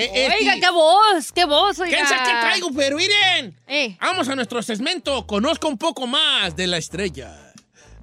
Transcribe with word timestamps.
Eh, 0.00 0.10
eh, 0.26 0.36
Oiga, 0.40 0.54
qué 0.60 0.70
voz, 0.70 1.32
qué 1.32 1.44
voz, 1.44 1.78
oiga. 1.78 1.96
¿Quién 1.96 2.06
sabe 2.08 2.22
qué 2.24 2.40
traigo? 2.40 2.70
Pero 2.74 2.96
miren, 2.96 3.56
Eh, 3.66 3.96
vamos 4.00 4.28
a 4.28 4.34
nuestro 4.34 4.62
segmento. 4.62 5.26
Conozco 5.26 5.68
un 5.68 5.78
poco 5.78 6.06
más 6.06 6.56
de 6.56 6.66
la 6.66 6.78
estrella. 6.78 7.36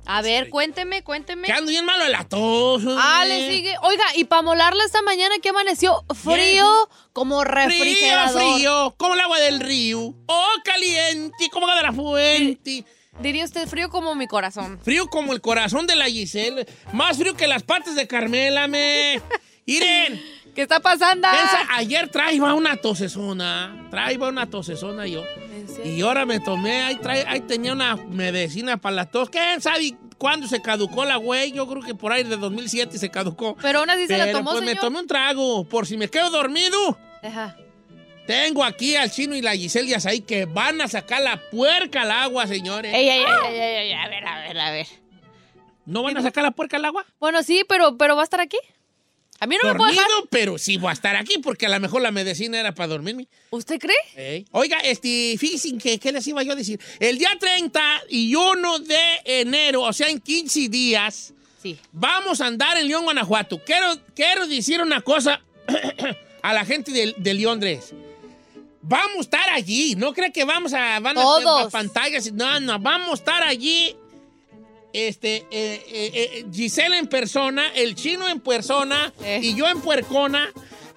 a 0.06 0.22
ver, 0.22 0.50
cuénteme, 0.50 1.04
cuénteme. 1.04 1.48
Que 1.48 1.52
ando 1.54 1.70
bien 1.70 1.84
malo 1.86 2.04
de 2.04 2.10
la 2.10 2.24
tos. 2.24 2.82
Ah, 2.98 3.26
le 3.28 3.50
sigue. 3.50 3.76
Oiga, 3.82 4.06
y 4.16 4.24
para 4.24 4.42
molarla 4.42 4.84
esta 4.86 5.02
mañana 5.02 5.36
que 5.42 5.50
amaneció 5.50 6.04
frío 6.16 6.66
como 7.14 7.42
Frío, 7.42 7.54
refrigerador. 7.56 8.54
frío, 8.56 8.96
como 8.98 9.16
el 9.16 9.20
agua 9.20 9.40
del 9.40 9.60
río. 9.60 10.14
Oh, 10.28 10.48
caliente, 10.64 11.50
como 11.52 11.68
de 11.68 11.82
la 11.82 11.92
fuente. 11.92 12.86
Diría 13.20 13.44
usted 13.44 13.68
frío 13.68 13.90
como 13.90 14.14
mi 14.14 14.28
corazón. 14.28 14.80
Frío 14.84 15.08
como 15.08 15.34
el 15.34 15.42
corazón 15.42 15.88
de 15.88 15.96
la 15.96 16.06
Giselle. 16.06 16.68
Más 16.94 17.18
frío 17.18 17.36
que 17.36 17.48
las 17.48 17.64
patas 17.64 17.96
de 17.96 18.08
Carmela, 18.08 18.68
me. 18.68 19.20
Miren. 19.66 20.37
¿Qué 20.58 20.64
está 20.64 20.80
pasando? 20.80 21.28
Piensa, 21.30 21.68
ayer 21.76 22.10
traía 22.10 22.52
una 22.56 22.76
tosesona. 22.78 23.88
Traía 23.92 24.18
una 24.18 24.50
tosesona 24.50 25.06
yo. 25.06 25.24
Y 25.86 26.02
ahora 26.02 26.26
me 26.26 26.40
tomé, 26.40 26.82
ahí, 26.82 26.96
trae- 26.96 27.26
ahí 27.28 27.42
tenía 27.42 27.74
una 27.74 27.96
medicina 27.96 28.78
para 28.78 28.96
la 28.96 29.06
tos. 29.06 29.30
¿Quién 29.30 29.62
sabe 29.62 29.96
cuándo 30.18 30.48
se 30.48 30.60
caducó 30.60 31.06
la 31.06 31.18
güey? 31.18 31.52
Yo 31.52 31.68
creo 31.68 31.84
que 31.84 31.94
por 31.94 32.12
ahí 32.12 32.24
de 32.24 32.38
2007 32.38 32.98
se 32.98 33.12
caducó. 33.12 33.56
Pero 33.62 33.80
aún 33.82 33.92
así 33.92 34.08
se 34.08 34.18
la 34.18 34.32
tomó, 34.32 34.50
pues 34.50 34.62
me 34.64 34.70
señor. 34.70 34.84
tomé 34.84 35.00
un 35.02 35.06
trago. 35.06 35.64
Por 35.66 35.86
si 35.86 35.96
me 35.96 36.10
quedo 36.10 36.32
dormido. 36.32 36.98
Ajá. 37.22 37.56
Tengo 38.26 38.64
aquí 38.64 38.96
al 38.96 39.12
chino 39.12 39.36
y 39.36 39.44
la 39.44 39.52
Giselle 39.56 39.96
ahí 40.06 40.22
que 40.22 40.46
van 40.46 40.82
a 40.82 40.88
sacar 40.88 41.22
la 41.22 41.40
puerca 41.52 42.02
al 42.02 42.10
agua, 42.12 42.48
señores. 42.48 42.96
Ey, 42.96 43.08
ey, 43.08 43.20
ey, 43.22 43.26
ey, 43.54 43.60
ey, 43.60 43.76
ey, 43.90 43.94
a 43.94 44.08
ver, 44.10 44.26
a 44.28 44.40
ver, 44.40 44.60
a 44.60 44.72
ver. 44.72 44.88
¿No 45.86 46.02
van 46.02 46.18
a 46.18 46.24
sacar 46.24 46.44
la 46.44 46.50
puerca 46.52 46.78
al 46.78 46.86
agua? 46.86 47.06
Bueno, 47.20 47.44
sí, 47.44 47.64
pero, 47.70 47.96
pero 47.96 48.16
¿va 48.16 48.22
a 48.22 48.26
estar 48.26 48.42
aquí? 48.42 48.58
A 49.40 49.46
mí 49.48 49.56
no 49.62 49.70
me 49.72 49.78
puede 49.78 49.94
Dormido, 49.94 50.08
dejar. 50.16 50.30
pero 50.32 50.58
sí 50.58 50.78
voy 50.78 50.90
a 50.90 50.94
estar 50.94 51.16
aquí 51.16 51.38
porque 51.38 51.66
a 51.68 51.70
lo 51.70 51.80
mejor 51.80 52.02
la 52.02 52.12
medicina 52.12 52.60
era 52.60 52.74
para 52.74 52.88
dormirme. 52.88 53.28
¿Usted 53.52 53.80
cree? 53.80 54.46
Oiga, 54.52 54.80
este, 54.80 55.36
fíjense 55.38 55.78
que, 55.78 56.00
¿qué 56.00 56.12
les 56.12 56.26
iba 56.28 56.42
yo 56.44 56.54
a 56.54 56.56
decir? 56.56 56.80
El 57.00 57.18
día 57.18 57.30
30 57.40 58.02
y 58.10 58.34
1 58.36 58.80
de 58.80 59.00
enero, 59.26 59.84
o 59.84 59.94
sea, 59.94 60.08
en 60.10 60.20
15 60.20 60.70
días, 60.70 61.34
Sí. 61.62 61.78
vamos 61.92 62.40
a 62.42 62.46
andar 62.48 62.78
en 62.78 62.88
León, 62.88 63.04
Guanajuato. 63.04 63.62
Quiero, 63.64 63.88
quiero 64.16 64.48
decir 64.48 64.82
una 64.82 65.02
cosa 65.02 65.42
a 66.42 66.54
la 66.54 66.66
gente 66.66 66.92
de, 66.92 67.14
de 67.18 67.34
Londres. 67.36 67.94
Vamos 68.82 69.18
a 69.18 69.22
estar 69.22 69.50
allí. 69.50 69.96
No 69.96 70.14
cree 70.14 70.32
que 70.32 70.46
vamos 70.46 70.72
a, 70.74 71.00
van 71.00 71.18
a 71.18 71.22
Todos. 71.22 71.66
a 71.68 71.70
pantallas. 71.70 72.32
No, 72.32 72.60
no, 72.60 72.80
vamos 72.80 73.10
a 73.10 73.14
estar 73.16 73.44
allí. 73.44 73.96
Este, 74.94 75.38
eh, 75.38 75.46
eh, 75.52 75.86
eh, 76.14 76.46
Giselle 76.52 76.98
en 76.98 77.08
persona, 77.08 77.68
el 77.76 77.96
chino 77.96 78.28
en 78.28 78.40
persona 78.40 79.14
Eh. 79.24 79.40
y 79.44 79.54
yo 79.56 79.68
en 79.68 79.82
puercona, 79.82 80.50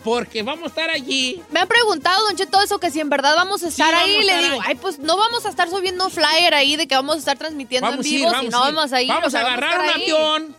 porque 0.05 0.43
vamos 0.43 0.65
a 0.65 0.67
estar 0.69 0.91
allí. 0.91 1.43
Me 1.51 1.61
han 1.61 1.69
preguntado, 1.69 2.25
Don 2.27 2.37
Cheto, 2.37 2.63
eso 2.63 2.79
que 2.79 2.91
si 2.91 3.01
en 3.01 3.11
verdad 3.11 3.35
vamos 3.37 3.63
a 3.63 3.69
estar 3.69 3.93
vamos 3.93 4.09
ahí. 4.09 4.17
a 4.17 4.37
le 4.37 4.43
digo, 4.45 4.55
ahí. 4.55 4.69
ay, 4.69 4.75
pues 4.77 4.99
no 4.99 5.17
vamos 5.19 5.45
a 5.45 5.51
estar 5.51 5.69
subiendo 5.69 6.09
flyer 6.09 6.55
ahí 6.55 6.77
de 6.77 6.87
que 6.87 6.95
vamos 6.95 7.17
a 7.17 7.19
estar 7.19 7.37
transmitiendo 7.37 7.89
Vamos 7.91 8.07
a 8.07 8.09
en 8.09 8.15
ir, 8.15 8.21
vivo, 8.21 8.31
vamos 8.33 8.45
si 8.45 8.51
no 8.51 8.63
a 8.65 8.69
ir. 8.69 8.75
vamos 8.75 8.93
a 8.93 9.03
ir. 9.03 9.09
Vamos 9.09 9.35
a 9.35 9.41
agarrar 9.41 9.79
un 9.81 9.85
estar 9.85 9.97
ahí. 9.97 10.03
avión 10.03 10.57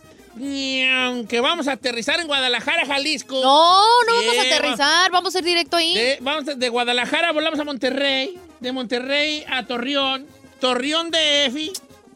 que 1.26 1.40
vamos 1.40 1.68
a 1.68 1.72
aterrizar 1.72 2.20
en 2.20 2.26
Guadalajara, 2.26 2.86
Jalisco. 2.86 3.40
No, 3.42 3.82
no 4.06 4.20
Sí, 4.20 4.26
vamos 4.26 4.38
a 4.38 4.42
aterrizar, 4.46 5.10
vamos 5.10 5.34
a 5.34 5.38
ir 5.40 5.44
directo 5.44 5.76
ahí. 5.76 5.94
De, 5.94 6.18
vamos 6.20 6.44
de 6.46 6.68
Guadalajara 6.68 7.32
volamos 7.32 7.58
a 7.60 7.64
Monterrey, 7.64 8.38
de 8.60 8.72
Monterrey 8.72 9.44
a 9.48 9.66
Torreón, 9.66 10.26
Torreón 10.60 11.10
de 11.10 11.46
Efi, 11.46 11.72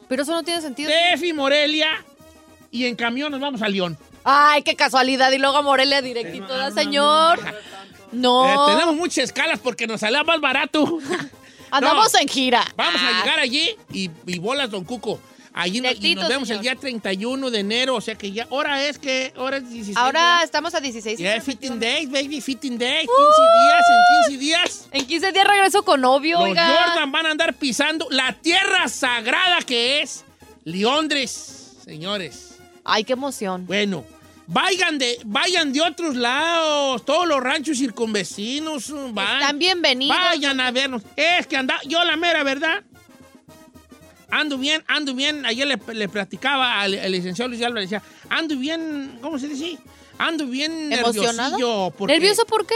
Pero 0.08 0.22
eso 0.22 0.32
no 0.32 0.42
tiene 0.42 0.60
sentido. 0.60 0.88
de 0.90 1.12
Efi 1.12 1.32
Morelia 1.32 1.88
y 2.70 2.86
en 2.86 2.96
camión 2.96 3.30
nos 3.32 3.40
vamos 3.40 3.62
a 3.62 3.68
León. 3.68 3.98
Ay, 4.24 4.62
qué 4.62 4.74
casualidad. 4.76 5.30
Y 5.32 5.38
luego 5.38 5.56
a 5.56 5.62
Morelia 5.62 6.02
directito, 6.02 6.46
¿verdad, 6.48 6.72
señor? 6.72 7.38
No. 8.12 8.68
Eh, 8.68 8.72
tenemos 8.74 8.94
muchas 8.96 9.18
escalas 9.24 9.58
porque 9.60 9.86
nos 9.86 10.00
sale 10.00 10.22
más 10.24 10.40
barato. 10.40 10.98
Andamos 11.70 12.12
No. 12.12 12.20
en 12.20 12.28
gira. 12.28 12.64
Vamos 12.76 13.00
Ah, 13.04 13.08
a 13.08 13.20
llegar 13.24 13.38
allí 13.40 13.76
y, 13.92 14.10
y 14.26 14.38
bolas, 14.38 14.70
don 14.70 14.84
Cuco. 14.84 15.20
Allí 15.58 15.80
nos, 15.80 16.04
y 16.04 16.14
nos 16.14 16.28
vemos 16.28 16.48
señor. 16.48 16.58
el 16.58 16.62
día 16.64 16.76
31 16.76 17.50
de 17.50 17.58
enero, 17.60 17.94
o 17.96 18.00
sea 18.02 18.14
que 18.14 18.30
ya, 18.30 18.46
hora 18.50 18.84
es 18.84 18.98
que, 18.98 19.32
hora 19.38 19.56
es 19.56 19.70
16. 19.70 19.96
Ahora 19.96 20.42
estamos 20.44 20.74
a 20.74 20.80
16. 20.80 21.18
Ya, 21.18 21.40
15 21.40 21.78
days, 21.78 22.10
baby, 22.10 22.42
15 22.42 22.76
days, 22.76 23.08
15 23.08 23.16
días, 23.56 23.84
en 23.88 24.28
15 24.28 24.38
días. 24.38 24.88
En 24.92 25.06
15 25.06 25.32
días 25.32 25.46
regreso 25.48 25.82
con 25.82 26.02
novio, 26.02 26.40
Los 26.40 26.50
oiga. 26.50 26.68
Jordan 26.68 27.10
van 27.10 27.24
a 27.24 27.30
andar 27.30 27.54
pisando 27.54 28.06
la 28.10 28.34
tierra 28.34 28.86
sagrada 28.88 29.62
que 29.62 30.02
es 30.02 30.26
Londres, 30.64 31.78
señores. 31.82 32.58
Ay, 32.84 33.04
qué 33.04 33.14
emoción. 33.14 33.64
Bueno, 33.66 34.04
vayan 34.46 34.98
de, 34.98 35.18
vayan 35.24 35.72
de 35.72 35.80
otros 35.80 36.16
lados, 36.16 37.02
todos 37.06 37.26
los 37.26 37.40
ranchos 37.40 37.78
circunvecinos. 37.78 38.90
uh, 38.90 39.10
van. 39.10 39.40
Están 39.40 39.58
bienvenidos. 39.58 40.14
Vayan 40.18 40.60
a 40.60 40.70
vernos. 40.70 41.00
Es 41.16 41.46
que 41.46 41.56
anda, 41.56 41.80
yo 41.86 42.04
la 42.04 42.16
mera 42.18 42.42
verdad. 42.42 42.84
Ando 44.30 44.58
bien, 44.58 44.82
ando 44.88 45.14
bien. 45.14 45.46
Ayer 45.46 45.66
le, 45.66 45.78
le 45.94 46.08
platicaba 46.08 46.80
al, 46.80 46.98
al 46.98 47.12
licenciado 47.12 47.48
Luis 47.48 47.62
Álvarez, 47.62 47.90
decía, 47.90 48.02
ando 48.28 48.56
bien, 48.56 49.18
¿cómo 49.22 49.38
se 49.38 49.48
dice? 49.48 49.78
Ando 50.18 50.46
bien 50.46 50.88
nerviosillo. 50.88 51.92
porque- 51.96 52.14
¿Nervioso 52.14 52.44
por 52.46 52.66
qué? 52.66 52.74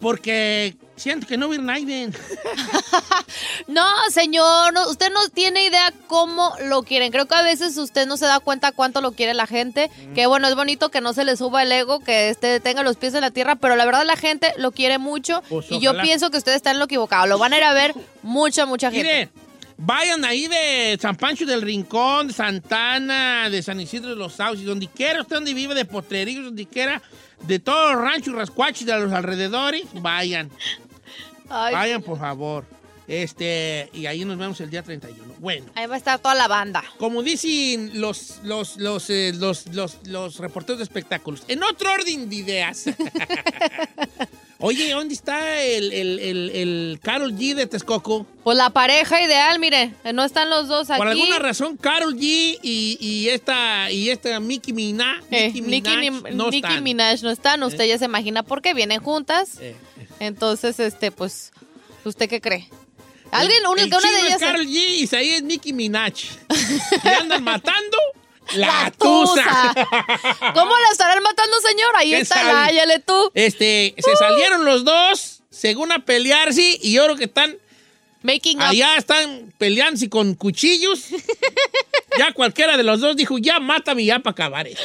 Porque 0.00 0.76
Siento 0.96 1.26
que 1.26 1.36
no 1.36 1.48
vi 1.48 1.58
Naiden. 1.58 2.14
No, 3.66 3.82
señor, 4.10 4.72
no, 4.72 4.88
usted 4.90 5.10
no 5.12 5.28
tiene 5.30 5.64
idea 5.64 5.92
cómo 6.06 6.52
lo 6.66 6.82
quieren. 6.82 7.10
Creo 7.10 7.26
que 7.26 7.34
a 7.34 7.42
veces 7.42 7.76
usted 7.78 8.06
no 8.06 8.16
se 8.16 8.26
da 8.26 8.38
cuenta 8.40 8.72
cuánto 8.72 9.00
lo 9.00 9.12
quiere 9.12 9.34
la 9.34 9.46
gente. 9.46 9.90
Que 10.14 10.26
bueno, 10.26 10.46
es 10.48 10.54
bonito 10.54 10.90
que 10.90 11.00
no 11.00 11.12
se 11.12 11.24
le 11.24 11.36
suba 11.36 11.62
el 11.62 11.72
ego, 11.72 12.00
que 12.00 12.28
este 12.28 12.60
tenga 12.60 12.82
los 12.82 12.96
pies 12.96 13.14
en 13.14 13.22
la 13.22 13.30
tierra, 13.30 13.56
pero 13.56 13.74
la 13.76 13.84
verdad 13.84 14.04
la 14.04 14.16
gente 14.16 14.52
lo 14.58 14.72
quiere 14.72 14.98
mucho 14.98 15.42
Pues, 15.48 15.66
y 15.70 15.80
yo 15.80 15.92
pienso 16.00 16.30
que 16.30 16.38
usted 16.38 16.52
está 16.54 16.70
en 16.70 16.78
lo 16.78 16.84
equivocado. 16.84 17.26
Lo 17.26 17.38
van 17.38 17.52
a 17.54 17.56
ir 17.58 17.64
a 17.64 17.72
ver 17.72 17.94
mucha, 18.22 18.66
mucha 18.66 18.90
gente. 18.90 19.04
Mire, 19.08 19.28
vayan 19.84 20.24
ahí 20.24 20.46
de 20.46 20.98
San 21.00 21.16
Pancho 21.16 21.46
del 21.46 21.62
Rincón, 21.62 22.28
de 22.28 22.32
Santana, 22.32 23.48
de 23.50 23.62
San 23.62 23.80
Isidro 23.80 24.10
de 24.10 24.16
los 24.16 24.34
Sauces, 24.34 24.64
donde 24.64 24.88
quiera, 24.88 25.22
usted 25.22 25.36
donde 25.36 25.54
vive, 25.54 25.74
de 25.74 25.84
Potrerillos, 25.84 26.44
donde 26.44 26.66
quiera, 26.66 27.02
de 27.46 27.58
todos 27.58 27.92
los 27.92 28.02
ranchos 28.02 28.28
y 28.28 28.36
rascuachis 28.36 28.86
de 28.86 28.98
los 28.98 29.12
alrededores, 29.12 29.84
vayan. 29.94 30.50
Ay, 31.48 31.74
Vayan, 31.74 32.02
por 32.02 32.18
favor. 32.18 32.64
Este, 33.06 33.90
y 33.92 34.06
ahí 34.06 34.24
nos 34.24 34.38
vemos 34.38 34.58
el 34.62 34.70
día 34.70 34.82
31. 34.82 35.34
Bueno. 35.38 35.66
ahí 35.74 35.86
va 35.86 35.96
a 35.96 35.98
estar 35.98 36.18
toda 36.18 36.34
la 36.34 36.48
banda. 36.48 36.82
Como 36.98 37.22
dicen 37.22 38.00
los, 38.00 38.40
los, 38.44 38.78
los, 38.78 39.10
eh, 39.10 39.32
los, 39.34 39.66
los, 39.74 39.98
los 40.06 40.38
reporteros 40.38 40.78
de 40.78 40.84
espectáculos, 40.84 41.42
en 41.48 41.62
otro 41.62 41.92
orden 41.92 42.30
de 42.30 42.36
ideas. 42.36 42.86
Oye, 44.66 44.92
¿dónde 44.92 45.12
está 45.12 45.60
el, 45.62 45.92
el, 45.92 46.18
el, 46.20 46.50
el 46.54 47.00
Carol 47.02 47.34
G 47.34 47.54
de 47.54 47.66
Texcoco? 47.66 48.26
Pues 48.42 48.56
la 48.56 48.70
pareja 48.70 49.20
ideal, 49.20 49.58
mire, 49.58 49.92
no 50.14 50.24
están 50.24 50.48
los 50.48 50.68
dos 50.68 50.88
aquí. 50.88 50.98
Por 50.98 51.08
alguna 51.08 51.38
razón, 51.38 51.76
Carol 51.76 52.14
G 52.16 52.58
y, 52.62 52.96
y 52.98 53.28
esta 53.28 53.90
y 53.90 54.08
esta 54.08 54.40
Nicki 54.40 54.72
Minaj, 54.72 55.22
Eh, 55.30 55.48
Nicki 55.52 55.60
Minaj 55.62 56.32
no 56.32 56.44
Nicki 56.46 56.56
están. 56.66 56.82
Minaj 56.82 57.22
no 57.22 57.30
están. 57.30 57.62
Usted 57.62 57.84
ya 57.84 57.98
se 57.98 58.06
imagina 58.06 58.42
por 58.42 58.62
qué 58.62 58.72
vienen 58.72 59.00
juntas. 59.02 59.58
Eh, 59.60 59.76
Entonces, 60.18 60.80
este, 60.80 61.10
pues, 61.12 61.52
¿usted 62.06 62.26
qué 62.28 62.40
cree? 62.40 62.66
Alguien, 63.32 63.66
una, 63.66 63.82
el 63.82 63.88
una 63.88 64.12
de 64.12 64.20
ellas. 64.20 64.34
es 64.40 64.48
Carol 64.48 64.66
G 64.66 64.72
y 65.10 65.14
ahí 65.14 65.28
es 65.30 65.42
Nicki 65.42 65.74
Minaj. 65.74 66.14
y 67.04 67.08
andan 67.08 67.42
matando 67.44 67.98
la, 68.56 68.66
La 68.66 68.90
tusa. 68.90 69.34
tusa. 69.42 69.74
¿Cómo 70.54 70.72
la 70.76 70.90
estarán 70.92 71.22
matando, 71.22 71.56
señor? 71.60 71.96
Ahí 71.96 72.08
¿Quién 72.10 72.22
está, 72.22 72.36
sabe? 72.36 72.52
láyale 72.52 72.98
tú. 73.00 73.30
Este, 73.34 73.94
se 73.98 74.16
salieron 74.16 74.64
los 74.64 74.84
dos, 74.84 75.42
según 75.50 75.92
a 75.92 76.04
pelearse, 76.04 76.78
y 76.80 76.92
yo 76.92 77.04
creo 77.04 77.16
que 77.16 77.24
están 77.24 77.56
Making 78.22 78.56
up. 78.56 78.62
Allá 78.68 78.96
están 78.96 79.52
peleándose 79.58 80.08
con 80.08 80.34
cuchillos. 80.34 81.08
ya 82.18 82.32
cualquiera 82.32 82.78
de 82.78 82.82
los 82.82 83.00
dos 83.00 83.16
dijo, 83.16 83.36
ya 83.36 83.60
mátame 83.60 84.02
ya 84.02 84.18
para 84.20 84.32
acabar 84.32 84.66
esto. 84.66 84.82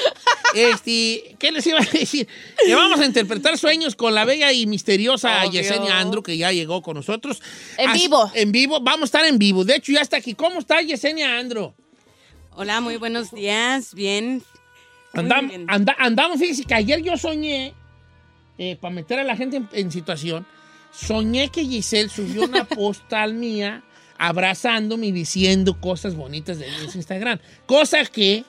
Este, 0.54 1.38
¿Qué 1.40 1.50
les 1.54 1.66
iba 1.66 1.80
a 1.80 1.86
decir? 1.86 2.28
Le 2.68 2.76
vamos 2.76 3.00
a 3.00 3.06
interpretar 3.06 3.58
sueños 3.58 3.96
con 3.96 4.14
la 4.14 4.26
bella 4.26 4.52
y 4.52 4.66
misteriosa 4.68 5.40
Obvio. 5.46 5.52
Yesenia 5.62 6.00
Andrew, 6.00 6.22
que 6.22 6.38
ya 6.38 6.52
llegó 6.52 6.82
con 6.82 6.96
nosotros. 6.98 7.42
En 7.78 7.90
Así- 7.90 8.02
vivo. 8.02 8.30
En 8.34 8.52
vivo, 8.52 8.82
vamos 8.82 9.04
a 9.04 9.06
estar 9.06 9.26
en 9.26 9.38
vivo. 9.40 9.64
De 9.64 9.78
hecho, 9.78 9.94
ya 9.94 10.02
está 10.02 10.18
aquí. 10.18 10.34
¿Cómo 10.34 10.60
está 10.60 10.82
Yesenia 10.82 11.38
Andrew? 11.38 11.74
Hola, 12.60 12.82
muy 12.82 12.98
buenos 12.98 13.32
días. 13.32 13.94
Bien. 13.94 14.44
Muy 15.14 15.24
Andam- 15.24 15.48
bien. 15.48 15.66
anda- 15.70 15.96
andamos, 15.98 16.40
fíjese 16.40 16.66
que 16.66 16.74
ayer 16.74 17.02
yo 17.02 17.16
soñé, 17.16 17.74
eh, 18.58 18.76
para 18.82 18.94
meter 18.94 19.18
a 19.18 19.24
la 19.24 19.38
gente 19.38 19.56
en, 19.56 19.70
en 19.72 19.90
situación, 19.94 20.46
soñé 20.92 21.48
que 21.48 21.64
Giselle 21.64 22.10
subió 22.10 22.44
una 22.44 22.66
postal 22.66 23.34
mía 23.34 23.82
abrazándome 24.18 25.08
y 25.08 25.12
diciendo 25.14 25.80
cosas 25.80 26.16
bonitas 26.16 26.60
de 26.60 26.68
Instagram. 26.94 27.40
Cosa 27.66 28.04
que 28.04 28.44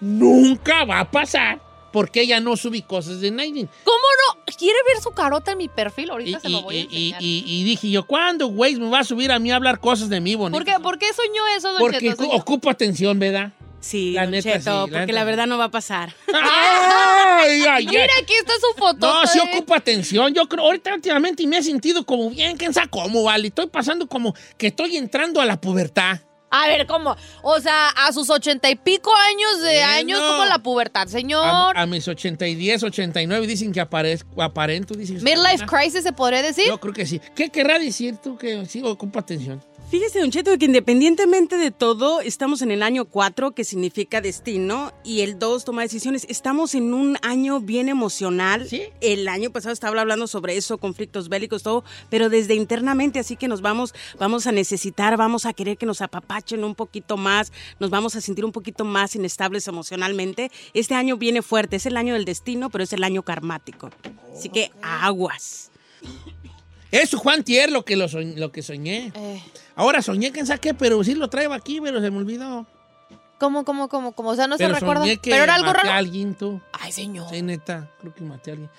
nunca 0.00 0.86
va 0.86 1.00
a 1.00 1.10
pasar 1.10 1.60
porque 1.92 2.22
ella 2.22 2.40
no 2.40 2.56
subí 2.56 2.82
cosas 2.82 3.20
de 3.20 3.30
Naiden. 3.30 3.68
¿Cómo 3.84 3.96
no? 4.36 4.42
¿Quiere 4.56 4.78
ver 4.86 5.02
su 5.02 5.10
carota 5.12 5.52
en 5.52 5.58
mi 5.58 5.68
perfil? 5.68 6.06
Y, 6.06 6.10
Ahorita 6.10 6.40
se 6.40 6.48
lo 6.48 6.62
voy 6.62 6.76
a 6.76 6.80
y- 6.80 6.82
y- 6.82 6.84
enseñar. 7.12 7.22
y- 7.22 7.44
y 7.46 7.64
dije 7.64 7.90
yo, 7.90 8.06
¿cuándo, 8.06 8.46
güey, 8.48 8.76
me 8.76 8.88
va 8.88 9.00
a 9.00 9.04
subir 9.04 9.30
a 9.32 9.38
mí 9.38 9.50
a 9.50 9.56
hablar 9.56 9.80
cosas 9.80 10.08
de 10.08 10.20
mí 10.20 10.34
bonitas? 10.34 10.64
¿Por 10.64 10.74
qué, 10.74 10.82
¿Por 10.82 10.98
qué 10.98 11.06
soñó 11.14 11.46
eso, 11.56 11.68
don 11.72 11.78
Porque 11.78 12.00
Cheto? 12.00 12.24
ocu- 12.24 12.40
ocupa 12.40 12.70
atención, 12.70 13.18
¿verdad? 13.18 13.52
Sí, 13.80 14.12
La 14.12 14.22
Don 14.22 14.32
neta, 14.32 14.50
Cheto, 14.50 14.58
sí, 14.60 14.66
la 14.70 14.80
porque 14.80 14.98
neta, 14.98 15.12
la 15.12 15.24
verdad 15.24 15.46
no 15.46 15.58
va 15.58 15.64
a 15.64 15.70
pasar. 15.70 16.12
Ay, 16.32 17.60
ay, 17.62 17.66
ay. 17.68 17.86
Mira, 17.86 18.06
aquí 18.20 18.34
está 18.34 18.52
su 18.54 18.76
foto. 18.78 19.06
No, 19.06 19.26
sí 19.26 19.38
ocupa 19.38 19.76
atención. 19.76 20.32
Yo 20.34 20.48
creo, 20.48 20.64
ahorita 20.64 20.94
últimamente 20.94 21.46
me 21.46 21.58
he 21.58 21.62
sentido 21.62 22.04
como 22.04 22.30
bien, 22.30 22.56
quién 22.56 22.72
sabe 22.74 22.88
cómo, 22.88 23.22
vale. 23.24 23.48
Estoy 23.48 23.66
pasando 23.68 24.06
como 24.08 24.34
que 24.58 24.68
estoy 24.68 24.96
entrando 24.96 25.40
a 25.40 25.44
la 25.44 25.60
pubertad. 25.60 26.20
A 26.64 26.68
ver, 26.68 26.86
¿cómo? 26.86 27.16
O 27.42 27.60
sea, 27.60 27.88
a 27.88 28.12
sus 28.12 28.30
ochenta 28.30 28.70
y 28.70 28.76
pico 28.76 29.14
años 29.14 29.60
de 29.62 29.76
Bueno. 29.76 29.86
años, 29.92 30.20
como 30.20 30.44
la 30.46 30.58
pubertad, 30.58 31.06
señor. 31.06 31.76
a 31.76 31.86
mis 31.86 32.06
80 32.08 32.46
y 32.46 32.54
10, 32.54 32.82
89 32.84 33.46
dicen 33.46 33.72
que 33.72 33.80
aparezco, 33.80 34.42
aparento, 34.42 34.94
dicen. 34.94 35.22
Midlife 35.22 35.66
crisis, 35.66 36.02
¿se 36.02 36.12
podría 36.12 36.42
decir? 36.42 36.64
Yo 36.66 36.78
creo 36.78 36.94
que 36.94 37.06
sí. 37.06 37.20
¿Qué 37.34 37.50
querrá 37.50 37.78
decir 37.78 38.16
tú 38.22 38.36
que 38.38 38.64
sí 38.66 38.82
ocupa 38.82 39.20
atención? 39.20 39.62
Fíjese, 39.88 40.18
Don 40.18 40.32
Cheto, 40.32 40.58
que 40.58 40.64
independientemente 40.64 41.56
de 41.56 41.70
todo, 41.70 42.20
estamos 42.20 42.60
en 42.60 42.72
el 42.72 42.82
año 42.82 43.04
4, 43.04 43.52
que 43.52 43.62
significa 43.62 44.20
destino, 44.20 44.92
y 45.04 45.20
el 45.20 45.38
2, 45.38 45.64
toma 45.64 45.82
decisiones. 45.82 46.26
Estamos 46.28 46.74
en 46.74 46.92
un 46.92 47.16
año 47.22 47.60
bien 47.60 47.88
emocional. 47.88 48.66
¿Sí? 48.68 48.82
El 49.00 49.28
año 49.28 49.50
pasado 49.50 49.72
estaba 49.72 50.00
hablando 50.00 50.26
sobre 50.26 50.56
eso, 50.56 50.78
conflictos 50.78 51.28
bélicos, 51.28 51.62
todo, 51.62 51.84
pero 52.10 52.28
desde 52.28 52.56
internamente, 52.56 53.20
así 53.20 53.36
que 53.36 53.46
nos 53.46 53.60
vamos, 53.62 53.94
vamos 54.18 54.48
a 54.48 54.52
necesitar, 54.52 55.16
vamos 55.16 55.46
a 55.46 55.52
querer 55.52 55.78
que 55.78 55.86
nos 55.86 56.00
apapachen 56.02 56.64
un 56.64 56.74
poquito 56.74 57.16
más, 57.16 57.52
nos 57.78 57.88
vamos 57.90 58.16
a 58.16 58.20
sentir 58.20 58.44
un 58.44 58.52
poquito 58.52 58.84
más 58.84 59.14
inestables 59.14 59.68
emocionalmente. 59.68 60.50
Este 60.74 60.94
año 60.96 61.16
viene 61.16 61.42
fuerte, 61.42 61.76
es 61.76 61.86
el 61.86 61.96
año 61.96 62.14
del 62.14 62.24
destino, 62.24 62.70
pero 62.70 62.82
es 62.82 62.92
el 62.92 63.04
año 63.04 63.22
karmático. 63.22 63.90
Así 64.36 64.48
que 64.48 64.72
aguas. 64.82 65.70
Eso, 66.90 67.18
Juan 67.18 67.44
Tier, 67.44 67.70
lo 67.70 67.84
que, 67.84 67.94
lo, 67.94 68.06
soñ- 68.08 68.34
lo 68.36 68.50
que 68.52 68.62
soñé. 68.62 69.12
Eh, 69.14 69.42
Ahora 69.76 70.02
soñé, 70.02 70.32
quién 70.32 70.46
sabe 70.46 70.58
qué, 70.58 70.74
pero 70.74 71.04
sí 71.04 71.14
lo 71.14 71.28
traigo 71.28 71.52
aquí, 71.52 71.80
pero 71.80 72.00
se 72.00 72.10
me 72.10 72.16
olvidó. 72.16 72.66
¿Cómo, 73.38 73.64
cómo, 73.64 73.88
cómo, 73.88 74.12
cómo? 74.12 74.30
O 74.30 74.34
sea, 74.34 74.46
no 74.46 74.56
pero 74.56 74.74
se 74.74 74.80
recuerda. 74.80 75.04
que 75.04 75.30
Pero 75.30 75.44
era 75.44 75.54
algo 75.54 75.66
maté 75.66 75.78
raro. 75.78 75.90
a 75.90 75.96
alguien, 75.98 76.34
tú. 76.34 76.60
Ay, 76.72 76.90
señor. 76.90 77.28
Sí, 77.30 77.42
neta, 77.42 77.90
creo 78.00 78.14
que 78.14 78.24
maté 78.24 78.50
a 78.50 78.54
alguien. 78.54 78.70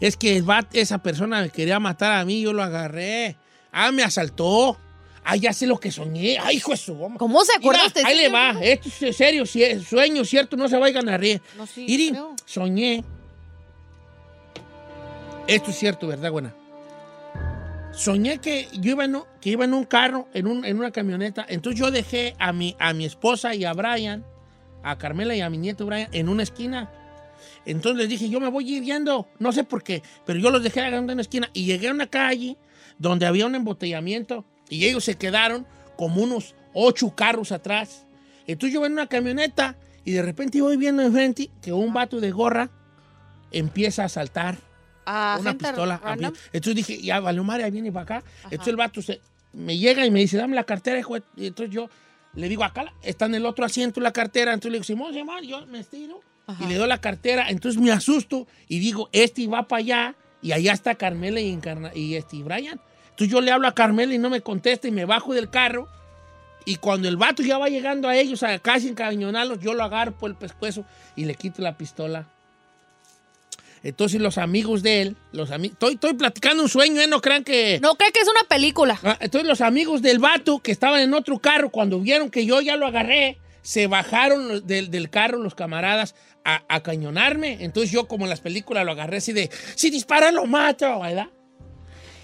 Es 0.00 0.16
que 0.16 0.36
el 0.36 0.44
esa 0.74 0.98
persona 0.98 1.40
me 1.40 1.50
quería 1.50 1.80
matar 1.80 2.12
a 2.12 2.24
mí, 2.24 2.42
yo 2.42 2.52
lo 2.52 2.62
agarré. 2.62 3.36
Ah, 3.72 3.90
me 3.90 4.02
asaltó. 4.02 4.76
Ah, 5.24 5.36
ya 5.36 5.52
sé 5.52 5.66
lo 5.66 5.78
que 5.78 5.90
soñé. 5.90 6.36
Ay, 6.38 6.56
hijo 6.56 6.72
de 6.72 6.76
su 6.76 6.94
goma. 6.94 7.16
¿Cómo 7.16 7.42
se 7.44 7.52
acuerda 7.56 7.78
Mira, 7.82 7.86
usted? 7.86 8.04
Ahí 8.04 8.16
le 8.18 8.28
va. 8.28 8.50
Esto 8.60 9.06
es 9.06 9.16
serio, 9.16 9.46
si 9.46 9.62
es 9.62 9.84
sueño, 9.86 10.24
cierto, 10.24 10.56
no 10.56 10.68
se 10.68 10.76
vayan 10.76 11.08
a 11.08 11.16
reír. 11.16 11.40
No, 11.56 11.66
sí, 11.66 11.86
Iri, 11.88 12.10
creo. 12.10 12.34
soñé. 12.44 13.04
Esto 15.46 15.70
es 15.70 15.78
cierto, 15.78 16.06
¿verdad, 16.08 16.30
buena? 16.30 16.54
Soñé 17.92 18.38
que 18.38 18.68
yo 18.72 18.92
iba 18.92 19.04
en 19.04 19.16
un, 19.16 19.22
que 19.40 19.50
iba 19.50 19.64
en 19.64 19.74
un 19.74 19.84
carro, 19.84 20.28
en, 20.32 20.46
un- 20.46 20.64
en 20.64 20.78
una 20.78 20.90
camioneta. 20.90 21.44
Entonces 21.48 21.78
yo 21.78 21.90
dejé 21.90 22.34
a 22.38 22.52
mi, 22.52 22.74
a 22.78 22.92
mi 22.94 23.04
esposa 23.04 23.54
y 23.54 23.64
a 23.64 23.72
Brian, 23.74 24.24
a 24.82 24.96
Carmela 24.98 25.34
y 25.36 25.40
a 25.40 25.50
mi 25.50 25.58
nieto 25.58 25.86
Brian, 25.86 26.08
en 26.12 26.28
una 26.28 26.42
esquina. 26.42 26.90
Entonces 27.66 27.98
les 27.98 28.08
dije, 28.08 28.28
yo 28.30 28.40
me 28.40 28.48
voy 28.48 28.64
yendo. 28.80 29.28
No 29.38 29.52
sé 29.52 29.64
por 29.64 29.82
qué, 29.82 30.02
pero 30.24 30.38
yo 30.38 30.50
los 30.50 30.62
dejé 30.62 30.80
en 30.80 30.94
una 31.04 31.20
esquina. 31.20 31.50
Y 31.52 31.64
llegué 31.66 31.88
a 31.88 31.92
una 31.92 32.06
calle 32.06 32.56
donde 32.98 33.26
había 33.26 33.46
un 33.46 33.54
embotellamiento. 33.54 34.44
Y 34.68 34.86
ellos 34.86 35.04
se 35.04 35.16
quedaron 35.16 35.66
como 35.96 36.22
unos 36.22 36.54
ocho 36.72 37.14
carros 37.14 37.52
atrás. 37.52 38.06
Entonces 38.46 38.72
yo 38.72 38.80
voy 38.80 38.86
en 38.86 38.94
una 38.94 39.06
camioneta 39.06 39.76
y 40.04 40.12
de 40.12 40.22
repente 40.22 40.60
voy 40.62 40.76
viendo 40.76 41.02
enfrente 41.02 41.50
que 41.60 41.72
un 41.72 41.92
vato 41.92 42.20
de 42.20 42.30
gorra 42.32 42.70
empieza 43.52 44.04
a 44.04 44.08
saltar 44.08 44.56
Ah, 45.06 45.36
una 45.40 45.50
pistola. 45.58 46.00
random. 46.02 46.32
Entonces 46.52 46.74
dije, 46.86 47.02
ya, 47.02 47.20
vale, 47.20 47.40
María 47.42 47.68
viene 47.70 47.90
para 47.92 48.02
acá. 48.18 48.24
Entonces 48.44 48.68
el 48.68 48.76
vato 48.76 49.02
se, 49.02 49.20
me 49.52 49.76
llega 49.78 50.06
y 50.06 50.10
me 50.10 50.20
dice, 50.20 50.36
dame 50.36 50.54
la 50.56 50.64
cartera, 50.64 50.98
hijo. 50.98 51.14
de-". 51.14 51.22
Y 51.36 51.46
entonces 51.48 51.74
yo 51.74 51.88
le 52.34 52.48
digo, 52.48 52.64
acá 52.64 52.92
está 53.02 53.26
en 53.26 53.34
el 53.34 53.44
otro 53.46 53.64
asiento 53.64 54.00
la 54.00 54.12
cartera. 54.12 54.52
Entonces 54.52 54.72
le 54.72 54.76
digo, 54.78 54.84
Simón, 54.84 55.12
Simón, 55.14 55.42
yo 55.44 55.66
me 55.66 55.80
estiro 55.80 56.20
y 56.60 56.66
le 56.66 56.74
doy 56.76 56.88
la 56.88 56.98
cartera. 56.98 57.46
Entonces 57.48 57.80
me 57.80 57.90
asusto 57.92 58.46
y 58.68 58.78
digo, 58.78 59.08
este 59.12 59.46
va 59.48 59.66
para 59.68 59.80
allá 59.80 60.14
y 60.40 60.52
allá 60.52 60.72
está 60.72 60.94
Carmela 60.94 61.40
y, 61.40 61.50
Encarna- 61.52 61.92
y 61.94 62.14
este 62.16 62.36
y 62.36 62.42
Brian. 62.42 62.80
Entonces 63.10 63.28
yo 63.28 63.40
le 63.40 63.50
hablo 63.50 63.68
a 63.68 63.74
Carmela 63.74 64.14
y 64.14 64.18
no 64.18 64.30
me 64.30 64.40
contesta 64.40 64.88
y 64.88 64.90
me 64.90 65.04
bajo 65.04 65.34
del 65.34 65.50
carro. 65.50 65.88
Y 66.64 66.76
cuando 66.76 67.08
el 67.08 67.16
vato 67.16 67.42
ya 67.42 67.58
va 67.58 67.68
llegando 67.68 68.08
a 68.08 68.16
ellos, 68.16 68.42
a 68.44 68.58
casi 68.60 68.88
encañonarlos, 68.88 69.58
yo 69.60 69.74
lo 69.74 69.82
agarro 69.82 70.12
por 70.12 70.30
el 70.30 70.36
pescuezo 70.36 70.84
y 71.16 71.24
le 71.24 71.34
quito 71.34 71.60
la 71.60 71.76
pistola. 71.76 72.28
Entonces 73.82 74.20
los 74.20 74.38
amigos 74.38 74.82
de 74.82 75.02
él, 75.02 75.16
los 75.32 75.50
amigos, 75.50 75.74
estoy, 75.74 75.94
estoy 75.94 76.14
platicando 76.14 76.62
un 76.62 76.68
sueño, 76.68 77.00
¿eh? 77.00 77.08
No 77.08 77.20
crean 77.20 77.42
que... 77.42 77.80
No 77.82 77.96
cree 77.96 78.12
que 78.12 78.20
es 78.20 78.28
una 78.28 78.48
película. 78.48 78.98
Ah, 79.02 79.18
entonces 79.20 79.48
los 79.48 79.60
amigos 79.60 80.02
del 80.02 80.18
vato 80.18 80.60
que 80.60 80.70
estaban 80.70 81.00
en 81.00 81.14
otro 81.14 81.38
carro, 81.38 81.70
cuando 81.70 81.98
vieron 81.98 82.30
que 82.30 82.46
yo 82.46 82.60
ya 82.60 82.76
lo 82.76 82.86
agarré, 82.86 83.38
se 83.62 83.88
bajaron 83.88 84.66
del, 84.66 84.90
del 84.90 85.10
carro 85.10 85.38
los 85.38 85.54
camaradas 85.54 86.14
a, 86.44 86.62
a 86.68 86.82
cañonarme. 86.82 87.58
Entonces 87.60 87.90
yo, 87.90 88.06
como 88.06 88.24
en 88.24 88.30
las 88.30 88.40
películas, 88.40 88.84
lo 88.84 88.92
agarré 88.92 89.16
así 89.16 89.32
de, 89.32 89.50
si 89.74 89.90
dispara 89.90 90.30
lo 90.30 90.46
mato, 90.46 91.00
¿verdad? 91.00 91.28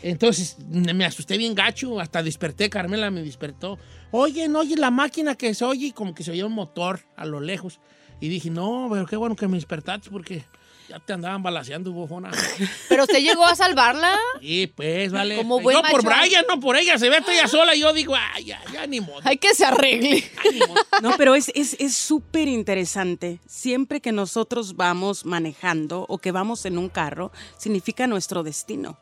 Entonces 0.00 0.58
me 0.68 1.04
asusté 1.04 1.36
bien 1.36 1.56
gacho, 1.56 1.98
hasta 1.98 2.22
desperté, 2.22 2.70
Carmela 2.70 3.10
me 3.10 3.22
despertó. 3.22 3.78
Oye, 4.12 4.48
no 4.48 4.60
oye 4.60 4.76
la 4.76 4.92
máquina 4.92 5.34
que 5.34 5.52
se 5.54 5.64
oye, 5.64 5.86
y 5.86 5.92
como 5.92 6.14
que 6.14 6.22
se 6.22 6.30
oía 6.30 6.46
un 6.46 6.52
motor 6.52 7.00
a 7.16 7.24
lo 7.24 7.40
lejos. 7.40 7.80
Y 8.20 8.28
dije, 8.28 8.48
no, 8.50 8.88
pero 8.92 9.06
qué 9.06 9.16
bueno 9.16 9.34
que 9.34 9.48
me 9.48 9.56
despertaste 9.56 10.10
porque 10.10 10.44
Ya 10.88 10.98
te 11.00 11.12
andaban 11.12 11.42
balaseando, 11.42 11.92
bofona. 11.92 12.30
Pero 12.88 13.02
usted 13.02 13.18
llegó 13.18 13.44
a 13.44 13.54
salvarla. 13.54 14.16
Y 14.40 14.68
pues, 14.68 15.12
vale. 15.12 15.36
Como 15.36 15.60
buen 15.60 15.76
yo 15.76 15.82
por. 15.82 16.02
Brian, 16.02 16.46
no 16.48 16.58
por 16.60 16.76
ella. 16.76 16.98
Se 16.98 17.10
ve 17.10 17.18
ella 17.28 17.46
sola 17.46 17.74
y 17.74 17.80
yo 17.80 17.92
digo, 17.92 18.14
ay, 18.16 18.46
ya, 18.46 18.62
ya 18.72 18.86
ni 18.86 19.00
modo. 19.00 19.20
Hay 19.24 19.36
que 19.36 19.54
se 19.54 19.66
arregle. 19.66 20.24
Ay. 20.42 20.60
No, 21.02 21.12
pero 21.18 21.34
es 21.34 21.50
es 21.54 21.76
es 21.78 21.96
súper 21.96 22.48
interesante. 22.48 23.40
Siempre 23.46 24.00
que 24.00 24.12
nosotros 24.12 24.76
vamos 24.76 25.26
manejando 25.26 26.06
o 26.08 26.18
que 26.18 26.32
vamos 26.32 26.64
en 26.64 26.78
un 26.78 26.88
carro, 26.88 27.32
significa 27.58 28.06
nuestro 28.06 28.42
destino. 28.42 28.98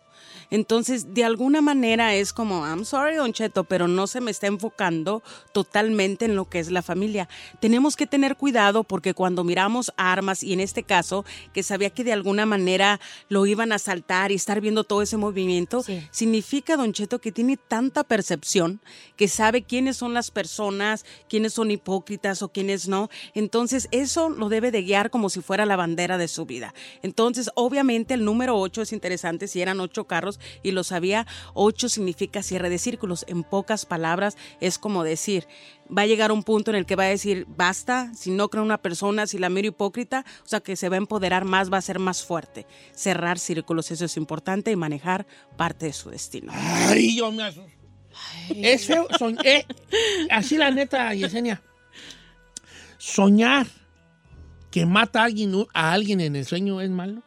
Entonces, 0.50 1.12
de 1.14 1.25
alguna 1.25 1.61
manera 1.61 2.14
es 2.14 2.32
como, 2.32 2.64
I'm 2.66 2.85
sorry, 2.85 3.16
Don 3.16 3.32
Cheto, 3.32 3.64
pero 3.64 3.88
no 3.88 4.06
se 4.06 4.20
me 4.20 4.30
está 4.30 4.46
enfocando 4.46 5.23
totalmente 5.52 6.25
en 6.26 6.37
lo 6.37 6.49
que 6.49 6.58
es 6.58 6.70
la 6.70 6.82
familia. 6.82 7.28
Tenemos 7.61 7.96
que 7.96 8.06
tener 8.06 8.37
cuidado 8.37 8.85
porque 8.85 9.14
cuando 9.14 9.44
miramos 9.44 9.92
armas, 9.96 10.42
y 10.42 10.52
en 10.52 10.61
este 10.61 10.82
caso, 10.82 11.25
que 11.52 11.62
sabía 11.62 11.90
que 11.90 12.04
de 12.04 12.12
alguna 12.12 12.46
manera 12.46 13.00
lo 13.28 13.46
iban 13.46 13.73
a 13.73 13.78
saltar 13.78 14.30
y 14.32 14.37
estar 14.37 14.61
viendo 14.61 14.85
todo 14.85 15.02
ese 15.02 15.16
movimiento, 15.16 15.82
Sí. 15.82 16.06
significa, 16.11 16.76
Don 16.76 16.92
Cheto, 16.92 17.18
que 17.20 17.32
tiene 17.32 17.56
tanta 17.56 18.04
percepción 18.04 18.80
que 19.16 19.28
sabe 19.28 19.62
quiénes 19.62 19.96
son 19.96 20.14
las 20.14 20.30
personas, 20.30 21.04
quiénes 21.28 21.52
son 21.54 21.70
hipócritas 21.70 22.42
o 22.42 22.49
quiénes 22.49 22.88
no. 22.88 23.08
Entonces, 23.35 23.88
eso 23.90 24.28
lo 24.28 24.49
debe 24.49 24.70
de 24.70 24.82
guiar 24.82 25.11
como 25.11 25.30
si 25.30 25.40
fuera 25.40 25.66
la 25.66 25.76
bandera 25.76 26.18
de 26.18 26.28
su 26.28 26.46
vida. 26.46 26.75
Entonces, 27.02 27.50
obviamente, 27.54 28.14
el 28.14 28.25
número 28.25 28.56
8 28.58 28.82
es 28.82 28.92
interesante. 28.92 29.49
Si 29.49 29.61
eran 29.61 29.80
ocho 29.80 30.05
carros 30.06 30.40
y 30.62 30.70
lo 30.72 30.84
sabía, 30.84 31.26
8 31.54 31.88
significa 31.88 32.42
cierre 32.42 32.70
de 32.70 32.78
círculos. 32.78 33.25
En 33.28 33.42
pocas 33.44 33.86
palabras, 33.86 34.36
es 34.60 34.78
como 34.78 35.04
decir, 35.04 35.46
va 35.96 36.02
a 36.02 36.06
llegar 36.06 36.32
un 36.32 36.42
punto 36.42 36.70
en 36.70 36.76
el 36.76 36.86
que 36.86 36.96
va 36.96 37.04
a 37.04 37.08
decir, 37.08 37.46
basta, 37.48 38.12
si 38.14 38.30
no 38.30 38.48
creo 38.48 38.62
en 38.62 38.66
una 38.66 38.78
persona, 38.82 39.26
si 39.26 39.38
la 39.38 39.48
miro 39.48 39.68
hipócrita, 39.68 40.25
o 40.44 40.48
sea, 40.48 40.60
que 40.60 40.76
se 40.76 40.88
va 40.88 40.96
a 40.96 40.98
empoderar 40.98 41.44
más, 41.44 41.72
va 41.72 41.78
a 41.78 41.82
ser 41.82 41.98
más 41.98 42.22
fuerte. 42.25 42.66
Cerrar 42.94 43.38
círculos, 43.38 43.90
eso 43.90 44.04
es 44.04 44.16
importante 44.16 44.70
y 44.70 44.76
manejar 44.76 45.26
parte 45.56 45.86
de 45.86 45.92
su 45.92 46.10
destino. 46.10 46.52
Ay, 46.54 47.16
yo 47.16 47.30
me 47.32 47.42
asusto. 47.44 47.70
Es 48.54 48.86
feo. 48.86 49.06
soñ- 49.08 49.38
eh, 49.44 49.66
así 50.30 50.56
la 50.56 50.70
neta, 50.70 51.12
Yesenia. 51.14 51.62
Soñar 52.98 53.66
que 54.70 54.86
mata 54.86 55.20
a 55.20 55.25
alguien, 55.25 55.52
a 55.75 55.92
alguien 55.92 56.20
en 56.20 56.36
el 56.36 56.44
sueño 56.46 56.80
es 56.80 56.90
malo. 56.90 57.22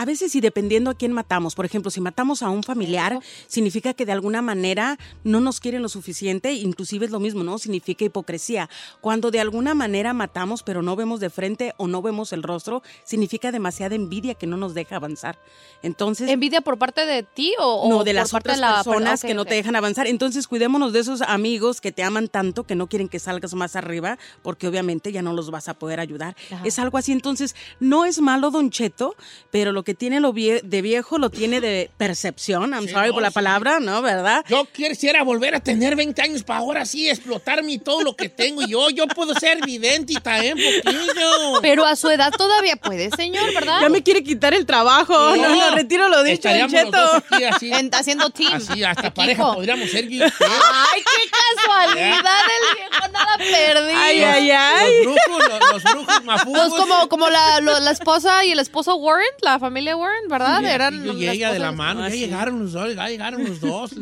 A 0.00 0.06
veces 0.06 0.34
y 0.34 0.40
dependiendo 0.40 0.90
a 0.90 0.94
quién 0.94 1.12
matamos, 1.12 1.54
por 1.54 1.66
ejemplo, 1.66 1.90
si 1.90 2.00
matamos 2.00 2.42
a 2.42 2.48
un 2.48 2.62
familiar, 2.62 3.20
significa 3.46 3.92
que 3.92 4.06
de 4.06 4.12
alguna 4.12 4.40
manera 4.40 4.98
no 5.24 5.40
nos 5.40 5.60
quieren 5.60 5.82
lo 5.82 5.90
suficiente, 5.90 6.54
inclusive 6.54 7.04
es 7.04 7.12
lo 7.12 7.20
mismo, 7.20 7.44
¿no? 7.44 7.58
Significa 7.58 8.06
hipocresía. 8.06 8.70
Cuando 9.02 9.30
de 9.30 9.40
alguna 9.40 9.74
manera 9.74 10.14
matamos 10.14 10.62
pero 10.62 10.80
no 10.80 10.96
vemos 10.96 11.20
de 11.20 11.28
frente 11.28 11.74
o 11.76 11.86
no 11.86 12.00
vemos 12.00 12.32
el 12.32 12.42
rostro, 12.42 12.82
significa 13.04 13.52
demasiada 13.52 13.94
envidia 13.94 14.32
que 14.36 14.46
no 14.46 14.56
nos 14.56 14.72
deja 14.72 14.96
avanzar. 14.96 15.38
Entonces, 15.82 16.30
¿Envidia 16.30 16.62
por 16.62 16.78
parte 16.78 17.04
de 17.04 17.22
ti 17.22 17.52
o, 17.58 17.86
no, 17.90 18.02
de 18.02 18.12
por 18.12 18.14
las 18.14 18.30
parte 18.30 18.52
otras 18.52 18.56
de 18.56 18.60
la 18.62 18.82
personas 18.82 19.20
que 19.20 19.34
no 19.34 19.44
te 19.44 19.56
dejan 19.56 19.76
avanzar. 19.76 20.06
Entonces, 20.06 20.48
cuidémonos 20.48 20.94
de 20.94 21.00
esos 21.00 21.20
amigos 21.20 21.82
que 21.82 21.92
te 21.92 22.02
aman 22.02 22.28
tanto 22.28 22.64
que 22.64 22.74
no 22.74 22.86
quieren 22.86 23.10
que 23.10 23.18
salgas 23.18 23.52
más 23.52 23.76
arriba, 23.76 24.16
porque 24.40 24.66
obviamente 24.66 25.12
ya 25.12 25.20
no 25.20 25.34
los 25.34 25.50
vas 25.50 25.68
a 25.68 25.74
poder 25.74 26.00
ayudar. 26.00 26.36
Ajá. 26.50 26.62
Es 26.64 26.78
algo 26.78 26.96
así. 26.96 27.12
Entonces, 27.12 27.54
no 27.80 28.06
es 28.06 28.22
malo, 28.22 28.50
Don 28.50 28.70
Cheto, 28.70 29.14
pero 29.50 29.72
lo 29.72 29.82
que 29.82 29.89
tiene 29.94 30.20
lo 30.20 30.32
vie- 30.32 30.60
de 30.62 30.82
viejo 30.82 31.18
lo 31.18 31.30
tiene 31.30 31.60
de 31.60 31.90
percepción. 31.96 32.72
I'm 32.74 32.86
Sí, 32.86 32.92
sorry 32.92 33.08
no, 33.08 33.14
por 33.14 33.22
la 33.22 33.28
sí. 33.30 33.34
palabra, 33.34 33.80
¿no? 33.80 34.02
¿Verdad? 34.02 34.44
Yo 34.48 34.64
quisiera 34.66 35.22
volver 35.22 35.54
a 35.54 35.60
tener 35.60 35.96
20 35.96 36.20
años 36.22 36.42
para 36.42 36.60
ahora 36.60 36.84
sí 36.84 37.08
explotarme 37.08 37.78
todo 37.78 38.02
lo 38.02 38.14
que 38.16 38.28
tengo. 38.28 38.62
Y 38.62 38.68
yo, 38.70 38.90
yo 38.90 39.06
puedo 39.06 39.34
ser 39.34 39.60
vidente 39.64 40.12
y 40.12 40.16
también 40.16 40.56
poquillo. 40.56 41.60
Pero 41.62 41.84
a 41.86 41.96
su 41.96 42.08
edad 42.10 42.32
todavía 42.36 42.76
puede, 42.76 43.10
señor, 43.10 43.52
¿verdad? 43.54 43.80
Ya 43.80 43.88
me 43.88 44.02
quiere 44.02 44.22
quitar 44.22 44.54
el 44.54 44.66
trabajo. 44.66 45.12
No, 45.36 45.48
no, 45.48 45.74
retiro 45.76 46.08
lo 46.08 46.22
dicho, 46.22 46.48
los 46.48 46.70
Cheto. 46.70 46.98
aquí 47.30 47.44
así. 47.44 47.70
Haciendo 47.92 48.30
team. 48.30 48.54
Así, 48.54 48.82
hasta 48.84 49.02
Equipo. 49.08 49.14
pareja 49.14 49.52
podríamos 49.54 49.90
ser. 49.90 50.08
yo. 50.08 50.24
Ay, 50.24 51.02
qué 51.02 51.30
casualidad 51.30 52.40
el 52.46 52.76
viejo, 52.78 53.08
nada 53.12 53.36
perdido. 53.38 53.98
Ay, 54.00 54.22
ay, 54.22 54.50
ay. 54.50 55.04
Los 55.04 55.14
brujos, 55.26 55.48
los, 55.48 55.72
los 55.72 55.82
brujos 55.92 56.24
mafugos. 56.24 56.68
Pues 56.70 56.80
como, 56.80 57.08
como 57.08 57.28
la, 57.30 57.60
lo- 57.60 57.80
la 57.80 57.90
esposa 57.90 58.44
y 58.44 58.52
el 58.52 58.58
esposo 58.58 58.96
Warren, 58.96 59.26
la 59.42 59.58
familia 59.58 59.69
Warren, 59.70 60.28
¿verdad? 60.28 60.64
Eran 60.64 61.04
Yo 61.04 61.12
y 61.12 61.28
ella 61.28 61.52
de 61.52 61.58
la 61.58 61.72
mano. 61.72 62.02
Ya 62.08 62.10
sí. 62.12 62.18
llegaron 62.20 62.60
los 62.60 62.72
dos, 62.72 62.94
ya 62.94 63.08
llegaron 63.08 63.44
los 63.44 63.60
dos. 63.60 63.92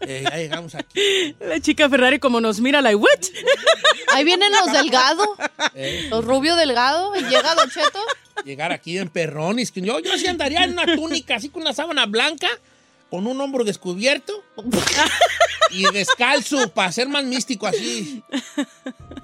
Eh, 0.00 0.22
ya 0.24 0.36
llegamos 0.36 0.74
aquí. 0.74 1.34
La 1.40 1.60
chica 1.60 1.88
Ferrari 1.88 2.18
como 2.18 2.40
nos 2.40 2.60
mira, 2.60 2.80
like, 2.80 2.96
what? 2.96 3.08
Ahí 4.14 4.24
vienen 4.24 4.50
los 4.52 4.72
delgados, 4.72 5.28
Eh, 5.74 6.06
los 6.10 6.24
rubio 6.24 6.56
delgado, 6.56 7.14
y 7.16 7.22
llega 7.24 7.54
Don 7.54 7.68
Cheto. 7.70 8.00
llegar 8.44 8.72
aquí 8.72 8.98
en 8.98 9.08
perrones. 9.08 9.72
que 9.72 9.80
Yo, 9.80 9.98
yo 10.00 10.16
sí 10.18 10.26
andaría 10.26 10.64
en 10.64 10.72
una 10.72 10.86
túnica 10.94 11.36
así 11.36 11.48
con 11.48 11.62
una 11.62 11.72
sábana 11.72 12.06
blanca, 12.06 12.48
con 13.10 13.26
un 13.26 13.40
hombro 13.40 13.64
descubierto 13.64 14.44
y 15.70 15.84
descalzo 15.92 16.68
para 16.70 16.92
ser 16.92 17.08
más 17.08 17.24
místico 17.24 17.66
así. 17.66 18.22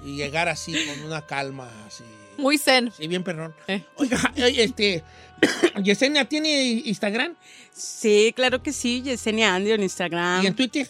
Y 0.03 0.17
llegar 0.17 0.49
así 0.49 0.73
con 0.85 1.03
una 1.05 1.25
calma 1.25 1.69
así. 1.87 2.03
Muy 2.37 2.57
zen. 2.57 2.91
Sí, 2.97 3.07
bien 3.07 3.23
perrón. 3.23 3.55
Eh. 3.67 3.81
Oiga, 3.95 4.19
oye, 4.35 4.63
este. 4.63 5.03
Yesenia 5.83 6.25
tiene 6.25 6.63
Instagram 6.85 7.35
Sí, 7.73 8.31
claro 8.35 8.63
que 8.63 8.71
sí, 8.71 9.01
Yesenia 9.01 9.53
Andy 9.53 9.71
en 9.71 9.83
Instagram. 9.83 10.43
y 10.43 10.47
en 10.47 10.55
Twitter. 10.55 10.89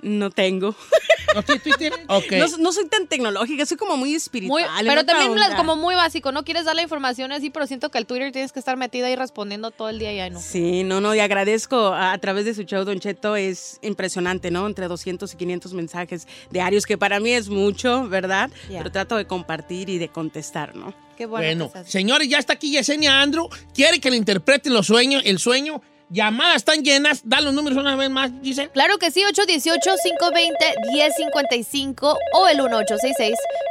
No 0.00 0.30
tengo. 0.30 0.74
¿No 1.34 1.42
tiene 1.42 1.60
Twitter? 1.60 1.92
Ok. 2.08 2.32
No, 2.32 2.46
no 2.58 2.72
soy 2.72 2.86
tan 2.88 3.06
tecnológica, 3.06 3.66
soy 3.66 3.76
como 3.76 3.96
muy 3.98 4.14
espiritual. 4.14 4.64
pero 4.86 5.04
también 5.04 5.34
como 5.56 5.76
muy 5.76 5.94
básico, 5.94 6.32
no 6.32 6.44
quieres 6.44 6.64
dar 6.64 6.76
la 6.76 6.82
información 6.82 7.32
así, 7.32 7.50
pero 7.50 7.66
siento 7.66 7.90
que 7.90 7.98
el 7.98 8.06
Twitter 8.06 8.32
tienes 8.32 8.52
que 8.52 8.58
estar 8.60 8.76
metida 8.78 9.08
ahí 9.08 9.16
respondiendo 9.16 9.70
todo 9.70 9.90
el 9.90 9.98
día 9.98 10.12
y 10.14 10.20
ahí 10.20 10.30
no. 10.30 10.40
Sí, 10.40 10.84
no, 10.84 11.00
no, 11.02 11.14
y 11.14 11.20
agradezco 11.20 11.88
a, 11.88 12.12
a 12.12 12.18
través 12.18 12.46
de 12.46 12.54
su 12.54 12.62
show, 12.62 12.84
Don 12.84 13.00
Cheto, 13.00 13.36
es 13.36 13.78
impresionante, 13.82 14.50
¿no? 14.50 14.66
Entre 14.66 14.88
200 14.88 15.34
y 15.34 15.36
500 15.36 15.74
mensajes 15.74 16.26
diarios, 16.50 16.86
que 16.86 16.96
para 16.96 17.20
mí 17.20 17.32
es 17.32 17.48
mucho, 17.50 18.08
¿verdad? 18.08 18.50
Ya. 18.70 18.78
Pero 18.78 18.92
trato 18.92 19.16
de 19.16 19.26
compartir 19.26 19.90
y 19.90 19.98
de 19.98 20.08
contestar, 20.08 20.74
¿no? 20.74 20.94
Qué 21.18 21.26
bueno. 21.26 21.68
Señores, 21.84 22.28
ya 22.28 22.38
está 22.38 22.52
aquí 22.52 22.70
Yesenia 22.70 23.20
Andrew. 23.20 23.48
Quiere 23.74 23.98
que 23.98 24.08
le 24.08 24.16
interpreten 24.16 24.72
los 24.72 24.86
sueños, 24.86 25.20
el 25.26 25.40
sueño. 25.40 25.82
Llamadas 26.10 26.56
están 26.56 26.82
llenas. 26.82 27.20
Da 27.24 27.40
los 27.40 27.52
números 27.52 27.78
una 27.78 27.94
vez 27.96 28.08
más, 28.08 28.30
Giselle. 28.42 28.70
Claro 28.70 28.96
que 28.98 29.10
sí, 29.10 29.22
818-520-1055 29.22 32.16
o 32.32 32.48
el 32.48 32.60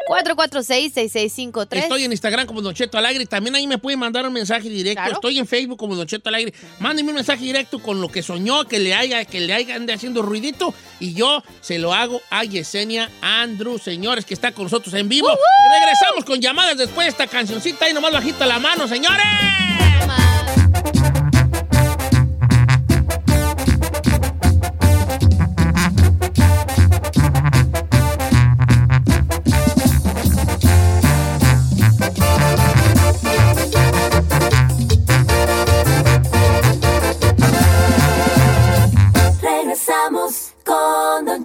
1866-446-6653. 0.10 1.68
Estoy 1.72 2.04
en 2.04 2.12
Instagram 2.12 2.46
como 2.46 2.62
Don 2.62 2.76
Cheto 2.76 2.96
Alegre. 2.98 3.26
También 3.26 3.56
ahí 3.56 3.66
me 3.66 3.80
pueden 3.80 4.00
mandar 4.00 4.28
un 4.28 4.34
mensaje 4.34 4.70
directo. 4.70 5.02
Claro. 5.02 5.16
Estoy 5.16 5.40
en 5.40 5.48
Facebook 5.48 5.80
como 5.80 5.96
Don 5.96 6.06
Cheto 6.06 6.30
Alegre. 6.30 6.54
Mándenme 6.80 7.10
un 7.10 7.16
mensaje 7.16 7.44
directo 7.44 7.80
con 7.80 8.00
lo 8.02 8.10
que 8.10 8.22
soñó, 8.22 8.66
que 8.66 8.78
le 8.80 8.94
haya, 8.94 9.26
que 9.26 9.40
le 9.40 9.54
haya 9.54 9.76
ande 9.76 9.94
haciendo 9.94 10.22
ruidito. 10.22 10.76
Y 11.00 11.16
yo 11.16 11.42
se 11.62 11.80
lo 11.80 11.94
hago 11.94 12.22
a 12.30 12.44
Yesenia 12.44 13.10
Andrew, 13.22 13.80
señores, 13.80 14.26
que 14.26 14.36
está 14.36 14.52
con 14.52 14.66
nosotros 14.66 14.94
en 14.94 15.10
vivo. 15.10 15.30
Y 15.32 15.80
regresamos 15.80 16.24
con 16.26 16.40
llamadas 16.40 16.78
después 16.78 17.06
de 17.06 17.10
esta 17.10 17.26
cancioncita 17.26 17.86
ahí 17.86 17.94
nomás 17.94 18.12
bajita 18.12 18.46
la 18.46 18.60
mano, 18.60 18.88
señores. 18.88 19.26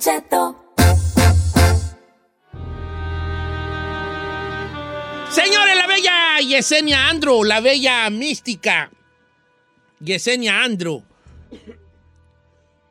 Cheto. 0.03 0.57
Señores, 5.31 5.77
la 5.77 5.87
bella 5.87 6.41
Yesenia 6.41 7.09
Andrew, 7.09 7.45
la 7.45 7.61
bella 7.61 8.11
mística 8.11 8.91
Yesenia 10.01 10.65
Andrew, 10.65 11.05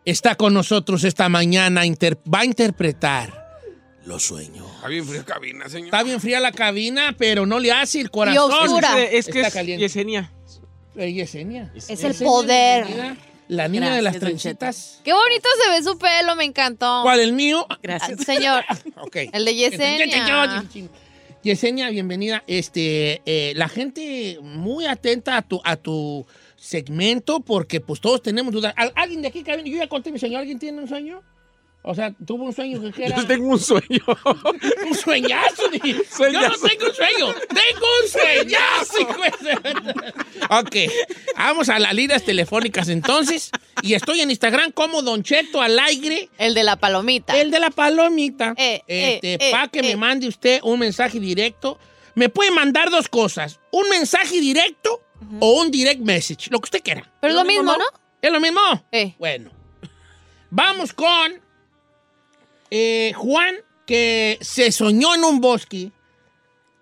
está 0.06 0.36
con 0.36 0.54
nosotros 0.54 1.04
esta 1.04 1.28
mañana. 1.28 1.86
inter- 1.86 2.18
va 2.34 2.40
a 2.40 2.46
interpretar 2.46 3.60
los 4.06 4.24
sueños. 4.24 4.66
Está 4.78 4.88
bien 4.88 5.06
fría 5.06 5.24
cabina, 5.26 5.68
señor. 5.68 5.88
Está 5.88 6.04
bien 6.04 6.22
fría 6.22 6.40
la 6.40 6.54
cabina, 6.54 7.14
pero 7.18 7.46
no 7.46 7.60
le 7.60 7.74
hace 7.74 8.00
el 8.00 8.10
corazón. 8.10 8.50
oscura. 8.52 9.02
Es 9.02 9.26
que 9.26 9.40
Está 9.42 9.48
es 9.50 9.54
caliente. 9.54 9.82
Yesenia. 9.84 10.32
Eh, 10.96 11.12
Yesenia. 11.12 11.72
Es 11.76 11.90
el 11.90 11.98
Yesenia, 11.98 12.26
poder. 12.32 12.86
bienvenida. 12.86 13.18
La 13.52 13.68
niña 13.68 13.94
de 13.94 14.02
las 14.02 14.18
trencitas. 14.18 15.02
Qué 15.04 15.12
bonito 15.12 15.50
se 15.62 15.70
ve 15.72 15.84
su 15.84 15.98
pelo, 15.98 16.38
me 16.38 16.46
encantó. 16.46 17.02
¿Cuál, 17.04 17.20
el 17.20 17.34
mío? 17.34 17.68
Gracias. 17.84 18.20
Ah, 18.22 18.24
Señor, 18.24 18.64
Ok. 19.02 19.18
el 19.34 19.44
de 19.44 19.56
Yesenia. 19.56 20.64
Yesenia, 21.44 21.90
bienvenida. 21.90 22.46
Este, 22.48 23.22
eh, 23.26 23.52
la 23.58 23.68
gente 23.68 24.38
muy 24.42 24.86
atenta 24.86 25.36
a 25.36 25.42
tu, 25.42 25.60
a 25.66 25.76
tu 25.76 26.26
segmento 26.56 27.42
porque 27.42 27.82
pues 27.82 28.00
todos 28.00 28.22
tenemos 28.22 28.54
dudas. 28.54 28.74
¿Al- 28.78 28.94
¿Alguien 28.96 29.22
de 29.22 29.28
aquí? 29.28 29.44
Yo 29.44 29.78
ya 29.78 29.88
conté 29.90 30.14
mi 30.14 30.20
sueño. 30.20 30.40
¿Alguien 30.40 30.58
tiene 30.58 30.80
un 30.82 30.88
sueño? 30.88 31.22
O 31.84 31.96
sea, 31.96 32.14
tuvo 32.26 32.44
un 32.46 32.54
sueño 32.54 32.80
que 32.92 33.06
era... 33.06 33.16
Yo 33.18 33.26
tengo 33.26 33.48
un 33.48 33.60
sueño. 33.60 34.04
Un 34.88 34.94
sueñazo. 34.96 35.68
di- 35.70 35.80
Yo 35.94 36.42
no 36.42 36.58
tengo 36.68 36.86
un 36.86 36.94
sueño. 36.94 37.34
Tengo 37.50 37.88
un 38.04 38.08
sueñazo. 38.10 39.08
ok. 40.50 40.76
Vamos 41.38 41.70
a 41.70 41.80
las 41.80 41.94
líneas 41.94 42.24
telefónicas 42.24 42.88
entonces. 42.90 43.50
Y 43.82 43.94
estoy 43.96 44.22
en 44.22 44.30
Instagram 44.30 44.72
como 44.72 45.02
Don 45.02 45.24
Cheto 45.24 45.62
al 45.62 45.80
aire. 45.80 46.30
El 46.38 46.54
de 46.54 46.64
la 46.64 46.76
palomita. 46.76 47.40
El 47.40 47.50
de 47.50 47.60
la 47.60 47.72
palomita. 47.72 48.54
Eh, 48.58 48.82
eh, 48.88 49.14
este, 49.16 49.34
eh, 49.48 49.52
para 49.52 49.68
que 49.68 49.82
me 49.82 49.92
eh. 49.92 49.98
mande 49.98 50.28
usted 50.28 50.60
un 50.64 50.80
mensaje 50.80 51.20
directo. 51.20 51.80
Me 52.14 52.30
puede 52.30 52.52
mandar 52.52 52.92
dos 52.92 53.08
cosas. 53.08 53.60
Un 53.72 53.90
mensaje 53.90 54.40
directo 54.40 55.02
o 55.40 55.62
un 55.62 55.72
direct 55.72 56.02
message. 56.02 56.50
Lo 56.52 56.60
que 56.60 56.66
usted 56.66 56.84
quiera. 56.84 57.12
Pero 57.22 57.34
es 57.34 57.40
lo 57.40 57.46
mismo, 57.46 57.76
¿no? 57.76 57.86
¿Es 58.22 58.32
lo 58.32 58.40
mismo? 58.40 58.60
Eh. 58.92 59.16
Bueno. 59.18 59.50
Vamos 60.52 60.94
con 60.94 61.42
eh, 62.72 63.14
Juan, 63.16 63.54
que 63.86 64.38
se 64.42 64.72
soñó 64.72 65.14
en 65.14 65.24
un 65.24 65.42
bosque 65.42 65.92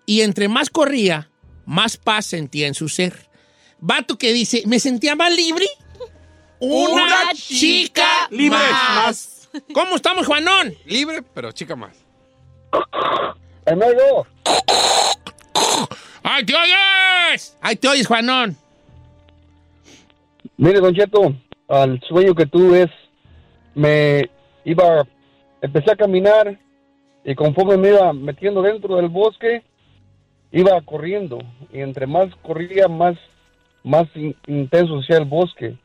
y 0.06 0.22
entre 0.22 0.48
más 0.48 0.70
corría, 0.70 1.28
más 1.66 1.96
paz 1.96 2.26
sentía 2.26 2.66
en 2.66 2.74
su 2.74 2.88
ser. 2.88 3.28
Vato 3.80 4.16
que 4.16 4.32
dice, 4.32 4.62
me 4.66 4.80
sentía 4.80 5.14
más 5.14 5.34
libre. 5.34 5.66
Una, 6.60 6.92
Una 6.92 7.30
chica 7.34 8.28
Libre, 8.30 8.58
más. 8.58 9.48
¿Cómo 9.72 9.96
estamos, 9.96 10.26
Juanón? 10.26 10.74
Libre, 10.84 11.22
pero 11.22 11.52
chica 11.52 11.74
más. 11.74 11.96
¡Ay, 16.22 16.44
te 16.44 16.54
oyes! 16.54 17.56
¡Ay, 17.60 17.76
te 17.76 17.88
oyes, 17.88 18.06
Juanón! 18.06 18.56
Mire, 20.56 20.80
Don 20.80 20.94
Cheto, 20.94 21.34
al 21.68 22.00
sueño 22.06 22.34
que 22.34 22.46
tuve 22.46 22.82
es, 22.82 22.90
me 23.74 24.28
iba, 24.64 25.06
empecé 25.62 25.92
a 25.92 25.96
caminar 25.96 26.58
y 27.24 27.34
conforme 27.34 27.76
me 27.76 27.88
iba 27.88 28.12
metiendo 28.12 28.62
dentro 28.62 28.96
del 28.96 29.08
bosque, 29.08 29.62
iba 30.52 30.80
corriendo 30.82 31.38
y 31.72 31.80
entre 31.80 32.06
más 32.06 32.34
corría, 32.36 32.88
más, 32.88 33.16
más 33.84 34.06
in- 34.14 34.36
intenso 34.46 35.02
sea 35.02 35.18
el 35.18 35.26
bosque. 35.26 35.76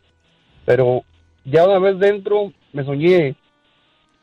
Pero 0.65 1.03
ya 1.43 1.65
una 1.65 1.79
vez 1.79 1.99
dentro 1.99 2.51
me 2.73 2.83
soñé 2.83 3.35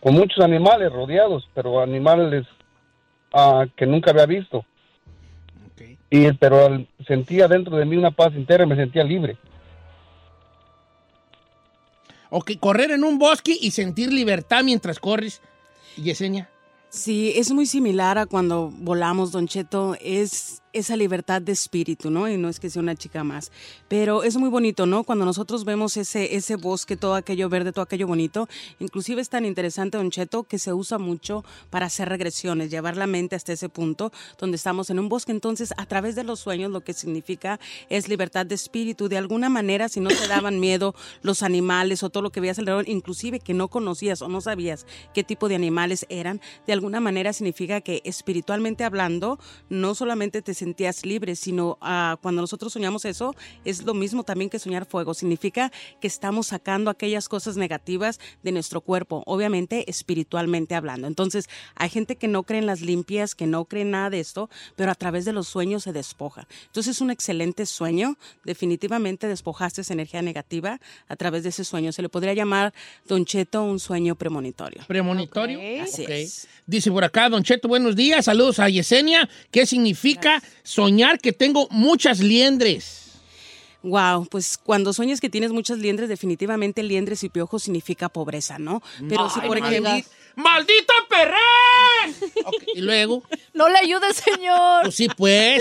con 0.00 0.14
muchos 0.14 0.42
animales 0.44 0.90
rodeados, 0.92 1.48
pero 1.54 1.80
animales 1.80 2.46
ah, 3.32 3.66
que 3.76 3.86
nunca 3.86 4.10
había 4.10 4.26
visto. 4.26 4.64
Y, 6.10 6.32
pero 6.32 6.66
al- 6.66 6.86
sentía 7.06 7.46
dentro 7.46 7.76
de 7.76 7.84
mí 7.84 7.96
una 7.96 8.10
paz 8.10 8.34
interna, 8.34 8.66
me 8.66 8.76
sentía 8.76 9.04
libre. 9.04 9.36
Ok, 12.34 12.52
correr 12.58 12.90
en 12.92 13.04
un 13.04 13.18
bosque 13.18 13.54
y 13.60 13.72
sentir 13.72 14.10
libertad 14.10 14.64
mientras 14.64 14.98
corres. 14.98 15.42
Yesenia. 15.96 16.48
Sí, 16.88 17.34
es 17.36 17.52
muy 17.52 17.66
similar 17.66 18.16
a 18.16 18.24
cuando 18.24 18.70
volamos, 18.70 19.32
Don 19.32 19.46
Cheto. 19.46 19.96
Es 20.00 20.61
esa 20.72 20.96
libertad 20.96 21.42
de 21.42 21.52
espíritu, 21.52 22.10
¿no? 22.10 22.28
Y 22.28 22.36
no 22.36 22.48
es 22.48 22.60
que 22.60 22.70
sea 22.70 22.82
una 22.82 22.94
chica 22.94 23.24
más. 23.24 23.52
Pero 23.88 24.22
es 24.22 24.36
muy 24.36 24.48
bonito, 24.48 24.86
¿no? 24.86 25.04
Cuando 25.04 25.24
nosotros 25.24 25.64
vemos 25.64 25.96
ese, 25.96 26.34
ese 26.34 26.56
bosque, 26.56 26.96
todo 26.96 27.14
aquello 27.14 27.48
verde, 27.48 27.72
todo 27.72 27.82
aquello 27.82 28.06
bonito. 28.06 28.48
Inclusive 28.78 29.20
es 29.20 29.28
tan 29.28 29.44
interesante, 29.44 29.98
Don 29.98 30.10
Cheto, 30.10 30.44
que 30.44 30.58
se 30.58 30.72
usa 30.72 30.98
mucho 30.98 31.44
para 31.70 31.86
hacer 31.86 32.08
regresiones, 32.08 32.70
llevar 32.70 32.96
la 32.96 33.06
mente 33.06 33.36
hasta 33.36 33.52
ese 33.52 33.68
punto 33.68 34.12
donde 34.38 34.56
estamos 34.56 34.90
en 34.90 34.98
un 34.98 35.08
bosque. 35.08 35.32
Entonces, 35.32 35.72
a 35.76 35.86
través 35.86 36.14
de 36.14 36.24
los 36.24 36.40
sueños, 36.40 36.70
lo 36.70 36.82
que 36.82 36.92
significa 36.92 37.60
es 37.88 38.08
libertad 38.08 38.46
de 38.46 38.54
espíritu. 38.54 39.08
De 39.08 39.18
alguna 39.18 39.48
manera, 39.48 39.88
si 39.88 40.00
no 40.00 40.08
te 40.08 40.28
daban 40.28 40.60
miedo 40.60 40.94
los 41.22 41.42
animales 41.42 42.02
o 42.02 42.10
todo 42.10 42.22
lo 42.22 42.30
que 42.30 42.40
veías 42.40 42.58
alrededor, 42.58 42.88
inclusive 42.88 43.40
que 43.40 43.54
no 43.54 43.68
conocías 43.68 44.22
o 44.22 44.28
no 44.28 44.40
sabías 44.40 44.86
qué 45.14 45.24
tipo 45.24 45.48
de 45.48 45.54
animales 45.54 46.06
eran, 46.08 46.40
de 46.66 46.72
alguna 46.72 47.00
manera 47.00 47.32
significa 47.32 47.80
que 47.80 48.02
espiritualmente 48.04 48.84
hablando, 48.84 49.38
no 49.68 49.94
solamente 49.94 50.42
te 50.42 50.54
sentías 50.62 51.04
libre, 51.04 51.34
sino 51.34 51.76
ah, 51.80 52.16
cuando 52.22 52.40
nosotros 52.40 52.72
soñamos 52.72 53.04
eso, 53.04 53.34
es 53.64 53.82
lo 53.82 53.94
mismo 53.94 54.22
también 54.22 54.48
que 54.48 54.60
soñar 54.60 54.86
fuego. 54.86 55.12
Significa 55.12 55.72
que 56.00 56.06
estamos 56.06 56.46
sacando 56.46 56.88
aquellas 56.88 57.28
cosas 57.28 57.56
negativas 57.56 58.20
de 58.44 58.52
nuestro 58.52 58.80
cuerpo, 58.80 59.24
obviamente 59.26 59.90
espiritualmente 59.90 60.76
hablando. 60.76 61.08
Entonces, 61.08 61.48
hay 61.74 61.88
gente 61.90 62.14
que 62.14 62.28
no 62.28 62.44
cree 62.44 62.60
en 62.60 62.66
las 62.66 62.80
limpias, 62.80 63.34
que 63.34 63.46
no 63.48 63.64
cree 63.64 63.82
en 63.82 63.90
nada 63.90 64.10
de 64.10 64.20
esto, 64.20 64.48
pero 64.76 64.92
a 64.92 64.94
través 64.94 65.24
de 65.24 65.32
los 65.32 65.48
sueños 65.48 65.82
se 65.82 65.92
despoja. 65.92 66.46
Entonces, 66.66 66.96
es 66.96 67.00
un 67.00 67.10
excelente 67.10 67.66
sueño. 67.66 68.16
Definitivamente 68.44 69.26
despojaste 69.26 69.80
esa 69.80 69.92
energía 69.94 70.22
negativa 70.22 70.78
a 71.08 71.16
través 71.16 71.42
de 71.42 71.48
ese 71.48 71.64
sueño. 71.64 71.90
Se 71.90 72.02
le 72.02 72.08
podría 72.08 72.34
llamar, 72.34 72.72
Don 73.08 73.24
Cheto, 73.24 73.64
un 73.64 73.80
sueño 73.80 74.14
premonitorio. 74.14 74.84
Premonitorio. 74.86 75.58
Así 75.82 76.04
Ok. 76.04 76.10
es. 76.10 76.48
Dice 76.66 76.90
por 76.92 77.02
acá, 77.02 77.28
Don 77.28 77.42
Cheto, 77.42 77.66
buenos 77.66 77.96
días. 77.96 78.26
Saludos 78.26 78.58
a 78.60 78.68
Yesenia. 78.68 79.28
¿Qué 79.50 79.66
significa 79.66 80.42
soñar 80.62 81.18
que 81.18 81.32
tengo 81.32 81.68
muchas 81.70 82.20
liendres? 82.20 82.98
Wow, 83.82 84.26
pues 84.26 84.58
cuando 84.58 84.92
sueñas 84.92 85.20
que 85.20 85.28
tienes 85.28 85.50
muchas 85.50 85.78
liendres, 85.78 86.08
definitivamente 86.08 86.84
liendres 86.84 87.24
y 87.24 87.28
piojos 87.28 87.64
significa 87.64 88.08
pobreza, 88.08 88.58
¿no? 88.58 88.80
Pero 89.08 89.28
si 89.28 89.40
por 89.40 89.58
ejemplo, 89.58 89.92
digas. 89.92 90.08
¡Maldito 90.36 90.92
perrén! 91.10 92.14
Ok, 92.44 92.62
y 92.74 92.80
luego, 92.80 93.22
No 93.54 93.68
le 93.68 93.78
ayude, 93.78 94.14
señor. 94.14 94.84
pues 94.84 94.94
sí, 94.94 95.08
pues. 95.16 95.60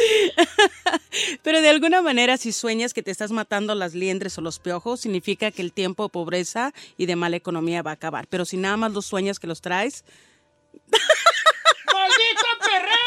pero 1.44 1.62
de 1.62 1.70
alguna 1.70 2.02
manera 2.04 2.38
si 2.38 2.52
sueñas 2.52 2.94
que 2.94 3.02
te 3.02 3.10
estás 3.12 3.32
matando 3.32 3.74
las 3.74 3.96
liendres 3.96 4.38
o 4.38 4.42
los 4.42 4.60
piojos, 4.60 5.02
significa 5.02 5.50
que 5.50 5.64
el 5.64 5.74
tiempo 5.74 6.04
de 6.04 6.10
pobreza 6.10 6.74
y 6.98 7.08
de 7.08 7.16
mala 7.16 7.38
economía 7.38 7.82
va 7.82 7.92
a 7.92 7.96
acabar. 7.96 8.28
Pero 8.28 8.46
si 8.46 8.56
nada 8.56 8.78
más 8.78 8.94
los 8.94 9.08
sueñas 9.08 9.40
que 9.40 9.48
los 9.48 9.62
traes, 9.62 10.06
¡Maldito 11.94 12.46
perrén! 12.60 13.01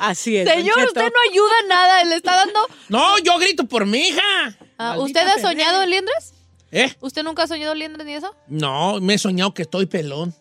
Así 0.00 0.36
es. 0.36 0.48
Señor, 0.48 0.76
usted 0.86 1.02
no 1.02 1.30
ayuda 1.30 1.52
en 1.62 1.68
nada. 1.68 2.04
Le 2.04 2.16
está 2.16 2.36
dando. 2.36 2.60
No, 2.88 3.18
yo 3.18 3.38
grito 3.38 3.64
por 3.66 3.86
mi 3.86 3.98
hija. 3.98 4.58
Ah, 4.78 4.96
¿Usted 4.98 5.26
ha 5.26 5.38
soñado 5.38 5.82
en 5.82 5.90
liendres? 5.90 6.34
¿Eh? 6.72 6.92
¿Usted 7.00 7.22
nunca 7.22 7.44
ha 7.44 7.46
soñado 7.46 7.74
liendres 7.74 8.04
ni 8.06 8.14
eso? 8.14 8.34
No, 8.48 9.00
me 9.00 9.14
he 9.14 9.18
soñado 9.18 9.54
que 9.54 9.62
estoy 9.62 9.86
pelón. 9.86 10.34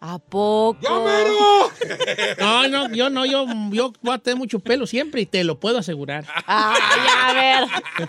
¿A 0.00 0.18
poco? 0.18 0.78
No, 2.38 2.68
no, 2.68 2.88
yo 2.94 3.10
no, 3.10 3.26
yo, 3.26 3.46
yo 3.72 3.92
voy 4.00 4.14
a 4.14 4.18
tener 4.18 4.36
mucho 4.36 4.60
pelo 4.60 4.86
siempre 4.86 5.22
y 5.22 5.26
te 5.26 5.42
lo 5.44 5.58
puedo 5.58 5.78
asegurar. 5.78 6.24
Ay, 6.46 6.80
a 7.22 7.32
ver. 7.32 8.08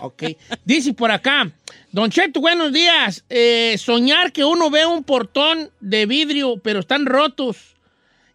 Ok. 0.00 0.22
Dice 0.64 0.92
por 0.92 1.10
acá, 1.10 1.50
Don 1.90 2.10
Cheto, 2.10 2.40
buenos 2.40 2.72
días. 2.72 3.24
Eh, 3.28 3.74
soñar 3.78 4.32
que 4.32 4.44
uno 4.44 4.70
ve 4.70 4.86
un 4.86 5.02
portón 5.02 5.72
de 5.80 6.06
vidrio, 6.06 6.58
pero 6.62 6.80
están 6.80 7.04
rotos, 7.06 7.74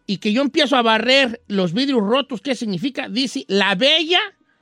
y 0.06 0.18
que 0.18 0.32
yo 0.32 0.42
empiezo 0.42 0.76
a 0.76 0.82
barrer 0.82 1.42
los 1.48 1.72
vidrios 1.72 2.00
rotos, 2.02 2.40
¿qué 2.40 2.54
significa? 2.54 3.08
Dice, 3.08 3.44
la 3.48 3.74
bella 3.74 4.20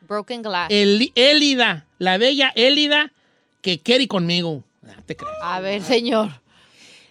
Broken 0.09 0.42
glass. 0.42 0.70
Eli- 0.70 1.12
Élida, 1.14 1.87
la 1.98 2.18
bella 2.18 2.52
Élida 2.55 3.12
que 3.61 3.78
quiere 3.81 4.07
conmigo. 4.09 4.64
No 4.83 5.02
te 5.07 5.16
creas. 5.16 5.35
A 5.42 5.61
ver, 5.61 5.83
señor. 5.83 6.31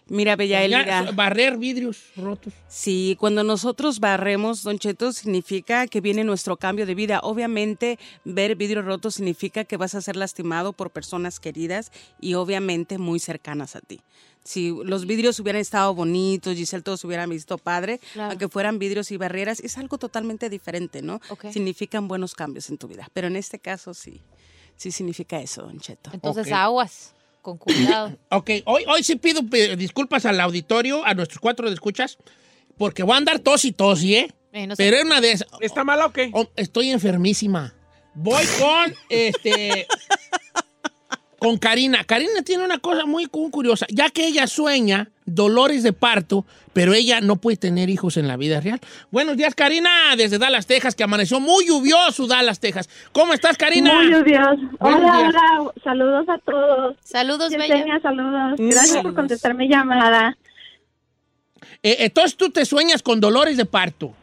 Mira, 0.07 0.35
Bella 0.35 0.61
Elida. 0.61 1.09
barrer 1.13 1.57
vidrios 1.57 2.03
rotos. 2.17 2.51
Sí, 2.67 3.15
cuando 3.17 3.45
nosotros 3.45 4.01
barremos, 4.01 4.61
Don 4.61 4.77
Cheto, 4.77 5.13
significa 5.13 5.87
que 5.87 6.01
viene 6.01 6.25
nuestro 6.25 6.57
cambio 6.57 6.85
de 6.85 6.95
vida. 6.95 7.21
Obviamente, 7.23 7.97
ver 8.25 8.57
vidrio 8.57 8.81
roto 8.81 9.09
significa 9.09 9.63
que 9.63 9.77
vas 9.77 9.95
a 9.95 10.01
ser 10.01 10.17
lastimado 10.17 10.73
por 10.73 10.89
personas 10.91 11.39
queridas 11.39 11.93
y 12.19 12.33
obviamente 12.33 12.97
muy 12.97 13.19
cercanas 13.21 13.77
a 13.77 13.79
ti. 13.79 14.01
Si 14.43 14.73
los 14.85 15.05
vidrios 15.05 15.39
hubieran 15.39 15.61
estado 15.61 15.93
bonitos, 15.93 16.55
Giselle, 16.55 16.81
todos 16.83 17.03
hubieran 17.05 17.29
visto 17.29 17.57
padre, 17.59 17.99
Claro. 18.13 18.31
aunque 18.31 18.47
fueran 18.49 18.79
vidrios 18.79 19.11
y 19.11 19.17
barreras, 19.17 19.59
es 19.59 19.77
algo 19.77 19.97
totalmente 19.97 20.49
diferente, 20.49 21.01
¿no? 21.01 21.21
Significan 21.51 22.07
buenos 22.07 22.33
cambios 22.33 22.69
en 22.69 22.77
tu 22.77 22.87
vida. 22.87 23.07
Pero 23.13 23.27
en 23.27 23.35
este 23.35 23.59
caso 23.59 23.93
sí, 23.93 24.21
sí 24.75 24.91
significa 24.91 25.39
eso, 25.39 25.61
Don 25.61 25.79
Cheto. 25.79 26.09
Entonces, 26.13 26.51
aguas. 26.51 27.13
Con 27.41 27.57
cuidado. 27.57 28.15
Ok, 28.29 28.49
hoy, 28.65 28.83
hoy 28.87 29.03
sí 29.03 29.15
pido 29.15 29.41
eh, 29.53 29.75
disculpas 29.75 30.25
al 30.25 30.39
auditorio, 30.39 31.05
a 31.05 31.13
nuestros 31.13 31.39
cuatro 31.39 31.67
de 31.67 31.73
escuchas, 31.73 32.17
porque 32.77 33.03
voy 33.03 33.13
a 33.13 33.17
andar 33.17 33.39
tos 33.39 33.65
y 33.65 33.71
tos, 33.71 34.03
¿eh? 34.03 34.31
Eh, 34.53 34.67
no 34.67 34.75
sé. 34.75 34.83
Pero 34.83 34.97
es 34.97 35.05
una 35.05 35.21
de 35.21 35.31
esas. 35.33 35.47
¿Está 35.59 35.83
mala 35.83 36.05
o 36.07 36.11
qué? 36.13 36.29
Oh, 36.33 36.47
estoy 36.55 36.89
enfermísima. 36.89 37.73
Voy 38.13 38.43
con 38.59 38.93
este. 39.09 39.87
Con 41.41 41.57
Karina. 41.57 42.03
Karina 42.03 42.43
tiene 42.45 42.63
una 42.63 42.77
cosa 42.77 43.07
muy 43.07 43.25
cu- 43.25 43.49
curiosa, 43.49 43.87
ya 43.89 44.11
que 44.11 44.27
ella 44.27 44.45
sueña 44.45 45.09
dolores 45.25 45.81
de 45.81 45.91
parto, 45.91 46.45
pero 46.71 46.93
ella 46.93 47.19
no 47.19 47.37
puede 47.37 47.57
tener 47.57 47.89
hijos 47.89 48.15
en 48.17 48.27
la 48.27 48.37
vida 48.37 48.61
real. 48.61 48.79
Buenos 49.09 49.37
días, 49.37 49.55
Karina, 49.55 49.89
desde 50.15 50.37
Dallas, 50.37 50.67
Texas, 50.67 50.93
que 50.93 51.03
amaneció 51.03 51.39
muy 51.39 51.65
lluvioso 51.65 52.27
Dallas, 52.27 52.59
Texas. 52.59 52.87
¿Cómo 53.11 53.33
estás, 53.33 53.57
Karina? 53.57 53.91
Muy 53.91 54.11
lluvioso. 54.11 54.61
Hola, 54.77 54.99
días. 54.99 55.33
hola. 55.33 55.71
Saludos 55.83 56.29
a 56.29 56.37
todos. 56.37 56.95
Saludos, 57.03 57.49
Bella. 57.57 57.99
Saludos. 58.03 58.59
Mm, 58.59 58.69
Gracias 58.69 58.87
saludos. 58.89 59.03
por 59.05 59.15
contestar 59.15 59.55
mi 59.55 59.67
llamada. 59.67 60.37
Eh, 61.81 61.95
entonces 62.01 62.37
tú 62.37 62.51
te 62.51 62.65
sueñas 62.65 63.01
con 63.01 63.19
dolores 63.19 63.57
de 63.57 63.65
parto. 63.65 64.13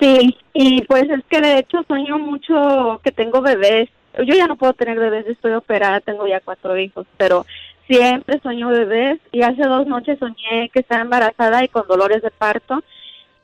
Sí, 0.00 0.36
y 0.54 0.82
pues 0.86 1.04
es 1.04 1.20
que 1.30 1.40
de 1.40 1.58
hecho 1.60 1.84
sueño 1.86 2.18
mucho 2.18 3.00
que 3.04 3.12
tengo 3.12 3.40
bebés. 3.42 3.88
Yo 4.18 4.34
ya 4.34 4.46
no 4.46 4.56
puedo 4.56 4.74
tener 4.74 4.98
bebés, 4.98 5.26
estoy 5.26 5.52
operada, 5.52 6.00
tengo 6.00 6.26
ya 6.26 6.40
cuatro 6.40 6.76
hijos, 6.78 7.06
pero 7.16 7.46
siempre 7.86 8.40
sueño 8.40 8.68
bebés 8.68 9.20
y 9.32 9.42
hace 9.42 9.62
dos 9.62 9.86
noches 9.86 10.18
soñé 10.18 10.70
que 10.72 10.80
estaba 10.80 11.02
embarazada 11.02 11.64
y 11.64 11.68
con 11.68 11.86
dolores 11.86 12.22
de 12.22 12.30
parto, 12.30 12.82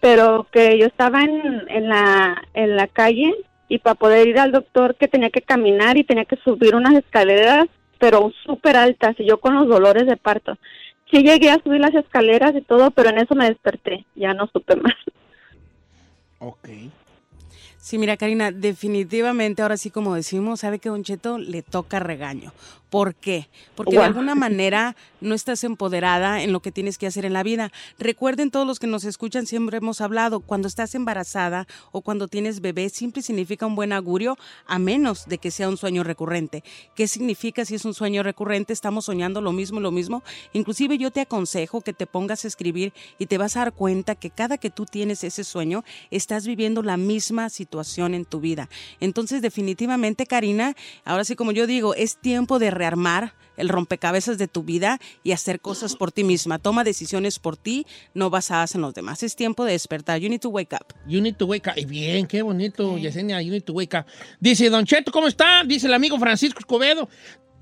pero 0.01 0.47
que 0.51 0.79
yo 0.79 0.87
estaba 0.87 1.23
en, 1.23 1.65
en, 1.69 1.89
la, 1.89 2.43
en 2.55 2.77
la 2.77 2.87
calle 2.87 3.35
y 3.69 3.79
para 3.79 3.95
poder 3.95 4.29
ir 4.29 4.39
al 4.39 4.53
doctor 4.53 4.95
que 4.97 5.09
tenía 5.09 5.31
que 5.31 5.43
caminar 5.43 5.97
y 5.97 6.05
tenía 6.05 6.25
que 6.25 6.37
subir 6.37 6.75
unas 6.75 6.95
escaleras, 6.95 7.67
pero 7.99 8.33
súper 8.45 8.77
altas 8.77 9.17
y 9.19 9.27
yo 9.27 9.41
con 9.41 9.55
los 9.55 9.69
dolores 9.69 10.07
de 10.07 10.17
parto. 10.17 10.57
Sí 11.11 11.23
llegué 11.23 11.51
a 11.51 11.63
subir 11.63 11.81
las 11.81 11.95
escaleras 11.95 12.55
y 12.55 12.61
todo, 12.61 12.91
pero 12.91 13.11
en 13.11 13.19
eso 13.19 13.35
me 13.35 13.49
desperté, 13.49 14.05
ya 14.15 14.35
no 14.35 14.47
supe 14.53 14.77
más. 14.77 14.95
Ok. 16.39 16.69
Sí, 17.81 17.97
mira, 17.97 18.17
Karina, 18.17 18.51
definitivamente, 18.51 19.63
ahora 19.63 19.77
sí, 19.77 19.91
como 19.91 20.15
decimos, 20.15 20.61
sabe 20.61 20.79
que 20.79 20.89
Don 20.89 21.05
Cheto 21.05 21.39
le 21.39 21.63
toca 21.63 22.01
regaño. 22.01 22.53
¿Por 22.91 23.15
qué? 23.15 23.49
Porque 23.75 23.97
de 23.97 24.03
alguna 24.03 24.35
manera 24.35 24.97
no 25.21 25.35
estás 25.35 25.65
empoderada 25.65 26.43
en 26.43 26.53
lo 26.53 26.61
que 26.61 26.73
tienes 26.73 26.97
que 26.97 27.07
hacer 27.07 27.25
en 27.25 27.33
la 27.33 27.43
vida. 27.43 27.71
Recuerden 27.99 28.51
todos 28.51 28.67
los 28.67 28.79
que 28.79 28.87
nos 28.87 29.05
escuchan, 29.05 29.47
siempre 29.47 29.79
hemos 29.79 30.01
hablado, 30.01 30.41
cuando 30.41 30.69
estás 30.69 30.95
embarazada 30.95 31.67
o 31.93 32.01
cuando 32.01 32.29
tienes 32.29 32.61
bebé, 32.61 32.89
siempre 32.89 33.23
significa 33.23 33.67
un 33.67 33.75
buen 33.75 33.93
augurio, 33.93 34.39
a 34.67 34.79
menos 34.79 35.27
de 35.27 35.39
que 35.39 35.51
sea 35.51 35.69
un 35.69 35.77
sueño 35.77 36.05
recurrente. 36.05 36.65
¿Qué 36.95 37.09
significa 37.09 37.65
si 37.65 37.75
es 37.75 37.85
un 37.85 37.95
sueño 37.95 38.23
recurrente? 38.23 38.73
Estamos 38.73 39.07
soñando 39.07 39.41
lo 39.41 39.53
mismo, 39.53 39.81
lo 39.81 39.91
mismo. 39.91 40.23
Inclusive 40.53 40.99
yo 40.99 41.11
te 41.11 41.21
aconsejo 41.21 41.81
que 41.81 41.93
te 41.93 42.07
pongas 42.07 42.45
a 42.45 42.49
escribir 42.49 42.93
y 43.19 43.27
te 43.27 43.39
vas 43.39 43.57
a 43.57 43.61
dar 43.61 43.73
cuenta 43.73 44.15
que 44.15 44.31
cada 44.31 44.59
que 44.59 44.71
tú 44.71 44.87
tienes 44.87 45.25
ese 45.25 45.45
sueño, 45.45 45.85
estás 46.11 46.47
viviendo 46.47 46.83
la 46.83 46.97
misma 46.97 47.51
situación 47.51 48.15
en 48.15 48.25
tu 48.25 48.41
vida. 48.41 48.69
Entonces, 49.01 49.43
definitivamente, 49.43 50.27
Karina, 50.27 50.75
ahora 51.05 51.25
sí 51.25 51.37
como 51.37 51.53
yo 51.53 51.67
digo, 51.67 51.95
es 51.95 52.17
tiempo 52.17 52.59
de 52.59 52.71
rearmar 52.79 53.35
el 53.59 53.69
rompecabezas 53.69 54.39
de 54.39 54.49
tu 54.49 54.63
vida 54.63 54.99
y 55.23 55.33
hacer 55.33 55.61
cosas 55.61 55.97
por 55.97 56.13
ti 56.13 56.25
misma. 56.25 56.59
Toma 56.59 56.85
decisiones 56.85 57.39
por 57.39 57.57
ti, 57.57 57.87
no 58.15 58.31
basadas 58.31 58.75
en 58.75 58.81
los 58.81 58.95
demás. 58.95 59.23
Es 59.23 59.37
tiempo 59.37 59.65
de 59.65 59.73
despertar. 59.73 60.21
You 60.21 60.29
need 60.29 60.41
to 60.41 60.49
wake 60.49 60.73
up. 60.73 60.95
You 61.07 61.21
need 61.21 61.37
to 61.37 61.47
wake 61.47 61.69
up. 61.69 61.77
Y 61.77 61.85
bien, 61.85 62.27
qué 62.27 62.43
bonito, 62.43 62.97
Yesenia. 62.97 63.43
You 63.43 63.53
need 63.53 63.65
to 63.65 63.73
wake 63.73 63.95
up. 63.99 64.07
Dice, 64.41 64.71
Don 64.71 64.87
Cheto, 64.87 65.13
¿cómo 65.13 65.27
está? 65.27 65.65
Dice 65.65 65.89
el 65.89 65.95
amigo 65.95 66.19
Francisco 66.19 66.61
Escobedo. 66.61 67.09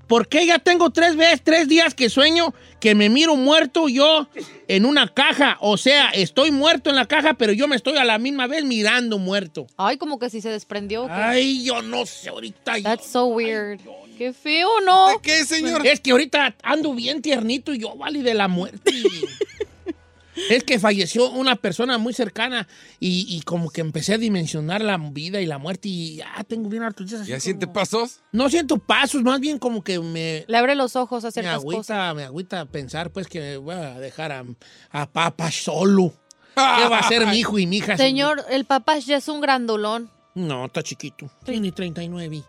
¿Por 0.07 0.29
qué 0.29 0.45
ya 0.45 0.57
tengo 0.57 0.89
tres 0.89 1.17
veces, 1.17 1.41
tres 1.43 1.67
días 1.67 1.93
que 1.93 2.09
sueño 2.09 2.53
que 2.79 2.95
me 2.95 3.09
miro 3.09 3.35
muerto 3.35 3.89
yo 3.89 4.29
en 4.69 4.85
una 4.85 5.13
caja? 5.13 5.57
O 5.59 5.75
sea, 5.75 6.09
estoy 6.11 6.51
muerto 6.51 6.89
en 6.89 6.95
la 6.95 7.07
caja, 7.07 7.33
pero 7.33 7.51
yo 7.51 7.67
me 7.67 7.75
estoy 7.75 7.97
a 7.97 8.05
la 8.05 8.17
misma 8.17 8.47
vez 8.47 8.63
mirando 8.63 9.17
muerto. 9.17 9.67
Ay, 9.75 9.97
como 9.97 10.17
que 10.17 10.29
si 10.29 10.39
se 10.39 10.49
desprendió. 10.49 11.07
Ay, 11.09 11.65
yo 11.65 11.81
no 11.81 12.05
sé 12.05 12.29
ahorita. 12.29 12.81
That's 12.81 13.05
so 13.05 13.25
weird. 13.25 13.81
Qué 14.17 14.33
feo, 14.33 14.67
¿no? 14.85 15.09
¿De 15.09 15.15
qué, 15.21 15.45
señor? 15.45 15.85
Es 15.85 15.99
que 15.99 16.11
ahorita 16.11 16.55
ando 16.63 16.93
bien 16.93 17.21
tiernito 17.21 17.73
y 17.73 17.79
yo, 17.79 17.95
vale, 17.95 18.23
de 18.23 18.33
la 18.33 18.47
muerte. 18.47 18.91
es 20.49 20.63
que 20.63 20.79
falleció 20.79 21.29
una 21.31 21.55
persona 21.55 21.97
muy 21.97 22.13
cercana 22.13 22.67
y, 22.99 23.25
y 23.29 23.41
como 23.41 23.69
que 23.69 23.81
empecé 23.81 24.13
a 24.13 24.17
dimensionar 24.17 24.81
la 24.83 24.97
vida 24.97 25.41
y 25.41 25.45
la 25.45 25.57
muerte 25.57 25.89
y 25.89 26.17
ya 26.17 26.43
tengo 26.47 26.69
bien 26.69 26.83
así 26.83 27.05
¿Ya 27.07 27.17
como- 27.35 27.39
siente 27.39 27.67
pasos? 27.67 28.19
No 28.31 28.49
siento 28.49 28.77
pasos, 28.77 29.23
más 29.23 29.39
bien 29.39 29.57
como 29.59 29.83
que 29.83 29.99
me, 29.99 30.45
Le 30.47 30.57
abre 30.57 30.75
los 30.75 30.95
ojos 30.95 31.23
a 31.23 31.27
me 31.27 31.31
ciertas 31.31 31.63
cosas. 31.63 31.89
agüita, 31.91 32.13
me 32.13 32.23
agüita 32.23 32.65
pensar 32.65 33.11
pues 33.11 33.27
que 33.27 33.57
voy 33.57 33.75
a 33.75 33.99
dejar 33.99 34.31
a, 34.31 34.45
a 34.91 35.09
papá 35.09 35.51
solo. 35.51 36.13
¿Qué 36.55 36.61
va 36.89 36.97
a 36.97 37.01
hacer 37.01 37.25
mi 37.27 37.37
hijo 37.37 37.59
y 37.59 37.67
mi 37.67 37.77
hija? 37.77 37.97
Señor, 37.97 38.43
el 38.49 38.65
papá 38.65 38.97
ya 38.99 39.17
es 39.17 39.27
un 39.27 39.41
grandolón. 39.41 40.09
No, 40.33 40.65
está 40.65 40.83
chiquito. 40.83 41.29
Tiene 41.45 41.71
39. 41.71 42.43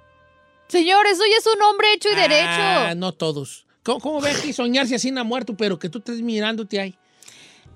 Señor, 0.68 1.06
eso 1.06 1.22
ya 1.30 1.36
es 1.38 1.46
un 1.46 1.62
hombre 1.62 1.92
hecho 1.94 2.08
y 2.10 2.14
Ah, 2.14 2.28
derecho. 2.28 2.94
no 2.96 3.12
todos. 3.12 3.66
¿Cómo, 3.82 4.20
ves 4.20 4.40
que 4.42 4.52
soñarse 4.52 4.94
así 4.94 5.10
no 5.10 5.20
ha 5.22 5.24
muerto, 5.24 5.56
pero 5.56 5.78
que 5.78 5.88
tú 5.88 5.98
estés 5.98 6.20
mirándote 6.20 6.78
ahí? 6.78 6.94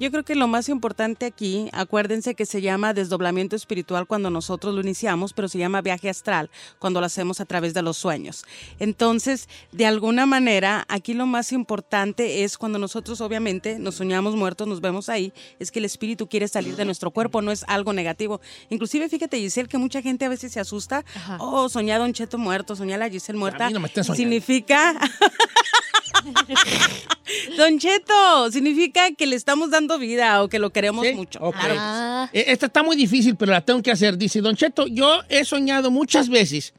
Yo 0.00 0.10
creo 0.10 0.24
que 0.24 0.34
lo 0.34 0.48
más 0.48 0.68
importante 0.68 1.26
aquí, 1.26 1.68
acuérdense 1.72 2.34
que 2.34 2.44
se 2.44 2.60
llama 2.60 2.92
desdoblamiento 2.92 3.54
espiritual 3.54 4.06
cuando 4.06 4.30
nosotros 4.30 4.74
lo 4.74 4.80
iniciamos, 4.80 5.32
pero 5.32 5.48
se 5.48 5.58
llama 5.58 5.80
viaje 5.80 6.08
astral 6.08 6.50
cuando 6.78 6.98
lo 6.98 7.06
hacemos 7.06 7.40
a 7.40 7.44
través 7.44 7.72
de 7.72 7.82
los 7.82 7.98
sueños. 7.98 8.44
Entonces, 8.80 9.48
de 9.70 9.86
alguna 9.86 10.26
manera, 10.26 10.84
aquí 10.88 11.14
lo 11.14 11.26
más 11.26 11.52
importante 11.52 12.42
es 12.42 12.58
cuando 12.58 12.78
nosotros 12.78 13.20
obviamente 13.20 13.78
nos 13.78 13.96
soñamos 13.96 14.34
muertos, 14.34 14.66
nos 14.66 14.80
vemos 14.80 15.08
ahí, 15.08 15.32
es 15.60 15.70
que 15.70 15.78
el 15.78 15.84
espíritu 15.84 16.28
quiere 16.28 16.48
salir 16.48 16.74
de 16.74 16.84
nuestro 16.84 17.10
cuerpo, 17.12 17.40
no 17.40 17.52
es 17.52 17.64
algo 17.68 17.92
negativo. 17.92 18.40
Inclusive, 18.70 19.08
fíjate, 19.08 19.38
Giselle, 19.38 19.68
que 19.68 19.78
mucha 19.78 20.02
gente 20.02 20.24
a 20.24 20.28
veces 20.28 20.52
se 20.52 20.58
asusta, 20.58 21.04
oh, 21.38 21.68
soñé 21.68 21.92
a 21.92 21.98
Don 21.98 22.12
Cheto 22.12 22.38
muerto, 22.38 22.74
soñé 22.74 22.94
a 22.94 22.98
la 22.98 23.08
Giselle 23.08 23.38
muerta. 23.38 23.66
A 23.66 23.68
mí 23.68 23.74
no 23.74 23.80
me. 23.80 23.88
Significa... 23.88 24.98
Don 27.56 27.78
Cheto, 27.78 28.50
significa 28.50 29.10
que 29.12 29.26
le 29.26 29.36
estamos 29.36 29.70
dando 29.70 29.98
vida 29.98 30.42
o 30.42 30.48
que 30.48 30.58
lo 30.58 30.70
queremos 30.70 31.06
¿Sí? 31.06 31.14
mucho. 31.14 31.38
Ok. 31.40 31.54
Claro. 31.58 31.74
Ah, 31.78 32.30
Eh, 32.32 32.44
Esta 32.48 32.66
está 32.66 32.82
muy 32.82 32.96
difícil, 32.96 33.36
pero 33.36 33.52
la 33.52 33.60
tengo 33.60 33.82
que 33.82 33.90
hacer. 33.90 34.16
Dice, 34.16 34.40
Don 34.40 34.56
Cheto, 34.56 34.86
yo 34.86 35.20
he 35.28 35.44
soñado 35.44 35.90
muchas 35.90 36.28
veces 36.28 36.74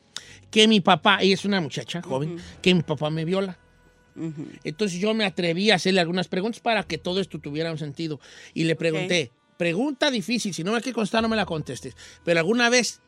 que 0.51 0.67
mi 0.67 0.81
papá, 0.81 1.19
ella 1.21 1.33
es 1.33 1.45
una 1.45 1.59
muchacha 1.61 2.01
joven, 2.01 2.37
que 2.61 2.73
mi 2.73 2.81
papá 2.83 3.09
me 3.09 3.25
viola. 3.25 3.57
Entonces 4.63 4.99
yo 4.99 5.13
me 5.15 5.25
atreví 5.25 5.71
a 5.71 5.75
hacerle 5.75 5.99
algunas 5.99 6.27
preguntas 6.27 6.59
para 6.61 6.83
que 6.83 6.97
todo 6.99 7.19
esto 7.19 7.39
tuviera 7.39 7.71
un 7.71 7.79
sentido. 7.79 8.19
Y 8.53 8.65
le 8.65 8.75
pregunté, 8.75 9.31
pregunta 9.57 10.11
difícil, 10.11 10.53
si 10.53 10.63
no 10.63 10.71
me 10.71 10.81
que 10.81 10.93
constar 10.93 11.23
no 11.23 11.29
me 11.29 11.35
la 11.35 11.45
contestes, 11.45 11.95
pero 12.23 12.39
alguna 12.39 12.69
vez 12.69 13.01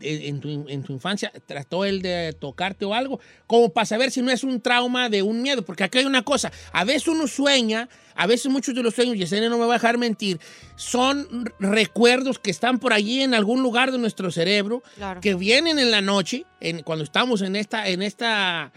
en 0.00 0.40
tu, 0.40 0.48
en 0.68 0.82
tu 0.82 0.92
infancia 0.94 1.30
trató 1.46 1.84
él 1.84 2.00
de 2.00 2.32
tocarte 2.38 2.84
o 2.86 2.94
algo, 2.94 3.20
como 3.46 3.70
para 3.72 3.84
saber 3.84 4.10
si 4.10 4.22
no 4.22 4.30
es 4.30 4.42
un 4.44 4.60
trauma 4.60 5.08
de 5.10 5.22
un 5.22 5.42
miedo, 5.42 5.62
porque 5.62 5.84
aquí 5.84 5.98
hay 5.98 6.04
una 6.06 6.22
cosa, 6.22 6.50
a 6.72 6.84
veces 6.84 7.08
uno 7.08 7.26
sueña, 7.26 7.88
a 8.14 8.26
veces 8.26 8.50
muchos 8.50 8.74
de 8.74 8.82
los 8.82 8.94
sueños, 8.94 9.16
Yesenia 9.18 9.48
no 9.50 9.58
me 9.58 9.66
va 9.66 9.74
a 9.74 9.76
dejar 9.78 9.98
mentir, 9.98 10.40
son 10.76 11.52
recuerdos 11.60 12.38
que 12.38 12.50
están 12.50 12.78
por 12.78 12.92
allí 12.92 13.20
en 13.22 13.34
algún 13.34 13.62
lugar 13.62 13.92
de 13.92 13.98
nuestro 13.98 14.30
cerebro, 14.30 14.82
Claro. 14.96 15.20
que 15.20 15.34
vienen 15.34 15.78
en 15.78 15.90
la 15.90 16.00
noche, 16.00 16.44
en, 16.60 16.82
cuando 16.82 17.04
estamos 17.04 17.42
en 17.42 17.54
esta, 17.56 17.88
en 17.88 18.02
esta, 18.02 18.72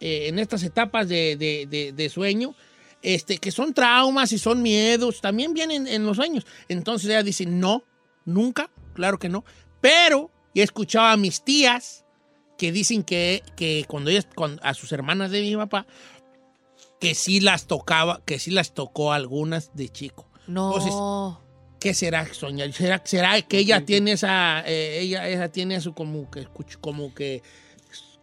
eh, 0.00 0.28
en 0.28 0.38
estas 0.38 0.62
etapas 0.62 1.08
de, 1.08 1.36
de- 1.36 1.66
de- 1.68 1.92
de 1.92 2.08
sueño, 2.08 2.54
este, 3.02 3.38
que 3.38 3.50
son 3.50 3.74
traumas 3.74 4.32
y 4.32 4.38
son 4.38 4.62
miedos, 4.62 5.20
también 5.20 5.52
vienen 5.54 5.86
en 5.86 6.04
los 6.06 6.16
sueños. 6.16 6.46
Entonces 6.68 7.08
ella 7.10 7.22
dice, 7.22 7.46
no, 7.46 7.84
nunca, 8.24 8.70
claro 8.94 9.18
que 9.18 9.28
no. 9.28 9.44
Pero 9.80 10.30
he 10.54 10.62
escuchado 10.62 11.06
a 11.06 11.16
mis 11.16 11.42
tías 11.42 12.04
que 12.56 12.72
dicen 12.72 13.02
que, 13.04 13.42
que 13.56 13.84
cuando 13.88 14.10
ellas, 14.10 14.26
cuando- 14.34 14.62
a 14.64 14.74
sus 14.74 14.90
hermanas 14.92 15.30
de 15.30 15.40
mi 15.42 15.54
papá, 15.56 15.86
que 17.00 17.14
sí 17.14 17.40
las 17.40 17.66
tocaba, 17.66 18.20
que 18.24 18.38
sí 18.38 18.50
las 18.50 18.72
tocó 18.74 19.12
algunas 19.12 19.74
de 19.74 19.88
chico. 19.88 20.26
no. 20.46 20.68
Entonces, 20.76 21.44
¿Qué 21.80 21.94
será 21.94 22.26
soñar? 22.34 22.72
¿Será, 22.72 23.00
será 23.04 23.40
que 23.42 23.58
ella 23.58 23.84
tiene 23.84 24.10
esa, 24.10 24.64
eh, 24.66 24.98
ella, 24.98 25.28
ella 25.28 25.48
tiene 25.52 25.76
eso 25.76 25.94
como 25.94 26.28
que, 26.28 26.48
como 26.80 27.14
que, 27.14 27.40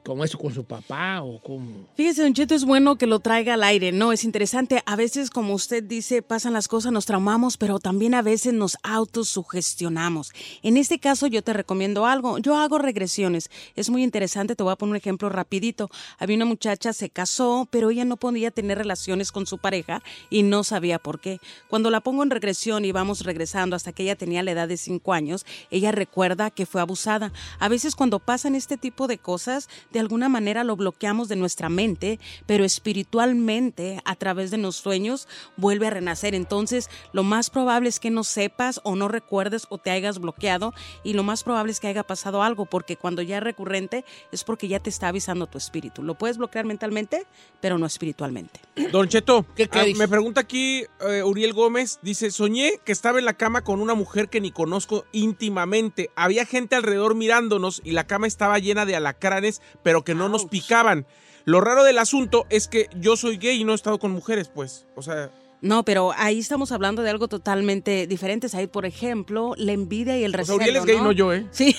como 0.06 0.24
eso 0.24 0.38
con 0.38 0.54
su 0.54 0.64
papá 0.64 1.22
o 1.24 1.42
como... 1.42 1.88
Fíjese, 1.96 2.22
Don 2.22 2.34
Cheto, 2.34 2.54
es 2.54 2.64
bueno 2.64 2.96
que 2.96 3.08
lo 3.08 3.20
traiga 3.20 3.56
al 3.56 3.64
aire, 3.64 3.92
¿no? 3.92 4.12
Es 4.12 4.24
interesante. 4.24 4.84
A 4.86 4.96
veces, 4.96 5.32
como 5.32 5.54
usted 5.56 5.84
dice, 5.84 6.22
pasan 6.22 6.54
las 6.54 6.68
cosas, 6.68 6.92
nos 6.92 7.08
traumamos, 7.08 7.58
pero 7.58 7.80
también 7.80 8.14
a 8.14 8.22
veces 8.22 8.54
nos 8.54 8.78
autosugestionamos. 8.84 10.32
En 10.62 10.78
este 10.78 11.00
caso, 11.00 11.26
yo 11.26 11.42
te 11.42 11.54
recomiendo 11.54 12.06
algo. 12.06 12.38
Yo 12.38 12.56
hago 12.56 12.78
regresiones. 12.78 13.50
Es 13.76 13.90
muy 13.90 14.04
interesante. 14.04 14.56
Te 14.56 14.62
voy 14.62 14.74
a 14.74 14.76
poner 14.76 14.92
un 14.92 14.98
ejemplo 14.98 15.30
rapidito. 15.30 15.90
Había 16.20 16.36
una 16.36 16.46
muchacha, 16.46 16.94
se 16.94 17.10
casó, 17.10 17.68
pero 17.72 17.90
ella 17.90 18.06
no 18.06 18.18
podía 18.18 18.52
tener 18.52 18.78
relaciones 18.78 19.32
con 19.32 19.48
su 19.48 19.58
pareja 19.58 20.04
y 20.30 20.44
no 20.44 20.64
sabía 20.64 21.00
por 21.00 21.20
qué. 21.20 21.40
Cuando 21.68 21.90
la 21.90 22.02
pongo 22.02 22.22
en 22.22 22.30
regresión 22.30 22.86
y 22.86 22.92
vamos 22.92 23.22
regresando 23.22 23.76
hasta 23.76 23.92
que 23.92 24.04
ella 24.04 24.16
tenía 24.16 24.44
la 24.44 24.52
edad 24.52 24.68
de 24.68 24.78
cinco 24.78 25.14
años, 25.14 25.48
ella 25.72 25.92
recuerda 25.92 26.52
que 26.52 26.68
fue 26.68 26.82
abusada. 26.82 27.34
A 27.58 27.70
veces 27.70 27.96
cuando 27.96 28.20
pasan 28.20 28.54
este 28.54 28.78
tipo 28.78 29.08
de 29.08 29.18
cosas, 29.18 29.68
de 29.96 30.02
alguna 30.02 30.28
manera 30.28 30.66
lo 30.66 30.76
bloqueamos 30.76 31.30
de 31.30 31.38
nuestra 31.38 31.70
mente, 31.70 32.20
pero 32.46 32.66
espiritualmente, 32.66 34.02
a 34.04 34.16
través 34.16 34.52
de 34.52 34.58
los 34.58 34.76
sueños, 34.76 35.26
vuelve 35.56 35.88
a 35.88 35.90
renacer. 35.90 36.36
Entonces, 36.36 36.90
lo 37.14 37.24
más 37.24 37.50
probable 37.50 37.88
es 37.88 38.02
que 38.02 38.10
no 38.12 38.26
sepas 38.26 38.82
o 38.84 38.98
no 38.98 39.08
recuerdes 39.08 39.68
o 39.70 39.78
te 39.78 39.92
hayas 39.92 40.20
bloqueado 40.20 40.74
y 41.06 41.14
lo 41.14 41.24
más 41.24 41.44
probable 41.46 41.72
es 41.72 41.80
que 41.80 41.88
haya 41.88 42.04
pasado 42.04 42.44
algo, 42.44 42.66
porque 42.66 42.98
cuando 42.98 43.22
ya 43.22 43.38
es 43.38 43.44
recurrente 43.44 44.04
es 44.34 44.44
porque 44.44 44.68
ya 44.68 44.82
te 44.82 44.90
está 44.90 45.08
avisando 45.08 45.48
tu 45.48 45.58
espíritu. 45.58 46.04
Lo 46.04 46.16
puedes 46.16 46.38
bloquear 46.38 46.66
mentalmente, 46.66 47.26
pero 47.62 47.78
no 47.78 47.86
espiritualmente. 47.86 48.60
Don 48.92 49.08
Cheto, 49.08 49.46
¿Qué- 49.56 49.70
qué 49.70 49.80
ah, 49.80 49.86
me 49.98 50.10
pregunta 50.10 50.42
aquí 50.42 50.84
eh, 51.08 51.24
Uriel 51.24 51.54
Gómez, 51.54 52.00
dice, 52.02 52.32
soñé 52.32 52.74
que 52.84 52.92
estaba 52.92 53.18
en 53.20 53.24
la 53.26 53.36
cama 53.36 53.64
con 53.64 53.80
una 53.80 53.94
mujer 53.94 54.28
que 54.28 54.42
ni 54.42 54.52
conozco 54.52 55.06
íntimamente. 55.14 56.10
Había 56.18 56.46
gente 56.46 56.76
alrededor 56.76 57.16
mirándonos 57.16 57.82
y 57.86 57.92
la 57.92 58.06
cama 58.08 58.28
estaba 58.28 58.60
llena 58.60 58.86
de 58.86 58.98
alacranes, 58.98 59.62
pero 59.86 60.04
que 60.04 60.16
no 60.16 60.30
nos 60.30 60.46
picaban. 60.48 61.06
Lo 61.46 61.62
raro 61.62 61.84
del 61.84 62.00
asunto 62.00 62.48
es 62.50 62.68
que 62.68 62.90
yo 62.96 63.16
soy 63.16 63.38
gay 63.38 63.62
y 63.62 63.64
no 63.64 63.74
he 63.74 63.76
estado 63.76 64.00
con 64.00 64.10
mujeres, 64.12 64.50
pues. 64.50 64.88
O 64.96 65.04
sea, 65.04 65.30
No, 65.62 65.86
pero 65.86 66.12
ahí 66.18 66.40
estamos 66.40 66.72
hablando 66.72 67.04
de 67.04 67.12
algo 67.12 67.28
totalmente 67.28 68.08
diferente. 68.08 68.48
Ahí, 68.56 68.66
por 68.66 68.88
ejemplo, 68.88 69.54
la 69.58 69.74
envidia 69.74 70.18
y 70.18 70.24
el 70.24 70.32
o 70.32 70.34
sea, 70.34 70.40
recelo. 70.40 70.58
Uriel 70.58 70.76
es 70.78 70.86
gay, 70.86 70.98
no, 70.98 71.12
yo, 71.12 71.34
¿eh? 71.34 71.46
Sí. 71.52 71.76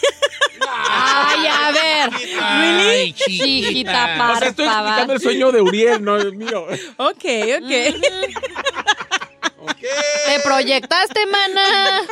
Ay, 0.89 1.47
a 1.49 1.73
ver. 1.73 2.11
Ay, 2.41 3.13
Chiquita 3.13 3.69
chiquita. 3.69 4.33
O 4.35 4.39
sea, 4.39 4.49
estoy 4.51 4.67
explicando 4.67 5.13
el 5.15 5.21
sueño 5.21 5.51
de 5.51 5.61
Uriel, 5.63 6.05
no 6.05 6.17
el 6.17 6.37
mío. 6.37 6.65
Ok, 6.99 7.25
ok. 7.59 7.73
Te 10.27 10.41
proyectaste, 10.45 11.27
mana. 11.27 12.03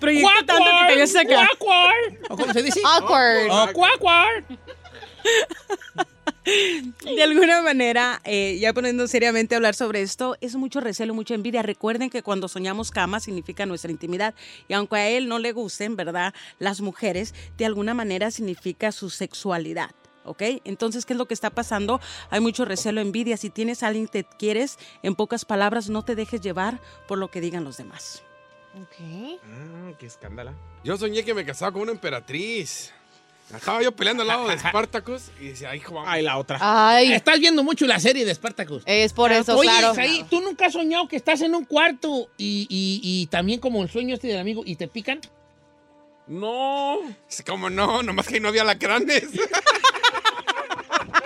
Proyecto 0.00 0.44
tanto 0.44 0.64
que 0.88 1.06
te 1.06 1.18
acá. 1.20 1.48
Awkward. 1.52 2.18
¿O 2.30 2.36
cómo 2.36 2.52
se 2.52 2.62
dice? 2.64 2.80
Awkward. 2.84 3.48
Awkward. 3.50 4.44
De 6.46 7.22
alguna 7.22 7.60
manera, 7.60 8.20
eh, 8.24 8.56
ya 8.60 8.72
poniendo 8.72 9.08
seriamente 9.08 9.54
a 9.54 9.58
hablar 9.58 9.74
sobre 9.74 10.02
esto, 10.02 10.36
es 10.40 10.54
mucho 10.54 10.80
recelo, 10.80 11.12
mucha 11.12 11.34
envidia. 11.34 11.62
Recuerden 11.62 12.08
que 12.08 12.22
cuando 12.22 12.46
soñamos 12.46 12.92
cama 12.92 13.18
significa 13.18 13.66
nuestra 13.66 13.90
intimidad. 13.90 14.34
Y 14.68 14.74
aunque 14.74 14.96
a 14.96 15.08
él 15.08 15.28
no 15.28 15.38
le 15.38 15.52
gusten, 15.52 15.96
¿verdad? 15.96 16.34
Las 16.58 16.80
mujeres, 16.80 17.34
de 17.58 17.66
alguna 17.66 17.94
manera 17.94 18.30
significa 18.30 18.92
su 18.92 19.10
sexualidad. 19.10 19.90
¿Ok? 20.24 20.42
Entonces, 20.64 21.06
¿qué 21.06 21.12
es 21.12 21.18
lo 21.18 21.26
que 21.26 21.34
está 21.34 21.50
pasando? 21.50 22.00
Hay 22.30 22.40
mucho 22.40 22.64
recelo, 22.64 23.00
envidia. 23.00 23.36
Si 23.36 23.50
tienes 23.50 23.82
a 23.82 23.88
alguien 23.88 24.08
que 24.08 24.24
te 24.24 24.36
quieres, 24.36 24.76
en 25.02 25.14
pocas 25.14 25.44
palabras, 25.44 25.88
no 25.88 26.04
te 26.04 26.16
dejes 26.16 26.40
llevar 26.40 26.80
por 27.06 27.18
lo 27.18 27.30
que 27.30 27.40
digan 27.40 27.62
los 27.64 27.76
demás. 27.76 28.22
Ah, 29.44 29.92
qué 29.98 30.06
escándala. 30.06 30.54
Yo 30.84 30.96
soñé 30.96 31.24
que 31.24 31.32
me 31.32 31.44
casaba 31.44 31.72
con 31.72 31.82
una 31.82 31.92
emperatriz. 31.92 32.92
Estaba 33.54 33.80
yo 33.82 33.92
peleando 33.94 34.22
al 34.22 34.28
lado 34.28 34.48
de 34.48 34.58
Spartacus 34.58 35.30
y 35.40 35.48
decía, 35.48 35.70
ay, 35.70 35.80
Juan. 35.80 36.04
Ay, 36.08 36.22
la 36.22 36.36
otra. 36.38 36.58
Ay, 36.60 37.12
Estás 37.12 37.38
viendo 37.38 37.62
mucho 37.62 37.86
la 37.86 38.00
serie 38.00 38.24
de 38.24 38.34
Spartacus. 38.34 38.82
es 38.86 39.12
por 39.12 39.30
eso, 39.32 39.56
Oye, 39.56 39.68
claro. 39.68 39.92
Isaí, 39.92 40.24
¿tú 40.28 40.40
nunca 40.40 40.66
has 40.66 40.72
soñado 40.72 41.06
que 41.08 41.16
estás 41.16 41.40
en 41.42 41.54
un 41.54 41.64
cuarto 41.64 42.28
y, 42.36 42.66
y- 42.68 43.00
y 43.02 43.26
también 43.26 43.60
como 43.60 43.82
el 43.82 43.88
sueño 43.90 44.14
este 44.14 44.28
del 44.28 44.38
amigo 44.40 44.62
y 44.66 44.74
te 44.76 44.88
pican? 44.88 45.20
No. 46.26 46.98
¿Cómo 47.46 47.70
no? 47.70 48.02
Nomás 48.02 48.26
que 48.26 48.34
ahí 48.34 48.40
no 48.40 48.48
había 48.48 48.64
lacranes. 48.64 49.22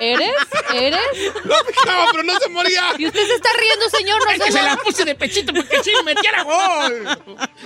¿Eres? 0.00 0.32
¿Eres? 0.74 1.34
Lo 1.44 1.54
picaba, 1.66 2.06
pero 2.10 2.22
no 2.22 2.38
se 2.38 2.48
moría. 2.48 2.94
¿Y 2.98 3.06
usted 3.06 3.26
se 3.26 3.34
está 3.34 3.50
riendo, 3.58 3.88
señor? 3.90 4.24
No 4.24 4.30
Es 4.30 4.42
que 4.42 4.52
se 4.52 4.62
la 4.62 4.76
puse 4.76 5.04
de 5.04 5.14
pechito 5.14 5.52
porque 5.52 5.82
sí 5.84 5.92
metiera 6.04 6.42
gol. 6.42 7.06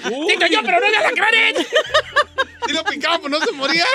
Digo 0.03 0.47
yo, 0.51 0.61
pero 0.65 0.81
no 0.81 0.87
era 0.87 1.01
la. 1.01 1.65
Y 2.67 2.73
lo 2.73 2.85
picaba, 2.85 3.19
pero 3.19 3.29
no 3.29 3.41
se 3.41 3.53
moría. 3.53 3.87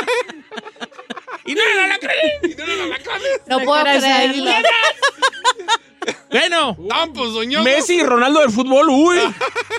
Y 1.46 1.56
no 1.56 1.62
era 1.62 1.88
la 1.88 1.98
Karen. 1.98 2.20
Y 2.44 2.56
no. 2.56 3.58
No 3.60 3.66
puedo 3.66 3.84
creerlo. 3.84 4.52
Bueno, 6.32 6.78
Tampos, 6.88 7.34
soñó. 7.34 7.62
Messi 7.64 7.96
y 7.96 8.04
Ronaldo 8.04 8.40
del 8.40 8.52
fútbol, 8.52 8.90
uy. 8.90 9.18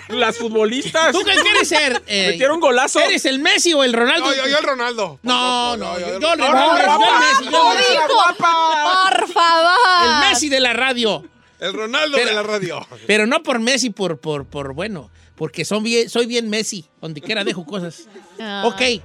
Las 0.09 0.37
futbolistas. 0.37 1.13
¿tú 1.13 1.23
qué 1.25 1.35
quieres 1.41 1.69
ser? 1.69 2.03
Eh, 2.07 2.29
Metieron 2.33 2.61
golazo. 2.61 3.01
¿Eres 3.01 3.25
el 3.25 3.39
Messi 3.39 3.73
o 3.73 3.85
el 3.85 3.93
Ronaldo? 3.93 4.27
No, 4.27 4.35
yo, 4.35 4.47
yo 4.49 4.59
el 4.59 4.65
Ronaldo. 4.65 5.19
No, 5.23 5.77
no, 5.77 5.99
yo, 5.99 6.19
yo, 6.19 6.33
el 6.33 6.39
Ronaldo, 6.39 7.01
yo 7.01 7.09
el 7.15 7.21
Messi, 7.21 7.45
yo. 7.45 8.05
Por 8.37 9.29
favor. 9.33 10.05
El 10.05 10.29
Messi 10.29 10.49
de 10.49 10.61
la 10.61 10.73
radio. 10.73 11.25
El 11.61 11.73
Ronaldo 11.73 12.17
Pero- 12.17 12.29
de 12.31 12.35
la 12.35 12.43
radio. 12.43 12.87
Pero 13.07 13.27
no 13.27 13.43
por 13.43 13.59
Messi, 13.61 13.91
por, 13.91 14.19
por, 14.19 14.47
por 14.47 14.73
bueno, 14.75 15.11
porque 15.37 15.65
son 15.65 15.83
bien, 15.83 16.09
soy 16.11 16.27
bien 16.27 16.49
Messi. 16.51 16.85
Donde 17.01 17.21
quiera 17.21 17.45
dejo 17.45 17.65
cosas. 17.65 18.09
Ah. 18.41 18.63
Ok. 18.67 19.03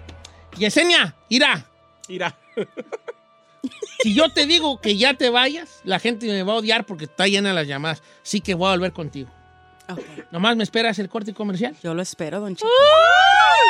Yesenia, 0.58 1.16
irá. 1.30 1.66
Mira. 2.08 2.36
Si 4.04 4.14
yo 4.14 4.30
te 4.30 4.46
digo 4.46 4.80
que 4.80 4.96
ya 4.96 5.16
te 5.16 5.32
vayas, 5.32 5.80
la 5.84 5.98
gente 5.98 6.28
me 6.28 6.44
va 6.44 6.54
a 6.54 6.58
odiar 6.58 6.86
porque 6.86 7.06
está 7.06 7.26
llena 7.26 7.52
las 7.52 7.66
llamadas. 7.66 8.04
Sí 8.22 8.40
que 8.40 8.54
voy 8.54 8.68
a 8.68 8.72
volver 8.72 8.94
contigo. 8.94 9.30
Ok. 9.90 10.00
Nomás 10.32 10.56
me 10.56 10.64
esperas 10.64 11.00
el 11.00 11.10
corte 11.10 11.34
comercial. 11.34 11.76
Yo 11.84 11.96
lo 11.96 12.04
espero, 12.04 12.40
don 12.40 12.56
Chico. 12.56 12.70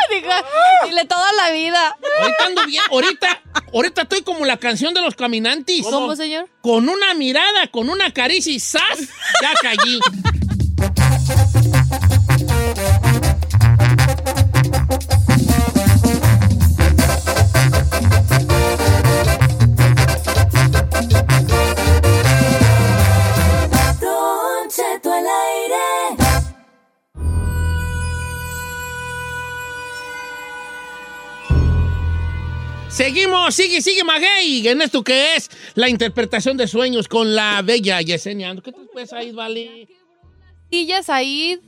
Diga, 0.09 0.43
Dile 0.85 1.05
toda 1.05 1.31
la 1.33 1.51
vida. 1.51 1.97
Ahorita 2.19 2.45
ando 2.45 2.65
bien. 2.65 2.83
Ahorita, 2.91 3.41
ahorita 3.73 4.01
estoy 4.03 4.21
como 4.21 4.45
la 4.45 4.57
canción 4.57 4.93
de 4.93 5.01
los 5.01 5.15
caminantes. 5.15 5.83
¿Cómo, 5.83 6.15
señor? 6.15 6.49
Con 6.61 6.89
una 6.89 7.13
mirada, 7.13 7.67
con 7.67 7.89
una 7.89 8.11
caricia 8.11 8.51
y 8.51 8.59
¡zas! 8.59 8.99
Ya 9.41 9.53
caí. 9.61 9.99
Seguimos, 32.95 33.53
sigue, 33.53 33.81
sigue 33.81 34.05
Maguey 34.05 34.65
en 34.69 34.81
esto 34.81 35.03
que 35.03 35.35
es 35.35 35.51
la 35.73 35.89
interpretación 35.89 36.55
de 36.55 36.65
sueños 36.65 37.09
con 37.09 37.35
la 37.35 37.61
bella 37.61 37.99
Yesenia. 38.01 38.55
¿Qué 38.63 38.71
te 38.71 38.79
puedes 38.93 39.11
ahí, 39.11 39.33
vale? 39.33 39.89
Y 40.69 40.85
ya 40.85 41.03
Said, 41.03 41.59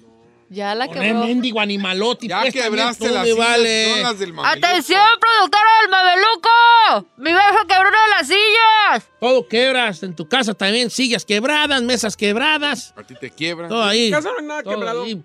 ya 0.49 0.73
la 0.73 0.85
el 0.85 0.91
quebró. 0.91 1.25
mendigo 1.25 1.59
animalote. 1.59 2.29
Ya 2.29 2.39
pues, 2.43 2.53
quebraste 2.53 3.09
las 3.11 3.25
sillas, 3.27 3.37
vale. 3.37 3.91
son 3.91 4.03
las 4.03 4.19
del 4.19 4.31
mameluco. 4.33 4.67
¡Atención, 4.67 5.01
productora 5.19 5.69
del 5.81 5.89
Mameluco! 5.91 7.13
¡Mi 7.17 7.31
vieja 7.31 7.65
quebró 7.67 7.89
una 7.89 8.03
de 8.03 8.09
las 8.11 8.27
sillas! 8.27 9.11
Todo 9.19 9.47
quebras, 9.49 10.03
en 10.03 10.15
tu 10.15 10.29
casa 10.29 10.53
también, 10.53 10.89
sillas 10.89 11.25
quebradas, 11.25 11.81
mesas 11.83 12.15
quebradas, 12.15 12.93
A 12.95 13.03
ti 13.03 13.15
te 13.19 13.31
quiebran. 13.31 13.67
todo 13.67 13.83
ahí. 13.83 14.05
En 14.05 14.11
casa 14.13 14.29
no 14.31 14.39
hay 14.39 14.45
nada 14.45 14.63
todo 14.63 14.73
quebrado. 14.75 15.03
ahí. 15.03 15.21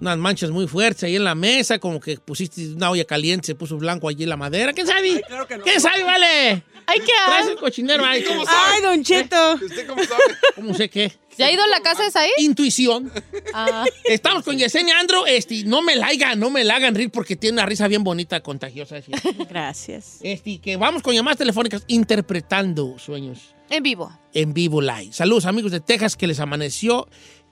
Unas 0.00 0.16
manchas 0.16 0.50
muy 0.50 0.66
fuertes 0.66 1.04
ahí 1.04 1.16
en 1.16 1.24
la 1.24 1.34
mesa, 1.34 1.78
como 1.78 2.00
que 2.00 2.16
pusiste 2.16 2.68
una 2.72 2.90
olla 2.90 3.04
caliente, 3.04 3.46
se 3.46 3.54
puso 3.54 3.76
blanco 3.76 4.08
allí 4.08 4.22
en 4.22 4.30
la 4.30 4.36
madera. 4.36 4.72
¿Quién 4.72 4.86
sabe? 4.86 5.20
claro 5.26 5.46
que 5.46 5.58
no. 5.58 5.64
¿Quién 5.64 5.80
sabe, 5.80 6.02
vale? 6.04 6.64
¡Ay, 6.86 7.00
qué 7.00 7.12
Traes 7.26 7.46
el 7.48 7.56
cochinero 7.56 8.04
ahí. 8.04 8.24
¿Cómo 8.24 8.40
¿Cómo, 8.40 8.50
sabe? 8.50 8.72
Ay, 8.76 8.82
don 8.82 9.04
Cheto. 9.04 9.54
¿Usted 9.54 9.86
cómo 9.86 10.02
sabe? 10.02 10.22
cómo 10.56 10.74
sé 10.74 10.88
qué? 10.88 11.12
¿Ya 11.38 11.46
ha 11.46 11.52
ido 11.52 11.62
a 11.62 11.68
la 11.68 11.80
casa 11.80 12.02
de 12.02 12.10
Said? 12.10 12.30
Intuición. 12.38 13.12
Ah, 13.54 13.84
Estamos 14.04 14.42
con 14.42 14.56
Yesenia 14.58 14.98
Andro. 14.98 15.26
Este, 15.26 15.64
no 15.64 15.82
me 15.82 15.94
la 15.96 16.06
hagan, 16.06 16.40
no 16.40 16.50
me 16.50 16.64
la 16.64 16.76
hagan 16.76 16.94
rir 16.94 17.10
porque 17.10 17.36
tiene 17.36 17.54
una 17.54 17.66
risa 17.66 17.86
bien 17.86 18.02
bonita, 18.02 18.40
contagiosa. 18.42 18.96
así. 18.96 19.12
Gracias. 19.50 20.18
Este, 20.22 20.58
que 20.60 20.76
vamos 20.76 21.02
con 21.02 21.14
llamadas 21.14 21.38
telefónicas 21.38 21.84
interpretando 21.86 22.98
sueños 22.98 23.54
en 23.68 23.82
vivo. 23.82 24.10
en 24.34 24.52
vivo 24.54 24.80
live. 24.80 25.12
Saludos 25.12 25.44
amigos 25.46 25.70
de 25.72 25.80
Texas 25.80 26.16
que 26.16 26.26
les 26.26 26.40
amaneció 26.40 27.06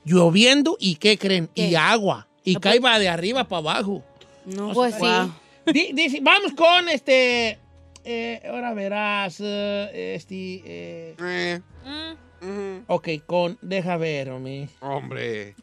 lloviendo 0.04 0.76
y 0.80 0.96
¿qué 0.96 1.18
creen? 1.18 1.50
Y 1.54 1.74
agua. 1.74 2.27
Y 2.50 2.56
caiba 2.56 2.98
de 2.98 3.08
arriba 3.08 3.44
para 3.44 3.58
abajo. 3.60 4.02
No, 4.44 4.72
Pues 4.72 4.94
sí. 4.94 5.00
wow. 5.00 5.32
Di- 5.72 5.92
dice, 5.92 6.20
vamos 6.22 6.52
con 6.54 6.88
este. 6.88 7.58
eh, 8.04 8.42
ahora 8.48 8.72
verás. 8.74 9.36
eh, 9.40 10.14
este. 10.16 10.62
eh, 10.64 11.14
Eh, 11.20 11.60
Mm. 12.40 12.84
ok, 12.86 13.08
con. 13.26 13.58
Deja 13.60 13.96
ver, 13.96 14.30
hombre. 14.30 14.68
Hombre. 14.80 15.56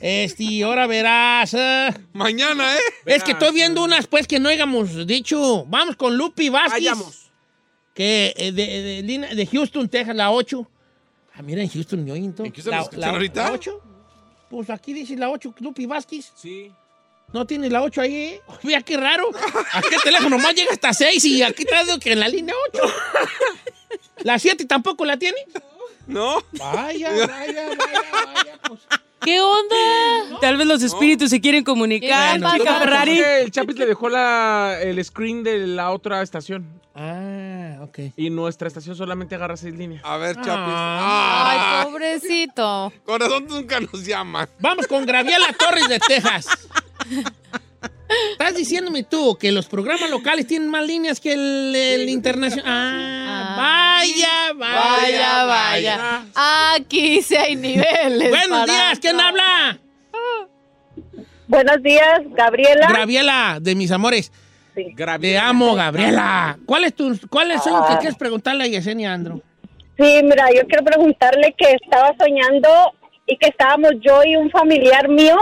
Este, 0.00 0.62
ahora 0.64 0.86
verás. 0.86 1.54
Mañana, 2.14 2.74
¿eh? 2.74 2.78
es 3.06 3.22
que 3.22 3.32
estoy 3.32 3.52
viendo 3.54 3.84
unas, 3.84 4.06
pues, 4.06 4.26
que 4.26 4.40
no 4.40 4.48
hayamos 4.48 5.06
dicho. 5.06 5.66
Vamos 5.66 5.96
con 5.96 6.16
Lupi 6.16 6.48
Vázquez. 6.48 6.72
Vayamos. 6.72 7.30
Que 7.94 8.32
de, 8.54 9.02
de, 9.36 9.46
Houston, 9.46 9.88
Texas, 9.88 10.16
la 10.16 10.30
8. 10.30 10.66
Ah, 11.34 11.42
mira, 11.42 11.62
en 11.62 11.68
Houston, 11.68 12.06
¿no? 12.06 12.14
¿En 12.14 12.32
Houston 12.34 12.70
la, 12.70 12.80
escuchan 12.80 13.10
ahorita? 13.10 13.42
¿La 13.44 13.52
8? 13.52 13.82
Pues 14.48 14.70
aquí 14.70 14.92
dice 14.92 15.16
la 15.16 15.30
8, 15.30 15.54
Lupi 15.60 15.86
Vázquez. 15.86 16.32
Sí. 16.34 16.72
No 17.32 17.46
tiene 17.46 17.68
la 17.68 17.82
8 17.82 18.00
ahí. 18.00 18.14
¿eh? 18.14 18.42
Mira, 18.62 18.82
qué 18.82 18.96
raro. 18.96 19.30
Aquí 19.72 19.94
el 19.94 20.02
teléfono 20.02 20.38
más 20.38 20.54
llega 20.54 20.72
hasta 20.72 20.92
6 20.92 21.24
y 21.24 21.42
aquí 21.42 21.64
trae 21.64 21.98
que 21.98 22.12
en 22.12 22.20
la 22.20 22.28
línea 22.28 22.54
8. 22.72 22.82
¿La 24.18 24.38
7 24.38 24.64
tampoco 24.64 25.04
la 25.04 25.18
tiene? 25.18 25.38
¿No? 26.06 26.42
Vaya, 26.52 27.10
vaya, 27.10 27.26
vaya, 27.26 27.76
vaya. 27.76 28.58
Pues. 28.66 28.80
¿Qué 29.20 29.40
onda? 29.40 30.38
Tal 30.40 30.56
vez 30.56 30.66
los 30.66 30.82
espíritus 30.82 31.30
se 31.30 31.40
quieren 31.40 31.64
comunicar. 31.64 32.38
Bueno, 32.40 32.56
Chica 32.58 32.72
no, 32.72 32.78
Ferrari. 32.80 33.18
El 33.18 33.50
Chapis 33.50 33.76
le 33.76 33.86
dejó 33.86 34.08
la, 34.08 34.78
el 34.80 35.02
screen 35.04 35.42
de 35.42 35.66
la 35.66 35.90
otra 35.90 36.22
estación. 36.22 36.66
Ah, 36.94 37.78
ok. 37.82 37.98
Y 38.16 38.30
nuestra 38.30 38.66
estación 38.68 38.96
solamente 38.96 39.34
agarra 39.34 39.56
seis 39.56 39.74
líneas. 39.74 40.02
A 40.04 40.16
ver, 40.16 40.34
Chapis. 40.36 40.50
Ay, 40.52 41.58
Ah, 41.60 41.82
pobrecito. 41.84 42.92
corazón 43.04 43.46
nunca 43.48 43.80
nos 43.80 44.04
llaman. 44.04 44.48
Vamos 44.58 44.86
con 44.86 45.04
Graviela 45.06 45.52
Torres 45.58 45.88
de 45.88 45.98
Texas. 46.00 46.46
Estás 48.32 48.54
diciéndome 48.54 49.02
tú 49.02 49.36
que 49.38 49.52
los 49.52 49.66
programas 49.66 50.10
locales 50.10 50.46
tienen 50.46 50.70
más 50.70 50.86
líneas 50.86 51.20
que 51.20 51.34
el, 51.34 51.74
el 51.74 52.08
internacional. 52.08 52.64
Ah, 52.66 53.98
vaya, 54.00 54.52
vaya, 54.54 55.44
Vaya, 55.44 55.44
vaya. 55.44 56.74
Aquí 56.74 57.20
sí 57.22 57.36
hay 57.36 57.56
niveles. 57.56 58.30
Buenos 58.30 58.66
días, 58.66 58.98
¿quién 59.00 59.20
habla? 59.20 59.78
Buenos 61.46 61.82
días, 61.82 62.20
Gabriela. 62.30 62.88
Graviela, 62.88 63.58
de 63.60 63.74
mis 63.74 63.90
amores. 63.90 64.32
Te 65.20 65.38
amo, 65.38 65.74
Gabriela. 65.74 66.58
¿Cuál 66.64 66.84
es 66.84 66.94
tu, 66.94 67.18
cuál 67.28 67.50
es 67.50 67.56
el 67.56 67.62
sueño 67.62 67.86
que 67.88 67.96
quieres 67.98 68.16
preguntarle 68.16 68.64
a 68.64 68.66
Yesenia 68.68 69.12
Andro? 69.12 69.42
Sí, 69.98 70.20
mira, 70.22 70.48
yo 70.54 70.66
quiero 70.68 70.84
preguntarle 70.84 71.54
que 71.58 71.72
estaba 71.72 72.14
soñando 72.18 72.68
y 73.26 73.36
que 73.36 73.48
estábamos 73.48 73.92
yo 74.00 74.22
y 74.24 74.36
un 74.36 74.50
familiar 74.50 75.08
mío 75.08 75.36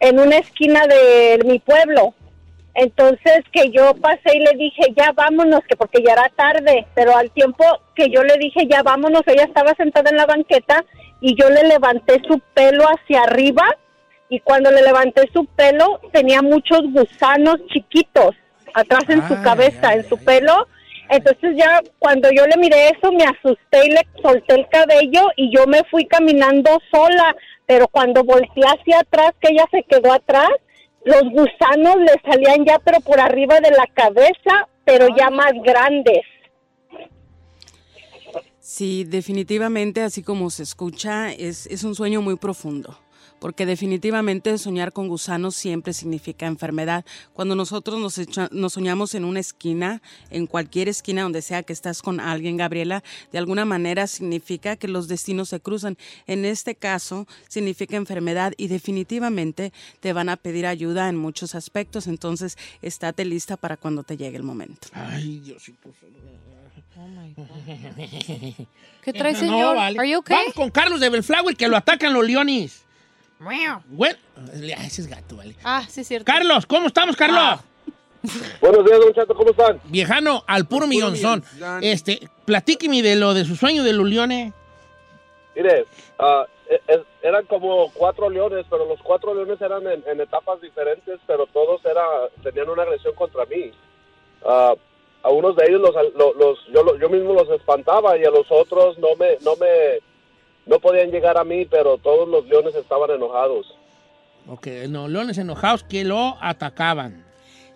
en 0.00 0.18
una 0.18 0.38
esquina 0.38 0.86
de 0.86 1.40
mi 1.44 1.58
pueblo. 1.58 2.14
Entonces 2.74 3.44
que 3.52 3.70
yo 3.70 3.94
pasé 3.94 4.36
y 4.36 4.40
le 4.40 4.52
dije, 4.58 4.92
ya 4.96 5.12
vámonos, 5.12 5.60
que 5.68 5.76
porque 5.76 6.02
ya 6.04 6.14
era 6.14 6.28
tarde, 6.36 6.86
pero 6.94 7.16
al 7.16 7.30
tiempo 7.30 7.64
que 7.94 8.08
yo 8.10 8.22
le 8.24 8.36
dije, 8.38 8.66
ya 8.68 8.82
vámonos, 8.82 9.22
ella 9.26 9.44
estaba 9.44 9.74
sentada 9.76 10.10
en 10.10 10.16
la 10.16 10.26
banqueta 10.26 10.84
y 11.20 11.36
yo 11.40 11.48
le 11.50 11.62
levanté 11.62 12.20
su 12.26 12.40
pelo 12.52 12.84
hacia 12.84 13.22
arriba 13.22 13.62
y 14.28 14.40
cuando 14.40 14.70
le 14.72 14.82
levanté 14.82 15.30
su 15.32 15.46
pelo 15.46 16.00
tenía 16.12 16.42
muchos 16.42 16.80
gusanos 16.92 17.56
chiquitos 17.72 18.34
atrás 18.74 19.04
en 19.08 19.26
su 19.28 19.34
Ay, 19.34 19.42
cabeza, 19.44 19.88
ay, 19.90 19.98
en 20.00 20.08
su 20.08 20.18
pelo. 20.18 20.66
Entonces 21.10 21.56
ya 21.56 21.80
cuando 21.98 22.28
yo 22.30 22.44
le 22.46 22.56
miré 22.56 22.88
eso 22.88 23.12
me 23.12 23.24
asusté 23.24 23.86
y 23.86 23.90
le 23.90 24.06
solté 24.20 24.54
el 24.54 24.68
cabello 24.68 25.28
y 25.36 25.54
yo 25.54 25.66
me 25.66 25.84
fui 25.84 26.06
caminando 26.06 26.80
sola, 26.90 27.36
pero 27.66 27.88
cuando 27.88 28.22
volteé 28.24 28.64
hacia 28.64 29.00
atrás, 29.00 29.32
que 29.40 29.52
ella 29.52 29.64
se 29.70 29.82
quedó 29.84 30.12
atrás, 30.12 30.50
los 31.04 31.22
gusanos 31.30 31.96
le 31.96 32.12
salían 32.24 32.64
ya 32.64 32.78
pero 32.78 33.00
por 33.00 33.20
arriba 33.20 33.60
de 33.60 33.70
la 33.70 33.86
cabeza, 33.92 34.68
pero 34.84 35.06
ya 35.16 35.30
más 35.30 35.52
grandes. 35.62 36.20
Sí, 38.58 39.04
definitivamente, 39.04 40.00
así 40.00 40.22
como 40.22 40.48
se 40.48 40.62
escucha, 40.62 41.32
es, 41.32 41.66
es 41.66 41.84
un 41.84 41.94
sueño 41.94 42.22
muy 42.22 42.36
profundo. 42.36 42.98
Porque 43.40 43.66
definitivamente 43.66 44.56
soñar 44.58 44.92
con 44.92 45.08
gusanos 45.08 45.54
siempre 45.54 45.92
significa 45.92 46.46
enfermedad. 46.46 47.04
Cuando 47.32 47.54
nosotros 47.54 47.98
nos, 48.00 48.18
echa- 48.18 48.48
nos 48.52 48.72
soñamos 48.74 49.14
en 49.14 49.24
una 49.24 49.40
esquina, 49.40 50.02
en 50.30 50.46
cualquier 50.46 50.88
esquina 50.88 51.22
donde 51.22 51.42
sea 51.42 51.62
que 51.62 51.72
estás 51.72 52.02
con 52.02 52.20
alguien, 52.20 52.56
Gabriela, 52.56 53.02
de 53.32 53.38
alguna 53.38 53.64
manera 53.64 54.06
significa 54.06 54.76
que 54.76 54.88
los 54.88 55.08
destinos 55.08 55.48
se 55.50 55.60
cruzan. 55.60 55.96
En 56.26 56.44
este 56.44 56.74
caso, 56.74 57.26
significa 57.48 57.96
enfermedad 57.96 58.52
y 58.56 58.68
definitivamente 58.68 59.72
te 60.00 60.12
van 60.12 60.28
a 60.28 60.36
pedir 60.36 60.66
ayuda 60.66 61.08
en 61.08 61.16
muchos 61.16 61.54
aspectos. 61.54 62.06
Entonces, 62.06 62.56
estate 62.82 63.24
lista 63.24 63.56
para 63.56 63.76
cuando 63.76 64.02
te 64.04 64.16
llegue 64.16 64.36
el 64.36 64.42
momento. 64.42 64.88
Ay, 64.92 65.40
Diosito. 65.40 65.90
¿Qué 69.02 69.12
trae, 69.12 69.32
No, 69.32 69.38
señor? 69.38 69.76
vale. 69.76 69.98
Are 69.98 70.08
you 70.08 70.18
okay? 70.18 70.36
Vamos 70.36 70.54
con 70.54 70.70
Carlos 70.70 71.00
de 71.00 71.08
Bellflower 71.10 71.56
que 71.56 71.68
lo 71.68 71.76
atacan 71.76 72.12
los 72.14 72.24
leones. 72.26 72.83
Bueno, 73.44 74.18
ah, 74.36 74.84
ese 74.86 75.02
es 75.02 75.06
gato, 75.08 75.36
vale. 75.36 75.54
Ah, 75.64 75.84
sí, 75.88 76.00
es 76.00 76.08
cierto. 76.08 76.24
Carlos, 76.24 76.66
¿cómo 76.66 76.86
estamos, 76.86 77.14
Carlos? 77.16 77.60
Buenos 78.60 78.84
días, 78.86 78.98
don 79.00 79.12
Chato, 79.12 79.34
¿cómo 79.34 79.50
están? 79.50 79.80
Viejano, 79.84 80.42
al 80.46 80.66
puro 80.66 80.86
millonzón. 80.86 81.44
millonzón. 81.52 81.84
Este, 81.84 82.28
platíqueme 82.46 83.02
de 83.02 83.16
lo 83.16 83.34
de 83.34 83.44
su 83.44 83.54
sueño 83.54 83.82
de 83.84 83.92
los 83.92 84.06
leones. 84.08 84.52
Mire, 85.54 85.86
ah, 86.18 86.46
e- 86.70 87.02
eran 87.22 87.44
como 87.46 87.90
cuatro 87.92 88.30
leones, 88.30 88.64
pero 88.70 88.86
los 88.86 89.00
cuatro 89.02 89.34
leones 89.34 89.60
eran 89.60 89.86
en, 89.86 90.02
en 90.06 90.20
etapas 90.20 90.60
diferentes, 90.62 91.20
pero 91.26 91.46
todos 91.52 91.84
era, 91.84 92.02
tenían 92.42 92.70
una 92.70 92.82
agresión 92.84 93.14
contra 93.14 93.44
mí. 93.44 93.70
Ah, 94.46 94.74
a 95.22 95.28
unos 95.30 95.54
de 95.56 95.66
ellos 95.68 95.80
los, 95.82 95.94
lo- 96.14 96.34
los- 96.34 96.66
yo, 96.72 96.82
lo- 96.82 96.96
yo 96.98 97.08
mismo 97.10 97.34
los 97.34 97.48
espantaba 97.50 98.16
y 98.18 98.24
a 98.24 98.30
los 98.30 98.46
otros 98.50 98.98
no 98.98 99.08
me, 99.18 99.36
no 99.42 99.54
me, 99.56 100.00
no 100.66 100.78
podían 100.78 101.10
llegar 101.10 101.38
a 101.38 101.44
mí, 101.44 101.66
pero 101.66 101.98
todos 101.98 102.28
los 102.28 102.46
leones 102.46 102.74
estaban 102.74 103.10
enojados. 103.10 103.74
Ok, 104.46 104.66
no, 104.88 105.08
leones 105.08 105.38
enojados 105.38 105.84
que 105.84 106.04
lo 106.04 106.36
atacaban. 106.40 107.24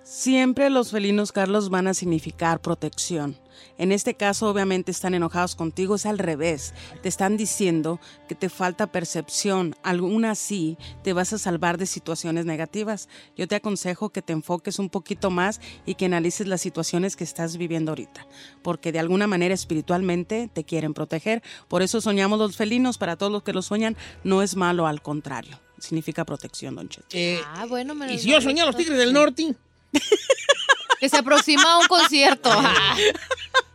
Siempre 0.03 0.71
los 0.71 0.91
felinos, 0.91 1.33
Carlos, 1.33 1.71
van 1.71 1.87
a 1.87 1.95
significar 1.95 2.61
protección. 2.61 3.37
En 3.79 3.93
este 3.93 4.15
caso, 4.15 4.49
obviamente, 4.49 4.91
están 4.91 5.15
enojados 5.15 5.55
contigo, 5.55 5.95
es 5.95 6.07
al 6.07 6.19
revés. 6.19 6.75
Te 7.03 7.09
están 7.09 7.37
diciendo 7.37 8.01
que 8.29 8.35
te 8.35 8.49
falta 8.49 8.87
percepción. 8.93 9.75
Aún 9.83 10.25
así, 10.25 10.77
te 11.03 11.13
vas 11.13 11.33
a 11.33 11.39
salvar 11.39 11.79
de 11.79 11.87
situaciones 11.87 12.45
negativas. 12.45 13.09
Yo 13.37 13.47
te 13.49 13.55
aconsejo 13.57 14.11
que 14.11 14.23
te 14.23 14.33
enfoques 14.33 14.79
un 14.79 14.91
poquito 14.91 15.31
más 15.31 15.61
y 15.87 15.95
que 15.95 16.07
analices 16.07 16.47
las 16.47 16.61
situaciones 16.61 17.17
que 17.17 17.25
estás 17.25 17.57
viviendo 17.57 17.93
ahorita. 17.93 18.27
Porque 18.63 18.93
de 18.93 18.99
alguna 18.99 19.27
manera, 19.27 19.55
espiritualmente, 19.55 20.51
te 20.53 20.65
quieren 20.65 20.95
proteger. 20.95 21.43
Por 21.69 21.83
eso 21.83 22.01
soñamos 22.01 22.39
los 22.39 22.57
felinos. 22.57 22.99
Para 22.99 23.17
todos 23.17 23.31
los 23.33 23.43
que 23.43 23.53
lo 23.53 23.63
sueñan, 23.63 23.97
no 24.25 24.43
es 24.43 24.57
malo, 24.57 24.87
al 24.87 25.03
contrario. 25.03 25.59
Significa 25.79 26.25
protección, 26.25 26.75
don 26.75 26.89
Cheto. 26.89 27.07
Eh, 27.13 27.41
Ah, 27.47 27.67
bueno, 27.67 27.95
me 27.95 28.13
y 28.13 28.19
si 28.19 28.29
yo 28.31 28.41
soñé 28.41 28.63
a 28.63 28.67
los 28.67 28.77
Tigres 28.77 28.99
del 28.99 29.13
Norte, 29.13 29.55
Que 31.01 31.09
se 31.09 31.17
aproxima 31.17 31.63
a 31.75 31.79
un 31.79 31.87
concierto. 31.87 32.51
Ah. 32.53 32.97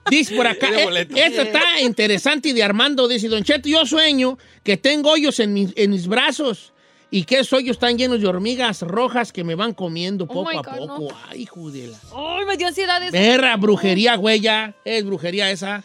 dice 0.09 0.35
por 0.35 0.45
acá, 0.47 0.67
eh, 0.69 1.07
esto 1.15 1.41
está 1.43 1.79
interesante 1.81 2.49
y 2.49 2.53
de 2.53 2.61
Armando, 2.63 3.07
dice 3.07 3.29
Don 3.29 3.43
Cheto, 3.43 3.69
yo 3.69 3.85
sueño 3.85 4.37
que 4.63 4.75
tengo 4.77 5.11
hoyos 5.11 5.39
en, 5.39 5.53
mis- 5.53 5.71
en 5.75 5.91
mis 5.91 6.07
brazos 6.07 6.73
y 7.09 7.23
que 7.23 7.35
esos 7.39 7.53
hoyos 7.53 7.75
están 7.77 7.97
llenos 7.97 8.19
de 8.19 8.27
hormigas 8.27 8.81
rojas 8.81 9.31
que 9.31 9.43
me 9.43 9.55
van 9.55 9.73
comiendo 9.73 10.25
Oh 10.25 10.27
poco 10.27 10.49
a 10.49 10.61
God, 10.61 10.63
poco. 10.87 10.99
no. 11.11 11.17
Ay, 11.29 11.45
judela. 11.45 11.97
Ay, 12.13 12.45
me 12.45 12.57
dio 12.57 12.67
ansiedad. 12.67 12.99
Perra, 13.11 13.55
brujería, 13.55 14.15
güey, 14.15 14.39
ya. 14.41 14.73
Es 14.83 15.05
brujería 15.05 15.49
esa. 15.51 15.83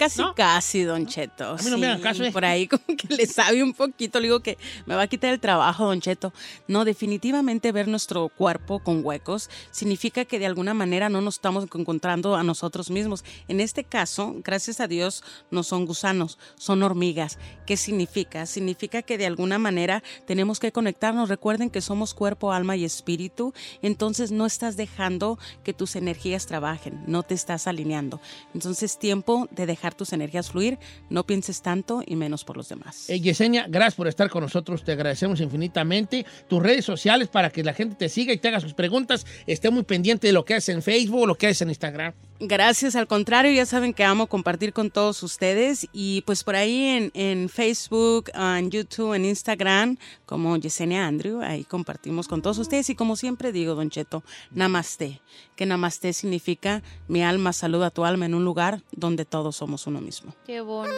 Casi, 0.00 0.22
¿No? 0.22 0.34
casi, 0.34 0.84
Don 0.84 1.04
Cheto. 1.04 1.44
A 1.44 1.56
mí 1.56 1.68
no 1.68 1.76
me 1.76 1.86
hagan 1.86 2.00
caso, 2.00 2.24
eh. 2.24 2.32
Por 2.32 2.42
ahí 2.42 2.66
como 2.66 2.82
que 2.96 3.14
le 3.14 3.26
sabe 3.26 3.62
un 3.62 3.74
poquito. 3.74 4.18
Le 4.18 4.28
digo 4.28 4.40
que 4.40 4.56
me 4.86 4.94
va 4.94 5.02
a 5.02 5.06
quitar 5.06 5.30
el 5.30 5.40
trabajo, 5.40 5.84
Don 5.84 6.00
Cheto. 6.00 6.32
No, 6.66 6.86
definitivamente 6.86 7.70
ver 7.70 7.86
nuestro 7.86 8.30
cuerpo 8.30 8.78
con 8.78 9.04
huecos 9.04 9.50
significa 9.70 10.24
que 10.24 10.38
de 10.38 10.46
alguna 10.46 10.72
manera 10.72 11.10
no 11.10 11.20
nos 11.20 11.34
estamos 11.34 11.64
encontrando 11.64 12.34
a 12.34 12.42
nosotros 12.42 12.90
mismos. 12.90 13.24
En 13.46 13.60
este 13.60 13.84
caso, 13.84 14.36
gracias 14.42 14.80
a 14.80 14.88
Dios, 14.88 15.22
no 15.50 15.62
son 15.62 15.84
gusanos, 15.84 16.38
son 16.56 16.82
hormigas. 16.82 17.38
¿Qué 17.66 17.76
significa? 17.76 18.46
Significa 18.46 19.02
que 19.02 19.18
de 19.18 19.26
alguna 19.26 19.58
manera 19.58 20.02
tenemos 20.26 20.60
que 20.60 20.72
conectarnos. 20.72 21.28
Recuerden 21.28 21.68
que 21.68 21.82
somos 21.82 22.14
cuerpo, 22.14 22.52
alma 22.52 22.74
y 22.74 22.86
espíritu. 22.86 23.52
Entonces 23.82 24.32
no 24.32 24.46
estás 24.46 24.78
dejando 24.78 25.38
que 25.62 25.74
tus 25.74 25.94
energías 25.94 26.46
trabajen, 26.46 27.04
no 27.06 27.22
te 27.22 27.34
estás 27.34 27.66
alineando. 27.66 28.18
Entonces 28.54 28.98
tiempo 28.98 29.46
de 29.50 29.66
dejar 29.66 29.89
tus 29.94 30.12
energías 30.12 30.50
fluir, 30.50 30.78
no 31.08 31.24
pienses 31.24 31.62
tanto 31.62 32.02
y 32.06 32.16
menos 32.16 32.44
por 32.44 32.56
los 32.56 32.68
demás. 32.68 33.08
Eh, 33.08 33.20
Yesenia, 33.20 33.66
gracias 33.68 33.94
por 33.94 34.08
estar 34.08 34.30
con 34.30 34.42
nosotros. 34.42 34.84
Te 34.84 34.92
agradecemos 34.92 35.40
infinitamente. 35.40 36.26
Tus 36.48 36.62
redes 36.62 36.84
sociales 36.84 37.28
para 37.28 37.50
que 37.50 37.62
la 37.62 37.74
gente 37.74 37.96
te 37.96 38.08
siga 38.08 38.32
y 38.32 38.38
te 38.38 38.48
haga 38.48 38.60
sus 38.60 38.74
preguntas. 38.74 39.26
Esté 39.46 39.70
muy 39.70 39.82
pendiente 39.82 40.26
de 40.26 40.32
lo 40.32 40.44
que 40.44 40.54
haces 40.54 40.74
en 40.74 40.82
Facebook 40.82 41.22
o 41.22 41.26
lo 41.26 41.34
que 41.34 41.46
haces 41.46 41.62
en 41.62 41.68
Instagram. 41.70 42.12
Gracias, 42.42 42.96
al 42.96 43.06
contrario, 43.06 43.52
ya 43.52 43.66
saben 43.66 43.92
que 43.92 44.02
amo 44.02 44.26
compartir 44.26 44.72
con 44.72 44.90
todos 44.90 45.22
ustedes 45.22 45.86
y 45.92 46.22
pues 46.22 46.42
por 46.42 46.56
ahí 46.56 46.86
en, 46.86 47.10
en 47.12 47.50
Facebook, 47.50 48.30
en 48.34 48.70
YouTube, 48.70 49.12
en 49.12 49.26
Instagram, 49.26 49.98
como 50.24 50.56
Yesenia 50.56 51.06
Andrew, 51.06 51.42
ahí 51.42 51.64
compartimos 51.64 52.28
con 52.28 52.40
todos 52.40 52.56
ustedes 52.56 52.88
y 52.88 52.94
como 52.94 53.16
siempre 53.16 53.52
digo, 53.52 53.74
Don 53.74 53.90
Cheto, 53.90 54.24
Namaste, 54.52 55.20
que 55.54 55.66
Namaste 55.66 56.14
significa 56.14 56.82
mi 57.08 57.22
alma 57.22 57.52
saluda 57.52 57.88
a 57.88 57.90
tu 57.90 58.06
alma 58.06 58.24
en 58.24 58.34
un 58.34 58.46
lugar 58.46 58.82
donde 58.92 59.26
todos 59.26 59.56
somos 59.56 59.79
uno 59.86 60.00
mismo. 60.00 60.34
Qué 60.44 60.60
bonito. 60.60 60.96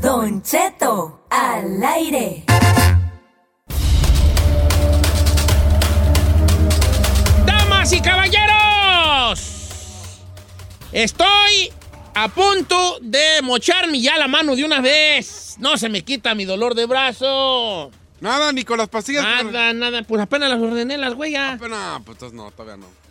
Don 0.00 0.42
Cheto, 0.42 1.26
al 1.30 1.82
aire. 1.82 2.44
¡Damas 7.44 7.92
y 7.92 8.00
caballeros! 8.00 9.40
Estoy 10.92 11.72
a 12.16 12.28
punto 12.28 12.98
de 13.00 13.40
mocharme 13.42 14.00
ya 14.00 14.16
la 14.18 14.26
mano 14.28 14.56
de 14.56 14.64
una 14.64 14.80
vez. 14.80 15.56
No 15.58 15.76
se 15.76 15.88
me 15.88 16.02
quita 16.02 16.34
mi 16.34 16.44
dolor 16.44 16.74
de 16.74 16.86
brazo. 16.86 17.90
Nada, 18.20 18.52
ni 18.52 18.64
con 18.64 18.78
las 18.78 18.88
pastillas. 18.88 19.22
Nada, 19.22 19.72
nada. 19.72 20.02
Pues 20.02 20.22
apenas 20.22 20.48
las 20.48 20.58
ordené 20.60 20.96
las 20.96 21.14
huellas. 21.14 21.58
Pero 21.60 21.74
no, 21.76 22.02
pues 22.04 22.16
entonces 22.16 22.36
no, 22.36 22.50
todavía 22.50 22.76
no. 22.78 23.06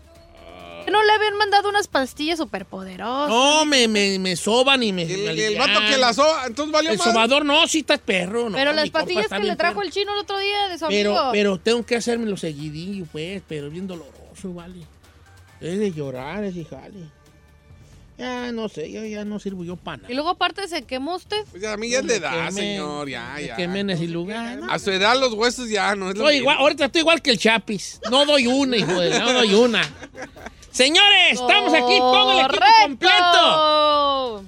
¿No 0.91 1.03
le 1.03 1.11
habían 1.13 1.35
mandado 1.37 1.67
unas 1.69 1.87
pastillas 1.87 2.37
superpoderosas? 2.37 3.27
No, 3.29 3.65
me, 3.65 3.87
me, 3.87 4.19
me 4.19 4.35
soban 4.35 4.83
y 4.83 4.93
me. 4.93 5.01
El, 5.03 5.35
me 5.35 5.45
el 5.47 5.57
vato 5.57 5.79
que 5.89 5.97
la 5.97 6.13
soba, 6.13 6.45
entonces 6.45 6.71
valió 6.71 6.91
El 6.91 6.97
madre. 6.99 7.11
sobador 7.11 7.43
no, 7.45 7.67
sí 7.67 7.79
estás 7.79 7.99
perro. 7.99 8.49
No, 8.51 8.55
Pero 8.55 8.71
las 8.71 8.89
pastillas 8.91 9.27
que 9.27 9.39
le 9.39 9.55
trajo 9.55 9.75
perro. 9.75 9.85
el 9.87 9.91
chino 9.91 10.13
el 10.13 10.19
otro 10.19 10.37
día 10.37 10.67
de 10.69 10.77
su 10.77 10.85
Pero, 10.87 11.17
amigo. 11.17 11.31
pero 11.31 11.59
tengo 11.59 11.83
que 11.85 11.95
hacérmelo 11.95 12.37
seguidillo, 12.37 13.05
pues, 13.11 13.41
pero 13.47 13.67
es 13.67 13.73
bien 13.73 13.87
doloroso, 13.87 14.53
vale. 14.53 14.85
Es 15.59 15.79
de 15.79 15.91
llorar, 15.91 16.43
es 16.43 16.53
de 16.53 16.65
jale. 16.65 17.09
Ya 18.17 18.51
no 18.53 18.69
sé, 18.69 18.89
yo 18.91 19.03
ya 19.03 19.25
no 19.25 19.39
sirvo 19.39 19.65
yo 19.65 19.75
para 19.75 19.97
nada. 19.97 20.11
Y 20.11 20.15
luego 20.15 20.29
aparte 20.29 20.65
se 20.69 20.83
quemó 20.83 21.15
usted. 21.15 21.43
Pues 21.51 21.61
ya, 21.61 21.73
a 21.73 21.77
mí 21.77 21.89
ya 21.89 22.01
le 22.01 22.19
da, 22.19 22.31
Quemé, 22.31 22.51
señor, 22.51 23.09
ya, 23.09 23.39
ya. 23.41 23.55
Que 23.57 23.67
menes 23.67 23.99
y 23.99 24.07
lugar. 24.07 24.57
¿no? 24.57 24.71
A 24.71 24.79
su 24.79 24.89
edad 24.91 25.19
los 25.19 25.33
huesos 25.33 25.69
ya 25.69 25.95
no 25.95 26.09
es 26.11 26.17
lo 26.17 26.31
igual, 26.31 26.57
ahorita 26.57 26.85
estoy 26.85 27.01
igual 27.01 27.21
que 27.21 27.31
el 27.31 27.37
Chapis. 27.37 27.99
No 28.09 28.25
doy 28.25 28.47
una, 28.47 28.77
hijo 28.77 28.99
de, 28.99 29.19
no 29.19 29.33
doy 29.33 29.53
una. 29.53 29.81
Señores, 30.71 31.33
estamos 31.33 31.73
aquí 31.73 31.97
todo 31.99 32.31
el 32.39 32.45
equipo 32.45 32.65
completo. 32.83 34.45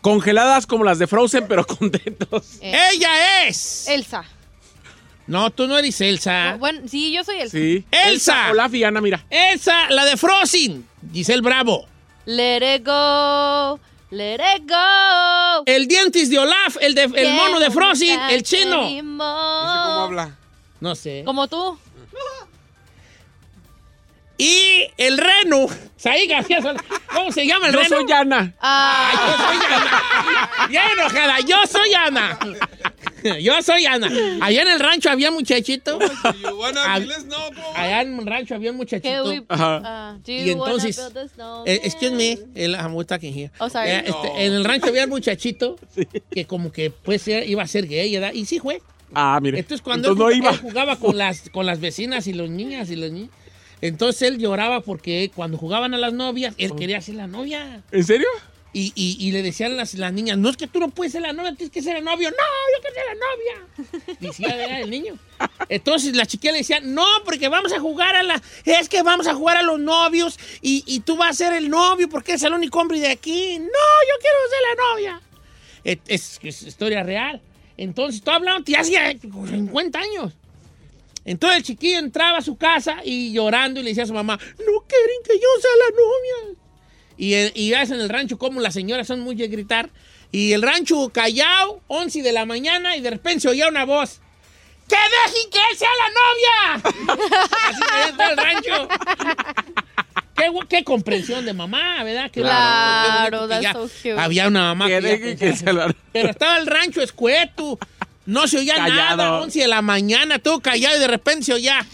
Congeladas 0.00 0.66
como 0.66 0.84
las 0.84 0.98
de 0.98 1.06
Frozen, 1.06 1.46
pero 1.48 1.64
contentos. 1.66 2.58
Eh, 2.60 2.76
Ella 2.94 3.46
es 3.46 3.88
Elsa. 3.88 4.24
No, 5.26 5.50
tú 5.50 5.66
no 5.66 5.76
eres 5.76 6.00
Elsa. 6.00 6.56
Bueno, 6.58 6.80
sí, 6.88 7.12
yo 7.12 7.22
soy. 7.22 7.48
Sí. 7.48 7.84
Elsa. 7.90 8.50
Olaf 8.50 8.72
y 8.74 8.82
Ana, 8.84 9.00
mira. 9.00 9.24
Elsa, 9.28 9.90
la 9.90 10.04
de 10.04 10.16
Frozen. 10.16 10.86
Giselle 11.12 11.42
Bravo. 11.42 11.86
Let 12.28 12.60
it 12.62 12.84
go. 12.84 13.80
Let 14.10 14.38
it 14.56 14.68
go. 14.68 15.62
El 15.64 15.88
dientes 15.88 16.28
de 16.28 16.38
Olaf, 16.38 16.76
el, 16.82 16.94
de, 16.94 17.04
el 17.04 17.32
mono 17.32 17.58
de 17.58 17.70
Frozen, 17.70 18.20
el 18.28 18.42
chino. 18.42 18.80
¿Cómo 18.82 19.24
habla? 19.24 20.36
No 20.78 20.94
sé. 20.94 21.22
Como 21.24 21.48
tú. 21.48 21.78
Y 24.36 24.90
el 24.98 25.16
reno. 25.16 25.66
Saí 25.96 26.26
García. 26.28 26.60
¿Cómo 27.14 27.32
se 27.32 27.46
llama 27.46 27.68
el 27.68 27.72
Yo 27.72 27.80
reno? 27.80 27.96
soy 27.96 28.12
Ana. 28.12 28.52
Ah, 28.60 29.10
Ay, 29.10 29.16
yo 29.26 29.36
soy 29.46 29.56
Ana. 29.72 30.66
Bien 30.68 30.82
enojada. 30.98 31.40
Yo 31.40 31.56
soy 31.66 31.94
Ana. 31.94 32.38
Yo 33.40 33.60
soy 33.62 33.86
Ana. 33.86 34.08
Allá 34.40 34.62
en 34.62 34.68
el 34.68 34.80
rancho 34.80 35.10
había 35.10 35.28
un 35.30 35.34
muchachito. 35.36 35.98
Allá 37.74 38.02
en 38.02 38.18
el 38.18 38.26
rancho 38.26 38.54
había 38.54 38.72
muchachito. 38.72 39.24
we- 39.24 39.44
Y 40.26 40.50
entonces? 40.50 40.98
Eh, 41.66 41.80
excuse 41.84 42.10
me, 42.12 42.38
el, 42.54 42.74
I'm 42.74 43.04
talking 43.04 43.32
here. 43.32 43.50
Oh, 43.58 43.68
sorry. 43.68 43.90
Eh, 43.90 44.04
este, 44.06 44.46
En 44.46 44.52
el 44.54 44.64
rancho 44.64 44.88
había 44.88 45.04
un 45.04 45.10
muchachito 45.10 45.76
que 46.30 46.44
como 46.46 46.72
que 46.72 46.90
pues 46.90 47.26
iba 47.28 47.62
a 47.62 47.66
ser 47.66 47.86
gay, 47.86 48.12
¿verdad? 48.14 48.32
Y 48.32 48.44
sí 48.46 48.58
fue. 48.60 48.82
Ah, 49.14 49.38
mire. 49.42 49.58
Entonces 49.58 49.82
cuando 49.82 50.12
Entonces 50.12 50.36
él, 50.36 50.42
no 50.42 50.48
iba. 50.50 50.54
él 50.54 50.60
jugaba 50.60 50.96
con 50.96 51.16
las, 51.16 51.48
con 51.50 51.66
las 51.66 51.80
vecinas 51.80 52.26
y 52.26 52.34
los 52.34 52.50
niñas 52.50 52.90
y 52.90 52.96
los 52.96 53.10
niños, 53.10 53.30
entonces 53.80 54.22
él 54.22 54.38
lloraba 54.38 54.80
porque 54.80 55.30
cuando 55.34 55.56
jugaban 55.56 55.94
a 55.94 55.98
las 55.98 56.12
novias, 56.12 56.54
él 56.58 56.74
quería 56.74 57.00
ser 57.00 57.14
la 57.14 57.26
novia. 57.26 57.82
¿En 57.90 58.04
serio? 58.04 58.26
Y, 58.74 58.92
y- 58.94 59.16
y 59.18 59.32
le 59.32 59.42
decían 59.42 59.76
las, 59.78 59.94
las 59.94 60.12
niñas, 60.12 60.36
no 60.36 60.50
es 60.50 60.56
que 60.58 60.66
tú 60.66 60.78
no 60.78 60.88
puedes 60.90 61.12
ser 61.12 61.22
la 61.22 61.32
novia, 61.32 61.54
tienes 61.54 61.72
que 61.72 61.80
ser 61.82 61.96
el 61.96 62.04
novio. 62.04 62.30
No, 62.30 62.36
yo 62.36 62.82
quiero 62.82 62.96
ser 62.96 63.06
la 63.06 63.94
novia. 63.94 64.16
Decía 64.20 64.80
el 64.80 64.90
niño. 64.90 65.18
Entonces 65.70 66.14
la 66.14 66.26
chiquilla 66.26 66.52
le 66.52 66.58
decía, 66.58 66.80
no, 66.80 67.06
porque 67.24 67.48
vamos 67.48 67.72
a 67.72 67.80
jugar 67.80 68.14
a 68.14 68.22
la... 68.22 68.40
Es 68.66 68.88
que 68.90 69.02
vamos 69.02 69.26
a 69.26 69.34
jugar 69.34 69.56
a 69.56 69.62
los 69.62 69.80
novios 69.80 70.38
y, 70.60 70.84
y 70.86 71.00
tú 71.00 71.16
vas 71.16 71.30
a 71.30 71.32
ser 71.46 71.54
el 71.54 71.70
novio 71.70 72.08
porque 72.10 72.34
es 72.34 72.42
el 72.42 72.52
único 72.52 72.78
hombre 72.78 73.00
de 73.00 73.08
aquí. 73.08 73.58
No, 73.58 73.64
yo 73.66 74.14
quiero 74.20 74.38
ser 74.50 74.60
la 74.68 74.84
novia. 74.84 75.22
Es, 75.84 75.98
es- 76.06 76.38
es 76.42 76.62
historia 76.62 77.02
real. 77.02 77.40
Entonces, 77.78 78.16
estoy 78.16 78.34
hablando 78.34 78.62
de 78.64 78.76
hace 78.76 79.18
50 79.20 79.98
años. 79.98 80.32
Entonces 81.24 81.58
el 81.58 81.62
chiquillo 81.64 81.98
entraba 81.98 82.38
a 82.38 82.42
su 82.42 82.56
casa 82.56 82.98
y 83.04 83.32
llorando 83.32 83.80
y 83.80 83.82
le 83.82 83.90
decía 83.90 84.04
a 84.04 84.06
su 84.06 84.14
mamá, 84.14 84.38
no 84.38 84.84
quieren 84.86 85.22
que 85.24 85.34
yo 85.34 85.48
sea 85.60 85.70
la 85.78 85.96
novia. 85.96 86.58
Y, 87.18 87.34
eh, 87.34 87.52
y 87.54 87.70
ves 87.72 87.90
en 87.90 88.00
el 88.00 88.08
rancho 88.08 88.38
como 88.38 88.60
las 88.60 88.72
señoras 88.72 89.06
son 89.08 89.20
muy 89.20 89.34
de 89.34 89.48
gritar. 89.48 89.90
Y 90.32 90.52
el 90.52 90.62
rancho 90.62 91.10
callado, 91.10 91.80
11 91.88 92.22
de 92.22 92.32
la 92.32 92.46
mañana, 92.46 92.96
y 92.96 93.00
de 93.00 93.10
repente 93.10 93.40
se 93.40 93.48
oía 93.48 93.68
una 93.68 93.84
voz. 93.84 94.20
¡Que 94.88 94.96
dejen 94.96 95.50
que 95.50 95.58
él 95.58 95.76
sea 95.76 95.88
la 95.98 96.84
novia! 96.88 97.18
Así 97.68 97.80
que 97.80 98.08
está 98.10 98.30
el 98.30 98.36
rancho. 98.36 98.88
Qué, 100.36 100.52
qué 100.68 100.84
comprensión 100.84 101.44
de 101.44 101.52
mamá, 101.52 102.02
¿verdad? 102.04 102.30
Qué 102.30 102.40
Claro, 102.42 103.42
que 103.42 103.48
that's 103.48 103.62
ya 103.62 103.72
so 103.72 103.88
cute. 103.88 104.12
Había 104.18 104.46
una 104.48 104.62
mamá 104.62 104.86
Que 104.86 104.94
que 104.96 105.02
ya 105.02 105.08
dejen 105.08 105.38
que 105.38 105.56
sea 105.56 105.72
la- 105.72 105.94
Pero 106.12 106.30
estaba 106.30 106.56
el 106.58 106.66
rancho 106.66 107.02
escueto. 107.02 107.78
No 108.24 108.46
se 108.46 108.58
oía 108.58 108.74
Callado. 108.76 109.16
nada, 109.16 109.40
11 109.40 109.58
de 109.60 109.68
la 109.68 109.82
mañana, 109.82 110.38
todo 110.38 110.60
callado 110.60 110.96
y 110.96 111.00
de 111.00 111.08
repente 111.08 111.44
se 111.46 111.54
oía. 111.54 111.84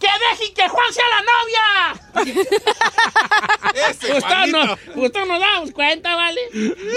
¡Que 0.00 0.06
dejen 0.30 0.54
que 0.54 0.68
Juan 0.68 0.92
sea 0.92 1.04
la 1.14 2.24
novia! 2.24 2.44
Ese 3.90 4.20
todos 5.10 5.28
nos 5.28 5.40
damos 5.40 5.70
cuenta, 5.72 6.16
¿vale? 6.16 6.40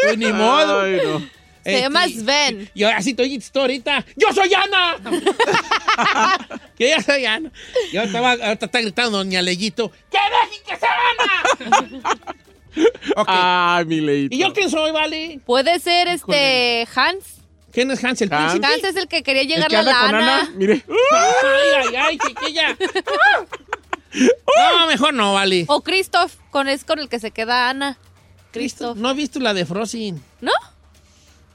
Pues 0.04 0.18
ni 0.18 0.32
modo. 0.32 0.82
Ay, 0.82 1.00
no. 1.04 1.20
Se 1.20 1.70
Este, 1.70 1.82
llama 1.82 2.08
Sven. 2.08 2.70
Y 2.74 2.84
ahora 2.84 3.02
sí 3.02 3.14
te 3.14 3.24
oíste 3.24 3.52
tú 3.54 3.60
ahorita. 3.62 4.06
¡Yo 4.18 4.34
soy 4.34 4.54
Ana! 4.54 4.96
que 6.78 6.90
yo 6.92 7.02
soy 7.02 7.26
Ana. 7.26 7.52
Y 7.92 7.98
ahorita, 7.98 8.20
va- 8.22 8.32
ahorita 8.32 8.66
está 8.66 8.82
gritando 8.82 9.18
doña 9.20 9.42
Leyito. 9.42 9.90
¡Que 10.12 10.18
dejen 10.18 10.64
que 10.68 10.78
sea 10.78 10.96
Ana! 11.20 11.44
Ok. 13.16 13.28
Ay, 13.30 13.86
mi 13.86 14.02
leito. 14.02 14.36
¿Y 14.36 14.40
yo 14.40 14.52
quién 14.54 14.70
soy, 14.70 14.92
vale? 14.92 15.40
Puede 15.46 15.80
ser 15.80 16.08
este 16.10 16.88
Hans. 16.96 17.43
¿Quién 17.74 17.90
es 17.92 18.04
Hans 18.04 18.22
el 18.22 18.32
Hans. 18.32 18.54
príncipe? 18.54 18.74
Hans 18.74 18.84
es 18.84 18.96
el 18.96 19.08
que 19.08 19.24
quería 19.24 19.42
¿El 19.42 19.48
llegar 19.48 19.68
que 19.70 19.78
anda 19.78 19.92
la 19.92 20.00
con 20.00 20.12
lana. 20.12 20.40
Ana? 20.42 20.52
Mire. 20.56 20.86
Ay, 21.12 21.88
ay, 21.88 21.96
ay, 21.96 22.18
chiquilla. 22.20 22.78
No, 24.80 24.88
mejor 24.88 25.14
no, 25.14 25.34
vale. 25.34 25.66
O 25.68 25.82
Christoph, 25.82 26.34
con, 26.52 26.68
es 26.68 26.84
con 26.84 27.00
el 27.00 27.10
que 27.10 27.20
se 27.20 27.32
queda 27.32 27.70
Ana. 27.70 27.98
Christoph. 28.52 28.96
No 28.98 29.10
he 29.10 29.14
visto 29.16 29.40
la 29.40 29.54
de 29.56 29.66
Frozen. 29.66 30.24
¿No? 30.40 30.52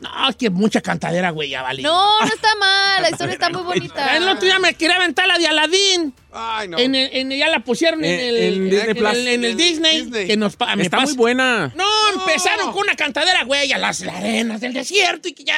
No, 0.00 0.28
es 0.28 0.36
que 0.36 0.48
mucha 0.48 0.80
cantadera, 0.80 1.30
güey, 1.30 1.48
ya 1.50 1.62
vale. 1.62 1.82
No, 1.82 2.20
no 2.20 2.26
está 2.26 2.54
mal. 2.54 3.02
La 3.02 3.10
historia 3.10 3.32
está 3.32 3.50
muy 3.50 3.62
bonita. 3.62 4.16
El 4.16 4.28
otro 4.28 4.44
día 4.46 4.58
me 4.60 4.74
quería 4.74 4.94
aventar 4.96 5.26
la 5.26 5.38
de 5.38 5.46
Aladín. 5.48 6.14
Ay, 6.32 6.68
no. 6.68 6.78
En 6.78 6.94
el- 6.94 7.10
en- 7.12 7.30
ya 7.30 7.48
la 7.48 7.60
pusieron 7.60 8.04
en, 8.04 8.12
En- 8.20 8.20
el, 8.20 8.36
en 8.36 8.70
Disney 8.70 8.90
en 8.90 8.96
el- 9.06 9.26
en 9.28 9.44
el 9.44 9.50
En 9.50 9.56
Disney. 9.56 10.00
Disney. 10.02 10.26
Que 10.28 10.36
nos, 10.36 10.56
me 10.76 10.82
Está 10.84 10.98
pasa- 10.98 11.06
muy 11.08 11.16
buena. 11.16 11.72
No, 11.74 11.84
empezaron 12.14 12.70
con 12.72 12.82
una 12.82 12.94
cantadera, 12.94 13.42
güey, 13.44 13.72
a 13.72 13.78
las 13.78 14.02
arenas 14.02 14.60
del 14.60 14.72
desierto 14.72 15.28
y 15.28 15.32
que 15.32 15.42
ya... 15.44 15.56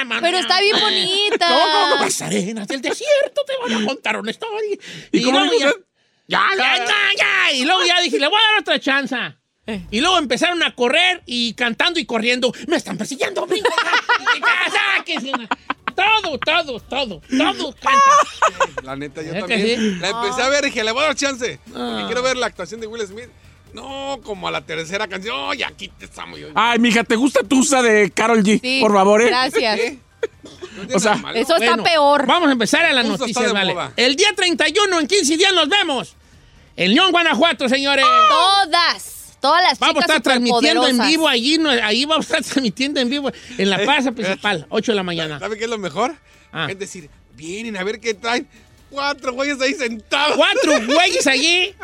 ah, 0.00 0.18
Pero 0.22 0.38
está 0.38 0.60
bien 0.60 0.76
bonita. 0.80 1.48
¿Cómo, 1.48 1.90
cómo? 1.90 2.04
Las 2.04 2.22
arenas 2.22 2.66
del 2.68 2.80
desierto 2.80 3.42
te 3.46 3.52
van 3.74 3.82
a 3.82 3.86
contar 3.86 4.16
una 4.16 4.30
historia. 4.30 4.76
¿Y 5.12 5.22
cómo 5.22 5.38
luego 5.40 5.52
ya, 5.60 5.70
ya, 6.28 6.46
ya, 6.56 6.76
ya, 6.78 6.86
ya. 7.18 7.52
Y 7.52 7.64
luego 7.66 7.84
ya 7.84 8.00
dije, 8.00 8.18
le 8.18 8.26
voy 8.28 8.38
a 8.38 8.52
dar 8.52 8.60
otra 8.62 8.80
chance. 9.66 9.86
Y 9.90 10.00
luego 10.00 10.18
empezaron 10.18 10.62
a 10.62 10.74
correr 10.74 11.22
y 11.26 11.54
cantando 11.54 12.00
y 12.00 12.04
corriendo. 12.04 12.52
Me 12.68 12.76
están 12.76 12.96
persiguiendo. 12.98 13.46
Todo, 15.94 16.38
todo, 16.38 16.80
todo, 16.80 17.20
todo 17.38 17.74
canta. 17.74 18.80
La 18.82 18.96
neta, 18.96 19.20
yo 19.22 19.28
¿Es 19.28 19.44
que 19.44 19.56
también. 19.56 19.78
sí? 19.78 19.98
La 20.00 20.08
empecé 20.08 20.42
a 20.42 20.48
ver 20.48 20.64
y 20.64 20.66
dije, 20.68 20.82
le 20.84 20.92
voy 20.92 21.02
a 21.02 21.06
dar 21.08 21.14
chance. 21.16 21.60
Ah. 21.68 21.70
Porque 21.74 22.06
quiero 22.06 22.22
ver 22.22 22.36
la 22.38 22.46
actuación 22.46 22.80
de 22.80 22.86
Will 22.86 23.06
Smith. 23.06 23.28
No, 23.74 24.18
como 24.22 24.48
a 24.48 24.50
la 24.50 24.62
tercera 24.62 25.06
canción. 25.06 25.34
Oh, 25.38 25.50
aquí 25.50 25.88
te 25.88 26.04
estamos. 26.06 26.38
Yo, 26.38 26.48
Ay, 26.54 26.78
mija, 26.78 27.04
¿te 27.04 27.16
gusta 27.16 27.40
Tusa 27.42 27.82
de 27.82 28.10
Carol 28.10 28.42
G? 28.42 28.60
Sí, 28.60 28.80
Por 28.80 28.92
favor, 28.92 29.22
¿eh? 29.22 29.26
Gracias. 29.26 29.80
Tiene 29.80 30.94
O 30.94 30.98
sea. 30.98 31.14
Eso 31.34 31.56
está 31.56 31.68
Bueno, 31.74 31.82
peor. 31.82 32.26
Vamos 32.26 32.48
a 32.48 32.52
empezar 32.52 32.84
a 32.84 33.02
noticias, 33.02 33.46
de 33.46 33.52
vale. 33.52 33.74
moda. 33.74 33.92
El 33.96 34.16
día 34.16 34.28
31, 34.34 35.00
en 35.00 35.06
15 35.06 35.36
días 35.36 35.52
nos 35.54 35.68
vemos. 35.68 36.16
El 36.76 36.94
León, 36.94 37.12
Guanajuato, 37.12 37.68
señores. 37.68 38.04
Todas. 38.28 39.21
Todas 39.42 39.60
las 39.64 39.78
Vamos 39.80 39.96
a 39.96 40.00
estar 40.06 40.22
transmitiendo 40.22 40.86
en 40.86 40.98
vivo 40.98 41.26
allí, 41.26 41.58
no, 41.58 41.68
ahí 41.68 42.04
vamos 42.04 42.30
a 42.30 42.38
estar 42.38 42.52
transmitiendo 42.52 43.00
en 43.00 43.10
vivo 43.10 43.32
en 43.58 43.70
la 43.70 43.78
plaza 43.78 44.12
principal, 44.12 44.66
8 44.68 44.92
de 44.92 44.96
la 44.96 45.02
mañana. 45.02 45.40
¿Sabe 45.40 45.58
qué 45.58 45.64
es 45.64 45.70
lo 45.70 45.78
mejor? 45.78 46.14
Ah. 46.52 46.68
Es 46.70 46.78
decir, 46.78 47.10
vienen 47.34 47.76
a 47.76 47.82
ver 47.82 47.98
qué 47.98 48.14
traen. 48.14 48.46
Cuatro 48.92 49.32
güeyes 49.32 49.60
ahí 49.60 49.74
sentados. 49.74 50.36
Cuatro 50.36 50.86
güeyes 50.86 51.26
allí, 51.26 51.74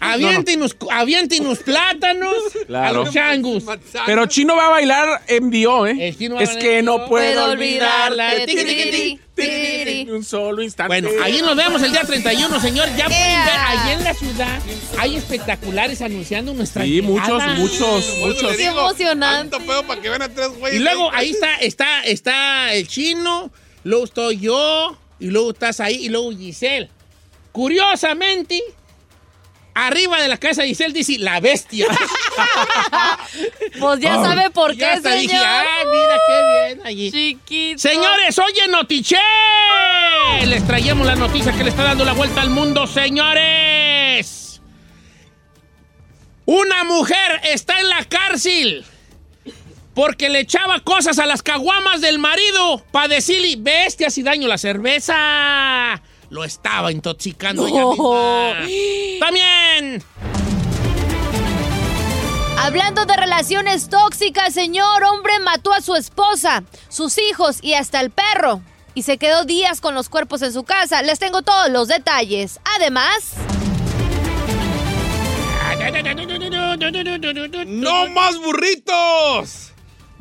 aviéntenos, 0.00 0.76
aviéntenos 0.90 1.58
plátanos 1.58 2.34
a 2.62 2.66
Claro. 2.66 3.04
los 3.04 3.12
changus. 3.12 3.64
Pero 4.06 4.26
Chino 4.26 4.56
va 4.56 4.66
a 4.66 4.70
bailar 4.70 5.22
en 5.26 5.50
Dio, 5.50 5.86
¿eh? 5.86 6.08
El 6.08 6.16
Chino 6.16 6.34
va 6.36 6.40
a 6.40 6.44
es 6.44 6.56
que 6.56 6.82
no 6.82 7.06
puedo 7.06 7.32
Puedo 7.34 7.50
olvidarla. 7.52 8.30
tiqui, 8.46 8.54
tiriri. 8.64 9.20
tiqui, 9.34 10.10
Un 10.10 10.24
solo 10.24 10.62
instante. 10.62 10.88
Bueno, 11.00 11.08
ahí 11.22 11.40
nos 11.42 11.56
vemos 11.56 11.82
el 11.82 11.92
día 11.92 12.02
31, 12.04 12.60
señor. 12.60 12.88
Ya 12.96 13.06
pueden 13.06 13.44
ver, 13.44 13.56
allí 13.66 13.90
en 13.92 14.04
la 14.04 14.14
ciudad 14.14 14.60
hay 14.98 15.16
espectaculares 15.16 16.00
anunciando 16.00 16.54
nuestra 16.54 16.84
Sí, 16.84 17.02
muchos, 17.02 17.28
llegada. 17.28 17.54
muchos, 17.54 18.14
muchos. 18.20 18.56
Qué 18.56 18.62
digo, 18.62 18.80
emocionante. 18.80 19.50
Tanto 19.50 19.66
pedo 19.66 19.82
para 19.86 20.00
que 20.00 20.08
vean 20.08 20.22
a 20.22 20.28
tres 20.28 20.48
güeyes. 20.58 20.80
Y 20.80 20.82
luego 20.84 21.10
ahí 21.12 21.30
está, 21.30 21.56
está, 21.56 22.02
está 22.04 22.72
el 22.74 22.86
chino, 22.88 23.50
luego 23.84 24.04
estoy 24.04 24.38
yo, 24.38 24.96
y 25.18 25.26
luego 25.26 25.50
estás 25.52 25.80
ahí, 25.80 26.06
y 26.06 26.08
luego 26.08 26.30
Giselle. 26.32 26.90
Curiosamente, 27.52 28.62
arriba 29.74 30.20
de 30.20 30.28
la 30.28 30.36
casa 30.36 30.62
de 30.62 30.68
Giselle 30.68 30.92
dice 30.92 31.18
la 31.18 31.40
bestia. 31.40 31.86
Pues 33.78 34.00
ya 34.00 34.14
sabe 34.14 34.50
por 34.50 34.72
Y 34.72 34.78
ya 34.78 35.00
qué, 35.00 35.10
dije, 35.10 35.28
señor. 35.28 35.44
ah, 35.46 35.64
mira 35.90 36.18
qué 36.26 36.74
bien 36.74 36.86
allí. 36.86 37.10
Chiquito. 37.10 37.78
Señores, 37.78 38.38
oye, 38.38 38.68
Notiche. 38.68 39.16
Les 40.46 40.66
traemos 40.66 41.06
la 41.06 41.14
noticia 41.14 41.52
que 41.52 41.62
le 41.64 41.70
está 41.70 41.82
dando 41.82 42.04
la 42.04 42.12
vuelta 42.14 42.40
al 42.40 42.48
mundo, 42.50 42.86
señores. 42.86 44.62
Una 46.46 46.84
mujer 46.84 47.40
está 47.44 47.78
en 47.80 47.88
la 47.90 48.04
cárcel 48.04 48.84
porque 49.96 50.28
le 50.28 50.40
echaba 50.40 50.80
cosas 50.80 51.18
a 51.18 51.24
las 51.24 51.42
caguamas 51.42 52.02
del 52.02 52.18
marido 52.18 52.84
para 52.92 53.08
decirle, 53.08 53.56
bestias 53.58 54.18
y 54.18 54.22
daño 54.22 54.46
la 54.46 54.58
cerveza. 54.58 56.02
Lo 56.28 56.44
estaba 56.44 56.92
intoxicando 56.92 57.66
ella 57.66 57.86
misma. 57.86 59.26
También. 59.26 60.04
Hablando 62.58 63.06
de 63.06 63.16
relaciones 63.16 63.88
tóxicas, 63.88 64.52
señor, 64.52 65.02
hombre 65.04 65.40
mató 65.40 65.72
a 65.72 65.80
su 65.80 65.94
esposa, 65.94 66.62
sus 66.90 67.16
hijos 67.16 67.60
y 67.62 67.72
hasta 67.72 68.00
el 68.00 68.10
perro. 68.10 68.60
Y 68.92 69.02
se 69.02 69.16
quedó 69.16 69.44
días 69.44 69.80
con 69.80 69.94
los 69.94 70.10
cuerpos 70.10 70.42
en 70.42 70.52
su 70.52 70.64
casa. 70.64 71.00
Les 71.02 71.18
tengo 71.18 71.40
todos 71.40 71.70
los 71.70 71.88
detalles. 71.88 72.60
Además, 72.76 73.32
¡No 77.66 78.08
más 78.08 78.38
burritos! 78.38 79.72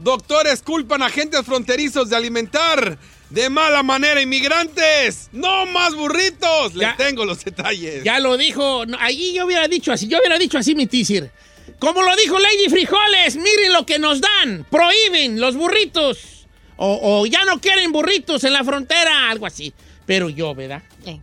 Doctores 0.06 0.62
culpan 0.62 1.02
a 1.02 1.08
agentes 1.08 1.42
fronterizos 1.44 2.12
de 2.12 2.16
alimentar 2.16 3.00
de 3.32 3.50
mala 3.50 3.82
manera 3.82 4.22
inmigrantes. 4.22 5.30
¡No 5.32 5.66
más 5.66 5.96
burritos! 5.96 6.76
Les 6.76 6.96
tengo 6.96 7.26
los 7.26 7.44
detalles. 7.44 8.04
Ya 8.04 8.20
lo 8.20 8.38
dijo. 8.38 8.86
no, 8.86 9.00
allí 9.02 9.34
yo 9.34 9.48
hubiera 9.48 9.68
dicho 9.68 9.92
así. 9.92 10.08
Yo 10.08 10.20
hubiera 10.20 10.38
dicho 10.38 10.60
así 10.60 10.76
mi 10.76 10.86
teaser. 10.86 11.32
Como 11.80 12.04
lo 12.04 12.16
dijo 12.18 12.38
Lady 12.38 12.70
Frijoles, 12.70 13.36
miren 13.38 13.74
lo 13.74 13.88
que 13.88 13.98
nos 13.98 14.22
dan. 14.22 14.68
Prohíben 14.70 15.42
los 15.42 15.56
burritos. 15.56 16.46
O, 16.78 17.00
o 17.02 17.26
ya 17.26 17.44
no 17.44 17.60
quieren 17.60 17.92
burritos 17.92 18.44
en 18.44 18.54
la 18.54 18.64
frontera. 18.64 19.32
Algo 19.32 19.48
así. 19.48 19.74
Pero 20.06 20.30
yo, 20.30 20.54
¿verdad? 20.54 20.84
Eh. 21.08 21.20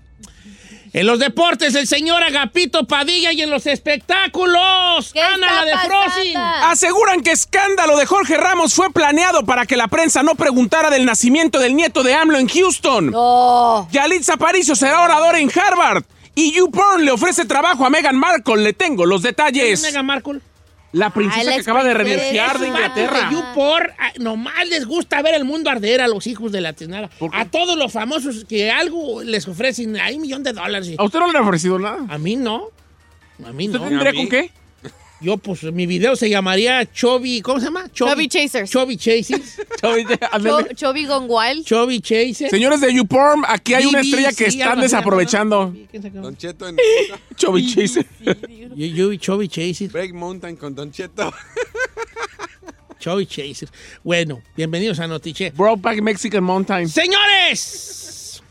En 0.95 1.07
los 1.07 1.19
deportes, 1.19 1.75
el 1.75 1.87
señor 1.87 2.23
Agapito 2.23 2.87
Padilla 2.87 3.33
y 3.33 3.41
en 3.41 3.49
los 3.51 3.67
espectáculos, 3.67 5.11
¿Qué 5.13 5.23
Ana 5.23 5.47
está 5.47 5.65
la 5.65 5.65
de 5.65 5.73
Frozen. 5.89 6.35
pasando? 6.35 6.67
Aseguran 6.67 7.23
que 7.23 7.31
escándalo 7.33 7.97
de 7.97 8.05
Jorge 8.05 8.37
Ramos 8.37 8.75
fue 8.75 8.91
planeado 8.93 9.45
para 9.45 9.65
que 9.65 9.77
la 9.77 9.89
prensa 9.89 10.23
no 10.23 10.35
preguntara 10.35 10.91
del 10.91 11.07
nacimiento 11.07 11.59
del 11.59 11.75
nieto 11.75 12.03
de 12.03 12.15
AMLO 12.15 12.39
en 12.39 12.49
Houston. 12.49 13.11
No. 13.11 13.89
Yalitza 13.91 14.35
Aparicio 14.35 14.75
será 14.77 15.01
oradora 15.01 15.39
en 15.41 15.51
Harvard. 15.59 16.05
Y 16.35 16.53
YouPorn 16.53 17.05
le 17.05 17.11
ofrece 17.11 17.45
trabajo 17.45 17.85
a 17.85 17.91
Meghan 17.91 18.17
Markle. 18.17 18.57
Le 18.63 18.73
tengo 18.73 19.05
los 19.07 19.23
detalles. 19.23 19.83
Meghan 19.83 20.07
Markle. 20.07 20.41
La 20.93 21.09
princesa 21.11 21.41
Ay, 21.41 21.47
la 21.47 21.55
que 21.55 21.61
acaba 21.63 21.85
de 21.85 21.95
princesa. 21.95 22.19
renunciar 22.21 22.59
de 22.59 22.69
Inglaterra. 22.69 23.21
vatos 23.23 23.31
You 23.33 23.43
por, 23.55 23.95
ah, 23.99 24.13
nomás 24.19 24.69
les 24.69 24.85
gusta 24.87 25.23
ver 25.23 25.35
el 25.35 25.45
mundo 25.45 25.71
arder 25.71 26.01
a 26.03 26.09
los 26.09 26.27
hijos 26.27 26.53
de 26.53 26.61
la 26.61 26.75
tiznada. 26.75 27.09
A 27.33 27.47
todos 27.47 27.79
los 27.79 27.91
famosos 27.93 28.45
que 28.45 28.71
algo 28.71 29.23
les 29.23 29.49
ofrecen, 29.49 29.97
hay 29.99 30.17
un 30.17 30.23
millón 30.23 30.43
de 30.43 30.53
dólares. 30.53 30.95
¿A 30.99 31.03
usted 31.05 31.19
no 31.19 31.33
le 31.33 31.39
ha 31.39 31.43
ofrecido 31.43 31.79
nada? 31.79 31.99
A 32.09 32.19
mí 32.19 32.37
no. 32.37 32.69
A 33.47 33.53
mí 33.53 33.67
¿Usted 33.69 33.79
no. 33.81 33.89
tendría 33.89 34.13
con 34.13 34.29
qué? 34.29 34.51
Yo, 35.23 35.37
pues, 35.37 35.63
mi 35.63 35.87
video 35.87 36.17
se 36.17 36.29
llamaría 36.29 36.85
Chovy, 36.93 37.41
¿cómo 37.43 37.61
se 37.61 37.67
llama? 37.67 37.89
Chubby 37.93 38.27
Chasers. 38.29 38.69
Chovy 38.71 38.97
Chases. 38.97 39.61
Ándale. 40.33 40.69
Cho- 40.71 40.75
Chubby 40.75 41.07
Gone 41.07 41.27
Wild. 41.29 41.65
Chovy 41.65 42.01
Chases. 42.01 42.51
Señores 42.51 42.81
de 42.81 42.93
YouPorn, 42.93 43.45
aquí 43.47 43.75
hay 43.75 43.87
una 43.87 44.01
BBC, 44.01 44.07
estrella 44.09 44.33
que 44.33 44.47
están 44.47 44.81
desaprovechando. 44.81 45.73
Don 46.15 46.37
Cheto 46.37 46.69
en 46.69 46.77
Chovy 47.37 47.73
Chaser. 47.73 48.05
Yo, 48.75 48.87
yo, 48.87 49.15
Chovy 49.15 49.47
Chases. 49.49 49.93
Break 49.93 50.13
Mountain 50.13 50.57
con 50.57 50.75
Don 50.75 50.91
Cheto. 50.91 51.33
Chovy 52.99 53.27
Chases. 53.27 53.69
Bueno, 54.03 54.43
bienvenidos 54.57 54.99
a 54.99 55.07
Notiche. 55.07 55.51
Brokeback 55.51 56.01
Mexican 56.03 56.43
Mountain. 56.43 56.89
Señores, 56.89 58.43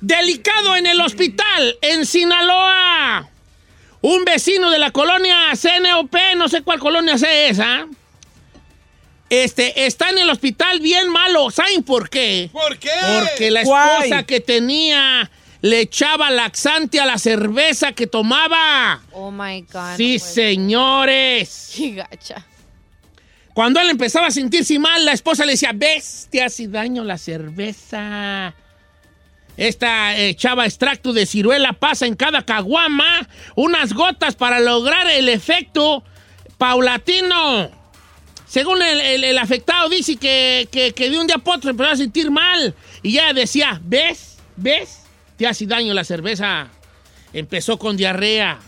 delicado 0.00 0.74
en 0.76 0.86
el 0.86 1.00
hospital 1.02 1.76
en 1.82 2.06
Sinaloa. 2.06 3.28
Un 4.02 4.24
vecino 4.24 4.70
de 4.70 4.78
la 4.78 4.90
colonia 4.90 5.52
CNOP, 5.54 6.14
no 6.36 6.48
sé 6.48 6.62
cuál 6.62 6.78
colonia 6.80 7.16
sea 7.16 7.48
esa, 7.48 7.86
este, 9.30 9.86
está 9.86 10.10
en 10.10 10.18
el 10.18 10.28
hospital 10.28 10.80
bien 10.80 11.08
malo. 11.08 11.50
¿Saben 11.50 11.82
por 11.82 12.10
qué? 12.10 12.50
¿Por 12.52 12.78
qué? 12.78 12.90
Porque 13.20 13.50
la 13.50 13.62
Guay. 13.62 14.02
esposa 14.02 14.22
que 14.24 14.40
tenía 14.40 15.30
le 15.62 15.80
echaba 15.80 16.30
laxante 16.30 17.00
a 17.00 17.06
la 17.06 17.16
cerveza 17.16 17.92
que 17.92 18.06
tomaba. 18.06 19.00
Oh 19.12 19.30
my 19.30 19.62
God. 19.62 19.96
Sí, 19.96 20.18
señores. 20.18 21.72
Qué 21.74 21.92
gacha. 21.92 22.44
Cuando 23.54 23.80
él 23.80 23.88
empezaba 23.90 24.26
a 24.26 24.30
sentirse 24.30 24.78
mal, 24.78 25.04
la 25.04 25.12
esposa 25.12 25.44
le 25.46 25.52
decía, 25.52 25.70
ves, 25.74 26.28
te 26.30 26.42
hace 26.42 26.66
daño 26.68 27.04
la 27.04 27.16
cerveza. 27.16 28.54
Esta 29.68 30.16
eh, 30.16 30.30
echaba 30.30 30.66
extracto 30.66 31.12
de 31.12 31.24
ciruela, 31.24 31.72
pasa 31.72 32.06
en 32.06 32.16
cada 32.16 32.44
caguama 32.44 33.28
unas 33.54 33.92
gotas 33.92 34.34
para 34.34 34.58
lograr 34.58 35.08
el 35.10 35.28
efecto 35.28 36.02
paulatino. 36.58 37.70
Según 38.46 38.82
el, 38.82 39.00
el- 39.00 39.24
el 39.24 39.38
afectado 39.38 39.88
dice 39.88 40.16
que, 40.16 40.68
que- 40.70 40.92
que 40.92 41.08
de 41.10 41.18
un 41.18 41.26
día 41.26 41.38
para 41.38 41.58
otro 41.58 41.70
empezó 41.70 41.90
a 41.90 41.96
sentir 41.96 42.30
mal. 42.30 42.74
Y 43.02 43.12
ya 43.12 43.32
decía, 43.32 43.80
¿ves? 43.84 44.36
¿Ves? 44.56 45.02
Te 45.36 45.46
hace 45.46 45.66
daño 45.66 45.94
la 45.94 46.04
cerveza. 46.04 46.68
Empezó 47.32 47.78
con 47.78 47.96
diarrea. 47.96 48.58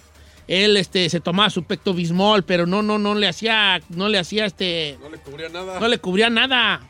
Él 0.47 0.77
este, 0.77 1.09
se 1.11 1.21
tomaba 1.21 1.51
su 1.51 1.65
pecto 1.65 1.93
bismol, 1.95 2.45
pero 2.45 2.67
no, 2.67 2.83
no, 2.83 2.99
no 2.99 3.15
le 3.15 3.27
hacía, 3.29 3.81
no 3.89 4.09
le 4.09 4.19
hacía 4.19 4.45
este, 4.47 4.97
No 5.01 5.09
le 5.11 5.19
cubría 5.19 5.49
nada. 5.49 5.81
no 5.81 5.89
le 5.89 5.99
cubría 5.99 6.31
nada. 6.31 6.81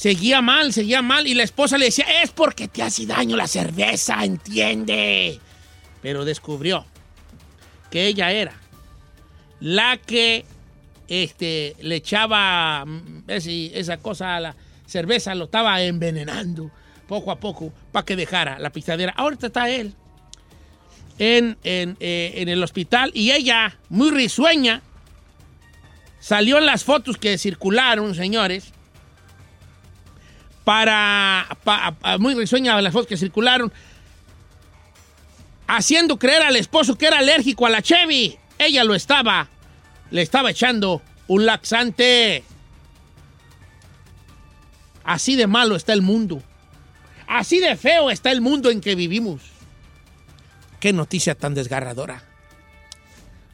Seguía 0.00 0.40
mal, 0.40 0.72
seguía 0.72 1.02
mal. 1.02 1.26
Y 1.26 1.34
la 1.34 1.42
esposa 1.42 1.76
le 1.76 1.84
decía, 1.84 2.06
es 2.22 2.30
porque 2.30 2.68
te 2.68 2.82
hace 2.82 3.04
daño 3.04 3.36
la 3.36 3.46
cerveza, 3.46 4.24
entiende. 4.24 5.38
Pero 6.00 6.24
descubrió 6.24 6.86
que 7.90 8.06
ella 8.06 8.32
era 8.32 8.54
la 9.60 9.98
que 9.98 10.46
este, 11.06 11.76
le 11.80 11.96
echaba 11.96 12.82
mm, 12.86 13.24
esa 13.28 13.98
cosa 13.98 14.36
a 14.36 14.40
la 14.40 14.56
cerveza, 14.86 15.34
lo 15.34 15.44
estaba 15.44 15.82
envenenando 15.82 16.70
poco 17.06 17.30
a 17.30 17.38
poco 17.38 17.70
para 17.92 18.06
que 18.06 18.16
dejara 18.16 18.58
la 18.58 18.70
pisadera. 18.70 19.12
Ahorita 19.14 19.48
está 19.48 19.68
él 19.68 19.92
en, 21.18 21.58
en, 21.62 21.98
eh, 22.00 22.32
en 22.36 22.48
el 22.48 22.62
hospital 22.62 23.10
y 23.12 23.32
ella, 23.32 23.76
muy 23.90 24.10
risueña, 24.10 24.80
salió 26.20 26.56
en 26.56 26.64
las 26.64 26.84
fotos 26.84 27.18
que 27.18 27.36
circularon, 27.36 28.14
señores, 28.14 28.72
para, 30.70 31.48
pa- 31.64 31.90
pa- 31.98 32.16
muy 32.18 32.32
risueña 32.36 32.80
las 32.80 32.92
fotos 32.92 33.08
que 33.08 33.16
circularon, 33.16 33.72
haciendo 35.66 36.16
creer 36.16 36.42
al 36.42 36.54
esposo 36.54 36.96
que 36.96 37.06
era 37.08 37.18
alérgico 37.18 37.66
a 37.66 37.70
la 37.70 37.82
Chevy. 37.82 38.38
Ella 38.56 38.84
lo 38.84 38.94
estaba, 38.94 39.48
le 40.12 40.22
estaba 40.22 40.52
echando 40.52 41.02
un 41.26 41.44
laxante. 41.44 42.44
Así 45.02 45.34
de 45.34 45.48
malo 45.48 45.74
está 45.74 45.92
el 45.92 46.02
mundo. 46.02 46.40
Así 47.26 47.58
de 47.58 47.74
feo 47.76 48.08
está 48.08 48.30
el 48.30 48.40
mundo 48.40 48.70
en 48.70 48.80
que 48.80 48.94
vivimos. 48.94 49.42
Qué 50.78 50.92
noticia 50.92 51.34
tan 51.34 51.52
desgarradora. 51.54 52.22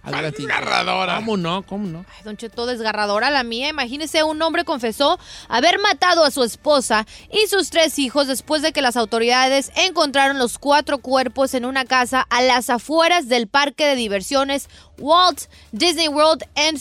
Desgarradora. 0.06 1.16
¿Cómo 1.16 1.36
no? 1.36 1.62
¿Cómo 1.66 1.86
no? 1.86 2.04
Ay, 2.08 2.22
Don 2.24 2.36
Cheto, 2.36 2.66
desgarradora 2.66 3.30
la 3.30 3.42
mía. 3.42 3.68
Imagínese, 3.68 4.22
un 4.22 4.40
hombre 4.40 4.64
confesó 4.64 5.18
haber 5.48 5.78
matado 5.80 6.24
a 6.24 6.30
su 6.30 6.44
esposa 6.44 7.06
y 7.30 7.48
sus 7.48 7.70
tres 7.70 7.98
hijos 7.98 8.28
después 8.28 8.62
de 8.62 8.72
que 8.72 8.82
las 8.82 8.96
autoridades 8.96 9.72
encontraron 9.74 10.38
los 10.38 10.58
cuatro 10.58 10.98
cuerpos 10.98 11.54
en 11.54 11.64
una 11.64 11.84
casa 11.84 12.26
a 12.30 12.42
las 12.42 12.70
afueras 12.70 13.28
del 13.28 13.48
parque 13.48 13.86
de 13.86 13.96
diversiones 13.96 14.68
Walt 14.98 15.42
Disney 15.72 16.08
World 16.08 16.44
en, 16.54 16.78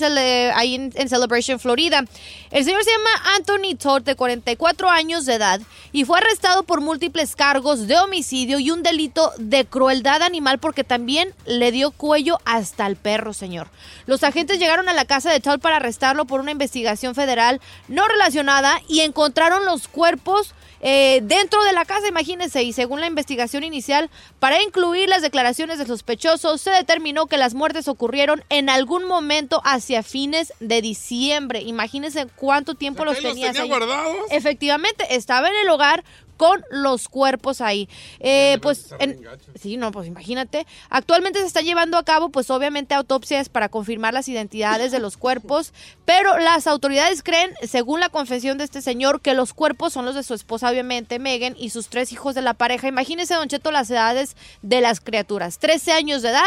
Celebration, 1.10 1.60
Florida. 1.60 2.04
El 2.52 2.64
señor 2.64 2.84
se 2.84 2.92
llama 2.92 3.36
Anthony 3.36 3.76
Todd, 3.78 4.04
de 4.04 4.16
44 4.16 4.90
años 4.90 5.26
de 5.26 5.36
edad, 5.36 5.62
y 5.92 6.06
fue 6.06 6.20
arrestado 6.20 6.64
por 6.64 6.82
múltiples 6.82 7.36
cargos 7.36 7.88
de 7.88 7.98
homicidio 7.98 8.60
y 8.60 8.72
un 8.72 8.84
delito 8.84 9.32
de 9.38 9.66
crueldad 9.66 10.22
animal 10.22 10.60
porque 10.60 10.84
también 10.84 11.34
le 11.46 11.72
dio 11.72 11.92
cuello 11.92 12.40
hasta 12.46 12.88
el 12.88 12.96
perro, 12.96 13.34
señor. 13.34 13.68
Los 14.06 14.24
agentes 14.24 14.60
llegaron 14.60 14.90
a 14.90 14.94
la 14.94 15.06
casa 15.06 15.32
de 15.32 15.40
Todd 15.40 15.60
para 15.60 15.78
arrestarlo 15.78 16.26
por 16.26 16.40
una 16.40 16.52
investigación 16.52 17.16
federal 17.16 17.62
no 17.88 18.08
relacionada 18.08 18.82
y 18.88 19.02
encontraron 19.02 19.66
los 19.66 19.88
cuerpos 19.88 20.54
eh, 20.88 21.22
dentro 21.24 21.64
de 21.64 21.74
la 21.74 21.84
casa, 21.84 22.08
imagínense, 22.08 22.62
y 22.62 22.72
según 22.72 23.02
la 23.02 23.08
investigación 23.08 23.64
inicial, 23.64 24.12
para 24.40 24.62
incluir 24.62 25.10
las 25.10 25.24
declaraciones 25.24 25.80
del 25.80 25.88
sospechoso, 25.88 26.60
se 26.60 26.70
determinó 26.70 27.26
que 27.26 27.38
las 27.38 27.56
muertes 27.56 27.88
ocurrieron 27.88 28.44
en 28.50 28.70
algún 28.70 29.04
momento 29.06 29.62
hacia 29.66 30.04
fines 30.04 30.54
de 30.60 30.84
diciembre. 30.84 31.62
Imagínense 31.62 32.28
cuánto 32.36 32.76
tiempo 32.76 33.04
los 33.04 33.18
Ahí 33.18 33.24
los 33.24 33.32
tenías 33.34 33.54
tenía 33.54 33.64
ahí. 33.64 33.70
guardados. 33.70 34.16
Efectivamente, 34.30 35.16
estaba 35.16 35.48
en 35.50 35.56
el 35.56 35.70
hogar 35.70 36.04
con 36.38 36.64
los 36.70 37.08
cuerpos 37.10 37.62
ahí. 37.62 37.88
Eh, 38.20 38.60
pues, 38.62 38.94
en- 39.00 39.20
sí, 39.60 39.78
no, 39.78 39.92
pues 39.92 40.08
imagínate. 40.08 40.66
Actualmente 40.90 41.40
se 41.40 41.46
está 41.48 41.62
llevando 41.62 41.98
a 41.98 42.04
cabo, 42.04 42.30
pues 42.30 42.50
obviamente 42.50 42.94
autopsias 42.94 43.50
para 43.50 43.70
confirmar 43.70 44.14
las 44.14 44.28
identidades 44.28 44.92
de 44.92 45.00
los 45.00 45.18
cuerpos, 45.18 45.74
pero 46.06 46.38
las 46.40 46.68
autoridades 46.68 47.24
creen, 47.24 47.52
según 47.68 48.00
la 48.00 48.10
confesión 48.10 48.58
de 48.58 48.64
este 48.64 48.82
señor, 48.82 49.22
que 49.22 49.34
los 49.34 49.54
cuerpos 49.54 49.94
son 49.94 50.06
los 50.06 50.16
de 50.16 50.24
su 50.24 50.34
esposa, 50.34 50.70
obviamente, 50.70 51.20
Megan, 51.20 51.56
y 51.58 51.70
sus 51.70 51.88
tres 51.88 52.12
hijos 52.12 52.36
de 52.36 52.42
la 52.42 52.54
pareja. 52.54 52.88
Imagínese, 52.88 53.34
Don 53.36 53.48
Cheto, 53.48 53.72
las 53.72 53.90
edades 53.90 54.36
de 54.62 54.82
las 54.82 55.00
criaturas. 55.02 55.60
13 55.60 55.92
años 55.92 56.22
de 56.22 56.30
edad, 56.30 56.44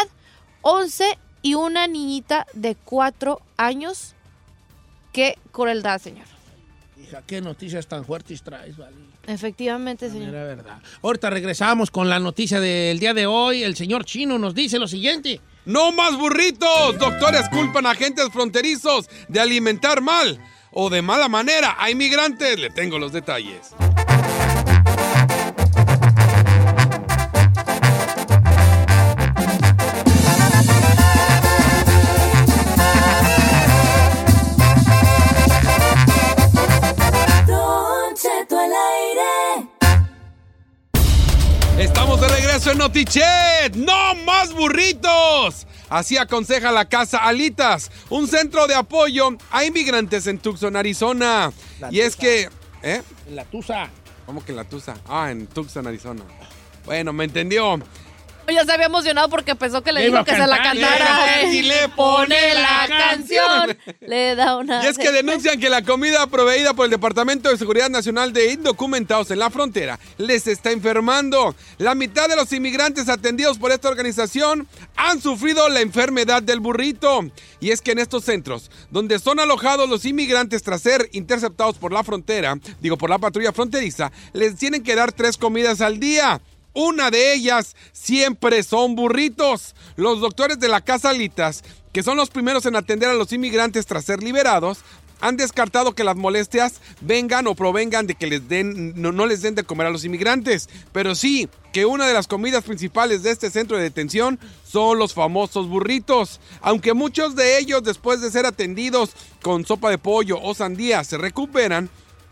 11 0.63 1.19
y 1.43 1.55
una 1.55 1.87
niñita 1.87 2.47
de 2.53 2.75
4 2.75 3.41
años. 3.57 4.15
Qué 5.13 5.39
crueldad, 5.53 6.01
señor. 6.01 6.27
Hija, 7.03 7.23
qué 7.27 7.41
noticias 7.41 7.87
tan 7.87 8.05
fuertes 8.05 8.43
traes, 8.43 8.77
vale. 8.77 8.97
Efectivamente, 9.29 10.09
señor. 10.09 10.31
Era 10.31 10.45
verdad. 10.45 10.79
Ahorita 11.03 11.29
regresamos 11.29 11.91
con 11.91 12.09
la 12.09 12.19
noticia 12.19 12.61
del 12.61 12.99
día 12.99 13.13
de 13.13 13.27
hoy. 13.27 13.63
El 13.63 13.77
señor 13.77 14.07
Chino 14.07 14.39
nos 14.39 14.55
dice 14.55 14.79
lo 14.79 14.89
siguiente. 14.89 15.43
¡No 15.67 15.93
más 15.93 16.17
burritos! 16.17 16.99
Doctores 16.99 17.47
culpan 17.51 17.85
a 17.85 17.91
agentes 17.91 18.31
fronterizos 18.33 19.07
de 19.29 19.39
alimentar 19.39 20.01
mal 20.01 20.39
o 20.73 20.89
de 20.89 21.03
mala 21.03 21.29
manera 21.29 21.77
a 21.79 21.91
inmigrantes. 21.91 22.59
Le 22.59 22.71
tengo 22.71 22.99
los 22.99 23.13
detalles. 23.13 23.75
Eso 42.59 42.73
es 42.73 42.77
Notichet. 42.77 43.77
¡No 43.77 44.15
más 44.27 44.53
burritos! 44.53 45.67
Así 45.89 46.17
aconseja 46.17 46.73
la 46.73 46.89
Casa 46.89 47.19
Alitas, 47.19 47.91
un 48.11 48.27
centro 48.27 48.67
de 48.67 48.75
apoyo 48.75 49.29
a 49.51 49.65
inmigrantes 49.65 50.27
en 50.27 50.39
Tucson, 50.39 50.75
Arizona. 50.75 51.53
La 51.79 51.93
y 51.93 52.01
es 52.01 52.17
que... 52.17 52.49
¿Eh? 52.83 53.01
En 53.29 53.37
la 53.37 53.45
Tusa. 53.45 53.89
¿Cómo 54.27 54.45
que 54.45 54.53
en 54.53 54.57
la 54.57 54.65
Tusa? 54.65 54.97
Ah, 55.09 55.31
en 55.31 55.47
Tucson, 55.47 55.87
Arizona. 55.87 56.25
Bueno, 56.85 57.13
me 57.13 57.25
entendió. 57.25 57.79
Ya 58.49 58.65
se 58.65 58.73
había 58.73 58.87
emocionado 58.87 59.29
porque 59.29 59.55
pensó 59.55 59.83
que 59.83 59.93
le 59.93 60.07
dijo 60.07 60.25
que 60.25 60.33
se 60.33 60.47
la 60.47 60.63
cantar, 60.63 60.99
cantara. 60.99 61.43
y 61.53 61.63
le 61.63 61.89
pone 61.91 62.55
la 62.55 62.87
canción. 62.89 63.79
Le 64.01 64.35
da 64.35 64.57
una. 64.57 64.83
Y 64.83 64.87
es 64.87 64.97
que 64.97 65.13
denuncian 65.13 65.61
que 65.61 65.69
la 65.69 65.83
comida 65.83 66.27
proveída 66.27 66.75
por 66.75 66.87
el 66.87 66.91
Departamento 66.91 67.51
de 67.51 67.59
Seguridad 67.59 67.91
Nacional 67.91 68.33
de 68.33 68.53
Indocumentados 68.53 69.31
en 69.31 69.39
la 69.39 69.51
frontera 69.51 69.99
les 70.17 70.47
está 70.47 70.71
enfermando. 70.71 71.55
La 71.79 71.95
mitad 71.95 72.29
de 72.29 72.37
los 72.37 72.53
inmigrantes 72.53 73.09
atendidos 73.09 73.59
por 73.59 73.71
esta 73.71 73.89
organización 73.89 74.67
han 74.97 75.21
sufrido 75.21 75.69
la 75.69 75.81
enfermedad 75.81 76.43
del 76.43 76.61
burrito. 76.61 77.21
Y 77.61 77.71
es 77.71 77.81
que 77.81 77.93
en 77.93 77.99
estos 77.99 78.25
centros, 78.25 78.71
donde 78.91 79.19
son 79.19 79.41
alojados 79.41 79.89
los 79.89 80.05
inmigrantes 80.05 80.63
tras 80.63 80.83
ser 80.83 81.09
interceptados 81.13 81.77
por 81.77 81.93
la 81.93 82.05
frontera, 82.05 82.57
digo 82.81 82.97
por 82.97 83.11
la 83.11 83.19
patrulla 83.19 83.53
fronteriza, 83.53 84.11
les 84.33 84.57
tienen 84.57 84.83
que 84.83 84.95
dar 84.95 85.13
tres 85.13 85.37
comidas 85.37 85.81
al 85.81 85.99
día. 86.01 86.41
Una 86.81 87.11
de 87.11 87.35
ellas 87.35 87.75
siempre 87.91 88.63
son 88.63 88.95
burritos. 88.95 89.75
Los 89.97 90.21
doctores 90.21 90.61
de 90.61 90.69
la 90.69 90.81
Casa 90.81 91.11
Alitas, 91.11 91.65
que 91.93 92.05
son 92.05 92.17
los 92.17 92.31
primeros 92.31 92.67
en 92.67 92.77
atender 92.77 93.09
a 93.09 93.15
los 93.15 93.33
inmigrantes 93.33 93.85
tras 93.85 94.05
ser 94.05 94.23
liberados, 94.23 94.79
han 95.21 95.37
descartado 95.37 95.97
que 95.97 96.05
las 96.05 96.15
molestias 96.15 96.81
vengan 97.01 97.49
o 97.49 97.57
provengan 97.57 98.07
de 98.07 98.15
que 98.15 98.29
les 98.29 98.49
den, 98.49 98.93
no, 98.95 99.11
no 99.11 99.27
les 99.27 99.43
den 99.43 99.57
de 99.57 99.65
comer 99.65 99.89
a 99.89 99.91
los 99.91 100.05
inmigrantes. 100.05 100.69
Pero 100.93 101.17
sí 101.17 101.49
que 101.73 101.85
una 101.85 102.07
de 102.07 102.15
las 102.15 102.29
comidas 102.29 102.63
principales 102.63 103.25
de 103.25 103.33
este 103.33 103.51
centro 103.51 103.77
de 103.77 103.83
detención 103.83 104.39
son 104.65 105.01
los 105.01 105.15
famosos 105.15 105.67
burritos. 105.67 106.39
Aunque 106.61 106.95
muchos 106.95 107.35
de 107.35 107.59
ellos 107.59 107.83
después 107.83 108.21
de 108.21 108.31
ser 108.31 108.47
atendidos 108.47 109.11
con 109.43 109.67
sopa 109.67 109.91
de 109.91 109.99
pollo 109.99 110.41
o 110.41 110.55
sandía 110.55 111.03
se 111.03 111.19
recuperan, 111.19 111.91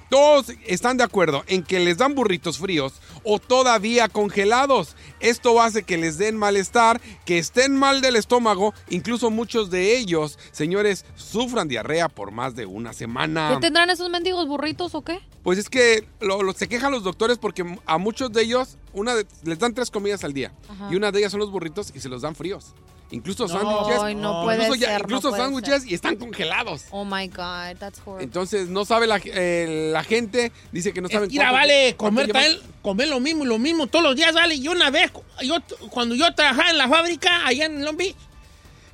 todos 0.09 0.46
están 0.66 0.96
de 0.96 1.04
acuerdo 1.04 1.42
en 1.48 1.62
que 1.62 1.80
les 1.80 1.98
dan 1.98 2.14
burritos 2.14 2.59
fríos 2.59 2.94
o 3.24 3.38
todavía 3.38 4.09
congelados. 4.09 4.94
Esto 5.20 5.61
hace 5.61 5.82
que 5.82 5.96
les 5.96 6.18
den 6.18 6.36
malestar, 6.36 7.00
que 7.24 7.38
estén 7.38 7.74
mal 7.76 8.00
del 8.00 8.16
estómago. 8.16 8.72
Incluso 8.88 9.30
muchos 9.30 9.70
de 9.70 9.96
ellos, 9.98 10.38
señores, 10.52 11.04
sufran 11.16 11.68
diarrea 11.68 12.09
por 12.09 12.30
más 12.30 12.54
de 12.54 12.66
una 12.66 12.92
semana. 12.92 13.50
¿Qué 13.54 13.61
tendrán 13.61 13.90
esos 13.90 14.09
mendigos 14.11 14.46
burritos 14.46 14.94
o 14.94 15.02
qué? 15.02 15.20
Pues 15.42 15.59
es 15.59 15.68
que 15.68 16.07
lo, 16.20 16.42
lo- 16.42 16.52
se 16.52 16.68
quejan 16.68 16.92
los 16.92 17.02
doctores 17.04 17.38
porque 17.38 17.64
a 17.86 17.98
muchos 17.98 18.32
de 18.32 18.42
ellos 18.42 18.76
una 18.92 19.14
de- 19.14 19.26
les 19.44 19.59
dan 19.59 19.74
tres 19.74 19.90
comidas 19.90 20.22
al 20.24 20.32
día. 20.32 20.52
Ajá. 20.68 20.88
Y 20.90 20.96
una 20.96 21.11
de 21.12 21.18
ellas 21.20 21.30
son 21.32 21.40
los 21.40 21.50
burritos 21.50 21.92
y 21.94 22.00
se 22.00 22.09
los 22.09 22.22
dan 22.22 22.34
fríos. 22.34 22.74
Incluso 23.11 23.46
No, 23.46 23.48
sándwiches. 23.48 24.02
Ay, 24.02 24.14
no 24.16 24.42
puede 24.42 24.66
incluso 24.66 25.30
ser, 25.30 25.38
sándwiches 25.40 25.86
y 25.86 25.94
están 25.94 26.16
congelados. 26.16 26.86
Oh 26.90 27.04
my 27.04 27.28
God, 27.28 27.76
that's 27.78 28.00
horrible. 28.04 28.24
Entonces 28.24 28.68
no 28.68 28.84
sabe 28.84 29.07
la, 29.07 29.20
eh, 29.24 29.90
la 29.92 30.02
gente, 30.02 30.50
dice 30.72 30.92
que 30.92 31.00
no 31.00 31.09
saben 31.09 31.28
Mira, 31.30 31.52
vale, 31.52 31.94
comer, 31.96 32.32
tal- 32.32 32.61
comer 32.82 33.09
lo 33.09 33.20
mismo 33.20 33.44
y 33.44 33.46
lo 33.46 33.59
mismo 33.59 33.86
todos 33.86 34.04
los 34.04 34.16
días, 34.16 34.34
vale. 34.34 34.57
Y 34.57 34.66
una 34.66 34.90
vez, 34.90 35.12
yo, 35.42 35.57
cuando 35.90 36.16
yo 36.16 36.34
trabajaba 36.34 36.70
en 36.70 36.78
la 36.78 36.88
fábrica 36.88 37.46
allá 37.46 37.66
en 37.66 37.84
Long 37.84 37.96
Beach, 37.96 38.16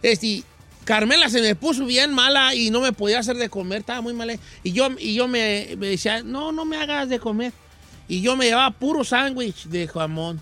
este, 0.03 0.43
Carmela 0.85 1.31
se 1.31 1.41
me 1.41 1.55
puso 1.55 1.87
bien 1.87 2.13
mala 2.13 2.55
y 2.55 2.71
no 2.71 2.81
me 2.81 2.93
podía 2.93 3.21
hacer 3.21 3.37
de 3.37 3.49
comer, 3.49 3.79
estaba 3.81 4.03
muy 4.03 4.13
mala. 4.13 4.35
Y 4.63 4.73
yo, 4.73 4.89
y 4.99 5.15
yo 5.15 5.27
me, 5.27 5.75
me 5.79 5.87
decía, 5.87 6.23
no, 6.23 6.53
no 6.53 6.65
me 6.67 6.77
hagas 6.77 7.09
de 7.09 7.19
comer. 7.19 7.53
Y 8.09 8.21
yo 8.21 8.37
me 8.37 8.45
llevaba 8.47 8.73
puro 8.73 9.05
sándwich 9.05 9.65
de 9.69 9.89
jamón 9.89 10.41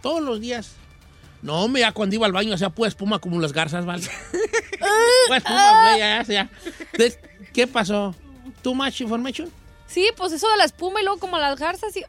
todos 0.00 0.22
los 0.22 0.40
días. 0.40 0.72
No, 1.42 1.68
me 1.68 1.80
ya 1.80 1.92
cuando 1.92 2.14
iba 2.14 2.26
al 2.26 2.32
baño 2.32 2.54
hacía 2.54 2.70
pura 2.70 2.88
espuma 2.88 3.18
como 3.18 3.40
las 3.40 3.52
garzas, 3.52 3.84
¿vale? 3.86 4.06
Pura 5.26 5.38
espuma, 5.38 5.82
güey, 5.88 5.98
ya, 5.98 6.22
ya. 6.24 6.50
Entonces, 6.92 7.18
¿Qué 7.52 7.66
pasó? 7.66 8.14
¿Too 8.62 8.74
much 8.74 9.00
information? 9.00 9.50
Sí, 9.86 10.08
pues 10.16 10.32
eso 10.32 10.48
de 10.50 10.56
la 10.56 10.64
espuma 10.64 11.00
y 11.00 11.04
luego 11.04 11.18
como 11.18 11.36
las 11.38 11.58
garzas 11.58 11.96
y 11.96 12.04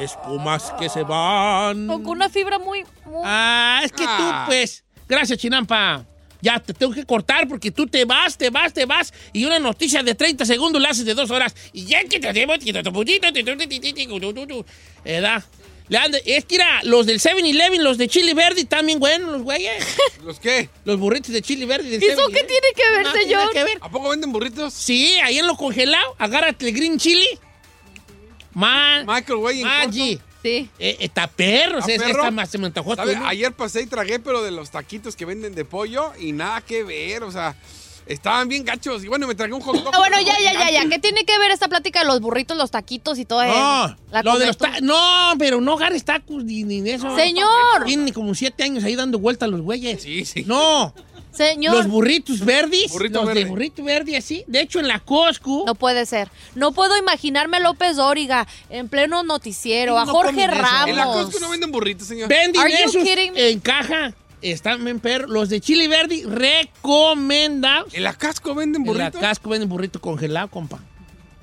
Espumas 0.00 0.72
que 0.78 0.88
se 0.88 1.02
van. 1.02 1.86
con 1.86 2.06
una 2.06 2.30
fibra 2.30 2.58
muy, 2.58 2.84
muy 3.04 3.22
Ah, 3.24 3.82
es 3.84 3.92
que 3.92 4.04
Ah. 4.06 4.44
tú, 4.46 4.50
pues. 4.50 4.82
Gracias, 5.08 5.38
Chinampa. 5.38 6.06
Ya 6.40 6.58
te 6.58 6.72
tengo 6.72 6.94
que 6.94 7.04
cortar 7.04 7.46
porque 7.46 7.70
tú 7.70 7.86
te 7.86 8.06
vas, 8.06 8.38
te 8.38 8.48
vas, 8.48 8.72
te 8.72 8.86
vas 8.86 9.12
y 9.34 9.44
una 9.44 9.58
noticia 9.58 10.02
de 10.02 10.14
30 10.14 10.46
segundos 10.46 10.80
la 10.80 10.88
haces 10.88 11.04
de 11.04 11.12
dos 11.12 11.30
horas. 11.30 11.54
Y 11.74 11.84
ya 11.84 12.02
que 12.04 12.18
te 12.18 12.32
debo. 12.32 12.54
¿Edad? 15.04 15.44
Es 16.24 16.44
que 16.44 16.54
mira, 16.54 16.80
los 16.84 17.04
del 17.06 17.18
7-Eleven, 17.20 17.82
los 17.82 17.98
de 17.98 18.06
Chili 18.06 18.32
Verde, 18.32 18.64
también 18.64 19.00
buenos, 19.00 19.30
los 19.32 19.42
güeyes. 19.42 19.84
¿Los 20.24 20.38
qué? 20.38 20.68
Los 20.84 20.98
burritos 21.00 21.32
de 21.32 21.42
Chili 21.42 21.64
Verde. 21.66 21.88
del 21.90 22.02
¿Eso 22.02 22.22
qué 22.28 22.42
7-Eleven. 22.42 22.46
tiene 22.46 22.66
que 22.76 22.90
ver, 22.90 23.02
No, 23.06 23.12
tiene 23.12 23.26
señor? 23.26 23.52
que 23.52 23.64
ver. 23.64 23.78
¿A 23.80 23.90
poco 23.90 24.08
venden 24.10 24.30
burritos? 24.32 24.72
Sí, 24.72 25.14
ahí 25.22 25.38
en 25.38 25.46
lo 25.46 25.56
congelado, 25.56 26.14
agárrate 26.18 26.68
el 26.68 26.74
green 26.74 26.98
chili. 26.98 27.26
Man, 28.52 29.06
Michael, 29.06 29.38
güey, 29.38 29.60
en 29.62 29.66
Maggi. 29.66 30.20
Sí. 30.42 30.70
Eh, 30.78 30.96
está 31.00 31.26
perro, 31.26 31.80
¿Está 31.80 31.92
es- 31.92 32.02
perro? 32.02 32.20
esta 32.20 32.30
más 32.30 32.50
se 32.50 32.58
me. 32.58 32.72
Ayer 33.26 33.52
pasé 33.52 33.82
y 33.82 33.86
tragué, 33.86 34.18
pero 34.18 34.42
de 34.42 34.50
los 34.50 34.70
taquitos 34.70 35.14
que 35.14 35.24
venden 35.26 35.54
de 35.54 35.64
pollo 35.64 36.12
y 36.18 36.32
nada 36.32 36.60
que 36.62 36.82
ver, 36.82 37.22
o 37.24 37.30
sea, 37.30 37.54
estaban 38.06 38.48
bien 38.48 38.64
gachos. 38.64 39.04
Y 39.04 39.08
bueno, 39.08 39.26
me 39.26 39.34
tragué 39.34 39.52
un 39.52 39.60
hot 39.60 39.76
dog. 39.76 39.94
Ah, 39.94 39.98
bueno, 39.98 40.16
ya, 40.20 40.38
ya, 40.40 40.52
ya, 40.52 40.70
ya. 40.70 40.88
¿Qué 40.88 40.98
tiene 40.98 41.24
que 41.24 41.38
ver 41.38 41.50
esta 41.50 41.68
plática 41.68 42.00
de 42.00 42.06
los 42.06 42.20
burritos, 42.20 42.56
los 42.56 42.70
taquitos 42.70 43.18
y 43.18 43.24
todo 43.24 43.42
eso? 43.42 43.52
No, 43.52 43.96
La 44.10 44.22
lo 44.22 44.38
de 44.38 44.46
los 44.48 44.58
ta- 44.58 44.80
no, 44.80 45.34
pero 45.38 45.60
no 45.60 45.74
agarres 45.74 46.04
tacos 46.04 46.44
ni, 46.44 46.64
ni 46.64 46.80
de 46.80 46.94
eso. 46.94 47.14
Señor. 47.16 47.84
Tienen 47.86 48.12
como 48.12 48.34
siete 48.34 48.64
años 48.64 48.84
ahí 48.84 48.96
dando 48.96 49.18
vueltas 49.18 49.48
los 49.48 49.60
güeyes. 49.60 50.02
Sí, 50.02 50.24
sí. 50.24 50.44
No, 50.46 50.92
Señor. 51.32 51.74
los 51.76 51.86
burritos 51.86 52.44
verdes. 52.44 52.90
Burrito 52.90 53.18
los 53.18 53.26
verde. 53.28 53.44
de 53.44 53.50
burrito 53.50 53.84
verde 53.84 54.16
así. 54.16 54.44
De 54.46 54.60
hecho, 54.60 54.80
en 54.80 54.88
la 54.88 54.98
Costco. 54.98 55.62
No 55.66 55.74
puede 55.74 56.04
ser. 56.06 56.28
No 56.54 56.72
puedo 56.72 56.96
imaginarme 56.96 57.58
a 57.58 57.60
López 57.60 57.96
Dóriga 57.96 58.46
en 58.68 58.88
pleno 58.88 59.22
noticiero, 59.22 59.98
a 59.98 60.04
No 60.04 60.12
Jorge. 60.12 60.46
Ramos. 60.46 60.88
En 60.88 60.96
la 60.96 61.04
Costco 61.04 61.38
no 61.40 61.50
venden 61.50 61.70
burritos, 61.70 62.08
señor. 62.08 62.28
Venden 62.28 62.66
esos 62.66 63.04
en 63.06 63.60
caja. 63.60 64.12
Están 64.42 64.84
bien 64.84 65.00
perros. 65.00 65.30
Los 65.30 65.48
de 65.48 65.60
chili 65.60 65.86
verde 65.86 66.24
recomendados. 66.26 67.94
En 67.94 68.04
la 68.04 68.14
Casco 68.14 68.54
venden 68.54 68.82
En 68.82 68.86
la 68.86 68.92
burritos. 69.10 69.20
Costco 69.20 69.50
venden 69.50 69.68
burrito 69.68 70.00
congelado, 70.00 70.48
compa. 70.48 70.80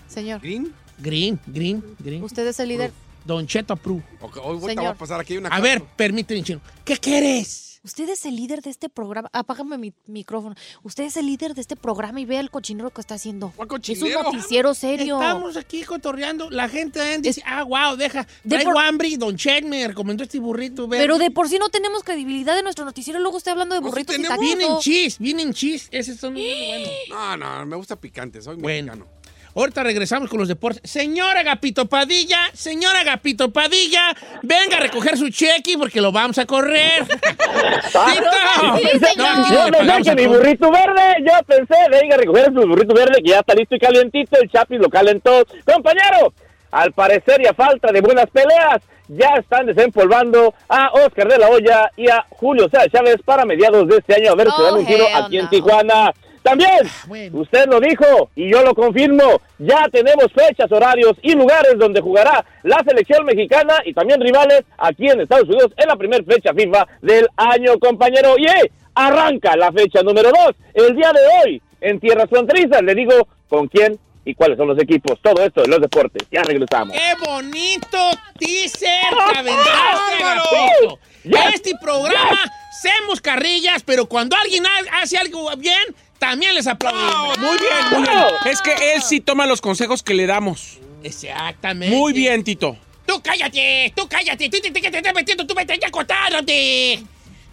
Señor, 0.08 0.42
¿Green? 0.42 0.74
Green, 1.00 1.40
green, 1.46 1.84
green. 2.00 2.24
usted 2.24 2.48
es 2.48 2.60
el 2.60 2.70
líder. 2.70 2.92
Don 3.26 3.46
Cheto 3.46 3.74
Approve. 3.74 4.04
Ok, 4.22 4.38
hoy 4.42 4.60
Señor. 4.62 4.76
voy 4.76 4.86
a 4.86 4.94
pasar 4.96 5.20
aquí 5.20 5.38
una 5.38 5.50
A 5.50 5.60
ver, 5.60 5.84
permíteme, 5.84 6.42
chino. 6.44 6.62
¿Qué 6.86 6.98
quieres? 6.98 7.67
Usted 7.88 8.10
es 8.10 8.26
el 8.26 8.36
líder 8.36 8.62
de 8.62 8.70
este 8.70 8.90
programa. 8.90 9.30
Apágame 9.32 9.78
mi 9.78 9.94
micrófono. 10.08 10.56
Usted 10.84 11.06
es 11.06 11.16
el 11.16 11.26
líder 11.26 11.56
de 11.56 11.62
este 11.62 11.78
programa 11.78 12.20
y 12.20 12.26
vea 12.26 12.42
el 12.42 12.52
cochinero 12.52 12.90
que 12.90 13.00
está 13.00 13.16
haciendo. 13.16 13.54
¿Cuál 13.56 13.70
Es 13.82 14.02
un 14.02 14.12
noticiero 14.12 14.74
serio. 14.74 15.16
Estamos 15.22 15.56
aquí 15.56 15.84
cotorreando. 15.84 16.50
La 16.50 16.68
gente 16.68 17.00
dice, 17.20 17.42
ah, 17.46 17.64
wow, 17.64 17.96
deja. 17.96 18.28
De 18.44 18.50
Traigo 18.58 18.74
por- 18.74 18.84
hambre 18.84 19.08
y 19.08 19.16
Don 19.16 19.38
Chet 19.38 19.64
me 19.64 19.88
recomendó 19.88 20.26
este 20.26 20.38
burrito. 20.38 20.90
Pero 20.90 21.18
de 21.18 21.32
por 21.32 21.48
sí 21.48 21.60
no 21.60 21.70
tenemos 21.70 22.04
credibilidad 22.04 22.58
de 22.58 22.64
nuestro 22.64 22.84
noticiero. 22.84 23.22
Luego 23.22 23.38
estoy 23.38 23.52
hablando 23.52 23.74
de 23.76 23.80
burritos 23.80 24.18
tenemos. 24.18 24.38
Vienen 24.38 24.78
chis, 24.80 25.18
vienen 25.18 25.54
chis. 25.54 25.88
Ese 25.90 26.18
son 26.18 26.34
muy 26.34 26.44
buenos. 26.44 26.90
No, 27.10 27.38
no, 27.38 27.66
me 27.66 27.78
gusta 27.78 27.96
picante, 27.96 28.42
soy 28.42 28.58
Bueno. 28.58 28.98
mexicano. 28.98 29.18
Ahorita 29.58 29.82
regresamos 29.82 30.30
con 30.30 30.38
los 30.38 30.48
deportes. 30.48 30.88
Señora 30.90 31.40
Agapito 31.40 31.88
Padilla, 31.88 32.38
señora 32.54 33.00
Agapito 33.00 33.52
Padilla, 33.52 34.16
venga 34.44 34.78
a 34.78 34.80
recoger 34.82 35.18
su 35.18 35.30
cheque 35.30 35.76
porque 35.80 36.00
lo 36.00 36.12
vamos 36.12 36.38
a 36.38 36.46
correr. 36.46 37.04
¡Tito! 37.08 38.78
Sí. 38.78 39.18
No, 39.18 39.26
aquí 39.26 39.54
Yo 39.54 39.72
pensé 39.72 40.04
que 40.04 40.16
mi 40.16 40.28
burrito 40.28 40.70
verde, 40.72 41.16
yo 41.26 41.34
pensé, 41.48 41.76
venga 41.90 42.14
a 42.16 42.18
recoger 42.20 42.46
su 42.54 42.68
burrito 42.68 42.94
verde 42.94 43.20
que 43.24 43.32
ya 43.32 43.40
está 43.40 43.56
listo 43.56 43.76
y 43.76 43.80
calientito, 43.80 44.40
el 44.40 44.48
Chapi 44.52 44.78
lo 44.78 44.90
calentó. 44.90 45.44
Compañero, 45.66 46.34
al 46.70 46.92
parecer 46.92 47.42
y 47.42 47.48
a 47.48 47.54
falta 47.56 47.92
de 47.92 48.02
buenas 48.02 48.28
peleas, 48.30 48.84
ya 49.08 49.38
están 49.40 49.66
desempolvando 49.66 50.54
a 50.70 50.92
Oscar 50.92 51.28
de 51.30 51.38
la 51.40 51.50
Hoya 51.50 51.92
y 51.98 52.08
a 52.10 52.24
Julio 52.30 52.70
César 52.70 52.92
Chávez 52.92 53.18
para 53.26 53.44
mediados 53.44 53.88
de 53.88 53.98
este 53.98 54.14
año 54.16 54.34
a 54.34 54.36
ver 54.36 54.48
si 54.50 54.54
Oh, 54.56 54.64
dan 54.64 54.76
un 54.76 54.86
giro 54.86 55.06
aquí 55.16 55.38
en 55.40 55.46
no. 55.46 55.50
Tijuana. 55.50 56.14
También, 56.50 56.80
bueno. 57.08 57.40
usted 57.40 57.66
lo 57.68 57.80
dijo 57.80 58.30
y 58.36 58.50
yo 58.50 58.62
lo 58.64 58.74
confirmo, 58.74 59.42
ya 59.60 59.88
tenemos 59.92 60.28
fechas, 60.34 60.72
horarios 60.72 61.14
y 61.22 61.34
lugares 61.34 61.74
donde 61.78 62.00
jugará 62.02 62.44
la 62.64 62.84
selección 62.88 63.26
mexicana 63.26 63.76
y 63.86 63.94
también 63.94 64.22
rivales 64.22 64.62
aquí 64.78 65.08
en 65.10 65.22
Estados 65.22 65.48
Unidos 65.50 65.72
en 65.78 65.88
la 65.88 65.96
primera 65.96 66.24
fecha 66.24 66.54
FIFA 66.54 66.88
del 67.02 67.28
año, 67.36 67.78
compañero. 67.80 68.36
Y 68.38 68.46
eh, 68.48 68.72
arranca 68.96 69.56
la 69.56 69.72
fecha 69.72 70.02
número 70.04 70.30
dos 70.32 70.56
el 70.74 70.96
día 70.96 71.12
de 71.12 71.20
hoy 71.44 71.62
en 71.82 72.00
tierras 72.00 72.30
fronterizas. 72.30 72.82
Le 72.82 72.96
digo 72.96 73.28
con 73.50 73.68
quién 73.68 73.98
y 74.26 74.34
cuáles 74.36 74.58
son 74.58 74.68
los 74.68 74.80
equipos. 74.82 75.20
Todo 75.22 75.42
esto 75.44 75.62
de 75.62 75.68
los 75.70 75.80
deportes. 75.82 76.28
Ya 76.32 76.44
regresamos. 76.44 76.96
¡Qué 76.96 77.26
bonito 77.26 77.98
teaser 78.38 78.90
que 79.32 79.40
aventaste. 79.40 81.00
Ya. 81.24 81.50
Este 81.50 81.74
programa, 81.82 82.38
hacemos 82.70 83.20
carrillas, 83.22 83.84
pero 83.84 84.06
cuando 84.06 84.36
alguien 84.38 84.66
ha- 84.66 85.02
hace 85.02 85.18
algo 85.18 85.50
bien, 85.58 85.84
también 86.20 86.54
les 86.56 86.68
aplaudimos. 86.68 87.38
Muy 87.38 87.58
bien, 87.58 87.92
muy 87.92 88.02
bien. 88.02 88.24
Es 88.46 88.62
que 88.62 88.74
él 88.94 89.02
sí 89.02 89.20
toma 89.22 89.46
los 89.46 89.62
consejos 89.62 90.04
que 90.04 90.14
le 90.14 90.26
damos. 90.28 90.80
Exactamente. 91.04 91.96
Muy 91.96 92.14
bien, 92.14 92.44
Tito. 92.44 92.78
¿Tú 93.06 93.22
cállate, 93.22 93.94
tú 93.96 94.08
cállate, 94.10 94.50
tú 94.50 94.58
te 94.60 94.68
estás 94.86 95.14
metiendo, 95.14 95.48
tú 95.48 95.54
vete 95.56 95.78
ya 95.80 95.88
acostándote. 95.88 97.02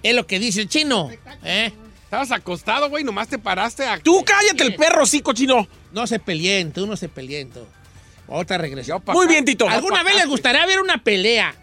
Es 0.03 0.15
lo 0.15 0.27
que 0.27 0.39
dice 0.39 0.63
el 0.63 0.69
chino, 0.69 1.11
¿eh? 1.45 1.73
Estabas 2.05 2.33
acostado, 2.33 2.89
güey, 2.91 3.03
nomás 3.05 3.29
te 3.29 3.39
paraste 3.39 3.85
a... 3.87 3.99
Tú 3.99 4.25
cállate 4.25 4.63
el 4.65 4.75
perro, 4.75 5.07
sí, 5.07 5.21
cochino. 5.21 5.67
No 5.93 6.07
se 6.07 6.19
peleen, 6.19 6.73
tú 6.73 6.87
no 6.87 6.97
se 6.97 7.09
peleen, 7.09 7.51
tú. 7.51 7.61
Otra 8.27 8.59
regresión. 8.59 9.03
Muy 9.07 9.27
bien, 9.27 9.45
Tito. 9.45 9.69
¿Alguna 9.69 10.03
vez 10.03 10.17
les 10.17 10.27
gustaría 10.27 10.65
ver 10.67 10.81
una 10.81 10.99
pelea 10.99 11.55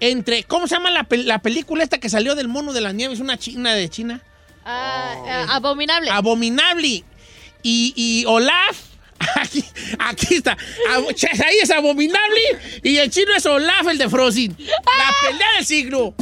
entre, 0.00 0.44
¿cómo 0.44 0.66
se 0.66 0.74
llama 0.76 0.90
la, 0.90 1.08
pel- 1.08 1.24
la 1.24 1.40
película 1.40 1.82
esta 1.82 1.98
que 1.98 2.08
salió 2.08 2.34
del 2.34 2.48
mono 2.48 2.72
de 2.72 2.80
las 2.80 2.94
nieves? 2.94 3.20
Una 3.20 3.36
china 3.38 3.74
de 3.74 3.88
China. 3.88 4.22
Ah, 4.70 5.14
ah, 5.26 5.56
abominable. 5.56 6.10
Abominable. 6.10 7.02
Y, 7.62 7.94
y 7.96 8.24
Olaf. 8.26 8.76
Aquí, 9.40 9.64
aquí 9.98 10.34
está. 10.36 10.56
Ahí 10.90 11.56
es 11.62 11.70
abominable. 11.70 12.40
Y 12.82 12.98
el 12.98 13.10
chino 13.10 13.34
es 13.34 13.46
Olaf, 13.46 13.88
el 13.88 13.96
de 13.98 14.08
Frozen. 14.08 14.56
La 14.58 15.28
pelea 15.28 15.52
del 15.56 15.64
siglo. 15.64 16.14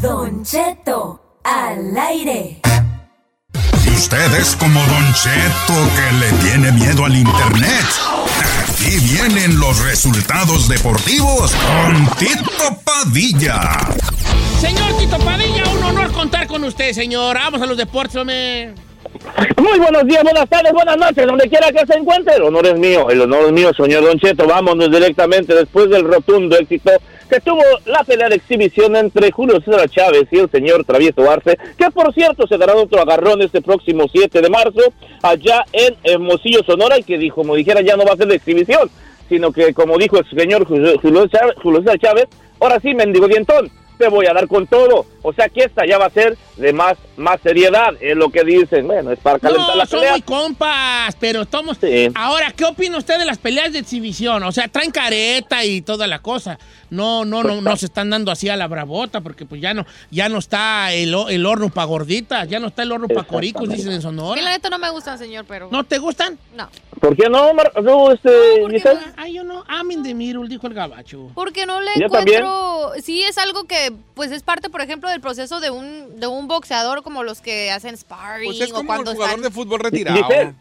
Don 0.00 0.44
Cheto 0.44 1.40
al 1.44 1.96
aire. 1.96 2.60
Y 3.84 3.90
usted 3.90 4.34
es 4.34 4.56
como 4.56 4.80
Don 4.80 5.14
Cheto 5.14 5.74
que 5.94 6.12
le 6.16 6.32
tiene 6.42 6.72
miedo 6.72 7.04
al 7.04 7.14
internet. 7.14 7.84
Aquí 8.86 8.98
vienen 8.98 9.58
los 9.58 9.84
resultados 9.84 10.68
deportivos 10.68 11.52
con 11.56 12.06
Tito 12.18 12.78
Padilla. 12.84 13.80
Señor 14.60 14.96
Tito 14.96 15.18
Padilla, 15.18 15.64
un 15.76 15.82
honor 15.82 16.12
contar 16.12 16.46
con 16.46 16.62
usted, 16.62 16.92
señor. 16.92 17.34
Vamos 17.34 17.60
a 17.60 17.66
los 17.66 17.76
deportes, 17.76 18.14
hombre. 18.14 18.74
Muy 19.56 19.80
buenos 19.80 20.06
días, 20.06 20.22
buenas 20.22 20.48
tardes, 20.48 20.72
buenas 20.72 20.96
noches, 20.98 21.26
donde 21.26 21.48
quiera 21.48 21.72
que 21.72 21.84
se 21.84 21.98
encuentre. 21.98 22.36
El 22.36 22.42
honor 22.42 22.64
es 22.64 22.78
mío, 22.78 23.10
el 23.10 23.22
honor 23.22 23.46
es 23.46 23.52
mío, 23.52 23.72
señor 23.76 24.04
Don 24.04 24.20
Cheto. 24.20 24.46
Vámonos 24.46 24.88
directamente 24.88 25.52
después 25.52 25.90
del 25.90 26.04
rotundo 26.04 26.56
éxito 26.56 26.92
que 27.28 27.40
tuvo 27.40 27.62
la 27.86 28.04
pelea 28.04 28.28
de 28.28 28.36
exhibición 28.36 28.96
entre 28.96 29.30
Julio 29.30 29.60
César 29.60 29.88
Chávez 29.88 30.28
y 30.30 30.38
el 30.38 30.50
señor 30.50 30.84
Travieso 30.84 31.30
Arce, 31.30 31.58
que 31.76 31.90
por 31.90 32.12
cierto 32.14 32.46
se 32.46 32.58
dará 32.58 32.74
otro 32.74 33.00
agarrón 33.00 33.42
este 33.42 33.60
próximo 33.62 34.06
7 34.10 34.40
de 34.40 34.50
marzo 34.50 34.80
allá 35.22 35.64
en 35.72 35.96
Hermosillo, 36.04 36.62
Sonora, 36.64 36.98
y 36.98 37.02
que 37.02 37.18
dijo, 37.18 37.36
como 37.36 37.54
dijera, 37.54 37.80
ya 37.80 37.96
no 37.96 38.04
va 38.04 38.12
a 38.14 38.16
ser 38.16 38.28
de 38.28 38.36
exhibición, 38.36 38.90
sino 39.28 39.52
que 39.52 39.74
como 39.74 39.98
dijo 39.98 40.18
el 40.18 40.28
señor 40.30 40.64
Julio 40.66 41.28
César 41.28 41.98
Chávez, 41.98 42.26
ahora 42.60 42.80
sí, 42.80 42.94
mendigo 42.94 43.28
dientón, 43.28 43.70
te 43.98 44.08
voy 44.08 44.26
a 44.26 44.34
dar 44.34 44.46
con 44.46 44.66
todo. 44.66 45.06
O 45.28 45.32
sea 45.32 45.48
que 45.48 45.64
esta 45.64 45.84
ya 45.84 45.98
va 45.98 46.06
a 46.06 46.10
ser 46.10 46.38
de 46.56 46.72
más, 46.72 46.96
más 47.16 47.40
seriedad, 47.42 47.94
es 48.00 48.16
lo 48.16 48.30
que 48.30 48.44
dicen. 48.44 48.86
Bueno, 48.86 49.10
es 49.10 49.18
para 49.18 49.40
calentar 49.40 49.68
No, 49.70 49.74
la 49.74 49.86
son 49.86 49.98
pelea. 49.98 50.12
muy 50.12 50.22
compas, 50.22 51.16
pero 51.18 51.42
estamos... 51.42 51.78
Sí. 51.80 52.08
Ahora, 52.14 52.52
¿qué 52.56 52.64
opina 52.64 52.96
usted 52.96 53.18
de 53.18 53.24
las 53.24 53.38
peleas 53.38 53.72
de 53.72 53.80
exhibición? 53.80 54.44
O 54.44 54.52
sea, 54.52 54.68
traen 54.68 54.92
careta 54.92 55.64
y 55.64 55.80
toda 55.82 56.06
la 56.06 56.20
cosa. 56.20 56.60
No, 56.88 57.24
no, 57.24 57.42
no, 57.42 57.60
no 57.60 57.76
se 57.76 57.86
están 57.86 58.10
dando 58.10 58.30
así 58.30 58.48
a 58.48 58.54
la 58.56 58.68
bravota, 58.68 59.20
porque 59.20 59.44
pues 59.44 59.60
ya 59.60 59.74
no, 59.74 59.84
ya 60.12 60.28
no 60.28 60.38
está 60.38 60.92
el, 60.92 61.12
el 61.28 61.44
horno 61.44 61.68
para 61.70 61.86
gorditas, 61.86 62.48
ya 62.48 62.60
no 62.60 62.68
está 62.68 62.84
el 62.84 62.92
horno 62.92 63.08
para 63.08 63.24
coricos, 63.26 63.68
dicen 63.68 63.86
en 63.88 63.90
Que 63.90 63.94
la 63.96 64.00
Sonora. 64.02 64.42
neta 64.42 64.70
no 64.70 64.78
me 64.78 64.90
gustan, 64.90 65.18
señor, 65.18 65.44
pero. 65.48 65.68
¿No 65.72 65.82
te 65.82 65.98
gustan? 65.98 66.38
No. 66.54 66.68
¿Por 67.00 67.16
qué 67.16 67.28
no, 67.28 67.52
Mar 67.54 67.72
no, 67.82 68.12
este, 68.12 68.30
Giselle? 68.70 69.00
Ay, 69.16 69.34
yo 69.34 69.42
no, 69.42 69.64
amen 69.66 70.04
de 70.04 70.14
mirul, 70.14 70.48
dijo 70.48 70.68
el 70.68 70.74
gabacho. 70.74 71.32
Porque 71.34 71.66
no 71.66 71.80
le 71.80 71.90
Yo 71.98 72.06
encuentro. 72.06 72.92
Sí, 73.02 73.20
es 73.24 73.36
algo 73.38 73.64
que, 73.64 73.92
pues, 74.14 74.30
es 74.30 74.44
parte, 74.44 74.70
por 74.70 74.80
ejemplo, 74.80 75.10
del 75.16 75.22
proceso 75.22 75.60
de 75.60 75.70
un, 75.70 76.20
de 76.20 76.26
un 76.26 76.46
boxeador 76.46 77.02
como 77.02 77.22
los 77.22 77.40
que 77.40 77.70
hacen 77.70 77.96
sparring 77.96 78.48
Pues 78.50 78.60
es 78.60 78.70
o 78.70 78.74
como 78.74 78.80
el 78.82 78.86
cuando 78.86 79.12
jugador 79.12 79.36
están. 79.38 79.42
de 79.44 79.50
fútbol 79.50 79.80
retirado. 79.80 80.16
Giselle, 80.22 80.52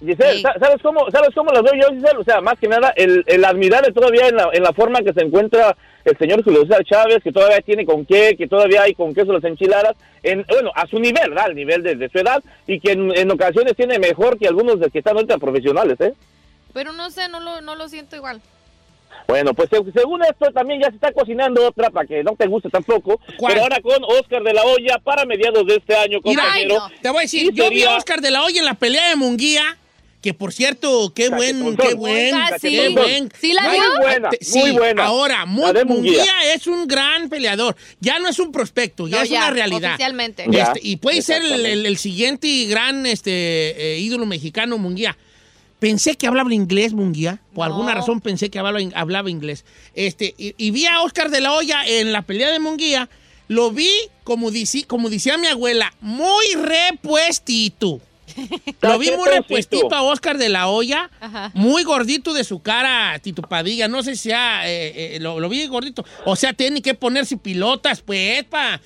Giselle, 0.00 0.36
Sí. 0.36 0.42
sa- 0.42 0.54
¿sabes 0.58 0.82
cómo, 0.82 1.08
¿sabes 1.12 1.28
cómo 1.34 1.52
las 1.52 1.62
veo 1.62 1.74
yo, 1.74 1.94
Giselle? 1.94 2.18
O 2.18 2.24
sea, 2.24 2.40
más 2.40 2.58
que 2.58 2.66
nada, 2.68 2.92
el, 2.96 3.22
el 3.26 3.44
admirable 3.44 3.92
todavía 3.92 4.26
en 4.28 4.36
la, 4.36 4.48
en 4.52 4.62
la 4.62 4.72
forma 4.72 5.00
que 5.02 5.12
se 5.12 5.20
encuentra 5.22 5.76
el 6.04 6.16
señor 6.18 6.42
Julio 6.42 6.62
César 6.62 6.82
Chávez, 6.84 7.22
que 7.22 7.30
todavía 7.30 7.60
tiene 7.60 7.84
con 7.86 8.04
qué, 8.06 8.34
que 8.36 8.48
todavía 8.48 8.82
hay 8.82 8.94
con 8.94 9.14
queso 9.14 9.32
las 9.32 9.44
enchiladas, 9.44 9.94
en, 10.22 10.44
bueno, 10.48 10.70
a 10.74 10.86
su 10.86 10.98
nivel, 10.98 11.28
¿verdad? 11.30 11.44
Al 11.46 11.54
nivel 11.54 11.82
de, 11.82 11.94
de 11.94 12.08
su 12.08 12.18
edad, 12.18 12.42
y 12.66 12.80
que 12.80 12.92
en, 12.92 13.16
en 13.16 13.30
ocasiones 13.30 13.76
tiene 13.76 13.98
mejor 13.98 14.38
que 14.38 14.48
algunos 14.48 14.80
de 14.80 14.90
que 14.90 14.98
están 14.98 15.14
ahorita 15.16 15.38
profesionales, 15.38 16.00
¿eh? 16.00 16.14
Pero 16.72 16.92
no 16.92 17.10
sé, 17.10 17.28
no 17.28 17.38
lo, 17.40 17.60
no 17.60 17.74
lo 17.76 17.88
siento 17.88 18.16
igual. 18.16 18.40
Bueno, 19.28 19.54
pues 19.54 19.68
se- 19.70 19.92
según 19.92 20.22
esto 20.24 20.50
también 20.52 20.80
ya 20.80 20.88
se 20.88 20.96
está 20.96 21.12
cocinando 21.12 21.66
otra 21.66 21.90
para 21.90 22.06
que 22.06 22.22
no 22.24 22.34
te 22.36 22.46
guste 22.46 22.68
tampoco, 22.70 23.20
¿Cuál? 23.36 23.52
pero 23.54 23.62
ahora 23.64 23.80
con 23.80 24.02
Oscar 24.04 24.42
de 24.42 24.52
la 24.54 24.64
Hoya 24.64 24.98
para 25.02 25.24
mediados 25.24 25.66
de 25.66 25.76
este 25.76 25.94
año, 25.94 26.18
Mira, 26.24 26.42
compañero. 26.42 26.88
te 27.02 27.08
voy 27.10 27.18
a 27.18 27.22
decir, 27.22 27.52
yo 27.52 27.70
vi 27.70 27.82
a 27.84 27.96
Oscar 27.96 28.20
de 28.20 28.30
la 28.30 28.42
Hoya 28.44 28.58
en 28.60 28.66
la 28.66 28.74
pelea 28.74 29.08
de 29.10 29.16
Munguía, 29.16 29.76
que 30.20 30.34
por 30.34 30.52
cierto, 30.52 31.12
qué 31.14 31.30
buen, 31.30 31.76
qué 31.78 31.94
buen, 31.94 32.34
Oiga, 32.34 32.58
sí. 32.60 32.70
qué 32.76 32.88
buen. 32.90 33.32
¿Sí 33.40 33.54
la 33.54 33.70
vio? 33.70 33.80
Muy 33.80 33.98
buena, 34.02 34.28
te- 34.28 34.38
muy 34.58 34.70
sí, 34.70 34.76
buena. 34.76 35.04
Ahora, 35.06 35.46
Munguía. 35.46 36.24
Es 36.52 36.66
un 36.66 36.86
gran 36.86 37.30
peleador. 37.30 37.74
Ya 38.00 38.18
no 38.18 38.28
es 38.28 38.38
un 38.38 38.52
prospecto, 38.52 39.08
ya 39.08 39.16
No, 39.18 39.22
es 39.22 39.30
ya, 39.30 39.38
una 39.38 39.50
realidad. 39.52 39.90
oficialmente. 39.92 40.44
Este, 40.52 40.80
y 40.82 40.96
puede 40.96 41.22
ser 41.22 41.42
el, 41.42 41.64
el- 41.64 41.86
el 41.86 41.96
siguiente 41.96 42.66
gran 42.66 43.06
este, 43.06 43.30
eh, 43.94 43.98
ídolo 44.00 44.26
mexicano, 44.26 44.76
Munguía. 44.76 45.16
Pensé 45.80 46.14
que 46.16 46.26
hablaba 46.28 46.54
inglés, 46.54 46.92
Munguía. 46.92 47.40
Por 47.54 47.66
No. 47.66 47.74
alguna 47.74 47.94
razón 47.94 48.20
pensé 48.20 48.50
que 48.50 48.58
hablaba, 48.60 48.78
hablaba 48.94 49.28
inglés. 49.30 49.64
Este, 49.94 50.34
y, 50.38 50.54
y 50.56 50.70
vi 50.70 50.86
a 50.86 51.02
Oscar 51.02 51.30
de 51.30 51.40
la 51.40 51.52
Hoya 51.54 51.84
en 51.86 52.12
la 52.12 52.22
pelea 52.22 52.50
de 52.52 52.60
Munguía. 52.60 53.08
Lo 53.48 53.72
vi, 53.72 53.90
como, 54.22 54.52
dici- 54.52 54.86
como 54.86 55.10
decía 55.10 55.36
mi 55.38 55.48
abuela, 55.48 55.92
muy 56.00 56.44
repuestito. 56.54 58.00
Lo 58.80 58.98
vi 58.98 59.10
muy 59.12 59.28
repuestito 59.28 59.94
a 59.94 60.02
Oscar 60.02 60.38
de 60.38 60.48
la 60.48 60.68
Hoya, 60.68 61.10
Ajá. 61.20 61.50
muy 61.54 61.82
gordito 61.84 62.32
de 62.34 62.44
su 62.44 62.60
cara, 62.62 63.18
Tito 63.20 63.42
Padilla. 63.42 63.88
No 63.88 64.02
sé 64.02 64.16
si 64.16 64.28
sea, 64.30 64.68
eh, 64.70 65.16
eh, 65.16 65.18
lo, 65.20 65.40
lo 65.40 65.48
vi 65.48 65.66
gordito. 65.66 66.04
O 66.24 66.36
sea, 66.36 66.52
tiene 66.52 66.82
que 66.82 66.94
ponerse 66.94 67.36
pilotas, 67.36 68.00
pues, 68.02 68.44
pa. 68.44 68.80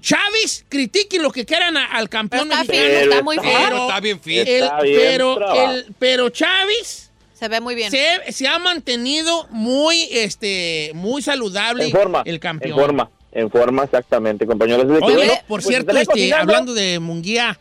Chávez, 0.00 0.64
critiquen 0.68 1.22
lo 1.22 1.30
que 1.30 1.44
quieran 1.44 1.76
a- 1.76 1.84
al 1.86 2.08
Pero 2.08 2.10
campeón 2.10 2.52
está 2.52 2.64
mexicano. 2.64 2.84
está 2.94 3.10
Pero 3.10 3.24
muy. 3.24 3.36
Pero, 3.38 3.76
Está 3.88 4.00
bien 4.00 4.20
fit. 4.20 4.38
el- 4.48 4.62
Está 4.64 4.80
bien 4.82 5.00
pero, 5.00 5.54
el- 5.70 5.86
pero 5.98 6.28
Chávez 6.30 7.10
Se 7.34 7.48
ve 7.48 7.60
muy 7.60 7.74
bien. 7.74 7.90
se, 7.90 8.32
se 8.32 8.46
ha 8.48 8.58
mantenido 8.58 9.46
muy, 9.50 10.08
este, 10.10 10.92
muy 10.94 11.22
saludable 11.22 11.84
En 11.86 11.90
forma. 11.92 12.22
el 12.24 12.40
campeón. 12.40 12.72
En 12.72 12.84
forma, 12.84 13.10
en 13.32 13.50
forma, 13.50 13.84
exactamente, 13.84 14.46
compañero. 14.46 14.82
Así 14.82 14.92
de 14.92 14.98
que, 14.98 15.04
Oye, 15.04 15.14
bueno, 15.16 15.32
por 15.48 15.60
pues, 15.62 15.66
cierto, 15.66 15.96
este, 15.96 16.32
hablando 16.34 16.74
de 16.74 16.98
Munguía, 17.00 17.58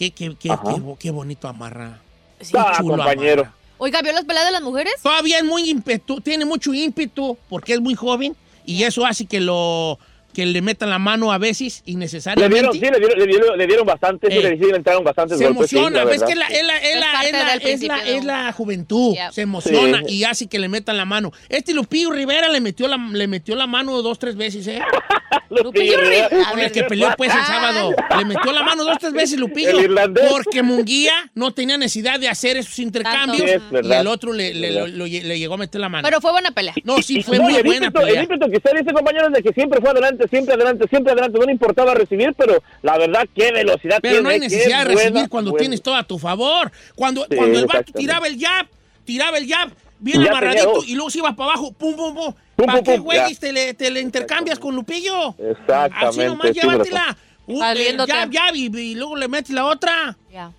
qué, 0.00 0.10
qué, 0.12 0.34
qué, 0.34 0.48
qué 0.48 0.80
bo- 0.80 0.96
qué 0.98 1.10
bonito 1.10 1.46
amarra. 1.46 2.00
Sí. 2.40 2.54
Ah, 2.56 2.72
chulo 2.78 2.96
compañero. 2.96 3.42
amarra. 3.42 3.56
Oiga, 3.76 4.00
¿vio 4.02 4.12
las 4.12 4.24
peleas 4.24 4.46
de 4.46 4.52
las 4.52 4.62
mujeres? 4.62 4.94
Todavía 5.02 5.38
es 5.38 5.44
muy 5.44 5.68
ímpetu, 5.68 6.20
tiene 6.22 6.44
mucho 6.46 6.72
ímpetu 6.72 7.36
porque 7.50 7.74
es 7.74 7.80
muy 7.80 7.94
joven 7.94 8.34
y 8.64 8.82
eso 8.84 9.04
hace 9.04 9.26
que 9.26 9.40
lo 9.40 9.98
que 10.32 10.46
le 10.46 10.62
metan 10.62 10.90
la 10.90 10.98
mano 10.98 11.32
a 11.32 11.38
veces 11.38 11.82
Le 11.86 11.92
innecesariamente. 11.92 12.54
dieron, 12.54 12.72
sí, 12.72 12.80
le 12.80 12.98
dieron, 12.98 13.18
le 13.18 13.26
dieron, 13.26 13.58
le 13.58 13.66
dieron 13.66 13.86
bastante, 13.86 14.30
sí, 14.30 14.36
Eh, 14.38 14.42
le, 14.42 14.58
sí, 14.58 14.64
le 14.70 14.76
entraron 14.76 15.02
bastantes 15.04 15.38
se 15.38 15.44
golpes. 15.46 15.70
sí, 15.70 15.76
emociona, 15.76 16.04
ves 16.04 16.20
verdad. 16.20 16.26
que 16.26 16.32
es 16.32 16.38
la, 16.38 16.46
es 16.46 16.66
la, 16.66 16.76
es 16.78 16.84
Es 16.94 17.00
la, 17.00 17.24
es 17.24 18.24
la- 18.24 18.42
es 18.44 18.48
es 18.50 18.54
juventud, 18.54 19.14
Yep. 19.14 19.32
se 19.32 19.40
emociona 19.42 20.02
Sí. 20.06 20.14
y 20.14 20.24
hace 20.24 20.46
que 20.46 20.58
le 20.58 20.68
metan 20.68 20.96
la 20.96 21.04
mano. 21.04 21.32
Este 21.48 21.74
Lupillo 21.74 22.10
Rivera 22.10 22.48
le 22.48 22.60
metió 22.60 22.86
la, 22.88 22.96
le 22.96 23.26
metió 23.26 23.54
la 23.56 23.66
mano 23.66 24.00
dos, 24.02 24.18
tres 24.18 24.36
veces, 24.36 24.66
¿eh? 24.68 24.80
Lupillo 25.50 25.98
Rivera. 26.00 26.26
A 26.46 26.50
Con 26.50 26.60
el 26.60 26.70
que 26.72 26.84
peleó 26.84 27.08
pues 27.16 27.32
el 27.32 27.38
Ah. 27.40 27.46
sábado. 27.46 27.94
Le 28.18 28.24
metió 28.24 28.52
la 28.52 28.62
mano 28.62 28.84
dos, 28.84 28.98
tres 28.98 29.12
veces 29.12 29.38
Lupillo. 29.38 29.70
El 29.70 29.84
irlandés. 29.84 30.24
Porque 30.30 30.62
Munguía 30.62 31.12
no 31.34 31.52
tenía 31.52 31.76
necesidad 31.76 32.20
de 32.20 32.28
hacer 32.28 32.56
esos 32.56 32.78
intercambios 32.78 33.38
Sí, 33.38 33.56
es 33.56 33.62
y 33.84 33.92
el 33.92 34.06
otro 34.06 34.32
le, 34.32 34.54
le- 34.54 34.70
Verdad. 34.72 34.88
lo- 34.88 34.96
lo- 34.98 35.06
le 35.06 35.38
llegó 35.38 35.54
a 35.54 35.56
meter 35.56 35.80
la 35.80 35.88
mano. 35.88 36.06
Pero 36.06 36.20
fue 36.20 36.30
buena 36.30 36.52
pelea. 36.52 36.74
no, 36.84 37.02
sí, 37.02 37.22
fue 37.22 37.38
no, 37.38 37.44
muy 37.44 37.56
el 37.56 37.64
buena 37.64 37.86
El 37.86 37.92
pelea. 37.92 38.22
ímpetu 38.22 38.48
que 38.50 38.56
usted 38.58 38.70
dice, 38.78 38.92
compañero, 38.92 39.26
es 39.26 39.32
de 39.32 39.42
que 39.42 39.52
siempre 39.52 39.80
fue 39.80 39.90
adelante, 39.90 40.19
siempre 40.28 40.54
adelante, 40.54 40.86
siempre 40.88 41.12
adelante. 41.12 41.38
No 41.38 41.44
le 41.46 41.52
importaba 41.52 41.94
recibir, 41.94 42.34
pero 42.36 42.62
la 42.82 42.98
verdad, 42.98 43.26
qué 43.34 43.52
velocidad 43.52 43.98
Pero 44.02 44.22
no 44.22 44.28
hay 44.28 44.40
tiene. 44.40 44.54
necesidad 44.54 44.78
de 44.80 44.84
recibir 44.94 45.12
buena- 45.12 45.28
cuando 45.28 45.50
buena- 45.52 45.60
tienes 45.62 45.82
todo 45.82 45.94
a 45.96 46.02
tu 46.04 46.18
favor. 46.18 46.70
Cuando, 46.94 47.26
Sí, 47.30 47.36
cuando 47.36 47.58
el 47.58 47.66
vato 47.66 47.92
tiraba 47.92 48.26
el 48.26 48.38
jab, 48.38 48.66
tiraba 49.04 49.38
el 49.38 49.48
jab, 49.48 49.70
bien 49.98 50.22
Ya 50.22 50.30
amarradito 50.30 50.82
y 50.86 50.94
luego 50.94 51.10
se 51.10 51.18
iba 51.18 51.34
para 51.34 51.52
abajo, 51.52 51.72
pum, 51.72 51.94
pum, 51.96 52.14
pum. 52.14 52.34
Pum, 52.56 52.66
¿Para 52.66 52.78
pum, 52.82 52.84
qué, 52.94 52.98
güey? 52.98 53.34
Te 53.36 53.52
le, 53.52 53.74
te 53.74 53.90
le 53.90 54.00
intercambias 54.00 54.58
con 54.58 54.74
Lupillo. 54.74 55.34
Exactamente. 55.38 56.06
Así 56.06 56.20
nomás 56.20 56.48
sí, 56.48 56.60
llévatela. 56.60 57.16
Uh, 57.46 57.62
el 57.64 57.96
jab, 57.96 58.30
jab, 58.32 58.54
y, 58.54 58.66
y 58.78 58.94
luego 58.94 59.16
le 59.16 59.26
metes 59.28 59.50
la 59.50 59.64
otra. 59.66 60.16
Ya. 60.32 60.52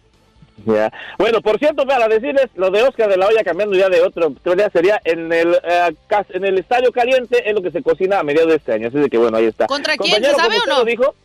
Ya. 0.65 0.91
Bueno, 1.17 1.41
por 1.41 1.57
cierto, 1.59 1.85
para 1.85 2.07
decirles, 2.07 2.47
lo 2.55 2.69
de 2.69 2.83
Oscar 2.83 3.09
de 3.09 3.17
la 3.17 3.27
Hoya 3.27 3.43
cambiando 3.43 3.75
ya 3.75 3.89
de 3.89 4.01
otro, 4.01 4.33
teoría 4.43 4.69
sería 4.69 5.01
en 5.03 5.31
el 5.31 5.55
eh, 5.63 5.95
en 6.29 6.45
el 6.45 6.59
Estadio 6.59 6.91
Caliente, 6.91 7.47
es 7.47 7.53
lo 7.53 7.61
que 7.61 7.71
se 7.71 7.81
cocina 7.81 8.19
a 8.19 8.23
mediados 8.23 8.49
de 8.49 8.55
este 8.57 8.73
año. 8.73 8.87
Así 8.87 8.97
de 8.97 9.09
que 9.09 9.17
bueno, 9.17 9.37
ahí 9.37 9.45
está. 9.45 9.67
¿Contra 9.67 9.97
quién? 9.97 10.23
¿Se 10.23 10.31
sabe 10.31 10.57
o 10.57 10.67
no? 10.67 10.79
lo 10.79 10.85
dijo, 10.85 11.15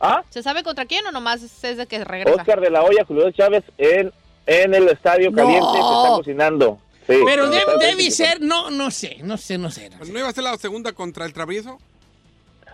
¿ah? 0.00 0.22
¿Se 0.30 0.42
sabe 0.42 0.62
contra 0.62 0.86
quién 0.86 1.06
o 1.06 1.12
nomás 1.12 1.42
es 1.42 1.76
de 1.76 1.86
que 1.86 2.04
regresa? 2.04 2.36
Oscar 2.36 2.60
de 2.60 2.70
la 2.70 2.82
Hoya, 2.82 3.04
Julio 3.06 3.30
Chávez 3.30 3.64
en, 3.78 4.12
en 4.46 4.74
el 4.74 4.88
Estadio 4.88 5.30
No. 5.30 5.36
Caliente 5.36 5.66
se 5.72 5.78
está 5.78 6.08
cocinando. 6.16 6.78
Sí, 7.06 7.20
Pero 7.26 7.50
debe, 7.50 7.64
debe 7.80 8.10
ser, 8.10 8.40
no, 8.40 8.70
no 8.70 8.90
sé, 8.90 9.18
no 9.22 9.36
sé, 9.36 9.58
no 9.58 9.70
sé. 9.70 9.90
no 9.90 10.04
sé. 10.04 10.12
¿No 10.12 10.18
iba 10.18 10.28
a 10.28 10.32
ser 10.32 10.44
la 10.44 10.56
segunda 10.56 10.92
contra 10.92 11.26
el 11.26 11.34
travieso? 11.34 11.78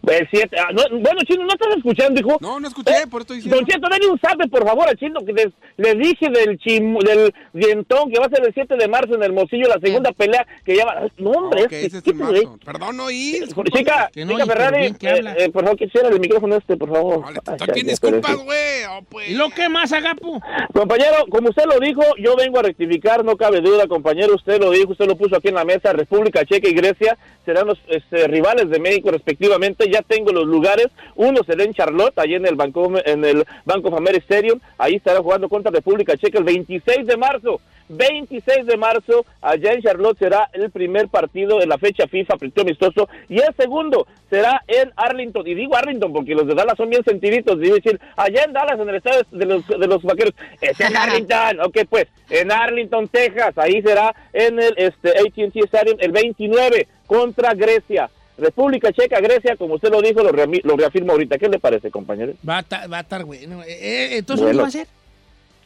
El 0.07 0.28
siete. 0.30 0.57
ah, 0.59 0.68
no, 0.72 0.82
bueno, 0.98 1.20
Chino, 1.26 1.44
¿no 1.44 1.53
estás 1.53 1.76
escuchando, 1.76 2.20
hijo? 2.20 2.38
No, 2.40 2.59
no 2.59 2.68
escuché, 2.68 3.07
por 3.11 3.20
esto 3.22 3.34
diciendo. 3.34 3.57
Don 3.57 3.66
Cheto, 3.66 3.88
dale 3.90 4.07
un 4.09 4.18
sabe, 4.20 4.48
por 4.48 4.66
favor, 4.66 4.88
al 4.88 4.96
Chino, 4.96 5.20
que 5.24 5.32
les, 5.32 5.48
les 5.76 5.98
dije 5.98 6.28
del 6.30 6.59
chim, 6.59 6.96
del 6.98 7.32
dientón 7.53 8.11
que 8.11 8.18
va 8.18 8.26
a 8.26 8.30
ser 8.30 8.44
el 8.46 8.55
7 8.55 8.76
de 8.76 8.88
marzo 8.88 9.14
en 9.14 9.22
Hermosillo, 9.22 9.68
la 9.68 9.78
segunda 9.80 10.12
pelea 10.12 10.46
que 10.64 10.74
lleva... 10.74 11.07
No, 11.18 11.30
hombre, 11.30 11.64
Ok, 11.64 11.72
es 11.72 11.84
ese 11.84 11.98
es 11.98 12.03
que- 12.03 12.11
en 12.11 12.16
marzo. 12.18 12.59
Perdón, 12.64 12.96
no 12.96 13.05
oí. 13.05 13.40
Chica, 13.74 14.11
Que 14.12 14.24
no, 14.24 14.32
chica 14.32 14.46
Ferrari, 14.46 14.92
que 14.94 15.09
eh, 15.09 15.22
eh, 15.38 15.51
por 15.51 15.64
favor, 15.64 15.78
quisiera 15.78 16.09
el 16.09 16.18
micrófono 16.20 16.57
este, 16.57 16.76
por 16.76 16.88
favor. 16.90 17.24
Ya, 17.34 17.66
ya, 17.66 17.72
disculpas, 17.74 18.36
güey. 18.36 18.84
Oh, 18.90 19.03
pues. 19.09 19.28
¿Y 19.28 19.34
lo 19.34 19.51
que 19.51 19.68
más, 19.68 19.92
Agapo? 19.92 20.40
Compañero, 20.72 21.26
como 21.28 21.51
usted 21.51 21.64
lo 21.66 21.78
dijo, 21.78 22.03
yo 22.18 22.36
vengo 22.36 22.59
a 22.59 22.62
rectificar, 22.62 23.24
no 23.24 23.36
cabe 23.36 23.61
duda, 23.61 23.86
compañero, 23.86 24.34
usted 24.34 24.61
lo 24.61 24.70
dijo, 24.70 24.92
usted 24.92 25.07
lo 25.07 25.16
puso 25.16 25.36
aquí 25.36 25.48
en 25.48 25.55
la 25.57 25.64
mesa, 25.64 25.92
República 25.92 26.44
Checa 26.44 26.68
y 26.68 26.72
Grecia 26.74 27.18
serán 27.44 27.66
los 27.66 27.78
este, 27.88 28.28
rivales 28.28 28.70
de 28.70 28.78
México 28.78 29.11
respectivamente, 29.11 29.89
ya 29.91 30.03
tengo 30.03 30.32
los 30.32 30.47
lugares, 30.47 30.88
uno 31.16 31.41
será 31.45 31.64
en 31.64 31.74
Charlotte, 31.74 32.18
allí 32.18 32.34
en 32.34 32.47
el 32.47 32.55
Banco, 32.55 32.93
en 33.05 33.24
el 33.24 33.45
Bank 33.64 33.86
of 33.86 33.95
America 33.95 34.24
Stadium, 34.24 34.61
ahí 34.78 34.97
estará 34.97 35.20
jugando 35.20 35.49
contra 35.49 35.70
República 35.70 36.16
Checa 36.16 36.38
el 36.38 36.45
26 36.45 37.07
de 37.07 37.16
marzo, 37.16 37.61
26 37.91 38.66
de 38.66 38.76
marzo, 38.76 39.26
allá 39.41 39.72
en 39.72 39.82
Charlotte 39.82 40.18
será 40.18 40.49
el 40.53 40.70
primer 40.70 41.09
partido 41.09 41.59
de 41.59 41.66
la 41.66 41.76
fecha 41.76 42.07
FIFA, 42.07 42.36
partido 42.36 42.62
amistoso, 42.62 43.09
y 43.28 43.41
el 43.41 43.55
segundo 43.57 44.07
será 44.30 44.62
en 44.68 44.93
Arlington, 44.97 45.47
y 45.47 45.55
digo 45.55 45.76
Arlington 45.76 46.12
porque 46.12 46.34
los 46.34 46.47
de 46.47 46.55
Dallas 46.55 46.76
son 46.76 46.88
bien 46.88 47.03
sentiditos, 47.05 47.59
digo 47.59 47.74
decir, 47.74 48.01
allá 48.16 48.45
en 48.45 48.53
Dallas, 48.53 48.78
en 48.78 48.88
el 48.88 48.95
estado 48.95 49.22
de 49.32 49.45
los, 49.45 49.66
de 49.66 49.86
los 49.88 50.03
vaqueros, 50.03 50.34
es 50.61 50.78
en 50.80 50.97
Arlington, 50.97 51.61
ok, 51.61 51.78
pues, 51.88 52.07
en 52.30 52.53
Arlington, 52.53 53.09
Texas, 53.09 53.59
ahí 53.59 53.82
será 53.82 54.14
en 54.32 54.61
el 54.61 54.74
este, 54.76 55.11
AT&T 55.11 55.59
Stadium 55.64 55.97
el 56.01 56.12
29 56.12 56.86
contra 57.07 57.55
Grecia. 57.55 58.09
República 58.39 58.93
Checa, 58.93 59.20
Grecia, 59.20 59.57
como 59.57 59.74
usted 59.74 59.91
lo 59.91 60.01
dijo, 60.01 60.22
lo, 60.22 60.33
reami- 60.33 60.62
lo 60.64 60.76
reafirmo 60.76 61.12
ahorita. 61.12 61.37
¿Qué 61.39 61.49
le 61.49 61.59
parece, 61.59 61.91
compañero? 61.91 62.35
Va 62.49 62.59
a 62.59 62.62
ta- 62.62 62.87
va 62.87 62.99
a 62.99 63.01
estar 63.01 63.24
bueno. 63.24 63.62
Eh, 63.62 63.66
eh, 63.68 64.09
entonces, 64.18 64.43
Bueno. 64.45 64.59
¿qué 64.59 64.62
va 64.62 64.64
a 64.64 64.68
hacer? 64.68 64.89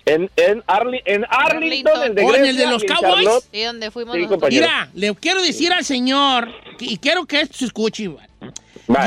En, 0.06 0.30
en, 0.36 0.60
Arli- 0.64 1.02
en 1.06 1.24
Arlington, 1.30 2.02
el 2.02 2.14
de 2.14 2.24
¿O 2.24 2.34
en 2.34 2.44
el 2.44 2.56
de 2.56 2.66
los 2.66 2.84
Cowboys? 2.84 3.24
Charlotte. 3.24 3.44
Sí, 3.52 3.62
donde 3.62 3.90
fuimos 3.90 4.14
Sí. 4.16 4.26
Mira, 4.50 4.90
le 4.92 5.14
quiero 5.14 5.40
decir 5.42 5.72
al 5.72 5.84
señor, 5.84 6.48
que- 6.78 6.84
y 6.84 6.98
quiero 6.98 7.24
que 7.24 7.40
esto 7.40 7.56
se 7.58 7.64
escuche, 7.66 8.02
igual. 8.04 8.28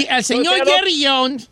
Al 0.10 0.24
señor 0.24 0.56
Jerry 0.66 1.06
Jones, 1.06 1.50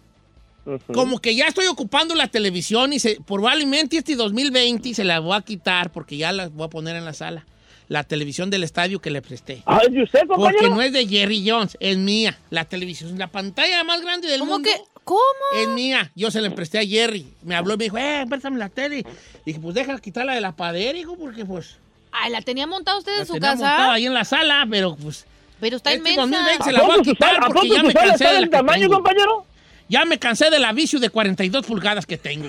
como 0.93 1.20
que 1.20 1.36
ya 1.36 1.45
estoy 1.47 1.68
ocupando 1.68 2.16
la 2.16 2.28
televisión 2.28 2.91
y 2.91 2.97
se, 2.99 3.20
probablemente 3.28 3.97
este 3.97 4.16
2020 4.16 4.95
se 4.95 5.03
la 5.03 5.20
voy 5.20 5.36
a 5.38 5.41
quitar 5.41 5.91
porque 5.91 6.18
ya 6.18 6.32
la 6.32 6.47
voy 6.47 6.66
a 6.66 6.70
poner 6.70 6.95
en 6.95 7.06
la 7.06 7.14
sala. 7.14 7.45
La 7.88 8.03
televisión 8.03 8.49
del 8.49 8.63
estadio 8.63 8.99
que 8.99 9.11
le 9.11 9.21
presté. 9.21 9.61
Ah, 9.65 9.79
¿es 9.86 9.93
de 9.93 10.03
usted, 10.03 10.21
compañero? 10.27 10.57
Porque 10.59 10.69
no 10.73 10.81
es 10.81 10.91
de 10.93 11.07
Jerry 11.07 11.47
Jones, 11.47 11.77
es 11.79 11.97
mía. 11.97 12.38
La 12.49 12.65
televisión, 12.65 13.17
la 13.17 13.27
pantalla 13.27 13.83
más 13.83 14.01
grande 14.01 14.27
del 14.27 14.39
¿Cómo 14.39 14.53
mundo. 14.53 14.69
que? 14.69 14.81
¿Cómo? 15.03 15.19
Es 15.55 15.67
mía. 15.69 16.11
Yo 16.15 16.31
se 16.31 16.41
la 16.41 16.49
presté 16.49 16.79
a 16.79 16.86
Jerry. 16.86 17.27
Me 17.43 17.55
habló 17.55 17.75
y 17.75 17.77
me 17.77 17.83
dijo, 17.83 17.97
eh, 17.99 18.25
préstame 18.27 18.57
la 18.57 18.69
tele. 18.69 19.05
Dije, 19.45 19.59
pues 19.59 19.75
déjala 19.75 19.99
quitarla 19.99 20.33
de 20.33 20.41
la 20.41 20.55
padera, 20.55 20.97
hijo, 20.97 21.15
porque 21.15 21.45
pues. 21.45 21.77
Ay, 22.11 22.31
¿la 22.31 22.41
tenía 22.41 22.65
montada 22.65 22.97
usted 22.97 23.11
La 23.13 23.19
en 23.21 23.27
su 23.27 23.33
tenía 23.33 23.49
casa? 23.51 23.67
montada 23.69 23.93
ahí 23.93 24.05
en 24.07 24.13
la 24.15 24.25
sala, 24.25 24.65
pero 24.69 24.95
pues. 24.95 25.25
Pero 25.59 25.77
está 25.77 25.91
Este 25.93 25.99
inmensa. 25.99 26.21
2020 26.21 26.63
se 26.63 26.69
¿A 26.69 26.73
la 26.73 26.81
voy 26.83 26.99
a 26.99 27.03
quitar 27.03 27.39
porque 27.53 27.69
ya 27.69 27.83
me 27.83 27.93
cansé 27.93 28.13
está 28.13 28.27
de 28.27 28.33
la 28.33 28.39
del 28.39 28.49
que 28.49 28.57
tamaño, 28.57 28.81
tengo. 28.81 28.93
compañero? 28.95 29.45
Ya 29.88 30.03
me 30.05 30.17
cansé 30.17 30.49
de 30.49 30.59
la 30.59 30.73
vicio 30.73 30.99
de 30.99 31.09
42 31.09 31.65
pulgadas 31.65 32.05
que 32.05 32.17
tengo. 32.17 32.47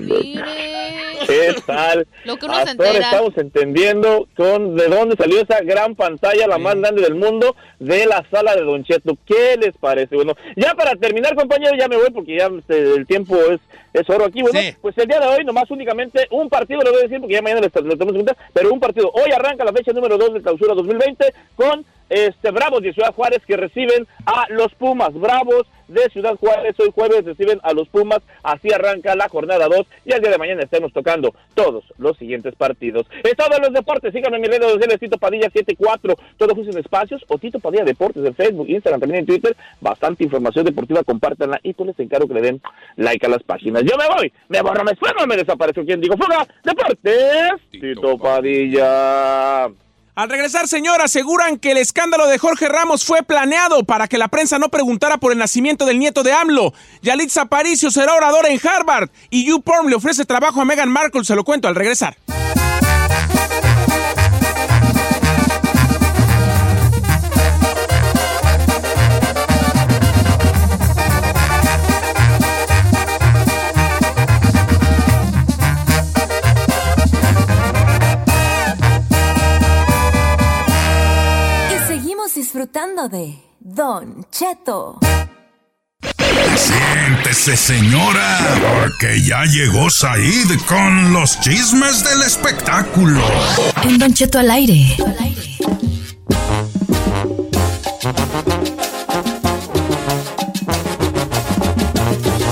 Mire. 0.00 0.42
¿Qué 1.26 1.54
tal? 1.66 2.06
Lo 2.24 2.36
que 2.36 2.46
uno 2.46 2.54
se 2.54 2.60
ahora 2.60 2.70
entera. 2.72 2.98
estamos 3.10 3.36
entendiendo 3.38 4.28
con 4.36 4.76
de 4.76 4.88
dónde 4.88 5.16
salió 5.16 5.40
esa 5.40 5.60
gran 5.62 5.94
pantalla, 5.94 6.46
la 6.46 6.58
más 6.58 6.76
grande 6.76 7.02
del 7.02 7.14
mundo, 7.14 7.56
de 7.80 8.06
la 8.06 8.24
sala 8.30 8.54
de 8.54 8.62
Don 8.62 8.84
Cheto. 8.84 9.16
¿Qué 9.26 9.56
les 9.60 9.72
parece? 9.78 10.14
Bueno, 10.14 10.34
ya 10.56 10.74
para 10.74 10.94
terminar, 10.96 11.34
compañero, 11.34 11.74
ya 11.76 11.88
me 11.88 11.96
voy 11.96 12.10
porque 12.10 12.36
ya 12.38 12.48
este, 12.58 12.78
el 12.94 13.06
tiempo 13.06 13.36
es, 13.36 13.60
es 13.92 14.08
oro 14.10 14.26
aquí. 14.26 14.42
Bueno, 14.42 14.60
Sí. 14.60 14.74
pues 14.80 14.96
el 14.98 15.08
día 15.08 15.18
de 15.20 15.26
hoy 15.26 15.44
nomás 15.44 15.70
únicamente 15.70 16.26
un 16.30 16.48
partido, 16.48 16.80
le 16.82 16.90
voy 16.90 17.00
a 17.00 17.02
decir 17.02 17.18
porque 17.20 17.34
ya 17.34 17.42
mañana 17.42 17.62
les, 17.62 17.74
les 17.74 17.98
tenemos 17.98 18.24
que 18.24 18.36
pero 18.52 18.72
un 18.72 18.80
partido. 18.80 19.10
Hoy 19.12 19.32
arranca 19.32 19.64
la 19.64 19.72
fecha 19.72 19.92
número 19.92 20.16
2 20.18 20.34
de 20.34 20.42
clausura 20.42 20.74
2020 20.74 21.24
con 21.56 21.84
este 22.08 22.50
Bravos 22.50 22.82
de 22.82 22.92
Ciudad 22.92 23.14
Juárez 23.14 23.40
que 23.46 23.56
reciben 23.56 24.06
a 24.26 24.46
los 24.50 24.74
Pumas. 24.74 25.12
Bravos 25.14 25.66
de 25.88 26.02
Ciudad 26.10 26.36
Juárez 26.36 26.74
hoy 26.78 26.90
jueves 26.94 27.24
reciben 27.24 27.60
a 27.62 27.72
los 27.72 27.88
Pumas. 27.88 28.20
Así 28.42 28.72
arranca 28.72 29.14
la 29.14 29.28
jornada 29.28 29.66
2 29.68 29.86
y 30.04 30.12
el 30.12 30.20
día 30.20 30.30
de 30.30 30.38
mañana 30.38 30.62
estemos 30.62 30.92
tocando 30.92 31.34
todos 31.54 31.84
los 31.98 32.16
siguientes 32.16 32.54
partidos. 32.54 33.06
Es 33.22 33.36
todo 33.36 33.56
en 33.56 33.62
los 33.62 33.72
deportes. 33.72 34.12
Síganme 34.12 34.36
en 34.36 34.42
mis 34.42 34.50
redes 34.50 34.72
sociales 34.72 35.00
Tito 35.00 35.18
Padilla 35.18 35.50
74, 35.50 36.14
todo 36.36 36.54
justo 36.54 36.72
en 36.72 36.78
espacios 36.78 37.24
o 37.28 37.38
Tito 37.38 37.58
Padilla 37.60 37.84
Deportes 37.84 38.24
en 38.24 38.34
Facebook, 38.34 38.68
Instagram, 38.68 39.00
también 39.00 39.20
en 39.20 39.26
Twitter. 39.26 39.56
Bastante 39.80 40.24
información 40.24 40.64
deportiva, 40.64 41.02
compártanla 41.04 41.60
y 41.62 41.72
pues 41.72 41.88
les 41.88 42.00
encargo 42.00 42.28
que 42.28 42.34
le 42.34 42.42
den 42.42 42.62
like 42.96 43.24
a 43.26 43.28
las 43.28 43.42
páginas. 43.42 43.82
Yo 43.82 43.96
me 43.96 44.06
voy, 44.14 44.32
me 44.48 44.62
borro, 44.62 44.84
me 44.84 44.92
esfuerzo, 44.92 45.26
me 45.26 45.36
desapareció. 45.36 45.84
quien 45.84 46.00
digo? 46.00 46.16
Fuga, 46.16 46.46
Deportes, 46.62 47.60
Tito 47.70 48.18
Padilla. 48.18 49.83
Al 50.16 50.28
regresar, 50.28 50.68
señor, 50.68 51.02
aseguran 51.02 51.58
que 51.58 51.72
el 51.72 51.76
escándalo 51.76 52.28
de 52.28 52.38
Jorge 52.38 52.68
Ramos 52.68 53.04
fue 53.04 53.24
planeado 53.24 53.82
para 53.82 54.06
que 54.06 54.16
la 54.16 54.28
prensa 54.28 54.60
no 54.60 54.68
preguntara 54.68 55.18
por 55.18 55.32
el 55.32 55.38
nacimiento 55.38 55.86
del 55.86 55.98
nieto 55.98 56.22
de 56.22 56.32
AMLO. 56.32 56.72
Yalitza 57.02 57.42
Aparicio 57.42 57.90
será 57.90 58.14
oradora 58.14 58.48
en 58.48 58.60
Harvard 58.64 59.10
y 59.28 59.44
YouPorn 59.44 59.88
le 59.88 59.96
ofrece 59.96 60.24
trabajo 60.24 60.60
a 60.60 60.64
Meghan 60.64 60.88
Markle. 60.88 61.24
Se 61.24 61.34
lo 61.34 61.42
cuento 61.42 61.66
al 61.66 61.74
regresar. 61.74 62.16
Disfrutando 82.64 83.08
de 83.10 83.38
Don 83.60 84.24
Cheto. 84.30 84.98
Siéntese, 86.56 87.56
señora, 87.58 88.38
porque 88.80 89.20
ya 89.22 89.44
llegó 89.44 89.90
Said 89.90 90.58
con 90.66 91.12
los 91.12 91.38
chismes 91.40 92.02
del 92.04 92.22
espectáculo. 92.22 93.20
En 93.82 93.98
Don 93.98 94.14
Cheto 94.14 94.38
al 94.38 94.50
aire. 94.50 94.96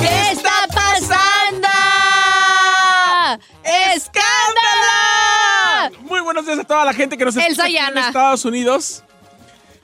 ¿Qué 0.03 0.31
está 0.31 0.67
pasando? 0.75 1.69
¡Escándalo! 3.95 4.93
Muy 6.03 6.21
buenos 6.21 6.45
días 6.45 6.59
a 6.59 6.65
toda 6.65 6.85
la 6.85 6.93
gente 6.93 7.17
que 7.17 7.25
nos 7.25 7.35
escucha 7.35 7.67
en. 7.67 7.97
Estados 7.97 8.45
Unidos. 8.45 9.05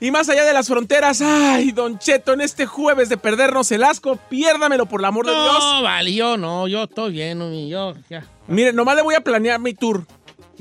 Y 0.01 0.11
más 0.11 0.29
allá 0.29 0.45
de 0.45 0.53
las 0.53 0.67
fronteras, 0.67 1.21
ay, 1.21 1.71
Don 1.73 1.99
Cheto, 1.99 2.31
en 2.33 2.39
este 2.41 2.65
jueves 2.65 3.09
de 3.09 3.17
perdernos 3.17 3.69
el 3.71 3.83
asco, 3.83 4.15
piérdamelo 4.29 4.85
por 4.85 5.01
el 5.01 5.05
amor 5.05 5.25
de 5.25 5.33
Dios. 5.33 5.59
No, 5.59 5.81
vale, 5.83 6.13
yo 6.13 6.37
no, 6.37 6.67
yo 6.69 6.83
estoy 6.83 7.11
bien, 7.11 7.67
yo 7.69 7.95
ya. 8.09 8.25
Miren, 8.47 8.75
nomás 8.77 8.95
le 8.95 9.01
voy 9.01 9.15
a 9.15 9.21
planear 9.21 9.59
mi 9.59 9.73
tour. 9.73 10.05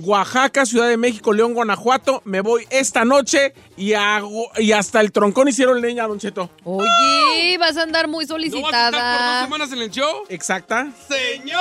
Oaxaca, 0.00 0.64
Ciudad 0.64 0.88
de 0.88 0.96
México, 0.96 1.32
León, 1.32 1.54
Guanajuato. 1.54 2.22
Me 2.24 2.40
voy 2.40 2.66
esta 2.70 3.04
noche 3.04 3.52
y, 3.76 3.94
hago, 3.94 4.48
y 4.56 4.70
hasta 4.72 5.00
el 5.00 5.10
troncón 5.10 5.48
hicieron 5.48 5.80
leña, 5.80 6.06
Don 6.06 6.18
Cheto. 6.20 6.50
Oye, 6.64 7.56
vas 7.58 7.76
a 7.76 7.82
andar 7.82 8.06
muy 8.06 8.24
¿No 8.26 8.34
vas 8.36 8.44
a 8.44 8.46
estar 8.46 8.60
por 8.60 8.62
dos 8.62 8.70
solicitada. 9.00 9.44
semanas 9.44 9.72
en 9.72 9.78
el 9.82 9.90
show? 9.90 10.24
Exacta. 10.28 10.88
¡Señor! 11.08 11.58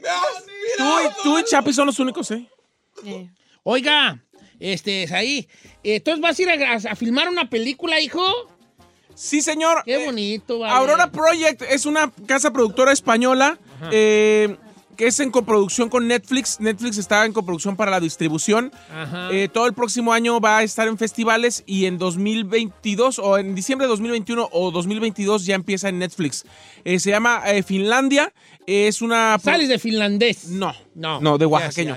¡Me 0.00 0.08
has 0.08 0.44
Tú, 0.76 0.84
mirado! 0.84 1.02
y- 1.02 1.22
tú 1.22 1.38
y 1.38 1.44
Chapi 1.44 1.72
son 1.72 1.86
los 1.86 1.98
únicos, 1.98 2.30
¿eh? 2.32 2.48
Eh. 3.04 3.30
Oiga, 3.62 4.18
este, 4.60 5.02
es 5.02 5.12
ahí. 5.12 5.48
Entonces 5.82 6.20
vas 6.22 6.38
a 6.38 6.42
ir 6.42 6.50
a, 6.50 6.74
a 6.74 6.94
filmar 6.94 7.28
una 7.28 7.50
película, 7.50 7.98
hijo. 8.00 8.22
Sí, 9.14 9.42
señor. 9.42 9.82
Qué 9.84 10.02
Eh, 10.02 10.06
bonito, 10.06 10.60
vale. 10.60 10.72
Aurora 10.74 11.10
Project 11.10 11.62
es 11.62 11.84
una 11.84 12.10
casa 12.26 12.52
productora 12.52 12.92
española 12.92 13.58
eh, 13.90 14.56
que 14.96 15.06
es 15.08 15.18
en 15.20 15.30
coproducción 15.30 15.88
con 15.88 16.06
Netflix. 16.08 16.58
Netflix 16.60 16.96
está 16.98 17.24
en 17.26 17.32
coproducción 17.32 17.74
para 17.76 17.90
la 17.90 18.00
distribución. 18.00 18.70
Ajá. 18.94 19.28
Eh, 19.32 19.48
todo 19.52 19.66
el 19.66 19.74
próximo 19.74 20.12
año 20.12 20.40
va 20.40 20.58
a 20.58 20.62
estar 20.62 20.88
en 20.88 20.96
festivales 20.98 21.64
y 21.66 21.86
en 21.86 21.98
2022 21.98 23.18
o 23.18 23.38
en 23.38 23.54
diciembre 23.54 23.86
de 23.86 23.90
2021 23.90 24.48
o 24.52 24.70
2022 24.70 25.44
ya 25.46 25.54
empieza 25.54 25.88
en 25.88 25.98
Netflix. 25.98 26.44
Eh, 26.84 26.98
se 26.98 27.10
llama 27.10 27.42
Finlandia. 27.66 28.32
Es 28.66 29.02
una... 29.02 29.38
¿Sales 29.42 29.68
de 29.68 29.78
finlandés? 29.78 30.48
No, 30.48 30.74
No. 30.94 31.20
no, 31.20 31.38
de 31.38 31.44
Ya 31.44 31.48
oaxaqueño. 31.48 31.96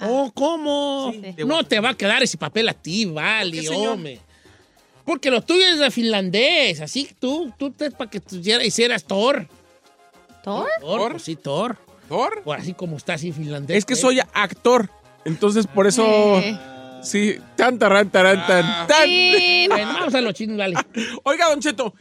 Sé. 0.00 0.06
Oh, 0.08 0.32
¿cómo? 0.34 1.12
no 1.46 1.64
te 1.64 1.80
va 1.80 1.90
a 1.90 1.94
quedar 1.94 2.22
ese 2.22 2.36
papel 2.36 2.68
a 2.68 2.74
ti, 2.74 3.04
vale, 3.04 3.68
hombre. 3.68 4.20
Porque 5.04 5.30
lo 5.30 5.42
tuyo 5.42 5.66
es 5.66 5.78
de 5.78 5.90
finlandés, 5.90 6.80
así 6.80 7.08
tú, 7.18 7.52
tú 7.58 7.70
te 7.70 7.90
para 7.90 8.10
que 8.10 8.20
tú 8.20 8.36
hicieras, 8.36 9.04
Thor. 9.04 9.48
¿Thor? 10.42 10.68
Thor, 10.80 11.10
pues 11.12 11.22
sí, 11.22 11.36
Thor. 11.36 11.76
¿Thor? 12.08 12.42
O 12.44 12.52
así 12.52 12.74
como 12.74 12.96
está 12.96 13.14
así 13.14 13.32
finlandés. 13.32 13.78
Es 13.78 13.84
que 13.84 13.92
pues. 13.92 14.00
soy 14.00 14.20
actor. 14.32 14.90
Entonces, 15.24 15.66
por 15.66 15.86
eso 15.86 16.04
Eh. 16.38 16.58
Sí, 17.02 17.38
tan, 17.56 17.78
taran, 17.78 18.10
taran, 18.10 18.46
tan, 18.46 18.86
tan. 18.86 19.08
Bueno, 19.68 19.92
vamos 19.94 20.14
a 20.14 20.20
los 20.20 20.34
chinos, 20.34 20.58
dale. 20.58 20.76
Oiga, 21.22 21.48
Don 21.48 21.60
Cheto, 21.60 21.94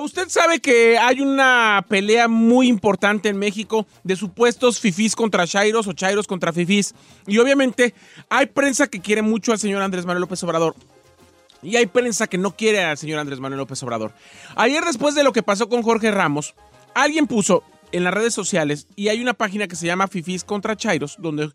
usted 0.00 0.28
sabe 0.28 0.60
que 0.60 0.98
hay 0.98 1.20
una 1.20 1.84
pelea 1.88 2.28
muy 2.28 2.68
importante 2.68 3.28
en 3.28 3.38
México 3.38 3.86
de 4.04 4.16
supuestos 4.16 4.80
fifís 4.80 5.16
contra 5.16 5.46
chairos 5.46 5.86
o 5.86 5.92
chairos 5.92 6.26
contra 6.26 6.52
fifís. 6.52 6.94
Y 7.26 7.38
obviamente 7.38 7.94
hay 8.28 8.46
prensa 8.46 8.86
que 8.86 9.00
quiere 9.00 9.22
mucho 9.22 9.52
al 9.52 9.58
señor 9.58 9.82
Andrés 9.82 10.06
Manuel 10.06 10.22
López 10.22 10.42
Obrador. 10.42 10.74
Y 11.62 11.76
hay 11.76 11.86
prensa 11.86 12.26
que 12.26 12.38
no 12.38 12.56
quiere 12.56 12.82
al 12.82 12.98
señor 12.98 13.20
Andrés 13.20 13.38
Manuel 13.38 13.60
López 13.60 13.82
Obrador. 13.82 14.12
Ayer, 14.56 14.84
después 14.84 15.14
de 15.14 15.22
lo 15.22 15.32
que 15.32 15.42
pasó 15.42 15.68
con 15.68 15.82
Jorge 15.82 16.10
Ramos, 16.10 16.54
alguien 16.94 17.26
puso 17.26 17.62
en 17.92 18.04
las 18.04 18.14
redes 18.14 18.34
sociales 18.34 18.88
y 18.96 19.08
hay 19.08 19.20
una 19.20 19.34
página 19.34 19.68
que 19.68 19.76
se 19.76 19.86
llama 19.86 20.08
Fifís 20.08 20.44
contra 20.44 20.76
Chairos, 20.76 21.16
donde 21.18 21.50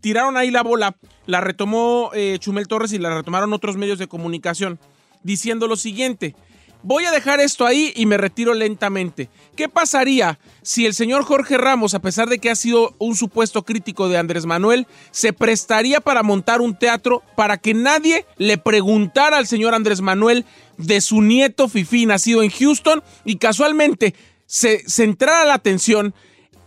tiraron 0.00 0.36
ahí 0.36 0.50
la 0.50 0.62
bola, 0.62 0.96
la 1.26 1.40
retomó 1.40 2.10
eh, 2.12 2.36
Chumel 2.40 2.68
Torres 2.68 2.92
y 2.92 2.98
la 2.98 3.14
retomaron 3.14 3.52
otros 3.52 3.76
medios 3.76 3.98
de 3.98 4.08
comunicación, 4.08 4.78
diciendo 5.22 5.66
lo 5.66 5.76
siguiente. 5.76 6.34
Voy 6.82 7.04
a 7.04 7.10
dejar 7.10 7.40
esto 7.40 7.66
ahí 7.66 7.92
y 7.96 8.06
me 8.06 8.16
retiro 8.16 8.54
lentamente. 8.54 9.28
¿Qué 9.56 9.68
pasaría 9.68 10.38
si 10.62 10.86
el 10.86 10.94
señor 10.94 11.24
Jorge 11.24 11.58
Ramos, 11.58 11.94
a 11.94 11.98
pesar 11.98 12.28
de 12.28 12.38
que 12.38 12.50
ha 12.50 12.54
sido 12.54 12.94
un 12.98 13.16
supuesto 13.16 13.64
crítico 13.64 14.08
de 14.08 14.16
Andrés 14.16 14.46
Manuel, 14.46 14.86
se 15.10 15.32
prestaría 15.32 16.00
para 16.00 16.22
montar 16.22 16.60
un 16.60 16.78
teatro 16.78 17.22
para 17.36 17.58
que 17.58 17.74
nadie 17.74 18.26
le 18.36 18.58
preguntara 18.58 19.38
al 19.38 19.48
señor 19.48 19.74
Andrés 19.74 20.00
Manuel 20.00 20.44
de 20.76 21.00
su 21.00 21.20
nieto 21.20 21.68
Fifi, 21.68 22.06
nacido 22.06 22.44
en 22.44 22.50
Houston, 22.50 23.02
y 23.24 23.36
casualmente 23.36 24.14
se 24.46 24.88
centrara 24.88 25.44
la 25.44 25.54
atención 25.54 26.14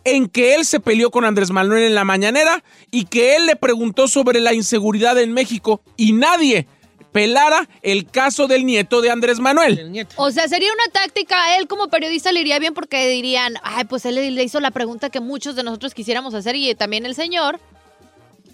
en 0.04 0.28
que 0.28 0.56
él 0.56 0.66
se 0.66 0.80
peleó 0.80 1.10
con 1.12 1.24
Andrés 1.26 1.52
Manuel 1.52 1.84
en 1.84 1.96
la 1.96 2.04
mañanera 2.04 2.64
y 2.90 3.06
que 3.06 3.36
él 3.36 3.46
le 3.46 3.56
preguntó 3.56 4.08
sobre 4.08 4.42
la 4.42 4.54
inseguridad 4.54 5.20
en 5.20 5.32
México 5.32 5.82
y 5.96 6.14
nadie 6.14 6.68
pelara 7.12 7.68
el 7.82 8.06
caso 8.06 8.48
del 8.48 8.66
nieto 8.66 9.02
de 9.02 9.10
Andrés 9.12 9.40
Manuel. 9.40 10.06
O 10.16 10.32
sea, 10.32 10.48
sería 10.48 10.70
una 10.72 10.92
táctica, 10.94 11.44
a 11.44 11.58
él 11.58 11.68
como 11.68 11.90
periodista 11.90 12.32
le 12.32 12.42
iría 12.42 12.60
bien 12.60 12.74
porque 12.74 13.08
dirían, 13.10 13.56
ay, 13.64 13.86
pues 13.86 14.06
él 14.06 14.16
le 14.16 14.44
hizo 14.44 14.60
la 14.60 14.72
pregunta 14.72 15.10
que 15.10 15.20
muchos 15.20 15.56
de 15.56 15.64
nosotros 15.64 15.94
quisiéramos 15.94 16.34
hacer 16.34 16.56
y 16.56 16.74
también 16.76 17.06
el 17.06 17.16
señor, 17.16 17.60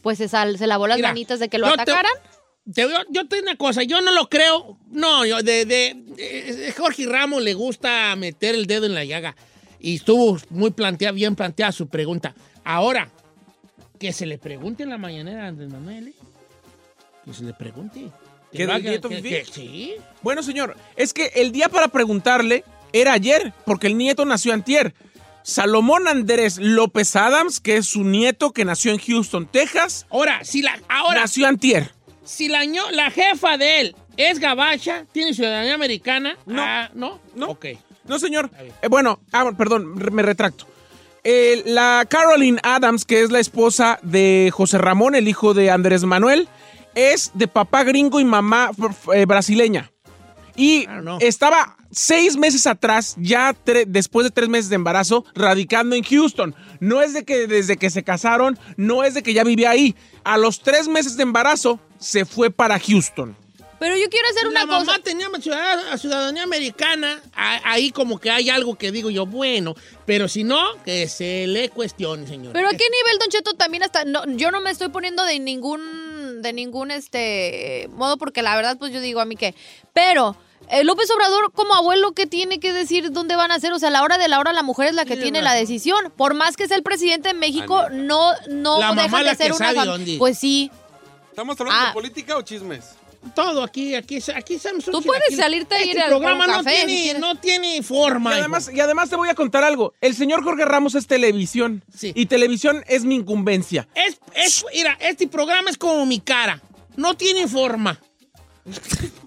pues 0.01 0.17
se, 0.17 0.27
sal- 0.27 0.57
se 0.57 0.67
lavó 0.67 0.87
las 0.87 0.97
Mira, 0.97 1.09
manitas 1.09 1.39
de 1.39 1.49
que 1.49 1.57
lo 1.57 1.67
yo 1.67 1.75
te- 1.75 1.81
atacaran. 1.81 2.11
Te- 2.73 2.81
yo, 2.81 2.89
yo 3.09 3.27
te 3.27 3.37
digo 3.37 3.47
una 3.47 3.57
cosa, 3.57 3.83
yo 3.83 4.01
no 4.01 4.11
lo 4.11 4.27
creo. 4.29 4.77
No, 4.89 5.25
yo 5.25 5.41
de, 5.41 5.65
de, 5.65 5.93
de- 5.95 6.73
Jorge 6.77 7.05
Ramos 7.05 7.41
le 7.41 7.53
gusta 7.53 8.13
meter 8.15 8.55
el 8.55 8.65
dedo 8.67 8.85
en 8.85 8.93
la 8.93 9.05
llaga. 9.05 9.35
Y 9.79 9.95
estuvo 9.97 10.37
muy 10.49 10.71
planteada, 10.71 11.11
bien 11.13 11.35
planteada 11.35 11.71
su 11.71 11.87
pregunta. 11.87 12.33
Ahora, 12.65 13.09
que 13.99 14.11
se 14.11 14.25
le 14.25 14.37
pregunte 14.37 14.83
en 14.83 14.89
la 14.89 14.97
mañanera 14.97 15.45
a 15.45 15.47
Andrés 15.47 15.69
Manuel. 15.69 16.07
¿eh? 16.09 16.13
Que 17.25 17.33
se 17.33 17.43
le 17.43 17.53
pregunte. 17.53 18.09
Que 18.57 18.63
¿Qué 18.63 18.67
lo 18.67 18.73
del 18.73 18.83
nieto 18.83 19.09
que- 19.09 19.15
Fifi? 19.21 19.29
que- 19.29 19.45
sí. 19.45 19.93
Bueno, 20.21 20.43
señor, 20.43 20.75
es 20.95 21.13
que 21.13 21.31
el 21.35 21.51
día 21.51 21.69
para 21.69 21.87
preguntarle 21.87 22.63
era 22.93 23.13
ayer, 23.13 23.53
porque 23.65 23.87
el 23.87 23.97
nieto 23.97 24.25
nació 24.25 24.53
antier. 24.53 24.93
Salomón 25.43 26.07
Andrés 26.07 26.57
López 26.57 27.15
Adams, 27.15 27.59
que 27.61 27.77
es 27.77 27.85
su 27.85 28.03
nieto 28.03 28.51
que 28.51 28.65
nació 28.65 28.91
en 28.91 28.97
Houston, 28.99 29.47
Texas. 29.47 30.05
Ahora, 30.09 30.43
si 30.43 30.61
la, 30.61 30.77
ahora, 30.89 31.21
nació 31.21 31.47
antier. 31.47 31.91
Si 32.25 32.49
la, 32.49 32.65
la 32.91 33.11
jefa 33.11 33.57
de 33.57 33.79
él 33.79 33.95
es 34.17 34.39
gabacha, 34.39 35.05
tiene 35.13 35.33
ciudadanía 35.33 35.73
americana. 35.75 36.35
No. 36.45 36.61
ah, 36.61 36.89
¿No? 36.93 37.21
No. 37.35 37.47
Ok. 37.47 37.67
No, 38.05 38.19
señor. 38.19 38.49
Eh, 38.81 38.87
bueno, 38.89 39.19
ah, 39.31 39.49
perdón, 39.57 39.95
me 40.13 40.21
retracto. 40.21 40.65
Eh, 41.23 41.63
la 41.65 42.05
Caroline 42.09 42.59
Adams, 42.63 43.05
que 43.05 43.21
es 43.21 43.31
la 43.31 43.39
esposa 43.39 43.99
de 44.01 44.49
José 44.53 44.77
Ramón, 44.77 45.15
el 45.15 45.27
hijo 45.27 45.53
de 45.53 45.71
Andrés 45.71 46.03
Manuel, 46.03 46.47
es 46.97 47.31
de 47.33 47.47
papá 47.47 47.83
gringo 47.83 48.19
y 48.19 48.25
mamá 48.25 48.71
eh, 49.13 49.25
brasileña. 49.25 49.91
Y 50.55 50.87
estaba 51.19 51.77
seis 51.91 52.35
meses 52.35 52.65
atrás, 52.65 53.15
ya 53.19 53.53
tre- 53.53 53.85
después 53.87 54.23
de 54.25 54.31
tres 54.31 54.49
meses 54.49 54.69
de 54.69 54.75
embarazo, 54.75 55.23
radicando 55.35 55.95
en 55.95 56.03
Houston. 56.03 56.55
No 56.79 57.03
es 57.03 57.13
de 57.13 57.23
que 57.25 57.45
desde 57.45 57.77
que 57.77 57.91
se 57.91 58.03
casaron, 58.03 58.57
no 58.75 59.03
es 59.03 59.13
de 59.13 59.21
que 59.21 59.33
ya 59.33 59.43
vivía 59.43 59.69
ahí. 59.69 59.95
A 60.23 60.37
los 60.39 60.61
tres 60.61 60.87
meses 60.87 61.15
de 61.15 61.23
embarazo, 61.23 61.79
se 61.99 62.25
fue 62.25 62.49
para 62.49 62.79
Houston. 62.79 63.37
Pero 63.79 63.95
yo 63.95 64.09
quiero 64.09 64.27
hacer 64.29 64.45
la 64.45 64.63
una 64.63 64.73
cosa. 64.79 64.85
mamá 64.93 64.99
tenía 65.03 65.27
ciudad- 65.39 65.97
ciudadanía 65.99 66.41
americana, 66.41 67.21
ahí 67.35 67.91
como 67.91 68.17
que 68.19 68.31
hay 68.31 68.49
algo 68.49 68.73
que 68.73 68.91
digo 68.91 69.11
yo, 69.11 69.27
bueno, 69.27 69.75
pero 70.07 70.27
si 70.27 70.43
no, 70.43 70.59
que 70.83 71.07
se 71.07 71.45
le 71.45 71.69
cuestione, 71.69 72.25
señor. 72.25 72.53
Pero 72.53 72.67
a 72.67 72.71
qué 72.71 72.77
nivel, 72.77 73.19
Don 73.19 73.29
Cheto, 73.29 73.53
también 73.53 73.83
hasta. 73.83 74.03
No, 74.05 74.23
yo 74.35 74.49
no 74.49 74.61
me 74.61 74.71
estoy 74.71 74.89
poniendo 74.89 75.23
de 75.23 75.37
ningún. 75.39 75.79
De 76.41 76.53
ningún 76.53 76.91
este 76.91 77.87
modo, 77.91 78.17
porque 78.17 78.41
la 78.41 78.55
verdad, 78.55 78.77
pues 78.77 78.91
yo 78.93 78.99
digo 79.01 79.19
a 79.19 79.25
mí 79.25 79.35
que. 79.35 79.55
Pero. 79.93 80.35
eh, 80.69 80.83
López 80.83 81.09
Obrador, 81.11 81.51
como 81.53 81.75
abuelo, 81.75 82.11
¿qué 82.11 82.25
tiene 82.27 82.59
que 82.59 82.73
decir 82.73 83.11
dónde 83.11 83.35
van 83.37 83.51
a 83.51 83.55
hacer? 83.55 83.71
O 83.71 83.79
sea, 83.79 83.87
a 83.87 83.91
la 83.91 84.03
hora 84.03 84.17
de 84.17 84.27
la 84.27 84.39
hora, 84.39 84.51
la 84.53 84.63
mujer 84.63 84.87
es 84.89 84.95
la 84.95 85.03
que 85.05 85.09
Tiene 85.15 85.23
tiene 85.23 85.41
la 85.41 85.53
decisión. 85.53 86.11
Por 86.17 86.33
más 86.33 86.57
que 86.57 86.67
sea 86.67 86.75
el 86.75 86.83
presidente 86.83 87.29
de 87.29 87.33
México, 87.35 87.77
Ah, 87.85 87.89
no, 87.91 88.31
no 88.49 88.79
La 88.79 88.91
dejan 88.93 89.19
de 89.21 89.25
la 89.27 89.31
que 89.35 89.43
ser 89.43 89.53
una 89.53 89.65
sabe 89.67 89.79
fam- 89.79 89.85
dónde. 89.85 90.15
Pues 90.17 90.37
sí. 90.37 90.69
¿Estamos 91.29 91.57
hablando 91.61 91.81
Ah. 91.81 91.87
de 91.87 91.93
política 91.93 92.35
o 92.35 92.41
chismes? 92.41 92.96
Todo 93.35 93.63
aquí, 93.63 93.95
aquí, 93.95 94.19
aquí 94.35 94.55
estamos. 94.55 94.85
Tú 94.85 95.01
puedes 95.01 95.35
salirte 95.35 95.75
a 95.75 95.81
ir 95.83 95.89
Este 95.91 96.01
al- 96.01 96.09
programa 96.09 96.47
no, 96.47 96.53
café, 96.53 96.69
si 96.81 96.85
tiene, 96.85 97.01
quieres. 97.03 97.21
no 97.21 97.35
tiene 97.35 97.83
forma. 97.83 98.31
Y 98.35 98.39
además, 98.39 98.69
y 98.73 98.79
además 98.79 99.09
te 99.09 99.15
voy 99.15 99.29
a 99.29 99.35
contar 99.35 99.63
algo. 99.63 99.93
El 100.01 100.15
señor 100.15 100.43
Jorge 100.43 100.65
Ramos 100.65 100.95
es 100.95 101.07
televisión. 101.07 101.83
Y 102.01 102.25
televisión 102.27 102.83
es 102.87 103.03
mi 103.05 103.15
incumbencia. 103.15 103.87
Es, 103.95 104.19
es, 104.35 104.65
mira, 104.73 104.97
este 104.99 105.27
programa 105.27 105.69
es 105.69 105.77
como 105.77 106.05
mi 106.05 106.19
cara. 106.19 106.61
No 106.95 107.15
tiene 107.15 107.47
forma. 107.47 107.99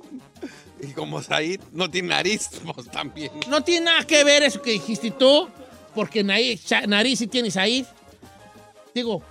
Y 0.83 0.93
como 0.93 1.23
Said 1.23 1.61
no 1.73 1.91
tiene 1.91 2.09
nariz, 2.09 2.49
pues 2.75 2.91
también. 2.91 3.31
No 3.49 3.63
tiene 3.63 3.85
nada 3.87 4.05
que 4.07 4.25
ver 4.25 4.43
eso 4.43 4.63
que 4.63 4.71
dijiste 4.71 5.11
tú, 5.11 5.47
porque 5.95 6.25
nariz, 6.25 6.63
nariz 6.89 7.19
sí 7.19 7.27
tiene 7.27 7.51
Said. 7.51 7.85
Digo, 8.95 9.23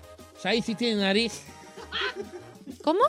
Said 0.42 0.64
sí 0.64 0.76
tiene 0.76 1.02
nariz. 1.02 1.42
¿Cómo? 2.84 3.00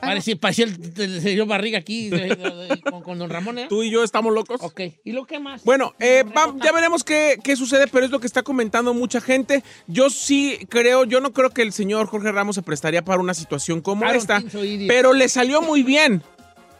Parece, 0.00 0.36
parecía 0.36 0.64
el, 0.66 0.92
el 0.96 1.20
señor 1.22 1.46
Barriga 1.46 1.78
aquí 1.78 2.08
de- 2.08 2.34
de- 2.34 2.36
de- 2.36 2.80
con, 2.82 3.02
con 3.02 3.18
don 3.18 3.28
Ramón, 3.30 3.58
¿eh? 3.58 3.66
Tú 3.68 3.82
y 3.82 3.90
yo 3.90 4.04
estamos 4.04 4.32
locos. 4.32 4.60
Ok. 4.62 4.80
¿Y 5.04 5.12
lo 5.12 5.26
que 5.26 5.38
más? 5.38 5.64
Bueno, 5.64 5.94
eh, 5.98 6.24
va- 6.24 6.54
ya 6.62 6.72
veremos 6.72 7.04
qué, 7.04 7.38
qué 7.42 7.56
sucede, 7.56 7.86
pero 7.88 8.04
es 8.04 8.10
lo 8.10 8.20
que 8.20 8.26
está 8.26 8.42
comentando 8.42 8.94
mucha 8.94 9.20
gente. 9.20 9.62
Yo 9.86 10.10
sí 10.10 10.58
creo, 10.68 11.04
yo 11.04 11.20
no 11.20 11.32
creo 11.32 11.50
que 11.50 11.62
el 11.62 11.72
señor 11.72 12.06
Jorge 12.06 12.30
Ramos 12.32 12.54
se 12.56 12.62
prestaría 12.62 13.04
para 13.04 13.20
una 13.20 13.34
situación 13.34 13.80
como 13.80 14.04
esta, 14.06 14.42
pero 14.86 15.12
le 15.12 15.28
salió 15.28 15.62
muy 15.62 15.82
bien. 15.82 16.22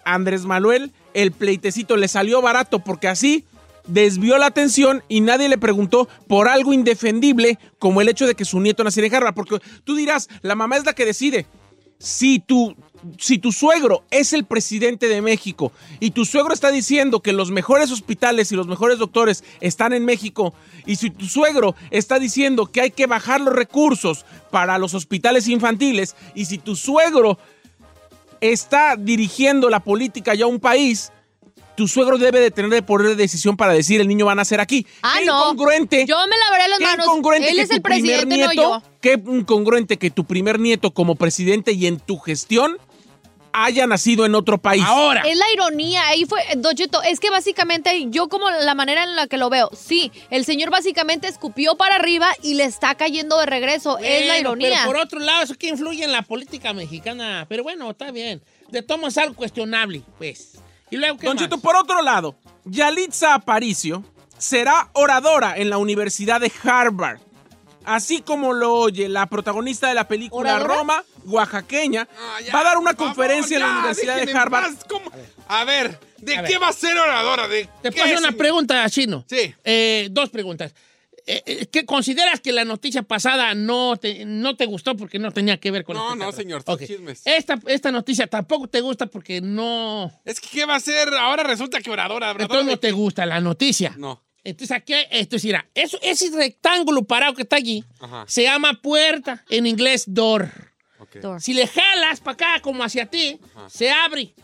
a 0.05 0.15
Andrés 0.15 0.45
Manuel, 0.45 0.93
el 1.13 1.33
pleitecito 1.33 1.97
le 1.97 2.09
salió 2.09 2.41
barato 2.41 2.79
porque 2.79 3.09
así 3.09 3.45
desvió 3.87 4.39
la 4.39 4.47
atención 4.47 5.03
y 5.09 5.21
nadie 5.21 5.49
le 5.49 5.59
preguntó 5.59 6.09
por 6.27 6.49
algo 6.49 6.73
indefendible 6.73 7.59
como 7.79 8.01
el 8.01 8.09
hecho 8.09 8.27
de 8.27 8.35
que 8.35 8.45
su 8.45 8.61
nieto 8.61 8.85
naciera 8.85 9.07
en 9.07 9.15
Harvard. 9.15 9.35
Porque 9.35 9.59
tú 9.85 9.97
dirás, 9.97 10.29
la 10.43 10.55
mamá 10.55 10.77
es 10.77 10.85
la 10.87 10.93
que 10.95 11.05
decide. 11.05 11.47
Si 11.99 12.39
tu, 12.39 12.77
si 13.19 13.39
tu 13.39 13.53
suegro 13.53 14.05
es 14.11 14.33
el 14.33 14.45
presidente 14.45 15.09
de 15.09 15.23
México 15.23 15.73
y 16.01 16.11
tu 16.11 16.25
suegro 16.25 16.53
está 16.53 16.71
diciendo 16.71 17.21
que 17.21 17.33
los 17.33 17.51
mejores 17.51 17.91
hospitales 17.91 18.51
y 18.53 18.57
los 18.57 18.67
mejores 18.67 18.99
doctores 18.99 19.45
están 19.61 19.93
en 19.93 20.05
México 20.05 20.55
y 20.87 20.97
si 20.97 21.11
tu 21.11 21.27
suegro 21.27 21.75
está 21.91 22.19
diciendo 22.19 22.67
que 22.67 22.81
hay 22.81 22.91
que 22.91 23.07
bajar 23.07 23.41
los 23.41 23.55
recursos 23.55 24.25
para 24.51 24.79
los 24.79 24.95
hospitales 24.95 25.49
infantiles 25.49 26.17
y 26.35 26.47
si 26.47 26.59
tu 26.59 26.77
suegro 26.77 27.39
está 28.41 28.97
dirigiendo 28.97 29.71
la 29.71 29.81
política 29.81 30.35
ya 30.35 30.45
a 30.45 30.49
un 30.49 30.61
país, 30.61 31.13
tu 31.77 31.87
suegro 31.87 32.19
debe 32.19 32.41
de 32.41 32.51
tener 32.51 32.73
el 32.75 32.83
poder 32.83 33.11
de 33.11 33.15
decisión 33.15 33.57
para 33.57 33.73
decir 33.73 34.01
el 34.01 34.09
niño 34.09 34.27
va 34.27 34.33
a 34.33 34.35
nacer 34.35 34.61
aquí. 34.61 34.85
Ah, 35.03 35.17
Qué 35.21 35.27
no. 35.27 35.39
incongruente. 35.45 36.07
Yo 36.07 36.17
me 36.27 36.37
lavaré 36.37 36.69
las 36.69 36.81
manos. 36.81 37.07
incongruente 37.07 37.51
Él 37.51 37.57
que 37.57 37.63
es 37.63 37.71
el 37.71 37.83
primer 37.83 38.03
presidente, 38.03 38.37
no 38.37 38.47
nieto, 38.49 38.53
yo. 38.55 38.83
Qué 39.01 39.13
incongruente 39.13 39.97
que 39.97 40.11
tu 40.11 40.25
primer 40.25 40.59
nieto 40.59 40.91
como 40.93 41.15
presidente 41.15 41.73
y 41.73 41.87
en 41.87 42.01
tu 42.01 42.19
gestión 42.19 42.79
haya 43.65 43.87
nacido 43.87 44.27
en 44.27 44.35
otro 44.35 44.59
país. 44.59 44.85
Ahora. 44.87 45.23
Es 45.23 45.37
la 45.37 45.51
ironía, 45.53 46.07
ahí 46.07 46.25
fue, 46.25 46.43
Don 46.57 46.75
Cheto, 46.75 47.03
es 47.03 47.21
que 47.21 47.31
básicamente 47.31 48.07
yo 48.11 48.29
como 48.29 48.51
la 48.51 48.75
manera 48.75 49.05
en 49.05 49.17
la 49.17 49.27
que 49.27 49.37
lo 49.37 49.51
veo, 49.51 49.71
sí, 49.75 50.13
el 50.31 50.45
señor 50.45 50.71
básicamente 50.71 51.29
escupió 51.29 51.77
para 51.77 51.97
arriba 51.97 52.29
y 52.43 52.55
le 52.55 52.65
está 52.65 52.95
cayendo 52.95 53.39
de 53.39 53.47
regreso, 53.47 53.99
es 53.99 54.27
la 54.27 54.39
ironía. 54.39 54.71
Pero 54.71 54.87
por 54.87 54.97
otro 54.97 55.21
lado, 55.21 55.43
eso 55.43 55.55
que 55.55 55.69
influye 55.69 56.05
en 56.05 56.13
la 56.13 56.23
política 56.23 56.73
mexicana. 56.73 57.47
Pero 57.49 57.63
bueno, 57.63 57.91
está 57.91 58.11
bien. 58.11 58.43
De 58.69 58.83
tomo 58.83 59.09
es 59.09 59.19
algo 59.19 59.35
cuestionable, 59.35 60.03
pues. 60.19 60.59
Y 60.91 60.97
luego, 60.97 61.19
¿qué 61.19 61.27
Don 61.27 61.37
más? 61.37 61.45
Cheto, 61.45 61.59
por 61.59 61.77
otro 61.77 62.03
lado, 62.03 62.37
Yalitza 62.65 63.35
Aparicio 63.35 64.05
será 64.39 64.89
oradora 64.93 65.57
en 65.57 65.71
la 65.71 65.79
Universidad 65.79 66.41
de 66.41 66.53
Harvard. 66.63 67.21
Así 67.89 68.21
como 68.23 68.53
lo 68.53 68.75
oye 68.75 69.09
la 69.09 69.27
protagonista 69.27 69.89
de 69.89 69.95
la 69.95 70.07
película 70.07 70.55
¿Oradora? 70.57 70.75
Roma, 70.75 71.05
oaxaqueña, 71.25 72.07
Ah, 72.19 72.41
ya, 72.45 72.53
va 72.53 72.61
a 72.61 72.65
dar 72.65 72.77
una 72.79 72.93
favor, 72.93 73.07
conferencia 73.15 73.57
en 73.57 73.63
la 73.63 73.71
Universidad 73.79 74.17
de 74.25 74.33
Harvard. 74.33 74.75
A 75.49 75.65
ver, 75.65 75.99
¿de 76.19 76.37
A 76.37 76.43
qué 76.45 76.53
ver. 76.55 76.63
va 76.63 76.69
a 76.69 76.73
ser 76.73 76.99
oradora? 76.99 77.49
¿De 77.49 77.69
Te 77.83 77.91
paso 77.93 78.19
una 78.19 78.29
es? 78.29 78.35
pregunta, 78.35 78.89
Chino. 78.91 79.25
Sí. 79.29 79.55
Eh, 79.65 80.09
dos 80.11 80.29
preguntas. 80.31 80.75
eh, 81.27 81.43
eh, 81.47 81.67
¿qué 81.71 81.85
consideras 81.85 82.41
que 82.41 82.53
la 82.53 82.65
noticia 82.65 83.03
pasada 83.03 83.55
no 83.55 83.97
te, 83.97 84.25
no 84.25 84.57
te 84.57 84.65
gustó 84.67 84.97
porque 84.97 85.19
no 85.19 85.31
tenía 85.33 85.59
que 85.59 85.71
ver 85.71 85.85
con 85.85 85.95
No, 85.97 86.15
no, 86.17 86.33
señor, 86.33 86.63
son 86.63 86.75
Ok. 86.75 86.85
chismes. 86.87 87.23
Esta, 87.25 87.59
esta 87.67 87.91
noticia 87.93 88.27
tampoco 88.27 88.67
te 88.67 88.81
gusta 88.81 89.07
porque 89.07 89.41
no... 89.43 90.11
Es 90.25 90.41
que, 90.41 90.49
¿qué 90.49 90.65
va 90.67 90.77
a 90.77 90.81
ser? 90.81 91.13
Ahora 91.15 91.43
resulta 91.43 91.81
que 91.83 91.91
oradora. 91.91 92.31
oradora 92.31 92.45
Entonces 92.45 92.67
no 92.67 92.79
te 92.79 92.93
gusta 92.93 93.27
la 93.27 93.41
noticia. 93.41 93.95
No. 93.99 94.23
Entonces 94.51 94.77
aquí, 94.77 94.95
esto 95.11 95.37
es, 95.37 95.45
mira, 95.45 95.67
eso, 95.75 95.99
ese 96.03 96.31
rectángulo 96.31 97.05
parado 97.05 97.35
que 97.35 97.43
está 97.43 97.57
allí 97.57 97.85
Ajá. 98.01 98.25
se 98.27 98.43
llama 98.45 98.81
puerta, 98.83 99.45
en 99.51 99.67
inglés 99.67 100.05
door. 100.07 100.51
Si 101.41 101.55
le 101.55 101.67
jalas 101.67 102.21
para 102.21 102.35
acá 102.35 102.61
como 102.63 102.83
hacia 102.85 103.07
ti, 103.07 103.39
se 103.69 103.91
abre. 103.91 104.35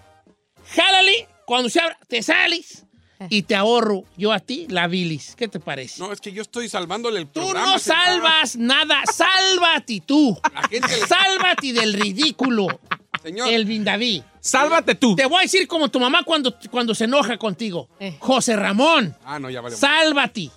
Jálale, 0.75 1.29
cuando 1.47 1.69
se 1.69 1.81
abre, 1.81 1.97
te 2.09 2.23
sales 2.23 2.87
y 3.29 3.43
te 3.43 3.55
ahorro 3.55 4.05
yo 4.17 4.33
a 4.33 4.41
ti 4.41 4.67
la 4.69 4.87
bilis. 4.87 5.35
¿Qué 5.37 5.47
te 5.49 5.61
parece? 5.61 6.01
No, 6.01 6.13
es 6.13 6.21
que 6.21 6.33
yo 6.33 6.43
estoy 6.43 6.69
salvándole 6.69 7.21
el 7.21 7.27
Tú 7.29 7.41
programa. 7.41 7.67
no 7.73 7.79
señor. 7.79 7.99
salvas 8.05 8.57
nada, 8.57 9.03
sálvate 9.13 10.03
tú. 10.07 10.39
La 10.55 10.63
gente 10.69 10.89
le- 10.89 11.07
Sálvate 11.07 11.73
del 11.73 11.93
ridículo, 11.95 12.67
Señor, 13.25 13.49
el 13.49 13.64
Vindaví. 13.64 14.22
Sálvate 14.41 14.95
tú. 14.95 15.16
Te 15.16 15.25
voy 15.27 15.39
a 15.39 15.43
decir 15.43 15.66
como 15.66 15.89
tu 15.89 15.99
mamá 15.99 16.22
cuando, 16.25 16.55
cuando 16.70 16.95
se 16.95 17.05
enoja 17.05 17.37
contigo. 17.39 17.89
Eh. 17.99 18.16
José 18.20 18.55
Ramón, 18.57 19.16
Ah, 19.25 19.39
no, 19.41 19.49
ya 19.51 19.61
vale. 19.62 19.75
sálvate. 19.77 20.51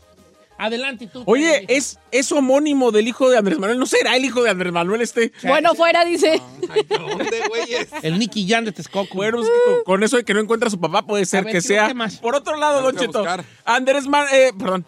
Adelante 0.60 1.06
tú. 1.06 1.22
Oye, 1.28 1.66
es, 1.68 2.00
es 2.10 2.32
homónimo 2.32 2.92
del 2.92 3.08
hijo 3.08 3.30
de 3.30 3.38
Andrés 3.38 3.60
Manuel. 3.60 3.78
¿No 3.78 3.86
será 3.86 4.16
el 4.16 4.26
hijo 4.26 4.42
de 4.42 4.50
Andrés 4.50 4.74
Manuel 4.74 5.02
este? 5.02 5.32
Bueno, 5.44 5.76
fuera, 5.76 6.04
dice. 6.04 6.42
Ay, 6.68 6.82
¿dónde, 6.90 7.44
güeyes? 7.48 7.88
El 8.02 8.18
Nicky 8.18 8.48
Jan 8.50 8.66
de 8.66 8.72
Texcoco. 8.72 9.14
Bueno, 9.14 9.40
es 9.44 9.48
que 9.48 9.72
con, 9.76 9.84
con 9.84 10.04
eso 10.04 10.18
de 10.18 10.24
que 10.26 10.34
no 10.34 10.40
encuentra 10.40 10.66
a 10.68 10.72
su 10.72 10.80
papá 10.80 11.04
puede 11.06 11.26
ser 11.26 11.44
ver, 11.44 11.54
que 11.54 11.60
¿qué- 11.60 11.68
sea. 11.68 11.94
más? 11.94 12.18
Por 12.18 12.34
otro 12.36 12.58
lado, 12.58 12.82
Don 12.82 12.96
Cheto. 12.98 13.24
Andrés 13.66 14.08
Ma- 14.08 14.26
eh, 14.34 14.52
perdón. 14.58 14.84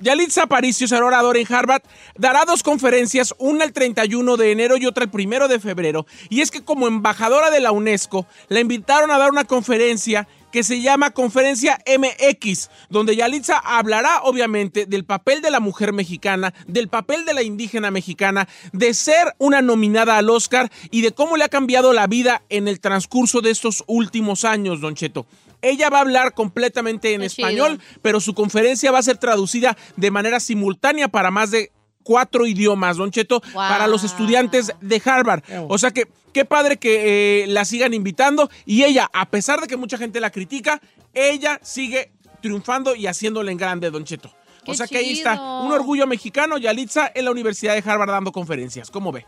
Yalitza 0.00 0.42
Aparicio 0.42 0.88
será 0.88 1.06
orador 1.06 1.36
en 1.36 1.52
Harvard. 1.52 1.82
Dará 2.16 2.44
dos 2.44 2.62
conferencias, 2.62 3.34
una 3.38 3.64
el 3.64 3.72
31 3.72 4.36
de 4.36 4.52
enero 4.52 4.76
y 4.76 4.86
otra 4.86 5.04
el 5.04 5.10
1 5.12 5.48
de 5.48 5.60
febrero. 5.60 6.06
Y 6.28 6.40
es 6.40 6.50
que 6.50 6.64
como 6.64 6.86
embajadora 6.88 7.50
de 7.50 7.60
la 7.60 7.72
UNESCO, 7.72 8.26
la 8.48 8.60
invitaron 8.60 9.10
a 9.10 9.18
dar 9.18 9.30
una 9.30 9.44
conferencia 9.44 10.26
que 10.54 10.62
se 10.62 10.80
llama 10.80 11.10
Conferencia 11.10 11.80
MX, 11.84 12.70
donde 12.88 13.16
Yalitza 13.16 13.58
hablará 13.58 14.22
obviamente 14.22 14.86
del 14.86 15.04
papel 15.04 15.42
de 15.42 15.50
la 15.50 15.58
mujer 15.58 15.92
mexicana, 15.92 16.54
del 16.68 16.86
papel 16.86 17.24
de 17.24 17.34
la 17.34 17.42
indígena 17.42 17.90
mexicana, 17.90 18.48
de 18.72 18.94
ser 18.94 19.34
una 19.38 19.62
nominada 19.62 20.16
al 20.16 20.30
Oscar 20.30 20.70
y 20.92 21.00
de 21.00 21.10
cómo 21.10 21.36
le 21.36 21.42
ha 21.42 21.48
cambiado 21.48 21.92
la 21.92 22.06
vida 22.06 22.42
en 22.50 22.68
el 22.68 22.78
transcurso 22.78 23.40
de 23.40 23.50
estos 23.50 23.82
últimos 23.88 24.44
años, 24.44 24.80
Don 24.80 24.94
Cheto. 24.94 25.26
Ella 25.64 25.90
va 25.90 25.98
a 25.98 26.00
hablar 26.02 26.34
completamente 26.34 27.14
en 27.14 27.20
Qué 27.20 27.26
español, 27.26 27.78
chido. 27.80 28.00
pero 28.02 28.20
su 28.20 28.34
conferencia 28.34 28.90
va 28.92 28.98
a 28.98 29.02
ser 29.02 29.18
traducida 29.18 29.76
de 29.96 30.10
manera 30.10 30.38
simultánea 30.40 31.08
para 31.08 31.30
más 31.30 31.50
de 31.50 31.72
cuatro 32.02 32.46
idiomas, 32.46 32.96
Don 32.98 33.10
Cheto, 33.10 33.40
Wow. 33.40 33.52
para 33.54 33.86
los 33.86 34.04
estudiantes 34.04 34.72
de 34.80 35.02
Harvard. 35.04 35.42
O 35.68 35.78
sea 35.78 35.90
que 35.90 36.06
qué 36.32 36.44
padre 36.44 36.76
que 36.76 37.44
eh, 37.44 37.46
la 37.46 37.64
sigan 37.64 37.94
invitando 37.94 38.50
y 38.66 38.84
ella, 38.84 39.08
a 39.12 39.30
pesar 39.30 39.60
de 39.60 39.66
que 39.66 39.76
mucha 39.76 39.96
gente 39.96 40.20
la 40.20 40.30
critica, 40.30 40.80
ella 41.14 41.58
sigue 41.62 42.12
triunfando 42.42 42.94
y 42.94 43.06
haciéndole 43.06 43.50
en 43.52 43.56
grande, 43.58 43.90
Don 43.90 44.04
Cheto. 44.04 44.30
O 44.66 44.74
sea 44.74 44.86
que 44.86 44.98
ahí 44.98 45.12
está, 45.12 45.34
un 45.62 45.72
orgullo 45.72 46.06
mexicano, 46.06 46.56
Yalitza, 46.58 47.10
en 47.14 47.26
la 47.26 47.30
Universidad 47.30 47.74
de 47.74 47.90
Harvard 47.90 48.10
dando 48.10 48.32
conferencias. 48.32 48.90
¿Cómo 48.90 49.12
ve? 49.12 49.26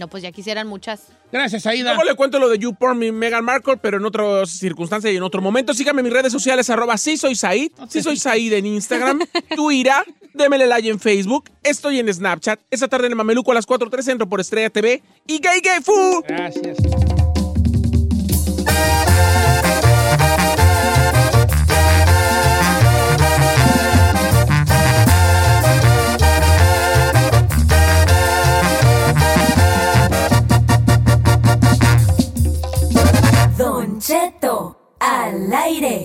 No, 0.00 0.08
pues 0.08 0.22
ya 0.22 0.32
quisieran 0.32 0.66
muchas. 0.66 1.08
Gracias, 1.30 1.66
Aida. 1.66 1.92
Luego 1.92 2.04
le 2.04 2.16
cuento 2.16 2.38
lo 2.38 2.48
de 2.48 2.58
YouPorn 2.58 3.02
y 3.02 3.12
Meghan 3.12 3.44
Markle, 3.44 3.76
pero 3.76 3.98
en 3.98 4.06
otras 4.06 4.48
circunstancias 4.48 5.12
y 5.12 5.16
en 5.18 5.22
otro 5.22 5.42
momento. 5.42 5.74
Síganme 5.74 6.00
en 6.00 6.04
mis 6.04 6.12
redes 6.14 6.32
sociales, 6.32 6.70
arroba 6.70 6.96
sí 6.96 7.18
soy 7.18 7.34
Said, 7.34 7.70
sí 7.90 8.02
soy 8.02 8.16
Said 8.16 8.54
en 8.54 8.64
Instagram, 8.64 9.20
Twitter, 9.54 10.02
démele 10.32 10.66
like 10.66 10.88
en 10.88 10.98
Facebook, 10.98 11.50
estoy 11.62 11.98
en 11.98 12.12
Snapchat. 12.12 12.58
Esta 12.70 12.88
tarde 12.88 13.08
en 13.08 13.12
el 13.12 13.16
Mameluco 13.16 13.52
a 13.52 13.54
las 13.54 13.68
4.3 13.68 14.10
entro 14.10 14.26
por 14.26 14.40
Estrella 14.40 14.70
TV 14.70 15.02
y 15.26 15.38
Gay 15.38 15.60
Gay 15.60 15.82
Fu. 15.82 16.22
Gracias. 16.26 16.78
Al 35.00 35.52
aire. 35.52 36.04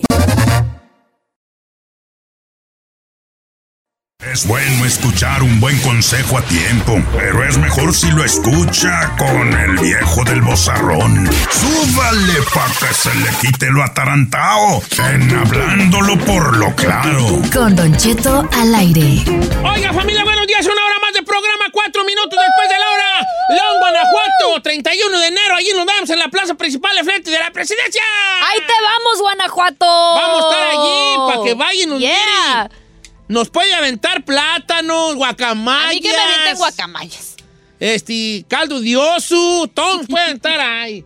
Es 4.32 4.46
bueno 4.46 4.84
escuchar 4.84 5.42
un 5.42 5.60
buen 5.60 5.78
consejo 5.80 6.36
a 6.36 6.42
tiempo, 6.42 7.00
pero 7.12 7.44
es 7.44 7.56
mejor 7.58 7.94
si 7.94 8.10
lo 8.10 8.24
escucha 8.24 9.14
con 9.16 9.52
el 9.52 9.78
viejo 9.78 10.24
del 10.24 10.42
bozarrón. 10.42 11.30
Súbale 11.50 12.34
pa' 12.52 12.66
que 12.80 12.92
se 12.92 13.14
le 13.14 13.30
quite 13.40 13.70
lo 13.70 13.82
atarantao 13.82 14.82
en 15.10 15.30
hablándolo 15.34 16.18
por 16.18 16.56
lo 16.56 16.74
claro. 16.74 17.40
Con 17.52 17.76
Don 17.76 17.96
Cheto 17.96 18.48
al 18.52 18.74
aire. 18.74 19.22
Oiga, 19.62 19.92
familia, 19.92 20.24
buenos 20.24 20.46
días. 20.46 20.66
Una 20.66 20.84
hora 20.84 20.96
más 21.00 21.05
programa, 21.26 21.66
cuatro 21.72 22.04
minutos 22.04 22.38
después 22.38 22.68
de 22.68 22.78
la 22.78 22.90
hora. 22.90 23.26
León, 23.50 23.78
Guanajuato, 23.80 24.62
31 24.62 25.18
de 25.20 25.26
enero. 25.26 25.56
Allí 25.56 25.70
nos 25.74 25.84
vemos 25.86 26.08
en 26.10 26.18
la 26.18 26.28
plaza 26.28 26.54
principal 26.54 26.96
de 26.96 27.04
frente 27.04 27.30
de 27.30 27.38
la 27.38 27.50
presidencia. 27.50 28.02
¡Ahí 28.42 28.58
te 28.66 28.72
vamos, 28.82 29.20
Guanajuato! 29.20 29.86
Vamos 29.86 30.44
a 30.44 30.48
estar 30.50 30.68
allí 30.70 31.16
para 31.28 31.44
que 31.44 31.54
vayan 31.54 31.82
y 31.82 31.86
nos 31.86 32.00
Yeah. 32.00 32.68
miren. 32.68 32.86
Nos 33.28 33.50
puede 33.50 33.74
aventar 33.74 34.24
plátanos, 34.24 35.16
guacamayas. 35.16 35.90
A 35.90 35.94
mí 35.94 36.00
que 36.00 36.10
me 36.10 36.16
avienten 36.16 36.56
guacamayas. 36.56 37.36
Este, 37.80 38.44
caldo 38.48 38.80
de 38.80 38.96
oso, 38.96 39.68
todos 39.74 40.06
pueden 40.06 40.36
estar 40.36 40.60
ahí. 40.60 41.04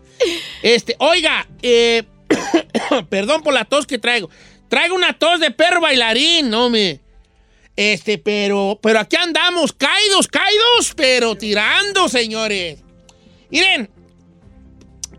Este, 0.63 0.95
oiga, 0.99 1.47
eh, 1.63 2.05
perdón 3.11 3.43
por 3.43 3.55
la 3.55 3.65
tos 3.65 3.87
que 3.87 3.99
traigo. 3.99 4.29
Traigo 4.69 4.95
una 4.95 5.15
tos 5.19 5.41
de 5.41 5.51
perro 5.51 5.81
bailarín, 5.81 6.51
no 6.51 6.71
me. 6.71 7.01
Este, 7.81 8.19
pero, 8.19 8.79
pero 8.83 9.01
aquí 9.01 9.17
andamos, 9.17 9.73
caídos, 9.73 10.29
caídos, 10.29 10.93
pero 10.95 11.35
tirando, 11.35 12.11
señores. 12.11 12.81
Miren, 13.49 13.89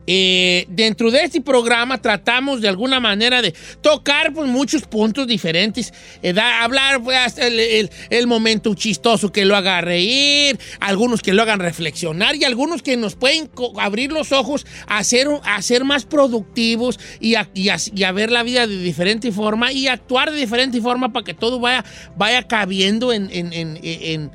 eh, 0.07 0.65
dentro 0.69 1.11
de 1.11 1.23
este 1.23 1.41
programa 1.41 2.01
tratamos 2.01 2.61
de 2.61 2.67
alguna 2.67 2.99
manera 2.99 3.41
de 3.41 3.53
tocar 3.81 4.33
pues, 4.33 4.47
muchos 4.49 4.83
puntos 4.83 5.27
diferentes, 5.27 5.93
eh, 6.23 6.33
hablar 6.39 7.01
pues, 7.03 7.37
el, 7.37 8.27
momento 8.27 8.73
chistoso 8.73 9.31
que 9.31 9.45
lo 9.45 9.55
haga 9.55 9.81
reír, 9.81 10.57
algunos 10.79 11.21
que 11.21 11.33
lo 11.33 11.41
hagan 11.41 11.59
reflexionar 11.59 12.35
y 12.35 12.43
algunos 12.43 12.81
que 12.81 12.97
nos 12.97 13.15
pueden 13.15 13.49
abrir 13.79 14.11
los 14.11 14.31
ojos 14.31 14.65
a 14.87 15.03
ser, 15.03 15.83
más 15.83 16.05
productivos 16.05 16.99
y 17.19 17.35
y 17.53 17.69
a- 18.03 18.11
ver 18.11 18.31
la 18.31 18.43
vida 18.43 18.67
de 18.67 18.77
diferente 18.77 19.31
forma 19.31 19.71
y 19.71 19.87
actuar 19.87 20.31
de 20.31 20.37
diferente 20.37 20.81
forma 20.81 21.13
para 21.13 21.23
que 21.23 21.33
todo 21.33 21.59
vaya, 21.59 21.83
vaya 22.17 22.43
cabiendo 22.47 23.13
en- 23.13 23.29
en- 23.31 23.53
en- 23.53 23.79
en 23.83 24.31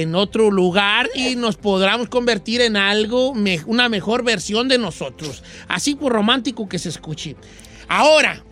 en 0.00 0.16
otro 0.16 0.50
lugar 0.50 1.08
y 1.14 1.36
nos 1.36 1.54
podamos 1.56 2.08
convertir 2.08 2.60
en 2.60 2.76
algo, 2.76 3.32
me- 3.32 3.60
una 3.66 3.88
mejor 3.88 4.24
versión 4.24 4.66
de 4.66 4.76
nosotros. 4.76 5.44
Así 5.68 5.94
por 5.94 6.12
romántico 6.12 6.68
que 6.68 6.80
se 6.80 6.88
escuche. 6.88 7.36
Ahora, 7.86 8.42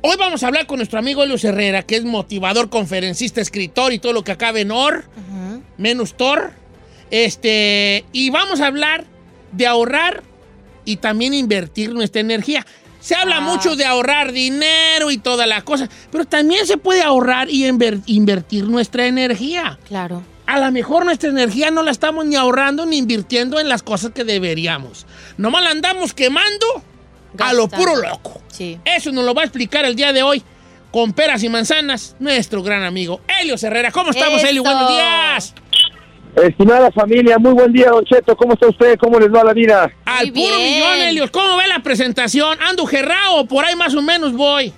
hoy 0.00 0.14
vamos 0.16 0.44
a 0.44 0.46
hablar 0.46 0.66
con 0.66 0.76
nuestro 0.76 1.00
amigo 1.00 1.24
Elios 1.24 1.42
Herrera, 1.42 1.82
que 1.82 1.96
es 1.96 2.04
motivador, 2.04 2.70
conferencista, 2.70 3.40
escritor 3.40 3.92
y 3.92 3.98
todo 3.98 4.12
lo 4.12 4.22
que 4.22 4.30
acabe 4.30 4.60
en 4.60 4.70
OR, 4.70 5.04
menos 5.76 6.16
TOR. 6.16 6.52
Este, 7.10 8.04
y 8.12 8.30
vamos 8.30 8.60
a 8.60 8.66
hablar 8.68 9.04
de 9.52 9.66
ahorrar 9.66 10.22
y 10.84 10.96
también 10.96 11.34
invertir 11.34 11.92
nuestra 11.92 12.20
energía. 12.20 12.64
Se 13.00 13.16
habla 13.16 13.40
mucho 13.40 13.74
de 13.74 13.84
ahorrar 13.84 14.30
dinero 14.32 15.10
y 15.10 15.18
toda 15.18 15.46
la 15.46 15.62
cosa, 15.62 15.88
pero 16.12 16.24
también 16.24 16.64
se 16.66 16.76
puede 16.76 17.02
ahorrar 17.02 17.50
y 17.50 17.64
inver- 17.64 18.02
invertir 18.06 18.64
nuestra 18.68 19.06
energía. 19.06 19.78
Claro. 19.88 20.22
A 20.52 20.58
lo 20.58 20.70
mejor 20.70 21.06
nuestra 21.06 21.30
energía 21.30 21.70
no 21.70 21.82
la 21.82 21.90
estamos 21.90 22.26
ni 22.26 22.36
ahorrando 22.36 22.84
ni 22.84 22.98
invirtiendo 22.98 23.58
en 23.58 23.70
las 23.70 23.82
cosas 23.82 24.10
que 24.10 24.22
deberíamos. 24.22 25.06
Nomás 25.38 25.62
la 25.62 25.70
andamos 25.70 26.12
quemando 26.12 26.66
a 27.38 27.54
lo 27.54 27.68
puro 27.68 27.96
loco. 27.96 28.42
Sí. 28.48 28.78
Eso 28.84 29.12
nos 29.12 29.24
lo 29.24 29.32
va 29.32 29.40
a 29.40 29.44
explicar 29.46 29.86
el 29.86 29.96
día 29.96 30.12
de 30.12 30.22
hoy 30.22 30.42
con 30.90 31.14
peras 31.14 31.42
y 31.42 31.48
manzanas 31.48 32.16
nuestro 32.18 32.62
gran 32.62 32.82
amigo 32.82 33.22
Helio 33.40 33.54
Herrera. 33.62 33.90
¿Cómo 33.92 34.10
estamos. 34.10 34.44
Helio? 34.44 34.62
Buenos 34.62 34.90
días. 34.90 35.54
Estimada 36.36 36.90
familia, 36.90 37.38
muy 37.38 37.52
buen 37.54 37.72
día, 37.72 37.88
Don 37.88 38.04
Cheto. 38.04 38.36
¿Cómo 38.36 38.52
está 38.52 38.68
usted? 38.68 38.98
¿Cómo 38.98 39.18
les 39.18 39.32
va 39.32 39.44
la 39.44 39.54
vida? 39.54 39.90
Al 40.04 40.32
puro 40.32 40.54
bien. 40.58 40.74
millón, 40.74 41.00
Helios. 41.00 41.30
¿Cómo 41.30 41.56
ve 41.56 41.66
la 41.66 41.82
presentación? 41.82 42.58
¿Ando 42.60 42.84
gerrao 42.84 43.46
por 43.46 43.64
ahí 43.64 43.74
más 43.74 43.94
o 43.94 44.02
menos 44.02 44.34
voy? 44.34 44.74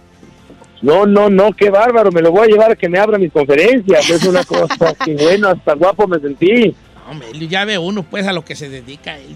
No, 0.84 1.06
no, 1.06 1.30
no, 1.30 1.52
qué 1.54 1.70
bárbaro. 1.70 2.12
Me 2.12 2.20
lo 2.20 2.30
voy 2.30 2.42
a 2.42 2.50
llevar 2.50 2.72
a 2.72 2.76
que 2.76 2.90
me 2.90 2.98
abra 2.98 3.16
mis 3.16 3.32
conferencias. 3.32 4.10
Es 4.10 4.22
una 4.24 4.44
cosa 4.44 4.94
que 5.02 5.14
bueno, 5.20 5.48
hasta 5.48 5.72
guapo 5.72 6.06
me 6.06 6.18
sentí. 6.20 6.74
Hombre, 7.08 7.28
ya 7.48 7.64
ve 7.64 7.78
uno 7.78 8.02
pues 8.02 8.26
a 8.26 8.34
lo 8.34 8.44
que 8.44 8.54
se 8.54 8.68
dedica 8.68 9.16
él. 9.18 9.34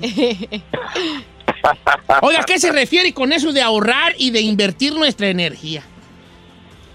Oiga, 2.20 2.40
¿a 2.40 2.44
qué 2.44 2.58
se 2.58 2.70
refiere 2.70 3.14
con 3.14 3.32
eso 3.32 3.52
de 3.54 3.62
ahorrar 3.62 4.12
y 4.18 4.30
de 4.30 4.42
invertir 4.42 4.94
nuestra 4.94 5.28
energía? 5.28 5.82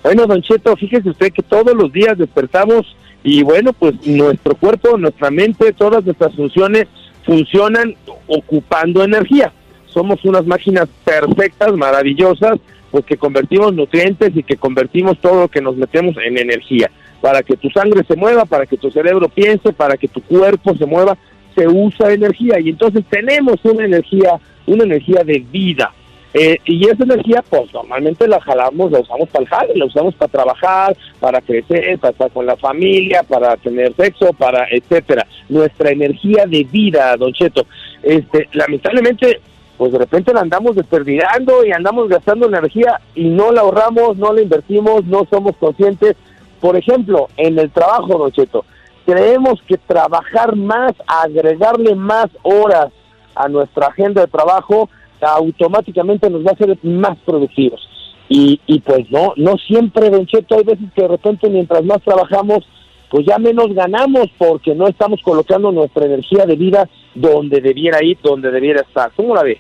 Bueno, 0.03 0.27
Don 0.27 0.43
Cheto, 0.43 0.75
fíjese 0.75 1.09
usted 1.09 1.34
que 1.34 1.41
todos 1.41 1.73
los 1.75 1.91
días 1.91 2.15
despertamos 2.15 2.95
y 3.23 3.41
bueno, 3.41 3.73
pues 3.73 3.95
nuestro 4.05 4.53
cuerpo, 4.55 4.97
nuestra 4.99 5.31
mente, 5.31 5.73
todas 5.73 6.05
nuestras 6.05 6.35
funciones 6.35 6.85
funcionan 7.25 7.95
ocupando 8.27 9.03
energía. 9.03 9.51
Somos 9.88 10.23
unas 10.25 10.45
máquinas 10.45 10.89
perfectas, 11.03 11.73
maravillosas, 11.73 12.59
pues 12.94 13.06
que 13.06 13.18
convertimos 13.18 13.74
nutrientes 13.74 14.30
y 14.36 14.44
que 14.44 14.56
convertimos 14.56 15.18
todo 15.18 15.41
lo 15.41 15.48
que 15.48 15.61
nos 15.61 15.76
metemos 15.76 16.15
en 16.24 16.38
energía. 16.38 16.91
Para 17.22 17.41
que 17.41 17.57
tu 17.57 17.68
sangre 17.72 18.03
se 18.07 18.15
mueva, 18.15 18.45
para 18.45 18.68
que 18.68 18.78
tu 18.78 18.91
cerebro 18.91 19.30
piense, 19.30 19.74
para 19.74 19.98
que 19.98 20.07
tu 20.07 20.22
cuerpo 20.22 20.76
se 20.76 20.86
mueva, 20.86 21.18
se 21.56 21.68
usa 21.68 22.14
energía 22.14 22.60
y 22.60 22.70
entonces 22.70 23.03
tenemos 23.10 23.56
una 23.64 23.86
energía, 23.86 24.40
una 24.68 24.84
energía 24.84 25.24
de 25.24 25.40
vida. 25.40 25.91
Eh, 26.36 26.57
y 26.65 26.88
esa 26.88 27.03
energía, 27.03 27.44
pues 27.49 27.74
normalmente 27.74 28.28
la 28.28 28.40
jalamos, 28.40 28.91
la 28.91 28.99
usamos 28.99 29.28
para 29.30 29.44
el 29.44 29.49
jale, 29.49 29.74
la 29.76 29.86
usamos 29.86 30.14
para 30.14 30.32
trabajar, 30.32 30.95
para 31.20 31.41
crecer, 31.41 31.98
para 31.98 32.11
estar 32.11 32.30
con 32.30 32.45
la 32.45 32.57
familia, 32.57 33.24
para 33.24 33.57
tener 33.57 33.95
sexo, 33.95 34.34
para 34.34 34.68
etcétera. 34.70 35.26
Nuestra 35.49 35.90
energía 35.90 36.45
de 36.45 36.64
vida, 36.64 37.18
Don 37.18 37.34
Cheto. 37.34 37.65
Este, 38.03 38.49
lamentablemente, 38.53 39.41
pues 39.77 39.91
de 39.91 39.99
repente 39.99 40.33
la 40.33 40.41
andamos 40.41 40.75
desperdigando 40.75 41.65
y 41.65 41.71
andamos 41.71 42.07
gastando 42.07 42.47
energía 42.47 42.99
y 43.15 43.29
no 43.29 43.51
la 43.51 43.61
ahorramos, 43.61 44.17
no 44.17 44.33
la 44.33 44.41
invertimos, 44.41 45.05
no 45.05 45.25
somos 45.29 45.55
conscientes. 45.57 46.15
Por 46.61 46.77
ejemplo, 46.77 47.27
en 47.37 47.57
el 47.59 47.71
trabajo, 47.71 48.17
Don 48.17 48.31
Cheto, 48.31 48.65
creemos 49.05 49.61
que 49.67 49.77
trabajar 49.77 50.55
más, 50.55 50.93
agregarle 51.07 51.95
más 51.95 52.27
horas 52.43 52.93
a 53.35 53.47
nuestra 53.49 53.87
agenda 53.87 54.21
de 54.21 54.27
trabajo, 54.27 54.89
automáticamente 55.21 56.29
nos 56.29 56.45
va 56.45 56.51
a 56.51 56.53
hacer 56.53 56.77
más 56.83 57.17
productivos. 57.25 57.81
Y, 58.29 58.61
y 58.65 58.79
pues 58.79 59.09
no, 59.11 59.33
no 59.35 59.57
siempre, 59.57 60.09
Don 60.09 60.25
Cheto, 60.25 60.55
hay 60.55 60.63
veces 60.63 60.85
que 60.95 61.01
de 61.01 61.07
repente 61.07 61.49
mientras 61.49 61.83
más 61.83 62.01
trabajamos, 62.03 62.65
pues 63.14 63.27
ya 63.27 63.38
menos 63.38 63.72
ganamos 63.76 64.27
porque 64.40 64.73
no 64.73 64.88
estamos 64.88 65.22
colocando 65.22 65.72
nuestra 65.72 66.07
energía 66.07 66.48
de 66.48 66.56
vida 66.56 66.90
donde 67.14 67.61
debiera 67.61 68.03
ir, 68.03 68.18
donde 68.23 68.49
debiera 68.49 68.81
estar. 68.81 69.11
¿Cómo 69.15 69.35
la 69.35 69.44
ve? 69.44 69.60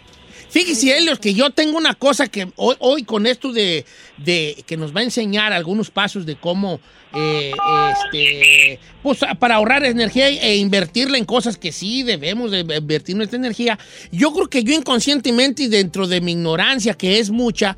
Fíjese, 0.49 0.97
Helios, 0.97 1.19
que 1.19 1.35
yo 1.35 1.51
tengo 1.51 1.77
una 1.77 1.93
cosa 1.93 2.27
que 2.27 2.47
hoy, 2.55 2.75
hoy 2.79 3.03
con 3.03 3.27
esto 3.27 3.53
de, 3.53 3.85
de 4.17 4.63
que 4.65 4.75
nos 4.75 4.95
va 4.95 5.01
a 5.01 5.03
enseñar 5.03 5.53
algunos 5.53 5.91
pasos 5.91 6.25
de 6.25 6.35
cómo, 6.35 6.79
eh, 7.13 7.51
este, 7.91 8.79
pues 9.03 9.19
para 9.37 9.55
ahorrar 9.55 9.85
energía 9.85 10.29
e 10.29 10.55
invertirla 10.55 11.19
en 11.19 11.25
cosas 11.25 11.55
que 11.55 11.71
sí 11.71 12.01
debemos 12.01 12.49
de 12.49 12.61
invertir 12.61 13.15
nuestra 13.15 13.37
energía. 13.37 13.77
Yo 14.11 14.33
creo 14.33 14.47
que 14.47 14.63
yo 14.63 14.73
inconscientemente 14.73 15.61
y 15.61 15.67
dentro 15.67 16.07
de 16.07 16.21
mi 16.21 16.31
ignorancia, 16.31 16.95
que 16.95 17.19
es 17.19 17.29
mucha, 17.29 17.77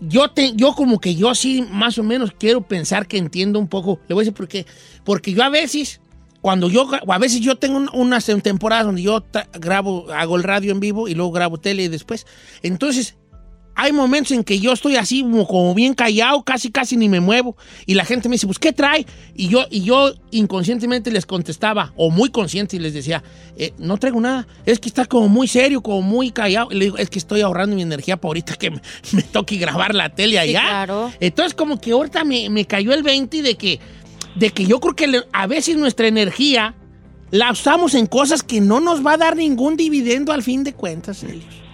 yo, 0.00 0.30
te, 0.30 0.54
yo 0.54 0.74
como 0.74 1.00
que 1.00 1.14
yo 1.14 1.34
sí 1.34 1.66
más 1.70 1.98
o 1.98 2.02
menos 2.02 2.32
quiero 2.38 2.62
pensar 2.62 3.06
que 3.06 3.18
entiendo 3.18 3.58
un 3.58 3.68
poco. 3.68 4.00
Le 4.08 4.14
voy 4.14 4.22
a 4.22 4.24
decir 4.24 4.34
por 4.34 4.48
qué. 4.48 4.66
Porque 5.04 5.32
yo 5.32 5.42
a 5.42 5.48
veces 5.48 6.00
cuando 6.40 6.70
yo, 6.70 6.88
a 7.06 7.18
veces 7.18 7.40
yo 7.40 7.56
tengo 7.56 7.84
unas 7.92 8.30
temporadas 8.42 8.86
donde 8.86 9.02
yo 9.02 9.24
grabo, 9.52 10.10
hago 10.12 10.36
el 10.36 10.42
radio 10.42 10.72
en 10.72 10.80
vivo 10.80 11.06
y 11.06 11.14
luego 11.14 11.32
grabo 11.32 11.58
tele 11.58 11.88
después. 11.88 12.26
Entonces, 12.62 13.16
hay 13.80 13.92
momentos 13.92 14.32
en 14.32 14.44
que 14.44 14.60
yo 14.60 14.72
estoy 14.72 14.96
así 14.96 15.22
como, 15.22 15.74
bien 15.74 15.94
callado, 15.94 16.42
casi 16.42 16.70
casi 16.70 16.98
ni 16.98 17.08
me 17.08 17.18
muevo. 17.20 17.56
Y 17.86 17.94
la 17.94 18.04
gente 18.04 18.28
me 18.28 18.34
dice, 18.34 18.46
pues, 18.46 18.58
¿qué 18.58 18.74
trae? 18.74 19.06
Y 19.34 19.48
yo, 19.48 19.64
y 19.70 19.84
yo 19.84 20.12
inconscientemente 20.30 21.10
les 21.10 21.24
contestaba, 21.24 21.94
o 21.96 22.10
muy 22.10 22.28
consciente, 22.28 22.76
y 22.76 22.78
les 22.78 22.92
decía, 22.92 23.22
eh, 23.56 23.72
no 23.78 23.96
traigo 23.96 24.20
nada. 24.20 24.46
Es 24.66 24.80
que 24.80 24.90
está 24.90 25.06
como 25.06 25.28
muy 25.28 25.48
serio, 25.48 25.80
como 25.80 26.02
muy 26.02 26.30
callado. 26.30 26.68
Y 26.70 26.74
le 26.74 26.84
digo, 26.84 26.98
es 26.98 27.08
que 27.08 27.18
estoy 27.18 27.40
ahorrando 27.40 27.74
mi 27.74 27.80
energía 27.80 28.18
para 28.18 28.28
ahorita 28.28 28.56
que 28.56 28.70
me, 28.70 28.82
me 29.12 29.22
toque 29.22 29.56
grabar 29.56 29.94
la 29.94 30.10
tele 30.10 30.38
allá. 30.38 30.60
claro. 30.60 31.10
Entonces, 31.18 31.54
como 31.54 31.80
que 31.80 31.92
ahorita 31.92 32.22
me, 32.24 32.50
me 32.50 32.66
cayó 32.66 32.92
el 32.92 33.02
20 33.02 33.40
de 33.40 33.54
que 33.54 33.80
de 34.34 34.50
que 34.50 34.64
yo 34.64 34.78
creo 34.78 34.94
que 34.94 35.22
a 35.32 35.46
veces 35.46 35.76
nuestra 35.76 36.06
energía 36.06 36.74
la 37.30 37.50
usamos 37.50 37.94
en 37.94 38.06
cosas 38.06 38.42
que 38.42 38.60
no 38.60 38.78
nos 38.78 39.04
va 39.04 39.14
a 39.14 39.16
dar 39.16 39.36
ningún 39.36 39.76
dividendo 39.76 40.32
al 40.32 40.42
fin 40.42 40.64
de 40.64 40.74
cuentas, 40.74 41.22
Helios. 41.24 41.69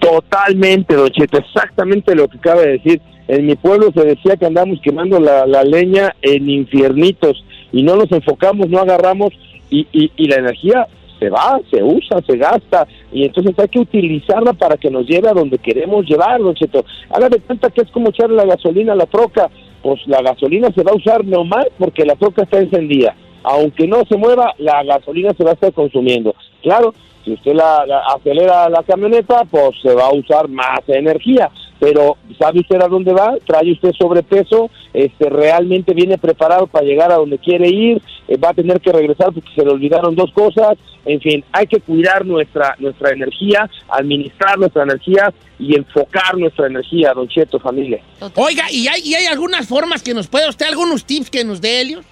Totalmente, 0.00 0.94
Don 0.94 1.10
exactamente 1.16 2.14
lo 2.14 2.28
que 2.28 2.38
acaba 2.38 2.62
de 2.62 2.72
decir. 2.72 3.00
En 3.28 3.46
mi 3.46 3.54
pueblo 3.54 3.90
se 3.94 4.04
decía 4.04 4.36
que 4.36 4.46
andamos 4.46 4.80
quemando 4.82 5.20
la, 5.20 5.46
la 5.46 5.62
leña 5.62 6.14
en 6.22 6.50
infiernitos 6.50 7.44
y 7.72 7.82
no 7.82 7.96
nos 7.96 8.10
enfocamos, 8.12 8.68
no 8.68 8.78
agarramos 8.78 9.30
y, 9.70 9.86
y, 9.92 10.10
y 10.16 10.28
la 10.28 10.36
energía 10.36 10.86
se 11.18 11.30
va, 11.30 11.60
se 11.70 11.82
usa, 11.82 12.20
se 12.26 12.36
gasta 12.36 12.86
y 13.12 13.24
entonces 13.24 13.56
hay 13.58 13.68
que 13.68 13.78
utilizarla 13.78 14.52
para 14.54 14.76
que 14.76 14.90
nos 14.90 15.06
lleve 15.06 15.28
a 15.28 15.34
donde 15.34 15.58
queremos 15.58 16.04
llevar, 16.04 16.40
Don 16.40 16.54
Cheto. 16.54 16.84
Haga 17.10 17.28
de 17.28 17.38
cuenta 17.38 17.70
que 17.70 17.82
es 17.82 17.90
como 17.90 18.08
echarle 18.08 18.36
la 18.36 18.44
gasolina 18.44 18.92
a 18.92 18.96
la 18.96 19.06
troca, 19.06 19.48
pues 19.82 20.00
la 20.06 20.20
gasolina 20.20 20.68
se 20.74 20.82
va 20.82 20.90
a 20.92 20.96
usar 20.96 21.24
nomás 21.24 21.66
porque 21.78 22.04
la 22.04 22.16
troca 22.16 22.42
está 22.42 22.58
encendida. 22.58 23.14
Aunque 23.44 23.86
no 23.86 24.04
se 24.08 24.16
mueva, 24.16 24.54
la 24.58 24.82
gasolina 24.84 25.32
se 25.36 25.44
va 25.44 25.50
a 25.50 25.54
estar 25.54 25.72
consumiendo. 25.72 26.34
Claro, 26.62 26.94
si 27.24 27.32
usted 27.32 27.54
la, 27.54 27.84
acelera 28.14 28.68
la 28.68 28.82
camioneta, 28.82 29.44
pues 29.50 29.80
se 29.80 29.94
va 29.94 30.06
a 30.06 30.14
usar 30.14 30.48
más 30.48 30.80
energía. 30.88 31.50
Pero 31.78 32.16
¿sabe 32.38 32.60
usted 32.60 32.80
a 32.80 32.86
dónde 32.86 33.12
va? 33.12 33.34
¿Trae 33.44 33.72
usted 33.72 33.90
sobrepeso? 33.98 34.70
Este, 34.94 35.28
¿Realmente 35.28 35.94
viene 35.94 36.16
preparado 36.16 36.68
para 36.68 36.86
llegar 36.86 37.10
a 37.10 37.16
donde 37.16 37.38
quiere 37.38 37.68
ir? 37.68 38.00
Eh, 38.28 38.36
¿Va 38.36 38.50
a 38.50 38.54
tener 38.54 38.80
que 38.80 38.92
regresar 38.92 39.32
porque 39.32 39.50
se 39.52 39.64
le 39.64 39.72
olvidaron 39.72 40.14
dos 40.14 40.30
cosas? 40.32 40.78
En 41.04 41.20
fin, 41.20 41.44
hay 41.50 41.66
que 41.66 41.80
cuidar 41.80 42.24
nuestra, 42.24 42.76
nuestra 42.78 43.10
energía, 43.10 43.68
administrar 43.88 44.58
nuestra 44.58 44.84
energía 44.84 45.34
y 45.58 45.74
enfocar 45.76 46.38
nuestra 46.38 46.68
energía, 46.68 47.12
Don 47.14 47.26
Cheto, 47.26 47.58
familia. 47.58 48.00
Oiga, 48.36 48.70
¿y 48.70 48.86
hay, 48.86 49.00
y 49.04 49.14
hay 49.14 49.26
algunas 49.26 49.66
formas 49.66 50.04
que 50.04 50.14
nos 50.14 50.28
puede 50.28 50.48
usted, 50.48 50.66
algunos 50.66 51.04
tips 51.04 51.30
que 51.30 51.42
nos 51.42 51.60
dé, 51.60 51.80
Helios? 51.80 52.04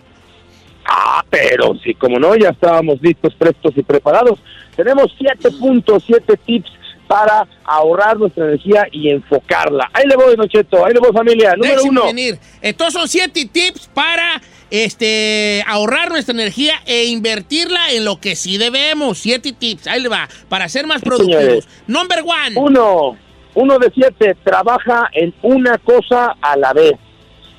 Ah, 0.93 1.25
pero 1.31 1.77
sí, 1.85 1.95
como 1.95 2.19
no, 2.19 2.35
ya 2.35 2.49
estábamos 2.49 3.01
listos, 3.01 3.33
prestos 3.37 3.73
y 3.77 3.83
preparados. 3.83 4.41
Tenemos 4.75 5.07
7.7 5.21 6.37
tips 6.45 6.69
para 7.07 7.47
ahorrar 7.65 8.19
nuestra 8.19 8.47
energía 8.47 8.89
y 8.91 9.09
enfocarla. 9.09 9.89
Ahí 9.93 10.05
le 10.09 10.17
voy, 10.17 10.35
Don 10.35 10.49
Cheto, 10.49 10.85
ahí 10.85 10.93
le 10.93 10.99
voy, 10.99 11.13
familia. 11.13 11.55
Número 11.55 11.77
Déjeme 11.77 11.91
uno. 11.91 12.07
venir. 12.07 12.39
Estos 12.61 12.93
son 12.93 13.07
siete 13.07 13.49
tips 13.53 13.89
para 13.95 14.43
este, 14.71 15.63
ahorrar 15.69 16.09
nuestra 16.11 16.33
energía 16.35 16.75
e 16.87 17.05
invertirla 17.05 17.93
en 17.93 18.05
lo 18.05 18.21
que 18.21 18.35
sí 18.35 18.59
debemos. 18.59 19.19
Siete 19.19 19.53
tips, 19.53 19.87
ahí 19.87 20.03
le 20.03 20.09
va, 20.09 20.29
para 20.49 20.69
ser 20.69 20.89
más 20.89 21.03
productivos. 21.03 21.41
señores. 21.41 21.69
Number 21.87 22.21
one. 22.21 22.57
Uno, 22.57 23.17
uno 23.55 23.79
de 23.79 23.93
siete, 23.95 24.37
trabaja 24.43 25.09
en 25.13 25.33
una 25.43 25.79
cosa 25.79 26.35
a 26.41 26.57
la 26.57 26.73
vez. 26.73 26.95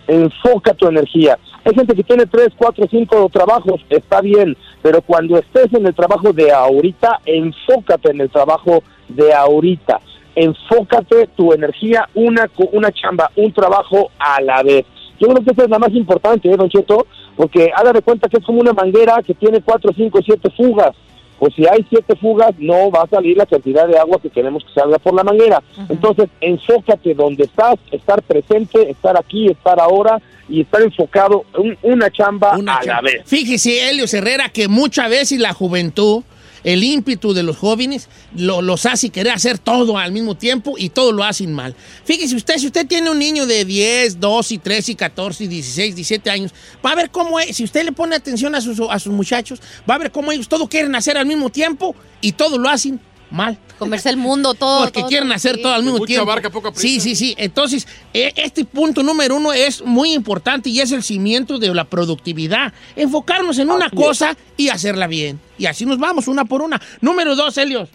Enfoca 0.08 0.74
tu 0.74 0.88
energía. 0.88 1.38
Hay 1.64 1.76
gente 1.76 1.96
que 1.96 2.04
tiene 2.04 2.26
tres, 2.26 2.50
cuatro, 2.58 2.86
cinco 2.90 3.30
trabajos, 3.32 3.82
está 3.90 4.20
bien, 4.22 4.58
pero 4.82 5.02
cuando 5.02 5.38
estés 5.38 5.72
en 5.74 5.86
el 5.86 5.94
trabajo 5.94 6.34
de 6.34 6.52
ahorita, 6.52 7.20
enfócate 7.26 8.12
en 8.12 8.22
el 8.22 8.30
trabajo 8.30 8.84
de 9.08 9.34
ahorita. 9.34 10.00
Enfócate 10.34 11.28
tu 11.36 11.54
energía, 11.54 12.08
una, 12.16 12.50
una 12.72 12.92
chamba, 12.92 13.30
un 13.36 13.52
trabajo 13.52 14.10
a 14.18 14.42
la 14.42 14.64
vez. 14.64 14.86
Yo 15.20 15.28
creo 15.28 15.44
que 15.44 15.52
esa 15.52 15.66
es 15.66 15.70
la 15.70 15.78
más 15.78 15.92
importante, 15.92 16.50
¿eh, 16.50 16.58
Don 16.58 16.70
Cheto? 16.70 17.06
Porque 17.36 17.72
haga 17.76 17.94
de 17.94 18.02
cuenta 18.02 18.28
que 18.28 18.38
es 18.38 18.46
como 18.46 18.60
una 18.60 18.74
manguera 18.74 19.22
que 19.22 19.36
tiene 19.36 19.62
cuatro, 19.62 19.92
cinco, 19.96 20.20
siete 20.26 20.50
fugas. 20.58 20.96
Pues 21.42 21.56
si 21.56 21.66
hay 21.66 21.84
siete 21.90 22.16
fugas, 22.18 22.54
no 22.60 22.92
va 22.92 23.02
a 23.02 23.08
salir 23.08 23.36
la 23.36 23.48
cantidad 23.48 23.88
de 23.88 23.98
agua 23.98 24.20
que 24.22 24.30
queremos 24.30 24.64
que 24.64 24.80
salga 24.80 25.00
por 25.00 25.16
la 25.16 25.24
manguera. 25.24 25.64
Entonces, 25.90 26.30
enfócate 26.40 27.16
donde 27.16 27.46
estás, 27.46 27.80
estar 27.92 28.22
presente, 28.22 28.92
estar 28.92 29.18
aquí, 29.18 29.48
estar 29.48 29.80
ahora 29.80 30.22
y 30.48 30.62
estar 30.62 30.84
enfocado 30.84 31.46
en 31.56 31.76
una 31.82 32.12
chamba 32.12 32.52
a 32.52 32.86
la 32.86 33.02
vez. 33.02 33.24
Fíjese, 33.26 33.90
Helio 33.90 34.06
Herrera, 34.14 34.50
que 34.50 34.68
muchas 34.68 35.10
veces 35.10 35.40
la 35.40 35.52
juventud, 35.52 36.22
el 36.64 36.84
ímpetu 36.84 37.34
de 37.34 37.44
los 37.44 37.58
jóvenes, 37.58 38.08
lo- 38.36 38.62
los 38.62 38.86
hace 38.86 39.10
querer 39.10 39.34
hacer 39.34 39.58
todo 39.58 39.98
al 39.98 40.12
mismo 40.12 40.36
tiempo 40.36 40.76
y 40.78 40.90
todo 40.90 41.12
lo 41.12 41.24
hacen 41.24 41.54
mal. 41.54 41.76
Fíjese 42.06 42.36
usted, 42.36 42.58
si 42.58 42.68
usted 42.68 42.86
tiene 42.88 43.10
un 43.10 43.20
niño 43.20 43.46
de 43.46 43.66
10, 43.66 44.20
12, 44.20 44.58
13, 44.60 44.96
14, 44.96 45.48
16, 45.48 45.96
17 45.96 46.30
años, 46.30 46.54
va 46.86 46.92
a 46.92 46.96
ver 46.96 47.10
cómo 47.12 47.40
es, 47.40 47.56
si 47.58 47.64
usted 47.64 47.84
le 47.86 47.92
pone 47.92 48.16
atención 48.16 48.54
a 48.56 48.62
sus, 48.62 48.80
a 48.90 49.00
sus 49.00 49.14
muchachos, 49.14 49.60
va 49.90 49.96
a 49.96 49.98
ver 49.98 50.12
cómo 50.12 50.32
ellos 50.32 50.48
todo 50.48 50.68
quieren 50.68 50.96
hacer 50.96 51.18
al 51.18 51.26
mismo 51.26 51.50
tiempo 51.50 51.96
y 52.22 52.34
todo 52.34 52.58
lo 52.58 52.70
hacen 52.70 53.00
mal. 53.32 53.58
Comerse 53.80 54.10
el 54.10 54.18
mundo, 54.18 54.54
todo. 54.60 54.82
Porque 54.84 55.00
todo, 55.02 55.10
quieren 55.10 55.30
todo, 55.30 55.36
hacer 55.36 55.56
sí. 55.56 55.62
todo 55.62 55.74
al 55.74 55.84
mismo 55.84 55.98
Mucha 56.00 56.08
tiempo. 56.08 56.26
barca, 56.26 56.50
poca 56.50 56.72
prisa. 56.72 56.82
sí, 56.84 57.00
sí, 57.00 57.16
sí. 57.16 57.36
Entonces, 57.38 57.88
eh, 58.14 58.32
este 58.36 58.66
punto 58.66 59.02
número 59.04 59.36
uno 59.36 59.54
es 59.54 59.82
muy 59.84 60.14
importante 60.14 60.70
y 60.70 60.80
es 60.80 60.92
el 60.92 61.04
cimiento 61.04 61.58
de 61.58 61.74
la 61.74 61.86
productividad. 61.86 62.74
Enfocarnos 62.96 63.58
en 63.60 63.70
una 63.72 63.90
cosa 63.90 64.36
y 64.58 64.70
hacerla 64.70 65.08
bien. 65.08 65.40
Y 65.58 65.66
así 65.66 65.86
nos 65.86 65.98
vamos, 65.98 66.28
una 66.28 66.46
por 66.46 66.62
una. 66.62 66.80
Número 67.02 67.36
dos, 67.36 67.58
Helios. 67.58 67.90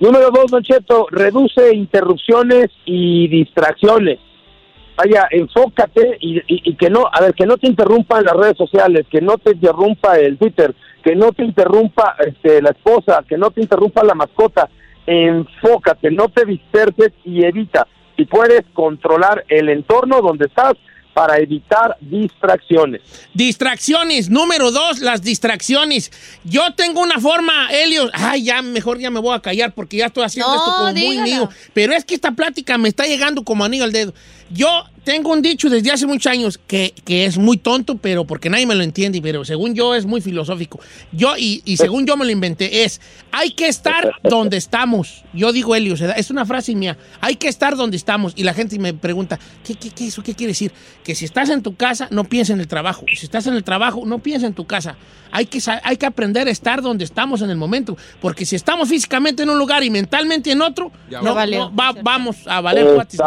Número 0.00 0.30
dos, 0.30 0.50
Don 0.50 0.62
Cheto, 0.62 1.06
reduce 1.10 1.74
interrupciones 1.74 2.70
y 2.86 3.28
distracciones. 3.28 4.18
Vaya, 4.96 5.28
enfócate 5.30 6.18
y, 6.20 6.38
y- 6.40 6.70
y 6.70 6.74
que 6.76 6.90
no, 6.90 7.04
a 7.10 7.20
ver, 7.20 7.34
que 7.34 7.46
no 7.46 7.56
te 7.56 7.66
interrumpan 7.68 8.24
las 8.24 8.34
redes 8.34 8.56
sociales, 8.56 9.06
que 9.10 9.20
no 9.20 9.38
te 9.38 9.52
interrumpa 9.52 10.18
el 10.18 10.36
Twitter, 10.36 10.74
que 11.02 11.14
no 11.14 11.32
te 11.32 11.44
interrumpa 11.44 12.16
este, 12.18 12.60
la 12.62 12.70
esposa, 12.70 13.24
que 13.28 13.36
no 13.36 13.50
te 13.50 13.60
interrumpa 13.60 14.04
la 14.04 14.14
mascota. 14.14 14.68
Enfócate, 15.06 16.10
no 16.10 16.28
te 16.28 16.44
disperses 16.44 17.12
y 17.24 17.44
evita. 17.44 17.86
Si 18.16 18.26
puedes 18.26 18.62
controlar 18.74 19.44
el 19.48 19.68
entorno 19.70 20.20
donde 20.20 20.46
estás, 20.46 20.74
para 21.12 21.38
evitar 21.38 21.96
distracciones. 22.00 23.02
Distracciones. 23.34 24.30
Número 24.30 24.70
dos, 24.70 25.00
las 25.00 25.22
distracciones. 25.22 26.10
Yo 26.44 26.74
tengo 26.74 27.00
una 27.00 27.18
forma, 27.18 27.68
Helio. 27.70 28.08
Ay, 28.12 28.44
ya 28.44 28.62
mejor 28.62 28.98
ya 28.98 29.10
me 29.10 29.20
voy 29.20 29.34
a 29.34 29.40
callar 29.40 29.74
porque 29.74 29.98
ya 29.98 30.06
estoy 30.06 30.24
haciendo 30.24 30.52
No, 30.52 30.58
esto 30.58 30.72
como 30.76 30.92
muy 30.92 31.18
mío. 31.18 31.48
Pero 31.74 31.92
es 31.92 32.04
que 32.04 32.14
esta 32.14 32.32
plática 32.32 32.78
me 32.78 32.88
está 32.88 33.04
llegando 33.04 33.42
como 33.42 33.64
anillo 33.64 33.84
al 33.84 33.92
dedo. 33.92 34.14
Yo 34.52 34.84
tengo 35.04 35.30
un 35.32 35.42
dicho 35.42 35.70
desde 35.70 35.92
hace 35.92 36.06
muchos 36.06 36.30
años 36.30 36.58
que, 36.66 36.92
que 37.04 37.24
es 37.24 37.38
muy 37.38 37.56
tonto, 37.56 37.96
pero 37.98 38.24
porque 38.26 38.50
nadie 38.50 38.66
me 38.66 38.74
lo 38.74 38.82
entiende, 38.82 39.22
pero 39.22 39.44
según 39.44 39.74
yo 39.74 39.94
es 39.94 40.06
muy 40.06 40.20
filosófico. 40.20 40.80
Yo, 41.12 41.36
y, 41.38 41.62
y 41.64 41.76
según 41.76 42.04
yo 42.04 42.16
me 42.16 42.24
lo 42.24 42.32
inventé, 42.32 42.82
es 42.84 43.00
hay 43.30 43.52
que 43.52 43.68
estar 43.68 44.10
donde 44.24 44.56
estamos. 44.56 45.22
Yo 45.32 45.52
digo, 45.52 45.76
Helio, 45.76 45.94
es 45.94 46.30
una 46.30 46.44
frase 46.44 46.74
mía. 46.74 46.98
Hay 47.20 47.36
que 47.36 47.46
estar 47.46 47.76
donde 47.76 47.96
estamos. 47.96 48.32
Y 48.34 48.42
la 48.42 48.52
gente 48.52 48.76
me 48.80 48.92
pregunta, 48.92 49.38
¿qué, 49.64 49.74
qué, 49.76 49.90
qué 49.90 50.08
eso 50.08 50.20
qué 50.22 50.34
quiere 50.34 50.50
decir? 50.50 50.72
Que 51.04 51.14
si 51.14 51.24
estás 51.24 51.48
en 51.50 51.62
tu 51.62 51.76
casa, 51.76 52.08
no 52.10 52.24
pienses 52.24 52.54
en 52.54 52.60
el 52.60 52.66
trabajo. 52.66 53.04
Si 53.14 53.24
estás 53.26 53.46
en 53.46 53.54
el 53.54 53.62
trabajo, 53.62 54.02
no 54.04 54.18
pienses 54.18 54.48
en 54.48 54.54
tu 54.54 54.66
casa. 54.66 54.96
Hay 55.30 55.46
que, 55.46 55.60
hay 55.84 55.96
que 55.96 56.06
aprender 56.06 56.48
a 56.48 56.50
estar 56.50 56.82
donde 56.82 57.04
estamos 57.04 57.40
en 57.42 57.50
el 57.50 57.56
momento. 57.56 57.96
Porque 58.20 58.44
si 58.44 58.56
estamos 58.56 58.88
físicamente 58.88 59.44
en 59.44 59.50
un 59.50 59.58
lugar 59.58 59.84
y 59.84 59.90
mentalmente 59.90 60.50
en 60.50 60.60
otro, 60.60 60.90
Ya 61.08 61.22
no, 61.22 61.34
valió. 61.36 61.70
no, 61.70 61.76
va- 61.76 61.94
vamos 62.02 62.36
a 62.46 62.60
valer 62.60 62.84
cuatis. 62.96 63.20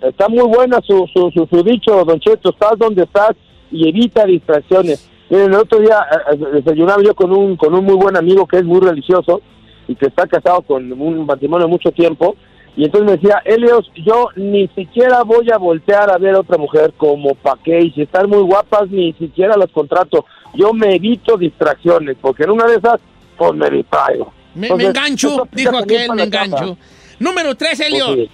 Está, 0.00 0.28
muy 0.28 0.46
buena 0.46 0.80
su, 0.86 1.06
su, 1.12 1.30
su, 1.32 1.46
su 1.46 1.62
dicho, 1.62 2.04
Don 2.04 2.20
Cheto, 2.20 2.50
estás 2.50 2.78
donde 2.78 3.04
estás 3.04 3.32
y 3.70 3.88
evita 3.88 4.24
distracciones. 4.24 5.08
Miren, 5.30 5.52
el 5.52 5.58
otro 5.58 5.78
día 5.80 6.06
eh, 6.10 6.34
eh, 6.34 6.46
desayunaba 6.54 7.02
yo 7.02 7.14
con 7.14 7.32
un, 7.32 7.56
con 7.56 7.74
un 7.74 7.84
muy 7.84 7.96
buen 7.96 8.16
amigo 8.16 8.46
que 8.46 8.58
es 8.58 8.64
muy 8.64 8.80
religioso 8.80 9.42
y 9.86 9.94
que 9.94 10.06
está 10.06 10.26
casado 10.26 10.62
con 10.62 10.90
un 10.92 11.26
matrimonio 11.26 11.66
de 11.66 11.70
mucho 11.70 11.90
tiempo. 11.92 12.36
Y 12.76 12.84
entonces 12.84 13.06
me 13.06 13.16
decía, 13.16 13.42
Helios, 13.44 13.90
yo 14.06 14.28
ni 14.36 14.68
siquiera 14.68 15.24
voy 15.24 15.50
a 15.50 15.58
voltear 15.58 16.10
a 16.12 16.18
ver 16.18 16.36
a 16.36 16.40
otra 16.40 16.58
mujer 16.58 16.92
como 16.96 17.34
pa' 17.34 17.58
qué, 17.64 17.80
y 17.80 17.90
si 17.90 18.02
están 18.02 18.30
muy 18.30 18.42
guapas, 18.42 18.88
ni 18.88 19.12
siquiera 19.14 19.56
las 19.56 19.70
contrato. 19.70 20.24
Yo 20.54 20.72
me 20.72 20.94
evito 20.94 21.36
distracciones, 21.36 22.16
porque 22.20 22.44
en 22.44 22.50
una 22.50 22.66
de 22.66 22.76
esas, 22.76 23.00
pues 23.36 23.52
me 23.54 23.68
distraigo. 23.68 24.32
Me, 24.54 24.68
engancho, 24.68 25.48
dijo 25.52 25.76
aquel, 25.76 26.12
me 26.12 26.24
engancho. 26.24 26.78
Número 27.18 27.54
tres, 27.56 27.80
Helio. 27.80 28.28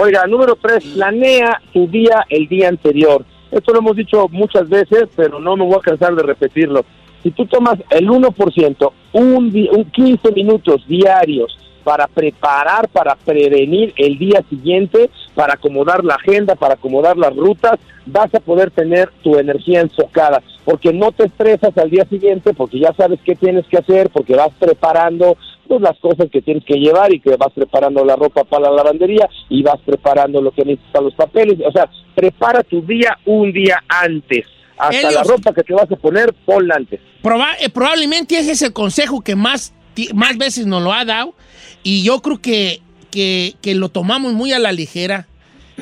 Oiga, 0.00 0.24
número 0.28 0.54
tres, 0.54 0.84
planea 0.94 1.60
tu 1.72 1.88
día 1.88 2.24
el 2.28 2.46
día 2.46 2.68
anterior. 2.68 3.24
Esto 3.50 3.72
lo 3.72 3.80
hemos 3.80 3.96
dicho 3.96 4.28
muchas 4.30 4.68
veces, 4.68 5.08
pero 5.16 5.40
no 5.40 5.56
me 5.56 5.64
voy 5.64 5.74
a 5.74 5.80
cansar 5.80 6.14
de 6.14 6.22
repetirlo. 6.22 6.84
Si 7.24 7.32
tú 7.32 7.46
tomas 7.46 7.80
el 7.90 8.08
1%, 8.08 8.92
un, 9.14 9.68
un 9.72 9.84
15 9.90 10.32
minutos 10.32 10.86
diarios 10.86 11.58
para 11.82 12.06
preparar, 12.06 12.88
para 12.90 13.16
prevenir 13.16 13.92
el 13.96 14.18
día 14.18 14.44
siguiente, 14.48 15.10
para 15.34 15.54
acomodar 15.54 16.04
la 16.04 16.14
agenda, 16.14 16.54
para 16.54 16.74
acomodar 16.74 17.16
las 17.16 17.34
rutas, 17.34 17.80
vas 18.06 18.32
a 18.32 18.40
poder 18.40 18.70
tener 18.70 19.10
tu 19.24 19.36
energía 19.36 19.80
enfocada, 19.80 20.42
porque 20.64 20.92
no 20.92 21.10
te 21.10 21.24
estresas 21.24 21.76
al 21.76 21.90
día 21.90 22.04
siguiente, 22.04 22.54
porque 22.54 22.78
ya 22.78 22.92
sabes 22.92 23.18
qué 23.24 23.34
tienes 23.34 23.66
que 23.66 23.78
hacer, 23.78 24.10
porque 24.10 24.36
vas 24.36 24.50
preparando 24.60 25.36
pues, 25.68 25.80
las 25.82 25.98
cosas 25.98 26.26
que 26.32 26.40
tienes 26.42 26.64
que 26.64 26.74
llevar 26.74 27.12
y 27.12 27.20
que 27.20 27.36
vas 27.36 27.52
preparando 27.54 28.04
la 28.04 28.16
ropa 28.16 28.44
para 28.44 28.70
la 28.70 28.76
lavandería 28.76 29.28
y 29.48 29.62
vas 29.62 29.78
preparando 29.84 30.40
lo 30.42 30.50
que 30.50 30.64
necesitas 30.64 31.02
los 31.02 31.14
papeles, 31.14 31.58
o 31.66 31.70
sea, 31.70 31.88
prepara 32.14 32.62
tu 32.64 32.80
día 32.82 33.18
un 33.26 33.52
día 33.52 33.82
antes. 33.88 34.46
Hasta 34.76 34.96
Helios. 34.96 35.14
la 35.14 35.22
ropa 35.24 35.52
que 35.52 35.62
te 35.64 35.74
vas 35.74 35.90
a 35.90 35.96
poner, 35.96 36.32
ponla 36.44 36.76
antes. 36.76 37.00
Proba- 37.22 37.56
eh, 37.60 37.68
probablemente 37.68 38.38
ese 38.38 38.52
es 38.52 38.62
el 38.62 38.72
consejo 38.72 39.20
que 39.22 39.34
más, 39.36 39.74
más 40.14 40.38
veces 40.38 40.66
nos 40.66 40.82
lo 40.82 40.92
ha 40.92 41.04
dado 41.04 41.34
y 41.82 42.02
yo 42.04 42.20
creo 42.22 42.38
que, 42.40 42.80
que, 43.10 43.54
que 43.60 43.74
lo 43.74 43.88
tomamos 43.88 44.32
muy 44.34 44.52
a 44.52 44.58
la 44.58 44.70
ligera. 44.72 45.26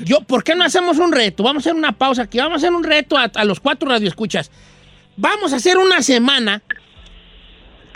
Yo, 0.05 0.21
¿Por 0.21 0.45
qué 0.45 0.55
no 0.55 0.65
hacemos 0.65 0.99
un 0.99 1.13
reto? 1.13 1.43
Vamos 1.43 1.67
a 1.67 1.71
hacer 1.71 1.79
una 1.79 1.93
pausa 1.93 2.23
aquí. 2.23 2.39
Vamos 2.39 2.55
a 2.55 2.57
hacer 2.67 2.73
un 2.73 2.85
reto 2.85 3.17
a, 3.17 3.25
a 3.35 3.45
los 3.45 3.61
cuatro 3.61 3.89
radioescuchas. 3.89 4.51
Vamos 5.17 5.53
a 5.53 5.57
hacer 5.57 5.79
una 5.79 6.03
semana 6.03 6.63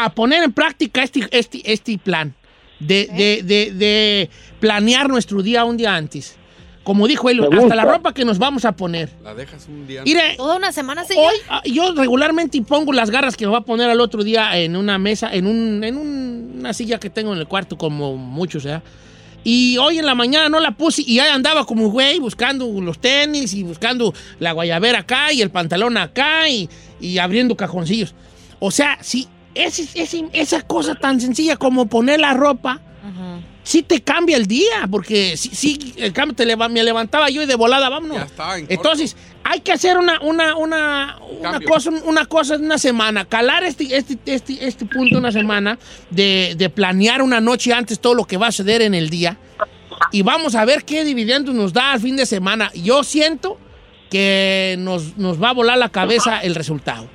a 0.05 0.11
poner 0.15 0.43
en 0.43 0.53
práctica 0.53 1.03
este, 1.03 1.27
este, 1.31 1.61
este 1.73 1.99
plan 1.99 2.35
de, 2.79 3.07
de- 3.15 3.43
de- 3.43 3.73
de 3.73 4.31
planear 4.61 5.09
nuestro 5.09 5.43
día 5.43 5.65
un 5.65 5.77
día 5.77 5.95
antes. 5.95 6.37
Como 6.83 7.07
dijo 7.07 7.29
él, 7.29 7.41
hasta 7.53 7.75
la 7.75 7.85
ropa 7.85 8.15
que 8.15 8.25
nos 8.25 8.39
vamos 8.39 8.65
a 8.65 8.73
poner. 8.73 9.11
La 9.23 9.35
dejas 9.35 9.67
un 9.69 9.87
día. 9.87 10.03
Mire, 10.03 10.35
Toda 10.37 10.57
una 10.57 10.73
semana, 10.73 11.05
señor. 11.05 11.27
Hoy 11.27 11.35
ah, 11.51 11.63
yo 11.65 11.95
regularmente 11.95 12.61
pongo 12.63 12.93
las 12.93 13.11
garras 13.11 13.37
que 13.37 13.45
me 13.45 13.51
voy 13.51 13.59
a 13.59 13.65
poner 13.65 13.91
al 13.91 14.01
otro 14.01 14.25
día 14.25 14.57
en 14.59 14.75
una 14.77 14.99
mesa, 14.99 15.29
en, 15.33 15.47
un, 15.47 15.85
en 15.85 15.97
un- 15.97 16.55
una 16.61 16.73
silla 16.73 16.99
que 16.99 17.11
tengo 17.11 17.33
en 17.35 17.39
el 17.39 17.47
cuarto, 17.47 17.77
como 17.77 18.17
muchos, 18.17 18.65
¿eh? 18.65 18.81
Y 19.45 19.77
hoy 19.79 19.99
en 19.99 20.07
la 20.07 20.15
mañana 20.15 20.49
no 20.51 20.59
la 20.61 20.73
puse 20.73 21.03
y 21.07 21.19
ahí 21.19 21.29
andaba 21.31 21.65
como 21.65 21.89
güey 21.91 22.19
buscando 22.19 22.67
los 22.81 22.99
tenis 22.99 23.55
y 23.55 23.63
buscando 23.63 24.13
la 24.39 24.53
guayabera 24.53 24.99
acá 25.01 25.33
y 25.33 25.41
el 25.41 25.51
pantalón 25.51 25.97
acá 25.97 26.47
y, 26.49 26.69
y 27.01 27.17
abriendo 27.19 27.57
cajoncillos. 27.57 28.15
O 28.59 28.71
sea, 28.71 28.99
sí, 29.01 29.29
ese- 29.55 30.29
esa 30.33 30.63
cosa 30.63 30.95
tan 30.95 31.21
sencilla 31.21 31.57
como 31.57 31.87
poner 31.87 32.21
la 32.21 32.35
ropa, 32.35 32.81
sí 33.63 33.83
te 33.83 34.01
cambia 34.03 34.37
el 34.37 34.47
día, 34.47 34.89
porque 34.91 35.37
sí, 35.37 35.51
sí, 35.53 35.95
el 35.97 36.13
cambio 36.13 36.35
te 36.35 36.45
leva- 36.45 36.69
me 36.69 36.83
levantaba 36.83 37.29
yo 37.31 37.43
y 37.43 37.47
de 37.47 37.55
volada, 37.55 37.89
vámonos. 37.89 38.17
Entonces, 38.69 39.17
hay 39.45 39.61
que 39.61 39.73
hacer 39.73 39.97
una, 39.99 40.21
una, 40.21 40.57
una, 40.57 41.19
una 41.39 41.59
cosa, 41.67 41.91
una 42.05 42.27
cosa 42.27 42.57
una 42.57 42.79
semana, 42.79 43.25
calar 43.25 43.63
este, 43.65 43.97
este, 43.97 44.19
este, 44.27 44.67
este 44.67 44.87
punto 44.87 45.19
una 45.19 45.31
semana 45.33 45.79
de, 46.11 46.55
de 46.57 46.69
planear 46.71 47.23
una 47.23 47.41
noche 47.41 47.73
antes 47.73 48.01
todo 48.01 48.15
lo 48.15 48.25
que 48.25 48.37
va 48.37 48.49
a 48.49 48.53
suceder 48.53 48.83
en 48.83 48.95
el 48.95 49.09
día 49.11 49.37
y 50.13 50.23
vamos 50.23 50.55
a 50.55 50.65
ver 50.65 50.85
qué 50.85 51.05
dividendo 51.05 51.53
nos 51.53 51.73
da 51.73 51.93
al 51.93 52.01
fin 52.01 52.17
de 52.17 52.27
semana. 52.27 52.71
Yo 52.75 53.05
siento 53.05 53.59
que 54.11 54.77
nos, 54.79 55.17
nos 55.17 55.41
va 55.43 55.51
a 55.51 55.53
volar 55.53 55.79
la 55.79 55.89
cabeza 55.91 56.41
el 56.41 56.55
resultado. 56.55 57.09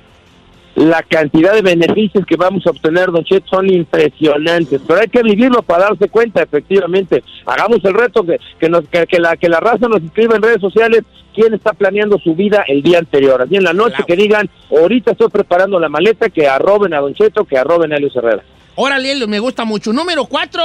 La 0.76 1.02
cantidad 1.02 1.54
de 1.54 1.62
beneficios 1.62 2.26
que 2.26 2.36
vamos 2.36 2.66
a 2.66 2.70
obtener, 2.70 3.10
Don 3.10 3.24
Chet, 3.24 3.44
son 3.46 3.68
impresionantes. 3.68 4.82
Pero 4.86 5.00
hay 5.00 5.08
que 5.08 5.22
vivirlo 5.22 5.62
para 5.62 5.84
darse 5.84 6.08
cuenta, 6.08 6.42
efectivamente. 6.42 7.24
Hagamos 7.46 7.82
el 7.84 7.94
reto 7.94 8.22
que, 8.24 8.38
que, 8.60 8.68
nos, 8.68 8.86
que, 8.88 9.06
que 9.06 9.18
la, 9.18 9.36
que 9.36 9.48
la 9.48 9.58
raza 9.58 9.88
nos 9.88 10.02
escriba 10.02 10.36
en 10.36 10.42
redes 10.42 10.60
sociales 10.60 11.02
quién 11.34 11.54
está 11.54 11.72
planeando 11.72 12.18
su 12.18 12.34
vida 12.34 12.62
el 12.68 12.82
día 12.82 12.98
anterior. 12.98 13.40
Así 13.40 13.56
en 13.56 13.64
la 13.64 13.72
noche 13.72 14.04
que 14.06 14.16
digan, 14.16 14.50
ahorita 14.70 15.12
estoy 15.12 15.28
preparando 15.28 15.80
la 15.80 15.88
maleta, 15.88 16.28
que 16.28 16.46
arroben 16.46 16.92
a 16.92 17.00
Don 17.00 17.14
Cheto, 17.14 17.44
que 17.44 17.56
arroben 17.56 17.94
a 17.94 17.98
Luis 17.98 18.14
Herrera. 18.14 18.42
Órale, 18.74 19.12
Elio, 19.12 19.26
me 19.26 19.38
gusta 19.38 19.64
mucho. 19.64 19.94
Número 19.94 20.26
cuatro. 20.26 20.62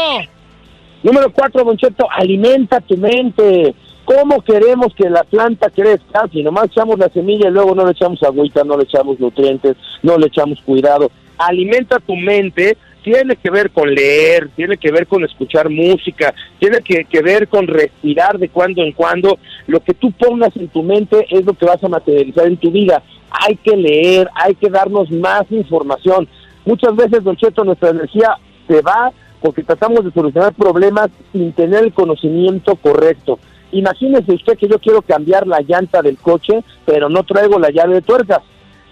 Número 1.04 1.32
cuatro, 1.32 1.64
Don 1.64 1.78
Cheto, 1.78 2.06
alimenta 2.12 2.82
tu 2.82 2.98
mente. 2.98 3.74
¿Cómo 4.14 4.42
queremos 4.42 4.94
que 4.94 5.10
la 5.10 5.24
planta 5.24 5.70
crezca 5.70 6.28
si 6.34 6.44
nomás 6.44 6.66
echamos 6.66 7.00
la 7.00 7.08
semilla 7.10 7.48
y 7.48 7.52
luego 7.52 7.74
no 7.74 7.86
le 7.86 7.92
echamos 7.92 8.22
agüita, 8.24 8.64
no 8.66 8.76
le 8.76 8.84
echamos 8.84 9.18
nutrientes, 9.22 9.78
no 10.04 10.18
le 10.18 10.28
echamos 10.28 10.60
cuidado? 10.66 11.10
Alimenta 11.38 11.98
tu 12.00 12.18
mente, 12.18 12.78
tiene 13.04 13.38
que 13.38 13.50
ver 13.50 13.72
con 13.72 13.94
leer, 13.94 14.50
tiene 14.54 14.76
que 14.76 14.92
ver 14.92 15.08
con 15.08 15.24
escuchar 15.24 15.70
música, 15.70 16.34
tiene 16.60 16.80
que, 16.82 17.22
ver 17.22 17.48
con 17.48 17.68
respirar 17.68 18.38
de 18.38 18.50
cuando 18.50 18.84
en 18.84 18.92
cuando. 18.92 19.40
Lo 19.68 19.80
que 19.80 19.94
tú 19.94 20.12
pongas 20.12 20.56
en 20.58 20.68
tu 20.68 20.84
mente 20.84 21.26
es 21.30 21.46
lo 21.46 21.54
que 21.54 21.66
vas 21.66 21.82
a 21.82 21.88
materializar 21.88 22.48
en 22.48 22.58
tu 22.58 22.70
vida. 22.70 23.02
Hay 23.30 23.56
que 23.56 23.78
leer, 23.78 24.30
hay 24.36 24.56
que 24.56 24.70
darnos 24.70 25.10
más 25.10 25.50
información. 25.52 26.28
Muchas 26.66 26.94
veces, 26.98 27.24
Don 27.24 27.38
Cheto, 27.38 27.64
nuestra 27.64 27.92
energía 27.92 28.36
se 28.68 28.82
va 28.82 29.14
porque 29.40 29.64
tratamos 29.64 30.04
de 30.04 30.12
solucionar 30.12 30.54
problemas 30.54 31.10
sin 31.32 31.54
tener 31.54 31.86
el 31.86 31.94
conocimiento 31.94 32.76
correcto. 32.76 33.40
Imagínese 33.72 34.34
usted 34.34 34.58
que 34.58 34.68
yo 34.68 34.80
quiero 34.80 35.02
cambiar 35.02 35.48
la 35.48 35.62
llanta 35.62 36.02
del 36.02 36.18
coche, 36.18 36.64
pero 36.86 37.10
no 37.10 37.24
traigo 37.24 37.60
la 37.60 37.70
llave 37.70 37.96
de 37.96 38.02
tuercas. 38.02 38.42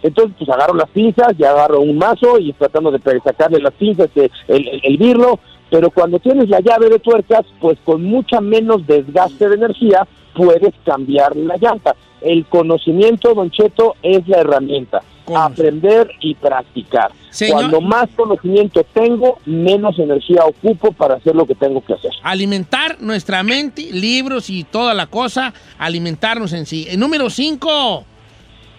Entonces, 0.02 0.36
pues 0.38 0.50
agarro 0.50 0.76
las 0.76 0.90
pinzas, 0.90 1.38
ya 1.38 1.52
agarro 1.52 1.82
un 1.82 1.98
mazo 1.98 2.40
y 2.40 2.54
tratando 2.54 2.92
de 2.92 3.00
sacarle 3.22 3.60
las 3.60 3.74
pinzas, 3.74 4.10
eh, 4.16 4.30
el, 4.48 4.82
el. 4.84 5.38
Pero 5.70 5.92
cuando 5.92 6.20
tienes 6.20 6.50
la 6.50 6.62
llave 6.62 6.90
de 6.90 7.00
tuercas, 7.00 7.46
pues 7.60 7.78
con 7.84 8.04
mucha 8.04 8.42
menos 8.42 8.88
desgaste 8.88 9.50
de 9.50 9.56
energía, 9.56 10.08
puedes 10.36 10.74
cambiar 10.86 11.36
la 11.36 11.56
llanta. 11.58 11.96
El 12.22 12.46
conocimiento, 12.46 13.34
Don 13.34 13.50
Cheto, 13.52 13.96
es 14.02 14.28
la 14.28 14.40
herramienta. 14.40 15.02
Aprender 15.34 16.10
y 16.22 16.34
practicar. 16.34 17.12
Señor- 17.30 17.54
Cuando 17.54 17.82
más 17.82 18.10
conocimiento 18.16 18.84
tengo, 18.94 19.38
menos 19.46 20.00
energía 20.00 20.44
ocupo 20.44 20.92
para 20.92 21.16
hacer 21.16 21.36
lo 21.36 21.46
que 21.46 21.54
tengo 21.54 21.82
que 21.86 21.94
hacer. 21.94 22.12
Alimentar 22.24 22.98
nuestra 23.00 23.44
mente, 23.44 23.90
libros 23.92 24.50
y 24.50 24.64
toda 24.64 24.96
la 24.96 25.06
cosa, 25.06 25.54
alimentarnos 25.78 26.52
en 26.54 26.66
sí. 26.66 26.88
El 26.90 27.00
número 27.00 27.30
cinco. 27.30 28.04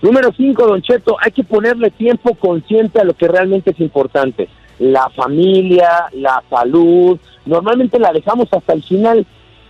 Número 0.03 0.33
cinco, 0.37 0.67
Don 0.67 0.83
Cheto, 0.83 1.17
hay 1.25 1.31
que 1.31 1.45
ponerle 1.45 1.91
tiempo 1.91 2.35
consciente 2.35 3.01
a 3.01 3.05
lo 3.05 3.15
que 3.15 3.29
realmente 3.29 3.71
es 3.71 3.79
importante. 3.81 4.49
La 4.81 5.09
familia, 5.11 6.07
la 6.15 6.43
salud, 6.51 7.19
normalmente 7.47 7.99
la 8.01 8.13
dejamos 8.13 8.49
hasta 8.51 8.73
el 8.73 8.83
final. 8.83 9.25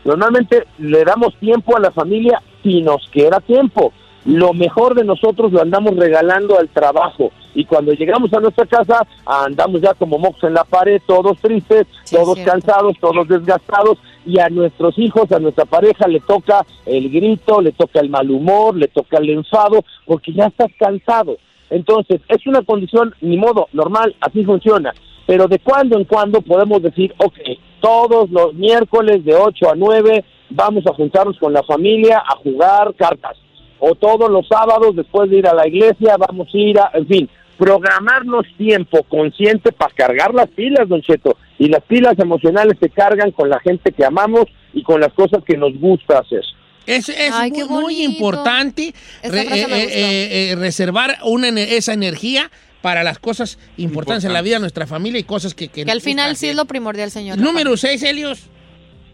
Normalmente 0.05 0.67
le 0.79 1.05
damos 1.05 1.35
tiempo 1.37 1.77
a 1.77 1.81
la 1.81 1.91
familia 1.91 2.43
si 2.63 2.83
nos 2.83 3.09
queda 3.11 3.41
tiempo. 3.41 3.93
Lo 4.25 4.53
mejor 4.53 4.95
de 4.95 5.05
nosotros 5.05 5.51
lo 5.53 5.63
andamos 5.63 5.97
regalando 5.97 6.59
al 6.59 6.69
trabajo 6.69 7.33
y 7.55 7.65
cuando 7.65 7.93
llegamos 7.93 8.33
a 8.35 8.41
nuestra 8.41 8.67
casa 8.67 9.07
andamos 9.25 9.81
ya 9.81 9.95
como 9.95 10.19
mocos 10.19 10.45
en 10.45 10.55
la 10.55 10.65
pared, 10.65 11.01
todos 11.07 11.39
tristes, 11.39 11.87
todos 12.11 12.39
cansados, 12.41 12.97
todos 13.01 13.27
desgastados 13.27 13.99
y 14.27 14.39
a 14.39 14.49
nuestros 14.49 14.99
hijos, 14.99 15.33
a 15.33 15.41
nuestra 15.41 15.65
pareja 15.65 16.07
le 16.07 16.21
toca 16.21 16.65
el 16.87 17.11
grito, 17.11 17.61
le 17.61 17.73
toca 17.73 18.01
el 18.01 18.11
mal 18.11 18.31
humor, 18.31 18.77
le 18.77 18.89
toca 18.89 19.19
el 19.19 19.31
enfado, 19.31 19.85
porque 20.05 20.33
ya 20.33 20.47
estás 20.47 20.71
cansado. 20.79 21.37
Entonces, 21.71 22.21
es 22.29 22.47
una 22.47 22.63
condición, 22.63 23.15
ni 23.21 23.37
modo, 23.37 23.69
normal, 23.73 24.15
así 24.21 24.45
funciona. 24.45 24.93
Pero 25.31 25.47
de 25.47 25.61
cuando 25.61 25.97
en 25.97 26.05
cuando 26.05 26.40
podemos 26.40 26.82
decir, 26.82 27.15
ok, 27.19 27.39
todos 27.81 28.28
los 28.31 28.52
miércoles 28.55 29.24
de 29.24 29.36
8 29.36 29.70
a 29.70 29.74
9 29.77 30.24
vamos 30.51 30.85
a 30.89 30.93
juntarnos 30.93 31.39
con 31.39 31.52
la 31.52 31.62
familia 31.62 32.19
a 32.19 32.35
jugar 32.36 32.93
cartas. 32.97 33.36
O 33.78 33.94
todos 33.94 34.28
los 34.28 34.48
sábados 34.48 34.97
después 34.97 35.31
de 35.31 35.36
ir 35.39 35.47
a 35.47 35.55
la 35.55 35.69
iglesia 35.69 36.16
vamos 36.16 36.48
a 36.52 36.59
ir 36.59 36.77
a, 36.81 36.90
en 36.94 37.07
fin, 37.07 37.28
programarnos 37.57 38.44
tiempo 38.59 39.05
consciente 39.05 39.70
para 39.70 39.94
cargar 39.94 40.35
las 40.35 40.48
pilas, 40.48 40.89
don 40.89 41.01
Cheto. 41.02 41.36
Y 41.61 41.69
las 41.69 41.82
pilas 41.85 42.19
emocionales 42.19 42.77
se 42.81 42.90
cargan 42.90 43.31
con 43.31 43.48
la 43.48 43.61
gente 43.61 43.93
que 43.93 44.05
amamos 44.05 44.47
y 44.73 44.82
con 44.82 45.01
las 45.01 45.12
cosas 45.12 45.44
que 45.47 45.57
nos 45.57 45.78
gusta 45.78 46.19
hacer. 46.19 46.43
Es, 46.86 47.09
es 47.09 47.31
muy, 47.52 47.69
muy 47.69 48.02
importante 48.02 48.93
re- 49.23 49.43
eh, 49.43 49.66
eh, 49.70 50.51
eh, 50.51 50.57
reservar 50.57 51.19
una, 51.24 51.48
esa 51.51 51.93
energía 51.93 52.51
para 52.82 53.02
las 53.02 53.19
cosas 53.19 53.59
importantes 53.77 54.24
en 54.24 54.32
la 54.32 54.43
vida 54.43 54.57
de 54.57 54.61
nuestra 54.61 54.86
familia 54.86 55.20
y 55.20 55.24
cosas 55.24 55.55
que... 55.55 55.69
Que, 55.69 55.85
Que 55.85 55.90
al 55.90 56.01
final 56.01 56.36
sí 56.36 56.48
es 56.48 56.57
lo 56.57 56.65
primordial, 56.65 57.11
señor. 57.11 57.39
Número 57.39 57.77
6, 57.77 58.02
Helios. 58.02 58.48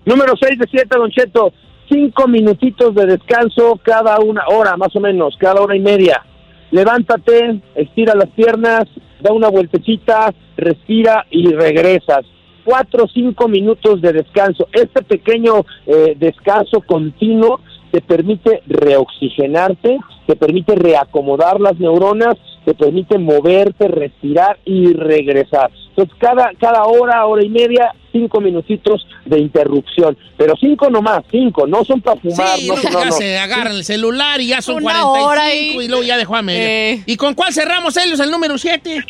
Número 0.04 0.34
6 0.40 0.58
de 0.58 0.66
7, 0.70 0.86
Don 0.90 1.10
Cheto. 1.10 1.52
Cinco 1.88 2.26
minutitos 2.26 2.94
de 2.94 3.06
descanso 3.06 3.80
cada 3.82 4.18
una 4.18 4.42
hora, 4.48 4.76
más 4.76 4.94
o 4.96 5.00
menos, 5.00 5.36
cada 5.38 5.60
hora 5.60 5.76
y 5.76 5.80
media. 5.80 6.24
Levántate, 6.72 7.60
estira 7.76 8.14
las 8.14 8.28
piernas, 8.30 8.84
da 9.20 9.32
una 9.32 9.48
vueltecita, 9.48 10.34
respira 10.56 11.26
y 11.30 11.52
regresas. 11.52 12.24
Cuatro 12.64 13.04
o 13.04 13.08
cinco 13.08 13.46
minutos 13.46 14.02
de 14.02 14.12
descanso. 14.12 14.68
Este 14.72 15.02
pequeño 15.02 15.64
eh, 15.86 16.16
descanso 16.18 16.80
continuo 16.80 17.60
te 17.96 18.02
permite 18.02 18.62
reoxigenarte, 18.66 19.96
te 20.26 20.36
permite 20.36 20.74
reacomodar 20.74 21.58
las 21.62 21.78
neuronas, 21.78 22.34
te 22.66 22.74
permite 22.74 23.16
moverte, 23.16 23.88
respirar 23.88 24.58
y 24.66 24.92
regresar. 24.92 25.70
Entonces, 25.88 26.14
cada, 26.18 26.50
cada 26.60 26.84
hora, 26.84 27.24
hora 27.24 27.42
y 27.42 27.48
media, 27.48 27.94
cinco 28.12 28.42
minutitos 28.42 29.06
de 29.24 29.38
interrupción. 29.38 30.14
Pero 30.36 30.52
cinco 30.60 30.90
nomás, 30.90 31.22
cinco, 31.30 31.66
no 31.66 31.84
son 31.86 32.02
para 32.02 32.20
fumar. 32.20 32.58
Sí, 32.58 32.68
no, 32.68 32.74
no, 32.90 33.04
no, 33.06 33.12
se 33.12 33.38
agarran 33.38 33.72
el 33.72 33.84
celular 33.84 34.42
y 34.42 34.48
ya 34.48 34.60
son 34.60 34.82
Una 34.82 35.00
45 35.02 35.26
hora 35.26 35.54
y- 35.54 35.78
y 35.80 35.88
luego 35.88 36.02
ya 36.02 36.18
dejó 36.18 36.36
a 36.36 36.42
medio. 36.42 36.66
Eh. 36.68 37.02
¿Y 37.06 37.16
con 37.16 37.32
cuál 37.32 37.54
cerramos, 37.54 37.96
Helios, 37.96 38.20
el 38.20 38.30
número 38.30 38.58
7? 38.58 39.02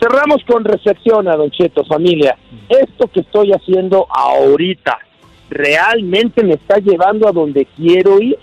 Cerramos 0.00 0.38
con 0.46 0.64
reflexión 0.64 1.28
a 1.28 1.36
Don 1.36 1.50
Cheto, 1.50 1.84
familia. 1.84 2.34
Esto 2.70 3.08
que 3.08 3.20
estoy 3.20 3.52
haciendo 3.52 4.06
ahorita, 4.10 4.98
¿realmente 5.50 6.42
me 6.42 6.54
está 6.54 6.78
llevando 6.78 7.28
a 7.28 7.32
donde 7.32 7.66
quiero 7.76 8.20
ir? 8.20 8.38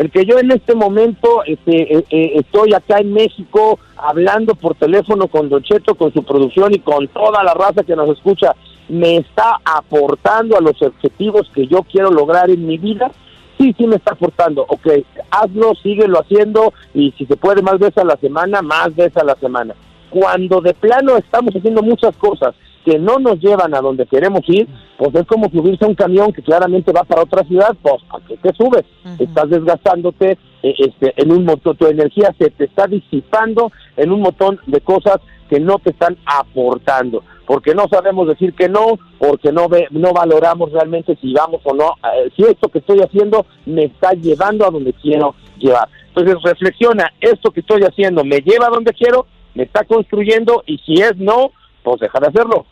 El 0.00 0.10
que 0.10 0.24
yo 0.24 0.38
en 0.38 0.50
este 0.50 0.74
momento 0.74 1.42
este, 1.44 1.98
eh, 1.98 2.04
eh, 2.08 2.32
estoy 2.36 2.72
acá 2.72 3.00
en 3.00 3.12
México 3.12 3.78
hablando 3.98 4.54
por 4.54 4.74
teléfono 4.74 5.28
con 5.28 5.50
Don 5.50 5.62
Cheto, 5.62 5.94
con 5.94 6.10
su 6.12 6.22
producción 6.22 6.72
y 6.74 6.78
con 6.78 7.06
toda 7.08 7.42
la 7.44 7.52
raza 7.52 7.82
que 7.82 7.94
nos 7.94 8.08
escucha, 8.08 8.56
¿me 8.88 9.18
está 9.18 9.58
aportando 9.62 10.56
a 10.56 10.62
los 10.62 10.80
objetivos 10.80 11.50
que 11.54 11.66
yo 11.66 11.82
quiero 11.82 12.10
lograr 12.10 12.48
en 12.48 12.66
mi 12.66 12.78
vida? 12.78 13.10
Sí, 13.58 13.74
sí 13.76 13.86
me 13.86 13.96
está 13.96 14.12
aportando. 14.12 14.64
Ok, 14.68 14.88
hazlo, 15.30 15.74
síguelo 15.82 16.20
haciendo 16.20 16.72
y 16.94 17.12
si 17.18 17.26
se 17.26 17.36
puede 17.36 17.60
más 17.60 17.78
veces 17.78 17.98
a 17.98 18.04
la 18.04 18.16
semana, 18.16 18.62
más 18.62 18.96
veces 18.96 19.18
a 19.18 19.24
la 19.24 19.34
semana. 19.34 19.74
Cuando 20.08 20.62
de 20.62 20.72
plano 20.72 21.18
estamos 21.18 21.54
haciendo 21.54 21.82
muchas 21.82 22.16
cosas 22.16 22.54
que 22.84 22.98
no 22.98 23.18
nos 23.18 23.38
llevan 23.40 23.74
a 23.74 23.80
donde 23.80 24.06
queremos 24.06 24.42
ir, 24.48 24.68
pues 24.96 25.14
es 25.14 25.26
como 25.26 25.50
subirse 25.50 25.84
a 25.84 25.88
un 25.88 25.94
camión 25.94 26.32
que 26.32 26.42
claramente 26.42 26.92
va 26.92 27.04
para 27.04 27.22
otra 27.22 27.44
ciudad, 27.44 27.76
pues 27.82 27.96
¿a 28.10 28.18
qué 28.26 28.36
te 28.36 28.52
subes? 28.54 28.84
Estás 29.18 29.50
desgastándote 29.50 30.38
eh, 30.62 30.74
este, 30.78 31.12
en 31.16 31.32
un 31.32 31.44
montón, 31.44 31.76
tu 31.76 31.86
energía 31.86 32.34
se 32.38 32.50
te 32.50 32.64
está 32.64 32.86
disipando 32.86 33.70
en 33.96 34.12
un 34.12 34.20
montón 34.20 34.60
de 34.66 34.80
cosas 34.80 35.18
que 35.48 35.58
no 35.58 35.78
te 35.78 35.90
están 35.90 36.16
aportando, 36.24 37.24
porque 37.46 37.74
no 37.74 37.88
sabemos 37.88 38.28
decir 38.28 38.54
que 38.54 38.68
no, 38.68 38.98
porque 39.18 39.52
no 39.52 39.68
ve, 39.68 39.88
no 39.90 40.12
valoramos 40.12 40.70
realmente 40.70 41.18
si 41.20 41.32
vamos 41.32 41.60
o 41.64 41.74
no, 41.74 41.94
eh, 42.14 42.30
si 42.36 42.44
esto 42.44 42.68
que 42.68 42.78
estoy 42.78 43.00
haciendo 43.00 43.46
me 43.66 43.84
está 43.84 44.12
llevando 44.12 44.64
a 44.64 44.70
donde 44.70 44.92
quiero 44.92 45.34
llevar. 45.58 45.88
Entonces 46.08 46.36
reflexiona, 46.42 47.12
esto 47.20 47.50
que 47.50 47.60
estoy 47.60 47.82
haciendo 47.82 48.24
me 48.24 48.38
lleva 48.40 48.66
a 48.66 48.70
donde 48.70 48.92
quiero, 48.92 49.26
me 49.54 49.64
está 49.64 49.84
construyendo 49.84 50.62
y 50.66 50.78
si 50.78 50.94
es 51.02 51.16
no, 51.16 51.50
pues 51.82 52.00
deja 52.00 52.18
de 52.20 52.26
hacerlo. 52.28 52.66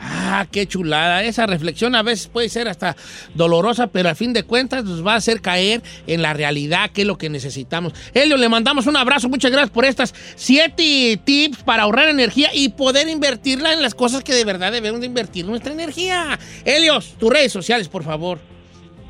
Ah, 0.00 0.46
qué 0.50 0.66
chulada. 0.66 1.24
Esa 1.24 1.46
reflexión 1.46 1.94
a 1.94 2.02
veces 2.02 2.28
puede 2.28 2.48
ser 2.48 2.68
hasta 2.68 2.96
dolorosa, 3.34 3.88
pero 3.88 4.08
al 4.08 4.16
fin 4.16 4.32
de 4.32 4.44
cuentas 4.44 4.84
nos 4.84 5.04
va 5.04 5.14
a 5.14 5.16
hacer 5.16 5.40
caer 5.40 5.82
en 6.06 6.22
la 6.22 6.34
realidad, 6.34 6.90
que 6.90 7.00
es 7.00 7.06
lo 7.06 7.18
que 7.18 7.28
necesitamos. 7.28 7.94
Helio, 8.14 8.36
le 8.36 8.48
mandamos 8.48 8.86
un 8.86 8.96
abrazo. 8.96 9.28
Muchas 9.28 9.50
gracias 9.50 9.70
por 9.70 9.84
estas 9.84 10.14
siete 10.36 11.20
tips 11.24 11.62
para 11.64 11.82
ahorrar 11.82 12.08
energía 12.08 12.50
y 12.54 12.68
poder 12.70 13.08
invertirla 13.08 13.72
en 13.72 13.82
las 13.82 13.94
cosas 13.94 14.22
que 14.22 14.34
de 14.34 14.44
verdad 14.44 14.70
debemos 14.70 15.00
de 15.00 15.06
invertir 15.06 15.46
nuestra 15.46 15.72
energía. 15.72 16.38
Helios, 16.64 17.14
tus 17.18 17.30
redes 17.30 17.52
sociales, 17.52 17.88
por 17.88 18.04
favor. 18.04 18.38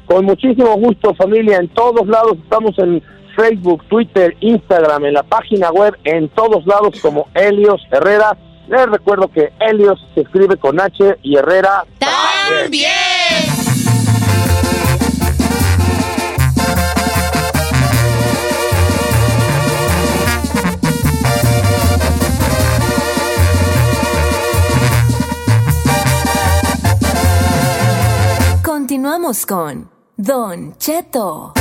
Con 0.07 0.25
muchísimo 0.25 0.75
gusto, 0.77 1.15
familia. 1.15 1.59
En 1.59 1.69
todos 1.69 2.07
lados 2.07 2.39
estamos 2.43 2.79
en 2.79 3.03
Facebook, 3.37 3.85
Twitter, 3.89 4.35
Instagram, 4.41 5.05
en 5.05 5.15
la 5.15 5.23
página 5.23 5.71
web, 5.71 5.95
en 6.05 6.31
todos 6.31 6.67
lados 6.67 6.99
como 7.01 7.29
Helios 7.35 7.81
Herrera. 7.91 8.37
Les 8.69 8.87
recuerdo 8.87 9.29
que 9.29 9.53
Helios 9.61 9.99
se 10.15 10.21
escribe 10.21 10.59
con 10.59 10.79
H 10.79 11.19
y 11.23 11.37
Herrera 11.37 11.87
también. 11.99 12.93
Continuamos 28.63 29.47
con 29.47 29.91
Don 30.17 30.77
Cheto. 30.77 31.55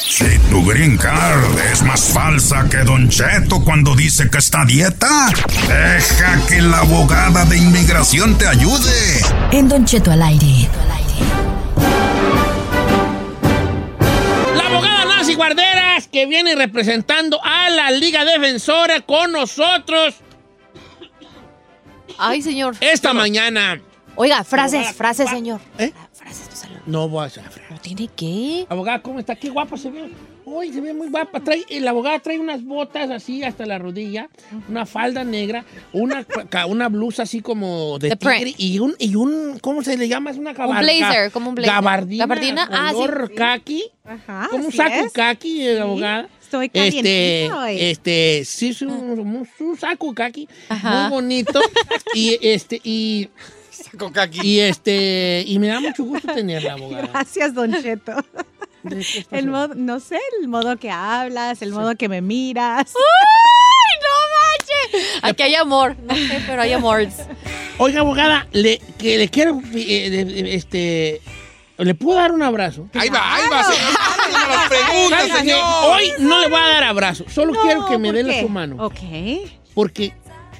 Si 0.00 0.38
tu 0.50 0.64
green 0.64 0.96
card 0.96 1.58
es 1.72 1.82
más 1.82 2.12
falsa 2.12 2.68
que 2.70 2.78
Don 2.78 3.08
Cheto 3.08 3.62
cuando 3.64 3.96
dice 3.96 4.30
que 4.30 4.38
está 4.38 4.62
a 4.62 4.64
dieta, 4.64 5.28
deja 5.66 6.46
que 6.46 6.62
la 6.62 6.78
abogada 6.80 7.44
de 7.44 7.58
inmigración 7.58 8.38
te 8.38 8.46
ayude. 8.46 9.20
En 9.50 9.68
Don 9.68 9.84
Cheto 9.84 10.12
al 10.12 10.22
aire. 10.22 10.68
La 14.54 14.66
abogada 14.66 15.04
Nancy 15.04 15.34
Guarderas, 15.34 16.06
que 16.06 16.26
viene 16.26 16.54
representando 16.54 17.40
a 17.44 17.68
la 17.68 17.90
Liga 17.90 18.24
Defensora 18.24 19.00
con 19.00 19.32
nosotros 19.32 20.14
Ay, 22.18 22.40
señor. 22.42 22.76
esta 22.80 23.12
mañana. 23.12 23.80
Oiga, 24.14 24.44
frases, 24.44 24.92
frases, 24.96 25.28
señor. 25.28 25.60
¿Eh? 25.78 25.92
Frases, 26.14 26.48
no 26.70 26.77
No 26.88 27.08
voy 27.08 27.22
a 27.22 27.26
hacer. 27.26 27.44
¿No 27.70 27.78
tiene 27.78 28.08
qué? 28.16 28.66
Abogada, 28.68 29.00
¿cómo 29.02 29.18
está? 29.20 29.36
Qué 29.36 29.50
guapa 29.50 29.76
se 29.76 29.90
ve. 29.90 30.08
Uy, 30.46 30.72
se 30.72 30.80
ve 30.80 30.94
muy 30.94 31.08
guapa. 31.10 31.40
Trae, 31.40 31.62
la 31.80 31.90
abogada 31.90 32.18
trae 32.20 32.38
unas 32.38 32.64
botas 32.64 33.10
así 33.10 33.42
hasta 33.44 33.66
la 33.66 33.78
rodilla, 33.78 34.30
una 34.70 34.86
falda 34.86 35.22
negra, 35.22 35.66
una, 35.92 36.24
una 36.68 36.88
blusa 36.88 37.24
así 37.24 37.42
como 37.42 37.98
de 37.98 38.08
The 38.08 38.16
tigre 38.16 38.40
print. 38.40 38.56
y 38.58 38.78
un, 38.78 38.94
y 38.98 39.14
un, 39.16 39.58
¿cómo 39.60 39.82
se 39.82 39.98
le 39.98 40.08
llama? 40.08 40.30
Es 40.30 40.38
una 40.38 40.52
Un 40.52 40.56
gabar- 40.56 40.82
blazer, 40.82 41.30
como 41.30 41.50
un 41.50 41.54
blazer. 41.56 41.74
Gabardina, 41.74 42.24
Gabardina, 42.24 42.68
ah, 42.72 42.88
sí. 42.90 42.94
color 42.96 43.34
kaki. 43.34 43.84
Ajá, 44.06 44.48
como 44.50 44.64
un 44.64 44.72
saco 44.72 45.04
es. 45.06 45.12
kaki, 45.12 45.66
eh, 45.68 45.80
abogada. 45.80 46.28
Estoy 46.40 46.70
Este, 46.72 46.78
calientita 47.50 47.58
hoy. 47.64 47.76
este, 47.78 48.42
sí, 48.46 48.68
es 48.70 48.80
un, 48.80 48.90
un- 48.90 49.46
un 49.60 49.76
saco 49.76 50.14
kaki, 50.14 50.48
Ajá. 50.70 51.02
muy 51.02 51.10
bonito. 51.10 51.60
y 52.14 52.38
este, 52.40 52.80
y, 52.82 53.28
Y 54.42 54.60
este, 54.60 55.44
y 55.46 55.58
me 55.58 55.68
da 55.68 55.80
mucho 55.80 56.04
gusto 56.04 56.32
tenerla, 56.32 56.72
abogada. 56.74 57.08
Gracias, 57.12 57.54
Don 57.54 57.72
Cheto. 57.82 58.12
El 59.30 59.48
modo, 59.48 59.74
no 59.74 60.00
sé, 60.00 60.18
el 60.40 60.48
modo 60.48 60.76
que 60.78 60.90
hablas, 60.90 61.60
el 61.62 61.72
modo 61.72 61.94
que 61.96 62.08
me 62.08 62.20
miras. 62.22 62.86
¡Ay, 62.94 63.98
no 64.02 64.98
manches! 65.00 65.18
Aquí 65.22 65.42
hay 65.42 65.54
amor. 65.56 65.96
No 66.02 66.14
sé, 66.14 66.42
pero 66.46 66.62
hay 66.62 66.72
amor. 66.72 67.06
Oiga, 67.78 68.00
abogada, 68.00 68.46
le, 68.52 68.78
que 68.98 69.18
le 69.18 69.28
quiero, 69.28 69.60
eh, 69.74 70.10
de- 70.10 70.24
de- 70.24 70.54
este, 70.54 71.20
¿le 71.76 71.94
puedo 71.94 72.18
dar 72.18 72.32
un 72.32 72.42
abrazo? 72.42 72.88
Ahí 72.94 73.08
va, 73.08 73.34
ahí 73.36 73.42
va. 73.50 73.64
señor. 73.64 73.90
Haga 74.00 74.48
las 74.56 74.68
preguntas, 74.68 75.20
¿Sabe 75.28 75.30
qué? 75.32 75.38
señor. 75.38 75.60
Hoy 75.84 76.12
no 76.20 76.40
le 76.40 76.48
voy 76.48 76.60
a 76.60 76.68
dar 76.68 76.84
abrazo, 76.84 77.24
solo 77.28 77.52
No, 77.54 77.62
quiero 77.62 77.86
que 77.86 77.98
me 77.98 78.08
¿por 78.08 78.16
dé 78.16 78.22
la 78.24 78.40
su 78.40 78.48
mano. 78.48 78.84
Ok. 78.84 78.98
Porque 79.74 80.12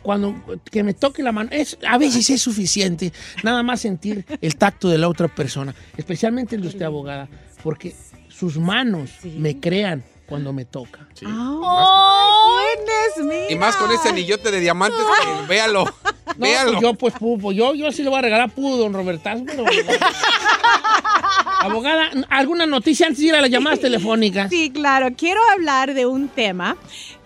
cuando 0.08 0.34
que 0.70 0.82
me 0.82 0.94
toque 0.94 1.22
la 1.22 1.32
mano, 1.32 1.50
es, 1.52 1.76
a 1.86 1.98
veces 1.98 2.30
es 2.30 2.40
suficiente 2.40 3.12
nada 3.42 3.62
más 3.62 3.82
sentir 3.82 4.24
el 4.40 4.56
tacto 4.56 4.88
de 4.88 4.96
la 4.96 5.06
otra 5.06 5.28
persona, 5.28 5.74
especialmente 5.98 6.56
el 6.56 6.62
de 6.62 6.68
usted, 6.68 6.86
abogada, 6.86 7.28
porque 7.62 7.94
sus 8.30 8.56
manos 8.56 9.10
me 9.22 9.60
crean 9.60 10.02
cuando 10.24 10.54
me 10.54 10.64
toca. 10.64 11.06
¡Oh, 11.26 12.58
goodness 12.58 13.26
me! 13.26 13.52
Y 13.52 13.56
más 13.56 13.76
con 13.76 13.90
ese 13.90 14.08
anillote 14.08 14.50
de 14.50 14.60
diamantes, 14.60 14.98
que 14.98 15.46
véalo. 15.46 15.84
No, 15.84 15.92
véalo. 16.38 16.70
pues 16.72 16.80
yo, 16.82 16.94
pues, 16.94 17.14
pu- 17.16 17.38
pues, 17.38 17.54
yo, 17.58 17.74
yo 17.74 17.92
sí 17.92 18.02
le 18.02 18.08
voy 18.08 18.20
a 18.20 18.22
regalar 18.22 18.50
pu, 18.50 18.78
don 18.78 18.94
Robertazo, 18.94 19.44
pero... 19.44 19.64
Abogada, 21.60 22.10
¿alguna 22.30 22.64
noticia 22.64 23.08
antes 23.08 23.20
de 23.20 23.26
ir 23.26 23.34
a 23.34 23.42
las 23.42 23.50
llamadas 23.50 23.80
telefónicas? 23.80 24.48
Sí, 24.48 24.70
claro. 24.70 25.08
Quiero 25.14 25.40
hablar 25.52 25.92
de 25.92 26.06
un 26.06 26.28
tema 26.28 26.78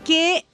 que, 0.04 0.44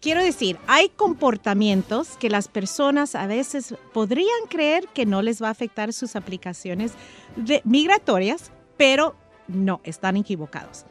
quiero 0.00 0.22
decir, 0.22 0.58
hay 0.66 0.88
comportamientos 0.90 2.16
que 2.18 2.30
las 2.30 2.48
personas 2.48 3.14
a 3.14 3.26
veces 3.26 3.74
podrían 3.92 4.46
creer 4.48 4.86
que 4.94 5.06
no 5.06 5.22
les 5.22 5.42
va 5.42 5.48
a 5.48 5.50
afectar 5.52 5.92
sus 5.92 6.16
aplicaciones 6.16 6.92
de- 7.36 7.60
migratorias, 7.64 8.50
pero 8.76 9.16
no, 9.48 9.80
están 9.84 10.16
equivocados. 10.16 10.84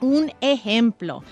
Un 0.00 0.32
ejemplo, 0.40 1.22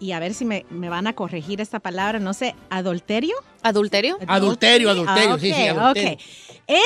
y 0.00 0.12
a 0.12 0.20
ver 0.20 0.32
si 0.34 0.44
me, 0.44 0.64
me 0.70 0.88
van 0.88 1.06
a 1.08 1.12
corregir 1.14 1.60
esta 1.60 1.80
palabra, 1.80 2.20
no 2.20 2.32
sé, 2.34 2.54
adulterio. 2.70 3.34
¿Adulterio? 3.62 4.18
Adulterio, 4.28 4.90
adulterio, 4.90 5.38
sí, 5.38 5.52
sí, 5.52 5.68
Ok, 5.70 5.78
adulterio. 5.78 6.12
ok. 6.12 6.20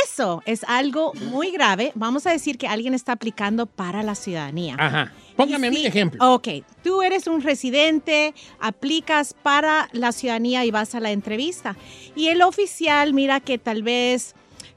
Eso 0.05 0.43
es 0.47 0.65
algo 0.65 1.13
muy 1.31 1.51
grave. 1.51 1.93
Vamos 1.95 2.27
a 2.27 2.31
decir 2.31 2.57
que 2.57 2.69
alguien 2.69 2.95
está 2.95 3.13
aplicando 3.13 3.67
para 3.67 4.03
la 4.03 4.15
ciudadanía. 4.15 4.77
Ajá. 4.79 5.13
Póngame 5.37 5.71
mí 5.71 5.83
de 5.83 5.89
ejemplo. 5.89 6.35
Ok, 6.35 6.49
tú 6.83 7.03
eres 7.03 7.27
un 7.27 7.43
residente, 7.43 8.35
aplicas 8.61 9.35
para 9.35 9.89
la 9.93 10.13
ciudadanía 10.13 10.65
y 10.65 10.71
vas 10.71 10.95
a 10.95 11.01
la 11.01 11.11
entrevista. 11.11 11.77
Y 12.15 12.29
el 12.29 12.43
oficial 12.43 13.15
mira 13.15 13.41
que 13.41 13.59
tal 13.59 13.83
vez 13.83 14.35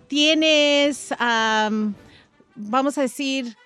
tienes, 0.07 1.13
am, 1.19 1.95
vamos 2.55 2.97
a 2.97 3.01
decir, 3.01 3.57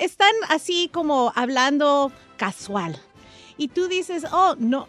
están 0.00 0.32
así 0.48 0.88
como 0.92 1.32
hablando 1.34 2.12
casual. 2.36 2.98
Y 3.56 3.68
tú 3.68 3.88
dices, 3.88 4.24
oh, 4.32 4.56
no, 4.58 4.88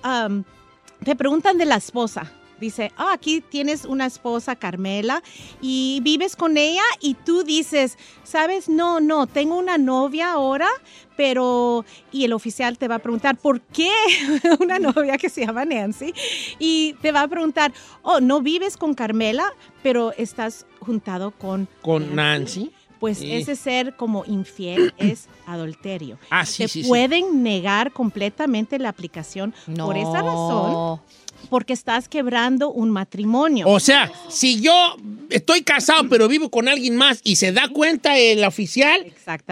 te 1.04 1.16
preguntan 1.16 1.58
de 1.58 1.66
la 1.66 1.76
esposa. 1.76 2.32
Dice, 2.60 2.92
ah, 2.98 3.14
aquí 3.14 3.42
tienes 3.42 3.86
una 3.86 4.06
esposa, 4.06 4.56
Carmela, 4.56 5.22
y 5.62 6.00
vives 6.04 6.36
con 6.36 6.58
ella 6.58 6.84
y 7.02 7.16
tú 7.16 7.44
dices, 7.44 7.98
sabes, 8.24 8.70
no, 8.70 9.00
no, 9.00 9.28
tengo 9.28 9.58
una 9.58 9.78
novia 9.78 10.32
ahora, 10.32 10.70
pero, 11.18 11.86
y 12.12 12.26
el 12.26 12.34
oficial 12.34 12.78
te 12.78 12.88
va 12.88 12.96
a 12.96 13.00
preguntar, 13.00 13.38
¿por 13.38 13.62
qué 13.62 13.92
una 14.60 14.80
novia 14.80 15.18
que 15.18 15.30
se 15.30 15.46
llama 15.46 15.66
Nancy? 15.66 16.14
Y 16.60 16.94
te 17.02 17.12
va 17.12 17.22
a 17.22 17.28
preguntar, 17.28 17.74
oh, 18.02 18.20
no 18.20 18.42
vives 18.42 18.78
con 18.78 18.94
Carmela, 18.94 19.46
pero 19.84 20.14
estás 20.14 20.66
juntado 20.80 21.32
con... 21.32 21.68
Con 21.82 22.16
Nancy. 22.16 22.72
Pues 23.00 23.20
Sí. 23.20 23.32
ese 23.34 23.56
ser 23.56 23.96
como 23.96 24.24
infiel 24.26 24.94
es 24.98 25.28
adulterio. 25.46 26.18
Ah, 26.30 26.46
sí, 26.46 26.64
Te 26.64 26.68
sí, 26.70 26.84
pueden 26.84 27.44
negar 27.44 27.92
completamente 27.92 28.80
la 28.80 28.90
aplicación 28.90 29.54
por 29.78 29.98
esa 29.98 30.22
razón, 30.22 31.02
porque 31.50 31.74
estás 31.74 32.08
quebrando 32.08 32.72
un 32.72 32.90
matrimonio. 32.90 33.68
O 33.68 33.80
sea, 33.80 34.12
si 34.30 34.62
yo 34.62 34.96
estoy 35.30 35.62
casado 35.64 36.06
pero 36.10 36.28
vivo 36.28 36.50
con 36.50 36.68
alguien 36.68 36.96
más 36.96 37.20
y 37.24 37.36
se 37.38 37.52
da 37.52 37.68
cuenta 37.70 38.18
el 38.18 38.44
oficial, 38.44 39.06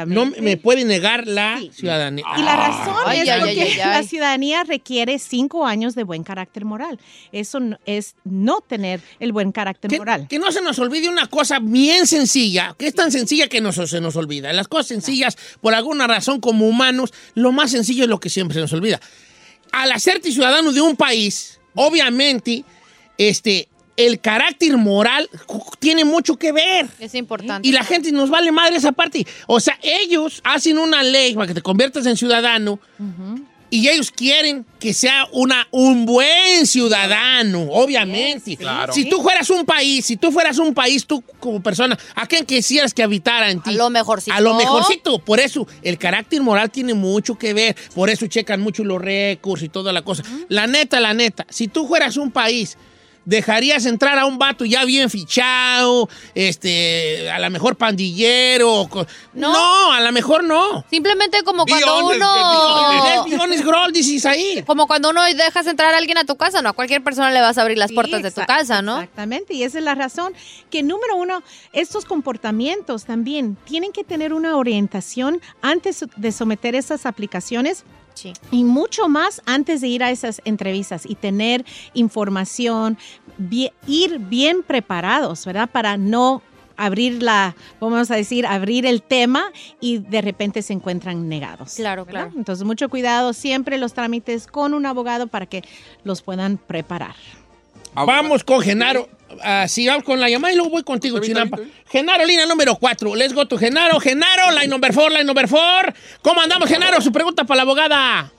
no 0.08 0.26
me 0.26 0.58
puede 0.58 0.86
negar 0.86 1.28
la 1.28 1.62
ciudadanía. 1.72 2.26
Y 2.38 2.42
la 2.42 2.56
razón 2.56 2.96
Ay, 3.06 3.20
es 3.22 3.30
ay, 3.30 3.40
porque 3.40 3.62
ay, 3.62 3.72
ay, 3.72 3.78
la 3.78 4.04
ciudadanía 4.04 4.64
requiere 4.64 5.20
cinco 5.20 5.66
años 5.66 5.96
de 5.96 6.04
buen 6.04 6.24
carácter 6.24 6.66
moral. 6.66 7.00
Eso 7.32 7.60
no- 7.60 7.80
es 7.86 8.16
no 8.24 8.62
tener 8.62 9.02
el 9.20 9.32
buen 9.32 9.52
carácter 9.52 9.92
moral. 9.98 10.28
Que 10.30 10.40
no 10.40 10.52
se 10.52 10.62
nos 10.62 10.80
olvide 10.80 11.10
una 11.10 11.28
cosa 11.28 11.60
bien 11.62 12.08
sencilla, 12.08 12.76
que 12.78 12.88
es 12.88 12.96
tan 12.96 13.12
sencilla 13.12 13.48
que 13.48 13.62
nos, 13.62 13.76
se 13.76 14.02
nos 14.02 14.16
olvida. 14.16 14.54
Las 14.54 14.68
cosas 14.68 14.88
sencillas, 14.88 15.38
por 15.62 15.74
alguna 15.74 16.08
razón, 16.08 16.40
como 16.40 16.68
humanos, 16.68 17.14
lo 17.36 17.52
más 17.52 17.72
sencillo 17.72 18.04
es 18.04 18.10
lo 18.10 18.20
que 18.20 18.30
siempre 18.30 18.56
se 18.56 18.62
nos 18.62 18.74
olvida. 18.74 19.00
Al 19.72 19.92
hacerte 19.92 20.32
ciudadano 20.32 20.72
de 20.72 20.82
un 20.82 20.96
país, 20.96 21.60
obviamente, 21.74 22.64
este, 23.18 23.68
el 23.98 24.20
carácter 24.20 24.78
moral 24.78 25.30
tiene 25.80 26.06
mucho 26.06 26.38
que 26.38 26.52
ver. 26.52 26.88
Es 27.00 27.14
importante. 27.16 27.68
Y 27.68 27.72
la 27.72 27.84
gente 27.84 28.12
nos 28.12 28.30
vale 28.30 28.52
madre 28.52 28.78
esa 28.78 28.92
parte. 28.92 29.26
O 29.48 29.60
sea, 29.60 29.78
ellos 29.82 30.42
hacen 30.44 30.78
una 30.78 31.04
ley 31.04 31.34
para 31.36 31.48
que 31.48 31.54
te 31.54 31.62
conviertas 31.62 32.06
en 32.06 32.18
ciudadano 32.18 32.80
y 33.74 33.90
ellos 33.90 34.12
quieren 34.12 34.68
que 34.80 34.94
sea 34.94 35.28
una, 35.32 35.68
un 35.72 36.06
buen 36.06 36.68
ciudadano, 36.68 37.64
obviamente. 37.72 38.56
Claro. 38.56 38.94
Si 38.94 39.10
tú 39.10 39.20
fueras 39.24 39.50
un 39.50 39.66
país, 39.66 40.06
si 40.06 40.16
tú 40.16 40.32
fueras 40.32 40.60
un 40.60 40.76
país, 40.76 41.08
tú 41.08 41.24
como 41.40 41.60
persona, 41.60 41.98
¿a 42.14 42.28
quién 42.28 42.46
quisieras 42.46 42.94
que 42.94 43.02
habitara 43.02 43.50
en 43.50 43.64
ti? 43.64 43.72
A 43.72 43.74
lo 43.74 43.90
mejorcito. 43.90 44.38
A 44.38 44.42
lo 44.42 44.54
mejorcito. 44.54 45.18
Por 45.18 45.40
eso, 45.40 45.68
el 45.82 45.98
carácter 45.98 46.40
moral 46.44 46.70
tiene 46.70 46.94
mucho 46.94 47.36
que 47.36 47.56
ver. 47.56 47.76
Por 47.96 48.12
eso 48.12 48.28
checan 48.28 48.62
mucho 48.62 48.84
los 48.84 49.02
récords 49.02 49.64
y 49.64 49.70
toda 49.70 49.92
la 49.92 50.04
cosa. 50.04 50.22
La 50.50 50.68
neta, 50.68 51.00
la 51.00 51.16
neta, 51.16 51.48
si 51.50 51.68
tú 51.68 51.88
fueras 51.88 52.18
un 52.18 52.30
país 52.30 52.78
dejarías 53.26 53.86
entrar 53.86 54.18
a 54.20 54.26
un 54.26 54.38
vato 54.38 54.66
ya 54.66 54.84
bien 54.86 55.10
fichado, 55.10 56.10
este, 56.36 57.30
a 57.30 57.40
lo 57.40 57.50
mejor 57.50 57.76
pandillero. 57.76 58.74
o 58.82 58.90
co- 58.90 59.06
No, 59.34 59.92
a 59.92 60.02
lo 60.02 60.12
mejor 60.12 60.44
no. 60.44 60.84
Simplemente 60.90 61.42
como 61.44 61.66
cuando 61.66 62.08
uno... 62.08 63.24
dices 63.92 64.26
ahí. 64.26 64.64
Como 64.66 64.88
cuando 64.88 65.10
uno 65.10 65.24
dejas 65.24 65.68
entrar 65.68 65.94
a 65.94 65.98
alguien 65.98 66.18
a 66.18 66.26
tu 66.26 66.36
casa, 66.36 66.62
¿no? 66.62 66.70
A 66.70 66.74
cualquier 66.74 67.04
persona 67.04 67.32
le 67.32 67.42
vas 67.42 67.58
a 67.58 67.62
abrir 67.62 67.78
las 67.78 67.90
Sí, 67.90 67.96
puertas 67.96 68.22
de 68.24 68.32
tu 68.32 68.42
casa, 68.46 68.82
¿no? 68.82 69.00
Exactamente, 69.02 69.54
y 69.54 69.64
esa 69.64 69.78
es 69.80 69.84
la 69.84 69.96
razón 69.96 70.34
que 70.70 70.84
número 70.84 71.16
uno, 71.16 71.44
estos 71.74 72.06
comportamientos 72.06 73.06
también 73.06 73.56
tienen 73.66 73.92
que 73.92 74.04
tener 74.04 74.34
una 74.34 74.58
orientación 74.58 75.42
antes 75.62 76.06
de 76.16 76.32
someter 76.32 76.76
esas 76.76 77.06
aplicaciones. 77.06 77.84
Y 78.52 78.64
mucho 78.64 79.08
más 79.08 79.42
antes 79.46 79.82
de 79.82 79.88
ir 79.88 80.04
a 80.04 80.12
esas 80.12 80.42
entrevistas 80.46 81.06
y 81.06 81.16
tener 81.16 81.66
información, 81.94 82.98
ir 83.88 84.20
bien 84.20 84.64
preparados, 84.64 85.46
¿verdad? 85.46 85.70
Para 85.70 85.98
no 85.98 86.42
abrir 86.78 87.22
la, 87.22 87.56
vamos 87.80 88.12
a 88.12 88.16
decir, 88.16 88.46
abrir 88.46 88.86
el 88.86 89.02
tema 89.02 89.52
y 89.80 90.00
de 90.00 90.22
repente 90.22 90.62
se 90.62 90.74
encuentran 90.74 91.28
negados. 91.30 91.76
Claro, 91.76 92.06
¿verdad? 92.06 92.26
claro. 92.26 92.38
Entonces, 92.38 92.66
mucho 92.66 92.90
cuidado, 92.90 93.34
siempre 93.34 93.78
los 93.78 93.94
trámites 93.94 94.48
con 94.48 94.74
un 94.74 94.86
abogado 94.86 95.28
para 95.28 95.46
que 95.46 95.64
los 96.04 96.22
puedan 96.22 96.58
preparar. 96.58 97.16
Vamos 97.96 98.44
con 98.44 98.62
Genaro. 98.62 99.08
Ah, 99.42 99.68
sí, 99.68 99.88
vamos 99.88 100.04
con 100.04 100.20
la 100.20 100.30
llamada 100.30 100.54
y 100.54 100.58
luego 100.58 100.72
voy 100.72 100.84
contigo, 100.84 101.20
Chinampa. 101.20 101.58
Genaro, 101.90 102.26
línea 102.26 102.46
número 102.46 102.76
4. 102.76 103.16
Let's 103.16 103.34
go 103.34 103.48
to 103.48 103.58
Genaro. 103.58 104.00
Genaro, 104.00 104.52
line 104.52 104.68
number 104.68 104.94
4, 104.94 105.10
line 105.10 105.24
number 105.24 105.48
4. 105.50 105.94
¿Cómo 106.22 106.42
andamos, 106.42 106.70
Genaro? 106.70 107.02
Su 107.02 107.12
pregunta 107.12 107.44
para 107.44 107.58
la 107.58 107.62
abogada. 107.64 108.32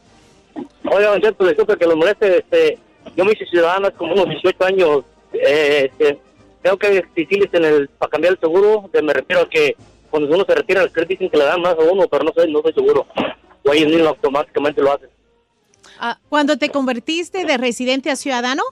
Oiga, 0.90 1.10
don 1.10 1.20
Cheto, 1.20 1.46
disculpe 1.46 1.76
que 1.76 1.86
lo 1.86 1.96
moleste, 1.96 2.38
este, 2.38 2.78
yo 3.16 3.24
me 3.24 3.32
hice 3.32 3.46
ciudadano 3.46 3.88
hace 3.88 3.96
como 3.96 4.12
unos 4.12 4.28
18 4.28 4.64
años, 4.64 5.04
eh, 5.32 5.90
este, 5.90 6.18
tengo 6.62 6.76
que 6.76 6.98
exigirles 6.98 7.52
en 7.54 7.64
el, 7.64 7.88
para 7.88 8.10
cambiar 8.10 8.34
el 8.34 8.40
seguro, 8.40 8.88
que 8.92 9.02
me 9.02 9.12
refiero 9.12 9.42
a 9.42 9.48
que 9.48 9.76
cuando 10.10 10.32
uno 10.32 10.44
se 10.46 10.54
retira, 10.54 10.86
que 10.88 11.04
dicen 11.06 11.30
que 11.30 11.38
le 11.38 11.44
dan 11.44 11.60
más 11.60 11.74
a 11.74 11.82
uno, 11.82 12.06
pero 12.08 12.24
no 12.24 12.32
sé, 12.36 12.46
no 12.48 12.58
estoy 12.58 12.74
seguro, 12.74 13.06
o 13.64 13.72
ellos 13.72 13.88
mismos 13.88 14.08
automáticamente 14.08 14.80
lo 14.80 14.92
hacen. 14.92 15.08
Cuando 16.28 16.58
te 16.58 16.68
convertiste 16.68 17.44
de 17.44 17.56
residente 17.56 18.10
a 18.10 18.16
ciudadano, 18.16 18.62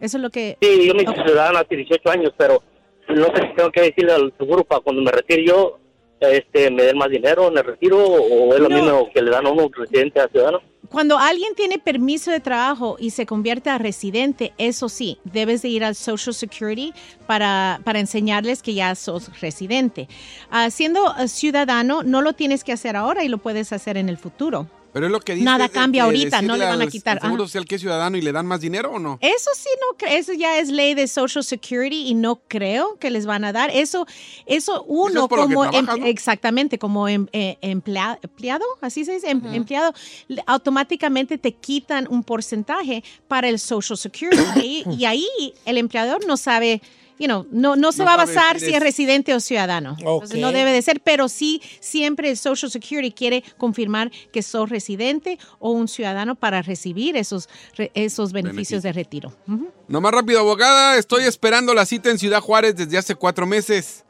eso 0.00 0.16
es 0.18 0.22
lo 0.22 0.30
que... 0.30 0.56
Sí, 0.60 0.86
yo 0.86 0.94
me 0.94 1.02
hice 1.02 1.14
ciudadano 1.14 1.58
hace 1.58 1.76
18 1.76 2.10
años, 2.10 2.32
pero 2.36 2.62
no 3.08 3.26
sé 3.26 3.42
si 3.48 3.54
tengo 3.56 3.70
que 3.70 3.82
decirle 3.82 4.12
al 4.12 4.32
seguro 4.38 4.64
para 4.64 4.80
cuando 4.80 5.02
me 5.02 5.10
retire 5.12 5.46
yo, 5.46 5.78
este, 6.20 6.70
me 6.70 6.84
den 6.84 6.96
más 6.96 7.10
dinero 7.10 7.48
en 7.48 7.58
el 7.58 7.64
retiro, 7.64 7.98
o 7.98 8.54
es 8.54 8.60
lo 8.60 8.68
No. 8.68 8.76
mismo 8.76 9.10
que 9.12 9.20
le 9.20 9.30
dan 9.30 9.46
a 9.46 9.50
uno 9.50 9.68
residente 9.74 10.20
a 10.20 10.28
ciudadano. 10.28 10.60
Cuando 10.88 11.18
alguien 11.18 11.54
tiene 11.54 11.78
permiso 11.78 12.30
de 12.30 12.40
trabajo 12.40 12.96
y 12.98 13.10
se 13.10 13.26
convierte 13.26 13.68
a 13.68 13.78
residente, 13.78 14.52
eso 14.58 14.88
sí, 14.88 15.18
debes 15.24 15.62
de 15.62 15.68
ir 15.68 15.82
al 15.84 15.94
Social 15.94 16.32
Security 16.34 16.92
para, 17.26 17.80
para 17.84 17.98
enseñarles 17.98 18.62
que 18.62 18.74
ya 18.74 18.94
sos 18.94 19.40
residente. 19.40 20.08
Ah, 20.50 20.70
siendo 20.70 21.08
ah, 21.08 21.26
ciudadano, 21.26 22.02
no 22.02 22.22
lo 22.22 22.32
tienes 22.34 22.64
que 22.64 22.72
hacer 22.72 22.96
ahora 22.96 23.24
y 23.24 23.28
lo 23.28 23.38
puedes 23.38 23.72
hacer 23.72 23.96
en 23.96 24.08
el 24.08 24.18
futuro. 24.18 24.68
Pero 24.94 25.06
es 25.06 25.12
lo 25.12 25.20
que 25.20 25.34
dice. 25.34 25.44
Nada 25.44 25.68
cambia 25.68 26.04
ahorita, 26.04 26.40
no 26.40 26.56
le 26.56 26.64
van 26.64 26.80
a 26.80 26.86
quitar. 26.86 27.16
al 27.18 27.22
Seguro 27.22 27.42
Ajá. 27.42 27.48
social 27.48 27.66
que 27.66 27.74
es 27.74 27.80
ciudadano 27.82 28.16
y 28.16 28.22
le 28.22 28.32
dan 28.32 28.46
más 28.46 28.60
dinero 28.62 28.92
o 28.92 28.98
no? 28.98 29.18
Eso 29.20 29.50
sí, 29.56 29.68
no, 29.80 30.06
eso 30.08 30.32
ya 30.32 30.58
es 30.58 30.70
ley 30.70 30.94
de 30.94 31.06
Social 31.08 31.44
Security 31.44 32.06
y 32.06 32.14
no 32.14 32.36
creo 32.48 32.96
que 32.98 33.10
les 33.10 33.26
van 33.26 33.44
a 33.44 33.52
dar. 33.52 33.70
Eso, 33.70 34.06
eso 34.46 34.84
uno 34.84 35.28
como 35.28 35.64
em- 35.66 35.86
exactamente 36.04 36.78
como 36.78 37.08
em- 37.08 37.26
eh, 37.32 37.58
emplea- 37.60 38.18
empleado, 38.22 38.64
así 38.80 39.04
se 39.04 39.14
dice, 39.14 39.28
em- 39.30 39.44
empleado, 39.52 39.92
le- 40.28 40.42
automáticamente 40.46 41.38
te 41.38 41.52
quitan 41.52 42.06
un 42.08 42.22
porcentaje 42.22 43.02
para 43.28 43.48
el 43.48 43.58
Social 43.58 43.96
Security 43.98 44.36
y, 44.64 44.84
y 44.96 45.04
ahí 45.04 45.26
el 45.66 45.76
empleador 45.78 46.24
no 46.26 46.36
sabe. 46.36 46.80
You 47.18 47.26
know, 47.26 47.46
no, 47.52 47.76
no 47.76 47.92
se 47.92 47.98
No 48.00 48.06
va 48.06 48.14
a 48.14 48.16
basar 48.16 48.58
si 48.58 48.74
es 48.74 48.80
residente 48.82 49.32
o 49.34 49.40
ciudadano. 49.40 49.94
Entonces, 49.98 50.40
no 50.40 50.50
debe 50.50 50.72
de 50.72 50.82
ser, 50.82 51.00
pero 51.00 51.28
sí 51.28 51.62
siempre 51.78 52.28
el 52.30 52.36
Social 52.36 52.70
Security 52.70 53.12
quiere 53.12 53.44
confirmar 53.56 54.10
que 54.32 54.42
sos 54.42 54.68
residente 54.68 55.38
o 55.60 55.70
un 55.70 55.86
ciudadano 55.86 56.34
para 56.34 56.60
recibir 56.62 57.16
esos, 57.16 57.48
re- 57.76 57.92
esos 57.94 58.32
beneficios 58.32 58.82
de 58.82 58.92
retiro. 58.92 59.32
Ujú. 59.46 59.68
No 59.86 60.00
más 60.00 60.12
rápido, 60.12 60.40
abogada. 60.40 60.98
Estoy 60.98 61.24
esperando 61.24 61.72
la 61.72 61.86
cita 61.86 62.10
en 62.10 62.18
Ciudad 62.18 62.40
Juárez 62.40 62.74
desde 62.74 62.98
hace 62.98 63.14
cuatro 63.14 63.46
meses. 63.46 64.04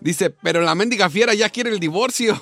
Dice, 0.00 0.30
pero 0.30 0.60
la 0.60 0.74
mendiga 0.74 1.10
fiera 1.10 1.34
ya 1.34 1.48
quiere 1.48 1.70
el 1.70 1.80
divorcio. 1.80 2.40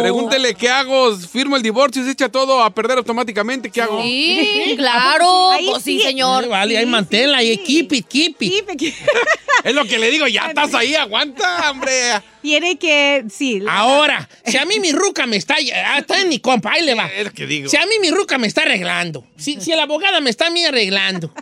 Pregúntele 0.00 0.54
qué 0.54 0.68
hago, 0.68 1.16
firmo 1.16 1.56
el 1.56 1.62
divorcio 1.62 2.02
se 2.04 2.10
echa 2.12 2.28
todo 2.28 2.62
a 2.62 2.70
perder 2.74 2.98
automáticamente. 2.98 3.70
¿Qué 3.70 3.82
hago? 3.82 4.02
Sí, 4.02 4.74
claro. 4.76 5.50
Ahí 5.50 5.66
Pues 5.70 5.82
sí, 5.82 5.98
sí. 5.98 6.04
señor. 6.06 6.44
Sí, 6.44 6.48
Vale, 6.50 6.78
ahí 6.78 6.86
manténla, 6.86 7.38
ahí, 7.38 7.56
keep 7.58 7.92
it, 7.92 8.06
keep 8.08 8.36
it. 8.40 8.64
Es 9.64 9.74
lo 9.74 9.86
que 9.86 9.98
le 9.98 10.10
digo, 10.10 10.26
ya 10.26 10.48
estás 10.48 10.74
ahí, 10.74 10.94
aguanta, 10.94 11.70
hombre. 11.70 11.92
Tiene 12.42 12.76
que, 12.76 13.24
sí. 13.30 13.60
la- 13.60 13.78
Ahora, 13.78 14.28
si 14.44 14.58
a 14.58 14.66
mí 14.66 14.78
mi 14.78 14.92
ruca 14.92 15.26
me 15.26 15.36
está... 15.36 15.56
ah, 15.86 15.98
Está 15.98 16.20
en 16.20 16.28
mi 16.28 16.38
compa, 16.38 16.72
ahí 16.72 16.82
le 16.82 16.94
va. 16.94 17.06
Es 17.06 17.24
lo 17.24 17.32
que 17.32 17.46
digo. 17.46 17.70
Si 17.70 17.76
a 17.78 17.86
mí 17.86 17.94
mi 18.00 18.10
ruca 18.10 18.36
me 18.36 18.46
está 18.46 18.62
arreglando, 18.62 19.26
si, 19.38 19.58
si 19.62 19.70
la 19.70 19.84
abogada 19.84 20.20
me 20.20 20.28
está 20.28 20.48
a 20.48 20.50
mí 20.50 20.62
arreglando, 20.66 21.32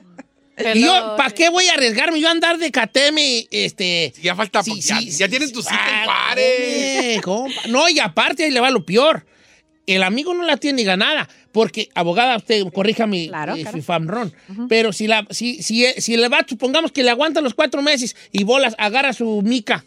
Yo, 0.75 1.15
¿para 1.17 1.31
qué 1.31 1.49
voy 1.49 1.67
a 1.69 1.75
arriesgarme 1.75 2.21
yo 2.21 2.29
a 2.29 2.31
andar 2.31 2.59
de 2.59 2.71
cateme, 2.71 3.47
este... 3.51 4.13
Ya 4.23 4.37
falta, 4.37 4.63
Sí, 4.63 4.81
ya, 4.81 4.99
sí, 4.99 5.11
ya 5.11 5.29
tienes 5.29 5.53
tu 5.53 5.63
cita 5.63 5.75
en 5.75 6.09
Ah, 6.11 6.35
eh, 6.37 7.21
compa. 7.23 7.63
No, 7.69 7.89
y 7.89 7.99
aparte 7.99 8.45
ahí 8.45 8.51
le 8.51 8.61
va 8.61 8.71
lo 8.71 8.85
peor. 8.85 9.25
El 9.87 10.03
amigo 10.03 10.33
no 10.35 10.45
la 10.45 10.59
tiene 10.59 10.85
ganada, 10.85 11.29
porque, 11.51 11.89
abogada, 11.95 12.37
usted 12.37 12.63
corríjame 12.73 13.29
Claro, 13.29 13.57
eh, 13.57 13.63
claro. 13.65 14.31
pero 14.69 14.93
si, 14.93 15.09
la, 15.09 15.27
si, 15.31 15.63
si, 15.63 15.87
si 15.99 16.17
le 16.17 16.29
va, 16.29 16.45
supongamos 16.49 16.93
que 16.93 17.03
le 17.03 17.11
aguanta 17.11 17.41
los 17.41 17.55
cuatro 17.55 17.83
meses 17.83 18.15
y 18.31 18.45
bolas, 18.45 18.77
agarra 18.79 19.13
su 19.13 19.43
mica 19.43 19.85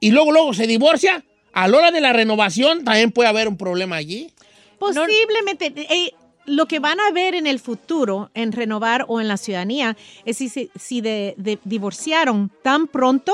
y 0.00 0.10
luego, 0.10 0.32
luego 0.32 0.52
se 0.54 0.66
divorcia, 0.66 1.24
a 1.52 1.68
la 1.68 1.76
hora 1.78 1.90
de 1.92 2.00
la 2.00 2.12
renovación 2.12 2.84
también 2.84 3.12
puede 3.12 3.28
haber 3.28 3.46
un 3.46 3.56
problema 3.56 3.96
allí. 3.96 4.32
Posiblemente. 4.78 5.72
eh, 5.76 6.12
lo 6.46 6.66
que 6.66 6.78
van 6.78 7.00
a 7.00 7.10
ver 7.12 7.34
en 7.34 7.46
el 7.46 7.58
futuro, 7.58 8.30
en 8.34 8.52
renovar 8.52 9.04
o 9.08 9.20
en 9.20 9.28
la 9.28 9.36
ciudadanía, 9.36 9.96
es 10.24 10.36
si, 10.38 10.48
si 10.48 11.00
de- 11.00 11.34
de- 11.38 11.58
divorciaron 11.64 12.50
tan 12.62 12.86
pronto, 12.86 13.32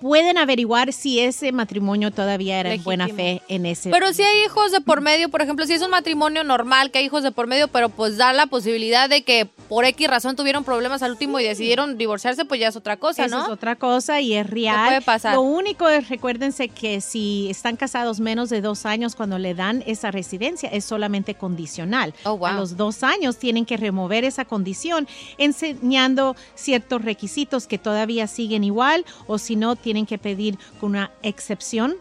pueden 0.00 0.36
averiguar 0.36 0.92
si 0.92 1.20
ese 1.20 1.52
matrimonio 1.52 2.10
todavía 2.10 2.58
era 2.58 2.74
en 2.74 2.82
buena 2.82 3.08
fe 3.08 3.40
en 3.48 3.66
ese 3.66 3.90
Pero 3.90 4.12
si 4.12 4.22
hay 4.22 4.44
hijos 4.44 4.72
de 4.72 4.80
por 4.80 5.00
medio, 5.00 5.28
por 5.28 5.42
ejemplo, 5.42 5.64
si 5.66 5.74
es 5.74 5.82
un 5.82 5.90
matrimonio 5.90 6.42
normal 6.44 6.90
que 6.90 6.98
hay 6.98 7.04
hijos 7.04 7.22
de 7.22 7.30
por 7.30 7.46
medio, 7.46 7.68
pero 7.68 7.88
pues 7.88 8.16
da 8.16 8.32
la 8.32 8.46
posibilidad 8.46 9.08
de 9.08 9.22
que 9.22 9.46
por 9.68 9.84
X 9.84 10.08
razón 10.08 10.36
tuvieron 10.36 10.64
problemas 10.64 11.02
al 11.02 11.12
último 11.12 11.38
y 11.40 11.44
decidieron 11.44 11.96
divorciarse, 11.98 12.44
pues 12.44 12.60
ya 12.60 12.68
es 12.68 12.76
otra 12.76 12.96
cosa, 12.96 13.24
Eso 13.24 13.38
¿no? 13.38 13.44
es 13.44 13.50
otra 13.50 13.76
cosa 13.76 14.20
y 14.20 14.34
es 14.34 14.48
real. 14.48 14.88
puede 14.88 15.00
pasar. 15.02 15.34
Lo 15.34 15.42
único 15.42 15.88
es, 15.88 16.08
recuérdense 16.08 16.68
que 16.68 17.00
si 17.00 17.48
están 17.50 17.76
casados 17.76 18.20
menos 18.20 18.50
de 18.50 18.60
dos 18.60 18.86
años 18.86 19.14
cuando 19.14 19.38
le 19.38 19.54
dan 19.54 19.82
esa 19.86 20.10
residencia, 20.10 20.68
es 20.68 20.84
solamente 20.84 21.34
condicional. 21.34 22.14
Oh, 22.24 22.36
wow. 22.36 22.46
A 22.48 22.52
los 22.52 22.76
dos 22.76 23.02
años 23.02 23.38
tienen 23.38 23.64
que 23.64 23.76
remover 23.76 24.24
esa 24.24 24.44
condición, 24.44 25.06
enseñando 25.38 26.36
ciertos 26.54 27.02
requisitos 27.02 27.66
que 27.66 27.78
todavía 27.78 28.26
siguen 28.26 28.64
igual, 28.64 29.04
o 29.26 29.38
si 29.38 29.56
no, 29.56 29.76
tienen 29.82 30.06
que 30.06 30.16
pedir 30.18 30.58
con 30.80 30.90
una 30.90 31.10
excepción. 31.22 31.94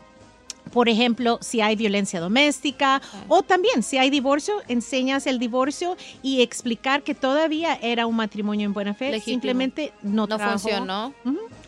Por 0.72 0.88
ejemplo, 0.88 1.40
si 1.42 1.60
hay 1.60 1.76
violencia 1.76 2.20
doméstica 2.22 3.02
o 3.28 3.42
también 3.42 3.82
si 3.84 3.98
hay 3.98 4.10
divorcio, 4.10 4.62
enseñas 4.68 5.26
el 5.28 5.40
divorcio 5.40 5.98
y 6.22 6.42
explicar 6.44 7.02
que 7.02 7.16
todavía 7.16 7.78
era 7.82 8.06
un 8.06 8.16
matrimonio 8.16 8.68
en 8.68 8.74
buena 8.74 8.94
fe, 8.94 9.10
Legítimo. 9.12 9.34
simplemente 9.34 9.92
no, 10.04 10.28
No 10.28 10.38
trajo- 10.38 10.60
funcionó. 10.60 11.14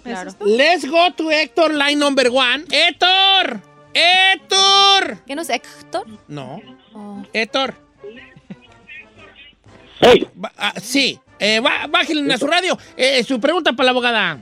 Claro. 0.03 0.31
Let's 0.45 0.87
go 0.89 1.11
to 1.17 1.31
Héctor, 1.31 1.73
line 1.73 1.95
number 1.95 2.27
one. 2.29 2.65
¡Héctor! 2.71 3.61
¡Héctor! 3.93 5.17
¿Qué 5.25 5.35
no 5.35 5.41
es 5.41 5.49
Héctor? 5.49 6.05
No. 6.27 6.61
Oh. 6.93 7.23
Héctor. 7.33 7.73
Hey, 9.99 10.27
Ba- 10.35 10.51
ah, 10.57 10.73
sí. 10.81 11.19
Eh, 11.39 11.59
bájenle 11.89 12.33
a 12.33 12.37
su 12.37 12.47
radio. 12.47 12.77
Eh, 12.95 13.23
su 13.23 13.39
pregunta 13.39 13.73
para 13.73 13.85
la 13.85 13.91
abogada. 13.91 14.39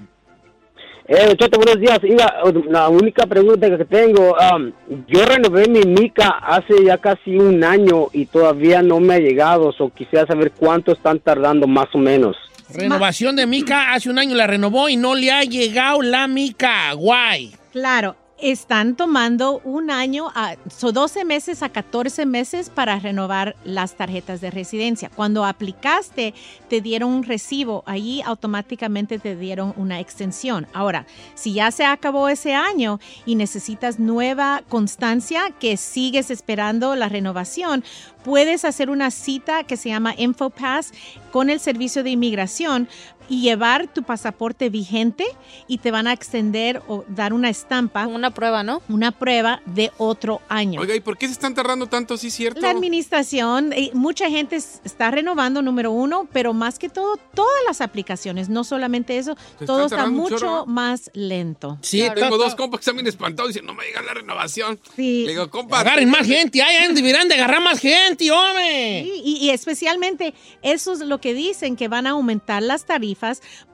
Eh, 1.08 1.36
Cheto, 1.40 1.58
buenos 1.58 1.80
días. 1.80 2.00
Iba, 2.04 2.34
la 2.70 2.90
única 2.90 3.26
pregunta 3.26 3.70
que 3.76 3.86
tengo, 3.86 4.36
um, 4.56 4.72
yo 5.08 5.26
renové 5.26 5.68
mi 5.68 5.82
mica 5.82 6.30
hace 6.30 6.84
ya 6.84 6.98
casi 6.98 7.38
un 7.38 7.64
año 7.64 8.08
y 8.14 8.26
todavía 8.26 8.82
no 8.82 9.00
me 9.00 9.16
ha 9.16 9.20
llegado, 9.20 9.74
o 9.78 9.90
quisiera 9.90 10.26
saber 10.26 10.52
cuánto 10.52 10.92
están 10.92 11.20
tardando 11.20 11.68
más 11.68 11.88
o 11.94 11.98
menos. 11.98 12.38
Renovación 12.74 13.36
de 13.36 13.46
mica. 13.46 13.94
Hace 13.94 14.10
un 14.10 14.20
año 14.20 14.36
la 14.36 14.48
renovó 14.48 14.88
y 14.90 14.96
no 14.96 15.16
le 15.16 15.32
ha 15.32 15.44
llegado 15.44 16.02
la 16.02 16.28
mica. 16.28 16.94
Guay. 16.94 17.54
Claro, 17.72 18.16
están 18.42 18.96
tomando 18.96 19.62
un 19.64 19.92
año, 19.92 20.30
a, 20.34 20.56
so 20.76 20.92
12 20.92 21.26
meses 21.26 21.62
a 21.62 21.70
14 21.70 22.26
meses 22.26 22.70
para 22.70 23.00
renovar 23.00 23.56
las 23.64 23.96
tarjetas 23.96 24.42
de 24.42 24.50
residencia. 24.50 25.10
Cuando 25.10 25.46
aplicaste, 25.46 26.34
te 26.68 26.82
dieron 26.82 27.12
un 27.12 27.24
recibo, 27.24 27.84
allí 27.86 28.22
automáticamente 28.24 29.20
te 29.20 29.36
dieron 29.36 29.74
una 29.78 30.00
extensión. 30.00 30.68
Ahora, 30.74 31.06
si 31.36 31.54
ya 31.54 31.72
se 31.72 31.86
acabó 31.86 32.30
ese 32.30 32.56
año 32.56 33.00
y 33.26 33.36
necesitas 33.36 34.00
nueva 34.00 34.64
constancia 34.68 35.52
que 35.60 35.78
sigues 35.78 36.32
esperando 36.32 36.96
la 36.96 37.10
renovación, 37.10 37.84
puedes 38.24 38.66
hacer 38.66 38.90
una 38.90 39.12
cita 39.12 39.64
que 39.64 39.78
se 39.78 39.90
llama 39.90 40.16
InfoPass 40.18 40.92
con 41.32 41.50
el 41.50 41.60
servicio 41.60 42.04
de 42.04 42.12
inmigración 42.12 42.90
y 43.32 43.40
llevar 43.40 43.88
tu 43.88 44.04
pasaporte 44.04 44.70
vigente 44.70 45.24
y 45.66 45.78
te 45.78 45.90
van 45.90 46.06
a 46.06 46.12
extender 46.12 46.82
o 46.90 47.06
dar 47.08 47.32
una 47.32 47.48
estampa. 47.50 48.06
Una 48.06 48.32
prueba, 48.32 48.62
¿no? 48.62 48.82
Una 48.90 49.14
prueba 49.14 49.62
de 49.66 49.90
otro 49.98 50.42
año. 50.50 50.82
Oiga, 50.82 50.94
¿y 50.96 51.00
por 51.00 51.18
qué 51.18 51.28
se 51.28 51.32
están 51.32 51.54
tardando 51.56 51.88
tanto? 51.88 52.18
¿Sí 52.18 52.30
cierto? 52.30 52.60
La 52.60 52.72
administración, 52.72 53.72
eh, 53.72 53.90
mucha 53.94 54.30
gente 54.30 54.58
está 54.58 55.12
renovando, 55.12 55.62
número 55.62 55.92
uno, 55.92 56.28
pero 56.34 56.52
más 56.52 56.78
que 56.78 56.90
todo, 56.90 57.16
todas 57.34 57.56
las 57.66 57.80
aplicaciones, 57.80 58.50
no 58.50 58.66
solamente 58.66 59.18
eso, 59.18 59.38
todo 59.66 59.86
está 59.86 60.10
mucho 60.10 60.38
chorro. 60.38 60.66
más 60.66 61.10
lento. 61.14 61.78
Sí, 61.82 62.04
Tengo 62.14 62.38
dos 62.38 62.56
compas 62.56 62.80
que 62.80 62.82
están 62.82 62.96
bien 62.98 63.08
espantados 63.08 63.52
y 63.52 63.54
dicen, 63.54 63.66
no 63.66 63.74
me 63.74 63.86
llega 63.86 64.02
la 64.02 64.14
renovación. 64.14 64.78
Sí. 64.94 65.24
Le 65.26 65.32
digo, 65.32 65.50
compa. 65.50 65.80
Agarren 65.80 66.10
más 66.10 66.28
gente. 66.28 66.62
Ay, 66.62 66.76
ay, 66.82 66.94
deberán 66.94 67.30
de 67.30 67.36
agarrar 67.36 67.62
más 67.62 67.80
gente, 67.80 68.30
hombre. 68.30 69.04
Sí, 69.06 69.22
y, 69.24 69.38
y 69.46 69.50
especialmente 69.52 70.34
eso 70.62 70.92
es 70.92 71.00
lo 71.00 71.22
que 71.22 71.34
dicen, 71.34 71.78
que 71.78 71.88
van 71.88 72.08
a 72.08 72.10
aumentar 72.10 72.62
las 72.62 72.86
tarifas 72.86 73.21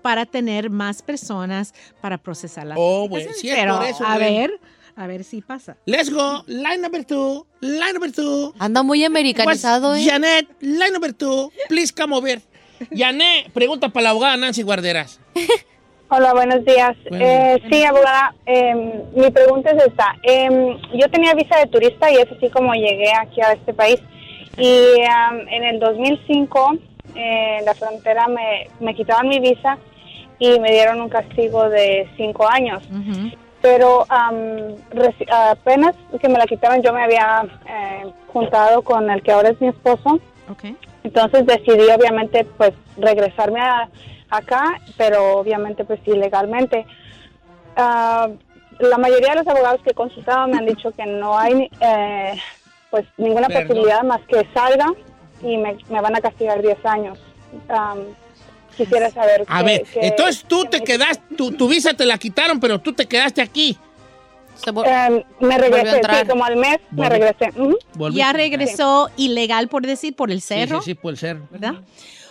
para 0.02 0.26
tener 0.26 0.70
más 0.70 1.02
personas 1.02 1.74
para 2.02 2.18
procesar 2.18 2.66
las 2.68 2.78
Oh, 2.80 3.08
bueno, 3.08 3.30
es 3.32 3.42
Pero 3.42 3.78
por 3.78 3.86
eso, 3.88 4.06
a 4.06 4.18
ver, 4.18 4.60
a 4.96 5.08
ver 5.08 5.24
si 5.24 5.42
pasa. 5.42 5.78
Let's 5.86 6.10
go. 6.10 6.44
Line 6.48 6.80
number 6.80 7.04
two. 7.06 7.46
Line 7.62 7.94
number 7.94 8.12
two. 8.12 8.54
Anda 8.60 8.84
muy 8.84 9.04
americanizado, 9.04 9.92
What's- 9.94 10.02
¿eh? 10.06 10.10
Janet, 10.10 10.48
line 10.62 10.92
number 10.92 11.14
two. 11.14 11.52
Please 11.70 11.94
come 11.94 12.16
over. 12.16 12.42
Janet, 12.96 13.52
pregunta 13.54 13.90
para 13.90 14.04
la 14.06 14.10
abogada 14.12 14.38
Nancy 14.38 14.62
Guarderas. 14.64 15.20
Hola, 16.10 16.34
buenos 16.34 16.64
días. 16.64 16.96
Buenos 17.10 17.28
Eh, 17.28 17.62
sí, 17.70 17.84
abogada, 17.84 18.34
em, 18.46 19.04
mi 19.14 19.30
pregunta 19.30 19.72
es 19.72 19.84
esta. 19.88 20.16
Em, 20.24 20.78
yo 20.94 21.10
tenía 21.12 21.34
visa 21.34 21.58
de 21.58 21.66
turista 21.68 22.10
y 22.12 22.16
es 22.16 22.32
así 22.32 22.50
como 22.50 22.74
llegué 22.74 23.12
aquí 23.14 23.42
a 23.42 23.52
este 23.54 23.74
país. 23.74 24.00
Y 24.58 25.02
am, 25.10 25.40
en 25.50 25.64
el 25.66 25.80
2005, 25.80 26.74
eh, 26.76 26.80
en 27.18 27.66
la 27.66 27.74
frontera 27.74 28.28
me, 28.28 28.70
me 28.80 28.94
quitaron 28.96 29.28
mi 29.28 29.40
visa 29.40 29.78
y 30.40 30.60
me 30.60 30.72
dieron 30.72 31.02
un 31.02 31.10
castigo 31.10 31.68
de 31.70 32.08
cinco 32.16 32.48
años. 32.50 32.84
Pero 33.62 34.06
reci- 34.06 35.28
apenas 35.32 35.96
que 36.22 36.30
me 36.30 36.38
la 36.38 36.46
quitaron, 36.46 36.82
yo 36.84 36.94
me 36.94 37.04
había 37.04 37.44
eh, 37.68 38.06
juntado 38.32 38.84
con 38.84 39.10
el 39.10 39.22
que 39.24 39.32
ahora 39.32 39.50
es 39.50 39.60
mi 39.60 39.68
esposo. 39.70 40.20
Entonces 41.04 41.46
decidí 41.46 41.90
obviamente 41.90 42.46
pues 42.58 42.74
regresarme 42.98 43.60
a, 43.62 43.90
acá, 44.30 44.80
pero 44.98 45.38
obviamente 45.40 45.84
pues 45.86 46.00
ilegalmente. 46.06 46.86
Ah, 47.76 48.28
la 48.80 48.98
mayoría 48.98 49.30
de 49.32 49.38
los 49.44 49.48
abogados 49.48 49.82
que 49.84 49.90
he 49.92 49.96
consultado 49.96 50.48
me 50.48 50.58
han 50.58 50.66
dicho 50.66 50.92
que 50.92 51.06
no 51.06 51.38
hay 51.38 51.70
eh, 51.80 52.36
pues 52.92 53.06
ninguna 53.18 53.48
Perdón. 53.48 53.68
posibilidad 53.68 54.04
más 54.04 54.22
que 54.28 54.46
salga 54.54 54.88
y 55.42 55.58
me, 55.58 55.78
me 55.90 56.02
van 56.02 56.16
a 56.16 56.22
castigar 56.22 56.62
10 56.62 56.86
años. 56.86 57.20
Am, 57.70 58.00
quisiera 58.76 59.10
saber. 59.12 59.44
A 59.48 59.64
ver, 59.64 59.86
entonces 59.96 60.44
tú 60.48 60.66
te 60.66 60.84
quedaste, 60.84 61.36
tu, 61.36 61.52
tu 61.52 61.68
visa 61.68 61.94
te 61.94 62.06
la 62.06 62.18
quitaron, 62.18 62.60
pero 62.60 62.80
tú 62.80 62.94
te 62.94 63.06
quedaste 63.06 63.42
aquí. 63.42 63.78
Em, 64.86 65.24
me 65.40 65.58
regresé, 65.58 66.02
sí, 66.02 66.28
como 66.28 66.44
al 66.44 66.56
mes 66.56 66.78
me 66.90 67.08
regresé. 67.08 67.52
Ya 68.12 68.34
regresó 68.34 69.10
ilegal, 69.16 69.68
por 69.68 69.86
decir, 69.86 70.16
por 70.16 70.32
el 70.32 70.42
Sí, 70.42 70.48
cerro. 70.48 70.82
sí, 70.82 70.92
sí, 70.92 70.96
puede 70.96 71.16
ser. 71.18 71.38
¿verdad? 71.52 71.76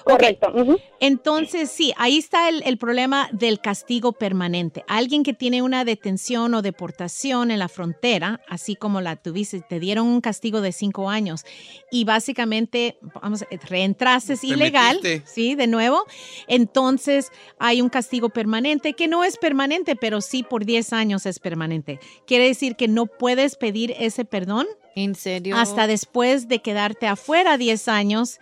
Correcto. 0.06 0.52
Entonces, 1.00 1.68
sí, 1.68 1.92
ahí 1.96 2.16
está 2.18 2.48
el, 2.48 2.62
el 2.64 2.78
problema 2.78 3.28
del 3.32 3.58
castigo 3.60 4.12
permanente. 4.12 4.84
Alguien 4.86 5.24
que 5.24 5.34
tiene 5.34 5.62
una 5.62 5.84
detención 5.84 6.54
o 6.54 6.62
deportación 6.62 7.50
en 7.50 7.58
la 7.58 7.68
frontera, 7.68 8.40
así 8.48 8.76
como 8.76 9.00
la 9.00 9.16
tuviste, 9.16 9.60
te 9.62 9.80
dieron 9.80 10.06
un 10.06 10.20
castigo 10.20 10.60
de 10.60 10.70
cinco 10.70 11.10
años 11.10 11.44
y 11.90 12.04
básicamente, 12.04 12.98
vamos, 13.20 13.42
a- 13.42 13.46
reentraste 13.68 14.36
Te 14.36 14.46
ilegal, 14.46 15.00
metiste. 15.02 15.22
sí, 15.26 15.56
de 15.56 15.66
nuevo, 15.66 16.04
entonces 16.46 17.32
hay 17.58 17.82
un 17.82 17.88
castigo 17.88 18.28
permanente 18.28 18.92
que 18.92 19.08
no 19.08 19.24
es 19.24 19.36
permanente, 19.36 19.96
pero 19.96 20.20
sí 20.20 20.44
por 20.44 20.64
10 20.64 20.92
años 20.92 21.26
es 21.26 21.40
permanente. 21.40 21.98
Quiere 22.28 22.46
decir 22.46 22.76
que 22.76 22.86
no 22.86 23.06
puedes 23.06 23.56
pedir 23.56 23.92
ese 23.98 24.24
perdón 24.24 24.66
¿En 24.94 25.14
serio? 25.16 25.56
hasta 25.56 25.86
después 25.88 26.46
de 26.48 26.60
quedarte 26.60 27.06
afuera 27.08 27.58
10 27.58 27.88
años 27.88 28.38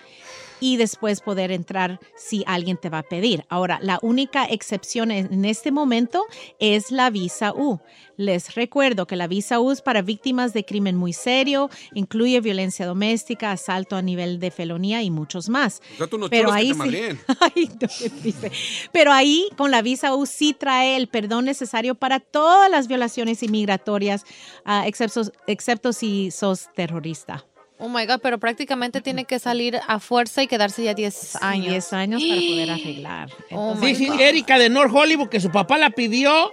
y 0.65 0.79
después 0.79 1.21
poder 1.21 1.53
entrar 1.53 2.01
si 2.17 2.43
alguien 2.47 2.79
te 2.79 2.89
va 2.89 3.01
a 3.01 3.03
pedir. 3.03 3.45
Ahora, 3.51 3.79
la 3.83 3.99
única 4.01 4.47
excepción 4.47 5.11
en 5.11 5.45
este 5.45 5.71
momento 5.71 6.25
es 6.59 6.91
la 6.91 7.11
visa 7.11 7.53
U. 7.53 7.81
Les 8.17 8.55
recuerdo 8.55 9.07
que 9.07 9.15
la 9.15 9.27
visa 9.27 9.61
U 9.61 9.73
es 9.73 9.83
para 9.83 10.01
víctimas 10.01 10.55
de 10.55 10.65
crimen 10.65 10.97
muy 10.97 11.13
serio, 11.13 11.69
incluye 11.93 12.41
violencia 12.41 12.87
doméstica, 12.87 13.53
asalto 13.53 13.95
a 13.95 14.01
nivel 14.01 14.41
de 14.41 14.51
felonía 14.51 15.03
y 15.03 15.11
muchos 15.11 15.51
más. 15.51 15.83
Pero 15.99 16.31
que 16.31 16.45
ahí 16.51 16.73
te 16.73 16.91
sí-. 16.91 17.19
Ay, 17.41 17.71
no. 17.79 18.49
Pero 18.91 19.13
ahí 19.13 19.47
con 19.59 19.71
la 19.71 19.83
visa 19.83 20.15
U 20.15 20.25
sí 20.25 20.57
trae 20.59 20.97
el 20.97 21.09
perdón 21.09 21.45
necesario 21.45 21.95
para 21.95 22.21
todas 22.21 22.71
las 22.71 22.89
violaciones 22.89 23.43
inmigratorias, 23.43 24.25
ah, 24.65 24.87
excepto, 24.87 25.31
excepto 25.47 25.93
si 25.93 26.31
sos 26.31 26.71
terrorista. 26.75 27.45
Oh 27.79 27.89
my 27.89 28.07
God, 28.07 28.21
pero 28.23 28.39
prácticamente 28.39 29.01
tiene 29.01 29.25
que 29.25 29.39
salir 29.39 29.81
a 29.87 29.99
fuerza 29.99 30.43
y 30.43 30.47
quedarse 30.47 30.85
ya 30.85 30.95
10 30.95 31.43
años. 31.43 31.67
10 31.67 31.93
años 31.93 32.23
para 32.23 32.41
poder 32.41 32.71
arreglar. 32.71 33.29
Oh 33.51 33.75
my 33.75 33.87
Dice 33.89 34.07
God. 34.07 34.21
Erika 34.21 34.59
de 34.59 34.69
North 34.71 34.93
Hollywood 34.95 35.29
que 35.29 35.41
su 35.41 35.51
papá 35.51 35.77
la 35.79 35.91
pidió. 35.91 36.53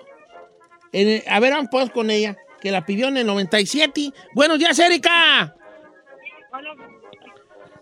en 0.93 1.07
el- 1.07 1.23
a 1.27 1.39
ver, 1.39 1.53
vamos 1.53 1.67
pues 1.71 1.89
con 1.91 2.09
ella. 2.09 2.35
Que 2.59 2.71
la 2.71 2.85
pidió 2.85 3.07
en 3.07 3.17
el 3.17 3.25
97. 3.25 4.11
Buenos 4.35 4.59
días, 4.59 4.77
Erika. 4.79 5.55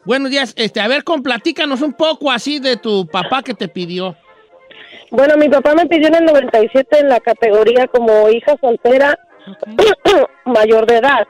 Buenos 0.05 0.31
días. 0.31 0.53
Este, 0.55 0.79
a 0.79 0.87
ver, 0.87 1.03
con, 1.03 1.21
platícanos 1.23 1.81
un 1.81 1.93
poco 1.93 2.31
así 2.31 2.59
de 2.59 2.77
tu 2.77 3.05
papá 3.07 3.41
que 3.43 3.53
te 3.53 3.67
pidió. 3.67 4.15
Bueno, 5.11 5.35
mi 5.37 5.49
papá 5.49 5.75
me 5.75 5.85
pidió 5.87 6.07
en 6.07 6.15
el 6.15 6.25
97 6.25 6.99
en 6.99 7.09
la 7.09 7.19
categoría 7.19 7.87
como 7.87 8.29
hija 8.29 8.55
soltera 8.61 9.17
mayor 10.45 10.85
de 10.85 10.97
edad. 10.97 11.27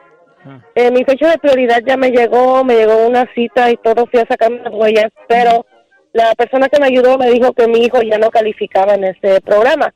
Eh, 0.75 0.91
mi 0.91 1.03
fecha 1.03 1.29
de 1.29 1.37
prioridad 1.37 1.81
ya 1.85 1.97
me 1.97 2.11
llegó, 2.11 2.63
me 2.63 2.75
llegó 2.75 3.07
una 3.07 3.25
cita 3.33 3.71
y 3.71 3.77
todo, 3.77 4.05
fui 4.07 4.19
a 4.19 4.25
sacarme 4.25 4.61
las 4.63 4.73
huellas, 4.73 5.11
pero 5.27 5.65
la 6.13 6.33
persona 6.35 6.69
que 6.69 6.79
me 6.79 6.87
ayudó 6.87 7.17
me 7.17 7.29
dijo 7.29 7.53
que 7.53 7.67
mi 7.67 7.79
hijo 7.79 8.01
ya 8.01 8.17
no 8.17 8.29
calificaba 8.29 8.95
en 8.95 9.03
ese 9.03 9.41
programa. 9.41 9.93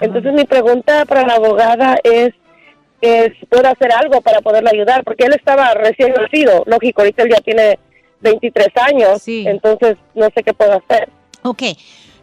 Entonces 0.00 0.32
mi 0.32 0.44
pregunta 0.44 1.04
para 1.04 1.26
la 1.26 1.34
abogada 1.34 1.96
es 2.02 2.32
si 3.02 3.46
puedo 3.46 3.68
hacer 3.68 3.92
algo 3.92 4.20
para 4.20 4.40
poderle 4.40 4.70
ayudar, 4.72 5.02
porque 5.02 5.24
él 5.24 5.34
estaba 5.34 5.74
recién 5.74 6.12
nacido, 6.12 6.62
lógico, 6.66 7.02
ahorita 7.02 7.24
él 7.24 7.30
ya 7.30 7.40
tiene 7.40 7.78
23 8.20 8.68
años, 8.76 9.22
entonces 9.26 9.96
no 10.14 10.28
sé 10.34 10.42
qué 10.44 10.54
puedo 10.54 10.72
hacer. 10.72 11.08
Ok, 11.42 11.62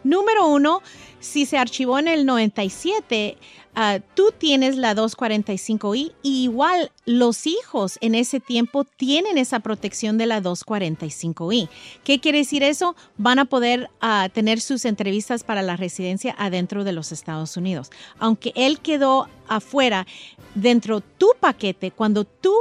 número 0.02 0.46
uno, 0.46 0.80
si 1.18 1.44
se 1.44 1.58
archivó 1.58 1.98
en 1.98 2.08
el 2.08 2.24
97, 2.24 3.36
ah, 3.74 3.98
tú 4.14 4.32
tienes 4.36 4.76
la 4.76 4.94
245i 4.94 6.12
y 6.22 6.42
igual 6.44 6.90
los 7.06 7.46
hijos 7.46 7.98
en 8.00 8.14
ese 8.14 8.40
tiempo 8.40 8.84
tienen 8.84 9.38
esa 9.38 9.60
protección 9.60 10.18
de 10.18 10.26
la 10.26 10.42
245i. 10.42 11.68
¿Qué 12.04 12.20
quiere 12.20 12.38
decir 12.38 12.62
eso? 12.62 12.96
Van 13.16 13.38
a 13.38 13.44
poder 13.44 13.90
ah, 14.00 14.28
tener 14.32 14.60
sus 14.60 14.84
entrevistas 14.84 15.44
para 15.44 15.62
la 15.62 15.76
residencia 15.76 16.34
adentro 16.38 16.84
de 16.84 16.92
los 16.92 17.12
Estados 17.12 17.56
Unidos. 17.56 17.90
Aunque 18.18 18.52
él 18.54 18.80
quedó 18.80 19.28
afuera, 19.48 20.06
dentro 20.54 21.00
tu 21.00 21.28
paquete, 21.40 21.90
cuando 21.90 22.24
tú 22.24 22.54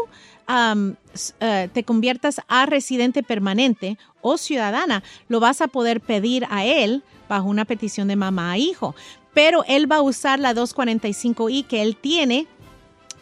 eh, 1.40 1.70
te 1.72 1.84
conviertas 1.84 2.42
a 2.48 2.66
residente 2.66 3.22
permanente 3.22 3.98
o 4.22 4.38
ciudadana, 4.38 5.04
lo 5.28 5.40
vas 5.40 5.62
a 5.62 5.68
poder 5.68 6.02
pedir 6.02 6.46
a 6.50 6.66
él 6.66 7.04
bajo 7.28 7.48
una 7.48 7.66
petición 7.66 8.08
de 8.08 8.16
mamá 8.16 8.52
a 8.52 8.58
hijo. 8.58 8.96
Pero 9.34 9.64
él 9.68 9.92
va 9.92 9.98
a 9.98 10.02
usar 10.02 10.40
la 10.40 10.54
245i 10.54 11.66
que 11.66 11.82
él 11.82 11.96
tiene 11.96 12.48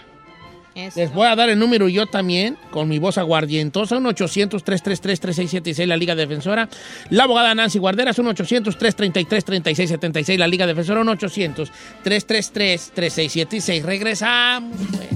Les 0.75 1.13
voy 1.13 1.27
a 1.27 1.35
dar 1.37 1.47
el 1.49 1.57
número 1.57 1.87
yo 1.87 2.05
también, 2.05 2.57
con 2.69 2.89
mi 2.89 2.99
voz 2.99 3.17
aguardientosa, 3.17 3.95
un 3.97 4.03
800-333-3676, 4.05 5.85
la 5.85 5.95
Liga 5.95 6.15
Defensora. 6.15 6.67
La 7.09 7.23
abogada 7.23 7.55
Nancy 7.55 7.79
Guarderas, 7.79 8.19
un 8.19 8.25
800-333-3676, 8.27 10.37
la 10.37 10.47
Liga 10.47 10.67
Defensora, 10.67 10.99
un 10.99 11.07
800-333-3676. 11.07 13.83
Regresamos. 13.83 14.75
pues. 14.91 15.07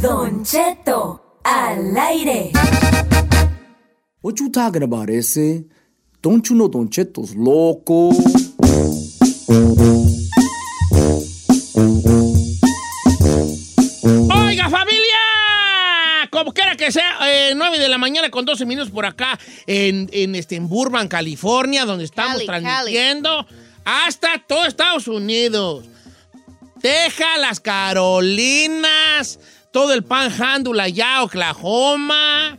Don 0.00 0.44
Cheto, 0.44 1.25
al 1.46 1.96
aire. 1.96 2.50
What 4.20 4.34
you 4.40 4.50
talking 4.50 4.82
about, 4.82 5.08
ese? 5.08 5.64
Don't 6.20 6.44
you 6.48 6.56
know 6.56 6.68
Don 6.68 6.88
Cheto's 6.90 7.36
loco? 7.36 8.10
Oiga, 14.34 14.68
familia, 14.70 15.18
como 16.30 16.52
quiera 16.52 16.74
que 16.76 16.90
sea, 16.90 17.18
eh, 17.28 17.54
9 17.54 17.78
de 17.78 17.88
la 17.88 17.98
mañana 17.98 18.28
con 18.30 18.44
12 18.44 18.66
minutos 18.66 18.90
por 18.90 19.06
acá 19.06 19.38
en, 19.68 20.08
en, 20.12 20.34
este, 20.34 20.56
en 20.56 20.68
Burbank, 20.68 21.08
California, 21.08 21.84
donde 21.84 22.04
estamos 22.04 22.42
Cali, 22.44 22.46
transmitiendo 22.46 23.46
hasta 23.84 24.42
todo 24.48 24.64
Estados 24.66 25.06
Unidos. 25.06 25.84
Texas, 26.80 27.38
las 27.40 27.60
Carolinas, 27.60 29.38
todo 29.76 29.92
el 29.92 30.02
Panhandle 30.02 30.80
allá, 30.80 31.22
Oklahoma 31.22 32.56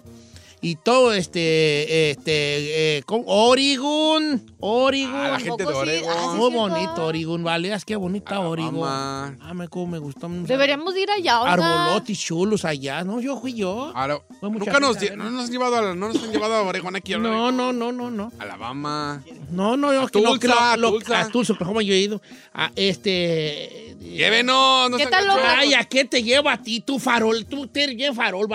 y 0.59 0.75
todo 0.75 1.13
este, 1.13 2.11
este, 2.11 2.97
eh, 2.97 3.03
con- 3.03 3.23
Oregon, 3.27 4.41
Oregon. 4.59 5.15
Ah, 5.15 5.27
la 5.33 5.39
gente 5.39 5.63
de 5.65 5.73
Oregon. 5.73 6.37
Muy 6.37 6.51
bonito 6.51 7.05
Oregon, 7.05 7.43
vale, 7.43 7.73
es 7.73 7.85
que 7.85 7.95
bonita 7.95 8.39
Oregon. 8.39 8.83
Ah, 8.89 9.53
me, 9.53 9.67
cómo 9.67 9.87
me 9.87 9.99
gustó. 9.99 10.27
Deberíamos 10.29 10.95
ir 10.97 11.09
allá, 11.11 11.41
oiga. 11.41 11.53
Arbolotes 11.53 12.17
chulos 12.19 12.65
allá, 12.65 13.03
¿no? 13.03 13.19
Yo 13.19 13.39
fui 13.39 13.53
yo. 13.53 13.93
Fue 14.39 14.49
mucha 14.49 14.65
nunca 14.65 14.79
nos, 14.79 14.97
gente, 14.97 15.13
lle- 15.13 15.17
no 15.17 15.29
nos 15.29 15.45
han 15.45 15.51
llevado 15.51 15.75
a, 15.77 15.81
no 15.95 16.07
nos 16.07 16.23
han 16.23 16.31
llevado 16.31 16.55
a 16.55 16.61
Oregón 16.63 16.95
aquí. 16.95 17.13
a 17.13 17.17
No, 17.19 17.51
no, 17.51 17.71
no, 17.71 17.91
no, 17.91 18.09
no. 18.09 18.31
Alabama. 18.39 19.23
No, 19.51 19.77
no, 19.77 19.93
yo 19.93 20.01
A 20.03 20.09
que 20.09 20.21
no, 20.21 20.33
que 20.39 20.47
Tulsa, 20.47 20.75
lo- 20.77 20.81
lo- 20.91 20.97
Tulsa. 20.97 21.19
a 21.21 21.29
Tulsa, 21.29 21.53
Oklahoma 21.53 21.81
yo 21.83 21.93
he 21.93 21.99
ido. 21.99 22.21
A 22.53 22.71
este. 22.75 23.95
Llévenos. 23.99 24.89
no 24.89 24.97
¿Qué 24.97 25.05
tal. 25.07 25.27
Ay, 25.45 25.73
¿a 25.73 25.83
qué 25.83 26.05
te 26.05 26.23
lleva 26.23 26.53
a 26.53 26.61
ti, 26.61 26.79
tu 26.79 26.97
farol? 26.99 27.45
Tú 27.45 27.67
te 27.67 27.83
eres 27.83 27.95
bien 27.95 28.15
farol, 28.15 28.47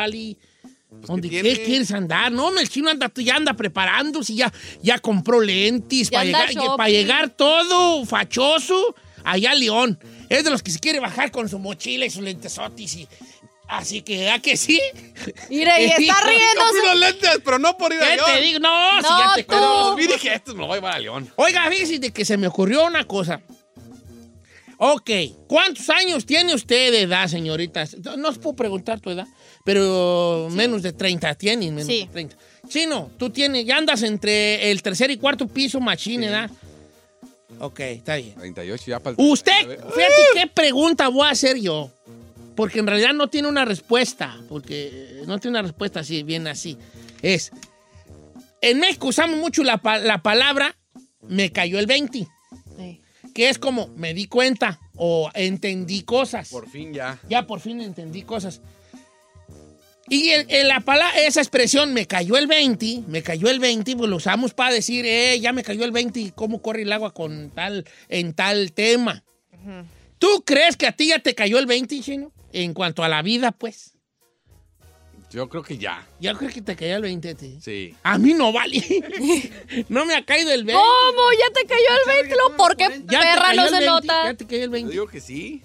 Vali. 0.92 1.06
¿Dónde 1.06 1.30
¿qué 1.30 1.62
quieres 1.64 1.90
andar? 1.90 2.30
No, 2.30 2.56
el 2.58 2.68
chino 2.68 2.90
anda, 2.90 3.10
ya 3.16 3.36
anda 3.36 3.54
preparándose, 3.54 4.34
ya, 4.34 4.52
ya 4.82 4.98
compró 4.98 5.40
lentes 5.40 6.10
Ya 6.10 6.18
para 6.18 6.24
llegar, 6.24 6.76
para 6.76 6.88
llegar 6.88 7.30
todo 7.30 8.04
fachoso 8.04 8.94
allá 9.24 9.52
a 9.52 9.54
León. 9.54 9.98
Es 10.28 10.44
de 10.44 10.50
los 10.50 10.62
que 10.62 10.70
se 10.70 10.78
quiere 10.78 11.00
bajar 11.00 11.30
con 11.30 11.48
su 11.48 11.58
mochila 11.58 12.06
y 12.06 12.10
sus 12.10 12.22
lentesotis 12.22 12.96
y... 12.96 13.08
Así 13.68 14.02
que, 14.02 14.28
¿a 14.28 14.38
que 14.38 14.58
sí? 14.58 14.78
Mire, 15.48 15.72
y 15.98 16.04
está 16.04 16.16
unos 16.84 16.98
lentes, 16.98 17.38
pero 17.42 17.58
no 17.58 17.78
por 17.78 17.90
ir 17.92 18.02
a 18.02 18.10
¿Qué 18.10 18.16
León. 18.16 18.30
te 18.34 18.40
digo? 18.42 18.58
No, 18.58 19.00
si 19.00 19.08
ya 19.08 19.34
te. 19.34 19.96
Vi, 19.96 20.12
dije, 20.12 20.34
esto 20.34 20.52
me 20.54 20.60
lo 20.60 20.66
voy 20.66 20.74
a 20.74 20.80
llevar 20.80 20.94
a 20.94 20.98
León. 20.98 21.32
Oiga, 21.36 21.70
fíjese 21.70 21.98
de 21.98 22.10
que 22.12 22.26
se 22.26 22.36
me 22.36 22.46
ocurrió 22.46 22.84
una 22.84 23.04
cosa. 23.04 23.40
Ok, 24.76 25.10
¿cuántos 25.46 25.88
años 25.88 26.26
tiene 26.26 26.54
usted 26.54 26.90
de 26.90 27.02
edad, 27.02 27.28
señorita? 27.28 27.84
No 28.18 28.28
os 28.28 28.38
puedo 28.38 28.56
preguntar 28.56 29.00
tu 29.00 29.10
edad, 29.10 29.28
pero 29.64 30.48
menos 30.50 30.82
de 30.82 30.92
30 30.92 31.34
tiene, 31.34 31.70
menos 31.70 31.86
Sí. 31.86 32.00
de 32.06 32.12
30. 32.12 32.36
Chino, 32.68 33.10
tú 33.18 33.30
tienes, 33.30 33.64
ya 33.66 33.76
andas 33.76 34.02
entre 34.02 34.70
el 34.70 34.82
tercer 34.82 35.10
y 35.10 35.16
cuarto 35.16 35.46
piso 35.46 35.80
machín, 35.80 36.22
¿verdad? 36.22 36.50
Ok, 37.58 37.80
está 37.80 38.16
bien. 38.16 38.34
38 38.36 38.84
ya 38.86 38.98
para 39.00 39.14
Usted, 39.18 39.52
fíjate 39.68 40.22
qué 40.34 40.46
pregunta 40.46 41.08
voy 41.08 41.26
a 41.26 41.30
hacer 41.30 41.60
yo. 41.60 41.90
Porque 42.56 42.80
en 42.80 42.86
realidad 42.86 43.14
no 43.14 43.28
tiene 43.28 43.48
una 43.48 43.64
respuesta. 43.64 44.36
Porque 44.48 44.90
eh, 44.92 45.22
no 45.26 45.38
tiene 45.38 45.58
una 45.58 45.62
respuesta 45.62 46.00
así, 46.00 46.22
bien 46.22 46.46
así. 46.46 46.76
Es. 47.22 47.50
En 48.60 48.78
México 48.78 49.08
usamos 49.08 49.38
mucho 49.38 49.62
la, 49.64 49.80
la 50.02 50.22
palabra 50.22 50.76
me 51.28 51.50
cayó 51.50 51.78
el 51.78 51.86
20. 51.86 52.26
Que 53.34 53.48
es 53.48 53.58
como 53.58 53.88
me 53.96 54.12
di 54.12 54.26
cuenta 54.26 54.78
o 54.94 55.30
entendí 55.34 56.02
cosas. 56.02 56.50
Por 56.50 56.68
fin 56.68 56.92
ya. 56.92 57.18
Ya 57.28 57.46
por 57.46 57.60
fin 57.60 57.80
entendí 57.80 58.22
cosas. 58.22 58.60
Y 60.12 60.28
en, 60.28 60.44
en 60.50 60.68
la 60.68 60.80
palabra, 60.80 61.18
esa 61.20 61.40
expresión, 61.40 61.94
me 61.94 62.06
cayó 62.06 62.36
el 62.36 62.46
20, 62.46 63.04
me 63.08 63.22
cayó 63.22 63.48
el 63.48 63.58
20, 63.58 63.96
pues 63.96 64.10
lo 64.10 64.16
usamos 64.16 64.52
para 64.52 64.74
decir, 64.74 65.06
eh, 65.06 65.40
ya 65.40 65.54
me 65.54 65.62
cayó 65.62 65.86
el 65.86 65.90
20 65.90 66.20
y 66.20 66.30
cómo 66.32 66.60
corre 66.60 66.82
el 66.82 66.92
agua 66.92 67.14
con 67.14 67.48
tal, 67.48 67.86
en 68.10 68.34
tal 68.34 68.72
tema. 68.72 69.24
¿Tú 70.18 70.42
crees 70.44 70.76
que 70.76 70.86
a 70.86 70.92
ti 70.92 71.08
ya 71.08 71.18
te 71.20 71.34
cayó 71.34 71.58
el 71.58 71.64
20, 71.64 71.98
Chino? 72.02 72.30
En 72.52 72.74
cuanto 72.74 73.02
a 73.02 73.08
la 73.08 73.22
vida, 73.22 73.52
pues. 73.52 73.94
Yo 75.30 75.48
creo 75.48 75.62
que 75.62 75.78
ya. 75.78 76.06
Yo 76.20 76.36
creo 76.36 76.50
que 76.50 76.60
te 76.60 76.76
cayó 76.76 76.96
el 76.96 77.02
20 77.02 77.30
a 77.30 77.34
ti. 77.34 77.58
Sí. 77.62 77.94
A 78.02 78.18
mí 78.18 78.34
no 78.34 78.52
vale. 78.52 78.84
no 79.88 80.04
me 80.04 80.14
ha 80.14 80.26
caído 80.26 80.52
el 80.52 80.64
20. 80.64 80.74
¿Cómo? 80.74 81.22
¿Ya 81.40 81.54
te 81.54 81.66
cayó 81.66 81.88
el 82.04 82.22
20? 82.22 82.36
Luego, 82.36 82.56
¿Por 82.58 82.76
qué 82.76 82.90
perra 83.08 83.54
no 83.54 83.62
el 83.62 83.68
se 83.70 83.76
20, 83.76 83.86
nota? 83.86 84.24
Ya 84.26 84.34
te 84.34 84.46
cayó 84.46 84.64
el 84.64 84.68
20. 84.68 84.88
Yo 84.88 84.92
digo 84.92 85.06
que 85.06 85.22
sí. 85.22 85.62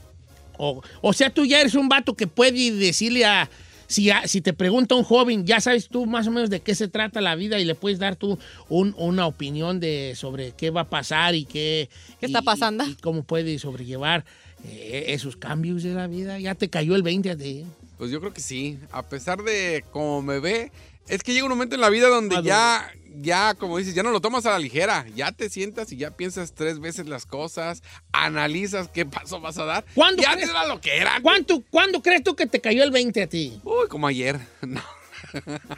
O, 0.57 0.81
o 1.01 1.11
sea, 1.11 1.29
tú 1.29 1.45
ya 1.45 1.59
eres 1.59 1.75
un 1.75 1.89
vato 1.89 2.15
que 2.15 2.27
puede 2.27 2.71
decirle 2.71 3.25
a 3.25 3.49
si, 3.87 4.41
te 4.41 4.53
pregunta 4.53 4.95
un 4.95 5.03
joven, 5.03 5.45
ya 5.45 5.59
sabes 5.61 5.87
tú 5.87 6.05
más 6.05 6.27
o 6.27 6.31
menos 6.31 6.49
de 6.49 6.59
qué 6.59 6.75
se 6.75 6.87
trata 6.87 7.21
la 7.21 7.35
vida 7.35 7.59
y 7.59 7.65
le 7.65 7.73
puedes 7.75 7.99
dar 7.99 8.15
tú 8.15 8.37
un- 8.69 8.93
una 8.97 9.25
opinión 9.27 9.79
de 9.79 10.13
sobre 10.15 10.51
qué 10.51 10.69
va 10.69 10.81
a 10.81 10.89
pasar 10.89 11.35
y 11.35 11.45
qué, 11.45 11.89
¿Qué 12.19 12.25
está 12.25 12.39
y- 12.39 12.43
pasando? 12.45 12.85
y 12.85 12.95
cómo 12.95 13.23
puede 13.23 13.57
sobrellevar 13.59 14.25
eh, 14.65 15.05
esos 15.09 15.37
cambios 15.37 15.83
de 15.83 15.93
la 15.93 16.07
vida. 16.07 16.39
Ya 16.39 16.55
te 16.55 16.69
cayó 16.69 16.95
el 16.95 17.03
20 17.03 17.29
a 17.29 17.37
ti. 17.37 17.63
Pues 17.97 18.11
yo 18.11 18.19
creo 18.19 18.33
que 18.33 18.41
sí. 18.41 18.77
A 18.91 19.03
pesar 19.07 19.43
de 19.43 19.83
cómo 19.91 20.21
me 20.21 20.39
ve, 20.39 20.71
es 21.07 21.23
que 21.23 21.33
llega 21.33 21.45
un 21.45 21.51
momento 21.51 21.75
en 21.75 21.81
la 21.81 21.89
vida 21.89 22.07
donde 22.09 22.41
ya, 22.43 22.91
ya, 23.19 23.53
como 23.55 23.77
dices, 23.77 23.95
ya 23.95 24.03
no 24.03 24.11
lo 24.11 24.21
tomas 24.21 24.45
a 24.45 24.51
la 24.51 24.59
ligera. 24.59 25.05
Ya 25.15 25.31
te 25.31 25.49
sientas 25.49 25.91
y 25.91 25.97
ya 25.97 26.11
piensas 26.11 26.53
tres 26.53 26.79
veces 26.79 27.07
las 27.07 27.25
cosas, 27.25 27.81
analizas 28.11 28.89
qué 28.89 29.05
paso 29.05 29.39
vas 29.39 29.57
a 29.57 29.65
dar. 29.65 29.85
¿Cuándo 29.93 30.21
ya 30.21 30.33
crees- 30.33 30.49
lo 30.67 30.81
que 30.81 30.97
era. 30.97 31.19
¿Cuánto, 31.21 31.63
¿Cuándo 31.69 32.01
crees 32.01 32.23
tú 32.23 32.35
que 32.35 32.45
te 32.47 32.61
cayó 32.61 32.83
el 32.83 32.91
20 32.91 33.23
a 33.23 33.27
ti? 33.27 33.59
Uy, 33.63 33.87
como 33.89 34.07
ayer. 34.07 34.39
No. 34.61 34.81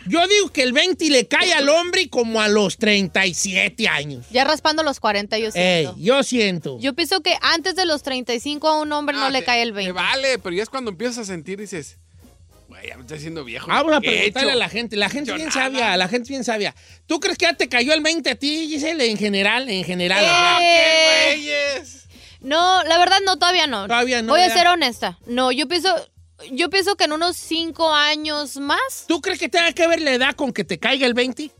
Yo 0.06 0.28
digo 0.28 0.52
que 0.52 0.64
el 0.64 0.74
20 0.74 1.10
le 1.10 1.28
cae 1.28 1.54
al 1.54 1.70
hombre 1.70 2.10
como 2.10 2.42
a 2.42 2.48
los 2.50 2.78
37 2.78 3.88
años. 3.88 4.26
Ya 4.30 4.44
raspando 4.44 4.84
los 4.84 5.00
40, 5.00 5.38
yo 5.40 5.48
Ey, 5.54 5.84
siento. 5.86 5.96
yo 5.98 6.24
siento. 6.24 6.80
Yo 6.80 6.94
pienso 6.94 7.22
que 7.22 7.36
antes 7.42 7.76
de 7.76 7.86
los 7.86 8.04
35 8.04 8.68
a 8.68 8.82
un 8.82 8.92
hombre 8.92 9.16
no 9.16 9.30
le 9.30 9.44
cae 9.44 9.62
el 9.62 9.72
20. 9.72 9.90
Te 9.90 9.94
vale, 9.94 10.40
pero 10.40 10.56
ya 10.56 10.64
es 10.64 10.70
cuando 10.70 10.92
empiezas 10.92 11.20
a 11.20 11.26
sentir, 11.26 11.58
dices, 11.60 11.98
güey, 12.80 12.90
ya 12.90 12.96
me 12.98 13.02
estoy 13.02 13.18
haciendo 13.18 13.44
viejo. 13.44 13.68
Vamos 13.68 13.94
a 13.96 14.02
¿Qué 14.02 14.08
he 14.10 14.18
preguntarle 14.18 14.52
a 14.54 14.56
la 14.56 14.70
gente. 14.70 14.96
La 14.96 15.10
gente 15.10 15.34
bien 15.34 15.48
nada. 15.50 15.62
sabia, 15.62 15.98
la 15.98 16.08
gente 16.08 16.30
bien 16.30 16.44
sabia. 16.44 16.76
¿Tú 17.06 17.20
crees 17.20 17.38
que 17.38 17.46
ya 17.46 17.54
te 17.54 17.70
cayó 17.70 17.94
el 17.94 18.02
20 18.02 18.30
a 18.30 18.36
ti, 18.36 18.68
Giselle? 18.70 19.06
En 19.10 19.18
general, 19.18 19.70
en 19.70 19.84
general. 19.84 20.26
Eh, 20.62 21.84
No, 22.42 22.84
la 22.84 22.98
verdad 22.98 23.18
no, 23.26 23.38
todavía 23.38 23.68
no. 23.68 23.88
Todavía 23.88 24.22
no, 24.22 24.34
Voy 24.34 24.42
a 24.42 24.50
ser 24.50 24.68
honesta. 24.68 25.20
No, 25.26 25.52
yo 25.52 25.68
pienso, 25.68 25.94
yo 26.52 26.70
pienso 26.70 26.96
que 26.96 27.04
en 27.04 27.12
unos 27.14 27.36
5 27.38 27.94
años 27.94 28.58
más. 28.58 29.06
¿Tú 29.08 29.20
crees 29.22 29.40
que 29.40 29.50
tenga 29.50 29.72
que 29.74 29.88
ver 29.88 30.02
la 30.02 30.12
edad 30.12 30.36
con 30.36 30.54
que 30.54 30.64
te 30.64 30.80
caiga 30.80 31.06
el 31.06 31.14
20? 31.14 31.52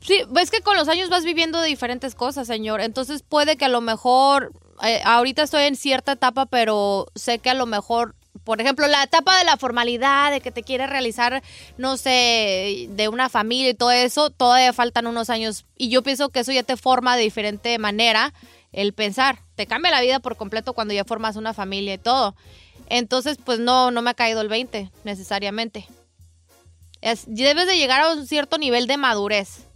Sí, 0.00 0.22
ves 0.30 0.50
que 0.50 0.60
con 0.60 0.76
los 0.76 0.88
años 0.88 1.08
vas 1.08 1.24
viviendo 1.24 1.60
de 1.60 1.68
diferentes 1.68 2.14
cosas, 2.14 2.46
señor. 2.46 2.80
Entonces 2.80 3.22
puede 3.22 3.56
que 3.56 3.64
a 3.64 3.68
lo 3.68 3.80
mejor, 3.80 4.52
eh, 4.82 5.00
ahorita 5.04 5.42
estoy 5.42 5.64
en 5.64 5.76
cierta 5.76 6.12
etapa, 6.12 6.46
pero 6.46 7.06
sé 7.14 7.38
que 7.40 7.50
a 7.50 7.54
lo 7.54 7.66
mejor, 7.66 8.14
por 8.48 8.62
ejemplo, 8.62 8.86
la 8.86 9.02
etapa 9.02 9.36
de 9.36 9.44
la 9.44 9.58
formalidad, 9.58 10.32
de 10.32 10.40
que 10.40 10.50
te 10.50 10.62
quieres 10.62 10.88
realizar, 10.88 11.42
no 11.76 11.98
sé, 11.98 12.86
de 12.88 13.08
una 13.10 13.28
familia 13.28 13.68
y 13.68 13.74
todo 13.74 13.90
eso, 13.90 14.30
todavía 14.30 14.72
faltan 14.72 15.06
unos 15.06 15.28
años. 15.28 15.66
Y 15.76 15.90
yo 15.90 16.02
pienso 16.02 16.30
que 16.30 16.40
eso 16.40 16.50
ya 16.50 16.62
te 16.62 16.78
forma 16.78 17.14
de 17.14 17.24
diferente 17.24 17.78
manera 17.78 18.32
el 18.72 18.94
pensar. 18.94 19.40
Te 19.54 19.66
cambia 19.66 19.90
la 19.90 20.00
vida 20.00 20.20
por 20.20 20.38
completo 20.38 20.72
cuando 20.72 20.94
ya 20.94 21.04
formas 21.04 21.36
una 21.36 21.52
familia 21.52 21.92
y 21.92 21.98
todo. 21.98 22.34
Entonces, 22.88 23.36
pues 23.36 23.58
no, 23.58 23.90
no 23.90 24.00
me 24.00 24.08
ha 24.08 24.14
caído 24.14 24.40
el 24.40 24.48
20 24.48 24.90
necesariamente. 25.04 25.86
Es, 27.02 27.24
debes 27.26 27.66
de 27.66 27.76
llegar 27.76 28.00
a 28.00 28.14
un 28.14 28.26
cierto 28.26 28.56
nivel 28.56 28.86
de 28.86 28.96
madurez, 28.96 29.66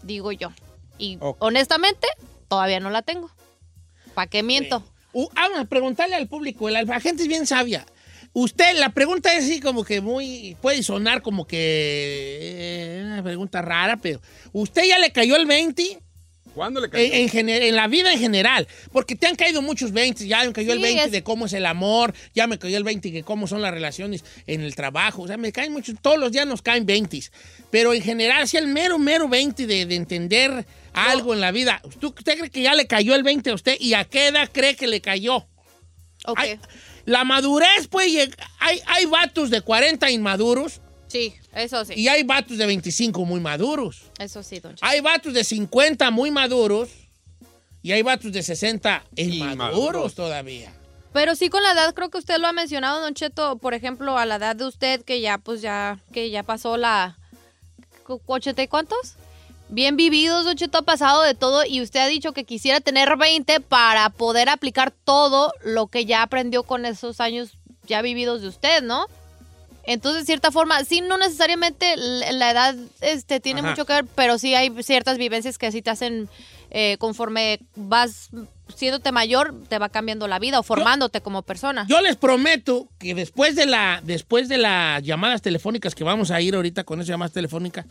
digo 0.00 0.32
yo. 0.32 0.52
Y 0.96 1.18
honestamente, 1.20 2.08
todavía 2.48 2.80
no 2.80 2.88
la 2.88 3.02
tengo. 3.02 3.30
¿Para 4.14 4.30
qué 4.30 4.42
miento? 4.42 4.82
Uh, 5.12 5.28
vamos 5.34 5.58
a 5.58 5.64
preguntarle 5.64 6.14
al 6.16 6.28
público. 6.28 6.68
La, 6.70 6.82
la 6.82 7.00
gente 7.00 7.22
es 7.22 7.28
bien 7.28 7.46
sabia. 7.46 7.84
Usted, 8.32 8.76
la 8.78 8.90
pregunta 8.90 9.34
es 9.34 9.44
así 9.44 9.60
como 9.60 9.82
que 9.84 10.00
muy. 10.00 10.56
Puede 10.60 10.82
sonar 10.82 11.20
como 11.22 11.46
que. 11.46 11.58
eh, 12.98 13.02
una 13.04 13.22
pregunta 13.22 13.60
rara, 13.62 13.96
pero. 13.96 14.20
¿Usted 14.52 14.84
ya 14.84 14.98
le 14.98 15.10
cayó 15.12 15.36
el 15.36 15.46
20? 15.46 15.98
¿Cuándo 16.54 16.80
le 16.80 16.90
cayó? 16.90 17.04
En, 17.04 17.12
en 17.12 17.28
gener- 17.28 17.62
en 17.62 17.76
la 17.76 17.86
vida 17.88 18.12
en 18.12 18.18
general. 18.18 18.66
Porque 18.92 19.14
te 19.16 19.26
han 19.26 19.36
caído 19.36 19.62
muchos 19.62 19.92
20. 19.92 20.26
Ya 20.26 20.44
me 20.44 20.52
cayó 20.52 20.72
el 20.72 20.78
Sí, 20.78 20.82
20 20.84 21.04
es- 21.06 21.12
de 21.12 21.22
cómo 21.22 21.46
es 21.46 21.52
el 21.52 21.66
amor. 21.66 22.14
Ya 22.34 22.46
me 22.46 22.58
cayó 22.58 22.76
el 22.76 22.84
20 22.84 23.10
de 23.10 23.22
cómo 23.24 23.46
son 23.48 23.62
las 23.62 23.72
relaciones 23.72 24.24
en 24.46 24.60
el 24.60 24.74
trabajo. 24.76 25.22
O 25.22 25.26
sea, 25.28 25.36
me 25.36 25.50
caen 25.52 25.72
muchos. 25.72 25.96
Todos 26.00 26.18
los 26.18 26.30
días 26.32 26.46
nos 26.46 26.62
caen 26.62 26.86
20. 26.86 27.20
Pero 27.70 27.94
en 27.94 28.02
general, 28.02 28.46
si 28.48 28.56
el 28.56 28.66
mero, 28.68 28.98
mero 28.98 29.28
20 29.28 29.66
de, 29.66 29.86
de 29.86 29.94
entender 29.96 30.66
algo 30.92 31.34
en 31.34 31.40
la 31.40 31.50
vida. 31.52 31.80
¿Usted, 31.84 32.08
¿Usted 32.08 32.38
cree 32.38 32.50
que 32.50 32.62
ya 32.62 32.74
le 32.74 32.86
cayó 32.86 33.14
el 33.14 33.22
20 33.22 33.50
a 33.50 33.54
usted? 33.54 33.76
¿Y 33.80 33.94
a 33.94 34.04
qué 34.04 34.28
edad 34.28 34.48
cree 34.52 34.76
que 34.76 34.86
le 34.86 35.00
cayó? 35.00 35.46
Hay- 36.36 36.58
la 37.06 37.24
madurez, 37.24 37.88
pues, 37.88 38.12
lleg- 38.12 38.36
hay, 38.58 38.80
hay 38.86 39.06
vatos 39.06 39.50
de 39.50 39.62
40 39.62 40.10
inmaduros 40.10 40.80
Sí, 41.08 41.34
eso 41.54 41.84
sí. 41.84 41.94
y 41.96 42.08
hay 42.08 42.22
vatos 42.22 42.58
de 42.58 42.66
25 42.66 43.24
muy 43.24 43.40
maduros. 43.40 44.02
Eso 44.18 44.42
sí, 44.42 44.60
don 44.60 44.74
Cheto. 44.74 44.86
Hay 44.86 45.00
vatos 45.00 45.32
de 45.32 45.42
50 45.42 46.10
muy 46.10 46.30
maduros 46.30 46.90
y 47.82 47.92
hay 47.92 48.02
vatos 48.02 48.32
de 48.32 48.42
60 48.42 49.02
inmaduros 49.16 50.14
todavía. 50.14 50.72
Pero 51.12 51.34
sí 51.34 51.48
con 51.48 51.62
la 51.62 51.72
edad, 51.72 51.92
creo 51.94 52.10
que 52.10 52.18
usted 52.18 52.38
lo 52.38 52.46
ha 52.46 52.52
mencionado, 52.52 53.00
Don 53.00 53.14
Cheto, 53.14 53.56
por 53.56 53.74
ejemplo, 53.74 54.16
a 54.18 54.26
la 54.26 54.36
edad 54.36 54.54
de 54.54 54.66
usted 54.66 55.02
que 55.02 55.20
ya, 55.20 55.38
pues 55.38 55.60
ya, 55.62 55.98
que 56.12 56.30
ya 56.30 56.42
pasó 56.44 56.76
la... 56.76 57.18
cu- 58.04 58.20
¿80 58.26 58.62
y 58.62 58.68
cuántos? 58.68 59.14
Bien 59.70 59.96
vividos, 59.96 60.44
Don 60.44 60.56
Cheto, 60.56 60.78
ha 60.78 60.82
pasado 60.82 61.22
de 61.22 61.34
todo 61.34 61.64
y 61.64 61.80
usted 61.80 62.00
ha 62.00 62.06
dicho 62.08 62.32
que 62.32 62.44
quisiera 62.44 62.80
tener 62.80 63.16
20 63.16 63.60
para 63.60 64.10
poder 64.10 64.48
aplicar 64.48 64.90
todo 64.90 65.52
lo 65.64 65.86
que 65.86 66.06
ya 66.06 66.22
aprendió 66.22 66.64
con 66.64 66.84
esos 66.84 67.20
años 67.20 67.56
ya 67.86 68.02
vividos 68.02 68.42
de 68.42 68.48
usted, 68.48 68.82
¿no? 68.82 69.06
Entonces, 69.84 70.22
de 70.22 70.26
cierta 70.26 70.50
forma, 70.50 70.84
sí, 70.84 71.00
no 71.00 71.18
necesariamente 71.18 71.96
la 71.96 72.50
edad 72.50 72.74
este, 73.00 73.40
tiene 73.40 73.60
Ajá. 73.60 73.70
mucho 73.70 73.86
que 73.86 73.92
ver, 73.92 74.06
pero 74.14 74.38
sí 74.38 74.54
hay 74.54 74.70
ciertas 74.82 75.18
vivencias 75.18 75.56
que 75.56 75.72
sí 75.72 75.82
te 75.82 75.90
hacen, 75.90 76.28
eh, 76.70 76.96
conforme 76.98 77.60
vas 77.76 78.30
siéndote 78.74 79.10
mayor, 79.12 79.54
te 79.68 79.78
va 79.78 79.88
cambiando 79.88 80.28
la 80.28 80.38
vida 80.38 80.58
o 80.58 80.62
formándote 80.62 81.20
como 81.20 81.42
persona. 81.42 81.86
Yo 81.88 82.00
les 82.00 82.16
prometo 82.16 82.88
que 82.98 83.14
después 83.14 83.56
de, 83.56 83.66
la, 83.66 84.00
después 84.04 84.48
de 84.48 84.58
las 84.58 85.02
llamadas 85.02 85.42
telefónicas 85.42 85.94
que 85.94 86.04
vamos 86.04 86.30
a 86.30 86.40
ir 86.40 86.54
ahorita 86.54 86.84
con 86.84 87.00
esas 87.00 87.08
llamadas 87.08 87.32
telefónicas, 87.32 87.86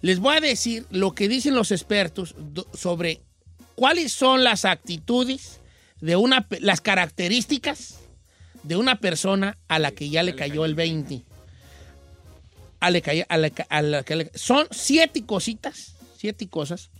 les 0.00 0.20
voy 0.20 0.36
a 0.36 0.40
decir 0.40 0.86
lo 0.90 1.14
que 1.14 1.28
dicen 1.28 1.54
los 1.54 1.72
expertos 1.72 2.34
sobre 2.74 3.20
cuáles 3.74 4.12
son 4.12 4.44
las 4.44 4.64
actitudes 4.64 5.60
de 6.00 6.16
una, 6.16 6.46
las 6.60 6.80
características 6.80 7.98
de 8.62 8.76
una 8.76 9.00
persona 9.00 9.58
a 9.68 9.78
la 9.78 9.92
que 9.92 10.10
ya 10.10 10.22
le 10.22 10.34
cayó 10.34 10.64
el 10.64 10.74
20. 10.74 11.22
A 12.80 12.86
a 12.86 13.82
la 13.82 14.04
son 14.34 14.68
siete 14.70 15.26
cositas, 15.26 15.96
siete 16.16 16.48
cosas 16.48 16.90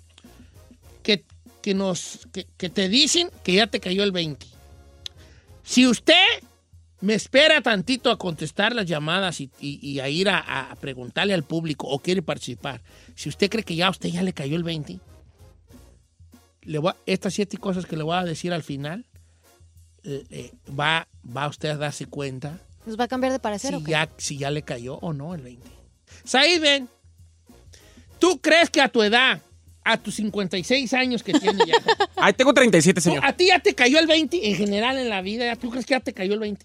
que, 1.04 1.24
que 1.62 1.74
nos, 1.74 2.26
que, 2.32 2.46
que 2.56 2.68
te 2.68 2.88
dicen 2.88 3.30
que 3.44 3.54
ya 3.54 3.68
te 3.68 3.78
cayó 3.78 4.02
el 4.02 4.10
20. 4.10 4.46
Si 5.62 5.86
usted 5.86 6.14
me 7.00 7.14
espera 7.14 7.60
tantito 7.62 8.10
a 8.10 8.18
contestar 8.18 8.74
las 8.74 8.86
llamadas 8.86 9.40
y, 9.40 9.50
y- 9.60 9.78
y 9.82 10.00
a 10.00 10.08
ir 10.08 10.28
a, 10.28 10.70
a 10.70 10.74
preguntarle 10.76 11.32
al 11.34 11.44
público 11.44 11.86
o 11.86 11.98
quiere 12.00 12.22
participar, 12.22 12.80
si 13.14 13.28
usted 13.28 13.48
cree 13.50 13.62
que 13.64 13.76
ya 13.76 13.86
a 13.86 13.90
usted 13.90 14.08
ya 14.08 14.22
le 14.22 14.32
cayó 14.32 14.56
el 14.56 14.64
20, 14.64 14.98
le 16.62 16.78
voy 16.78 16.90
a- 16.90 16.96
estas 17.06 17.34
siete 17.34 17.56
cosas 17.56 17.86
que 17.86 17.96
le 17.96 18.02
voy 18.02 18.16
a 18.16 18.24
decir 18.24 18.52
al 18.52 18.62
final, 18.62 19.04
eh, 20.04 20.24
eh, 20.30 20.52
va, 20.78 21.06
va 21.36 21.48
usted 21.48 21.68
a 21.70 21.76
darse 21.76 22.06
cuenta 22.06 22.58
¿Nos 22.86 22.98
va 22.98 23.04
a 23.04 23.08
cambiar 23.08 23.32
de 23.32 23.38
parecer 23.38 23.70
si 23.70 23.76
o 23.76 23.84
qué? 23.84 23.90
ya, 23.92 24.08
si 24.16 24.38
ya 24.38 24.50
le 24.50 24.62
cayó 24.62 24.96
o 24.96 25.12
no 25.12 25.34
el 25.34 25.42
20. 25.42 25.68
Said, 26.24 26.60
ven, 26.60 26.88
¿tú 28.18 28.40
crees 28.40 28.70
que 28.70 28.80
a 28.80 28.88
tu 28.88 29.02
edad, 29.02 29.42
a 29.84 29.96
tus 29.98 30.14
56 30.16 30.92
años 30.94 31.22
que 31.22 31.32
tienes 31.34 31.66
ya, 31.66 31.74
Ahí 32.16 32.32
tengo 32.32 32.54
37, 32.54 33.00
señor. 33.00 33.24
¿a 33.24 33.32
ti 33.36 33.48
ya 33.48 33.58
te 33.60 33.74
cayó 33.74 33.98
el 33.98 34.06
20 34.06 34.48
en 34.48 34.56
general 34.56 34.96
en 34.98 35.08
la 35.10 35.20
vida? 35.20 35.54
¿Tú 35.56 35.70
crees 35.70 35.84
que 35.86 35.92
ya 35.94 36.00
te 36.00 36.12
cayó 36.14 36.32
el 36.34 36.40
20? 36.40 36.64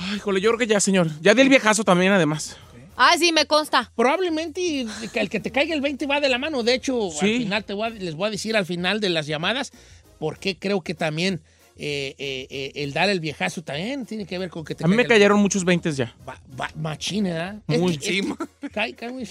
Ay, 0.00 0.18
jole, 0.18 0.40
yo 0.40 0.50
creo 0.50 0.58
que 0.58 0.66
ya, 0.66 0.80
señor. 0.80 1.08
Ya 1.20 1.34
di 1.34 1.42
el 1.42 1.48
viejazo 1.48 1.84
también, 1.84 2.12
además. 2.12 2.56
Ah, 2.96 3.14
sí, 3.18 3.32
me 3.32 3.46
consta. 3.46 3.90
Probablemente 3.96 4.86
que 5.12 5.20
el 5.20 5.30
que 5.30 5.40
te 5.40 5.50
caiga 5.50 5.74
el 5.74 5.80
20 5.80 6.06
va 6.06 6.20
de 6.20 6.28
la 6.28 6.38
mano. 6.38 6.62
De 6.62 6.74
hecho, 6.74 7.10
Sí. 7.10 7.34
al 7.34 7.38
final 7.42 7.64
te 7.64 7.72
voy 7.74 7.86
a- 7.86 7.90
les 7.90 8.14
voy 8.14 8.28
a 8.28 8.30
decir 8.30 8.56
al 8.56 8.66
final 8.66 9.00
de 9.00 9.08
las 9.10 9.26
llamadas 9.26 9.72
porque 10.18 10.56
creo 10.58 10.80
que 10.82 10.94
también 10.94 11.40
eh, 11.82 12.14
eh, 12.18 12.46
eh, 12.50 12.72
el 12.74 12.92
dar 12.92 13.08
el 13.08 13.20
viejazo 13.20 13.62
también 13.62 14.04
tiene 14.04 14.26
que 14.26 14.38
ver 14.38 14.50
con 14.50 14.66
que 14.66 14.74
te 14.74 14.84
A 14.84 14.86
mí 14.86 14.94
me 14.96 15.02
el- 15.04 15.08
cayeron 15.08 15.40
muchos 15.40 15.64
20 15.64 15.90
ya. 15.92 16.14
Va- 16.28 16.70
machín, 16.76 17.24
¿verdad? 17.24 17.56
Muy. 17.68 17.92
Es 17.92 17.98
que- 18.00 18.18
es 18.18 18.26
que- 18.60 18.70
cae- 18.70 18.94
cae 18.94 19.10
muy- 19.10 19.26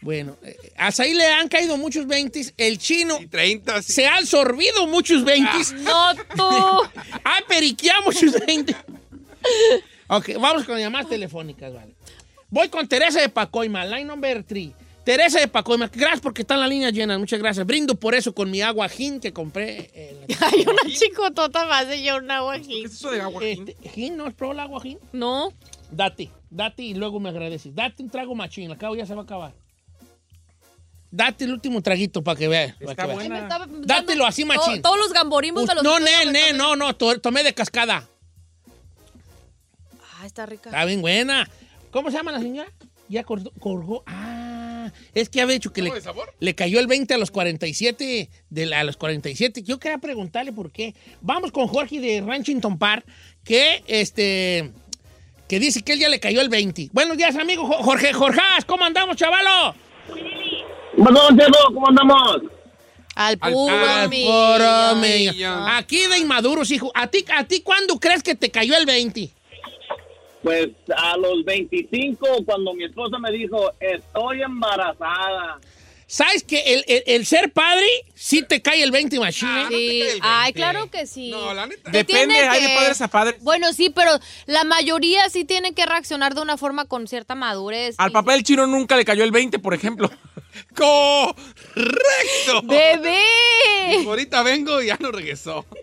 Bueno, 0.00 0.36
eh, 0.44 0.56
a 0.76 0.92
Saí 0.92 1.12
le 1.14 1.26
han 1.26 1.48
caído 1.48 1.76
muchos 1.76 2.06
20. 2.06 2.52
El 2.56 2.78
chino 2.78 3.18
30, 3.28 3.82
se 3.82 4.06
ha 4.06 4.18
absorbido 4.18 4.86
muchos 4.86 5.24
20. 5.24 5.50
No, 5.82 6.14
tú. 6.36 6.44
ha 7.24 7.38
periqueado 7.48 8.02
muchos 8.06 8.32
20. 8.46 8.76
ok, 10.08 10.30
vamos 10.40 10.64
con 10.64 10.78
llamadas 10.78 11.08
telefónicas, 11.08 11.72
vale. 11.72 11.94
Voy 12.50 12.68
con 12.68 12.88
Teresa 12.88 13.20
de 13.20 13.28
Pacoima, 13.28 13.84
line 13.84 14.04
number 14.04 14.42
3. 14.44 14.70
Teresa 15.04 15.40
de 15.40 15.48
Pacoima, 15.48 15.88
gracias 15.92 16.20
porque 16.20 16.42
están 16.42 16.60
las 16.60 16.68
líneas 16.68 16.92
llenas, 16.92 17.18
muchas 17.18 17.38
gracias. 17.38 17.64
Brindo 17.66 17.94
por 17.94 18.14
eso 18.14 18.34
con 18.34 18.50
mi 18.50 18.60
agua 18.60 18.88
gin 18.88 19.20
que 19.20 19.32
compré. 19.32 19.90
en 19.94 20.20
la- 20.20 20.26
Hay 20.48 20.60
una 20.62 20.94
chicotota 20.94 21.66
más 21.66 21.88
de 21.88 22.02
yo 22.02 22.16
un 22.18 22.30
agua 22.30 22.58
gin. 22.58 22.68
¿Qué 22.68 22.84
es 22.84 22.92
eso 22.92 23.10
de 23.10 23.20
agua 23.22 23.42
Este, 23.44 23.76
¿Gin? 23.94 24.16
¿No 24.18 24.26
has 24.26 24.34
probado 24.34 24.52
el 24.60 24.60
agua 24.66 24.80
gin? 24.82 24.98
No. 25.12 25.52
Date, 25.90 26.30
date 26.50 26.82
y 26.82 26.94
luego 26.94 27.20
me 27.20 27.30
agradeces. 27.30 27.74
Date 27.74 28.02
un 28.02 28.10
trago 28.10 28.34
machín, 28.34 28.70
al 28.70 28.76
cabo 28.76 28.96
ya 28.96 29.06
se 29.06 29.14
va 29.14 29.22
a 29.22 29.24
acabar. 29.24 29.54
Date 31.10 31.44
el 31.46 31.52
último 31.54 31.80
traguito 31.80 32.22
para 32.22 32.38
que 32.38 32.48
veas. 32.48 32.74
para 32.74 32.94
que 32.94 33.12
estaba 33.12 33.66
dando 33.66 33.86
Dátelo 33.86 34.26
así, 34.26 34.44
machín. 34.44 34.82
Todos 34.82 34.98
los 34.98 35.12
gamborimbos 35.14 35.66
me 35.66 35.74
los 35.74 35.82
No, 35.82 35.98
ne, 35.98 36.26
ne, 36.30 36.52
no, 36.52 36.76
no, 36.76 36.94
to- 36.96 37.18
tomé 37.18 37.42
de 37.42 37.54
cascada. 37.54 38.06
Está 40.28 40.46
rica. 40.46 40.68
Está 40.70 40.84
bien 40.84 41.00
buena. 41.00 41.48
¿Cómo 41.90 42.10
se 42.10 42.18
llama 42.18 42.32
la 42.32 42.38
señora? 42.40 42.70
Ya 43.08 43.24
cortó- 43.24 43.50
colgó. 43.58 44.04
Ah, 44.06 44.92
es 45.14 45.28
que 45.30 45.40
había 45.40 45.54
dicho 45.54 45.72
que 45.72 45.80
le, 45.80 45.90
de 45.90 46.00
sabor? 46.02 46.32
le 46.38 46.54
cayó 46.54 46.78
el 46.80 46.86
20 46.86 47.14
a 47.14 47.18
los 47.18 47.30
47. 47.30 48.28
De 48.50 48.66
la- 48.66 48.80
a 48.80 48.84
los 48.84 48.98
47. 48.98 49.62
Yo 49.62 49.78
quería 49.78 49.96
preguntarle 49.98 50.52
por 50.52 50.70
qué. 50.70 50.94
Vamos 51.22 51.50
con 51.50 51.66
Jorge 51.66 51.98
de 52.00 52.20
Ranchington 52.20 52.78
Park, 52.78 53.06
que 53.44 53.82
este. 53.86 54.70
Que 55.48 55.58
dice 55.58 55.80
que 55.80 55.94
él 55.94 55.98
ya 56.00 56.10
le 56.10 56.20
cayó 56.20 56.42
el 56.42 56.50
20. 56.50 56.90
Buenos 56.92 57.16
días, 57.16 57.34
amigo 57.36 57.66
Jo- 57.66 57.82
Jorge. 57.82 58.12
Jorjás, 58.12 58.66
¿cómo 58.66 58.84
andamos, 58.84 59.16
chavalo? 59.16 59.74
Don 60.96 61.38
Cheto, 61.38 61.58
¿cómo 61.72 61.88
andamos? 61.88 62.42
Al 63.14 63.38
puro 63.38 63.74
Al 63.74 64.08
millón. 64.10 64.58
puro. 64.58 65.66
Aquí 65.76 66.06
de 66.06 66.18
inmaduros, 66.18 66.70
hijo. 66.70 66.92
¿A 66.94 67.06
ti, 67.08 67.24
¿A 67.34 67.44
ti 67.44 67.62
cuándo 67.62 67.98
crees 67.98 68.22
que 68.22 68.34
te 68.34 68.50
cayó 68.50 68.76
el 68.76 68.84
20? 68.86 69.30
Pues 70.42 70.68
a 70.96 71.16
los 71.16 71.44
25, 71.44 72.44
cuando 72.46 72.72
mi 72.74 72.84
esposa 72.84 73.18
me 73.18 73.30
dijo, 73.32 73.72
estoy 73.80 74.42
embarazada. 74.42 75.58
¿Sabes 76.10 76.42
que 76.42 76.60
el, 76.72 76.84
el- 76.88 77.02
el 77.06 77.26
ser 77.26 77.52
padre 77.52 77.84
sí 78.14 78.42
te 78.42 78.62
cae 78.62 78.82
el 78.82 78.90
20 78.90 79.18
machine? 79.20 79.66
Sí. 79.68 80.02
Ay, 80.22 80.54
claro 80.54 80.90
que 80.90 81.06
sí. 81.06 81.30
No, 81.30 81.52
la 81.52 81.66
neta. 81.66 81.90
Depende, 81.90 82.34
tiene 82.34 82.48
hay 82.48 82.62
de 82.66 82.74
padres 82.74 83.00
a 83.02 83.08
padres. 83.08 83.42
Bueno, 83.42 83.72
sí, 83.74 83.90
pero 83.90 84.12
la 84.46 84.64
mayoría 84.64 85.28
sí 85.28 85.44
tienen 85.44 85.74
que 85.74 85.84
reaccionar 85.84 86.34
de 86.34 86.40
una 86.40 86.56
forma 86.56 86.86
con 86.86 87.06
cierta 87.08 87.34
madurez. 87.34 87.94
Al 87.98 88.10
papá 88.12 88.32
del 88.32 88.42
chino 88.42 88.66
nunca 88.66 88.96
le 88.96 89.04
cayó 89.04 89.22
el 89.22 89.32
20, 89.32 89.58
por 89.58 89.74
ejemplo. 89.74 90.10
¡Correcto! 90.74 92.62
¡Bebé! 92.64 93.20
Ahorita 94.06 94.42
vengo 94.42 94.80
y 94.80 94.86
ya 94.86 94.96
no 94.98 95.10
regresó. 95.12 95.66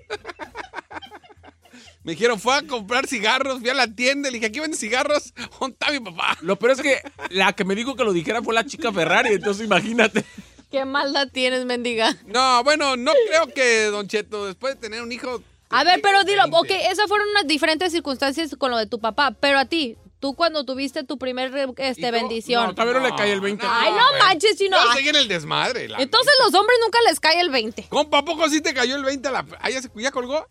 Me 2.06 2.12
dijeron, 2.12 2.40
fue 2.40 2.54
a 2.54 2.62
comprar 2.62 3.08
cigarros, 3.08 3.62
fui 3.62 3.70
a 3.70 3.74
la 3.74 3.88
tienda, 3.88 4.30
le 4.30 4.36
dije, 4.36 4.46
¿aquí 4.46 4.60
venden 4.60 4.80
cigarros? 4.80 5.34
¿Dónde 5.60 5.74
está 5.74 5.92
mi 5.92 6.00
papá? 6.00 6.38
Lo 6.42 6.56
peor 6.56 6.74
es 6.74 6.82
que 6.82 7.02
la 7.32 7.54
que 7.54 7.66
me 7.66 7.74
dijo 7.74 7.96
que 7.96 8.04
lo 8.04 8.14
dijera 8.14 8.44
fue 8.44 8.54
la 8.54 8.64
chica 8.64 8.94
Ferrari, 8.94 9.34
entonces 9.34 9.66
imagínate. 9.66 10.24
¿Qué 10.70 10.86
maldad 10.86 11.30
tienes, 11.34 11.66
mendiga? 11.66 12.16
No, 12.28 12.64
bueno, 12.64 12.96
no 12.96 13.12
creo 13.28 13.48
que, 13.48 13.86
Don 13.86 14.08
Cheto, 14.08 14.46
después 14.46 14.76
de 14.76 14.82
tener 14.82 15.02
un 15.02 15.12
hijo... 15.12 15.42
A 15.72 15.84
ver, 15.84 16.00
pero 16.04 16.24
dilo, 16.24 16.44
ok, 16.52 16.70
esas 16.92 17.08
fueron 17.08 17.28
unas 17.30 17.48
diferentes 17.48 17.92
circunstancias 17.92 18.56
con 18.56 18.70
lo 18.70 18.78
de 18.78 18.86
tu 18.86 19.00
papá, 19.00 19.32
pero 19.40 19.58
a 19.58 19.66
ti, 19.66 19.98
tú 20.20 20.36
cuando 20.36 20.64
tuviste 20.64 21.04
tu 21.06 21.18
primer 21.18 21.52
este, 21.78 22.12
bendición. 22.12 22.68
No, 22.68 22.76
todavía 22.76 23.00
no 23.00 23.08
le 23.08 23.16
cae 23.16 23.32
el 23.32 23.42
20. 23.42 23.66
Ay, 23.68 23.92
no 23.92 24.20
manches, 24.20 24.58
chino. 24.58 24.78
Yo 24.78 24.90
Ay, 24.92 24.98
seguí 24.98 25.10
en 25.10 25.16
el 25.16 25.28
desmadre. 25.28 25.90
la 25.90 26.00
Entonces 26.00 26.34
los 26.46 26.54
hombres 26.54 26.78
nunca 26.84 27.00
les 27.10 27.20
cae 27.20 27.42
el 27.42 27.50
20. 27.50 27.88
Compa, 27.90 28.20
¿a 28.20 28.26
poco 28.26 28.48
sí 28.48 28.62
te 28.62 28.76
cayó 28.76 28.96
el 28.96 29.04
20 29.04 29.28
a 29.28 29.32
la... 29.32 29.46
Ah, 29.60 29.72
ya, 29.72 29.82
se- 29.82 29.90
ya 29.96 30.12
colgó? 30.12 30.48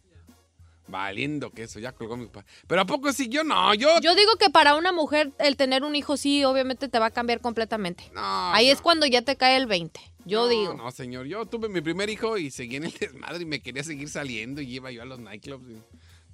Valiendo 0.86 1.50
que 1.50 1.62
eso, 1.62 1.78
ya 1.80 1.92
colgó 1.92 2.16
mi 2.16 2.26
papá. 2.26 2.44
Pero 2.66 2.80
¿a 2.82 2.84
poco 2.84 3.10
sí? 3.12 3.28
Yo 3.28 3.42
no, 3.42 3.72
yo... 3.74 4.00
Yo 4.00 4.14
digo 4.14 4.32
que 4.38 4.50
para 4.50 4.74
una 4.76 4.92
mujer 4.92 5.32
el 5.38 5.56
tener 5.56 5.82
un 5.82 5.96
hijo 5.96 6.16
sí, 6.18 6.44
obviamente 6.44 6.88
te 6.88 6.98
va 6.98 7.06
a 7.06 7.10
cambiar 7.10 7.40
completamente. 7.40 8.10
Ahí 8.14 8.68
es 8.68 8.80
cuando 8.82 9.06
ya 9.06 9.22
te 9.22 9.36
cae 9.36 9.56
el 9.56 9.66
20. 9.66 9.98
Yo 10.26 10.42
no, 10.44 10.48
digo. 10.48 10.74
No, 10.74 10.90
señor, 10.90 11.26
yo 11.26 11.46
tuve 11.46 11.68
mi 11.70 11.80
primer 11.80 12.10
hijo 12.10 12.36
y 12.36 12.50
seguí 12.50 12.76
en 12.76 12.84
el 12.84 12.92
desmadre 13.00 13.42
y 13.42 13.46
me 13.46 13.60
quería 13.60 13.82
seguir 13.82 14.08
saliendo 14.10 14.60
y 14.60 14.74
iba 14.74 14.90
yo 14.90 15.02
a 15.02 15.06
los 15.06 15.18
nightclubs. 15.18 15.70
y- 15.70 15.82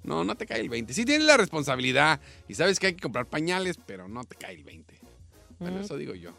No, 0.03 0.23
no 0.25 0.35
te 0.35 0.45
cae 0.45 0.59
el 0.59 0.69
20. 0.69 0.93
Sí 0.93 1.05
tienes 1.05 1.25
la 1.27 1.37
responsabilidad 1.37 2.19
y 2.49 2.55
sabes 2.55 2.79
que 2.79 2.87
hay 2.87 2.93
que 2.95 3.01
comprar 3.01 3.27
pañales, 3.27 3.79
pero 3.85 4.07
no 4.09 4.23
te 4.25 4.35
cae 4.35 4.55
el 4.55 4.63
20. 4.65 4.99
Bueno, 5.59 5.77
Mm. 5.79 5.81
eso 5.83 5.95
digo 5.97 6.13
yo. 6.15 6.31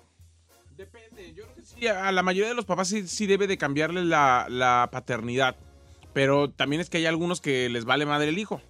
Sí, 1.62 1.86
a 1.86 2.10
la 2.12 2.22
mayoría 2.22 2.48
de 2.48 2.54
los 2.54 2.64
papás 2.64 2.88
sí, 2.88 3.06
sí 3.06 3.26
debe 3.26 3.46
de 3.46 3.56
cambiarle 3.56 4.04
la, 4.04 4.46
la 4.48 4.88
paternidad. 4.90 5.56
Pero 6.12 6.50
también 6.50 6.80
es 6.80 6.90
que 6.90 6.98
hay 6.98 7.06
algunos 7.06 7.40
que 7.40 7.68
les 7.68 7.84
vale 7.84 8.06
madre 8.06 8.28
el 8.28 8.38
hijo. 8.38 8.60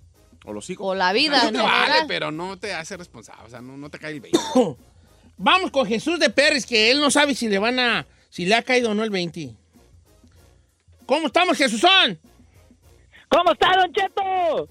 O 0.45 0.53
los 0.53 0.69
hijos. 0.71 0.87
O 0.87 0.95
la 0.95 1.13
vida. 1.13 1.37
No 1.45 1.53
te 1.53 1.59
general. 1.59 1.89
vale, 1.89 2.05
pero 2.09 2.31
no 2.31 2.59
te 2.59 2.73
hace 2.75 2.97
responsable. 2.97 3.45
O 3.47 3.51
sea, 3.51 3.61
no, 3.61 3.77
no 3.77 3.91
te 3.91 3.99
cae 3.99 4.13
el 4.13 4.21
20. 4.21 4.39
Vamos 5.39 5.71
con 5.71 5.87
Jesús 5.87 6.19
de 6.19 6.31
Pérez, 6.31 6.67
que 6.67 6.91
él 6.91 7.01
no 7.01 7.11
sabe 7.11 7.35
si 7.35 7.49
le 7.49 7.59
van 7.59 7.79
a. 7.79 8.07
si 8.31 8.45
le 8.45 8.55
ha 8.55 8.63
caído 8.63 8.91
o 8.91 8.95
no 8.95 9.03
el 9.03 9.11
20. 9.11 9.55
¿Cómo 11.07 11.27
estamos, 11.27 11.57
Jesúsón? 11.57 12.19
¿Cómo 13.29 13.53
está, 13.53 13.77
Don 13.77 13.93
Cheto? 13.93 14.69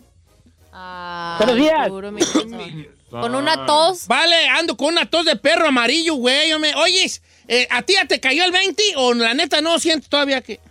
Buenos 1.38 1.56
días. 1.56 1.90
puro 1.90 2.12
mi. 2.12 2.22
Con 3.10 3.36
una 3.36 3.66
tos. 3.66 4.08
Vale, 4.08 4.48
ando 4.48 4.78
con 4.78 4.94
una 4.94 5.06
tos 5.06 5.26
de 5.26 5.36
perro 5.36 5.68
amarillo, 5.68 6.16
güey. 6.16 6.54
Oye, 6.54 6.74
oyes, 6.76 7.22
eh, 7.46 7.68
¿a 7.70 7.82
ti 7.82 7.94
ya 7.94 8.06
te 8.06 8.22
cayó 8.22 8.46
el 8.46 8.54
20 8.54 8.82
o 8.96 9.14
la 9.14 9.34
neta 9.34 9.60
no 9.60 9.78
siento 9.80 10.08
todavía 10.08 10.40
que.? 10.40 10.62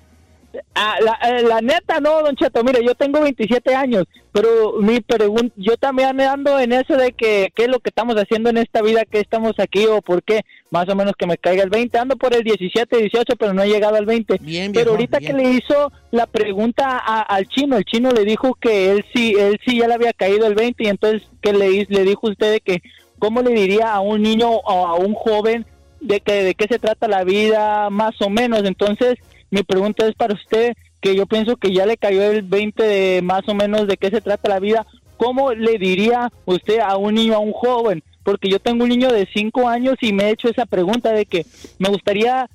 Ah, 0.75 0.97
la, 1.01 1.19
eh, 1.31 1.43
la 1.43 1.61
neta, 1.61 2.01
no, 2.01 2.23
Don 2.23 2.35
Cheto, 2.35 2.65
mire, 2.65 2.85
yo 2.85 2.95
tengo 2.97 3.21
27 3.21 3.73
años, 3.75 4.05
pero 4.33 4.75
mi 4.81 5.01
pregunta, 5.01 5.55
yo 5.57 5.77
también 5.77 6.21
ando 6.21 6.59
en 6.59 6.73
eso 6.73 6.97
de 6.97 7.13
que 7.13 7.53
qué 7.55 7.65
es 7.65 7.69
lo 7.69 7.79
que 7.79 7.91
estamos 7.91 8.17
haciendo 8.17 8.51
en 8.51 8.57
esta 8.57 8.83
vida, 8.83 9.05
que 9.05 9.21
estamos 9.21 9.53
aquí 9.59 9.87
o 9.87 10.03
por 10.03 10.25
qué, 10.25 10.41
más 10.71 10.89
o 10.89 10.97
menos 10.97 11.15
que 11.17 11.27
me 11.27 11.39
caiga 11.39 11.63
el 11.63 11.71
20, 11.71 11.97
ando 11.99 12.17
por 12.17 12.35
el 12.35 12.43
17, 12.43 12.97
18, 12.97 13.37
pero 13.39 13.53
no 13.55 13.63
he 13.63 13.69
llegado 13.69 13.95
al 13.95 14.07
20. 14.07 14.39
Bien, 14.41 14.73
pero 14.73 14.91
ahorita 14.93 15.19
bien. 15.19 15.37
que 15.37 15.43
le 15.43 15.51
hizo 15.51 15.93
la 16.11 16.27
pregunta 16.27 16.99
a- 16.99 17.23
al 17.23 17.47
chino, 17.47 17.77
el 17.77 17.85
chino 17.85 18.11
le 18.11 18.25
dijo 18.25 18.55
que 18.55 18.91
él 18.91 19.05
sí, 19.15 19.35
él 19.39 19.61
sí 19.65 19.79
ya 19.79 19.87
le 19.87 19.95
había 19.95 20.13
caído 20.13 20.47
el 20.49 20.55
20 20.57 20.83
y 20.83 20.89
entonces 20.89 21.23
que 21.43 21.53
le, 21.53 21.87
le 21.89 22.05
dijo 22.05 22.29
usted 22.29 22.53
de 22.53 22.61
que 22.61 22.83
cómo 23.21 23.43
le 23.43 23.51
diría 23.53 23.93
a 23.93 24.01
un 24.01 24.23
niño 24.23 24.51
o 24.51 24.87
a 24.87 24.95
un 24.97 25.15
joven 25.15 25.65
de 26.01 26.21
que 26.21 26.43
de 26.43 26.55
qué 26.55 26.67
se 26.67 26.79
trata 26.79 27.07
la 27.07 27.23
vida 27.25 27.89
más 27.91 28.21
o 28.23 28.31
menos. 28.31 28.65
Entonces, 28.65 29.19
mi 29.51 29.63
pregunta 29.63 30.07
es 30.07 30.15
para 30.15 30.35
usted, 30.35 30.75
que 31.01 31.17
yo 31.17 31.27
pienso 31.27 31.57
que 31.57 31.73
ya 31.73 31.87
le 31.87 31.97
cayó 31.97 32.23
el 32.23 32.43
20 32.43 32.83
de 32.83 33.23
más 33.23 33.49
o 33.49 33.55
menos 33.55 33.87
de 33.87 33.97
qué 33.97 34.11
se 34.11 34.21
trata 34.21 34.49
la 34.49 34.61
vida. 34.61 34.87
¿Cómo 35.17 35.53
le 35.53 35.79
diría 35.79 36.31
usted 36.45 36.81
a 36.81 36.97
un 36.97 37.15
niño, 37.15 37.35
a 37.35 37.39
un 37.39 37.53
joven? 37.53 38.03
Porque 38.23 38.49
yo 38.49 38.61
tengo 38.61 38.85
un 38.85 38.91
niño 38.91 39.11
de 39.11 39.29
5 39.33 39.69
años 39.69 39.97
y 40.01 40.13
me 40.13 40.25
he 40.25 40.31
hecho 40.31 40.49
esa 40.49 40.67
pregunta 40.67 41.13
de 41.13 41.27
que 41.27 41.47
me 41.79 41.89
gustaría 41.89 42.49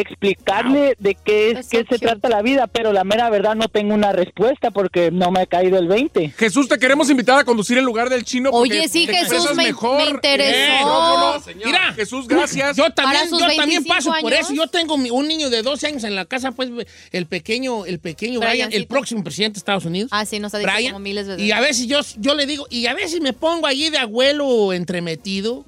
explicarle 0.00 0.96
de 0.98 1.14
qué 1.14 1.50
es 1.52 1.68
qué 1.68 1.84
se 1.88 1.98
trata 1.98 2.28
la 2.28 2.42
vida, 2.42 2.66
pero 2.66 2.92
la 2.92 3.04
mera 3.04 3.28
verdad 3.30 3.54
no 3.54 3.68
tengo 3.68 3.94
una 3.94 4.12
respuesta 4.12 4.70
porque 4.70 5.10
no 5.10 5.30
me 5.30 5.40
ha 5.40 5.46
caído 5.46 5.78
el 5.78 5.88
20. 5.88 6.30
Jesús, 6.36 6.68
te 6.68 6.78
queremos 6.78 7.10
invitar 7.10 7.38
a 7.38 7.44
conducir 7.44 7.78
en 7.78 7.84
lugar 7.84 8.08
del 8.10 8.24
chino. 8.24 8.50
porque 8.50 8.78
Oye, 8.80 8.88
sí, 8.88 9.06
te 9.06 9.14
Jesús, 9.14 9.54
me- 9.54 9.64
mejor. 9.64 9.96
me 10.04 10.10
interesó. 10.10 10.54
Eh, 10.54 10.78
no, 10.80 11.18
no, 11.18 11.38
no. 11.38 11.44
Mira, 11.64 11.92
Jesús, 11.94 12.26
gracias. 12.28 12.76
Yo 12.76 12.90
también, 12.90 13.24
yo 13.30 13.38
también 13.38 13.58
25 13.84 13.88
paso 13.94 14.12
por 14.20 14.32
eso. 14.32 14.52
Yo 14.54 14.66
tengo 14.68 14.96
mi- 14.96 15.10
un 15.10 15.26
niño 15.28 15.50
de 15.50 15.62
12 15.62 15.86
años 15.86 16.04
en 16.04 16.14
la 16.14 16.24
casa, 16.24 16.52
pues 16.52 16.70
el 17.12 17.26
pequeño, 17.26 17.86
el 17.86 17.98
pequeño 17.98 18.40
Brian, 18.40 18.72
el 18.72 18.86
próximo 18.86 19.22
presidente 19.24 19.54
de 19.54 19.58
Estados 19.58 19.84
Unidos. 19.84 20.10
Ah, 20.12 20.24
sí, 20.24 20.38
nos 20.38 20.54
ha 20.54 20.58
dicho 20.58 20.70
Brian, 20.72 20.92
como 20.92 21.02
miles 21.02 21.26
de 21.26 21.32
veces. 21.34 21.46
Y 21.48 21.52
a 21.52 21.60
veces 21.60 21.86
yo, 21.86 22.00
yo 22.18 22.34
le 22.34 22.46
digo, 22.46 22.66
y 22.70 22.86
a 22.86 22.94
veces 22.94 23.20
me 23.20 23.32
pongo 23.32 23.66
allí 23.66 23.90
de 23.90 23.98
abuelo 23.98 24.72
entremetido, 24.72 25.64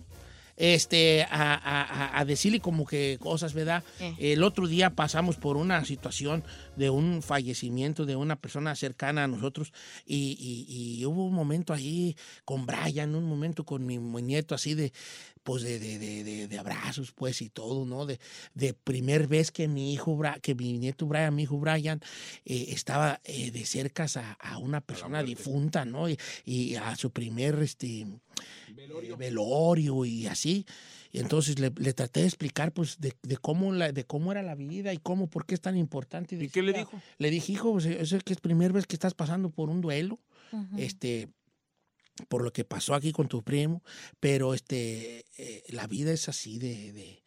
este, 0.57 1.23
a, 1.25 1.55
a- 1.55 2.19
a- 2.19 2.25
decirle 2.25 2.61
como 2.61 2.87
que 2.87 3.19
cosas, 3.21 3.53
¿verdad? 3.55 3.83
Eh. 4.01 4.15
El 4.19 4.43
otro 4.43 4.67
día 4.67 4.91
pasamos 4.91 5.37
por 5.37 5.57
una 5.57 5.85
situación 5.85 6.45
de 6.77 6.91
un 6.91 7.23
fallecimiento 7.23 8.07
de 8.07 8.17
una 8.17 8.37
persona 8.37 8.75
cercana 8.77 9.25
a 9.25 9.29
nosotros 9.29 9.73
y, 10.05 10.37
y- 10.69 11.01
y 11.01 11.05
hubo 11.07 11.25
un 11.27 11.35
momento 11.35 11.73
ahí 11.73 12.17
con 12.45 12.67
Brian, 12.67 13.15
un 13.15 13.25
momento 13.25 13.65
con 13.65 13.85
mi, 13.87 13.99
mi 13.99 14.23
nieto 14.23 14.55
así 14.55 14.75
de, 14.75 14.93
pues 15.43 15.63
de, 15.63 15.79
de- 15.79 15.99
de- 16.49 16.59
abrazos, 16.59 17.13
pues 17.13 17.43
y 17.43 17.51
todo, 17.51 17.85
¿no? 17.85 18.07
De, 18.07 18.19
de 18.55 18.75
primer 18.75 19.27
vez 19.29 19.51
que 19.51 19.69
mi 19.69 19.93
hijo, 19.93 20.19
que 20.43 20.55
mi 20.55 20.79
nieto 20.79 21.07
Brian, 21.07 21.35
mi 21.35 21.43
hijo 21.45 21.59
Brian, 21.59 22.01
eh, 22.45 22.67
estaba 22.71 23.21
eh, 23.25 23.51
de 23.51 23.65
cerca 23.67 24.07
a, 24.17 24.33
a 24.33 24.59
una 24.59 24.81
persona 24.81 25.23
difunta, 25.23 25.85
¿no? 25.85 26.09
Y, 26.09 26.19
y 26.45 26.75
a 26.77 26.97
su 26.97 27.11
primer, 27.11 27.59
este, 27.61 28.07
velorio, 28.75 29.17
velorio 29.17 30.05
y 30.05 30.27
así. 30.27 30.67
Y 31.13 31.19
entonces 31.21 31.59
le, 31.59 31.73
le 31.77 31.93
traté 31.95 32.21
de 32.21 32.27
explicar, 32.27 32.73
pues, 32.73 32.99
de, 33.01 33.13
de 33.23 33.37
cómo 33.37 33.73
la, 33.73 33.93
de 33.93 34.05
cómo 34.05 34.33
era 34.33 34.43
la 34.43 34.55
vida 34.55 34.93
y 34.93 34.99
cómo, 34.99 35.29
por 35.29 35.47
qué 35.47 35.55
es 35.55 35.61
tan 35.61 35.77
importante. 35.77 36.37
¿Y 36.37 36.49
qué 36.49 36.63
le 36.63 36.73
dijo? 36.73 37.01
Le 37.19 37.31
dije, 37.31 37.53
hijo, 37.53 37.73
pues, 37.73 37.87
eso 37.87 38.17
es 38.17 38.23
que 38.25 38.33
es 38.33 38.41
primera 38.41 38.73
vez 38.73 38.87
que 38.87 38.97
estás 38.97 39.15
pasando 39.15 39.51
por 39.51 39.69
un 39.71 39.81
duelo. 39.81 40.19
Este, 40.79 41.29
por 42.29 42.43
lo 42.43 42.51
que 42.53 42.65
pasó 42.65 42.95
aquí 42.95 43.13
con 43.13 43.29
tu 43.29 43.43
primo, 43.43 43.83
pero 44.21 44.55
este, 44.55 45.27
eh, 45.37 45.63
la 45.69 45.87
vida 45.87 46.13
es 46.13 46.29
así 46.31 46.59
de, 46.59 46.93
de- 46.93 47.23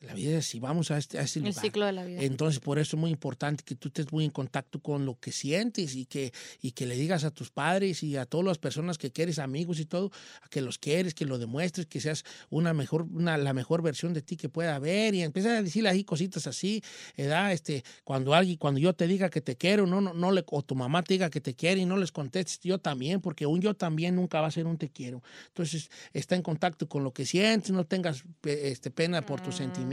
la 0.00 0.14
vida 0.14 0.38
es 0.38 0.46
así, 0.46 0.60
vamos 0.60 0.90
a 0.90 0.96
este, 0.96 1.18
a 1.18 1.22
ese 1.22 1.40
El 1.40 1.46
lugar. 1.46 1.62
ciclo 1.62 1.84
de 1.84 1.92
la 1.92 2.04
vida. 2.06 2.22
Entonces, 2.22 2.58
por 2.58 2.78
eso 2.78 2.96
es 2.96 3.00
muy 3.00 3.10
importante 3.10 3.62
que 3.62 3.74
tú 3.74 3.88
estés 3.88 4.10
muy 4.10 4.24
en 4.24 4.30
contacto 4.30 4.80
con 4.80 5.04
lo 5.04 5.18
que 5.20 5.30
sientes 5.30 5.94
y 5.94 6.06
que, 6.06 6.32
y 6.62 6.72
que 6.72 6.86
le 6.86 6.96
digas 6.96 7.24
a 7.24 7.30
tus 7.30 7.50
padres 7.50 8.02
y 8.02 8.16
a 8.16 8.24
todas 8.24 8.46
las 8.46 8.56
personas 8.56 8.96
que 8.96 9.10
quieres, 9.10 9.38
amigos 9.38 9.78
y 9.78 9.84
todo, 9.84 10.10
que 10.48 10.62
los 10.62 10.78
quieres, 10.78 11.12
que 11.12 11.26
lo 11.26 11.36
demuestres, 11.36 11.86
que 11.86 12.00
seas 12.00 12.24
una 12.48 12.72
mejor, 12.72 13.02
una, 13.12 13.36
la 13.36 13.52
mejor 13.52 13.82
versión 13.82 14.14
de 14.14 14.22
ti 14.22 14.38
que 14.38 14.48
pueda 14.48 14.74
haber 14.74 15.14
y 15.14 15.22
empieza 15.22 15.50
a 15.50 15.62
decirle 15.62 15.90
ahí 15.90 16.02
cositas 16.02 16.46
así, 16.46 16.82
¿verdad? 17.14 17.52
Este, 17.52 17.84
cuando 18.02 18.32
alguien, 18.32 18.56
cuando 18.56 18.80
yo 18.80 18.94
te 18.94 19.06
diga 19.06 19.28
que 19.28 19.42
te 19.42 19.56
quiero, 19.56 19.86
no, 19.86 20.00
no, 20.00 20.14
no 20.14 20.32
le, 20.32 20.44
o 20.46 20.62
tu 20.62 20.74
mamá 20.74 21.02
te 21.02 21.12
diga 21.12 21.28
que 21.28 21.42
te 21.42 21.54
quiere 21.54 21.82
y 21.82 21.84
no 21.84 21.98
les 21.98 22.10
contestes 22.10 22.60
yo 22.60 22.78
también, 22.78 23.20
porque 23.20 23.44
un 23.44 23.60
yo 23.60 23.74
también 23.74 24.16
nunca 24.16 24.40
va 24.40 24.46
a 24.46 24.50
ser 24.50 24.66
un 24.66 24.78
te 24.78 24.88
quiero. 24.88 25.22
Entonces, 25.48 25.90
está 26.14 26.36
en 26.36 26.42
contacto 26.42 26.88
con 26.88 27.04
lo 27.04 27.12
que 27.12 27.26
sientes, 27.26 27.70
no 27.70 27.84
tengas 27.84 28.24
este, 28.44 28.90
pena 28.90 29.20
por 29.20 29.42
tus 29.42 29.56
sentimientos. 29.56 29.89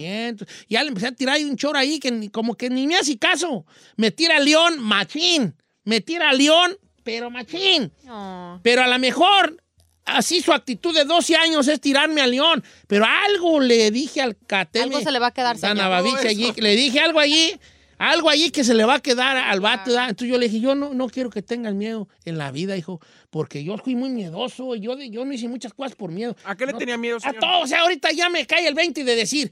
Ya 0.69 0.81
le 0.83 0.89
empecé 0.89 1.07
a 1.07 1.11
tirar 1.11 1.35
ahí 1.35 1.43
un 1.43 1.55
choro 1.57 1.77
ahí 1.77 1.99
que 1.99 2.11
ni- 2.11 2.29
como 2.29 2.55
que 2.55 2.69
ni 2.69 2.87
me 2.87 2.95
hace 2.97 3.17
caso. 3.17 3.65
Me 3.95 4.11
tira 4.11 4.39
León, 4.39 4.79
machín. 4.79 5.55
Me 5.83 6.01
tira 6.01 6.31
León, 6.33 6.77
pero 7.03 7.29
machín. 7.29 7.91
Pero 8.63 8.83
a 8.83 8.87
lo 8.87 8.99
mejor 8.99 9.61
así 10.05 10.41
su 10.41 10.53
actitud 10.53 10.93
de 10.95 11.03
12 11.05 11.35
años 11.35 11.67
es 11.67 11.79
tirarme 11.81 12.21
a 12.21 12.27
León. 12.27 12.63
Pero 12.87 13.05
algo 13.05 13.59
le 13.59 13.91
dije 13.91 14.21
al 14.21 14.37
Cateme. 14.37 14.85
Algo 14.85 15.01
se 15.01 15.11
le 15.11 15.19
va 15.19 15.27
a 15.27 15.31
quedar, 15.33 15.57
allí. 16.29 16.53
Le 16.57 16.75
dije 16.75 16.99
algo 16.99 17.19
allí. 17.19 17.59
Algo 17.99 18.29
allí 18.29 18.51
que 18.51 18.63
se 18.63 18.75
le 18.75 18.85
va 18.85 18.95
a 18.95 18.99
quedar 18.99 19.37
al 19.37 19.59
vato. 19.59 19.89
¿verdad? 19.89 20.09
Entonces 20.09 20.29
yo 20.31 20.37
le 20.37 20.47
dije, 20.47 20.59
yo 20.59 20.75
no, 20.75 20.93
no 20.93 21.09
quiero 21.09 21.31
que 21.31 21.41
tengas 21.41 21.73
miedo 21.73 22.07
en 22.25 22.37
la 22.37 22.51
vida, 22.51 22.77
hijo, 22.77 23.01
porque 23.31 23.63
yo 23.63 23.75
fui 23.79 23.95
muy 23.95 24.09
miedoso. 24.09 24.75
y 24.75 24.81
Yo, 24.81 24.99
yo 24.99 25.25
no 25.25 25.33
hice 25.33 25.47
muchas 25.47 25.73
cosas 25.73 25.95
por 25.95 26.11
miedo. 26.11 26.37
¿A 26.43 26.55
qué 26.55 26.67
le 26.67 26.73
No, 26.73 26.77
tenía 26.77 26.95
miedo, 26.95 27.17
A 27.17 27.21
señor? 27.21 27.39
todo. 27.39 27.61
O 27.61 27.65
sea, 27.65 27.79
ahorita 27.81 28.11
ya 28.11 28.29
me 28.29 28.45
cae 28.45 28.67
el 28.67 28.75
20 28.75 29.03
de 29.03 29.15
decir, 29.15 29.51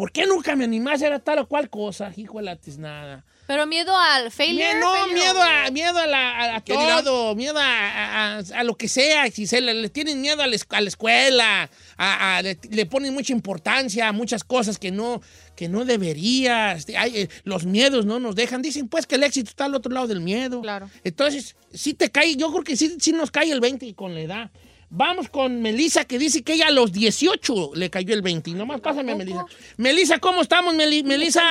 ¿por 0.00 0.12
qué 0.12 0.24
nunca 0.26 0.56
me 0.56 0.64
animé 0.64 0.92
a 0.92 0.94
hacer 0.94 1.20
tal 1.20 1.40
o 1.40 1.46
cual 1.46 1.68
cosa? 1.68 2.10
Hijo 2.16 2.38
de 2.38 2.44
la 2.44 2.56
tiznada. 2.56 3.22
Pero 3.46 3.66
miedo 3.66 3.94
al 3.94 4.30
failure. 4.30 4.72
Mie- 4.74 4.80
no, 4.80 4.92
failure 4.94 5.14
miedo 5.20 5.42
a, 5.42 5.70
miedo 5.70 5.98
a, 5.98 6.06
la- 6.06 6.54
a- 6.56 6.60
todo, 6.64 7.34
miedo 7.34 7.58
a, 7.58 7.62
a- 7.64 8.38
a- 8.38 8.42
a 8.60 8.64
lo 8.64 8.76
que 8.76 8.88
sea. 8.88 9.30
Si 9.30 9.46
se 9.46 9.60
le, 9.60 9.74
le 9.74 9.90
tienen 9.90 10.22
miedo 10.22 10.40
a 10.40 10.46
la, 10.46 10.54
es- 10.56 10.66
a 10.70 10.80
la 10.80 10.88
escuela, 10.88 11.68
a- 11.98 12.36
a- 12.38 12.42
le, 12.42 12.56
le 12.70 12.86
ponen 12.86 13.12
mucha 13.12 13.34
importancia 13.34 14.08
a 14.08 14.12
muchas 14.12 14.42
cosas 14.42 14.78
que 14.78 14.90
no, 14.90 15.20
que 15.54 15.68
no 15.68 15.84
debería. 15.84 16.78
Hay, 16.96 17.16
eh, 17.22 17.28
los 17.44 17.66
miedos 17.66 18.06
no 18.06 18.20
nos 18.20 18.34
dejan. 18.36 18.62
Dicen 18.62 18.88
pues 18.88 19.06
que 19.06 19.16
el 19.16 19.22
éxito 19.24 19.50
está 19.50 19.66
al 19.66 19.74
otro 19.74 19.92
lado 19.92 20.06
del 20.06 20.20
miedo. 20.20 20.62
Claro. 20.62 20.88
Entonces, 21.04 21.56
sí 21.74 21.92
te 21.92 22.08
cae, 22.10 22.36
yo 22.36 22.50
creo 22.52 22.64
que 22.64 22.76
sí, 22.76 22.96
sí 23.00 23.12
nos 23.12 23.30
cae 23.30 23.50
el 23.52 23.60
20 23.60 23.92
con 23.94 24.14
la 24.14 24.20
edad. 24.20 24.50
Vamos 24.92 25.28
con 25.28 25.62
Melissa, 25.62 26.04
que 26.04 26.18
dice 26.18 26.42
que 26.42 26.54
ella 26.54 26.66
a 26.66 26.70
los 26.72 26.92
18 26.92 27.70
le 27.74 27.90
cayó 27.90 28.12
el 28.12 28.22
20. 28.22 28.50
Nomás 28.52 28.80
pásame 28.80 29.12
a 29.12 29.14
Melissa. 29.16 29.46
Melissa, 29.76 30.18
¿cómo 30.18 30.42
estamos, 30.42 30.74
Meli- 30.74 31.04
Melissa? 31.04 31.42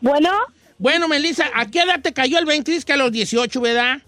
Bueno. 0.00 0.30
Bueno, 0.78 1.06
Melissa, 1.06 1.48
¿a 1.54 1.66
qué 1.70 1.82
edad 1.82 2.00
te 2.02 2.12
cayó 2.12 2.38
el 2.40 2.44
20? 2.46 2.68
Dices 2.72 2.84
que 2.84 2.94
a 2.94 2.96
los 2.96 3.12
18, 3.12 3.60
¿verdad? 3.60 3.98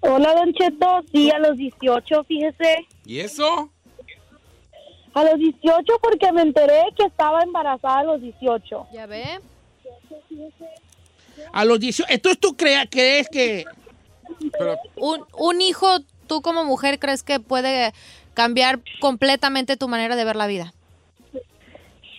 Hola, 0.00 0.34
Don 0.34 0.52
Cheto. 0.52 1.02
Sí, 1.10 1.30
a 1.30 1.38
los 1.38 1.56
18, 1.56 2.24
fíjese. 2.24 2.86
¿Y 3.06 3.20
eso? 3.20 3.70
A 5.14 5.24
los 5.24 5.38
18 5.38 5.94
porque 6.02 6.30
me 6.32 6.42
enteré 6.42 6.82
que 6.94 7.06
estaba 7.06 7.42
embarazada 7.42 8.00
a 8.00 8.04
los 8.04 8.20
18. 8.20 8.88
Ya 8.92 9.06
ve. 9.06 9.24
A 11.54 11.64
los 11.64 11.80
18. 11.80 12.12
Entonces 12.12 12.38
tú 12.38 12.54
crea, 12.54 12.86
crees 12.86 13.28
que... 13.30 13.64
Un, 14.96 15.24
un 15.38 15.60
hijo, 15.62 15.88
tú 16.26 16.42
como 16.42 16.64
mujer, 16.64 16.98
¿crees 16.98 17.22
que 17.22 17.40
puede 17.40 17.92
cambiar 18.34 18.80
completamente 19.00 19.76
tu 19.76 19.88
manera 19.88 20.16
de 20.16 20.24
ver 20.24 20.36
la 20.36 20.46
vida? 20.46 20.72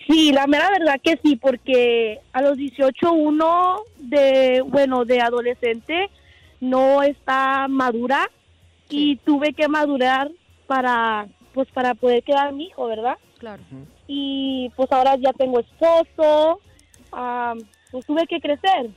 Sí, 0.08 0.32
la 0.32 0.46
mera 0.46 0.70
verdad 0.70 1.00
que 1.02 1.18
sí, 1.22 1.36
porque 1.36 2.20
a 2.32 2.40
los 2.40 2.56
18 2.56 3.12
uno 3.12 3.82
de, 3.98 4.62
bueno, 4.66 5.04
de 5.04 5.20
adolescente 5.20 6.08
no 6.60 7.02
está 7.02 7.68
madura 7.68 8.30
y 8.88 9.16
tuve 9.16 9.52
que 9.52 9.68
madurar 9.68 10.30
para, 10.66 11.28
pues 11.52 11.68
para 11.72 11.94
poder 11.94 12.22
quedar 12.22 12.52
mi 12.54 12.64
hijo, 12.64 12.86
¿verdad? 12.86 13.18
Claro. 13.38 13.62
Y 14.06 14.70
pues 14.76 14.90
ahora 14.90 15.16
ya 15.16 15.32
tengo 15.34 15.60
esposo, 15.60 16.60
ah, 17.12 17.54
pues 17.90 18.06
tuve 18.06 18.26
que 18.26 18.40
crecer. 18.40 18.90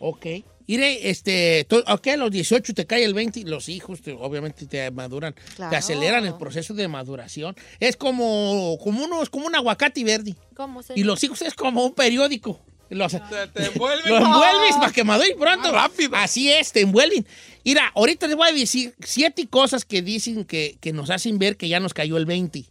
Ok. 0.00 0.26
Mire, 0.70 1.10
este, 1.10 1.66
ok, 1.68 2.06
a 2.06 2.16
los 2.16 2.30
18 2.30 2.74
te 2.74 2.86
cae 2.86 3.02
el 3.04 3.12
20 3.12 3.40
y 3.40 3.44
los 3.44 3.68
hijos 3.68 4.00
te- 4.02 4.12
obviamente 4.12 4.66
te 4.66 4.88
maduran, 4.92 5.34
Claro. 5.56 5.70
te 5.70 5.76
aceleran 5.76 6.24
el 6.26 6.34
proceso 6.34 6.74
de 6.74 6.86
maduración. 6.86 7.56
Es 7.80 7.96
como, 7.96 8.78
como, 8.80 9.02
uno, 9.02 9.20
es 9.20 9.30
como 9.30 9.46
un 9.46 9.54
aguacate 9.56 10.04
verde. 10.04 10.36
¿Cómo 10.54 10.82
se 10.84 10.92
Y 10.96 11.02
los 11.02 11.24
hijos 11.24 11.42
es 11.42 11.54
como 11.54 11.84
un 11.84 11.92
periódico. 11.92 12.60
Los, 12.88 13.10
Te 13.12 13.64
envuelven. 13.66 14.08
Lo 14.10 14.18
envuelves 14.18 14.76
para 14.76 14.92
que 14.92 15.02
madure 15.02 15.34
pronto. 15.36 15.72
Más 15.72 15.90
rápido. 15.90 16.10
Así 16.14 16.50
es, 16.52 16.70
te 16.70 16.82
envuelven. 16.82 17.26
Mira, 17.64 17.90
ahorita 17.96 18.28
les 18.28 18.36
voy 18.36 18.48
a 18.48 18.52
decir 18.52 18.94
siete 19.04 19.48
cosas 19.48 19.84
que 19.84 20.02
dicen 20.02 20.44
que, 20.44 20.76
que 20.80 20.92
nos 20.92 21.10
hacen 21.10 21.38
ver 21.40 21.56
que 21.56 21.68
ya 21.68 21.80
nos 21.80 21.94
cayó 21.94 22.16
el 22.16 22.26
20. 22.26 22.64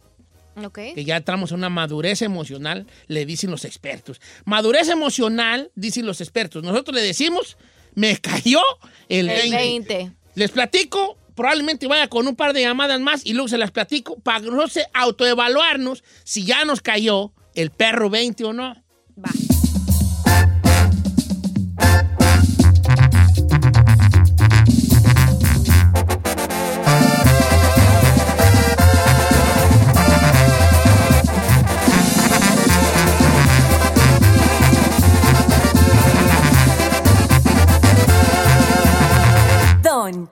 Ok. 0.64 0.78
Que 0.94 1.04
ya 1.04 1.16
entramos 1.18 1.52
en 1.52 1.58
una 1.58 1.68
madurez 1.68 2.22
emocional, 2.22 2.86
le 3.08 3.24
dicen 3.26 3.50
los 3.50 3.64
expertos. 3.66 4.20
Madurez 4.46 4.88
emocional, 4.88 5.70
dicen 5.74 6.06
los 6.06 6.20
expertos. 6.22 6.62
Nosotros 6.62 6.94
le 6.94 7.02
decimos, 7.02 7.56
me 7.94 8.16
cayó 8.18 8.60
el, 9.08 9.28
El 9.28 9.50
20. 9.50 9.94
20. 9.94 10.12
Les 10.34 10.50
platico, 10.50 11.18
probablemente 11.34 11.86
vaya 11.86 12.08
con 12.08 12.26
un 12.26 12.36
par 12.36 12.52
de 12.52 12.62
llamadas 12.62 13.00
más 13.00 13.24
y 13.24 13.32
luego 13.32 13.48
se 13.48 13.58
las 13.58 13.70
platico 13.70 14.18
para 14.20 14.40
no 14.40 14.68
sé, 14.68 14.86
autoevaluarnos 14.94 16.04
si 16.24 16.44
ya 16.44 16.64
nos 16.64 16.80
cayó 16.80 17.32
el 17.54 17.70
perro 17.70 18.10
20 18.10 18.44
o 18.44 18.52
no. 18.52 18.74
Va. 19.18 19.30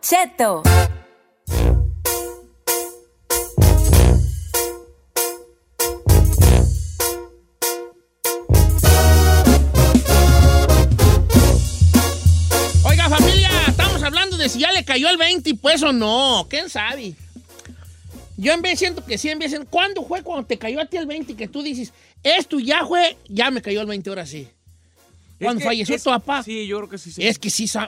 Cheto. 0.00 0.62
Oiga, 12.84 13.08
familia, 13.08 13.48
estamos 13.68 14.02
hablando 14.02 14.36
de 14.36 14.48
si 14.48 14.60
ya 14.60 14.72
le 14.72 14.84
cayó 14.84 15.08
el 15.10 15.16
20, 15.16 15.54
pues 15.56 15.82
o 15.82 15.92
no. 15.92 16.46
¿Quién 16.48 16.70
sabe? 16.70 17.14
Yo 18.36 18.52
en 18.52 18.62
vez 18.62 18.78
siento 18.78 19.04
que 19.04 19.18
sí, 19.18 19.28
en 19.28 19.38
vez 19.38 19.50
siento- 19.50 19.68
¿Cuándo 19.68 20.04
fue 20.04 20.22
cuando 20.22 20.46
te 20.46 20.58
cayó 20.58 20.80
a 20.80 20.86
ti 20.86 20.96
el 20.96 21.06
20 21.06 21.34
que 21.36 21.48
tú 21.48 21.62
dices, 21.62 21.92
esto 22.22 22.58
ya 22.60 22.86
fue, 22.86 23.16
ya 23.28 23.50
me 23.50 23.60
cayó 23.62 23.80
el 23.80 23.86
20, 23.86 24.08
ahora 24.10 24.26
sí? 24.26 24.48
Cuando 25.46 25.60
que 25.60 25.66
falleció 25.66 25.94
es- 25.96 26.02
tu 26.02 26.10
papá. 26.10 26.42
Sí, 26.42 26.66
yo 26.66 26.78
creo 26.78 26.88
que 26.88 26.98
sí. 26.98 27.10
sí. 27.12 27.26
Es 27.26 27.38
que 27.38 27.50
sí, 27.50 27.66
son, 27.68 27.86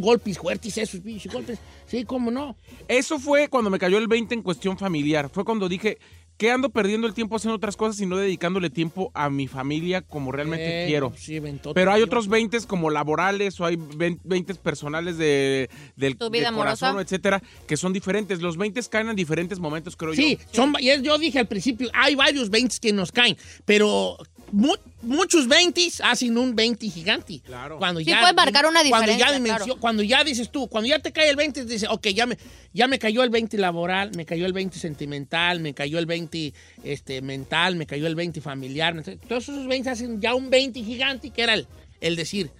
golpes 0.00 0.38
fuertes 0.38 0.76
esos 0.78 1.00
pinches 1.00 1.32
golpes. 1.32 1.58
Sí, 1.86 2.04
cómo 2.04 2.30
no. 2.30 2.56
Eso 2.88 3.18
fue 3.18 3.48
cuando 3.48 3.70
me 3.70 3.78
cayó 3.78 3.98
el 3.98 4.08
20 4.08 4.34
en 4.34 4.42
cuestión 4.42 4.76
familiar. 4.78 5.28
Fue 5.32 5.44
cuando 5.44 5.68
dije, 5.68 5.98
¿qué 6.38 6.50
ando 6.50 6.70
perdiendo 6.70 7.06
el 7.06 7.12
tiempo 7.14 7.36
haciendo 7.36 7.54
otras 7.56 7.76
cosas 7.76 8.00
y 8.00 8.06
no 8.06 8.16
dedicándole 8.16 8.70
tiempo 8.70 9.10
a 9.14 9.28
mi 9.30 9.46
familia 9.46 10.00
como 10.02 10.32
realmente 10.32 10.84
Eh, 10.84 10.86
quiero? 10.88 11.12
sí, 11.16 11.38
ventó 11.38 11.72
Pero 11.74 11.92
hay 11.92 12.02
otros 12.02 12.28
20 12.28 12.58
como 12.66 12.90
laborales 12.90 13.60
o 13.60 13.66
hay 13.66 13.76
20 13.76 14.54
personales 14.56 15.18
de, 15.18 15.68
del 15.96 16.16
¿Tu 16.16 16.30
vida 16.30 16.50
de 16.50 16.56
corazón, 16.56 16.88
amorosa? 16.90 17.04
etcétera, 17.04 17.42
que 17.66 17.76
son 17.76 17.92
diferentes. 17.92 18.40
Los 18.40 18.56
20 18.56 18.80
caen 18.90 19.10
en 19.10 19.16
diferentes 19.16 19.58
momentos, 19.60 19.94
creo 19.96 20.14
Sí, 20.14 20.38
yo. 20.38 20.46
son, 20.54 20.74
y 20.80 20.88
es- 20.88 21.02
yo 21.02 21.18
dije 21.18 21.38
al 21.38 21.46
principio, 21.48 21.90
hay 21.94 22.14
varios 22.14 22.48
20 22.50 22.76
que 22.80 22.92
nos 22.92 23.12
caen, 23.12 23.36
pero 23.66 24.16
mu- 24.52 24.76
muchos 25.02 25.48
20 25.48 25.88
hacen 26.04 26.38
un 26.38 26.54
20 26.54 26.88
gigante. 26.88 27.40
Claro. 27.44 27.78
Cuando 27.78 28.00
Sí 28.00 28.06
ya, 28.06 28.20
puede 28.20 28.34
marcar 28.34 28.66
una 28.66 28.80
cuando 28.88 29.10
ya, 29.12 29.32
diferencia, 29.32 29.56
claro. 29.56 29.80
cuando 29.80 30.02
ya 30.02 30.22
dices 30.22 30.50
tú, 30.50 30.68
cuando 30.68 30.88
ya 30.88 30.98
te 31.00 31.10
cae 31.10 31.28
el 31.30 31.36
20, 31.36 31.64
dices, 31.64 31.88
ok, 31.90 32.06
ya 32.08 32.26
me, 32.26 32.38
ya 32.72 32.86
me 32.86 32.98
cayó 32.98 33.22
el 33.24 33.30
20 33.30 33.58
laboral, 33.58 34.12
me 34.14 34.24
cayó 34.24 34.46
el 34.46 34.52
20 34.52 34.78
sentimental, 34.78 35.58
me 35.60 35.74
cayó 35.74 35.98
el 35.98 36.06
20 36.06 36.54
este, 36.84 37.20
mental, 37.22 37.74
me 37.76 37.86
cayó 37.86 38.06
el 38.06 38.14
20 38.14 38.40
familiar. 38.40 38.94
Todos 39.28 39.48
esos 39.48 39.66
20 39.66 39.90
hacen 39.90 40.20
ya 40.20 40.34
un 40.34 40.50
20 40.50 40.82
gigante, 40.84 41.30
que 41.30 41.42
era 41.42 41.54
el, 41.54 41.66
el 42.00 42.14
decir, 42.14 42.50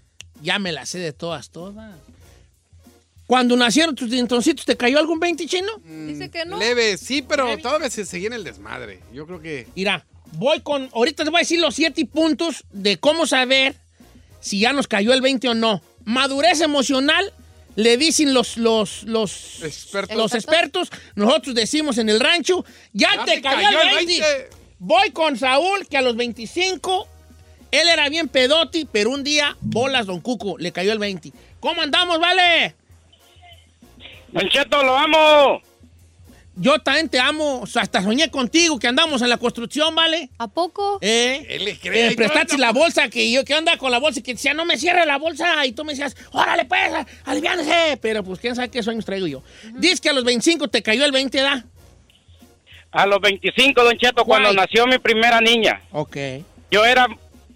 ya 0.43 0.59
me 0.59 0.73
la 0.73 0.87
sé 0.87 0.99
de 0.99 1.13
todas, 1.13 1.51
todas. 1.51 1.95
Cuando 3.27 3.57
nacieron 3.57 3.95
tus 3.95 4.11
dientoncitos, 4.11 4.65
¿te 4.67 4.77
cayó 4.77 4.99
algún 4.99 5.19
20 5.21 5.47
chino? 5.47 5.69
Dice 6.07 6.29
que 6.31 6.45
no. 6.45 6.59
Leve, 6.59 6.99
sí, 6.99 7.23
pero 7.23 7.57
todavía 7.59 7.89
se 7.89 8.05
seguía 8.05 8.27
en 8.27 8.33
el 8.35 8.45
desmadre. 8.45 9.01
Yo 9.13 9.27
creo 9.27 9.41
que. 9.41 9.69
Mira, 9.75 10.05
voy 10.33 10.61
con. 10.61 10.91
Ahorita 10.93 11.25
te 11.25 11.31
voy 11.31 11.39
a 11.39 11.43
decir 11.43 11.61
los 11.61 11.75
siete 11.75 12.05
puntos 12.07 12.65
de 12.73 12.99
cómo 12.99 13.27
saber 13.27 13.75
si 14.41 14.61
ya 14.61 14.73
nos 14.73 14.89
cayó 14.89 15.13
el 15.13 15.21
20 15.21 15.49
o 15.49 15.55
no. 15.55 15.83
Madurez 16.05 16.61
emocional, 16.61 17.33
le 17.77 17.97
dicen 17.97 18.35
los, 18.35 18.57
los, 18.57 19.05
los, 19.05 19.63
expertos. 19.63 20.17
los 20.17 20.35
expertos. 20.35 20.91
Nosotros 21.15 21.55
decimos 21.55 21.99
en 21.99 22.09
el 22.09 22.21
rancho, 22.21 22.65
ya, 22.93 23.25
te, 23.25 23.41
cayó, 23.41 23.81
el 23.81 24.07
20. 24.07 24.51
Voy 24.79 25.11
con 25.11 25.39
Saúl, 25.39 25.87
que 25.89 25.97
a 25.97 26.03
los 26.03 26.17
25, 26.17 27.07
él 27.71 27.89
era 27.89 28.09
bien 28.09 28.29
pedoti, 28.29 28.85
pero 28.85 29.11
un 29.11 29.23
día, 29.23 29.57
bolas, 29.61 30.07
don 30.07 30.21
Cuco, 30.21 30.59
le 30.59 30.73
cayó 30.73 30.93
el 30.93 30.99
20. 30.99 31.33
¿Cómo 31.61 31.83
andamos, 31.83 32.19
vale? 32.19 32.75
Don 34.33 34.49
Cheto, 34.49 34.83
lo 34.83 34.99
amo. 34.99 35.63
Yo 36.55 36.79
también 36.81 37.09
te 37.09 37.19
amo. 37.19 37.61
O 37.61 37.67
sea, 37.67 37.83
hasta 37.83 38.03
soñé 38.03 38.31
contigo 38.31 38.79
que 38.79 38.87
andamos 38.87 39.23
en 39.23 39.31
la 39.31 39.39
construcción, 39.39 39.95
¿vale? 39.95 40.29
¿A 40.39 40.49
poco? 40.49 40.99
¿Eh? 41.01 41.47
Él 41.49 41.65
le 41.65 41.79
cree. 41.79 42.09
Eh, 42.09 42.17
prestaste 42.17 42.59
la 42.59 42.73
bolsa 42.73 43.09
que 43.09 43.31
yo, 43.31 43.45
¿qué 43.45 43.55
onda 43.55 43.77
con 43.79 43.91
la 43.91 43.99
bolsa? 43.99 44.21
Y 44.21 44.23
que 44.23 44.35
decía, 44.35 44.53
no 44.53 44.65
me 44.65 44.77
cierre 44.77 45.07
la 45.07 45.17
bolsa. 45.17 45.65
Y 45.65 45.73
tú 45.73 45.85
me 45.85 45.93
decías, 45.93 46.17
órale, 46.33 46.67
pues, 46.67 46.93
aliviánese. 47.25 47.99
Pero 48.03 48.23
pues, 48.23 48.39
quién 48.39 48.55
sabe 48.55 48.71
qué 48.71 48.83
sueños 48.83 49.05
traigo 49.05 49.27
yo. 49.27 49.43
Dices 49.75 50.01
que 50.01 50.11
a 50.11 50.13
los 50.13 50.25
25 50.25 50.69
te 50.69 50.83
cayó 50.83 51.05
el 51.05 51.13
20, 51.13 51.41
¿da? 51.41 51.65
A 52.91 53.07
los 53.07 53.21
25, 53.21 53.83
Don 53.83 53.97
Cheto, 53.97 54.25
cuando 54.25 54.53
nació 54.53 54.87
mi 54.87 54.99
primera 54.99 55.41
niña. 55.41 55.81
Ok. 55.93 56.17
Yo 56.71 56.85
era 56.85 57.07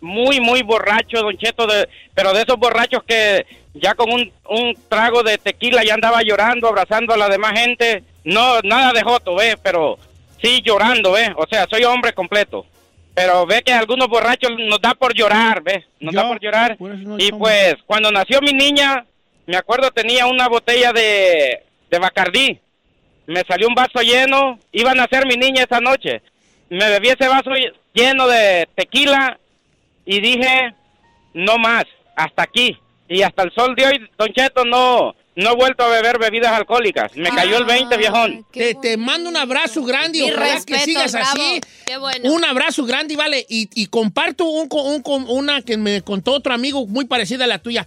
muy, 0.00 0.40
muy 0.40 0.62
borracho, 0.62 1.18
Don 1.20 1.36
Cheto, 1.36 1.66
de, 1.66 1.86
pero 2.14 2.32
de 2.32 2.42
esos 2.42 2.56
borrachos 2.56 3.02
que 3.06 3.44
ya 3.74 3.94
con 3.94 4.10
un, 4.10 4.32
un 4.48 4.74
trago 4.88 5.22
de 5.22 5.36
tequila 5.36 5.84
ya 5.84 5.92
andaba 5.92 6.22
llorando, 6.22 6.68
abrazando 6.68 7.12
a 7.12 7.18
la 7.18 7.28
demás 7.28 7.52
gente. 7.60 8.02
No, 8.26 8.60
nada 8.64 8.92
de 8.92 9.02
joto, 9.02 9.36
¿ves? 9.36 9.54
Pero 9.62 9.98
sí 10.42 10.60
llorando, 10.60 11.12
¿ves? 11.12 11.30
O 11.36 11.46
sea, 11.48 11.64
soy 11.70 11.84
hombre 11.84 12.12
completo. 12.12 12.66
Pero 13.14 13.46
ve 13.46 13.62
que 13.62 13.72
algunos 13.72 14.08
borrachos 14.08 14.50
nos 14.58 14.80
da 14.80 14.94
por 14.94 15.14
llorar, 15.14 15.62
¿ves? 15.62 15.84
Nos 16.00 16.12
da 16.12 16.26
por 16.26 16.40
llorar. 16.40 16.76
y 17.18 17.30
pues, 17.30 17.76
cuando 17.86 18.10
nació 18.10 18.40
mi 18.40 18.52
niña, 18.52 19.06
me 19.46 19.56
acuerdo 19.56 19.92
tenía 19.92 20.26
una 20.26 20.48
botella 20.48 20.92
de, 20.92 21.62
de 21.88 21.98
Bacardí. 22.00 22.58
Me 23.26 23.42
salió 23.48 23.68
un 23.68 23.74
vaso 23.74 24.00
lleno, 24.00 24.58
iba 24.72 24.90
a 24.90 24.94
nacer 24.94 25.24
mi 25.24 25.36
niña 25.36 25.62
esa 25.62 25.80
noche. 25.80 26.20
Me 26.68 26.90
bebí 26.90 27.08
ese 27.08 27.28
vaso 27.28 27.50
lleno 27.94 28.26
de 28.26 28.68
tequila 28.74 29.38
y 30.04 30.20
dije, 30.20 30.74
no 31.32 31.58
más, 31.58 31.84
hasta 32.16 32.42
aquí. 32.42 32.76
Y 33.08 33.22
hasta 33.22 33.44
el 33.44 33.52
sol 33.52 33.76
de 33.76 33.86
hoy, 33.86 34.10
Don 34.18 34.32
Cheto, 34.32 34.64
no, 34.64 35.14
no 35.36 35.52
he 35.52 35.54
vuelto 35.54 35.84
a 35.84 35.88
beber 35.88 36.18
bebidas 36.18 36.52
alcohólicas. 36.52 37.14
Me 37.14 37.28
cayó 37.28 37.58
el 37.58 37.66
20, 37.66 37.96
viejón. 37.98 38.46
Te, 38.50 38.74
te 38.74 38.96
mando 38.96 39.28
un 39.28 39.36
abrazo 39.36 39.82
grande 39.84 40.18
y 40.18 40.22
ojalá 40.22 40.54
respeto, 40.54 40.78
que 40.78 40.84
sigas 40.84 41.12
bravo. 41.12 41.28
así. 41.28 41.60
Qué 41.84 41.98
bueno. 41.98 42.32
Un 42.32 42.44
abrazo 42.44 42.84
grande 42.86 43.12
y 43.12 43.16
vale. 43.16 43.46
Y, 43.48 43.68
y 43.74 43.86
comparto 43.86 44.46
un, 44.46 44.68
una 45.28 45.60
que 45.60 45.76
me 45.76 46.00
contó 46.00 46.32
otro 46.32 46.54
amigo 46.54 46.86
muy 46.86 47.04
parecida 47.04 47.44
a 47.44 47.46
la 47.46 47.58
tuya. 47.58 47.86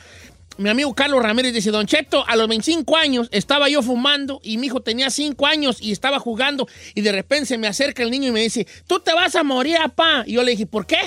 Mi 0.59 0.69
amigo 0.69 0.93
Carlos 0.93 1.23
Ramírez 1.23 1.53
dice, 1.53 1.71
Don 1.71 1.87
Cheto, 1.87 2.23
a 2.27 2.35
los 2.35 2.47
25 2.47 2.97
años 2.97 3.29
estaba 3.31 3.67
yo 3.67 3.81
fumando 3.81 4.41
y 4.43 4.57
mi 4.57 4.67
hijo 4.67 4.81
tenía 4.81 5.09
5 5.09 5.47
años 5.47 5.77
y 5.81 5.91
estaba 5.91 6.19
jugando 6.19 6.67
y 6.93 7.01
de 7.01 7.13
repente 7.13 7.45
se 7.45 7.57
me 7.57 7.67
acerca 7.67 8.03
el 8.03 8.11
niño 8.11 8.27
y 8.27 8.31
me 8.31 8.41
dice, 8.41 8.67
tú 8.85 8.99
te 8.99 9.13
vas 9.13 9.35
a 9.35 9.43
morir, 9.43 9.77
papá. 9.77 10.23
Y 10.27 10.33
yo 10.33 10.43
le 10.43 10.51
dije, 10.51 10.65
¿por 10.67 10.85
qué? 10.85 10.99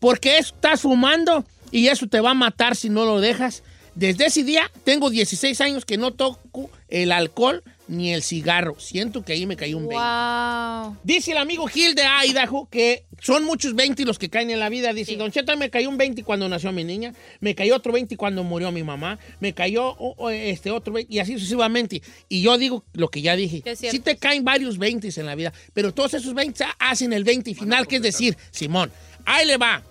Porque 0.00 0.36
estás 0.36 0.82
fumando 0.82 1.46
y 1.70 1.88
eso 1.88 2.08
te 2.08 2.20
va 2.20 2.32
a 2.32 2.34
matar 2.34 2.76
si 2.76 2.90
no 2.90 3.06
lo 3.06 3.20
dejas. 3.20 3.62
Desde 3.98 4.26
ese 4.26 4.44
día 4.44 4.70
tengo 4.84 5.10
16 5.10 5.60
años 5.60 5.84
que 5.84 5.98
no 5.98 6.12
toco 6.12 6.70
el 6.86 7.10
alcohol 7.10 7.64
ni 7.88 8.14
el 8.14 8.22
cigarro. 8.22 8.78
Siento 8.78 9.24
que 9.24 9.32
ahí 9.32 9.44
me 9.44 9.56
cayó 9.56 9.76
un 9.76 9.88
20. 9.88 9.96
Wow. 9.96 10.96
Dice 11.02 11.32
el 11.32 11.38
amigo 11.38 11.66
Gil 11.66 11.96
de 11.96 12.04
Idaho 12.04 12.68
que 12.70 13.06
son 13.20 13.42
muchos 13.42 13.74
20 13.74 14.04
los 14.04 14.20
que 14.20 14.30
caen 14.30 14.50
en 14.50 14.60
la 14.60 14.68
vida. 14.68 14.92
Dice, 14.92 15.16
Don 15.16 15.32
Cheto, 15.32 15.56
me 15.56 15.68
cayó 15.68 15.88
un 15.88 15.96
20 15.96 16.22
cuando 16.22 16.48
nació 16.48 16.70
mi 16.70 16.84
niña, 16.84 17.12
me 17.40 17.56
cayó 17.56 17.74
otro 17.74 17.92
20 17.92 18.16
cuando 18.16 18.44
murió 18.44 18.70
mi 18.70 18.84
mamá, 18.84 19.18
me 19.40 19.52
cayó 19.52 19.96
este 20.30 20.70
otro 20.70 20.92
20 20.92 21.12
y 21.12 21.18
así 21.18 21.32
sucesivamente. 21.32 22.00
Y 22.28 22.40
yo 22.40 22.56
digo 22.56 22.84
lo 22.92 23.08
que 23.08 23.20
ya 23.20 23.34
dije. 23.34 23.64
Sí 23.74 23.98
te 23.98 24.16
caen 24.16 24.44
varios 24.44 24.78
20 24.78 25.08
en 25.16 25.26
la 25.26 25.34
vida, 25.34 25.52
pero 25.74 25.92
todos 25.92 26.14
esos 26.14 26.34
20 26.34 26.64
hacen 26.78 27.12
el 27.12 27.24
20 27.24 27.52
final, 27.52 27.88
que 27.88 27.96
es 27.96 28.02
decir, 28.02 28.36
Simón, 28.52 28.92
ahí 29.24 29.44
le 29.44 29.56
va. 29.56 29.82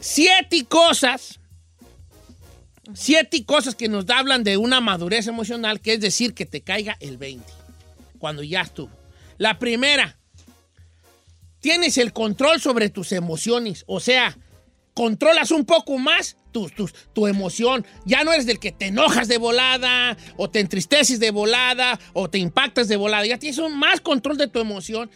Siete 0.00 0.64
cosas 0.64 1.38
siete 2.94 3.44
cosas 3.44 3.74
que 3.74 3.88
nos 3.88 4.08
hablan 4.10 4.44
de 4.44 4.56
una 4.56 4.80
madurez 4.80 5.26
emocional, 5.26 5.80
que 5.80 5.94
es 5.94 6.00
decir, 6.00 6.34
que 6.34 6.46
te 6.46 6.60
caiga 6.60 6.96
el 7.00 7.16
20, 7.18 7.44
cuando 8.18 8.42
ya 8.42 8.62
estuvo. 8.62 8.90
La 9.38 9.58
primera, 9.58 10.16
tienes 11.60 11.98
el 11.98 12.12
control 12.12 12.60
sobre 12.60 12.88
tus 12.90 13.12
emociones, 13.12 13.84
o 13.86 14.00
sea, 14.00 14.36
controlas 14.94 15.50
un 15.50 15.64
poco 15.64 15.98
más 15.98 16.36
tu, 16.52 16.68
tu, 16.70 16.88
tu 17.12 17.26
emoción. 17.26 17.84
Ya 18.06 18.24
no 18.24 18.32
eres 18.32 18.46
del 18.46 18.58
que 18.58 18.72
te 18.72 18.86
enojas 18.86 19.28
de 19.28 19.36
volada, 19.36 20.16
o 20.36 20.48
te 20.48 20.60
entristeces 20.60 21.20
de 21.20 21.30
volada, 21.30 21.98
o 22.14 22.30
te 22.30 22.38
impactas 22.38 22.88
de 22.88 22.96
volada. 22.96 23.26
Ya 23.26 23.38
tienes 23.38 23.58
un 23.58 23.78
más 23.78 24.00
control 24.00 24.38
de 24.38 24.48
tu 24.48 24.58
emoción. 24.58 25.10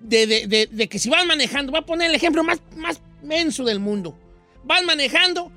De, 0.00 0.26
de- 0.26 0.46
de- 0.46 0.68
de 0.70 0.88
que 0.88 0.98
si 0.98 1.10
vas 1.10 1.26
manejando, 1.26 1.72
voy 1.72 1.80
a 1.80 1.84
poner 1.86 2.08
el 2.10 2.14
ejemplo 2.16 2.42
más, 2.44 2.60
más 2.76 3.00
menso 3.22 3.64
del 3.64 3.80
mundo. 3.80 4.16
Vas 4.64 4.82
manejando 4.84 5.50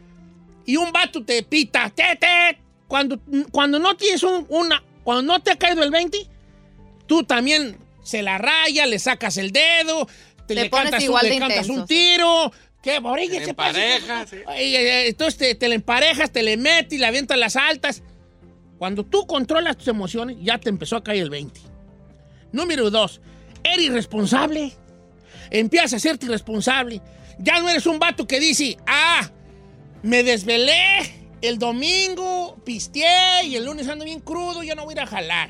y 0.69 0.77
un 0.77 0.91
vato 0.91 1.23
te 1.23 1.41
pita, 1.43 1.89
te, 1.89 2.15
te. 2.15 2.59
Cuando, 2.87 3.19
cuando 3.51 3.79
no 3.79 3.95
tienes 3.97 4.21
un- 4.23 4.45
una, 4.49 4.83
cuando 5.03 5.21
no 5.23 5.39
te 5.41 5.51
ha 5.51 5.55
caído 5.55 5.83
el 5.83 5.91
20, 5.91 6.17
tú 7.07 7.23
también 7.23 7.77
se 8.03 8.21
la 8.21 8.37
raya, 8.37 8.85
le 8.85 8.99
sacas 8.99 9.37
el 9.37 9.51
dedo, 9.51 10.05
te, 10.47 10.55
Te 10.55 10.55
le, 10.55 10.69
cantas, 10.69 10.99
un, 10.99 11.05
igual 11.05 11.23
le 11.25 11.31
de 11.31 11.39
cantas 11.39 11.69
un 11.69 11.85
tiro. 11.85 12.51
¿Qué? 12.81 12.99
Borilla, 12.99 13.39
Te 13.39 13.45
¿qué 13.45 13.53
pasa? 13.53 13.69
emparejas, 13.95 14.29
sí. 14.29 14.37
Entonces 14.55 15.37
te, 15.37 15.55
te 15.55 15.67
le 15.69 15.75
emparejas, 15.75 16.31
te 16.31 16.41
le 16.43 16.55
metes 16.57 16.93
y 16.93 16.97
le 16.97 17.05
avientas 17.05 17.37
las 17.37 17.55
altas. 17.55 18.01
Cuando 18.77 19.03
tú 19.05 19.27
controlas 19.27 19.77
tus 19.77 19.87
emociones, 19.89 20.37
ya 20.41 20.57
te 20.57 20.69
empezó 20.69 20.95
a 20.95 21.03
caer 21.03 21.23
el 21.23 21.29
20. 21.29 21.59
Número 22.51 22.89
dos, 22.89 23.21
eres 23.63 23.85
irresponsable. 23.85 24.73
Empiezas 25.51 25.93
a 25.93 25.99
serte 25.99 26.25
irresponsable. 26.27 27.01
Ya 27.39 27.59
no 27.59 27.69
eres 27.69 27.85
un 27.85 27.99
vato 27.99 28.25
que 28.27 28.39
dice, 28.39 28.77
ah, 28.87 29.29
me 30.03 30.23
desvelé 30.23 31.19
el 31.41 31.57
domingo, 31.57 32.57
pisteé 32.63 33.45
y 33.45 33.55
el 33.55 33.65
lunes 33.65 33.87
ando 33.87 34.05
bien 34.05 34.19
crudo, 34.19 34.63
ya 34.63 34.75
no 34.75 34.85
voy 34.85 34.93
a 34.93 34.97
ir 34.97 34.99
a 35.01 35.07
jalar. 35.07 35.49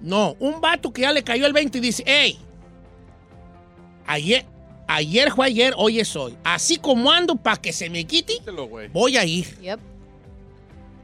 No, 0.00 0.36
un 0.38 0.60
vato 0.60 0.92
que 0.92 1.02
ya 1.02 1.12
le 1.12 1.22
cayó 1.22 1.46
el 1.46 1.52
20 1.52 1.78
y 1.78 1.80
dice, 1.80 2.02
hey, 2.06 2.38
ayer, 4.06 4.46
ayer 4.88 5.30
fue 5.32 5.46
ayer, 5.46 5.74
hoy 5.76 6.00
es 6.00 6.16
hoy. 6.16 6.36
Así 6.42 6.76
como 6.76 7.10
ando 7.10 7.36
para 7.36 7.56
que 7.56 7.72
se 7.72 7.90
me 7.90 8.04
quite, 8.06 8.40
voy 8.92 9.16
a 9.16 9.24
ir. 9.24 9.58
Yep. 9.60 9.80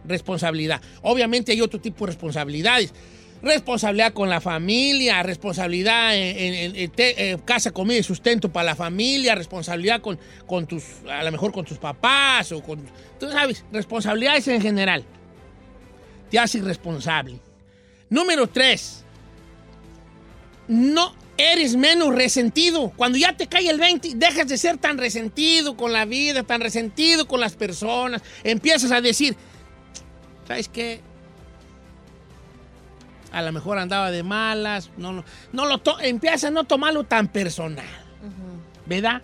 Responsabilidad. 0.05 0.81
Obviamente 1.03 1.53
hay 1.53 1.61
otro 1.61 1.81
tipo 1.81 2.07
de 2.07 2.13
responsabilidades. 2.13 2.95
Responsabilidad 3.47 4.13
con 4.13 4.29
la 4.29 4.41
familia, 4.41 5.23
responsabilidad 5.23 6.17
en, 6.17 6.93
eh, 6.97 7.39
casa, 7.45 7.71
comida 7.71 7.99
y 7.99 8.03
sustento 8.03 8.51
para 8.51 8.65
la 8.65 8.75
familia, 8.75 9.37
responsabilidad 9.37 10.01
con, 10.01 10.19
con 10.47 10.67
tus, 10.67 10.83
a 11.09 11.23
lo 11.23 11.31
mejor 11.31 11.53
con 11.53 11.65
tus 11.65 11.79
papás 11.79 12.51
o 12.51 12.61
con, 12.61 12.85
tú 13.21 13.31
sabes, 13.31 13.65
responsabilidades 13.71 14.49
en 14.49 14.61
general. 14.61 15.05
Te 16.29 16.41
hace 16.41 16.59
irresponsable. 16.59 17.39
Número 18.11 18.49
tres, 18.49 19.05
no 20.67 21.15
eres 21.37 21.77
menos 21.77 22.13
resentido. 22.17 22.93
Cuando 22.97 23.17
ya 23.17 23.37
te 23.37 23.47
cae 23.47 23.69
el 23.69 23.79
20, 23.79 24.17
dejas 24.17 24.49
de 24.49 24.59
ser 24.59 24.77
tan 24.79 24.99
resentido 24.99 25.77
con 25.77 25.93
la 25.93 26.05
vida, 26.05 26.43
tan 26.43 26.61
resentido 26.61 27.29
con 27.29 27.39
las 27.39 27.55
personas. 27.55 28.23
Empiezas 28.43 28.91
a 28.91 29.01
decir, 29.01 29.37
¿sabes 30.49 30.69
qué? 30.69 31.01
A 33.37 33.43
lo 33.43 33.53
mejor 33.53 33.79
andaba 33.79 34.11
de 34.11 34.23
malas, 34.23 34.91
no, 34.97 35.23
no 35.53 35.67
lo 35.67 35.79
to- 35.79 36.01
empieza 36.01 36.49
a 36.49 36.51
no 36.51 36.65
tomarlo 36.65 37.05
tan 37.05 37.29
personal, 37.29 37.85
¿verdad? 38.87 39.21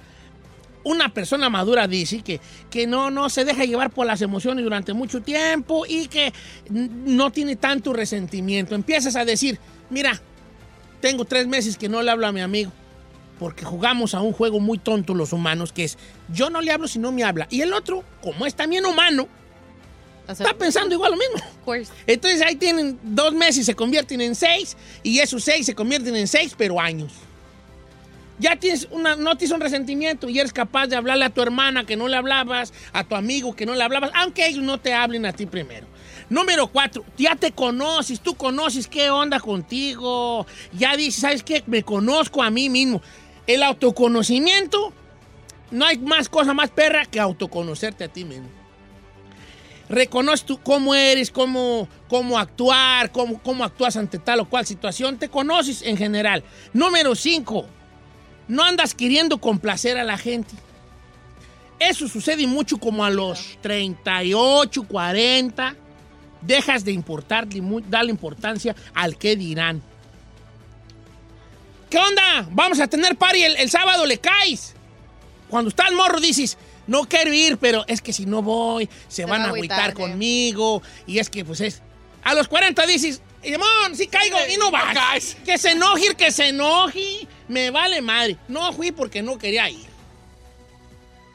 Una 0.84 1.08
persona 1.14 1.48
madura 1.48 1.86
dice 1.88 2.22
que, 2.22 2.40
que 2.68 2.86
no, 2.86 3.10
no 3.10 3.30
se 3.30 3.44
deja 3.44 3.64
llevar 3.64 3.90
por 3.90 4.06
las 4.06 4.20
emociones 4.20 4.64
durante 4.64 4.92
mucho 4.92 5.22
tiempo 5.22 5.86
y 5.88 6.08
que 6.08 6.32
no 6.68 7.30
tiene 7.30 7.56
tanto 7.56 7.92
resentimiento. 7.92 8.74
Empiezas 8.74 9.16
a 9.16 9.24
decir, 9.24 9.58
mira, 9.90 10.20
tengo 11.00 11.24
tres 11.24 11.46
meses 11.46 11.78
que 11.78 11.88
no 11.88 12.02
le 12.02 12.10
hablo 12.10 12.26
a 12.26 12.32
mi 12.32 12.40
amigo 12.40 12.70
porque 13.38 13.64
jugamos 13.64 14.14
a 14.14 14.20
un 14.20 14.32
juego 14.32 14.60
muy 14.60 14.78
tonto 14.78 15.14
los 15.14 15.32
humanos 15.32 15.72
que 15.72 15.84
es 15.84 15.98
yo 16.32 16.50
no 16.50 16.60
le 16.60 16.70
hablo 16.70 16.86
si 16.86 16.98
no 16.98 17.12
me 17.12 17.24
habla. 17.24 17.46
Y 17.50 17.62
el 17.62 17.72
otro, 17.72 18.04
como 18.22 18.44
es 18.44 18.54
también 18.54 18.84
humano, 18.84 19.26
está 20.28 20.54
pensando 20.54 20.94
igual 20.94 21.12
lo 21.12 21.18
mismo. 21.18 21.86
Entonces 22.06 22.42
ahí 22.42 22.56
tienen 22.56 22.98
dos 23.02 23.32
meses, 23.32 23.66
se 23.66 23.74
convierten 23.74 24.20
en 24.20 24.34
seis, 24.34 24.76
y 25.02 25.18
esos 25.18 25.44
seis 25.44 25.66
se 25.66 25.74
convierten 25.74 26.16
en 26.16 26.28
seis, 26.28 26.54
pero 26.56 26.80
años. 26.80 27.12
Ya 28.38 28.56
tienes 28.56 28.88
una, 28.90 29.14
no 29.14 29.36
tienes 29.36 29.54
un 29.54 29.60
resentimiento 29.60 30.28
y 30.28 30.38
eres 30.38 30.52
capaz 30.52 30.88
de 30.88 30.96
hablarle 30.96 31.24
a 31.24 31.30
tu 31.30 31.42
hermana 31.42 31.84
que 31.84 31.96
no 31.96 32.08
le 32.08 32.16
hablabas, 32.16 32.72
a 32.92 33.04
tu 33.04 33.14
amigo 33.14 33.54
que 33.54 33.66
no 33.66 33.74
le 33.74 33.84
hablabas, 33.84 34.10
aunque 34.14 34.46
ellos 34.46 34.64
no 34.64 34.80
te 34.80 34.94
hablen 34.94 35.26
a 35.26 35.32
ti 35.32 35.46
primero. 35.46 35.86
Número 36.28 36.66
cuatro, 36.66 37.04
ya 37.18 37.36
te 37.36 37.52
conoces, 37.52 38.20
tú 38.20 38.34
conoces 38.34 38.88
qué 38.88 39.10
onda 39.10 39.38
contigo. 39.38 40.46
Ya 40.72 40.96
dices, 40.96 41.20
¿sabes 41.20 41.42
qué? 41.42 41.62
Me 41.66 41.82
conozco 41.82 42.42
a 42.42 42.50
mí 42.50 42.68
mismo. 42.68 43.02
El 43.46 43.62
autoconocimiento, 43.62 44.92
no 45.70 45.84
hay 45.84 45.98
más 45.98 46.28
cosa 46.28 46.54
más 46.54 46.70
perra 46.70 47.04
que 47.04 47.20
autoconocerte 47.20 48.04
a 48.04 48.08
ti 48.08 48.24
mismo. 48.24 48.48
Reconoces 49.92 50.46
tú 50.46 50.58
cómo 50.62 50.94
eres, 50.94 51.30
cómo, 51.30 51.86
cómo 52.08 52.38
actuar, 52.38 53.12
cómo, 53.12 53.38
cómo 53.42 53.62
actúas 53.62 53.94
ante 53.98 54.18
tal 54.18 54.40
o 54.40 54.48
cual 54.48 54.64
situación. 54.64 55.18
Te 55.18 55.28
conoces 55.28 55.82
en 55.82 55.98
general. 55.98 56.42
Número 56.72 57.14
cinco, 57.14 57.66
no 58.48 58.62
andas 58.64 58.94
queriendo 58.94 59.36
complacer 59.38 59.98
a 59.98 60.04
la 60.04 60.16
gente. 60.16 60.54
Eso 61.78 62.08
sucede 62.08 62.46
mucho 62.46 62.78
como 62.78 63.04
a 63.04 63.10
los 63.10 63.58
38, 63.60 64.82
40. 64.88 65.76
Dejas 66.40 66.84
de 66.86 66.92
importarle, 66.92 67.60
mu- 67.60 67.82
darle 67.82 68.12
importancia 68.12 68.74
al 68.94 69.18
que 69.18 69.36
dirán. 69.36 69.82
¿Qué 71.90 71.98
onda? 71.98 72.48
Vamos 72.50 72.80
a 72.80 72.86
tener 72.86 73.16
party 73.16 73.42
el, 73.42 73.56
el 73.56 73.68
sábado, 73.68 74.06
le 74.06 74.16
caes. 74.18 74.74
Cuando 75.50 75.68
estás 75.68 75.92
morro 75.92 76.18
dices, 76.18 76.56
no 76.86 77.04
quiero 77.04 77.32
ir, 77.32 77.58
pero 77.58 77.84
es 77.86 78.00
que 78.00 78.12
si 78.12 78.26
no 78.26 78.42
voy, 78.42 78.88
se, 79.08 79.24
van 79.24 79.42
va 79.42 79.44
a 79.46 79.48
agüitar 79.48 79.94
conmigo. 79.94 80.82
Y 81.06 81.18
es 81.18 81.30
que 81.30 81.44
pues 81.44 81.60
es... 81.60 81.82
A 82.24 82.34
los 82.34 82.48
40 82.48 82.86
dices, 82.86 83.20
Simón, 83.42 83.96
sí 83.96 84.06
caigo 84.06 84.36
y 84.52 84.56
no 84.56 84.70
vas. 84.70 85.36
Que 85.44 85.58
se 85.58 85.72
enoje, 85.72 86.14
que 86.14 86.30
se 86.30 86.48
enoje. 86.48 87.26
Me 87.48 87.70
vale 87.70 88.00
madre. 88.00 88.36
No 88.48 88.72
fui 88.72 88.92
porque 88.92 89.22
no 89.22 89.38
quería 89.38 89.68
ir. 89.68 89.86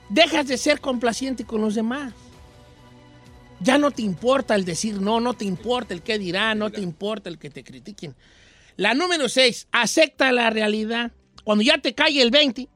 Dejas 0.09 0.47
de 0.47 0.57
ser 0.57 0.79
complaciente 0.79 1.43
con 1.43 1.61
los 1.61 1.75
demás. 1.75 2.13
Ya 3.59 3.77
no 3.77 3.91
te 3.91 4.03
importa 4.03 4.55
el 4.55 4.65
decir 4.65 5.01
no, 5.01 5.19
no 5.19 5.33
te 5.33 5.43
importa 5.43 5.93
el 5.93 6.03
que 6.03 6.19
dirán, 6.19 6.59
no 6.59 6.69
te 6.69 6.79
importa 6.79 7.27
el 7.27 7.39
que 7.39 7.49
te 7.49 7.63
critiquen. 7.63 8.15
La 8.75 8.93
número 8.93 9.27
6, 9.27 9.67
acepta 9.71 10.31
la 10.31 10.49
realidad. 10.49 11.11
Cuando 11.43 11.63
ya 11.63 11.79
te 11.79 11.95
cae 11.95 12.21
el 12.21 12.29
20, 12.29 12.69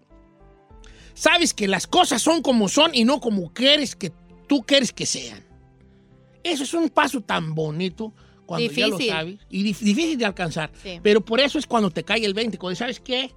sabes 1.22 1.54
que 1.54 1.68
las 1.68 1.86
cosas 1.86 2.20
son 2.22 2.42
como 2.42 2.68
son 2.68 2.96
y 2.96 3.04
no 3.04 3.20
como 3.22 3.54
quieres 3.54 3.96
que 3.96 4.12
tú 4.48 4.64
quieres 4.64 4.92
que 4.92 5.06
sean. 5.06 5.44
Eso 6.44 6.64
es 6.64 6.74
un 6.74 6.90
paso 6.90 7.22
tan 7.22 7.54
bonito 7.54 8.12
cuando 8.48 8.72
ya 8.72 8.88
lo 8.88 8.98
sabes 9.00 9.38
y 9.50 9.64
dif- 9.64 9.80
difícil 9.80 10.18
de 10.18 10.26
alcanzar. 10.26 10.72
Sí. 10.82 11.00
Pero 11.04 11.22
por 11.24 11.40
eso 11.40 11.60
es 11.60 11.68
cuando 11.68 11.92
te 11.92 12.04
cae 12.04 12.26
el 12.26 12.34
20, 12.34 12.58
cuando 12.58 12.76
sabes 12.76 13.00
qué, 13.00 13.32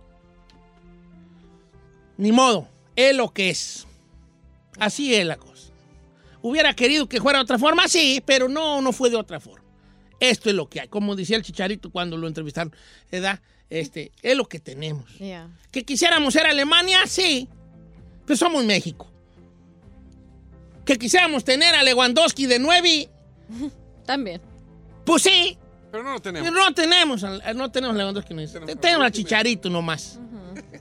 ni 2.16 2.32
modo, 2.32 2.68
es 2.96 3.14
lo 3.14 3.32
que 3.32 3.50
es. 3.50 3.86
Así 4.78 5.14
es 5.14 5.26
la 5.26 5.36
cosa. 5.36 5.70
Hubiera 6.42 6.74
querido 6.74 7.08
que 7.08 7.20
fuera 7.20 7.38
de 7.38 7.42
otra 7.44 7.58
forma, 7.58 7.88
sí, 7.88 8.22
pero 8.24 8.48
no, 8.48 8.80
no 8.80 8.92
fue 8.92 9.10
de 9.10 9.16
otra 9.16 9.40
forma. 9.40 9.64
Esto 10.20 10.48
es 10.48 10.54
lo 10.56 10.68
que 10.68 10.80
hay. 10.80 10.88
Como 10.88 11.16
decía 11.16 11.36
el 11.36 11.42
chicharito 11.42 11.90
cuando 11.90 12.16
lo 12.16 12.26
entrevistaron, 12.28 12.74
¿verdad? 13.10 13.40
Este, 13.70 14.12
es 14.22 14.36
lo 14.36 14.46
que 14.48 14.58
tenemos. 14.60 15.18
Yeah. 15.18 15.48
¿Que 15.70 15.84
quisiéramos 15.84 16.32
ser 16.34 16.46
Alemania? 16.46 17.00
Sí. 17.06 17.48
Pero 18.26 18.36
somos 18.36 18.64
México. 18.64 19.06
¿Que 20.84 20.96
quisiéramos 20.98 21.44
tener 21.44 21.74
a 21.74 21.82
Lewandowski 21.82 22.46
de 22.46 22.58
9? 22.58 23.08
También. 24.04 24.40
Pues 25.04 25.22
sí. 25.22 25.56
Pero 25.90 26.02
no 26.04 26.12
lo 26.14 26.20
tenemos. 26.20 26.48
Pero 26.50 26.64
no 26.64 26.74
tenemos, 26.74 27.24
al- 27.24 27.56
no 27.56 27.70
tenemos 27.70 27.94
a 27.94 27.98
Lewandowski. 27.98 28.34
no- 28.34 28.42
Tenemos 28.80 29.04
al 29.06 29.12
Chicharito 29.12 29.70
nomás. 29.70 30.18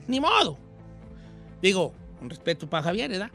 Ni 0.06 0.20
modo. 0.20 0.58
Digo, 1.62 1.94
con 2.18 2.28
respeto 2.28 2.68
para 2.68 2.82
Javier, 2.82 3.10
¿verdad? 3.10 3.30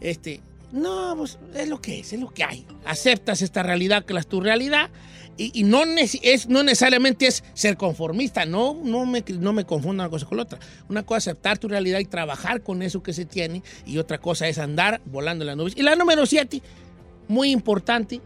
Este, 0.00 0.40
no, 0.72 1.14
pues 1.16 1.38
es 1.54 1.68
lo 1.68 1.80
que 1.80 2.00
es, 2.00 2.12
es 2.12 2.20
lo 2.20 2.30
que 2.32 2.44
hay. 2.44 2.66
Aceptas 2.86 3.42
esta 3.42 3.62
realidad 3.62 4.04
que 4.04 4.16
es 4.16 4.26
tu 4.26 4.40
realidad 4.40 4.90
y, 5.36 5.60
y 5.60 5.64
no, 5.64 5.82
es, 5.84 6.48
no 6.48 6.62
necesariamente 6.62 7.26
es 7.26 7.44
ser 7.54 7.76
conformista, 7.76 8.46
no, 8.46 8.78
no, 8.82 9.04
me, 9.04 9.22
no 9.38 9.52
me 9.52 9.64
confunda 9.64 10.04
una 10.04 10.10
cosa 10.10 10.26
con 10.26 10.36
la 10.38 10.44
otra. 10.44 10.58
Una 10.88 11.04
cosa 11.04 11.18
es 11.18 11.28
aceptar 11.28 11.58
tu 11.58 11.68
realidad 11.68 11.98
y 11.98 12.06
trabajar 12.06 12.62
con 12.62 12.82
eso 12.82 13.02
que 13.02 13.12
se 13.12 13.26
tiene 13.26 13.62
y 13.84 13.98
otra 13.98 14.18
cosa 14.18 14.48
es 14.48 14.58
andar 14.58 15.00
volando 15.04 15.44
en 15.44 15.48
las 15.48 15.56
nubes. 15.56 15.74
Y 15.76 15.82
la 15.82 15.94
número 15.94 16.24
siete, 16.26 16.62
muy 17.28 17.50
importante, 17.50 18.20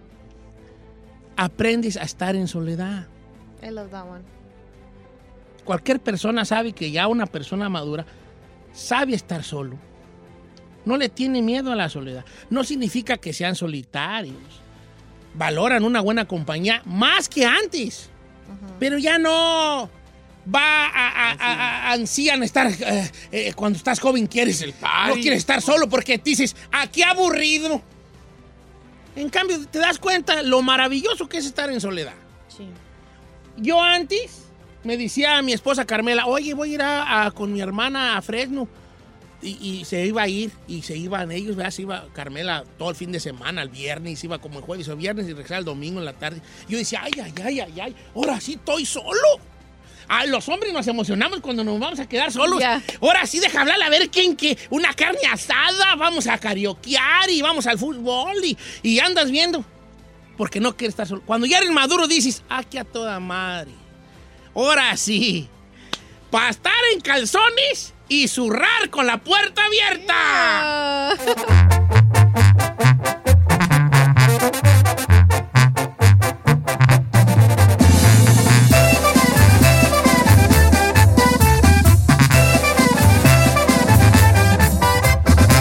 aprendes 1.36 1.96
a 1.96 2.02
estar 2.02 2.36
en 2.36 2.46
soledad. 2.48 3.06
I 3.62 3.70
love 3.70 3.90
that 3.90 4.08
one. 4.08 4.22
Cualquier 5.64 6.00
persona 6.00 6.44
sabe 6.44 6.72
que 6.72 6.90
ya 6.90 7.06
una 7.06 7.26
persona 7.26 7.68
madura 7.68 8.06
sabe 8.72 9.14
estar 9.14 9.42
solo. 9.42 9.76
No 10.84 10.96
le 10.96 11.08
tiene 11.08 11.42
miedo 11.42 11.72
a 11.72 11.76
la 11.76 11.88
soledad. 11.88 12.24
No 12.48 12.64
significa 12.64 13.18
que 13.18 13.32
sean 13.32 13.54
solitarios. 13.54 14.62
Valoran 15.34 15.84
una 15.84 16.00
buena 16.00 16.26
compañía 16.26 16.82
más 16.84 17.28
que 17.28 17.44
antes. 17.44 18.08
Pero 18.78 18.98
ya 18.98 19.18
no 19.18 19.88
va 20.52 20.86
a, 20.86 21.08
a, 21.08 21.32
a- 21.32 21.34
a- 21.88 21.92
ansían 21.92 22.42
estar 22.42 22.66
eh, 22.70 23.10
eh, 23.30 23.52
cuando 23.54 23.76
estás 23.76 24.00
joven 24.00 24.26
quieres 24.26 24.66
no 24.66 24.72
party. 24.80 25.20
quieres 25.20 25.38
estar 25.40 25.60
solo 25.62 25.88
porque 25.88 26.16
dices 26.18 26.56
aquí 26.72 27.02
aburrido 27.02 27.82
en 29.16 29.28
cambio 29.28 29.64
te 29.70 29.78
das 29.78 29.98
cuenta 29.98 30.42
lo 30.42 30.62
maravilloso 30.62 31.28
que 31.28 31.36
es 31.38 31.44
estar 31.46 31.70
en 31.70 31.78
soledad 31.80 32.14
Sí. 32.48 32.66
yo 33.58 33.80
antes 33.82 34.46
me 34.82 34.96
decía 34.96 35.36
a 35.36 35.42
mi 35.42 35.52
esposa 35.52 35.84
Carmela, 35.84 36.24
oye, 36.26 36.54
voy 36.54 36.74
a 36.80 37.26
ir 37.26 37.32
con 37.34 37.52
mi 37.52 37.60
hermana 37.60 38.16
a 38.16 38.22
Fresno. 38.22 38.66
Y, 39.42 39.56
y 39.80 39.84
se 39.86 40.04
iba 40.04 40.22
a 40.22 40.28
ir, 40.28 40.52
y 40.68 40.82
se 40.82 40.96
iban 40.96 41.32
ellos, 41.32 41.56
¿verdad? 41.56 41.70
Se 41.70 41.82
iba 41.82 42.06
Carmela 42.12 42.64
todo 42.78 42.90
el 42.90 42.96
fin 42.96 43.10
de 43.10 43.20
semana, 43.20 43.62
el 43.62 43.70
viernes, 43.70 44.22
iba 44.22 44.38
como 44.38 44.58
el 44.58 44.64
jueves 44.64 44.88
o 44.88 44.96
viernes 44.96 45.26
y 45.26 45.32
regresaba 45.32 45.60
el 45.60 45.64
domingo 45.64 45.98
en 45.98 46.04
la 46.04 46.12
tarde. 46.12 46.42
Yo 46.68 46.76
decía, 46.76 47.00
ay, 47.02 47.12
ay, 47.22 47.32
ay, 47.42 47.60
ay, 47.60 47.80
ay, 47.80 47.96
ahora 48.14 48.40
sí 48.40 48.54
estoy 48.54 48.84
solo. 48.84 49.40
Ah, 50.12 50.26
los 50.26 50.48
hombres 50.48 50.72
nos 50.72 50.88
emocionamos 50.88 51.38
cuando 51.38 51.62
nos 51.62 51.78
vamos 51.78 52.00
a 52.00 52.08
quedar 52.08 52.32
solos. 52.32 52.60
Ahora 53.00 53.26
sí, 53.26 53.38
deja 53.38 53.60
hablar 53.60 53.80
a 53.80 53.88
ver 53.88 54.10
quién 54.10 54.34
que 54.36 54.58
una 54.68 54.92
carne 54.92 55.20
asada, 55.30 55.94
vamos 55.94 56.26
a 56.26 56.36
karaokear 56.36 57.30
y 57.30 57.40
vamos 57.42 57.68
al 57.68 57.78
fútbol 57.78 58.34
y, 58.44 58.58
y 58.82 58.98
andas 58.98 59.30
viendo. 59.30 59.64
Porque 60.36 60.58
no 60.58 60.76
quieres 60.76 60.94
estar 60.94 61.06
solo. 61.06 61.22
Cuando 61.24 61.46
ya 61.46 61.58
eres 61.58 61.70
maduro 61.70 62.08
dices, 62.08 62.42
que 62.68 62.80
a 62.80 62.84
toda 62.84 63.20
madre. 63.20 63.70
Ahora 64.52 64.96
sí. 64.96 65.48
Para 66.28 66.50
estar 66.50 66.72
en 66.92 67.00
calzones 67.00 67.94
y 68.10 68.26
zurrar 68.26 68.90
con 68.90 69.06
la 69.06 69.18
puerta 69.22 69.62
abierta. 69.64 71.16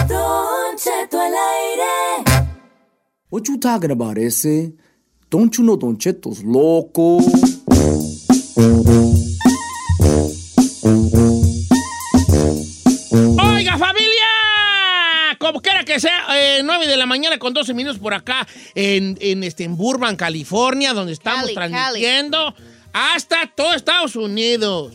Don 0.08 0.76
Cheto 0.76 1.20
al 1.20 1.32
aire. 1.32 2.24
What 3.30 3.46
you 3.46 3.58
talking 3.58 3.92
about, 3.92 4.18
ese? 4.18 4.72
Don't 5.30 5.56
you 5.56 5.62
know 5.62 5.76
Don 5.76 5.96
Cheto's 5.96 6.42
loco? 6.42 7.20
Que 15.90 16.00
sea, 16.00 16.26
eh, 16.34 16.62
9 16.62 16.86
de 16.86 16.96
la 16.96 17.06
mañana 17.06 17.38
con 17.38 17.52
12 17.52 17.74
minutos 17.74 17.98
por 17.98 18.14
acá 18.14 18.46
en, 18.74 19.18
en, 19.20 19.42
este, 19.42 19.64
en 19.64 19.76
Burbank, 19.76 20.18
California, 20.18 20.92
donde 20.92 21.12
estamos 21.12 21.52
Cali, 21.52 21.54
Cali. 21.54 21.72
transmitiendo 21.72 22.54
hasta 22.92 23.50
todo 23.56 23.74
Estados 23.74 24.14
Unidos. 24.14 24.92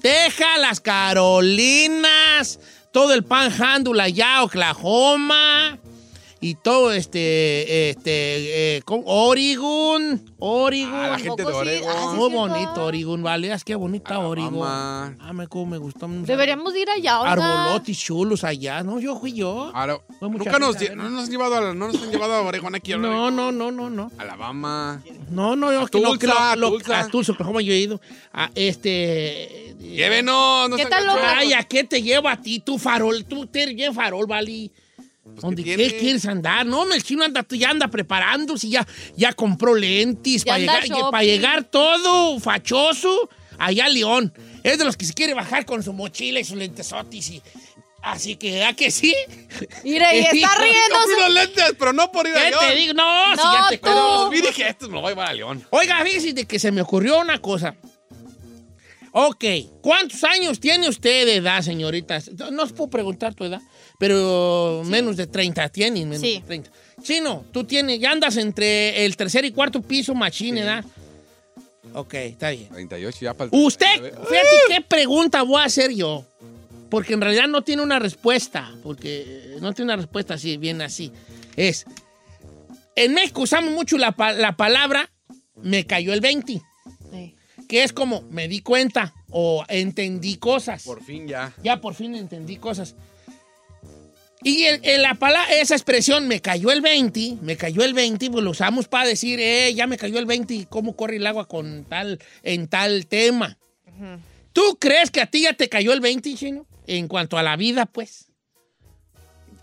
Texas, 0.00 0.58
las 0.60 0.80
Carolinas, 0.80 2.58
todo 2.90 3.14
el 3.14 3.22
Panhandle 3.22 4.02
allá, 4.02 4.42
Oklahoma. 4.42 5.78
Y 6.44 6.56
todo 6.56 6.90
este, 6.92 7.90
este, 7.90 8.76
eh, 8.78 8.82
con 8.82 9.02
Oregon, 9.06 10.20
Oregon. 10.40 10.92
Ah, 10.92 11.08
la 11.12 11.18
gente 11.20 11.44
de 11.44 11.52
Oregon. 11.52 12.16
Muy 12.16 12.30
bonito 12.30 12.84
Oregon, 12.84 13.22
vale, 13.22 13.52
es 13.52 13.62
que 13.62 13.76
bonita 13.76 14.18
Oregon. 14.18 14.60
Ah, 14.68 15.32
me, 15.32 15.46
cómo 15.46 15.66
me 15.66 15.78
gustó. 15.78 16.08
Deberíamos 16.08 16.74
ir 16.74 16.90
allá, 16.90 17.20
oiga. 17.20 17.32
Arbolotes 17.32 17.96
chulos 17.96 18.42
allá, 18.42 18.82
¿no? 18.82 18.98
Yo 18.98 19.16
fui 19.20 19.32
yo. 19.34 19.70
Ahora, 19.72 20.00
nunca 20.20 20.58
nos, 20.58 20.76
gente 20.76 20.92
a 20.94 20.96
no 20.96 21.10
nos 21.10 21.24
han 21.26 21.30
llevado 21.30 21.54
a, 21.58 21.60
no 21.74 21.86
nos 21.86 22.02
han 22.02 22.10
llevado 22.10 22.32
a 22.34 22.40
Oregón 22.42 22.74
aquí. 22.74 22.92
a 22.92 22.96
No, 22.96 23.30
no, 23.30 23.52
no, 23.52 23.70
no, 23.70 23.88
no. 23.88 24.10
Alabama. 24.18 25.00
No, 25.30 25.54
no, 25.54 25.72
yo 25.72 25.82
A 25.82 25.88
que 25.88 26.00
no, 26.00 26.14
lo- 26.16 26.56
lo- 26.56 26.70
Tulsa. 26.72 27.00
a 27.00 27.06
Tulsa, 27.08 27.32
Oklahoma 27.32 27.60
yo 27.62 27.72
he 27.72 27.78
ido. 27.78 28.00
A 28.32 28.50
este. 28.56 29.76
Llévenos. 29.78 30.68
no 30.70 30.76
¿Qué 30.76 30.86
tal 30.86 31.06
lo- 31.06 31.14
gachos. 31.14 31.34
Ay, 31.36 31.52
¿a 31.52 31.62
qué 31.62 31.84
te 31.84 32.02
llevo 32.02 32.28
a 32.28 32.36
ti, 32.36 32.58
tu 32.58 32.78
farol? 32.80 33.24
Tú 33.26 33.46
te 33.46 33.66
bien 33.72 33.94
farol, 33.94 34.26
¿vale? 34.26 34.72
¿Dónde 35.40 35.64
¿qué 35.64 35.74
quieres 35.98 36.26
andar? 36.26 36.66
No, 36.66 36.90
el 36.92 37.02
chino 37.02 37.24
anda, 37.24 37.44
ya 37.50 37.70
anda 37.70 37.88
preparándose, 37.88 38.68
ya, 38.68 38.86
ya 39.16 39.32
compró 39.32 39.74
lentes 39.74 40.44
para 40.44 40.58
llegar, 40.58 40.84
para 41.10 41.24
llegar 41.24 41.64
todo 41.64 42.38
fachoso 42.38 43.28
allá 43.58 43.86
a 43.86 43.88
León. 43.88 44.32
Es 44.62 44.78
de 44.78 44.84
los 44.84 44.96
que 44.96 45.04
se 45.04 45.14
quiere 45.14 45.34
bajar 45.34 45.64
con 45.64 45.82
su 45.82 45.92
mochila 45.92 46.38
y 46.40 46.44
sus 46.44 46.56
lentesotis 46.56 47.30
y 47.30 47.42
Así 48.02 48.34
que, 48.34 48.64
¿a 48.64 48.74
que 48.74 48.90
sí? 48.90 49.14
Mire, 49.84 50.06
y 50.16 50.20
está 50.36 50.56
riéndose. 50.56 51.20
Los 51.20 51.34
lentes, 51.34 51.74
pero 51.78 51.92
no 51.92 52.10
por 52.10 52.26
ir 52.26 52.36
a 52.36 52.40
¿Qué 52.40 52.50
León. 52.50 52.64
te 52.68 52.74
digo? 52.74 52.94
No, 52.94 53.30
si 53.30 53.42
No, 53.42 53.52
ya 53.54 53.68
te 53.70 53.78
tú. 53.78 54.30
Vi 54.30 54.40
dije, 54.40 54.68
esto 54.68 54.88
me 54.88 54.94
lo 54.94 55.02
voy 55.02 55.12
a 55.12 55.14
llevar 55.14 55.28
a 55.28 55.34
León. 55.34 55.66
Oiga, 55.70 56.04
fíjese 56.04 56.34
que 56.44 56.58
se 56.58 56.72
me 56.72 56.80
ocurrió 56.80 57.20
una 57.20 57.38
cosa. 57.40 57.76
Ok, 59.12 59.44
¿cuántos 59.82 60.24
años 60.24 60.58
tiene 60.58 60.88
usted 60.88 61.26
de 61.26 61.36
edad, 61.36 61.62
señorita? 61.62 62.18
No 62.50 62.62
os 62.64 62.72
puedo 62.72 62.90
preguntar 62.90 63.34
tu 63.34 63.44
edad, 63.44 63.60
pero 64.02 64.82
menos 64.84 65.16
de 65.16 65.28
30 65.28 65.68
tienen, 65.68 66.08
menos 66.08 66.22
Sí. 66.22 66.40
de 66.40 66.40
30. 66.40 66.70
Chino, 67.04 67.44
tú 67.52 67.62
tienes, 67.62 68.00
ya 68.00 68.10
andas 68.10 68.36
entre 68.36 69.04
el 69.04 69.16
tercer 69.16 69.44
y 69.44 69.52
cuarto 69.52 69.80
piso 69.80 70.12
machín, 70.12 70.56
¿verdad? 70.56 70.84
Ok, 71.94 72.14
está 72.14 72.50
bien. 72.50 72.68
38 72.68 73.18
ya 73.20 73.32
para 73.32 73.48
Usted, 73.52 73.94
fíjate 74.02 74.56
qué 74.66 74.80
pregunta 74.80 75.42
voy 75.42 75.62
a 75.62 75.66
hacer 75.66 75.92
yo. 75.92 76.26
Porque 76.90 77.14
en 77.14 77.20
realidad 77.20 77.46
no 77.46 77.62
tiene 77.62 77.80
una 77.82 78.00
respuesta. 78.00 78.74
Porque 78.82 79.22
eh, 79.24 79.56
no 79.60 79.72
tiene 79.72 79.92
una 79.92 80.02
respuesta 80.02 80.34
así, 80.34 80.56
bien 80.56 80.82
así. 80.82 81.12
Es. 81.54 81.84
En 82.96 83.14
México 83.14 83.42
usamos 83.42 83.70
mucho 83.70 83.98
la, 83.98 84.12
la 84.36 84.56
palabra 84.56 85.12
me 85.62 85.86
cayó 85.86 86.12
el 86.12 86.20
20. 86.20 86.60
Sí. 87.12 87.36
Que 87.68 87.84
es 87.84 87.92
como 87.92 88.22
me 88.30 88.48
di 88.48 88.62
cuenta 88.62 89.14
o 89.30 89.64
entendí 89.68 90.38
cosas. 90.38 90.82
Por 90.82 91.04
fin 91.04 91.28
ya. 91.28 91.54
Ya 91.62 91.80
por 91.80 91.94
fin 91.94 92.16
entendí 92.16 92.56
cosas. 92.56 92.96
Y 94.44 94.64
el- 94.64 94.80
el- 94.84 95.02
la 95.02 95.14
pala- 95.14 95.44
esa 95.52 95.74
expresión, 95.74 96.28
me 96.28 96.40
cayó 96.40 96.70
el 96.72 96.80
20, 96.80 97.36
me 97.42 97.56
cayó 97.56 97.82
el 97.84 97.94
20, 97.94 98.30
pues 98.30 98.42
lo 98.44 98.50
usamos 98.50 98.88
para 98.88 99.06
decir, 99.08 99.38
eh, 99.40 99.72
ya 99.74 99.86
me 99.86 99.96
cayó 99.98 100.18
el 100.18 100.26
20 100.26 100.54
y 100.54 100.64
cómo 100.66 100.96
corre 100.96 101.16
el 101.16 101.26
agua 101.26 101.46
con 101.48 101.84
tal, 101.84 102.18
en 102.42 102.68
tal 102.68 103.06
tema. 103.06 103.58
¿Tú 104.52 104.76
crees 104.80 105.10
que 105.10 105.20
a 105.20 105.26
ti 105.26 105.42
ya 105.42 105.52
te 105.54 105.68
cayó 105.68 105.92
el 105.92 106.00
20, 106.00 106.34
Chino? 106.34 106.66
En 106.86 107.08
cuanto 107.08 107.38
a 107.38 107.42
la 107.42 107.56
vida, 107.56 107.86
pues. 107.86 108.26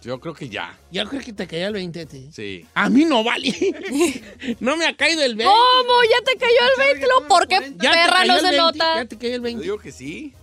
Yo 0.02 0.20
creo 0.22 0.34
que 0.34 0.48
ya. 0.48 0.80
Yo 0.92 1.04
creo 1.10 1.22
que 1.22 1.34
te 1.34 1.46
cayó 1.46 1.68
el 1.68 1.74
20 1.74 2.02
a 2.02 2.06
ti. 2.06 2.30
Sí. 2.34 2.66
A 2.74 2.88
mí 2.90 3.04
no 3.04 3.22
vale. 3.24 3.54
no 4.62 4.78
me 4.78 4.86
ha 4.86 4.96
caído 4.96 5.22
el 5.24 5.36
20. 5.36 5.44
¿Cómo? 5.44 5.94
¿Ya 6.10 6.24
te 6.26 6.38
cayó 6.40 6.56
el 6.78 6.94
20? 6.94 7.08
Lo, 7.08 7.28
¿Por 7.28 7.48
qué 7.50 7.60
perra 7.78 8.24
no 8.26 8.36
se 8.38 8.42
20, 8.44 8.58
nota? 8.58 8.96
Ya 8.96 9.06
te 9.06 9.18
cayó 9.18 9.36
el 9.36 9.42
20. 9.42 9.60
Yo 9.60 9.74
digo 9.74 9.78
que 9.84 9.92
sí. 9.92 10.34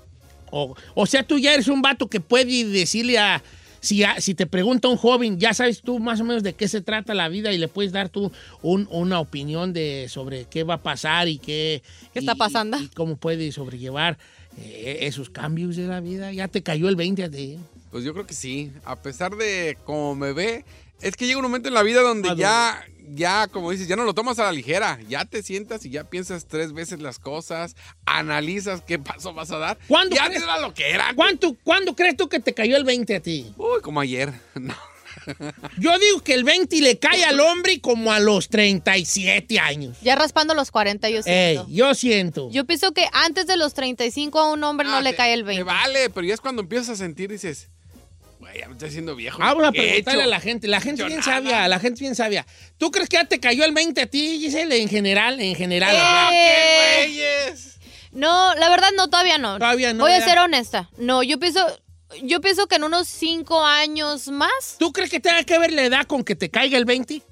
O, 0.50 0.76
o 0.94 1.06
sea, 1.06 1.22
tú 1.22 1.38
ya 1.38 1.54
eres 1.54 1.68
un 1.68 1.80
vato 1.80 2.08
que 2.08 2.20
puede 2.20 2.64
decirle 2.66 3.18
a... 3.18 3.42
Si, 3.86 4.02
si 4.18 4.34
te 4.34 4.46
pregunta 4.46 4.88
un 4.88 4.96
joven, 4.96 5.38
ya 5.38 5.54
sabes 5.54 5.80
tú 5.82 5.98
más 6.00 6.20
o 6.20 6.24
menos 6.24 6.42
de 6.42 6.54
qué 6.54 6.66
se 6.66 6.80
trata 6.80 7.14
la 7.14 7.28
vida 7.28 7.52
y 7.52 7.58
le 7.58 7.68
puedes 7.68 7.92
dar 7.92 8.08
tú 8.08 8.32
un- 8.62 8.88
una 8.90 9.20
opinión 9.20 9.72
de 9.72 10.06
sobre 10.08 10.44
qué 10.46 10.64
va 10.64 10.74
a 10.74 10.82
pasar 10.82 11.28
y 11.28 11.38
qué... 11.38 11.82
¿Qué 12.12 12.18
está 12.18 12.32
y- 12.32 12.36
pasando? 12.36 12.78
Y, 12.80 12.88
cómo 12.88 13.16
puede 13.16 13.52
sobrellevar 13.52 14.18
eh, 14.58 14.98
esos 15.02 15.30
cambios 15.30 15.76
de 15.76 15.86
la 15.86 16.00
vida. 16.00 16.32
Ya 16.32 16.48
te 16.48 16.62
cayó 16.62 16.88
el 16.88 16.96
20 16.96 17.22
a 17.24 17.30
ti. 17.30 17.58
Pues 17.92 18.02
yo 18.04 18.12
creo 18.12 18.26
que 18.26 18.34
sí. 18.34 18.72
A 18.84 18.96
pesar 18.96 19.36
de 19.36 19.78
cómo 19.84 20.14
me 20.16 20.32
ve, 20.32 20.64
es 21.00 21.14
que 21.16 21.26
llega 21.26 21.38
un 21.38 21.44
momento 21.44 21.68
en 21.68 21.74
la 21.74 21.82
vida 21.84 22.00
donde 22.02 22.34
ya, 22.36 22.82
ya, 23.08 23.46
como 23.48 23.70
dices, 23.70 23.88
ya 23.88 23.96
no 23.96 24.04
lo 24.04 24.14
tomas 24.14 24.38
a 24.38 24.44
la 24.44 24.52
ligera. 24.52 24.98
Ya 25.08 25.24
te 25.24 25.42
sientas 25.42 25.84
y 25.84 25.90
ya 25.90 26.04
piensas 26.04 26.46
tres 26.46 26.72
veces 26.72 27.00
las 27.00 27.18
cosas, 27.18 27.76
analizas 28.04 28.82
qué 28.82 28.98
paso 28.98 29.32
vas 29.34 29.50
a 29.50 29.58
dar. 29.58 29.78
¿Cuándo 29.88 30.16
ya 30.16 30.26
crees- 30.26 30.40
te 30.40 30.46
da 30.46 30.58
lo 30.60 30.72
que 30.74 30.90
era. 30.90 31.12
¿Cuánto, 31.14 31.56
¿Cuándo 31.64 31.94
crees 31.94 32.16
tú 32.16 32.28
que 32.28 32.40
te 32.40 32.54
cayó 32.54 32.76
el 32.76 32.84
20 32.84 33.16
a 33.16 33.20
ti? 33.20 33.52
Uy, 33.56 33.80
como 33.82 34.00
ayer. 34.00 34.32
No. 34.54 34.74
Yo 35.78 35.98
digo 35.98 36.20
que 36.22 36.34
el 36.34 36.44
20 36.44 36.80
le 36.82 36.98
cae 36.98 37.24
al 37.24 37.40
hombre 37.40 37.80
como 37.80 38.12
a 38.12 38.20
los 38.20 38.48
37 38.48 39.58
años. 39.58 39.96
Ya 40.02 40.14
raspando 40.14 40.54
los 40.54 40.70
40, 40.70 41.08
yo 41.08 41.16
Ey, 41.24 41.54
siento. 41.54 41.66
yo 41.70 41.94
siento. 41.94 42.50
Yo 42.52 42.64
pienso 42.66 42.92
que 42.92 43.06
antes 43.12 43.46
de 43.46 43.56
los 43.56 43.72
35 43.74 44.38
a 44.38 44.52
un 44.52 44.62
hombre 44.62 44.86
no 44.86 44.96
Ah, 44.96 45.00
le 45.00 45.10
te- 45.10 45.16
cae 45.16 45.32
el 45.32 45.40
te 45.40 45.46
20. 45.46 45.62
vale, 45.64 46.10
pero 46.10 46.26
ya 46.26 46.34
es 46.34 46.40
cuando 46.40 46.62
empiezas 46.62 46.90
a 46.90 46.96
sentir, 46.96 47.30
dices, 47.30 47.70
güey, 48.56 48.60
ya 48.60 48.68
me 48.68 48.72
estoy 48.74 48.88
haciendo 48.88 49.14
viejo. 49.14 49.38
Vamos 49.38 49.64
a 49.66 49.72
¿Qué 49.72 49.78
he 49.78 49.82
preguntarle 49.88 50.20
hecho? 50.20 50.28
a 50.28 50.30
la 50.30 50.40
gente. 50.40 50.68
La 50.68 50.80
gente 50.80 51.04
bien 51.04 51.20
nada. 51.20 51.32
sabia, 51.32 51.68
la 51.68 51.78
gente 51.78 52.00
bien 52.00 52.14
sabia. 52.14 52.46
¿Tú 52.78 52.90
crees 52.90 53.08
que 53.08 53.16
ya 53.16 53.24
te 53.24 53.40
cayó 53.40 53.64
el 53.64 53.72
20 53.72 54.00
a 54.02 54.06
ti, 54.06 54.38
Giselle? 54.40 54.80
En 54.80 54.88
general, 54.88 55.40
en 55.40 55.54
general. 55.54 55.94
Eh. 55.94 57.02
¡Qué 57.06 57.06
güeyes! 57.06 57.78
No, 58.12 58.54
la 58.54 58.68
verdad 58.70 58.88
no, 58.96 59.08
todavía 59.08 59.38
no. 59.38 59.58
Todavía 59.58 59.92
no, 59.92 60.04
Voy 60.04 60.12
a 60.12 60.20
ser 60.22 60.38
honesta. 60.38 60.88
No, 60.96 61.22
yo 61.22 61.38
pienso, 61.38 61.60
yo 62.22 62.40
pienso 62.40 62.66
que 62.66 62.76
en 62.76 62.84
unos 62.84 63.08
5 63.08 63.64
años 63.64 64.28
más. 64.28 64.76
¿Tú 64.78 64.92
crees 64.92 65.10
que 65.10 65.20
tenga 65.20 65.42
que 65.44 65.58
ver 65.58 65.72
la 65.72 65.82
edad 65.84 66.06
con 66.06 66.24
que 66.24 66.34
te 66.34 66.48
caiga 66.50 66.78
el 66.78 66.86
20? 66.86 67.22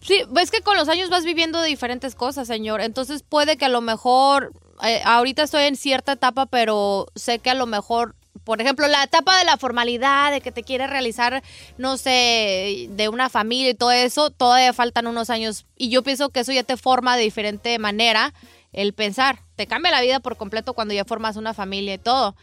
Sí, 0.00 0.22
ves 0.30 0.50
que 0.50 0.60
con 0.60 0.76
los 0.76 0.88
años 0.88 1.08
vas 1.10 1.24
viviendo 1.24 1.62
diferentes 1.62 2.14
cosas, 2.14 2.46
señor. 2.46 2.80
Entonces 2.80 3.22
puede 3.22 3.56
que 3.56 3.64
a 3.64 3.70
lo 3.70 3.80
mejor, 3.80 4.52
eh, 4.82 5.00
ahorita 5.04 5.42
estoy 5.42 5.64
en 5.64 5.76
cierta 5.76 6.12
etapa, 6.12 6.46
pero 6.46 7.06
sé 7.14 7.38
que 7.38 7.50
a 7.50 7.54
lo 7.54 7.66
mejor, 7.66 8.14
por 8.44 8.60
ejemplo, 8.60 8.86
la 8.88 9.02
etapa 9.02 9.38
de 9.38 9.44
la 9.44 9.56
formalidad, 9.56 10.30
de 10.30 10.40
que 10.40 10.52
te 10.52 10.62
quieres 10.62 10.90
realizar, 10.90 11.42
no 11.78 11.96
sé, 11.96 12.88
de 12.90 13.08
una 13.08 13.30
familia 13.30 13.70
y 13.70 13.74
todo 13.74 13.90
eso, 13.90 14.30
todavía 14.30 14.72
faltan 14.72 15.06
unos 15.06 15.30
años. 15.30 15.64
Y 15.76 15.88
yo 15.88 16.02
pienso 16.02 16.28
que 16.28 16.40
eso 16.40 16.52
ya 16.52 16.62
te 16.62 16.76
forma 16.76 17.16
de 17.16 17.22
diferente 17.22 17.78
manera 17.78 18.34
el 18.72 18.92
pensar. 18.92 19.40
Te 19.56 19.66
cambia 19.66 19.90
la 19.90 20.02
vida 20.02 20.20
por 20.20 20.36
completo 20.36 20.74
cuando 20.74 20.92
ya 20.92 21.04
formas 21.04 21.36
una 21.36 21.54
familia 21.54 21.94
y 21.94 21.98
todo. 21.98 22.36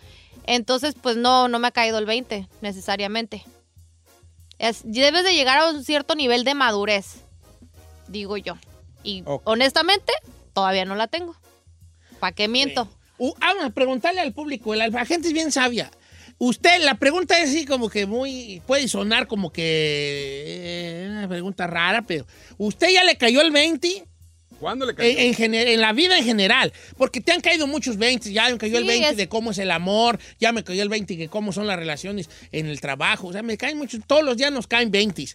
Entonces, 0.45 0.95
pues 0.99 1.17
no, 1.17 1.47
no 1.47 1.59
me 1.59 1.67
ha 1.67 1.71
caído 1.71 1.99
el 1.99 2.05
20 2.05 2.47
necesariamente. 2.61 3.43
Es, 4.57 4.81
debes 4.83 5.23
de 5.23 5.35
llegar 5.35 5.59
a 5.59 5.69
un 5.69 5.83
cierto 5.83 6.15
nivel 6.15 6.43
de 6.43 6.55
madurez, 6.55 7.23
digo 8.07 8.37
yo. 8.37 8.57
Y 9.03 9.23
honestamente, 9.43 10.13
todavía 10.53 10.85
no 10.85 10.95
la 10.95 11.07
tengo. 11.07 11.35
¿Para 12.19 12.33
qué 12.33 12.47
miento? 12.47 12.87
Uh, 13.23 13.33
vamos 13.39 13.63
a 13.65 13.69
preguntarle 13.69 14.19
al 14.19 14.33
público. 14.33 14.73
La, 14.73 14.87
la 14.87 15.05
gente 15.05 15.27
es 15.27 15.33
bien 15.33 15.51
sabia. 15.51 15.91
Usted, 16.39 16.81
la 16.83 16.95
pregunta 16.95 17.37
es 17.39 17.49
así 17.49 17.65
como 17.65 17.87
que 17.87 18.07
muy. 18.07 18.63
Puede 18.65 18.87
sonar 18.87 19.27
como 19.27 19.51
que. 19.53 21.03
eh, 21.05 21.07
una 21.09 21.27
pregunta 21.27 21.67
rara, 21.67 22.01
pero. 22.01 22.25
¿Usted 22.57 22.89
ya 22.89 23.03
le 23.03 23.17
cayó 23.17 23.41
el 23.41 23.51
20? 23.51 24.05
¿Cuándo 24.59 24.85
le 24.87 24.93
cayó? 24.95 25.09
En, 25.09 25.17
en 25.19 25.33
gener- 25.35 25.67
en 25.67 25.81
la 25.81 25.91
vida 25.93 26.17
en 26.17 26.23
general, 26.23 26.71
porque 26.97 27.19
te 27.19 27.31
han 27.31 27.41
caído 27.41 27.65
muchos 27.67 27.97
20, 27.97 28.31
ya 28.31 28.47
me 28.49 28.57
cayó 28.59 28.77
el 28.77 28.83
Sí, 28.83 28.89
20 28.89 29.09
es- 29.09 29.17
de 29.17 29.27
cómo 29.27 29.51
es 29.51 29.57
el 29.57 29.71
amor, 29.71 30.19
ya 30.39 30.51
me 30.51 30.63
cayó 30.63 30.83
el 30.83 30.89
20 30.89 31.15
de 31.17 31.27
cómo 31.29 31.51
son 31.51 31.65
las 31.65 31.77
relaciones 31.79 32.29
en 32.51 32.67
el 32.67 32.79
trabajo, 32.79 33.27
o 33.29 33.33
sea, 33.33 33.41
me 33.41 33.57
caen 33.57 33.79
muchos, 33.79 34.01
todos 34.05 34.23
los 34.23 34.37
días 34.37 34.51
nos 34.51 34.67
caen 34.67 34.91
20, 34.91 35.25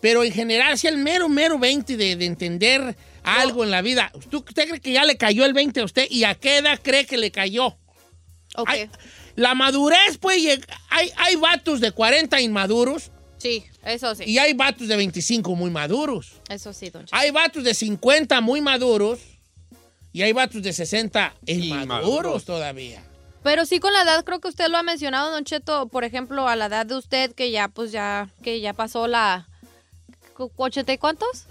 pero 0.00 0.22
en 0.22 0.30
general, 0.32 0.78
si 0.78 0.86
el 0.86 0.98
mero, 0.98 1.28
mero 1.28 1.58
20 1.58 1.96
de, 1.96 2.14
de 2.14 2.26
entender 2.26 2.96
algo 3.26 3.64
en 3.64 3.70
la 3.70 3.82
vida, 3.82 4.12
¿Tú- 4.30 4.44
¿usted 4.46 4.68
cree 4.68 4.80
que 4.80 4.92
ya 4.92 5.04
le 5.04 5.16
cayó 5.16 5.44
el 5.44 5.52
20 5.52 5.80
a 5.80 5.84
usted 5.84 6.06
y 6.10 6.24
a 6.24 6.34
qué 6.34 6.58
edad 6.58 6.78
cree 6.82 7.06
que 7.06 7.16
le 7.18 7.30
cayó? 7.30 7.76
Ok. 8.56 8.70
La 9.34 9.54
madurez, 9.54 10.16
pues, 10.18 10.42
lleg- 10.42 10.66
hay, 10.88 11.10
hay 11.16 11.36
vatos 11.36 11.80
de 11.80 11.92
40 11.92 12.40
inmaduros 12.40 13.10
Sí, 13.38 13.64
eso 13.84 14.14
sí. 14.14 14.24
y 14.26 14.38
hay 14.38 14.54
vatos 14.54 14.88
de 14.88 14.96
25 14.96 15.54
muy 15.54 15.70
maduros. 15.70 16.32
Eso 16.48 16.72
sí, 16.72 16.88
don 16.90 17.04
Cheto. 17.04 17.14
Hay 17.16 17.30
vatos 17.32 17.62
de 17.64 17.74
50 17.74 18.40
muy 18.40 18.60
maduros 18.62 19.18
y 20.12 20.22
hay 20.22 20.32
vatos 20.32 20.62
de 20.62 20.72
60 20.72 21.34
inmaduros 21.46 21.82
Inmaduros. 21.82 22.44
todavía. 22.46 23.02
Pero 23.42 23.66
sí 23.66 23.78
con 23.78 23.92
la 23.92 24.02
edad, 24.02 24.24
creo 24.24 24.40
que 24.40 24.48
usted 24.48 24.68
lo 24.68 24.78
ha 24.78 24.82
mencionado, 24.82 25.30
Don 25.30 25.44
Cheto, 25.44 25.86
por 25.88 26.02
ejemplo, 26.04 26.48
a 26.48 26.56
la 26.56 26.66
edad 26.66 26.86
de 26.86 26.96
usted 26.96 27.32
que 27.34 27.50
ya, 27.50 27.68
pues 27.68 27.92
ya, 27.92 28.28
que 28.42 28.60
ya 28.60 28.72
pasó 28.72 29.06
la... 29.06 29.46
cu- 30.34 30.50
¿80 30.56 30.94
y 30.94 30.98
cuántos? 30.98 31.44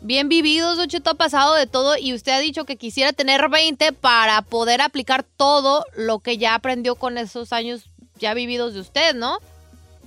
Bien 0.00 0.28
vividos, 0.28 0.76
Don 0.76 0.88
Cheto, 0.88 1.10
ha 1.10 1.14
pasado 1.14 1.54
de 1.54 1.66
todo 1.66 1.96
y 1.98 2.14
usted 2.14 2.32
ha 2.32 2.38
dicho 2.38 2.64
que 2.64 2.76
quisiera 2.76 3.12
tener 3.12 3.48
20 3.48 3.92
para 3.92 4.42
poder 4.42 4.80
aplicar 4.80 5.24
todo 5.24 5.84
lo 5.96 6.20
que 6.20 6.38
ya 6.38 6.54
aprendió 6.54 6.94
con 6.94 7.18
esos 7.18 7.52
años 7.52 7.90
ya 8.18 8.34
vividos 8.34 8.74
de 8.74 8.80
usted, 8.80 9.14
¿no? 9.14 9.38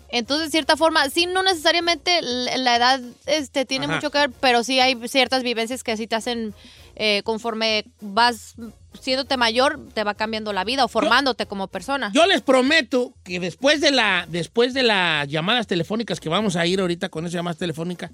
Entonces, 0.09 0.47
de 0.47 0.51
cierta 0.51 0.75
forma, 0.75 1.09
sí, 1.09 1.25
no 1.25 1.41
necesariamente 1.41 2.21
la 2.21 2.75
edad 2.75 3.01
este, 3.25 3.65
tiene 3.65 3.85
Ajá. 3.85 3.95
mucho 3.95 4.11
que 4.11 4.17
ver, 4.17 4.31
pero 4.41 4.63
sí 4.63 4.79
hay 4.79 4.95
ciertas 5.07 5.41
vivencias 5.41 5.83
que 5.83 5.95
sí 5.95 6.05
te 6.05 6.15
hacen, 6.15 6.53
eh, 6.95 7.21
conforme 7.23 7.85
vas 8.01 8.55
siéndote 8.99 9.37
mayor, 9.37 9.79
te 9.93 10.03
va 10.03 10.13
cambiando 10.13 10.51
la 10.51 10.65
vida 10.65 10.83
o 10.83 10.87
formándote 10.89 11.45
como 11.45 11.67
persona. 11.67 12.11
Yo 12.13 12.25
les 12.25 12.41
prometo 12.41 13.13
que 13.23 13.39
después 13.39 13.79
de, 13.79 13.91
la, 13.91 14.25
después 14.29 14.73
de 14.73 14.83
las 14.83 15.27
llamadas 15.29 15.65
telefónicas 15.65 16.19
que 16.19 16.27
vamos 16.27 16.57
a 16.57 16.65
ir 16.65 16.81
ahorita 16.81 17.07
con 17.07 17.25
esas 17.25 17.33
llamadas 17.35 17.57
telefónicas, 17.57 18.11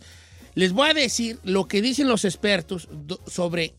les 0.57 0.73
voy 0.73 0.89
a 0.89 0.95
decir 0.95 1.39
lo 1.43 1.67
que 1.67 1.83
dicen 1.83 2.07
los 2.07 2.25
expertos 2.25 2.89
sobre 3.27 3.75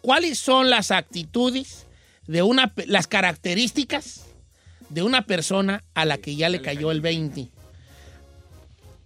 cuáles 0.00 0.38
son 0.38 0.70
las 0.70 0.92
actitudes 0.92 1.88
de 2.28 2.44
una, 2.44 2.72
las 2.86 3.08
características 3.08 4.26
de 4.90 5.02
una 5.02 5.26
persona 5.26 5.82
a 5.92 6.04
la 6.04 6.18
que 6.18 6.36
ya 6.36 6.48
le 6.48 6.62
cayó 6.62 6.92
el 6.92 7.00
20. 7.00 7.48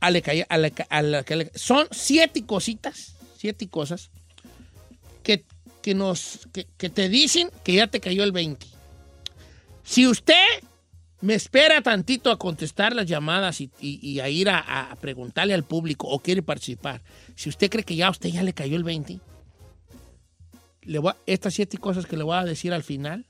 A 0.00 0.08
a 0.08 0.58
la 0.58 1.24
son 1.54 1.88
siete 1.92 2.44
cositas, 2.44 3.14
siete 3.38 3.68
cosas 3.68 4.10
que, 5.22 5.46
que 5.80 5.94
nos, 5.94 6.40
que, 6.52 6.66
que 6.76 6.90
te 6.90 7.08
dicen 7.08 7.50
que 7.64 7.72
ya 7.72 7.86
te 7.86 8.00
cayó 8.00 8.22
el 8.22 8.32
20. 8.32 8.66
Si 9.82 10.06
usted 10.06 10.44
me 11.24 11.34
espera 11.34 11.80
tantito 11.82 12.30
a 12.30 12.38
contestar 12.38 12.94
las 12.94 13.06
llamadas 13.06 13.60
y, 13.60 13.70
y- 13.80 13.98
y 14.02 14.20
a 14.20 14.28
ir 14.28 14.48
a, 14.50 14.90
a 14.90 14.96
preguntarle 14.96 15.54
al 15.54 15.64
público 15.64 16.06
o 16.06 16.18
quiere 16.18 16.42
participar, 16.42 17.00
si 17.34 17.48
usted 17.48 17.70
cree 17.70 17.82
que 17.84 17.96
ya 17.96 18.08
a 18.08 18.10
usted 18.10 18.28
ya 18.28 18.42
le 18.42 18.52
cayó 18.52 18.76
el 18.76 18.84
20, 18.84 19.20
le 20.82 20.98
voy 20.98 21.10
a- 21.12 21.16
estas 21.26 21.54
siete 21.54 21.78
cosas 21.78 22.06
que 22.06 22.16
le 22.16 22.24
voy 22.24 22.36
a 22.36 22.44
decir 22.44 22.72
al 22.72 22.82
final, 22.82 23.24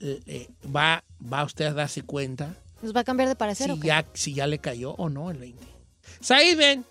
eh, 0.00 0.20
eh, 0.26 0.48
va, 0.74 1.02
va 1.20 1.44
usted 1.44 1.64
a 1.66 1.72
darse 1.72 2.02
cuenta 2.02 2.54
¿Nos 2.82 2.94
va 2.96 3.00
a 3.00 3.04
cambiar 3.04 3.28
de 3.28 3.36
parecer 3.36 3.66
si 3.66 3.72
o 3.72 3.80
qué? 3.80 3.86
ya, 3.88 4.06
si 4.14 4.34
ya 4.34 4.46
le 4.46 4.58
cayó 4.58 4.92
o 4.92 5.08
no 5.10 5.30
el 5.30 5.36
20. 5.38 5.62
Said, 6.20 6.56
ven. 6.56 6.84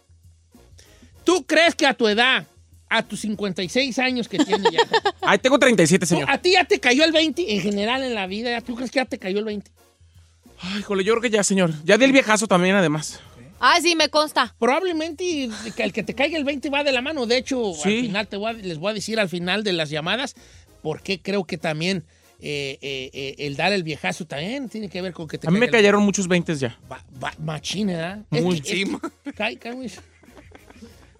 ¿Tú 1.23 1.45
crees 1.45 1.73
que 1.75 1.85
a 1.87 1.93
tu 1.95 2.07
edad, 2.07 2.45
a 2.89 3.03
tus 3.03 3.21
56 3.21 3.97
años 3.99 4.27
que 4.27 4.37
tienes 4.39 4.71
ya, 4.71 4.79
Ahí 5.21 5.37
tengo 5.39 5.57
37, 5.59 6.05
tú- 6.05 6.09
señor. 6.09 6.29
a 6.29 6.37
ti 6.39 6.51
ya 6.53 6.65
te 6.65 6.79
cayó 6.79 7.03
el 7.03 7.11
20 7.11 7.53
en 7.55 7.61
general 7.61 8.03
en 8.03 8.13
la 8.15 8.27
vida? 8.27 8.61
¿Tú 8.61 8.75
crees 8.75 8.91
que 8.91 8.97
ya 8.97 9.05
te 9.05 9.17
cayó 9.19 9.39
el 9.39 9.45
20? 9.45 9.71
Ay, 10.61 10.81
jole, 10.81 11.03
yo 11.03 11.13
creo 11.13 11.21
que 11.21 11.29
ya, 11.29 11.43
señor. 11.43 11.71
Ya 11.83 11.97
di 11.97 12.05
el 12.05 12.11
viejazo 12.11 12.47
también, 12.47 12.75
además. 12.75 13.19
Ah, 13.61 13.77
sí, 13.81 13.95
me 13.95 14.09
consta. 14.09 14.55
Probablemente 14.59 15.49
que 15.75 15.83
el 15.83 15.91
que 15.93 16.03
te 16.03 16.15
caiga 16.15 16.37
el 16.37 16.43
20 16.45 16.69
va 16.69 16.83
de 16.83 16.91
la 16.91 17.01
mano. 17.01 17.25
De 17.25 17.37
hecho, 17.37 17.73
Sí. 17.73 17.89
al 17.97 18.01
final 18.01 18.27
te 18.27 18.37
voy 18.37 18.49
a- 18.51 18.53
les 18.53 18.77
voy 18.77 18.91
a 18.91 18.93
decir 18.93 19.19
al 19.19 19.27
final 19.29 19.63
de 19.63 19.73
las 19.73 19.89
llamadas 19.89 20.35
por 20.81 21.01
qué 21.01 21.21
creo 21.21 21.43
que 21.45 21.57
también 21.57 22.05
eh, 22.41 22.77
eh, 22.81 23.09
eh, 23.11 23.35
el 23.39 23.57
dar 23.57 23.73
el 23.73 23.83
viejazo 23.83 24.25
también 24.25 24.69
tiene 24.69 24.87
que 24.87 25.01
ver 25.01 25.11
con 25.11 25.27
que 25.27 25.37
te 25.37 25.45
A 25.45 25.51
mí 25.51 25.59
me 25.59 25.65
el- 25.65 25.71
cayeron 25.73 26.01
muchos 26.03 26.25
20 26.29 26.55
ya. 26.55 26.79
Va- 26.89 27.03
va- 27.21 27.33
machín, 27.37 27.87
¿verdad? 27.87 28.19
Muy. 28.29 28.55
Es 28.59 28.61
que- 28.61 28.81
es 28.83 28.89
que- 29.25 29.33
cae- 29.33 29.57
cae 29.57 29.75
muy- 29.75 29.91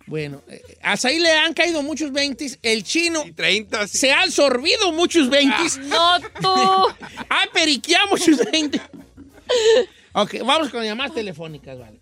Bueno, 0.05 0.41
eh, 0.49 0.61
a 0.81 0.95
Saí 0.97 1.19
le 1.19 1.31
han 1.31 1.53
caído 1.53 1.83
muchos 1.83 2.11
20. 2.11 2.57
El 2.63 2.83
chino 2.83 3.23
30, 3.35 3.85
se 3.87 4.11
ha 4.11 4.21
absorbido 4.21 4.91
muchos 4.93 5.29
20. 5.29 5.55
No, 5.87 6.19
tú. 6.41 6.47
ha 7.29 7.43
periqueado 7.53 8.07
muchos 8.11 8.39
20. 8.51 8.81
Ok, 10.13 10.35
vamos 10.45 10.69
con 10.69 10.83
llamadas 10.83 11.13
telefónicas, 11.13 11.77
vale. 11.79 11.99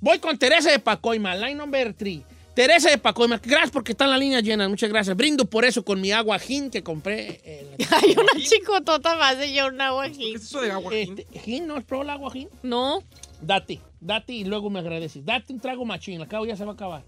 Voy 0.00 0.18
con 0.18 0.36
Teresa 0.38 0.70
de 0.70 0.78
Pacoima, 0.78 1.34
line 1.34 1.54
number 1.54 1.94
3. 1.94 2.20
Teresa 2.54 2.88
de 2.90 2.98
Pacoima, 2.98 3.40
gracias 3.42 3.70
porque 3.72 3.92
están 3.92 4.10
las 4.10 4.18
líneas 4.20 4.42
llenas, 4.42 4.68
muchas 4.68 4.88
gracias. 4.88 5.16
Brindo 5.16 5.44
por 5.44 5.64
eso 5.64 5.84
con 5.84 6.00
mi 6.00 6.12
agua 6.12 6.38
gin 6.38 6.70
que 6.70 6.82
compré. 6.84 7.40
en 7.44 7.70
la- 7.90 7.96
Hay 7.98 8.12
una 8.12 8.44
chicotota 8.44 9.16
más 9.16 9.38
de 9.38 9.52
yo 9.52 9.66
un 9.66 9.80
agua 9.80 10.04
aquí. 10.04 10.30
¿Qué 10.32 10.34
es 10.36 10.42
eso 10.44 10.60
de 10.60 10.70
agua? 10.70 10.94
Este, 10.94 11.26
¿Gin? 11.40 11.66
¿No 11.66 11.74
has 11.76 11.84
probado 11.84 12.04
el 12.04 12.10
agua 12.10 12.30
gin? 12.32 12.48
No. 12.62 13.02
Date, 13.40 13.80
date 14.00 14.32
y 14.32 14.44
luego 14.44 14.70
me 14.70 14.78
agradeces. 14.78 15.24
Date 15.24 15.52
un 15.52 15.58
trago 15.60 15.84
machín, 15.84 16.20
al 16.20 16.28
cabo 16.28 16.46
ya 16.46 16.56
se 16.56 16.64
va 16.64 16.70
a 16.70 16.74
acabar. 16.74 17.02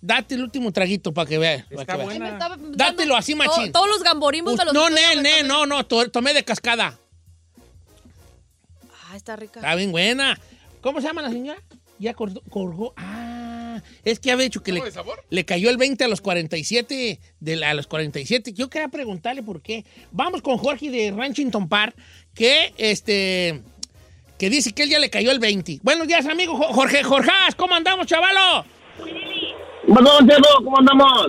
Date 0.00 0.34
el 0.34 0.42
último 0.42 0.70
traguito 0.72 1.12
para 1.14 1.26
que 1.28 1.38
veas. 1.38 1.64
que 1.66 1.76
estaba 1.76 2.04
dando- 2.04 2.76
Dátelo 2.76 3.16
así, 3.16 3.34
machín. 3.34 3.66
to- 3.66 3.78
Todos 3.78 3.88
los 3.88 4.02
gamborimbos 4.02 4.56
me 4.56 4.64
los 4.66 4.74
No, 4.74 4.90
ne, 4.90 5.16
ne, 5.22 5.42
no, 5.44 5.64
no, 5.66 5.86
to- 5.86 6.10
tomé 6.10 6.34
de 6.34 6.44
cascada. 6.44 6.98
Ah, 9.14 9.16
está 9.16 9.36
rica. 9.36 9.60
Está 9.60 9.76
bien 9.76 9.92
buena. 9.92 10.36
¿Cómo 10.80 11.00
se 11.00 11.06
llama 11.06 11.22
la 11.22 11.30
señora? 11.30 11.62
Ya 12.00 12.10
acordó- 12.10 12.42
colgó. 12.50 12.92
Ah, 12.96 13.80
es 14.04 14.18
que 14.18 14.32
había 14.32 14.42
dicho 14.42 14.60
que 14.64 14.72
le, 14.72 14.80
le 15.30 15.44
cayó 15.44 15.70
el 15.70 15.76
20 15.76 16.02
a 16.02 16.08
los 16.08 16.20
47. 16.20 17.20
De 17.38 17.56
la- 17.56 17.70
a 17.70 17.74
los 17.74 17.86
47. 17.86 18.52
Yo 18.52 18.68
quería 18.68 18.88
preguntarle 18.88 19.44
por 19.44 19.62
qué. 19.62 19.84
Vamos 20.10 20.42
con 20.42 20.58
Jorge 20.58 20.90
de 20.90 21.12
Ranchington 21.12 21.68
Park, 21.68 21.94
que 22.34 22.74
este. 22.76 23.62
Que 24.36 24.50
dice 24.50 24.72
que 24.72 24.82
él 24.82 24.90
ya 24.90 24.98
le 24.98 25.10
cayó 25.10 25.30
el 25.30 25.38
20. 25.38 25.78
Buenos 25.84 26.08
días, 26.08 26.26
amigo 26.26 26.56
Jo- 26.56 26.72
Jorge. 26.72 27.04
Jorjás, 27.04 27.54
¿cómo 27.54 27.76
andamos, 27.76 28.08
chavalo? 28.08 28.64
¿cómo 30.64 30.78
andamos? 30.80 31.28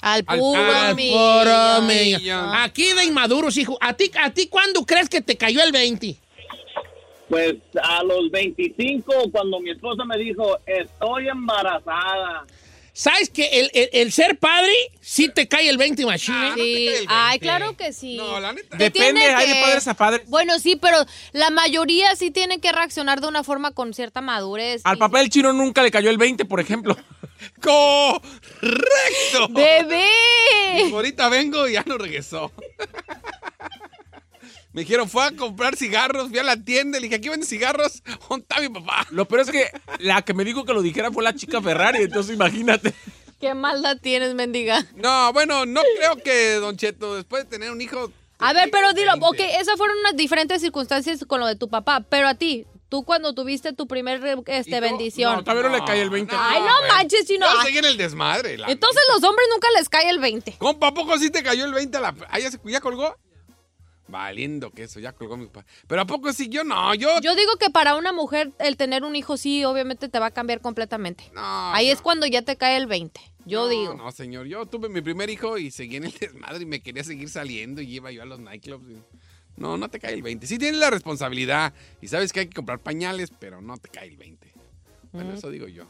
Al 0.00 0.24
puro 0.24 0.60
Al 0.62 0.94
puro. 0.96 2.52
Aquí 2.62 2.92
de 2.92 3.04
inmaduros, 3.04 3.56
hijo. 3.56 3.76
¿A 3.80 3.94
ti, 3.94 4.12
¿A 4.22 4.30
ti 4.30 4.46
cuándo 4.46 4.86
crees 4.86 5.08
que 5.08 5.20
te 5.20 5.36
cayó 5.36 5.60
el 5.64 5.72
20? 5.72 6.16
Pues 7.30 7.54
a 7.82 8.02
los 8.02 8.30
25, 8.30 9.30
cuando 9.30 9.60
mi 9.60 9.70
esposa 9.70 10.04
me 10.04 10.18
dijo, 10.18 10.58
estoy 10.66 11.28
embarazada. 11.28 12.44
¿Sabes 12.92 13.30
que 13.30 13.46
el, 13.60 13.70
el- 13.72 13.88
el 13.92 14.12
ser 14.12 14.36
padre 14.36 14.72
sí 15.00 15.28
te 15.28 15.46
cae 15.46 15.68
el 15.70 15.78
20 15.78 16.04
machine? 16.04 16.54
Sí. 16.56 16.88
Ay, 17.06 17.38
claro 17.38 17.76
que 17.76 17.92
sí. 17.92 18.16
No, 18.16 18.40
la 18.40 18.52
neta. 18.52 18.76
¿Qué 18.76 18.84
Depende, 18.84 19.20
tiene 19.20 19.34
hay 19.34 19.48
de 19.54 19.60
padres 19.62 19.86
a 19.88 19.94
padres. 19.94 20.22
Bueno, 20.28 20.58
sí, 20.58 20.74
pero 20.74 20.98
la 21.32 21.50
mayoría 21.50 22.14
sí 22.16 22.32
tienen 22.32 22.60
que 22.60 22.72
reaccionar 22.72 23.20
de 23.20 23.28
una 23.28 23.44
forma 23.44 23.70
con 23.70 23.94
cierta 23.94 24.20
madurez. 24.20 24.82
Al 24.84 24.98
papá 24.98 25.20
del 25.20 25.30
chino 25.30 25.52
nunca 25.52 25.84
le 25.84 25.92
cayó 25.92 26.10
el 26.10 26.18
20, 26.18 26.44
por 26.46 26.58
ejemplo. 26.58 26.96
¡Correcto! 27.62 29.48
¡Bebé! 29.50 30.08
Ahorita 30.92 31.28
vengo 31.28 31.68
y 31.68 31.74
ya 31.74 31.84
no 31.86 31.96
regresó. 31.96 32.50
Me 34.72 34.82
dijeron, 34.82 35.08
fue 35.08 35.24
a 35.24 35.32
comprar 35.32 35.76
cigarros, 35.76 36.28
fui 36.28 36.38
a 36.38 36.44
la 36.44 36.56
tienda 36.56 36.98
y 36.98 37.00
le 37.00 37.06
dije, 37.06 37.16
aquí 37.16 37.28
venden 37.28 37.48
cigarros, 37.48 38.02
¿dónde 38.28 38.42
está 38.48 38.60
mi 38.60 38.68
papá? 38.68 39.06
Lo 39.10 39.26
peor 39.26 39.40
es 39.40 39.50
que 39.50 39.66
la 39.98 40.22
que 40.22 40.32
me 40.32 40.44
dijo 40.44 40.64
que 40.64 40.72
lo 40.72 40.80
dijera 40.82 41.10
fue 41.10 41.24
la 41.24 41.34
chica 41.34 41.60
Ferrari, 41.60 42.02
entonces 42.04 42.34
imagínate. 42.34 42.94
¿Qué 43.40 43.54
maldad 43.54 43.96
tienes, 44.00 44.34
mendiga? 44.34 44.84
No, 44.94 45.32
bueno, 45.32 45.66
no 45.66 45.80
creo 45.96 46.16
que, 46.22 46.54
Don 46.56 46.76
Cheto, 46.76 47.16
después 47.16 47.44
de 47.44 47.50
tener 47.50 47.70
un 47.72 47.80
hijo... 47.80 48.12
A 48.38 48.52
ver, 48.52 48.70
pero 48.70 48.92
dilo, 48.92 49.12
20. 49.12 49.26
ok, 49.26 49.40
esas 49.60 49.76
fueron 49.76 49.98
unas 49.98 50.14
diferentes 50.16 50.60
circunstancias 50.62 51.24
con 51.26 51.40
lo 51.40 51.46
de 51.46 51.56
tu 51.56 51.68
papá, 51.68 52.00
pero 52.08 52.28
a 52.28 52.34
ti, 52.34 52.64
tú 52.88 53.02
cuando 53.04 53.34
tuviste 53.34 53.72
tu 53.72 53.86
primer 53.86 54.22
este, 54.46 54.80
bendición. 54.80 55.34
No, 55.36 55.44
todavía 55.44 55.68
no 55.68 55.76
le 55.76 55.84
cae 55.84 56.00
el 56.00 56.10
20. 56.10 56.34
Ay, 56.38 56.60
no 56.60 56.88
manches, 56.88 57.26
chino. 57.26 57.44
Yo 57.50 57.58
Ay, 57.60 57.66
seguí 57.66 57.78
en 57.78 57.84
el 57.86 57.96
desmadre. 57.96 58.56
la- 58.56 58.70
Entonces 58.70 59.02
los 59.12 59.22
hombres 59.24 59.46
nunca 59.52 59.68
les 59.76 59.88
cae 59.88 60.08
el 60.10 60.18
20. 60.20 60.52
Compa, 60.58 60.88
¿a 60.88 60.94
poco 60.94 61.18
sí 61.18 61.30
te 61.30 61.42
cayó 61.42 61.64
el 61.66 61.74
20 61.74 61.96
a 61.98 62.00
la... 62.00 62.14
Ah, 62.30 62.38
ya, 62.38 62.50
se- 62.50 62.60
ya 62.64 62.80
colgó? 62.80 63.14
Valiendo 64.10 64.70
que 64.70 64.82
eso, 64.84 65.00
ya 65.00 65.12
colgó 65.12 65.36
mi 65.36 65.46
papá. 65.46 65.64
Pero 65.86 66.02
¿a 66.02 66.06
poco 66.06 66.32
sí? 66.32 66.48
Yo 66.48 66.64
no, 66.64 66.94
yo... 66.94 67.20
Yo 67.20 67.34
digo 67.36 67.52
que 67.58 67.70
para 67.70 67.94
una 67.96 68.12
mujer 68.12 68.52
el 68.58 68.76
tener 68.76 69.04
un 69.04 69.14
hijo 69.16 69.36
sí, 69.36 69.64
obviamente 69.64 70.08
te 70.08 70.18
va 70.18 70.26
a 70.26 70.30
cambiar 70.30 70.60
completamente. 70.60 71.24
No, 71.34 71.72
Ahí 71.72 71.86
no. 71.86 71.92
es 71.92 72.00
cuando 72.02 72.26
ya 72.26 72.42
te 72.42 72.56
cae 72.56 72.76
el 72.76 72.86
20. 72.86 73.20
Yo 73.46 73.62
No, 73.62 73.68
digo. 73.68 73.94
No, 73.94 74.10
señor, 74.12 74.46
yo 74.46 74.66
tuve 74.66 74.88
mi 74.88 75.00
primer 75.00 75.30
hijo 75.30 75.56
y 75.58 75.70
seguí 75.70 75.96
en 75.96 76.04
el 76.04 76.12
desmadre 76.20 76.62
y 76.62 76.66
me 76.66 76.80
quería 76.80 77.04
seguir 77.04 77.28
saliendo 77.30 77.80
y 77.80 77.94
iba 77.94 78.10
yo 78.10 78.22
a 78.22 78.26
los 78.26 78.40
nightclubs. 78.40 78.90
y- 78.90 78.96
No, 79.56 79.76
no 79.76 79.88
te 79.88 79.98
cae 80.00 80.14
el 80.14 80.22
20. 80.22 80.46
Sí 80.46 80.58
tienes 80.58 80.80
la 80.80 80.90
responsabilidad 80.90 81.72
y 82.00 82.08
sabes 82.08 82.32
que 82.32 82.40
hay 82.40 82.46
que 82.48 82.54
comprar 82.54 82.80
pañales, 82.80 83.30
pero 83.38 83.60
no 83.60 83.76
te 83.78 83.88
cae 83.88 84.08
el 84.08 84.16
20. 84.16 84.52
Bueno, 85.12 85.34
eso 85.34 85.50
digo 85.50 85.66
yo. 85.68 85.84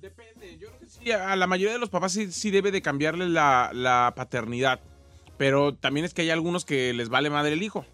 Depende, 0.00 0.58
yo 0.58 0.68
creo 0.68 0.80
que 0.80 0.88
sí, 0.88 1.12
a 1.12 1.36
la 1.36 1.46
mayoría 1.46 1.74
de 1.74 1.78
los 1.78 1.88
papás 1.88 2.12
sí, 2.12 2.32
sí 2.32 2.50
debe 2.50 2.72
de 2.72 2.82
cambiarle 2.82 3.28
la, 3.28 3.70
la 3.72 4.12
paternidad. 4.16 4.80
Pero 5.38 5.74
también 5.74 6.04
es 6.06 6.14
que 6.14 6.22
hay 6.22 6.30
algunos 6.30 6.64
que 6.64 6.92
les 6.92 7.08
vale 7.08 7.30
madre 7.30 7.52
el 7.54 7.62
hijo. 7.62 7.84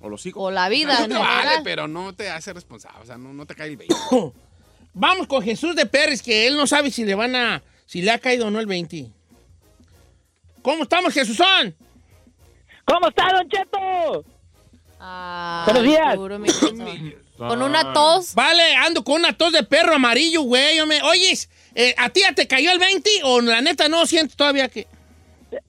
O 0.00 0.08
los 0.08 0.24
hijos. 0.26 0.42
O 0.42 0.50
la 0.50 0.68
vida, 0.68 1.00
No 1.00 1.08
te 1.08 1.14
vale, 1.14 1.36
general. 1.42 1.60
pero 1.64 1.88
no 1.88 2.14
te 2.14 2.30
hace 2.30 2.52
responsable. 2.52 2.98
O 3.02 3.06
sea, 3.06 3.16
no, 3.16 3.32
no 3.32 3.46
te 3.46 3.54
cae 3.54 3.68
el 3.68 3.76
20. 3.76 3.94
Vamos 4.94 5.26
con 5.26 5.42
Jesús 5.42 5.74
de 5.74 5.86
Pérez, 5.86 6.22
que 6.22 6.46
él 6.46 6.56
no 6.56 6.66
sabe 6.66 6.90
si 6.90 7.04
le 7.04 7.14
van 7.14 7.34
a. 7.34 7.62
si 7.86 8.02
le 8.02 8.10
ha 8.10 8.18
caído 8.18 8.46
o 8.46 8.50
no 8.50 8.60
el 8.60 8.66
20. 8.66 9.10
¿Cómo 10.62 10.84
estamos, 10.84 11.12
Jesúsón? 11.12 11.74
¿Cómo 12.84 13.08
está, 13.08 13.32
Don 13.32 13.48
Cheto? 13.48 14.24
Ay, 15.00 15.64
Buenos 15.72 15.82
días. 15.84 16.16
puro 16.16 16.38
millón. 16.38 17.14
Con 17.36 17.62
una 17.62 17.92
tos. 17.92 18.32
Vale, 18.34 18.76
ando 18.76 19.02
con 19.02 19.16
una 19.16 19.36
tos 19.36 19.52
de 19.52 19.64
perro 19.64 19.96
amarillo, 19.96 20.42
güey. 20.42 20.76
Yo 20.76 20.86
me- 20.86 21.02
Oyes, 21.02 21.50
eh, 21.74 21.92
¿a 21.98 22.08
ti 22.10 22.20
ya 22.20 22.32
te 22.32 22.46
cayó 22.46 22.70
el 22.70 22.78
20 22.78 23.10
o 23.24 23.40
la 23.40 23.60
neta 23.60 23.88
no 23.88 24.06
siento 24.06 24.36
todavía 24.36 24.68
que.? 24.68 24.86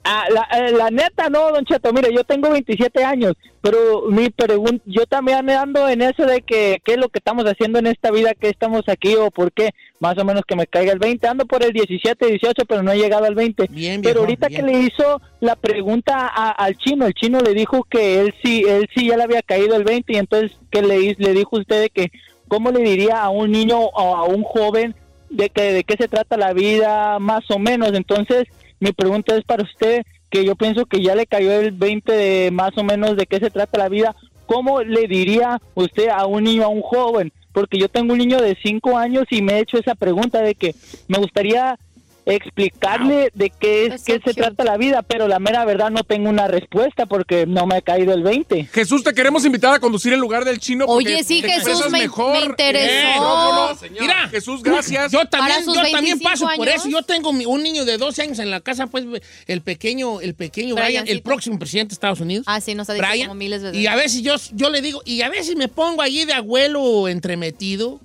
Ah, 0.04 0.26
la, 0.32 0.48
eh, 0.60 0.72
la 0.72 0.90
neta, 0.92 1.30
no, 1.30 1.52
Don 1.52 1.66
Cheto, 1.66 1.92
mire, 1.94 2.14
yo 2.14 2.24
tengo 2.24 2.50
27 2.52 3.04
años, 3.04 3.34
pero 3.62 4.04
mi 4.10 4.30
pregunta, 4.30 4.84
yo 4.86 5.06
también 5.06 5.50
ando 5.50 5.88
en 5.90 6.02
eso 6.02 6.26
de 6.26 6.42
que 6.42 6.80
qué 6.84 6.94
es 6.94 6.98
lo 6.98 7.10
que 7.10 7.20
estamos 7.20 7.46
haciendo 7.46 7.80
en 7.80 7.88
esta 7.88 8.12
vida, 8.12 8.34
que 8.34 8.50
estamos 8.50 8.84
aquí 8.88 9.16
o 9.16 9.32
por 9.32 9.52
qué, 9.52 9.72
más 10.00 10.18
o 10.18 10.26
menos 10.26 10.44
que 10.48 10.56
me 10.56 10.68
caiga 10.68 10.94
el 10.94 11.00
20, 11.00 11.28
ando 11.28 11.46
por 11.46 11.64
el 11.64 11.72
17, 11.74 12.26
18, 12.28 12.66
pero 12.68 12.84
no 12.84 12.92
he 12.92 12.98
llegado 12.98 13.26
al 13.26 13.36
20. 13.36 13.68
Bien, 13.70 14.02
pero 14.02 14.14
viejo, 14.14 14.20
ahorita 14.26 14.48
bien. 14.48 14.66
que 14.66 14.72
le 14.72 14.80
hizo 14.82 15.22
la 15.40 15.56
pregunta 15.56 16.28
a- 16.28 16.52
al 16.52 16.78
chino, 16.78 17.06
el 17.06 17.14
chino 17.14 17.40
le 17.40 17.54
dijo 17.54 17.84
que 17.90 18.20
él 18.20 18.34
sí, 18.44 18.64
él 18.68 18.88
sí 18.96 19.08
ya 19.08 19.18
le 19.18 19.24
había 19.24 19.42
caído 19.42 19.76
el 19.76 19.84
20 19.84 20.14
y 20.14 20.18
entonces 20.18 20.52
que 20.72 20.82
le, 20.82 21.16
le 21.18 21.34
dijo 21.34 21.58
usted 21.58 21.82
de 21.82 21.90
que 21.90 22.12
cómo 22.48 22.72
le 22.72 22.82
diría 22.82 23.22
a 23.24 23.30
un 23.30 23.52
niño 23.52 23.80
o 23.80 24.16
a 24.16 24.26
un 24.26 24.44
joven 24.44 24.94
de 25.32 25.50
que 25.50 25.74
de 25.74 25.84
qué 25.84 25.96
se 25.98 26.08
trata 26.08 26.38
la 26.38 26.54
vida 26.54 27.18
más 27.20 27.50
o 27.50 27.58
menos. 27.58 27.92
Entonces, 27.94 28.44
mi 28.80 28.92
pregunta 28.92 29.36
es 29.36 29.44
para 29.44 29.64
usted 29.64 30.04
que 30.30 30.44
yo 30.44 30.56
pienso 30.56 30.86
que 30.86 31.02
ya 31.02 31.16
le 31.16 31.28
cayó 31.28 31.52
el 31.54 31.72
20 31.72 32.12
de 32.12 32.52
más 32.52 32.78
o 32.78 32.84
menos 32.84 33.16
de 33.16 33.26
qué 33.26 33.40
se 33.40 33.50
trata 33.50 33.80
la 33.80 33.90
vida. 33.90 34.16
¿Cómo 34.46 34.82
le 34.82 35.08
diría 35.08 35.62
usted 35.74 36.10
a 36.10 36.26
un 36.26 36.44
niño, 36.44 36.64
a 36.64 36.68
un 36.68 36.82
joven? 36.82 37.32
Porque 37.52 37.78
yo 37.78 37.88
tengo 37.90 38.14
un 38.14 38.20
niño 38.20 38.42
de 38.42 38.58
5 38.62 38.98
años 38.98 39.26
y 39.30 39.42
me 39.42 39.54
he 39.54 39.60
hecho 39.60 39.78
esa 39.78 39.96
pregunta 39.96 40.42
de 40.42 40.56
que 40.56 40.76
me 41.08 41.18
gustaría 41.18 41.80
explicarle 42.26 43.32
de 43.34 43.50
qué 43.50 43.86
es 43.88 44.04
qué 44.04 44.20
se 44.24 44.34
trata 44.34 44.64
la 44.64 44.78
vida, 44.78 45.02
pero 45.04 45.28
la 45.28 45.40
mera 45.40 45.64
verdad 45.66 45.90
no 45.92 46.04
tengo 46.04 46.30
una 46.30 46.48
respuesta 46.48 47.06
porque 47.06 47.46
no 47.46 47.66
me 47.68 47.76
ha 47.78 47.82
caído 47.82 48.14
el 48.14 48.24
20. 48.24 48.66
Jesús, 48.72 49.04
te 49.04 49.14
queremos 49.14 49.46
invitar 49.46 49.74
a 49.74 49.80
conducir 49.80 50.14
el 50.14 50.20
lugar 50.20 50.46
del 50.46 50.60
chino. 50.60 50.86
porque 50.86 51.08
Oye, 51.16 51.24
sí, 51.24 51.42
te 51.42 51.50
Jesús, 51.52 51.90
me- 51.92 52.00
mejor. 52.00 52.34
me 52.40 52.46
interesó. 52.46 52.90
Eh, 52.90 53.14
no, 53.18 53.52
no, 53.54 53.70
no, 53.74 53.80
señor. 53.80 54.02
Mira, 54.02 54.28
Jesús, 54.30 54.64
gracias. 54.64 55.12
Yo 55.12 55.26
también, 55.26 55.60
yo 55.66 55.74
también 55.74 55.94
25 56.20 56.24
paso 56.30 56.48
por 56.56 56.68
eso. 56.68 56.90
Yo 56.90 57.02
tengo 57.04 57.32
mi- 57.34 57.46
un 57.46 57.62
niño 57.64 57.86
de 57.86 57.98
12 57.98 58.22
años 58.24 58.40
en 58.40 58.50
la 58.52 58.60
casa, 58.62 58.88
pues 58.88 59.06
el 59.48 59.62
pequeño, 59.62 60.22
el 60.22 60.34
pequeño 60.36 60.76
Brian, 60.76 61.08
el 61.08 61.22
próximo 61.22 61.60
presidente 61.60 61.90
de 61.90 61.94
Estados 61.94 62.20
Unidos. 62.20 62.46
Ah, 62.48 62.60
sí, 62.62 62.76
nos 62.76 62.90
ha 62.90 62.94
dicho 62.94 63.06
Brian, 63.08 63.28
como 63.28 63.38
miles 63.40 63.62
de 63.62 63.68
veces. 63.70 63.82
Y 63.84 63.88
a 63.88 63.96
veces 63.96 64.22
yo, 64.22 64.36
yo 64.54 64.70
le 64.70 64.82
digo, 64.82 65.02
y 65.06 65.22
a 65.22 65.30
veces 65.30 65.56
me 65.56 65.68
pongo 65.68 66.02
allí 66.02 66.26
de 66.26 66.34
abuelo 66.34 67.08
entremetido. 67.08 68.00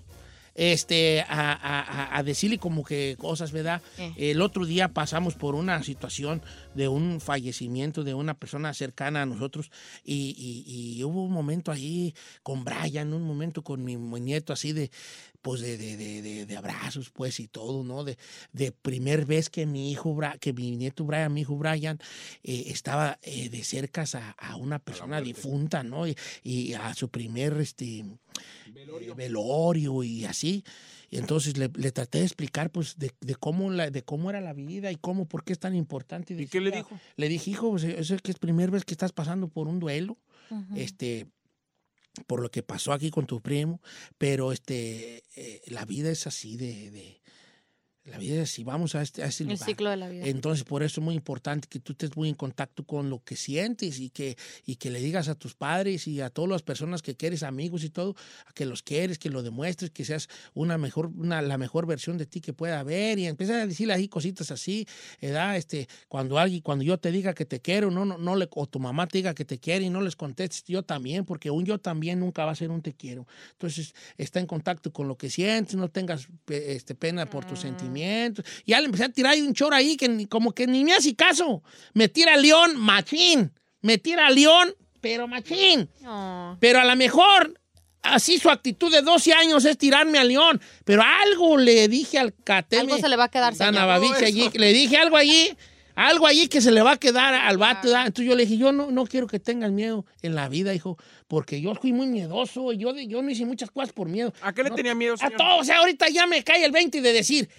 Este, 0.63 1.23
a, 1.23 2.17
a- 2.19 2.23
decirle 2.23 2.59
como 2.59 2.85
que 2.85 3.17
cosas, 3.19 3.51
¿verdad? 3.51 3.81
Eh. 3.97 4.13
El 4.19 4.43
otro 4.43 4.67
día 4.67 4.89
pasamos 4.89 5.35
por 5.35 5.55
una 5.55 5.83
situación 5.83 6.43
de 6.75 6.87
un 6.87 7.19
fallecimiento 7.23 8.05
de 8.05 8.13
una 8.13 8.35
persona 8.35 8.75
cercana 8.75 9.23
a 9.23 9.27
nosotros 9.27 9.71
y, 10.05 10.35
y- 10.37 10.99
y 10.99 11.03
hubo 11.05 11.25
un 11.25 11.33
momento 11.33 11.73
ahí 11.73 12.15
con 12.43 12.63
Brian, 12.65 13.15
un 13.15 13.23
momento 13.23 13.63
con 13.65 13.83
mi, 13.83 13.97
mi 13.97 14.21
nieto 14.21 14.53
así 14.53 14.75
de, 14.75 14.91
pues 15.43 15.61
de, 15.61 15.77
de, 15.79 15.97
de, 15.97 16.23
de- 16.23 16.47
de 16.47 16.57
abrazos, 16.57 17.11
pues 17.11 17.41
y 17.41 17.49
todo, 17.49 17.83
¿no? 17.85 18.05
De, 18.05 18.17
de 18.53 18.73
primer 18.73 19.25
vez 19.27 19.51
que 19.51 19.67
mi 19.67 19.91
hijo, 19.91 20.15
Bra- 20.15 20.39
que 20.39 20.53
mi 20.53 20.77
nieto 20.77 21.05
Brian, 21.05 21.33
mi 21.33 21.43
hijo 21.43 21.57
Brian, 21.57 21.99
eh, 22.43 22.65
estaba 22.69 23.19
eh, 23.23 23.49
de 23.49 23.63
cerca 23.65 24.05
a, 24.15 24.31
a 24.33 24.57
una 24.57 24.79
persona 24.79 25.21
difunta, 25.21 25.83
¿no? 25.83 26.07
Y, 26.07 26.17
y 26.43 26.75
a 26.75 26.93
su 26.95 27.09
primer, 27.09 27.55
este, 27.61 28.05
velorio, 28.73 29.15
velorio 29.15 30.03
y 30.03 30.25
así. 30.25 30.65
Y 31.11 31.19
entonces 31.19 31.57
le, 31.57 31.69
le 31.75 31.91
traté 31.91 32.19
de 32.19 32.25
explicar, 32.25 32.71
pues, 32.71 32.97
de, 32.97 33.11
de 33.21 33.35
cómo 33.35 33.71
la, 33.71 33.91
de 33.91 34.03
cómo 34.03 34.31
era 34.31 34.41
la 34.41 34.53
vida 34.53 34.93
y 34.93 34.97
cómo, 34.97 35.25
por 35.27 35.43
qué 35.43 35.53
es 35.53 35.59
tan 35.59 35.75
importante. 35.75 36.35
¿Y 36.35 36.47
qué 36.47 36.61
le 36.61 36.71
dijo? 36.77 37.01
Le 37.17 37.29
dije, 37.29 37.51
hijo, 37.51 37.71
pues, 37.71 37.83
eso 37.85 38.15
es 38.15 38.23
que 38.23 38.31
es 38.31 38.39
primera 38.39 38.71
vez 38.71 38.85
que 38.85 38.95
estás 38.95 39.13
pasando 39.13 39.49
por 39.49 39.67
un 39.67 39.81
duelo. 39.81 40.17
Este, 40.77 41.27
por 42.27 42.41
lo 42.41 42.51
que 42.51 42.63
pasó 42.63 42.93
aquí 42.93 43.11
con 43.11 43.27
tu 43.27 43.41
primo, 43.41 43.81
pero 44.19 44.53
este, 44.53 45.23
eh, 45.37 45.63
la 45.67 45.85
vida 45.85 46.11
es 46.11 46.27
así 46.27 46.57
de, 46.57 46.91
de- 46.91 47.20
la 48.05 48.17
vida 48.17 48.37
es 48.37 48.51
así, 48.51 48.65
vamos 48.65 48.95
a, 48.95 49.03
este, 49.03 49.23
a 49.23 49.27
ese 49.27 49.43
El 49.45 49.51
lugar. 49.51 49.69
ciclo 49.69 49.91
de 49.91 49.97
la 49.97 50.09
vida. 50.09 50.25
Entonces, 50.27 50.65
por 50.65 50.83
eso 50.83 51.01
es 51.01 51.05
muy 51.05 51.15
importante 51.15 51.69
que 51.69 51.81
tú 51.81 51.93
estés 51.93 52.17
muy 52.17 52.31
en 52.31 52.35
contacto 52.35 52.85
con 52.85 53.11
lo 53.11 53.23
que 53.23 53.37
sientes 53.37 54.01
y 54.01 54.09
que, 54.09 54.37
y 54.65 54.77
que 54.77 54.91
le 54.91 55.01
digas 55.01 55.29
a 55.29 55.35
tus 55.35 55.55
padres 55.55 56.07
y 56.07 56.23
a 56.23 56.31
todas 56.31 56.51
las 56.51 56.63
personas 56.63 57.03
que 57.03 57.15
quieres, 57.15 57.43
amigos 57.43 57.85
y 57.85 57.91
todo, 57.91 58.17
que 58.55 58.65
los 58.65 58.83
quieres, 58.83 59.19
que 59.19 59.29
lo 59.29 59.43
demuestres, 59.43 59.91
que 59.91 60.07
seas 60.07 60.29
una 60.55 60.79
mejor, 60.79 61.09
una, 61.15 61.43
la 61.43 61.59
mejor 61.59 61.87
versión 61.87 62.17
de 62.17 62.25
ti 62.25 62.41
que 62.41 62.55
pueda 62.55 62.81
haber 62.81 63.19
y 63.19 63.27
empiezas 63.27 63.57
a 63.57 63.67
decirle 63.67 63.93
ahí 63.93 64.09
cositas 64.09 64.51
así, 64.51 64.87
¿verdad? 65.21 65.57
Este, 65.59 65.87
cuando 66.09 66.39
alguien, 66.39 66.63
cuando 66.63 66.85
yo 66.85 66.99
te 66.99 67.13
diga 67.13 67.35
que 67.35 67.45
te 67.45 67.61
quiero, 67.61 67.91
no, 67.91 68.07
no, 68.07 68.17
no 68.17 68.35
le, 68.35 68.49
o 68.51 68.67
tu 68.67 68.81
mamá 68.81 69.07
te 69.09 69.19
diga 69.19 69.35
que 69.35 69.45
te 69.45 69.59
quiere 69.59 69.85
y 69.85 69.91
no 69.91 70.01
les 70.01 70.17
contestes 70.17 70.65
yo 70.65 70.83
también, 70.83 71.27
porque 71.27 71.51
un 71.51 71.67
yo 71.67 71.79
también 71.79 72.19
nunca 72.21 72.47
va 72.47 72.53
a 72.53 72.57
ser 72.57 72.71
un 72.71 72.81
te 72.81 72.95
quiero. 72.95 73.27
Entonces, 73.53 73.95
está 74.17 74.41
en 74.41 74.47
contacto 74.47 74.91
con 74.91 75.07
lo 75.07 75.19
que 75.19 75.29
sientes, 75.29 75.75
no 75.75 75.91
tengas 75.91 76.29
este, 76.49 76.95
pena 76.95 77.27
por 77.27 77.45
tus 77.45 77.61
sentimientos. 77.61 77.90
Ya 78.67 78.81
le 78.81 78.87
empecé 78.87 79.05
a 79.05 79.09
tirar 79.09 79.33
ahí 79.33 79.41
un 79.43 79.55
choro 79.55 79.75
ahí 79.77 79.97
que 79.97 80.09
ni- 80.09 80.27
como 80.27 80.53
que 80.53 80.67
ni 80.67 80.85
me 80.85 80.93
hace 80.95 81.15
caso. 81.15 81.63
Me 81.95 82.09
tira 82.09 82.37
León, 82.37 82.77
machín. 82.77 83.53
Me 83.83 83.99
tira 83.99 84.29
León, 84.31 84.75
pero 85.01 85.27
machín. 85.29 85.89
Oh. 86.07 86.57
Pero 86.61 86.81
a 86.81 86.85
lo 86.85 86.97
mejor 86.97 87.59
así 88.03 88.39
su 88.39 88.49
actitud 88.51 88.91
de 88.93 89.03
12 89.03 89.33
años 89.33 89.65
es 89.65 89.77
tirarme 89.79 90.19
a 90.19 90.25
León. 90.25 90.61
Pero 90.85 91.03
algo 91.03 91.57
le 91.59 91.89
dije 91.89 92.19
al 92.19 92.35
cateme. 92.45 92.83
Algo 92.93 92.99
se 92.99 93.09
le 93.09 93.17
va 93.17 93.25
a 93.25 93.29
quedar, 93.31 93.55
Todo 93.55 94.27
allí. 94.27 94.51
Le 94.55 94.73
dije 94.73 94.97
algo 94.97 95.17
allí. 95.17 95.57
Algo 95.97 96.27
allí 96.27 96.49
que 96.49 96.63
se 96.63 96.71
le 96.71 96.81
va 96.81 96.93
a 96.93 96.97
quedar 96.97 97.35
al 97.35 97.59
vato. 97.59 97.89
¿verdad? 97.89 98.07
Entonces 98.07 98.27
yo 98.31 98.35
le 98.35 98.47
dije, 98.47 98.57
yo 98.57 98.73
no, 98.73 98.91
no 98.91 99.05
quiero 99.07 99.27
que 99.27 99.39
tengas 99.39 99.71
miedo 99.71 100.07
en 100.23 100.35
la 100.35 100.49
vida, 100.49 100.73
hijo, 100.73 100.97
porque 101.29 101.61
yo 101.61 101.75
fui 101.75 101.93
muy 101.93 102.07
miedoso. 102.07 102.73
Yo, 102.73 102.97
yo 102.97 103.21
no 103.21 103.29
hice 103.31 103.45
muchas 103.45 103.71
cosas 103.71 103.93
por 103.93 104.09
miedo. 104.09 104.33
¿A 104.41 104.55
qué 104.55 104.63
le 104.63 104.71
No- 104.71 104.77
tenía 104.77 104.95
miedo, 104.95 105.15
A 105.15 105.17
señor? 105.19 105.37
todo. 105.37 105.59
O 105.59 105.65
sea, 105.65 105.79
ahorita 105.79 106.09
ya 106.09 106.27
me 106.27 106.43
cae 106.43 106.65
el 106.65 106.71
20 106.73 107.03
de 107.03 107.13
decir, 107.13 107.51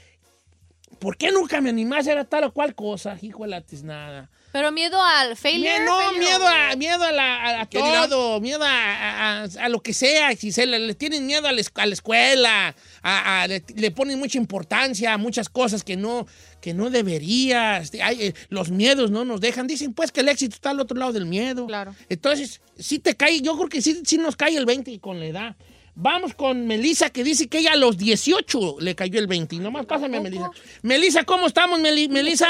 ¿por 1.02 1.18
qué 1.18 1.32
nunca 1.32 1.60
me 1.60 1.70
animé 1.72 1.98
a 1.98 2.00
hacer 2.00 2.24
tal 2.26 2.46
o 2.46 2.54
cual 2.54 2.76
cosa? 2.76 3.18
Hijo 3.22 3.44
de 3.44 3.50
la 3.50 3.62
tiznada. 3.62 4.30
Pero 4.54 4.70
miedo 4.74 5.02
al 5.02 5.38
failure. 5.38 5.80
Mie- 5.80 5.86
no, 5.86 5.98
failure, 5.98 6.20
miedo 6.20 6.46
a, 6.48 6.76
miedo 6.76 7.04
a, 7.06 7.12
la- 7.14 7.36
a- 7.38 7.62
a 7.62 7.66
¿Qué 7.70 7.78
dirán? 7.82 8.10
todo, 8.10 8.40
miedo 8.42 8.62
a, 8.64 8.68
a- 8.70 9.44
a 9.44 9.70
lo 9.70 9.82
que 9.82 9.94
sea. 9.94 10.36
Si 10.36 10.52
se 10.52 10.66
le, 10.66 10.78
le 10.78 10.94
tienen 10.94 11.26
miedo 11.26 11.48
a 11.48 11.52
la, 11.54 11.62
es- 11.62 11.72
a 11.74 11.86
la 11.86 11.94
escuela, 11.94 12.76
a- 13.02 13.42
a- 13.44 13.48
le, 13.48 13.64
le 13.76 13.92
ponen 13.92 14.20
mucha 14.20 14.38
importancia 14.38 15.14
a 15.14 15.18
muchas 15.18 15.48
cosas 15.50 15.84
que 15.86 15.96
no, 15.96 16.28
que 16.60 16.74
no 16.74 16.90
debería. 16.90 17.78
este, 17.78 18.04
hay, 18.04 18.22
eh, 18.28 18.34
los 18.50 18.72
miedos 18.72 19.10
no 19.10 19.24
nos 19.26 19.40
dejan. 19.42 19.68
Dicen 19.68 19.94
pues 19.94 20.12
que 20.12 20.20
el 20.20 20.28
éxito 20.30 20.56
está 20.56 20.72
al 20.72 20.82
otro 20.82 20.98
lado 20.98 21.14
del 21.14 21.26
miedo. 21.26 21.66
Claro. 21.68 21.96
Entonces, 22.10 22.60
sí 22.78 23.00
te 23.00 23.16
cae, 23.16 23.40
yo 23.42 23.56
creo 23.56 23.70
que 23.70 23.82
sí, 23.82 24.02
sí 24.06 24.18
nos 24.18 24.36
cae 24.36 24.58
el 24.58 24.66
20 24.66 25.00
con 25.00 25.20
la 25.20 25.26
edad. 25.28 25.56
Vamos 25.96 26.34
con 26.34 26.66
Melissa, 26.68 27.10
que 27.10 27.24
dice 27.24 27.48
que 27.48 27.60
ella 27.60 27.74
a 27.74 27.76
los 27.76 27.98
18 27.98 28.78
le 28.80 28.96
cayó 28.96 29.20
el 29.20 29.28
20. 29.28 29.56
Y 29.58 29.60
nomás 29.60 29.86
pásame 29.86 30.18
a 30.18 30.22
Melissa. 30.22 30.50
Melissa, 30.82 31.24
¿cómo 31.24 31.48
estamos, 31.48 31.80
Meli- 31.80 32.08
Melissa? 32.10 32.48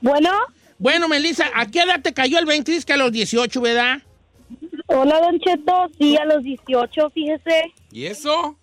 Bueno. 0.00 0.30
Bueno, 0.78 1.08
Melissa, 1.08 1.50
¿a 1.54 1.66
qué 1.66 1.80
edad 1.80 2.00
te 2.00 2.14
cayó 2.14 2.38
el 2.38 2.46
20? 2.46 2.70
Dices 2.70 2.86
que 2.86 2.92
a 2.92 2.96
los 2.96 3.10
18, 3.10 3.60
¿verdad? 3.60 3.98
Hola, 4.86 5.20
Don 5.20 5.38
Cheto. 5.40 5.90
Sí, 5.98 6.16
a 6.16 6.24
los 6.24 6.42
18, 6.44 7.10
fíjese. 7.10 7.72
¿Y 7.90 8.06
eso? 8.06 8.56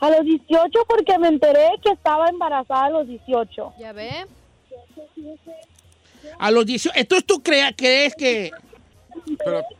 A 0.00 0.10
los 0.10 0.24
18 0.24 0.70
porque 0.88 1.18
me 1.18 1.26
enteré 1.28 1.66
que 1.82 1.90
estaba 1.90 2.28
embarazada 2.28 2.84
a 2.86 2.90
los 2.90 3.08
18. 3.08 3.72
Ya 3.80 3.92
ve. 3.92 4.08
A 6.38 6.50
los 6.52 6.64
18. 6.64 6.96
Entonces 6.98 7.26
tú 7.26 7.42
crea- 7.42 7.74
crees 7.76 8.14
que... 8.14 8.52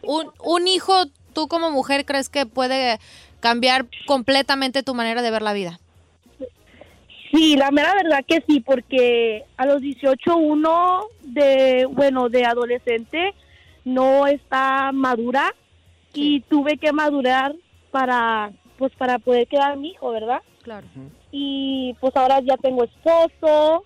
Un, 0.02 0.30
un 0.42 0.66
hijo, 0.68 0.92
tú 1.38 1.46
como 1.46 1.70
mujer, 1.70 2.04
¿crees 2.04 2.28
que 2.28 2.46
puede 2.46 2.98
cambiar 3.38 3.86
completamente 4.08 4.82
tu 4.82 4.92
manera 4.92 5.22
de 5.22 5.30
ver 5.30 5.42
la 5.42 5.52
vida? 5.52 5.78
Sí, 7.32 7.54
la 7.56 7.70
mera 7.70 7.94
verdad 7.94 8.24
que 8.26 8.42
sí, 8.48 8.58
porque 8.58 9.44
a 9.56 9.64
los 9.64 9.80
18 9.80 10.36
uno 10.36 11.02
de, 11.22 11.86
bueno, 11.92 12.28
de 12.28 12.44
adolescente 12.44 13.34
no 13.84 14.26
está 14.26 14.90
madura 14.90 15.54
y 16.12 16.40
tuve 16.40 16.76
que 16.76 16.92
madurar 16.92 17.54
para, 17.92 18.50
pues 18.76 18.92
para 18.96 19.20
poder 19.20 19.46
quedar 19.46 19.76
mi 19.76 19.90
hijo, 19.90 20.10
¿verdad? 20.10 20.42
Claro. 20.62 20.88
Y 21.30 21.94
pues 22.00 22.16
ahora 22.16 22.40
ya 22.40 22.56
tengo 22.56 22.82
esposo, 22.82 23.84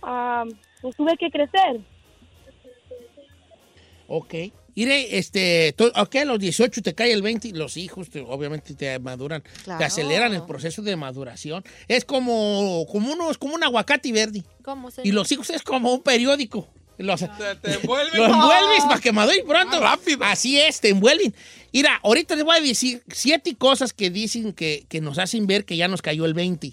ah, 0.00 0.44
pues 0.80 0.96
tuve 0.96 1.18
que 1.18 1.30
crecer. 1.30 1.80
Ok. 4.08 4.34
Mire, 4.76 5.18
este, 5.18 5.74
ok, 5.78 6.14
a 6.16 6.24
los 6.24 6.38
18 6.38 6.82
te 6.82 6.94
cae 6.94 7.12
el 7.12 7.22
20 7.22 7.48
y 7.48 7.52
los 7.52 7.76
hijos 7.76 8.10
te- 8.10 8.20
obviamente 8.20 8.74
te 8.74 8.98
maduran, 8.98 9.42
Claro. 9.64 9.78
te 9.78 9.84
aceleran 9.84 10.34
el 10.34 10.42
proceso 10.42 10.82
de 10.82 10.96
maduración. 10.96 11.64
Es 11.88 12.04
como, 12.04 12.84
como, 12.90 13.12
uno, 13.12 13.30
es 13.30 13.38
como 13.38 13.54
un 13.54 13.62
aguacate 13.62 14.10
verde. 14.12 14.42
¿Cómo 14.62 14.90
se 14.90 15.02
Y 15.06 15.12
los 15.12 15.30
hijos 15.32 15.50
es 15.50 15.62
como 15.62 15.92
un 15.92 16.02
periódico. 16.02 16.68
Los, 16.96 17.20
Te 17.20 17.72
envuelven. 17.74 18.18
lo 18.20 18.26
envuelves 18.26 18.84
para 18.88 19.00
que 19.00 19.10
madure 19.10 19.42
pronto. 19.42 19.80
Más 19.80 19.98
rápido. 19.98 20.18
Así 20.22 20.60
es, 20.60 20.80
te 20.80 20.90
envuelven. 20.90 21.34
Mira, 21.72 21.98
ahorita 22.04 22.36
les 22.36 22.44
voy 22.44 22.56
a 22.56 22.60
decir 22.60 23.02
siete 23.12 23.56
cosas 23.56 23.92
que 23.92 24.10
dicen 24.10 24.52
que, 24.52 24.86
que 24.88 25.00
nos 25.00 25.18
hacen 25.18 25.48
ver 25.48 25.64
que 25.64 25.76
ya 25.76 25.88
nos 25.88 26.02
cayó 26.02 26.24
el 26.24 26.34
20 26.34 26.72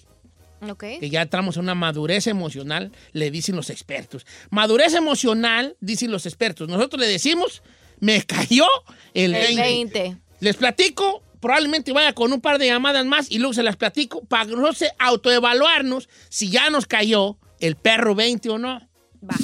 Ok. 0.70 0.84
que 1.00 1.10
ya 1.10 1.24
entramos 1.24 1.56
en 1.58 1.64
una 1.64 1.74
madurez 1.74 2.28
emocional, 2.28 2.92
le 3.14 3.32
dicen 3.32 3.56
los 3.56 3.72
expertos. 3.72 4.28
Madurez 4.52 4.94
emocional, 4.94 5.76
dicen 5.80 6.12
los 6.12 6.28
expertos. 6.28 6.70
Nosotros 6.70 7.00
le 7.02 7.08
decimos, 7.08 7.64
me 8.02 8.22
cayó 8.24 8.66
el, 9.14 9.34
El 9.34 9.56
20. 9.56 9.62
20. 9.62 10.18
Les 10.42 10.58
platico, 10.58 11.24
probablemente 11.40 11.94
vaya 11.94 12.14
con 12.14 12.34
un 12.34 12.42
par 12.42 12.58
de 12.58 12.66
llamadas 12.66 13.06
más 13.06 13.32
y 13.32 13.38
luego 13.38 13.54
se 13.54 13.64
las 13.64 13.78
platico 13.78 14.26
para 14.26 14.46
no 14.46 14.74
sé, 14.74 14.92
autoevaluarnos 15.00 16.10
si 16.28 16.50
ya 16.50 16.70
nos 16.70 16.88
cayó 16.88 17.38
el 17.60 17.78
perro 17.78 18.16
20 18.16 18.50
o 18.50 18.58
no. 18.58 18.82
Va. 19.24 19.36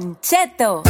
Don. 0.00 0.82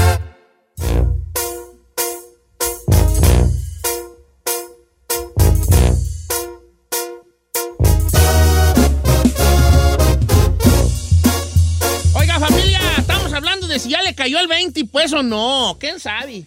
Oiga, 12.15 12.41
familia, 12.41 12.81
estamos 12.97 13.33
hablando 13.35 13.67
de 13.67 13.79
si 13.79 13.91
ya 13.91 14.03
le 14.03 14.15
cayó 14.15 14.39
el 14.39 14.49
20 14.49 14.87
pues 14.87 15.13
o 15.13 15.23
no. 15.23 15.77
¿Quién 15.79 16.01
sabe? 16.01 16.45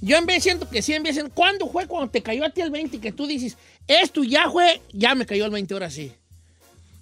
Yo 0.00 0.16
en 0.16 0.26
vez 0.26 0.42
siento 0.42 0.68
que 0.68 0.82
sí, 0.82 0.94
en 0.94 1.04
vez 1.04 1.18
en 1.18 1.30
¿cuándo 1.30 1.68
fue 1.68 1.86
cuando 1.86 2.10
te 2.10 2.20
cayó 2.20 2.44
a 2.44 2.50
ti 2.50 2.62
el 2.62 2.70
20 2.70 3.00
que 3.00 3.12
tú 3.12 3.28
dices, 3.28 3.56
esto 3.86 4.24
ya 4.24 4.50
fue, 4.50 4.82
ya 4.92 5.14
me 5.14 5.24
cayó 5.24 5.44
el 5.44 5.52
20 5.52 5.74
ahora 5.74 5.90
sí? 5.90 6.12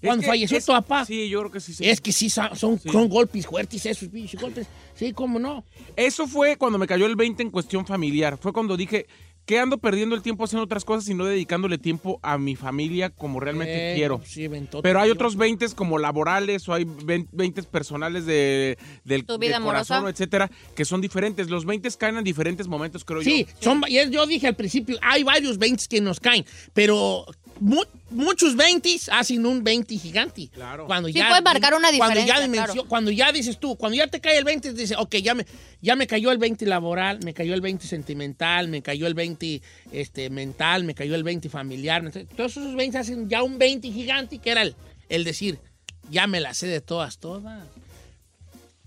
Cuando 0.02 0.22
que 0.22 0.26
falleció 0.28 0.58
es- 0.58 0.64
tu 0.66 0.72
papá. 0.72 1.04
Sí, 1.04 1.28
yo 1.28 1.40
creo 1.40 1.50
que 1.52 1.60
sí. 1.60 1.72
sí. 1.74 1.88
Es 1.88 2.00
que 2.00 2.12
sí, 2.12 2.28
son, 2.30 2.54
son- 2.56 2.78
son 2.80 3.08
golpes 3.08 3.46
fuertes 3.46 3.84
esos 3.86 4.08
pinches 4.08 4.40
golpes. 4.40 4.66
Sí, 4.94 5.12
cómo 5.12 5.38
no. 5.38 5.64
Eso 5.96 6.26
fue 6.26 6.56
cuando 6.56 6.78
me 6.78 6.86
cayó 6.86 7.06
el 7.06 7.16
20 7.16 7.42
en 7.42 7.50
cuestión 7.50 7.86
familiar. 7.86 8.38
Fue 8.38 8.52
cuando 8.52 8.76
dije, 8.76 9.06
que 9.44 9.60
ando 9.60 9.78
perdiendo 9.78 10.16
el 10.16 10.22
tiempo 10.22 10.42
haciendo 10.42 10.64
otras 10.64 10.84
cosas 10.84 11.08
y 11.08 11.14
no 11.14 11.24
dedicándole 11.24 11.78
tiempo 11.78 12.18
a 12.20 12.36
mi 12.36 12.56
familia 12.56 13.10
como 13.10 13.38
realmente 13.38 13.92
Eh, 13.92 13.94
quiero. 13.94 14.20
sí, 14.26 14.48
Pero 14.82 15.00
hay 15.00 15.08
otros 15.10 15.36
20 15.36 15.68
como 15.76 15.98
laborales 15.98 16.68
o 16.68 16.74
hay 16.74 16.84
20 16.84 17.62
personales 17.62 18.26
de, 18.26 18.76
del, 19.04 19.24
Tu 19.24 19.38
vida 19.38 19.54
del 19.54 19.62
corazón, 19.62 19.98
amorosa. 19.98 20.12
etcétera, 20.14 20.50
que 20.74 20.84
son 20.84 21.00
diferentes. 21.00 21.48
Los 21.48 21.64
20 21.64 21.88
caen 21.92 22.16
en 22.16 22.24
diferentes 22.24 22.66
momentos, 22.66 23.04
creo 23.04 23.22
Sí, 23.22 23.46
yo. 23.60 23.70
son, 23.70 23.82
y 23.86 23.98
es- 23.98 24.10
yo 24.10 24.26
dije 24.26 24.48
al 24.48 24.56
principio, 24.56 24.98
hay 25.00 25.22
varios 25.22 25.58
20 25.58 25.84
que 25.88 26.00
nos 26.00 26.18
caen, 26.18 26.44
pero 26.74 27.24
mu- 27.60 27.84
muchos 28.10 28.56
20 28.56 28.96
hacen 29.10 29.44
un 29.46 29.62
20 29.64 29.96
gigante. 29.98 30.48
Claro. 30.52 30.86
Cuando 30.86 31.08
Sí, 31.08 31.14
ya, 31.14 31.28
puede 31.28 31.42
marcar 31.42 31.74
una 31.74 31.88
cuando 31.96 32.14
diferencia, 32.20 32.34
ya, 32.36 32.40
dimensió- 32.46 32.72
claro. 32.72 32.88
cuando 32.88 33.10
ya 33.10 33.32
dices 33.32 33.58
tú, 33.58 33.76
cuando 33.76 33.96
ya 33.96 34.06
te 34.06 34.20
cae 34.20 34.38
el 34.38 34.44
20, 34.44 34.72
dices, 34.72 34.96
ok, 34.98 35.16
ya 35.16 35.34
me, 35.34 35.46
ya 35.80 35.96
me 35.96 36.06
cayó 36.06 36.30
el 36.30 36.38
20 36.38 36.66
laboral, 36.66 37.18
me 37.24 37.34
cayó 37.34 37.54
el 37.54 37.60
20 37.60 37.86
sentimental, 37.86 38.68
me 38.68 38.82
cayó 38.82 39.06
el 39.06 39.14
20 39.14 39.60
este, 39.92 40.30
mental, 40.30 40.84
me 40.84 40.94
cayó 40.94 41.14
el 41.14 41.22
20 41.24 41.48
familiar. 41.48 42.02
Todos 42.36 42.52
esos 42.56 42.74
20 42.74 42.98
hacen 42.98 43.28
ya 43.28 43.42
un 43.42 43.58
20 43.58 43.90
gigante, 43.90 44.38
que 44.38 44.50
era 44.50 44.62
el, 44.62 44.74
el 45.08 45.24
decir, 45.24 45.58
ya 46.10 46.26
me 46.26 46.40
la 46.40 46.54
sé 46.54 46.66
de 46.68 46.80
todas, 46.80 47.18
todas. 47.18 47.64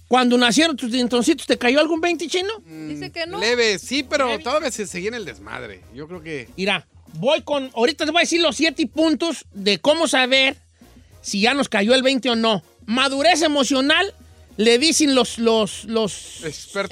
Cuando 0.07 0.37
nacieron 0.39 0.75
tus 0.75 0.91
dientoncitos, 0.91 1.45
¿te 1.45 1.57
cayó 1.57 1.79
algún 1.79 2.01
20 2.01 2.27
chino? 2.27 2.49
Dice 2.65 3.11
que 3.11 3.27
no. 3.27 3.39
Leve, 3.39 3.77
sí, 3.77 4.01
pero 4.01 4.39
todavía 4.39 4.71
se 4.71 4.87
seguía 4.87 5.09
en 5.09 5.13
el 5.13 5.25
desmadre. 5.25 5.81
Yo 5.93 6.07
creo 6.07 6.23
que. 6.23 6.49
Mira, 6.57 6.87
voy 7.15 7.41
con. 7.41 7.71
Ahorita 7.73 8.05
te 8.05 8.11
voy 8.11 8.19
a 8.19 8.23
decir 8.23 8.41
los 8.41 8.55
siete 8.55 8.87
puntos 8.87 9.45
de 9.53 9.79
cómo 9.79 10.07
saber 10.07 10.55
si 11.21 11.41
ya 11.41 11.53
nos 11.53 11.69
cayó 11.69 11.93
el 11.93 12.03
20 12.03 12.29
o 12.31 12.35
no. 12.35 12.63
Madurez 12.85 13.41
emocional, 13.41 14.13
le 14.57 14.77
dicen 14.77 15.15
los, 15.15 15.37
los, 15.37 15.85
los, 15.85 16.41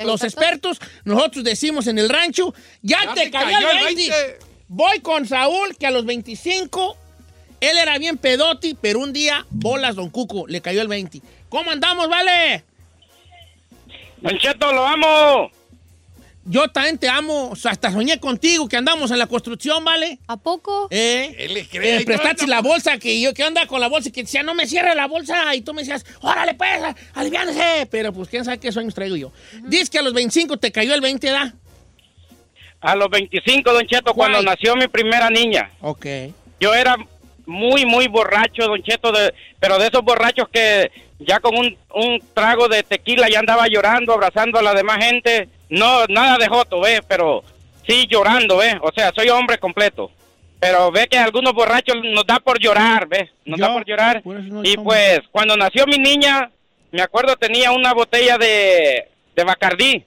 los 0.04 0.24
expertos. 0.24 0.80
Nosotros 1.06 1.44
decimos 1.44 1.88
en 1.88 2.00
el 2.00 2.10
rancho, 2.10 2.54
ya, 2.82 3.04
Ya 3.04 3.14
te 3.14 3.32
cayó, 3.32 3.52
cayó 3.52 3.72
el 3.72 3.78
el 3.78 3.84
20. 3.96 4.12
20. 4.12 4.40
Voy 4.70 5.00
con 5.00 5.26
Saúl, 5.28 5.76
que 5.78 5.88
a 5.88 5.92
los 5.92 6.06
25, 6.06 6.98
él 7.62 7.78
era 7.78 7.98
bien 7.98 8.18
pedoti, 8.18 8.74
pero 8.80 9.00
un 9.00 9.14
día, 9.14 9.46
bolas, 9.50 9.96
don 9.96 10.10
Cuco, 10.10 10.46
le 10.48 10.62
cayó 10.62 10.82
el 10.82 10.88
20. 10.88 11.22
¿Cómo 11.50 11.72
andamos, 11.72 12.10
vale? 12.10 12.64
Don 14.22 14.38
Cheto, 14.38 14.72
lo 14.74 14.86
amo. 14.86 15.52
Yo 16.50 16.70
también 16.70 16.98
te 16.98 17.10
amo, 17.10 17.50
o 17.50 17.56
sea, 17.58 17.72
hasta 17.72 17.92
soñé 17.92 18.20
contigo 18.20 18.70
que 18.70 18.78
andamos 18.78 19.12
en 19.12 19.20
la 19.20 19.28
construcción, 19.28 19.84
¿vale? 19.84 20.18
¿A 20.28 20.38
poco? 20.38 20.88
¿Eh? 20.92 21.36
Él 21.40 21.54
le 21.54 21.68
cree. 21.68 21.98
Eh, 21.98 22.06
prestaste 22.06 22.48
la 22.48 22.62
bolsa 22.62 22.98
que 22.98 23.20
yo 23.20 23.34
que 23.34 23.44
anda 23.44 23.68
con 23.68 23.82
la 23.82 23.88
bolsa 23.90 24.10
y 24.10 24.12
que 24.14 24.24
decía 24.24 24.44
no 24.44 24.54
me 24.54 24.66
cierre 24.66 24.96
la 24.96 25.08
bolsa 25.08 25.54
y 25.56 25.62
tú 25.62 25.74
me 25.74 25.82
decías 25.82 26.06
órale 26.22 26.54
pues 26.54 26.70
aliviánese 27.14 27.88
pero 27.92 28.14
pues 28.14 28.30
quién 28.30 28.46
sabe 28.46 28.60
qué 28.60 28.72
sueños 28.72 28.94
traigo 28.96 29.16
yo 29.18 29.32
dices 29.64 29.90
que 29.90 30.00
a 30.00 30.02
los 30.02 30.14
25 30.14 30.58
te 30.58 30.72
cayó 30.72 30.94
el 30.94 31.02
20 31.02 31.30
da 31.30 31.54
A 32.80 32.96
los 32.96 33.10
25, 33.10 33.74
Don 33.74 33.86
Cheto, 33.88 34.14
cuando 34.14 34.42
nació 34.42 34.76
mi 34.76 34.88
primera 34.88 35.30
niña. 35.30 35.70
ok 35.82 36.06
Yo 36.62 36.74
era 36.74 36.96
muy, 37.46 37.86
muy 37.86 38.08
borracho, 38.08 38.64
Don 38.68 38.82
Cheto, 38.84 39.12
de- 39.12 39.34
pero 39.60 39.78
de 39.80 39.88
esos 39.88 40.02
borrachos 40.04 40.48
que 40.50 40.92
ya 41.20 41.40
con 41.40 41.58
un, 41.58 41.78
un 41.96 42.20
trago 42.34 42.68
de 42.68 42.84
tequila 42.84 43.28
ya 43.30 43.40
andaba 43.40 43.68
llorando, 43.68 44.14
abrazando 44.14 44.60
a 44.60 44.62
la 44.62 44.74
demás 44.74 45.04
gente. 45.04 45.50
No, 45.70 46.06
nada 46.08 46.38
de 46.38 46.48
joto, 46.48 46.82
¿ves? 46.82 47.02
Pero 47.08 47.44
sí 47.88 48.08
llorando, 48.10 48.58
¿ves? 48.58 48.76
O 48.82 48.92
sea, 48.96 49.12
soy 49.16 49.30
hombre 49.30 49.58
completo. 49.58 50.12
Pero 50.60 50.92
ve 50.92 51.08
que 51.08 51.18
algunos 51.18 51.54
borrachos 51.54 51.98
nos 52.04 52.26
da 52.26 52.40
por 52.40 52.60
llorar, 52.60 53.08
¿ves? 53.08 53.30
Nos 53.46 53.60
da 53.60 53.74
por 53.74 53.86
llorar. 53.86 54.24
y 54.64 54.78
pues, 54.78 55.22
cuando 55.32 55.56
nació 55.56 55.86
mi 55.86 55.98
niña, 55.98 56.50
me 56.92 57.02
acuerdo 57.02 57.36
tenía 57.36 57.72
una 57.72 57.94
botella 57.94 58.38
de, 58.38 59.08
de 59.36 59.44
Bacardí. 59.44 60.04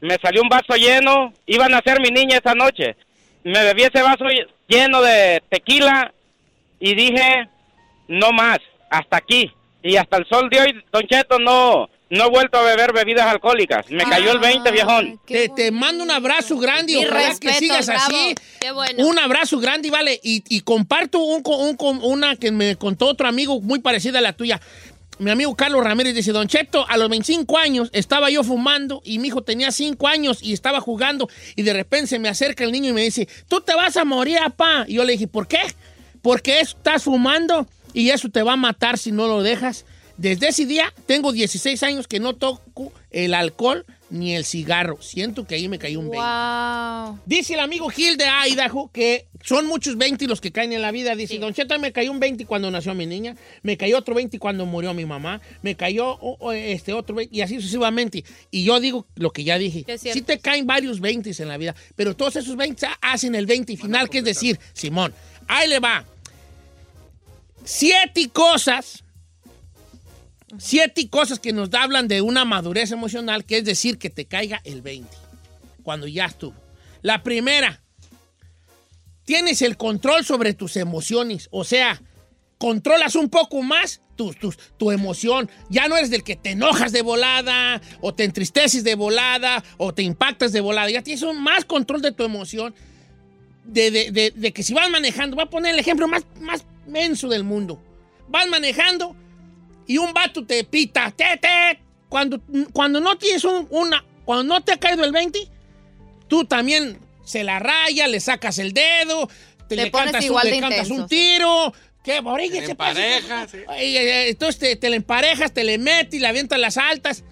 Me 0.00 0.16
salió 0.16 0.42
un 0.42 0.48
vaso 0.48 0.74
lleno, 0.74 1.32
iba 1.46 1.66
a 1.66 1.68
nacer 1.68 2.00
mi 2.00 2.10
niña 2.10 2.38
esa 2.38 2.54
noche. 2.54 2.96
Me 3.44 3.62
bebí 3.62 3.84
ese 3.84 4.02
vaso 4.02 4.24
lleno 4.66 5.00
de 5.02 5.42
tequila 5.48 6.12
y 6.80 6.94
dije, 6.94 7.48
no 8.08 8.32
más, 8.32 8.58
hasta 8.90 9.18
aquí. 9.18 9.50
Y 9.82 9.96
hasta 9.96 10.16
el 10.16 10.26
sol 10.26 10.48
de 10.50 10.60
hoy, 10.60 10.84
Don 10.92 11.06
Cheto, 11.06 11.38
no, 11.38 11.88
no 12.08 12.26
he 12.26 12.30
vuelto 12.30 12.58
a 12.58 12.62
beber 12.62 12.92
bebidas 12.92 13.26
alcohólicas. 13.26 13.90
Me 13.90 14.04
cayó 14.04 14.32
el 14.32 14.38
20, 14.38 14.70
viejón. 14.70 15.20
te, 15.26 15.48
te 15.48 15.70
mando 15.70 16.04
un 16.04 16.10
abrazo 16.10 16.56
grande 16.58 16.92
y 16.92 16.96
ojalá 16.96 17.20
que 17.20 17.28
respeto, 17.28 17.58
sigas 17.58 17.86
bravo. 17.86 18.04
así 18.06 18.34
Qué 18.60 18.70
bueno. 18.70 19.06
un 19.06 19.18
abrazo 19.18 19.58
grande 19.58 19.88
y 19.88 19.90
vale 19.90 20.20
y, 20.22 20.44
y 20.48 20.60
comparto 20.60 21.18
un, 21.18 21.42
un 21.44 22.00
una 22.02 22.36
que 22.36 22.52
me 22.52 22.76
contó 22.76 23.06
otro 23.06 23.26
amigo 23.26 23.60
muy 23.60 23.80
parecida 23.80 24.18
a 24.18 24.22
la 24.22 24.32
tuya 24.32 24.60
mi 25.18 25.30
amigo 25.30 25.54
Carlos 25.56 25.82
Ramírez 25.82 26.14
dice, 26.14 26.32
Don 26.32 26.46
Cheto, 26.46 26.86
a 26.88 26.96
los 26.96 27.08
25 27.08 27.56
años 27.56 27.88
estaba 27.92 28.28
yo 28.30 28.44
fumando 28.44 29.00
y 29.04 29.18
mi 29.18 29.28
hijo 29.28 29.42
tenía 29.42 29.70
5 29.70 30.06
años 30.08 30.42
y 30.42 30.52
estaba 30.52 30.80
jugando 30.80 31.28
y 31.54 31.62
de 31.62 31.72
repente 31.72 32.08
se 32.08 32.18
me 32.18 32.28
acerca 32.28 32.64
el 32.64 32.72
niño 32.72 32.90
y 32.90 32.92
me 32.92 33.02
dice, 33.02 33.26
tú 33.48 33.60
te 33.60 33.74
vas 33.74 33.96
a 33.96 34.04
morir, 34.04 34.38
papá. 34.38 34.84
Y 34.86 34.94
yo 34.94 35.04
le 35.04 35.12
dije, 35.12 35.26
¿por 35.26 35.48
qué? 35.48 35.60
Porque 36.20 36.60
estás 36.60 37.04
fumando 37.04 37.66
y 37.94 38.10
eso 38.10 38.28
te 38.28 38.42
va 38.42 38.54
a 38.54 38.56
matar 38.56 38.98
si 38.98 39.10
no 39.10 39.26
lo 39.26 39.42
dejas. 39.42 39.86
Desde 40.18 40.48
ese 40.48 40.64
día 40.64 40.92
tengo 41.06 41.32
16 41.32 41.82
años 41.82 42.08
que 42.08 42.20
no 42.20 42.34
toco 42.34 42.92
el 43.10 43.34
alcohol 43.34 43.84
ni 44.08 44.34
el 44.34 44.44
cigarro. 44.44 44.98
Siento 45.02 45.46
que 45.46 45.56
ahí 45.56 45.68
me 45.68 45.78
cayó 45.78 46.00
un 46.00 46.10
20. 46.10 46.18
Wow. 46.18 47.20
Dice 47.26 47.54
el 47.54 47.60
amigo 47.60 47.88
Gil 47.90 48.16
de 48.16 48.24
Idaho 48.24 48.90
que 48.92 49.26
son 49.42 49.66
muchos 49.66 49.98
20 49.98 50.26
los 50.26 50.40
que 50.40 50.52
caen 50.52 50.72
en 50.72 50.80
la 50.80 50.90
vida. 50.90 51.14
Dice, 51.14 51.38
Don 51.38 51.52
Cheto, 51.52 51.78
me 51.78 51.92
cayó 51.92 52.12
un 52.12 52.20
20 52.20 52.46
cuando 52.46 52.70
nació 52.70 52.94
mi 52.94 53.04
niña, 53.04 53.36
me 53.62 53.76
cayó 53.76 53.98
otro 53.98 54.14
20 54.14 54.38
cuando 54.38 54.64
murió 54.64 54.94
mi 54.94 55.04
mamá, 55.04 55.40
me 55.62 55.76
cayó 55.76 56.18
este 56.52 56.92
otro 56.92 57.16
20 57.16 57.36
y 57.36 57.42
así 57.42 57.56
sucesivamente. 57.56 58.24
Y 58.50 58.64
yo 58.64 58.80
digo 58.80 59.06
lo 59.16 59.32
que 59.32 59.44
ya 59.44 59.58
dije. 59.58 59.84
Que 59.84 59.94
es 59.94 60.00
cierto. 60.00 60.18
Sí 60.18 60.24
te 60.24 60.38
caen 60.38 60.66
varios 60.66 61.00
20 61.00 61.30
en 61.38 61.48
la 61.48 61.58
vida, 61.58 61.74
pero 61.94 62.16
todos 62.16 62.36
esos 62.36 62.56
20 62.56 62.86
hacen 63.02 63.34
el 63.34 63.46
20 63.46 63.76
final, 63.76 64.08
que 64.08 64.18
es 64.18 64.24
decir, 64.24 64.58
Simón, 64.72 65.12
ahí 65.46 65.68
le 65.68 65.78
va. 65.78 66.04
Siete 67.64 68.28
cosas 68.32 69.02
siete 70.58 71.08
cosas 71.10 71.38
que 71.38 71.52
nos 71.52 71.72
hablan 71.74 72.08
de 72.08 72.20
una 72.22 72.44
madurez 72.44 72.90
emocional, 72.92 73.44
que 73.44 73.58
es 73.58 73.64
decir, 73.64 73.98
que 73.98 74.10
te 74.10 74.26
caiga 74.26 74.60
el 74.64 74.82
20, 74.82 75.08
cuando 75.82 76.06
ya 76.06 76.26
estuvo. 76.26 76.54
La 77.02 77.22
primera, 77.22 77.82
tienes 79.24 79.62
el 79.62 79.76
control 79.76 80.24
sobre 80.24 80.54
tus 80.54 80.76
emociones, 80.76 81.48
o 81.50 81.64
sea, 81.64 82.00
controlas 82.58 83.16
un 83.16 83.28
poco 83.28 83.62
más 83.62 84.00
tu, 84.16 84.32
tu, 84.32 84.54
tu 84.78 84.90
emoción. 84.92 85.50
Ya 85.68 85.88
no 85.88 85.96
eres 85.96 86.10
del 86.10 86.22
que 86.24 86.36
te 86.36 86.52
enojas 86.52 86.90
de 86.92 87.02
volada, 87.02 87.82
o 88.00 88.14
te 88.14 88.24
entristeces 88.24 88.82
de 88.82 88.94
volada, 88.94 89.62
o 89.76 89.92
te 89.92 90.02
impactas 90.02 90.52
de 90.52 90.60
volada. 90.62 90.90
Ya 90.90 91.02
tienes 91.02 91.22
un 91.22 91.42
más 91.42 91.64
control 91.66 92.00
de 92.00 92.12
tu 92.12 92.24
emoción. 92.24 92.74
De, 93.64 93.90
de- 93.90 94.10
de- 94.12 94.30
de 94.30 94.52
que 94.52 94.62
si 94.62 94.72
vas 94.72 94.88
manejando, 94.90 95.34
voy 95.36 95.44
a 95.44 95.50
poner 95.50 95.74
el 95.74 95.80
ejemplo 95.80 96.06
más, 96.08 96.24
más 96.40 96.64
menso 96.86 97.28
del 97.28 97.42
mundo. 97.44 97.82
Vas 98.28 98.46
manejando 98.48 99.14
y 99.86 99.98
un 99.98 100.12
vato 100.12 100.44
te 100.44 100.64
pita, 100.64 101.10
te, 101.10 101.36
te. 101.36 101.80
Cuando, 102.08 102.40
cuando 102.72 103.00
no 103.00 103.16
tienes 103.18 103.44
un- 103.44 103.66
una, 103.70 104.04
cuando 104.24 104.44
no 104.44 104.62
te 104.62 104.72
ha 104.72 104.76
caído 104.78 105.04
el 105.04 105.12
20, 105.12 105.48
tú 106.28 106.44
también 106.44 106.98
se 107.24 107.42
la 107.44 107.58
raya, 107.58 108.06
le 108.06 108.20
sacas 108.20 108.58
el 108.58 108.72
dedo, 108.72 109.28
te, 109.68 109.76
le, 109.76 109.90
pones 109.90 110.06
cantas, 110.12 110.20
un, 110.22 110.26
igual 110.26 110.44
le 110.46 110.52
de 110.52 110.60
cantas 110.60 110.90
un 110.90 111.06
tiro. 111.06 111.72
¿Qué? 112.04 112.20
Orilla, 112.24 112.60
Te 112.60 112.66
se 112.66 112.74
pasa. 112.76 113.04
emparejas, 113.04 113.50
sí. 113.50 113.58
Ay, 113.66 113.96
ay, 113.96 114.28
Entonces 114.30 114.58
te, 114.60 114.76
te 114.76 114.90
le 114.90 114.96
emparejas, 114.96 115.52
te 115.52 115.64
le 115.64 115.76
metes 115.78 116.14
y 116.14 116.20
le 116.20 116.28
avientas 116.28 116.58
las 116.60 116.76
altas. 116.76 117.24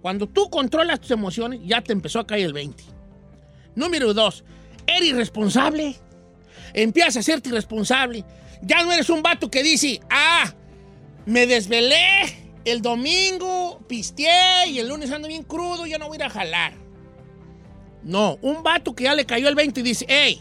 Cuando 0.00 0.26
tú 0.26 0.48
controlas 0.48 1.00
tus 1.00 1.10
emociones, 1.10 1.60
ya 1.64 1.82
te 1.82 1.92
empezó 1.92 2.20
a 2.20 2.26
caer 2.26 2.46
el 2.46 2.52
20. 2.54 2.82
Número 3.74 4.14
dos, 4.14 4.44
eres 4.86 5.10
irresponsable. 5.10 5.96
Empiezas 6.72 7.18
a 7.18 7.22
serte 7.22 7.50
irresponsable. 7.50 8.24
Ya 8.62 8.82
no 8.82 8.92
eres 8.92 9.10
un 9.10 9.22
vato 9.22 9.50
que 9.50 9.62
dice, 9.62 10.00
ah, 10.08 10.54
me 11.26 11.46
desvelé 11.46 12.36
el 12.64 12.82
domingo, 12.82 13.80
pisteé 13.86 14.68
y 14.68 14.78
el 14.78 14.88
lunes 14.88 15.10
ando 15.10 15.28
bien 15.28 15.42
crudo, 15.42 15.86
ya 15.86 15.98
no 15.98 16.08
voy 16.08 16.16
a 16.16 16.20
ir 16.20 16.24
a 16.24 16.30
jalar. 16.30 16.72
No, 18.02 18.38
un 18.42 18.62
vato 18.62 18.94
que 18.94 19.04
ya 19.04 19.14
le 19.14 19.26
cayó 19.26 19.48
el 19.48 19.54
20 19.54 19.80
y 19.80 19.82
dice, 19.82 20.06
hey, 20.08 20.40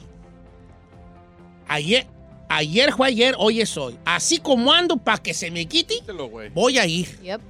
ayer, 1.68 2.08
ayer 2.50 2.94
fue 2.94 3.08
ayer, 3.08 3.36
hoy 3.38 3.62
es 3.62 3.76
hoy. 3.78 3.98
Así 4.06 4.40
como 4.40 4.72
ando 4.72 4.98
para 4.98 5.18
que 5.18 5.34
se 5.34 5.52
me 5.52 5.66
quite, 5.66 5.96
voy 6.54 6.78
a 6.78 6.86
ir. 6.86 7.20
Yep. 7.22 7.42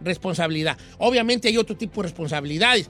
Responsabilidad. 0.00 0.78
Obviamente 0.98 1.48
hay 1.48 1.56
otro 1.56 1.76
tipo 1.76 2.00
de 2.00 2.08
responsabilidades. 2.08 2.88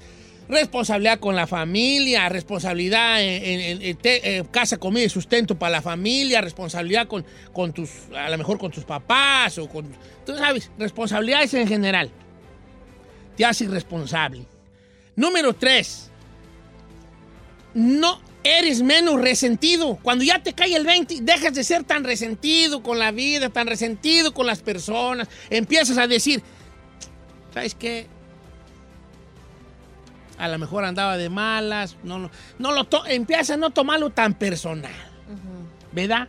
Responsabilidad 0.48 1.20
con 1.20 1.36
la 1.36 1.46
familia, 1.46 2.28
responsabilidad 2.30 3.20
en, 3.20 3.98
eh, 4.02 4.44
casa, 4.50 4.78
comida 4.78 5.04
y 5.04 5.08
sustento 5.10 5.58
para 5.58 5.72
la 5.72 5.82
familia, 5.82 6.40
responsabilidad 6.40 7.06
con, 7.06 7.24
con 7.52 7.72
tus, 7.72 7.90
a 8.16 8.30
lo 8.30 8.38
mejor 8.38 8.58
con 8.58 8.70
tus 8.70 8.84
papás 8.84 9.58
o 9.58 9.68
con, 9.68 9.86
tú 10.24 10.36
sabes, 10.36 10.70
responsabilidades 10.78 11.52
en 11.52 11.68
general. 11.68 12.10
Te 13.36 13.44
hace 13.44 13.64
irresponsable. 13.64 14.46
Número 15.14 15.54
tres, 15.54 16.10
no 17.74 18.20
eres 18.42 18.82
menos 18.82 19.20
resentido. 19.20 19.98
Cuando 20.02 20.24
ya 20.24 20.42
te 20.42 20.54
cae 20.54 20.74
el 20.74 20.86
20, 20.86 21.18
dejas 21.22 21.54
de 21.54 21.64
ser 21.64 21.84
tan 21.84 22.04
resentido 22.04 22.82
con 22.82 22.98
la 22.98 23.10
vida, 23.10 23.50
tan 23.50 23.66
resentido 23.66 24.32
con 24.32 24.46
las 24.46 24.60
personas. 24.60 25.28
Empiezas 25.50 25.98
a 25.98 26.06
decir, 26.06 26.42
¿sabes 27.52 27.74
qué? 27.74 28.06
A 30.38 30.48
lo 30.48 30.58
mejor 30.58 30.84
andaba 30.84 31.16
de 31.16 31.28
malas, 31.28 31.96
no, 32.04 32.18
no, 32.18 32.30
no 32.58 32.72
lo 32.72 32.84
to- 32.84 33.06
empieza 33.06 33.54
a 33.54 33.56
no 33.56 33.70
tomarlo 33.70 34.10
tan 34.10 34.34
personal, 34.34 34.92
¿verdad? 35.92 36.28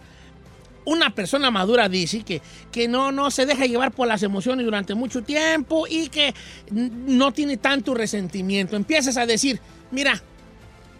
Una 0.85 1.13
persona 1.13 1.51
madura 1.51 1.87
dice 1.89 2.23
que, 2.23 2.41
que 2.71 2.87
no, 2.87 3.11
no 3.11 3.29
se 3.29 3.45
deja 3.45 3.65
llevar 3.65 3.91
por 3.91 4.07
las 4.07 4.23
emociones 4.23 4.65
durante 4.65 4.95
mucho 4.95 5.21
tiempo 5.21 5.85
y 5.87 6.09
que 6.09 6.33
no 6.71 7.31
tiene 7.31 7.57
tanto 7.57 7.93
resentimiento. 7.93 8.75
Empiezas 8.75 9.17
a 9.17 9.25
decir, 9.27 9.59
mira, 9.91 10.19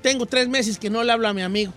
tengo 0.03 0.25
tres 0.27 0.47
meses 0.47 0.77
que 0.77 0.89
no 0.91 1.03
le 1.03 1.11
hablo 1.11 1.27
a 1.27 1.33
mi 1.33 1.41
amigo 1.41 1.73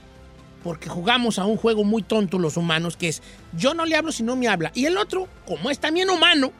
porque 0.62 0.88
jugamos 0.88 1.38
a 1.40 1.44
un 1.46 1.56
juego 1.56 1.82
muy 1.84 2.02
tonto 2.02 2.38
los 2.38 2.56
humanos, 2.56 2.96
que 2.96 3.08
es 3.08 3.22
yo 3.56 3.74
no 3.74 3.84
le 3.86 3.96
hablo 3.96 4.12
si 4.12 4.22
no 4.22 4.36
me 4.36 4.46
habla. 4.46 4.70
Y 4.74 4.84
el 4.84 4.96
otro, 4.98 5.26
como 5.46 5.70
es 5.70 5.78
también 5.80 6.08
humano, 6.10 6.52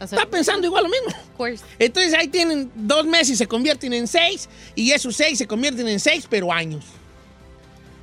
está 0.00 0.26
pensando 0.26 0.66
igual 0.66 0.84
lo 0.84 0.90
mismo. 0.90 1.62
Entonces 1.78 2.14
ahí 2.14 2.28
tienen 2.28 2.70
dos 2.74 3.04
meses, 3.04 3.38
se 3.38 3.46
convierten 3.46 3.92
en 3.92 4.06
seis, 4.06 4.48
y 4.74 4.92
esos 4.92 5.16
seis 5.16 5.38
se 5.38 5.46
convierten 5.46 5.88
en 5.88 6.00
seis, 6.00 6.26
pero 6.28 6.52
años. 6.52 6.84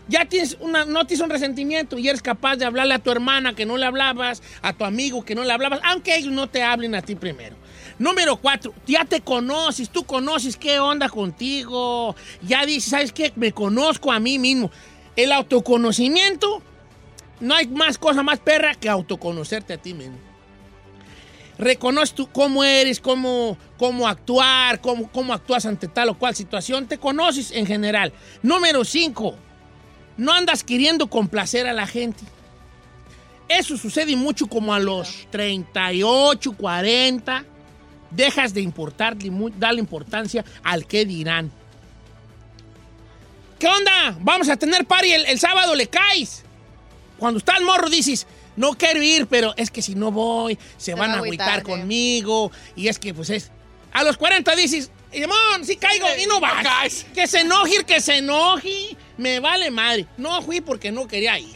Ya 0.10 0.24
tienes 0.24 0.56
una, 0.62 0.86
no 0.86 1.06
tienes 1.06 1.24
un 1.24 1.30
resentimiento 1.30 1.98
y 1.98 2.08
eres 2.08 2.22
capaz 2.22 2.56
de 2.56 2.66
hablarle 2.66 2.94
a 2.94 3.00
tu 3.00 3.12
hermana 3.12 3.54
que 3.54 3.66
no 3.66 3.76
le 3.76 3.86
hablabas, 3.86 4.42
a 4.62 4.72
tu 4.72 4.86
amigo 4.86 5.26
que 5.26 5.36
no 5.36 5.44
le 5.44 5.52
hablabas, 5.52 5.82
aunque 5.84 6.16
ellos 6.16 6.32
no 6.32 6.48
te 6.48 6.64
hablen 6.64 6.96
a 6.96 7.02
ti 7.02 7.16
primero. 7.16 7.58
Número 8.00 8.38
cuatro, 8.38 8.74
ya 8.86 9.04
te 9.06 9.22
conoces, 9.22 9.90
tú 9.90 10.06
conoces 10.06 10.56
qué 10.56 10.80
onda 10.80 11.10
contigo. 11.10 12.16
Ya 12.42 12.66
dices, 12.66 12.92
¿sabes 12.92 13.12
qué? 13.12 13.34
Me 13.36 13.52
conozco 13.52 14.12
a 14.12 14.20
mí 14.20 14.40
mismo. 14.40 14.72
El 15.16 15.32
autoconocimiento, 15.32 16.62
no 17.40 17.56
hay 17.56 17.68
más 17.68 17.98
cosa 17.98 18.24
más 18.24 18.40
perra 18.40 18.76
que 18.76 18.88
autoconocerte 18.88 19.74
a 19.74 19.78
ti 19.78 19.94
mismo. 19.94 20.27
Reconoces 21.58 22.14
tú 22.14 22.30
cómo 22.32 22.64
eres, 22.64 23.00
cómo, 23.00 23.58
cómo 23.78 24.08
actuar, 24.08 24.80
cómo, 24.80 25.12
cómo 25.12 25.34
actúas 25.34 25.66
ante 25.66 25.88
tal 25.88 26.10
o 26.10 26.18
cual 26.18 26.36
situación. 26.36 26.88
Te 26.88 26.98
conoces 27.00 27.52
en 27.52 27.66
general. 27.66 28.14
Número 28.44 28.84
cinco, 28.86 29.36
no 30.18 30.32
andas 30.34 30.64
queriendo 30.64 31.08
complacer 31.08 31.68
a 31.68 31.74
la 31.74 31.88
gente. 31.88 32.24
Eso 33.50 33.78
sucede 33.78 34.16
mucho 34.16 34.48
como 34.48 34.74
a 34.74 34.80
los 34.80 35.28
38, 35.32 36.52
40. 36.54 37.46
Dejas 38.12 38.54
de 38.54 38.62
importarle, 38.62 39.32
mu- 39.32 39.50
darle 39.50 39.80
importancia 39.80 40.46
al 40.64 40.86
que 40.86 41.06
dirán. 41.06 41.52
¿Qué 43.60 43.68
onda? 43.68 44.16
Vamos 44.22 44.50
a 44.50 44.58
tener 44.58 44.86
party 44.86 45.12
el, 45.12 45.26
el 45.26 45.40
sábado, 45.40 45.74
le 45.76 45.88
caes. 45.88 46.44
Cuando 47.18 47.40
estás 47.40 47.60
morro 47.62 47.90
dices, 47.90 48.28
no 48.58 48.74
quiero 48.74 49.02
ir, 49.02 49.28
pero 49.28 49.54
es 49.56 49.72
que 49.72 49.82
si 49.82 49.96
no 49.96 50.12
voy, 50.12 50.58
se 50.78 50.96
van 50.96 51.12
va 51.12 51.14
a 51.14 51.18
agüitar 51.20 51.60
sí. 51.60 51.66
conmigo. 51.66 52.52
Y 52.76 52.90
es 52.90 53.00
que 53.00 53.14
pues 53.14 53.30
es... 53.30 53.52
A 53.94 54.04
los 54.04 54.18
40 54.18 54.56
dices, 54.56 54.92
Simón, 55.12 55.64
sí 55.64 55.78
caigo 55.78 56.08
y 56.22 56.26
no 56.26 56.40
vas. 56.40 57.06
Que 57.14 57.28
se 57.28 57.42
enoje, 57.42 57.84
que 57.86 58.02
se 58.02 58.18
enoje. 58.18 58.98
Me 59.18 59.40
vale 59.40 59.72
madre. 59.72 60.08
No 60.18 60.42
fui 60.42 60.60
porque 60.60 60.92
no 60.92 61.08
quería 61.08 61.40
ir. 61.40 61.56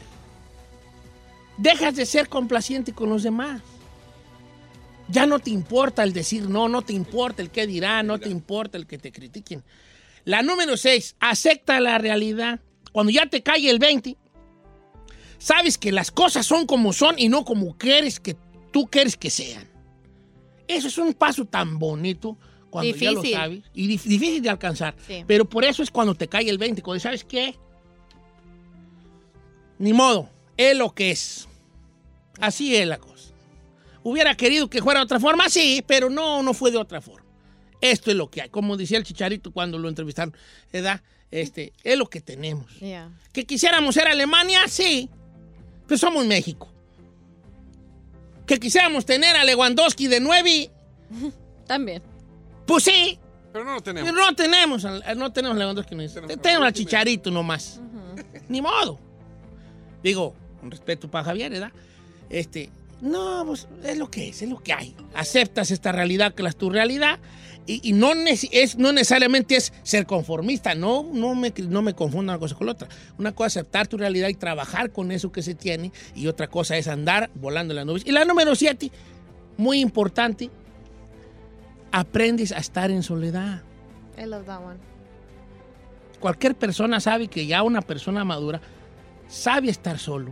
Dejas 1.58 1.96
de 1.96 2.06
ser 2.06 2.30
complaciente 2.30 2.94
con 2.94 3.10
los 3.10 3.24
demás. 3.24 3.62
Ya 5.08 5.26
no 5.26 5.40
te 5.40 5.50
importa 5.50 6.04
el 6.04 6.14
decir 6.14 6.50
no, 6.50 6.70
no 6.70 6.84
te 6.84 6.94
importa 6.94 7.42
el 7.42 7.50
qué 7.50 7.68
dirán, 7.68 8.08
no 8.08 8.18
te 8.18 8.30
importa 8.30 8.78
el 8.78 8.88
que 8.88 8.98
te 8.98 9.12
critiquen. 9.12 9.64
La 10.24 10.42
número 10.42 10.78
6, 10.78 11.16
acepta 11.20 11.80
la 11.80 11.98
realidad. 11.98 12.60
Cuando 12.92 13.12
ya 13.12 13.26
te 13.26 13.42
cae 13.44 13.70
el 13.70 13.80
20, 13.80 14.16
sabes 15.42 15.78
que 15.78 15.92
las 15.92 16.12
cosas 16.12 16.46
son 16.46 16.66
como 16.68 16.94
son 16.94 17.16
y 17.18 17.28
no 17.30 17.44
como 17.46 17.78
quieres 17.78 18.20
que 18.20 18.36
tú 18.72 18.88
quieres 18.88 19.18
que 19.18 19.30
sean. 19.30 19.68
Eso 20.68 20.88
es 20.88 20.98
un 20.98 21.14
paso 21.14 21.46
tan 21.46 21.80
bonito 21.80 22.38
cuando 22.70 22.96
ya 22.96 23.12
lo 23.12 23.22
Difícil. 23.22 23.38
sabes 23.38 23.64
y 23.74 23.88
dif- 23.90 24.04
difícil 24.04 24.42
de 24.42 24.50
alcanzar. 24.50 24.96
Sí. 25.06 25.24
Pero 25.28 25.44
por 25.50 25.66
eso 25.66 25.84
es 25.84 25.90
cuando 25.92 26.16
te 26.16 26.28
cae 26.28 26.50
el 26.50 26.58
20, 26.58 26.82
cuando 26.82 27.02
sabes 27.02 27.24
qué, 27.26 27.56
ni 29.80 29.94
modo, 29.94 30.30
es 30.58 30.78
lo 30.78 30.94
que 30.94 31.12
es. 31.12 31.48
Así 32.40 32.76
es 32.76 32.88
la 32.88 32.98
cosa. 32.98 33.32
Hubiera 34.04 34.36
querido 34.36 34.70
que 34.70 34.82
fuera 34.82 35.00
de 35.00 35.04
otra 35.06 35.20
forma, 35.20 35.50
sí, 35.50 35.84
pero 35.86 36.10
no, 36.10 36.42
no 36.44 36.54
fue 36.54 36.72
de 36.72 36.78
otra 36.78 37.02
forma. 37.02 37.26
Esto 37.82 38.12
es 38.12 38.18
lo 38.18 38.30
que 38.30 38.42
hay. 38.44 38.50
Como 38.50 38.78
decía 38.78 38.98
el 38.98 39.04
chicharito 39.04 39.52
cuando 39.52 39.78
lo 39.78 39.90
entrevistaron, 39.90 40.36
¿verdad? 40.72 41.02
Este, 41.32 41.74
es 41.84 41.98
lo 41.98 42.08
que 42.10 42.22
tenemos. 42.22 42.80
Yeah. 42.80 43.10
¿Que 43.34 43.46
quisiéramos 43.46 43.96
ser 43.96 44.08
Alemania? 44.08 44.62
Sí. 44.68 45.10
Pero 45.92 46.00
somos 46.00 46.26
México. 46.26 46.70
¿Que 48.48 48.62
quisiéramos 48.62 49.06
tener 49.06 49.36
a 49.36 49.44
Lewandowski 49.44 50.08
de 50.08 50.22
9? 50.22 50.72
También. 51.68 52.02
Pues 52.66 52.86
sí. 52.86 53.20
Pero 53.52 53.66
no 53.66 53.74
lo 53.74 53.82
tenemos. 53.82 54.14
No 54.14 54.34
tenemos, 54.34 54.84
no 54.86 55.34
tenemos 55.34 55.58
a 55.58 55.60
Lewandowski. 55.60 55.96
No 55.96 56.08
tenemos, 56.08 56.42
tenemos 56.42 56.66
al 56.68 56.72
Chicharito 56.72 57.30
nomás. 57.30 57.82
Ni 58.48 58.62
modo. 58.62 58.98
Digo, 60.02 60.34
con 60.62 60.72
respeto 60.72 61.12
para 61.12 61.26
Javier, 61.26 61.52
¿verdad? 61.52 61.74
Este, 62.30 62.70
no, 63.02 63.44
pues 63.46 63.68
es 63.84 63.98
lo 63.98 64.10
que 64.10 64.30
es, 64.30 64.42
es 64.42 64.50
lo 64.50 64.64
que 64.64 64.72
hay. 64.72 64.96
Aceptas 65.14 65.72
esta 65.72 65.92
realidad 65.92 66.34
que 66.34 66.48
es 66.48 66.56
tu 66.56 66.70
realidad 66.70 67.20
y, 67.68 67.90
y 67.90 67.94
no, 67.94 68.12
es, 68.14 68.78
no 68.78 68.92
necesariamente 68.92 69.56
es 69.56 69.72
ser 69.84 70.06
conformista, 70.06 70.74
no, 70.76 71.04
no, 71.14 71.36
me, 71.36 71.54
no 71.58 71.82
me 71.82 71.94
confunda 71.94 72.34
una 72.34 72.40
cosa 72.40 72.56
con 72.56 72.68
la 72.68 72.74
otra. 72.74 72.88
Una 73.18 73.34
cosa 73.34 73.48
es 73.48 73.58
aceptar 73.58 73.88
tu 73.88 73.98
realidad 73.98 74.30
y 74.30 74.34
trabajar 74.34 74.92
con 74.92 75.12
eso 75.12 75.32
que 75.32 75.42
se 75.42 75.56
tiene 75.56 75.92
y 76.16 76.28
otra 76.28 76.48
cosa 76.48 76.78
es 76.78 76.88
andar 76.88 77.30
volando 77.36 77.74
en 77.74 77.78
las 77.78 77.86
nubes. 77.86 78.04
Y 78.06 78.12
la 78.12 78.26
número 78.26 78.56
siete, 78.56 78.92
muy 79.58 79.80
importante, 79.80 80.50
aprendes 81.92 82.52
a 82.52 82.58
estar 82.58 82.90
en 82.90 83.04
soledad. 83.04 83.62
I 84.18 84.26
love 84.26 84.46
that 84.46 84.64
one. 84.64 84.80
Cualquier 86.20 86.56
persona 86.56 87.00
sabe 87.00 87.28
que 87.28 87.46
ya 87.46 87.64
una 87.64 87.82
persona 87.82 88.24
madura 88.24 88.62
sabe 89.28 89.70
estar 89.70 89.98
solo. 89.98 90.32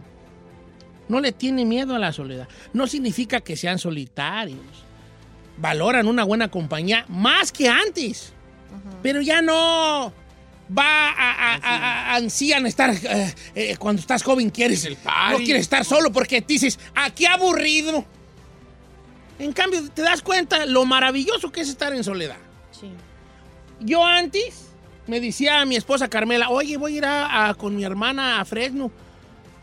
No 1.07 1.19
le 1.19 1.31
tiene 1.31 1.65
miedo 1.65 1.95
a 1.95 1.99
la 1.99 2.13
soledad. 2.13 2.47
No 2.73 2.85
significa 2.85 3.41
que 3.41 3.55
sean 3.55 3.79
solitarios. 3.79 4.88
Valoran 5.59 6.07
una 6.07 6.23
buena 6.23 6.49
compañía 6.49 7.05
más 7.09 7.51
que 7.51 7.67
antes. 7.69 8.33
Pero 9.03 9.21
ya 9.21 9.41
no 9.41 10.13
va 10.75 11.09
a, 11.09 11.31
a, 11.31 11.55
a- 11.55 12.11
a- 12.11 12.15
ansían 12.15 12.65
estar 12.67 12.91
eh, 12.91 13.33
eh, 13.55 13.75
cuando 13.77 13.99
estás 14.01 14.21
joven 14.21 14.51
quieres 14.51 14.87
no 15.31 15.37
quieres 15.37 15.61
estar 15.63 15.83
solo 15.83 16.11
porque 16.11 16.41
dices 16.41 16.77
aquí 16.93 17.25
aburrido 17.25 18.05
en 19.39 19.51
cambio 19.51 19.89
te 19.91 20.03
das 20.03 20.21
cuenta 20.21 20.67
lo 20.67 20.85
maravilloso 20.85 21.51
que 21.51 21.61
es 21.61 21.69
estar 21.69 21.91
en 21.95 22.03
soledad 22.03 22.37
Sí. 22.69 22.91
yo 23.79 24.05
antes 24.05 24.67
me 25.07 25.19
decía 25.19 25.59
a 25.61 25.65
mi 25.65 25.75
esposa 25.75 26.07
Carmela, 26.07 26.49
oye, 26.49 26.77
voy 26.77 26.93
a 26.93 26.97
ir 26.97 27.05
a- 27.05 27.49
a- 27.49 27.53
con 27.55 27.75
mi 27.75 27.83
hermana 27.83 28.39
a 28.39 28.45
Fresno. 28.45 28.91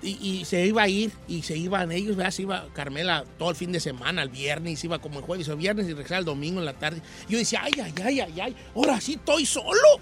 Y, 0.07 0.18
y 0.23 0.44
se 0.44 0.65
iba 0.65 0.83
a 0.83 0.89
ir, 0.89 1.10
y 1.26 1.43
se 1.43 1.57
iban 1.57 1.91
ellos, 1.91 2.17
¿verdad? 2.17 2.31
Se 2.31 2.43
iba 2.43 2.68
Carmela 2.73 3.25
todo 3.39 3.51
el 3.51 3.57
fin 3.57 3.73
de 3.73 3.81
semana, 3.81 4.23
el 4.23 4.28
viernes, 4.28 4.85
iba 4.85 5.01
como 5.01 5.18
el 5.18 5.25
jueves 5.25 5.49
o 5.49 5.57
viernes 5.57 5.86
y 5.86 5.91
regresaba 5.91 6.20
el 6.20 6.25
domingo 6.25 6.60
en 6.60 6.65
la 6.65 6.75
tarde. 6.75 7.02
Yo 7.28 7.39
decía, 7.39 7.62
ay, 7.65 7.73
ay, 7.83 7.93
ay, 8.05 8.20
ay, 8.20 8.41
ay, 8.41 8.57
ahora 8.75 9.01
sí 9.01 9.15
estoy 9.15 9.44
solo. 9.44 10.01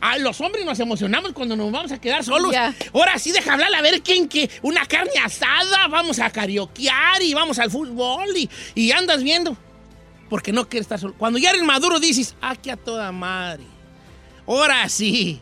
Ah, 0.00 0.18
los 0.18 0.40
hombres 0.40 0.64
nos 0.64 0.78
emocionamos 0.78 1.32
cuando 1.32 1.56
nos 1.56 1.70
vamos 1.72 1.92
a 1.92 2.00
quedar 2.00 2.24
solos. 2.24 2.54
Ahora 2.92 3.18
sí, 3.18 3.32
deja 3.32 3.52
hablar 3.52 3.74
a 3.74 3.82
ver 3.82 4.02
quién 4.02 4.28
que 4.28 4.48
una 4.62 4.86
carne 4.86 5.12
asada, 5.22 5.88
vamos 5.88 6.18
a 6.20 6.30
carioquear 6.30 7.22
y 7.22 7.34
vamos 7.34 7.58
al 7.58 7.70
fútbol 7.70 8.28
y, 8.36 8.48
y 8.74 8.92
andas 8.92 9.22
viendo. 9.22 9.56
Porque 10.28 10.52
no 10.52 10.68
quieres 10.68 10.84
estar 10.84 11.00
solo. 11.00 11.14
Cuando 11.16 11.38
ya 11.38 11.50
eres 11.50 11.64
maduro 11.64 11.98
dices, 11.98 12.36
aquí 12.40 12.70
a 12.70 12.76
toda 12.76 13.10
madre. 13.12 13.64
Ahora 14.46 14.88
sí. 14.88 15.40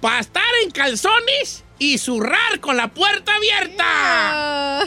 Para 0.00 0.20
estar 0.20 0.44
en 0.62 0.70
calzones 0.70 1.64
y 1.78 1.98
zurrar 1.98 2.60
con 2.60 2.76
la 2.76 2.88
puerta 2.88 3.34
abierta. 3.34 4.86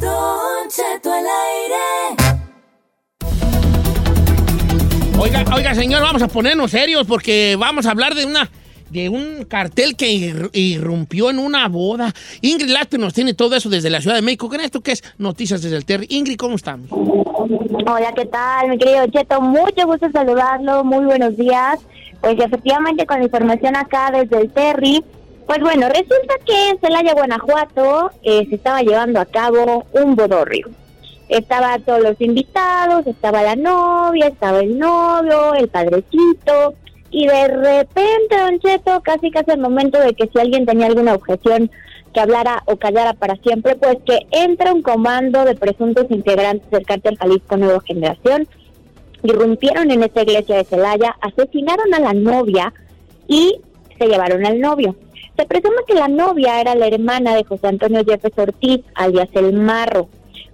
Don 0.00 0.68
Cheto 0.68 1.12
al 1.12 1.26
aire. 1.26 1.76
Oiga, 5.18 5.44
oiga, 5.54 5.74
señor, 5.74 6.02
vamos 6.02 6.22
a 6.22 6.28
ponernos 6.28 6.70
serios 6.70 7.06
porque 7.06 7.56
vamos 7.58 7.86
a 7.86 7.90
hablar 7.90 8.14
de 8.14 8.24
una 8.24 8.48
de 8.90 9.08
un 9.08 9.44
cartel 9.44 9.96
que 9.96 10.10
ir- 10.10 10.50
irrumpió 10.52 11.30
en 11.30 11.38
una 11.38 11.68
boda. 11.68 12.14
Ingrid 12.40 12.70
Late 12.70 12.98
nos 12.98 13.12
tiene 13.14 13.34
todo 13.34 13.54
eso 13.56 13.68
desde 13.68 13.90
la 13.90 14.00
Ciudad 14.00 14.16
de 14.16 14.22
México. 14.22 14.48
¿Qué 14.48 14.56
es 14.56 14.64
esto 14.64 14.80
que 14.80 14.92
es 14.92 15.02
Noticias 15.18 15.62
desde 15.62 15.76
el 15.76 15.84
Terry? 15.84 16.06
Ingrid, 16.10 16.36
¿cómo 16.36 16.56
estamos? 16.56 16.88
Hola, 16.90 18.12
¿qué 18.14 18.26
tal, 18.26 18.68
mi 18.68 18.78
querido 18.78 19.06
Cheto? 19.08 19.40
Mucho 19.40 19.86
gusto 19.86 20.10
saludarlo, 20.12 20.84
muy 20.84 21.04
buenos 21.04 21.36
días. 21.36 21.78
Pues 22.20 22.38
efectivamente 22.38 23.06
con 23.06 23.18
la 23.18 23.24
información 23.26 23.76
acá 23.76 24.10
desde 24.12 24.40
el 24.42 24.50
Terry, 24.50 25.04
pues 25.46 25.60
bueno, 25.60 25.88
resulta 25.88 26.34
que 26.44 26.70
en 26.70 26.78
Celaya, 26.80 27.14
Guanajuato, 27.14 28.10
eh, 28.22 28.46
se 28.48 28.56
estaba 28.56 28.82
llevando 28.82 29.20
a 29.20 29.24
cabo 29.24 29.86
un 29.92 30.16
bodorrio. 30.16 30.68
Estaba 31.28 31.78
todos 31.78 32.00
los 32.02 32.20
invitados, 32.20 33.06
estaba 33.06 33.42
la 33.42 33.54
novia, 33.54 34.26
estaba 34.28 34.60
el 34.60 34.78
novio, 34.78 35.54
el 35.54 35.68
padrecito, 35.68 36.74
Y 37.10 37.26
de 37.26 37.48
repente, 37.48 38.36
Don 38.38 38.58
Cheto, 38.60 39.00
casi 39.02 39.30
casi 39.30 39.50
al 39.50 39.60
momento 39.60 39.98
de 39.98 40.14
que 40.14 40.28
si 40.28 40.38
alguien 40.38 40.66
tenía 40.66 40.86
alguna 40.86 41.14
objeción 41.14 41.70
que 42.12 42.20
hablara 42.20 42.62
o 42.66 42.76
callara 42.76 43.14
para 43.14 43.36
siempre, 43.36 43.76
pues 43.76 43.96
que 44.04 44.26
entra 44.30 44.72
un 44.72 44.82
comando 44.82 45.44
de 45.44 45.54
presuntos 45.54 46.06
integrantes 46.10 46.70
del 46.70 46.86
cártel 46.86 47.16
Jalisco 47.16 47.56
Nueva 47.56 47.80
Generación, 47.80 48.46
irrumpieron 49.22 49.90
en 49.90 50.02
esta 50.02 50.22
iglesia 50.22 50.56
de 50.56 50.64
Celaya, 50.64 51.16
asesinaron 51.20 51.92
a 51.94 52.00
la 52.00 52.12
novia 52.12 52.72
y 53.26 53.60
se 53.98 54.06
llevaron 54.06 54.44
al 54.46 54.60
novio. 54.60 54.94
Se 55.36 55.46
presume 55.46 55.76
que 55.86 55.94
la 55.94 56.08
novia 56.08 56.60
era 56.60 56.74
la 56.74 56.88
hermana 56.88 57.34
de 57.34 57.44
José 57.44 57.68
Antonio 57.68 58.00
Yepes 58.02 58.36
Ortiz, 58.36 58.80
alias 58.94 59.28
El 59.34 59.52
Marro. 59.52 60.08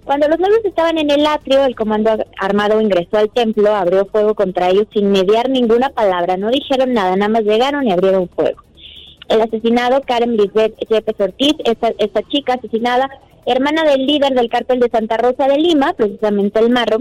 Cuando 0.05 0.27
los 0.27 0.39
novios 0.39 0.63
estaban 0.63 0.99
en 0.99 1.09
el 1.09 1.25
atrio, 1.25 1.65
el 1.65 1.75
comando 1.75 2.15
armado 2.39 2.79
ingresó 2.79 3.17
al 3.17 3.31
templo, 3.31 3.75
abrió 3.75 4.05
fuego 4.05 4.35
contra 4.35 4.69
ellos 4.69 4.85
sin 4.93 5.11
mediar 5.11 5.49
ninguna 5.49 5.89
palabra, 5.89 6.37
no 6.37 6.51
dijeron 6.51 6.93
nada, 6.93 7.15
nada 7.15 7.29
más 7.29 7.41
llegaron 7.41 7.87
y 7.87 7.91
abrieron 7.91 8.29
fuego. 8.29 8.61
El 9.29 9.41
asesinado, 9.41 10.01
Karen 10.01 10.37
Lisbeth 10.37 10.77
Yepes 10.87 11.19
Ortiz, 11.19 11.55
esta, 11.65 11.91
esta 11.97 12.21
chica 12.29 12.53
asesinada, 12.53 13.09
hermana 13.47 13.83
del 13.83 14.05
líder 14.05 14.35
del 14.35 14.47
cártel 14.47 14.79
de 14.79 14.89
Santa 14.89 15.17
Rosa 15.17 15.47
de 15.47 15.57
Lima, 15.57 15.93
precisamente 15.93 16.59
El 16.59 16.69
Marro, 16.69 16.99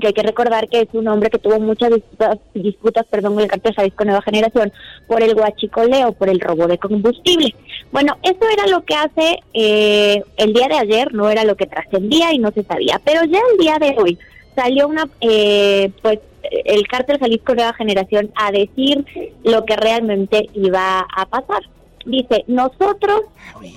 que 0.00 0.08
hay 0.08 0.12
que 0.12 0.22
recordar 0.22 0.68
que 0.68 0.80
es 0.80 0.88
un 0.92 1.08
hombre 1.08 1.30
que 1.30 1.38
tuvo 1.38 1.60
muchas 1.60 1.90
disputas, 1.90 2.38
disputas 2.54 3.06
perdón, 3.06 3.34
con 3.34 3.42
el 3.42 3.50
cartel 3.50 3.74
Jalisco 3.74 4.04
Nueva 4.04 4.22
Generación 4.22 4.72
por 5.06 5.22
el 5.22 5.34
guachicoleo, 5.34 6.12
por 6.12 6.28
el 6.28 6.40
robo 6.40 6.66
de 6.66 6.78
combustible. 6.78 7.54
Bueno, 7.90 8.16
eso 8.22 8.48
era 8.52 8.66
lo 8.66 8.84
que 8.84 8.94
hace 8.94 9.40
eh, 9.52 10.22
el 10.36 10.52
día 10.52 10.68
de 10.68 10.78
ayer, 10.78 11.12
no 11.12 11.28
era 11.28 11.44
lo 11.44 11.56
que 11.56 11.66
trascendía 11.66 12.32
y 12.32 12.38
no 12.38 12.50
se 12.52 12.62
sabía, 12.62 13.00
pero 13.04 13.24
ya 13.24 13.40
el 13.52 13.58
día 13.58 13.78
de 13.78 13.94
hoy 13.98 14.18
salió 14.54 14.88
una, 14.88 15.08
eh, 15.20 15.90
pues 16.00 16.20
el 16.64 16.86
cártel 16.88 17.18
Jalisco 17.18 17.54
Nueva 17.54 17.74
Generación 17.74 18.30
a 18.34 18.50
decir 18.50 19.04
lo 19.44 19.64
que 19.64 19.76
realmente 19.76 20.48
iba 20.54 21.00
a 21.00 21.26
pasar. 21.26 21.62
Dice, 22.04 22.44
nosotros 22.48 23.22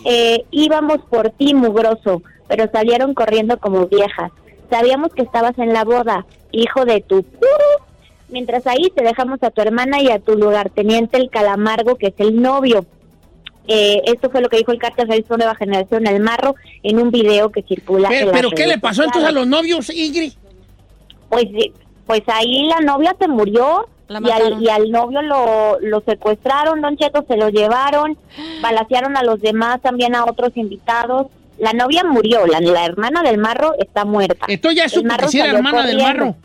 eh, 0.06 0.44
íbamos 0.52 1.00
por 1.10 1.30
ti, 1.32 1.54
mugroso, 1.54 2.24
pero 2.48 2.70
salieron 2.72 3.14
corriendo 3.14 3.58
como 3.60 3.88
viejas. 3.88 4.32
Sabíamos 4.70 5.14
que 5.14 5.22
estabas 5.22 5.58
en 5.58 5.74
la 5.74 5.84
boda, 5.84 6.26
hijo 6.52 6.86
de 6.86 7.02
tu... 7.02 7.26
Mientras 8.30 8.66
ahí 8.66 8.92
te 8.96 9.04
dejamos 9.04 9.42
a 9.44 9.52
tu 9.52 9.62
hermana 9.62 10.02
y 10.02 10.10
a 10.10 10.20
tu 10.20 10.36
lugarteniente 10.36 11.18
el 11.18 11.30
calamargo, 11.30 11.96
que 11.96 12.08
es 12.08 12.16
el 12.18 12.42
novio. 12.42 12.86
Eh, 13.68 14.02
esto 14.06 14.30
fue 14.30 14.42
lo 14.42 14.50
que 14.50 14.58
dijo 14.58 14.72
el 14.72 14.80
cártel 14.80 15.08
Jalisco 15.08 15.38
Nueva 15.38 15.56
Generación, 15.56 16.08
el 16.08 16.22
marro, 16.22 16.56
en 16.84 17.00
un 17.00 17.12
video 17.12 17.52
que 17.52 17.64
circula. 17.64 18.10
Pero, 18.10 18.32
pero 18.32 18.50
¿qué 18.52 18.68
le 18.68 18.78
pasó 18.78 19.04
entonces 19.04 19.30
a 19.30 19.32
los 19.32 19.48
novios, 19.48 19.90
Ingrid? 19.90 20.34
Pues, 21.30 21.46
pues 22.06 22.22
ahí 22.28 22.68
la 22.68 22.80
novia 22.82 23.16
se 23.20 23.28
murió 23.28 23.88
y 24.08 24.30
al, 24.30 24.62
y 24.62 24.70
al 24.70 24.92
novio 24.92 25.22
lo, 25.24 25.80
lo 25.82 26.02
secuestraron, 26.02 26.82
Don 26.82 26.96
Cheto, 26.96 27.26
se 27.28 27.38
lo 27.38 27.50
llevaron, 27.50 28.18
balacearon 28.62 29.18
a 29.18 29.24
los 29.24 29.42
demás, 29.42 29.82
también 29.82 30.16
a 30.16 30.26
otros 30.26 30.56
invitados. 30.56 31.28
La 31.58 31.74
novia 31.74 32.04
murió, 32.04 32.46
la, 32.46 32.60
la 32.60 32.86
hermana 32.86 33.24
del 33.24 33.38
marro 33.38 33.74
está 33.80 34.06
muerta. 34.06 34.46
Entonces 34.48 34.82
ya 34.84 34.90
supo 34.90 35.16
que 35.30 35.38
era 35.40 35.52
hermana 35.52 35.86
del 35.86 35.98
marro. 35.98 36.36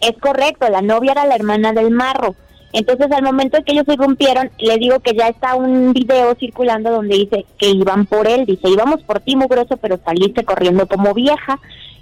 Es 0.00 0.16
correcto, 0.18 0.68
la 0.68 0.82
novia 0.82 1.12
era 1.12 1.26
la 1.26 1.34
hermana 1.34 1.72
del 1.72 1.90
marro. 1.90 2.34
Entonces, 2.72 3.10
al 3.10 3.22
momento 3.22 3.56
en 3.56 3.64
que 3.64 3.72
ellos 3.72 3.88
irrumpieron, 3.88 4.50
le 4.58 4.76
digo 4.76 5.00
que 5.00 5.14
ya 5.14 5.28
está 5.28 5.54
un 5.54 5.94
video 5.94 6.34
circulando 6.38 6.90
donde 6.90 7.16
dice 7.16 7.46
que 7.56 7.70
iban 7.70 8.04
por 8.04 8.28
él. 8.28 8.44
Dice, 8.44 8.68
íbamos 8.68 9.02
por 9.02 9.20
ti, 9.20 9.34
mugroso, 9.34 9.78
pero 9.78 9.98
saliste 10.04 10.44
corriendo 10.44 10.86
como 10.86 11.14
vieja. 11.14 11.58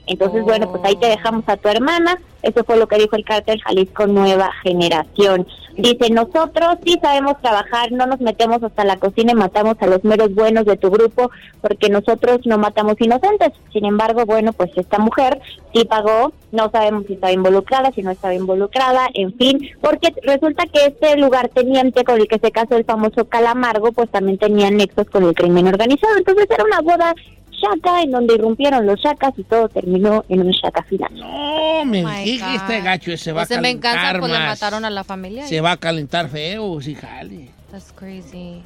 Entonces, 0.06 0.42
bueno, 0.44 0.70
pues 0.70 0.84
ahí 0.84 0.96
te 0.96 1.06
dejamos 1.06 1.44
a 1.46 1.56
tu 1.56 1.68
hermana. 1.68 2.18
Eso 2.42 2.62
fue 2.64 2.76
lo 2.76 2.86
que 2.86 2.98
dijo 2.98 3.16
el 3.16 3.24
cártel 3.24 3.60
Jalisco 3.62 4.06
Nueva 4.06 4.50
Generación. 4.62 5.46
Dice, 5.76 6.08
nosotros 6.10 6.76
sí 6.84 6.96
sabemos 7.02 7.40
trabajar, 7.40 7.90
no 7.90 8.06
nos 8.06 8.20
metemos 8.20 8.62
hasta 8.62 8.84
la 8.84 8.96
cocina 8.96 9.32
y 9.32 9.34
matamos 9.34 9.76
a 9.80 9.86
los 9.86 10.04
meros 10.04 10.32
buenos 10.32 10.66
de 10.66 10.76
tu 10.76 10.88
grupo, 10.88 11.32
porque 11.60 11.88
nosotros 11.88 12.40
no 12.44 12.58
matamos 12.58 12.94
inocentes. 13.00 13.50
Sin 13.72 13.84
embargo, 13.84 14.24
bueno, 14.24 14.52
pues 14.52 14.70
esta 14.76 14.98
mujer 14.98 15.40
sí 15.72 15.84
pagó, 15.84 16.32
no 16.52 16.70
sabemos 16.70 17.06
si 17.06 17.14
estaba 17.14 17.32
involucrada, 17.32 17.90
si 17.90 18.02
no 18.02 18.12
estaba 18.12 18.34
involucrada, 18.34 19.08
en 19.14 19.34
fin, 19.34 19.68
porque 19.80 20.14
resulta 20.22 20.64
que 20.66 20.86
este 20.86 21.16
lugarteniente 21.16 22.04
con 22.04 22.20
el 22.20 22.28
que 22.28 22.38
se 22.38 22.52
casó 22.52 22.76
el 22.76 22.84
famoso 22.84 23.24
Calamargo, 23.24 23.90
pues 23.90 24.08
también 24.10 24.38
tenía 24.38 24.70
nexos 24.70 25.08
con 25.10 25.24
el 25.24 25.34
crimen 25.34 25.66
organizado. 25.66 26.16
Entonces 26.16 26.46
era 26.50 26.62
una 26.62 26.82
boda 26.82 27.14
chaca 27.60 28.02
en 28.02 28.10
donde 28.10 28.34
irrumpieron 28.34 28.86
los 28.86 29.00
chacas 29.00 29.32
y 29.36 29.44
todo 29.44 29.68
terminó 29.68 30.24
en 30.28 30.40
un 30.40 30.52
chaca 30.52 30.82
final. 30.84 31.10
No, 31.14 31.84
me 31.84 32.04
Oh 32.04 32.08
my 32.08 32.24
dije, 32.24 32.44
God. 32.44 32.54
este 32.56 32.80
gacho 32.80 33.16
se 33.16 33.32
va 33.32 33.42
a 33.42 33.46
en 33.48 33.62
venganza, 33.62 33.98
calentar 34.00 34.20
pues 34.20 34.32
le 34.32 34.38
mataron 34.38 34.84
a 34.84 34.90
la 34.90 35.04
familia. 35.04 35.46
Se 35.46 35.60
va 35.60 35.72
a 35.72 35.76
calentar 35.76 36.28
feo, 36.28 36.80
sí, 36.80 36.94
jale. 36.94 37.50
That's 37.70 37.92
crazy. 37.92 38.62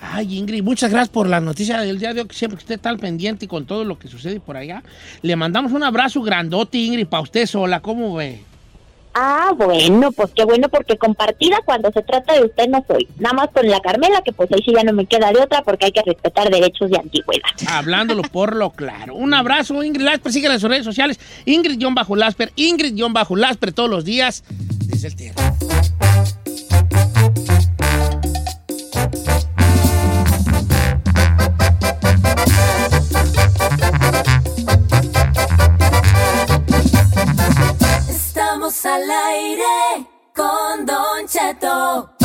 Ay, 0.00 0.38
Ingrid, 0.38 0.62
muchas 0.62 0.90
gracias 0.92 1.08
por 1.08 1.28
la 1.28 1.40
noticia 1.40 1.80
del 1.80 1.98
día 1.98 2.14
de 2.14 2.20
hoy, 2.20 2.28
que 2.28 2.34
siempre 2.34 2.56
que 2.56 2.62
usted 2.62 2.76
está 2.76 2.88
al 2.88 2.98
pendiente 2.98 3.46
y 3.46 3.48
con 3.48 3.66
todo 3.66 3.82
lo 3.84 3.98
que 3.98 4.06
sucede 4.06 4.38
por 4.38 4.56
allá. 4.56 4.82
Le 5.22 5.34
mandamos 5.34 5.72
un 5.72 5.82
abrazo 5.82 6.22
grandote, 6.22 6.78
Ingrid, 6.78 7.06
para 7.08 7.22
usted 7.24 7.46
sola, 7.46 7.80
¿cómo 7.80 8.14
ve? 8.14 8.40
Ah, 9.14 9.52
bueno, 9.56 10.12
pues 10.12 10.30
qué 10.34 10.44
bueno, 10.44 10.68
porque 10.68 10.96
compartida 10.96 11.58
cuando 11.64 11.90
se 11.92 12.02
trata 12.02 12.34
de 12.34 12.44
usted 12.44 12.68
no 12.68 12.84
soy. 12.86 13.08
Nada 13.18 13.34
más 13.34 13.48
con 13.52 13.66
la 13.66 13.80
Carmela, 13.80 14.22
que 14.22 14.32
pues 14.32 14.50
ahí 14.52 14.62
sí 14.64 14.72
ya 14.74 14.84
no 14.84 14.92
me 14.92 15.06
queda 15.06 15.32
de 15.32 15.40
otra, 15.40 15.62
porque 15.62 15.86
hay 15.86 15.92
que 15.92 16.02
respetar 16.02 16.50
derechos 16.50 16.90
de 16.90 16.98
antigüedad. 16.98 17.48
Hablándolo 17.68 18.22
por 18.22 18.54
lo 18.54 18.70
claro. 18.70 19.14
Un 19.14 19.34
abrazo, 19.34 19.82
Ingrid 19.82 20.02
Lasper, 20.02 20.32
síguela 20.32 20.54
en 20.54 20.60
sus 20.60 20.70
redes 20.70 20.84
sociales. 20.84 21.18
Ingrid-Lasper, 21.46 22.52
Ingrid-Lasper 22.56 23.72
todos 23.72 23.90
los 23.90 24.04
días 24.04 24.44
desde 24.48 25.08
el 25.08 25.16
tierra. 25.16 25.54
Estamos 38.68 38.84
al 38.84 39.10
aire 39.10 40.06
con 40.36 40.84
Don 40.84 41.26
Cheto. 41.26 42.17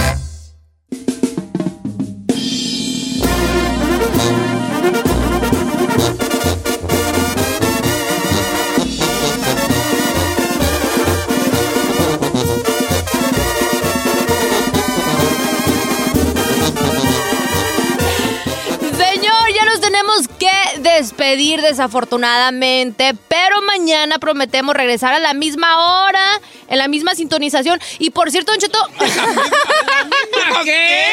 Tenemos 19.93 20.27
que 20.39 20.79
despedir 20.79 21.61
desafortunadamente, 21.61 23.13
pero 23.27 23.61
mañana 23.61 24.17
prometemos 24.17 24.75
regresar 24.75 25.13
a 25.13 25.19
la 25.19 25.35
misma 25.35 26.07
hora, 26.07 26.41
en 26.67 26.79
la 26.79 26.87
misma 26.87 27.13
sintonización. 27.13 27.79
Y 27.99 28.09
por 28.09 28.31
cierto, 28.31 28.51
Don 28.53 28.59
Cheto... 28.59 28.79
¿Qué? 30.63 31.05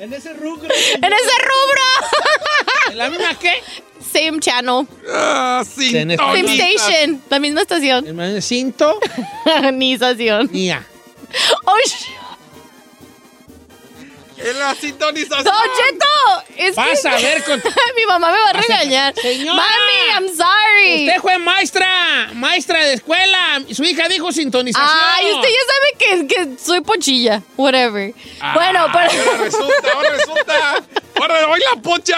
En 0.00 0.12
ese 0.12 0.32
rubro. 0.32 0.64
¡En 0.64 1.12
ese 1.12 1.34
rubro! 1.42 2.90
¿En 2.90 2.98
la 2.98 3.08
misma 3.08 3.38
qué? 3.38 3.62
Same 4.00 4.40
channel. 4.40 4.88
Ah, 5.08 5.62
Same 5.64 6.14
station. 6.14 7.22
La 7.30 7.38
misma 7.38 7.60
estación. 7.60 8.20
¿El 8.20 8.42
cinto? 8.42 8.98
Ni 9.74 9.94
estación. 9.94 10.48
Mía. 10.50 10.84
¡Ay! 11.66 11.82
En 14.44 14.58
la 14.58 14.74
sintonización. 14.74 15.44
¡Don 15.44 15.54
Cheto! 15.54 16.54
Es 16.56 16.74
Vas 16.76 17.00
que- 17.02 17.08
a 17.08 17.16
ver 17.16 17.44
con- 17.44 17.62
Mi 17.96 18.04
mamá 18.06 18.32
me 18.32 18.38
va 18.38 18.50
a 18.50 18.52
regañar. 18.54 19.14
Señora. 19.14 19.54
Mami, 19.54 20.26
I'm 20.26 20.36
sorry. 20.36 21.06
Usted 21.06 21.20
fue 21.20 21.38
maestra, 21.38 22.30
maestra 22.34 22.84
de 22.84 22.94
escuela. 22.94 23.62
Su 23.72 23.84
hija 23.84 24.08
dijo 24.08 24.32
sintonización. 24.32 24.88
Ay, 24.90 25.32
usted 25.32 25.48
ya 25.48 26.08
sabe 26.16 26.26
que, 26.26 26.34
que 26.34 26.58
soy 26.62 26.80
pochilla. 26.80 27.42
Whatever. 27.56 28.14
Ah, 28.40 28.52
bueno, 28.54 28.80
Ahora 28.80 29.08
pero. 29.10 29.36
resulta, 29.44 29.92
ahora 29.94 30.10
resulta. 30.10 30.76
Ahora 31.20 31.48
hoy 31.48 31.60
la 31.74 31.82
pocha, 31.82 32.16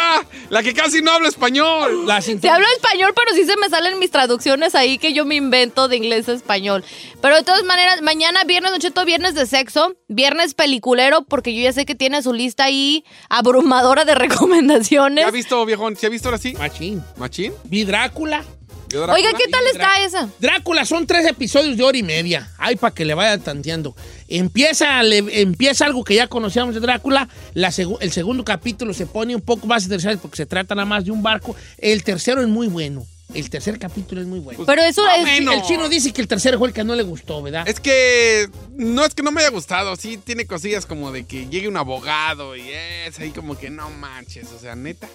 la 0.49 0.62
que 0.62 0.73
casi 0.75 1.02
no 1.02 1.10
habla 1.10 1.28
español. 1.28 2.07
La 2.07 2.20
Se 2.23 2.49
hablo 2.49 2.67
español, 2.76 3.12
pero 3.17 3.34
sí 3.34 3.44
se 3.44 3.57
me 3.57 3.68
salen 3.68 3.99
mis 3.99 4.12
traducciones 4.12 4.76
ahí 4.76 4.99
que 4.99 5.12
yo 5.12 5.25
me 5.25 5.34
invento 5.34 5.89
de 5.89 5.97
inglés 5.97 6.28
a 6.28 6.33
español. 6.34 6.84
Pero 7.20 7.34
de 7.36 7.42
todas 7.42 7.65
maneras, 7.65 8.01
mañana, 8.02 8.44
viernes, 8.44 8.70
Don 8.70 8.81
Cheto, 8.81 9.05
viernes 9.05 9.34
de 9.34 9.47
sexo, 9.47 9.97
viernes 10.07 10.55
peliculero, 10.55 11.23
porque 11.25 11.52
yo 11.52 11.62
ya 11.62 11.73
sé 11.73 11.84
que 11.84 11.97
tiene 11.97 12.11
su 12.20 12.32
lista 12.34 12.65
ahí 12.65 13.05
abrumadora 13.31 14.05
de 14.05 14.15
recomendaciones. 14.26 15.23
¿Ya 15.23 15.28
ha 15.28 15.32
visto, 15.32 15.65
viejón? 15.65 15.97
¿Se 15.97 16.07
ha 16.07 16.10
visto 16.10 16.28
ahora 16.28 16.39
sí? 16.39 16.52
Machín. 16.58 17.02
¿Machín? 17.16 17.52
Vi 17.65 17.84
Drácula. 17.84 18.44
¿Vio 18.91 19.00
Drácula? 19.00 19.15
Oiga, 19.26 19.39
¿qué 19.39 19.50
tal 19.50 19.65
está 19.73 20.05
esa? 20.05 20.28
Drácula 20.39 20.84
son 20.84 21.07
tres 21.07 21.24
episodios 21.26 21.78
de 21.78 21.82
hora 21.82 21.97
y 21.97 22.02
media. 22.02 22.50
Ay, 22.58 22.76
para 22.76 22.92
que 22.92 23.07
le 23.07 23.15
vayan 23.15 23.41
tanteando. 23.41 23.97
Empieza, 24.28 25.02
le- 25.02 25.41
empieza 25.41 25.86
algo 25.86 26.05
que 26.05 26.15
ya 26.15 26.26
conocíamos 26.26 26.74
de 26.74 26.81
Drácula. 26.81 27.28
La 27.55 27.73
el 28.00 28.12
segundo 28.12 28.44
capítulo 28.44 28.92
se 28.92 29.07
pone 29.07 29.34
un 29.34 29.41
poco 29.41 29.66
más 29.66 29.84
interesante 29.84 30.18
porque 30.20 30.36
se 30.36 30.44
trata 30.47 30.74
nada 30.74 30.84
más 30.84 31.05
de 31.07 31.10
un 31.10 31.23
barco. 31.23 31.57
El 31.78 32.02
tercero 32.05 32.42
es 32.42 32.49
muy 32.49 32.66
bueno. 32.66 33.07
El 33.35 33.49
tercer 33.51 33.78
capítulo 33.78 34.20
es 34.20 34.27
muy 34.27 34.41
bueno. 34.41 34.65
Pero 34.67 34.83
eso 34.83 35.02
o 35.02 35.09
es- 35.09 35.25
menos. 35.25 35.55
El 35.55 35.62
chino 35.62 35.89
dice 35.89 36.12
que 36.12 36.20
el 36.20 36.28
tercero 36.28 36.59
fue 36.59 36.69
el 36.69 36.75
que 36.75 36.85
no 36.85 36.94
le 36.94 37.02
gustó, 37.02 37.43
¿verdad? 37.43 37.67
Es 37.69 37.81
que 37.81 38.49
no 38.77 39.05
es 39.05 39.15
que 39.15 39.23
no 39.23 39.33
me 39.33 39.41
haya 39.41 39.51
gustado, 39.51 39.97
sí 39.97 40.17
tiene 40.19 40.47
cosillas 40.47 40.86
como 40.86 41.12
de 41.12 41.25
que 41.25 41.47
llegue 41.49 41.69
un 41.69 41.77
abogado 41.77 42.57
y 42.57 42.69
es 42.70 43.19
ahí 43.20 43.31
como 43.31 43.59
que 43.59 43.70
no 43.70 43.89
manches, 43.91 44.49
o 44.52 44.59
sea, 44.59 44.75
neta. 44.77 45.09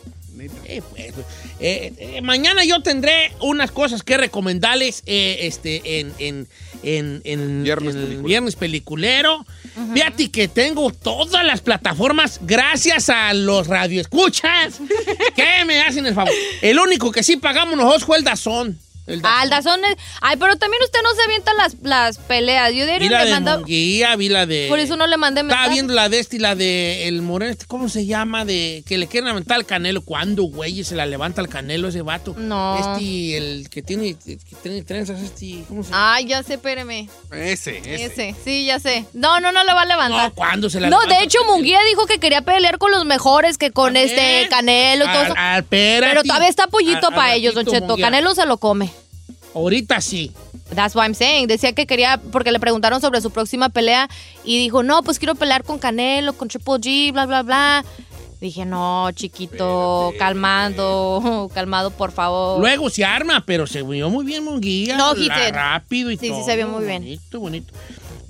Eh, 0.66 0.82
pues, 0.90 1.14
eh, 1.60 1.94
eh, 1.98 2.22
mañana 2.22 2.64
yo 2.64 2.82
tendré 2.82 3.32
unas 3.42 3.72
cosas 3.72 4.04
que 4.04 4.18
recomendarles 4.18 5.04
eh, 5.06 5.40
este, 5.42 6.00
en, 6.00 6.14
en, 6.20 6.48
en, 6.84 7.22
en- 7.26 7.64
Viernes 7.64 7.96
peliculero. 7.96 8.24
viernes 8.28 8.56
peliculero. 8.56 9.46
Fíjate 9.94 10.30
que 10.32 10.48
tengo 10.48 10.92
todas 10.92 11.46
las 11.46 11.62
plataformas 11.62 12.40
gracias 12.44 13.10
a 13.10 13.34
los 13.34 13.68
radioescuchas 13.68 14.80
que 15.36 15.66
me 15.66 15.82
hacen 15.82 16.06
el 16.06 16.14
favor. 16.14 16.34
El 16.62 16.80
único 16.80 17.12
que 17.12 17.24
sí 17.24 17.38
pagamos 17.38 17.76
nosotros 17.78 18.06
fue 18.06 18.18
el 18.18 18.24
Dazón. 18.24 18.80
El 19.08 19.22
Ah, 19.24 19.42
el 19.44 19.50
Dazón 19.50 19.84
es- 19.86 19.95
Ay, 20.22 20.36
pero 20.38 20.56
también 20.58 20.84
usted 20.84 21.00
no 21.02 21.14
se 21.16 21.24
avienta 21.24 21.53
las, 21.53 21.76
las 21.82 22.18
peleas. 22.18 22.69
Yo 22.72 22.80
Vi 22.80 22.86
diario 22.86 23.10
la 23.10 23.19
le 23.19 23.26
de 23.26 23.32
manda. 23.32 23.58
Munguía, 23.58 24.16
vi 24.18 24.30
la 24.30 24.45
de... 24.45 24.66
Por 24.69 24.80
eso 24.80 24.95
no 24.98 25.08
le 25.08 25.16
mandé 25.18 25.42
Estaba 25.42 25.61
mensaje. 25.61 25.74
viendo 25.74 25.94
la 25.94 26.10
de 26.10 26.19
este 26.19 26.36
y 26.36 26.40
la 26.40 26.56
de 26.56 27.08
el 27.08 27.22
moreno, 27.22 27.52
este, 27.52 27.66
¿cómo 27.66 27.88
se 27.90 28.06
llama? 28.06 28.44
De 28.45 28.84
que 28.86 28.98
le 28.98 29.08
quieren 29.08 29.27
levantar 29.27 29.56
al 29.56 29.66
canelo. 29.66 30.02
¿Cuándo, 30.02 30.44
güey? 30.44 30.84
Se 30.84 30.95
la 30.95 31.06
levanta 31.06 31.42
al 31.42 31.48
canelo 31.50 31.88
ese 31.88 32.02
vato. 32.02 32.36
No. 32.38 32.77
Este, 32.98 33.38
el 33.38 33.69
que 33.69 33.82
tiene, 33.82 34.16
que 34.16 34.38
tiene 34.61 34.84
trenzas, 34.84 35.22
este, 35.22 35.64
¿cómo 35.68 35.84
se 35.84 35.92
llama? 35.92 36.16
Ay, 36.16 36.26
ya 36.26 36.44
sé, 36.44 36.56
espéreme. 36.56 37.10
Ese, 37.32 37.77
ese. 37.80 38.03
Ese, 38.06 38.36
sí, 38.44 38.66
ya 38.66 38.80
sé. 38.80 39.06
No, 39.14 39.40
no, 39.40 39.52
no 39.52 39.64
le 39.64 39.74
va 39.74 39.82
a 39.82 39.86
levantar. 39.86 40.30
No, 40.30 40.34
¿cuándo 40.36 40.69
se 40.69 40.80
la 40.80 40.90
No, 40.90 41.00
levanta? 41.02 41.19
de 41.19 41.24
hecho, 41.26 41.40
Munguía 41.45 41.80
dijo 41.88 42.06
que 42.08 42.19
quería 42.19 42.42
pelear 42.42 42.77
con 42.77 42.92
los 42.92 43.06
mejores, 43.06 43.58
que 43.58 43.72
con 43.72 43.95
este 43.95 44.48
Canelo 44.50 45.06
y 45.06 45.08
todo 45.08 45.18
Al- 45.19 45.26
eso. 45.27 45.34
al- 45.38 45.60
espérate. 45.61 46.10
Pero 46.10 46.24
todavía 46.24 46.50
está 46.50 46.68
pollito 46.68 47.08
Al- 47.08 47.14
para 47.16 47.34
ellos, 47.36 47.53
Don 47.56 47.66
Cheto. 47.66 47.86
Munguía. 47.88 48.06
Canelo 48.06 48.36
se 48.36 48.45
lo 48.45 48.58
come. 48.58 48.92
Ahorita 49.53 50.01
sí. 50.01 50.32
That's 50.76 50.95
what 50.95 51.03
I'm 51.06 51.16
saying. 51.16 51.48
Decía 51.48 51.74
que 51.74 51.88
quería, 51.88 52.19
porque 52.32 52.51
le 52.51 52.59
preguntaron 52.59 53.00
sobre 53.01 53.22
su 53.22 53.32
próxima 53.32 53.69
pelea 53.69 54.09
y 54.43 54.58
dijo, 54.59 54.84
no, 54.84 55.01
pues 55.03 55.17
quiero 55.19 55.35
pelear 55.35 55.64
con 55.64 55.80
Canelo, 55.80 56.34
con 56.34 56.48
Triple 56.48 56.74
G, 56.76 57.11
bla, 57.14 57.26
bla, 57.26 57.42
bla. 57.43 57.85
Dije, 58.40 58.66
no, 58.66 59.09
chiquito, 59.14 60.14
calmado, 60.19 61.50
calmado, 61.56 61.90
por 61.90 62.11
favor. 62.11 62.59
Luego 62.59 62.90
se 62.92 63.03
arma, 63.03 63.43
pero 63.45 63.66
se 63.66 63.82
vio 63.82 64.09
muy 64.11 64.26
bien 64.26 64.43
Munguía. 64.43 64.95
No, 64.95 65.14
la- 65.16 65.51
rápido 65.51 66.11
y 66.11 66.17
Sí, 66.17 66.27
sí, 66.27 66.32
todo. 66.32 66.45
se 66.45 66.56
vio 66.56 66.67
muy 66.67 66.85
bien. 66.85 67.01
Bonito, 67.01 67.40
bonito. 67.40 67.74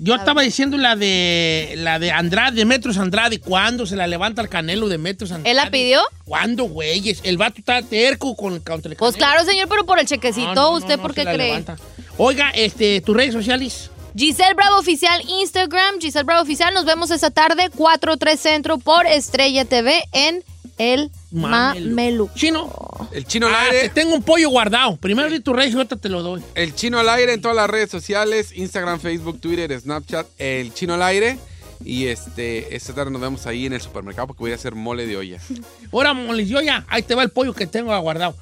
Yo 0.00 0.14
estaba 0.14 0.42
diciendo 0.42 0.76
la 0.76 0.94
de 0.94 1.74
la 1.78 1.98
de 1.98 2.12
Andrade, 2.12 2.56
de 2.56 2.64
Metros 2.64 2.98
Andrade, 2.98 3.40
¿cuándo 3.40 3.84
se 3.84 3.96
la 3.96 4.06
levanta 4.06 4.40
el 4.42 4.48
canelo 4.48 4.88
de 4.88 4.96
Metros 4.96 5.32
Andrade? 5.32 5.50
¿Él 5.50 5.56
la 5.56 5.70
pidió? 5.70 6.00
¿Cuándo, 6.24 6.64
güeyes? 6.64 7.20
El 7.24 7.36
vato 7.36 7.56
está 7.58 7.82
terco 7.82 8.36
con 8.36 8.54
el 8.54 8.60
Pues 8.60 8.82
Canelo. 8.84 9.12
claro, 9.16 9.44
señor, 9.44 9.68
pero 9.68 9.84
por 9.84 9.98
el 9.98 10.06
chequecito, 10.06 10.54
No, 10.54 10.70
¿usted 10.72 10.96
no 10.96 11.02
por 11.02 11.14
qué 11.14 11.24
cree? 11.24 11.36
levanta. 11.36 11.76
Oiga, 12.16 12.50
este, 12.50 13.00
tus 13.00 13.16
redes 13.16 13.32
sociales. 13.34 13.90
Giselle 14.16 14.54
Bravo 14.54 14.78
Oficial, 14.78 15.20
Instagram, 15.28 16.00
Giselle 16.00 16.24
Bravo 16.24 16.42
Oficial. 16.42 16.72
Nos 16.74 16.84
vemos 16.84 17.10
esta 17.10 17.30
tarde, 17.30 17.68
4-3 17.76 18.36
Centro 18.36 18.78
por 18.78 19.06
Estrella 19.06 19.64
TV 19.64 20.02
en 20.12 20.42
el 20.78 21.10
Mamelu. 21.30 22.30
Chino. 22.34 22.70
El 23.12 23.26
chino 23.26 23.46
al 23.48 23.54
Ah, 23.54 23.62
aire. 23.64 23.80
te 23.82 23.88
tengo 23.90 24.14
un 24.14 24.22
pollo 24.22 24.48
guardado. 24.50 24.96
Primero 24.96 25.30
di 25.30 25.40
tu 25.40 25.52
rey 25.52 25.70
y 25.70 25.74
ahorita 25.74 25.96
te 25.96 26.08
lo 26.08 26.22
doy. 26.22 26.42
El 26.54 26.74
chino 26.74 26.98
al 26.98 27.08
aire 27.08 27.32
en 27.34 27.40
todas 27.40 27.56
las 27.56 27.68
redes 27.68 27.90
sociales, 27.90 28.52
Instagram, 28.54 29.00
Facebook, 29.00 29.40
Twitter, 29.40 29.78
Snapchat, 29.78 30.26
el 30.38 30.72
chino 30.74 30.94
al 30.94 31.02
aire. 31.02 31.38
Y 31.84 32.06
este, 32.06 32.74
esta 32.74 32.92
tarde 32.92 33.12
nos 33.12 33.20
vemos 33.20 33.46
ahí 33.46 33.66
en 33.66 33.72
el 33.72 33.80
supermercado 33.80 34.26
porque 34.26 34.40
voy 34.42 34.50
a 34.50 34.56
hacer 34.56 34.74
mole 34.74 35.06
de 35.06 35.16
olla. 35.16 35.38
Ahora, 35.92 36.12
moles, 36.12 36.48
yo 36.48 36.60
ya, 36.60 36.84
ahí 36.88 37.02
te 37.02 37.14
va 37.14 37.22
el 37.22 37.30
pollo 37.30 37.54
que 37.54 37.68
tengo 37.68 37.96
guardado. 38.00 38.34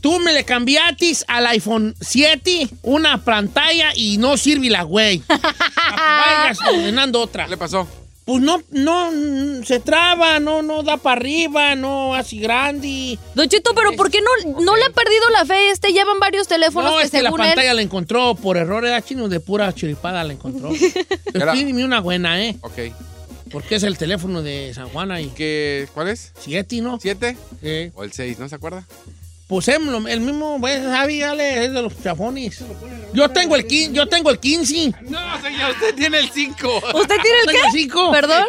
Tú 0.00 0.20
me 0.20 0.32
le 0.32 0.44
cambiaste 0.44 1.12
al 1.26 1.46
iPhone 1.48 1.94
7 2.00 2.68
una 2.82 3.24
pantalla 3.24 3.90
y 3.96 4.18
no 4.18 4.36
sirve 4.36 4.70
la 4.70 4.82
güey. 4.84 5.22
Vayas 5.28 6.60
ordenando 6.72 7.20
otra. 7.20 7.44
¿Qué 7.44 7.50
le 7.50 7.56
pasó? 7.56 7.88
Pues 8.28 8.42
no, 8.42 8.62
no, 8.72 9.64
se 9.64 9.80
traba, 9.80 10.38
no, 10.38 10.60
no 10.60 10.82
da 10.82 10.98
para 10.98 11.18
arriba, 11.18 11.74
no 11.76 12.14
así 12.14 12.38
grande. 12.38 13.18
Don 13.34 13.48
Chito, 13.48 13.74
pero 13.74 13.92
¿por 13.92 14.10
qué 14.10 14.20
no, 14.20 14.60
no 14.60 14.76
le 14.76 14.84
ha 14.84 14.90
perdido 14.90 15.30
la 15.30 15.46
fe? 15.46 15.70
Este 15.70 15.94
llevan 15.94 16.20
varios 16.20 16.46
teléfonos 16.46 16.90
No, 16.90 16.98
que 16.98 17.04
es 17.04 17.10
que 17.10 17.22
la 17.22 17.30
según 17.30 17.38
pantalla 17.38 17.70
él... 17.70 17.76
la 17.76 17.80
encontró 17.80 18.34
por 18.34 18.58
error, 18.58 18.84
era 18.84 19.00
chino 19.00 19.30
de 19.30 19.40
pura 19.40 19.74
chiripada 19.74 20.24
la 20.24 20.34
encontró. 20.34 20.68
Pero 21.32 21.52
pídeme 21.52 21.82
una 21.86 22.00
buena, 22.00 22.38
¿eh? 22.44 22.58
Ok. 22.60 22.92
Porque 23.50 23.76
es 23.76 23.82
el 23.82 23.96
teléfono 23.96 24.42
de 24.42 24.72
San 24.74 24.90
Juana 24.90 25.22
y... 25.22 25.28
¿Qué, 25.28 25.88
¿Cuál 25.94 26.08
es? 26.08 26.34
Siete, 26.38 26.82
¿no? 26.82 27.00
¿Siete? 27.00 27.34
Sí. 27.62 27.92
O 27.94 28.04
el 28.04 28.12
seis, 28.12 28.38
¿no 28.38 28.46
se 28.50 28.56
acuerda? 28.56 28.86
Pues 29.48 29.66
es 29.68 29.80
lo- 29.80 30.06
el 30.06 30.20
mismo, 30.20 30.58
pues, 30.60 30.80
Javi, 30.84 31.20
dale, 31.20 31.64
es 31.64 31.72
de 31.72 31.82
los 31.82 31.92
chafones. 32.02 32.62
Yo 33.14 33.30
tengo 33.30 33.56
el 33.56 33.66
15, 33.66 33.92
yo 33.94 34.06
tengo 34.06 34.30
el 34.30 34.38
15. 34.38 34.92
No, 35.08 35.18
señor, 35.42 35.70
usted 35.70 35.94
tiene 35.94 36.18
el 36.18 36.30
5. 36.30 36.68
¿Usted 36.94 37.16
tiene 37.22 37.38
el 37.40 37.46
Tengo 37.46 37.58
el 37.66 37.72
qué? 37.72 37.78
5. 37.78 38.10
¿Perdón? 38.12 38.44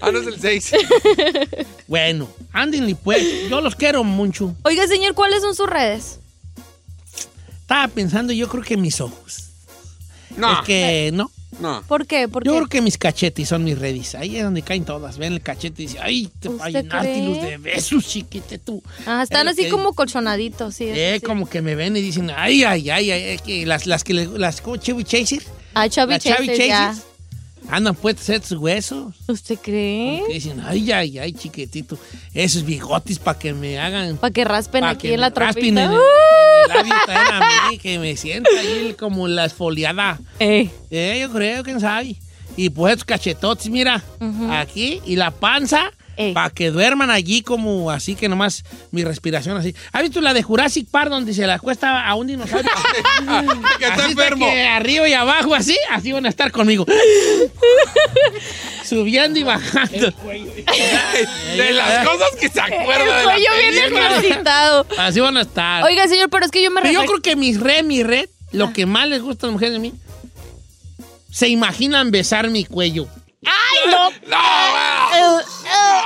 Ah, 0.00 0.10
no 0.12 0.18
es 0.20 0.26
el 0.26 0.40
6. 0.40 0.72
Bueno, 1.86 2.28
ándenle 2.52 2.94
pues, 2.94 3.48
yo 3.48 3.60
los 3.60 3.74
quiero 3.74 4.04
mucho. 4.04 4.54
Oiga, 4.64 4.86
señor, 4.86 5.14
¿cuáles 5.14 5.40
son 5.42 5.54
sus 5.54 5.68
redes? 5.68 6.18
Estaba 7.60 7.88
pensando, 7.88 8.32
yo 8.32 8.48
creo 8.48 8.62
que 8.62 8.76
mis 8.76 9.00
ojos. 9.00 9.44
No. 10.36 10.52
Es 10.60 10.66
que, 10.66 11.10
no. 11.14 11.30
No. 11.60 11.82
¿Por 11.86 12.06
qué? 12.06 12.28
¿Por 12.28 12.44
Yo 12.44 12.52
qué? 12.52 12.56
creo 12.58 12.68
que 12.68 12.80
mis 12.82 12.98
cachetes 12.98 13.48
son 13.48 13.64
mis 13.64 13.78
redes. 13.78 14.14
Ahí 14.14 14.36
es 14.36 14.42
donde 14.44 14.62
caen 14.62 14.84
todas. 14.84 15.18
Ven 15.18 15.32
el 15.34 15.40
cachete 15.40 15.82
y 15.82 15.86
dice, 15.86 15.98
ay, 16.00 16.30
te 16.40 16.48
luz 16.48 17.40
de 17.42 17.58
besos, 17.60 18.06
chiquite 18.06 18.58
tú. 18.58 18.82
Ah, 19.06 19.22
están 19.22 19.48
así 19.48 19.62
que- 19.64 19.68
como 19.70 19.92
colchonaditos, 19.94 20.74
sí. 20.74 20.84
Eh, 20.88 21.18
sí. 21.20 21.26
como 21.26 21.48
que 21.48 21.62
me 21.62 21.74
ven 21.74 21.96
y 21.96 22.00
dicen, 22.00 22.30
ay, 22.34 22.64
ay, 22.64 22.90
ay, 22.90 23.10
ay, 23.10 23.22
ay, 23.30 23.38
que 23.38 23.66
las, 23.66 23.86
las 23.86 24.04
que 24.04 24.14
le, 24.14 24.26
las, 24.26 24.60
¿cómo, 24.60 24.76
Chevy 24.76 25.04
Chaser? 25.04 25.42
Ah, 25.74 25.88
Chevy 25.88 26.18
Chasers, 26.18 26.58
ya. 26.58 26.66
Chasers. 26.90 27.06
Andan 27.68 27.94
puestos 27.94 28.28
estos 28.28 28.58
huesos. 28.58 29.14
¿Usted 29.26 29.58
cree? 29.60 30.22
Dicen, 30.28 30.60
ay, 30.64 30.92
ay, 30.92 31.18
ay, 31.18 31.32
chiquitito. 31.32 31.98
Esos 32.32 32.64
bigotes 32.64 33.18
para 33.18 33.38
que 33.38 33.52
me 33.52 33.78
hagan. 33.78 34.16
Para 34.16 34.32
que 34.32 34.44
raspen 34.44 34.82
pa' 34.82 34.90
aquí 34.90 35.08
que 35.08 35.14
en 35.14 35.20
la 35.20 35.30
me 35.30 35.36
raspen 35.36 35.78
en 35.78 35.78
el, 35.78 35.84
en 35.84 35.92
el 35.92 36.68
labio 36.68 36.94
a 37.32 37.70
mí, 37.70 37.78
que 37.78 37.98
me 37.98 38.16
sienta 38.16 38.50
ahí 38.58 38.94
como 38.98 39.28
la 39.28 39.46
esfoliada. 39.46 40.20
Eh. 40.38 40.70
Eh, 40.90 41.18
yo 41.20 41.32
creo, 41.32 41.62
quién 41.62 41.80
sabe. 41.80 42.16
Y 42.56 42.70
pues 42.70 42.92
estos 42.92 43.04
cachetotes, 43.04 43.68
mira, 43.68 44.02
aquí, 44.50 45.00
y 45.04 45.16
la 45.16 45.32
panza, 45.32 45.90
para 46.34 46.50
que 46.50 46.70
duerman 46.70 47.10
allí 47.10 47.42
como 47.42 47.90
así 47.90 48.14
que 48.14 48.28
nomás 48.28 48.64
mi 48.90 49.04
respiración 49.04 49.56
así. 49.56 49.74
¿Has 49.92 50.02
visto 50.02 50.20
la 50.20 50.34
de 50.34 50.42
Jurassic 50.42 50.88
Park 50.90 51.10
donde 51.10 51.34
se 51.34 51.46
la 51.46 51.58
cuesta 51.58 52.06
a 52.06 52.14
un 52.14 52.26
dinosaurio? 52.26 52.70
que 53.78 53.84
está 53.84 53.94
Así 54.02 54.12
enfermo. 54.12 54.46
que 54.46 54.66
arriba 54.66 55.08
y 55.08 55.12
abajo 55.12 55.54
así, 55.54 55.76
así 55.90 56.12
van 56.12 56.26
a 56.26 56.28
estar 56.28 56.50
conmigo. 56.52 56.86
Subiendo 58.84 59.38
y 59.38 59.42
bajando. 59.42 60.12
De 61.56 61.72
las 61.72 62.06
cosas 62.06 62.30
que 62.38 62.48
se 62.48 62.60
acuerda 62.60 63.04
de 63.18 63.24
la 63.26 63.32
cuello 63.32 63.50
bien 63.58 63.74
película. 63.74 64.18
ejercitado. 64.18 64.86
Así 64.98 65.20
van 65.20 65.36
a 65.36 65.40
estar. 65.42 65.84
Oiga, 65.84 66.06
señor, 66.06 66.28
pero 66.30 66.44
es 66.44 66.50
que 66.50 66.62
yo 66.62 66.70
me 66.70 66.82
Pero 66.82 66.92
yo 66.92 67.06
creo 67.06 67.20
que 67.22 67.36
mis 67.36 67.58
red, 67.60 67.84
mi 67.84 68.02
red, 68.02 68.28
lo 68.52 68.72
que 68.72 68.86
más 68.86 69.08
les 69.08 69.22
gusta 69.22 69.46
a 69.46 69.48
las 69.48 69.52
mujeres 69.54 69.72
de 69.74 69.78
mí, 69.78 69.94
se 71.30 71.48
imaginan 71.48 72.10
besar 72.10 72.48
mi 72.50 72.64
cuello. 72.64 73.08
¡Ay, 73.44 73.90
no! 73.90 74.10
No, 74.28 74.36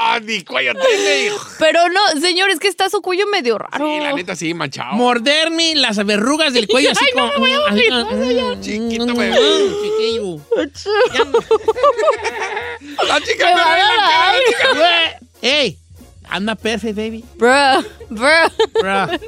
Ah, 0.01 0.21
ni 0.23 0.43
cuello 0.43 0.73
tiene, 0.75 1.27
hijo. 1.27 1.39
Pero 1.59 1.81
no, 1.89 2.01
señor, 2.21 2.51
es 2.51 2.59
que 2.61 2.69
está 2.69 2.89
su 2.89 3.03
cuello 3.03 3.27
medio 3.27 3.59
raro. 3.59 3.85
Sí, 3.87 4.01
la 4.03 4.13
neta 4.13 4.35
sí, 4.37 4.55
manchado. 4.55 4.93
Morderme 4.95 5.75
las 5.75 6.03
verrugas 6.05 6.53
del 6.55 6.67
cuello 6.67 6.93
así 6.93 7.05
Ay, 7.05 7.11
no 7.17 7.33
como... 7.33 7.45
me 7.45 7.57
voy 7.59 7.67
a 7.67 7.71
morir, 7.71 7.91
como- 7.91 8.25
señor. 8.25 8.57
mm, 8.57 8.61
Chiquito, 8.61 9.07
mm, 9.07 9.17
bebé. 9.17 9.41
mm, 9.41 9.83
chiquillo. 9.83 10.41
La 13.07 13.21
chica 13.21 13.47
Me 13.47 13.55
me 13.55 13.61
va 13.61 13.75
a 13.75 13.79
la 13.79 13.85
cara, 14.61 15.19
Ey, 15.43 15.79
anda 16.29 16.55
perfect, 16.55 16.97
baby. 16.97 17.25
Bruh, 17.37 17.85
bruh. 18.11 18.49
Bruh. 18.81 19.19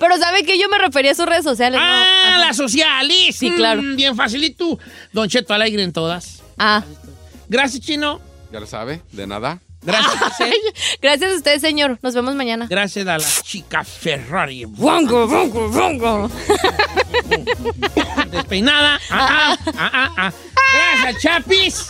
Pero 0.00 0.16
¿sabe 0.18 0.44
que 0.44 0.58
Yo 0.58 0.68
me 0.68 0.78
refería 0.78 1.12
a 1.12 1.14
sus 1.14 1.26
redes 1.26 1.44
sociales. 1.44 1.80
Ah, 1.82 2.34
no. 2.36 2.44
Las 2.44 2.56
sociales. 2.56 3.36
Sí, 3.36 3.50
claro. 3.52 3.82
Mm, 3.82 3.96
bien 3.96 4.16
facilito. 4.16 4.78
Don 5.12 5.28
Cheto 5.28 5.54
alegre 5.54 5.82
en 5.82 5.92
todas. 5.92 6.42
Ah. 6.58 6.82
Gracias, 7.48 7.82
Chino. 7.82 8.20
Ya 8.52 8.60
lo 8.60 8.66
sabe, 8.66 9.02
de 9.12 9.26
nada. 9.26 9.60
Gracias. 9.82 10.50
Gracias 11.02 11.32
a 11.32 11.36
usted, 11.36 11.58
señor. 11.60 11.98
Nos 12.02 12.14
vemos 12.14 12.34
mañana. 12.34 12.66
Gracias 12.68 13.06
a 13.06 13.18
la 13.18 13.42
chica 13.42 13.84
Ferrari. 13.84 14.64
Bongo, 14.64 15.26
bongo, 15.26 15.68
bongo. 15.68 16.30
Despeinada. 18.30 19.00
Ah, 19.10 19.56
ah, 19.66 19.72
ah, 19.76 19.90
ah, 19.94 20.12
ah. 20.16 20.32
Gracias, 21.02 21.22
Chapis. 21.22 21.86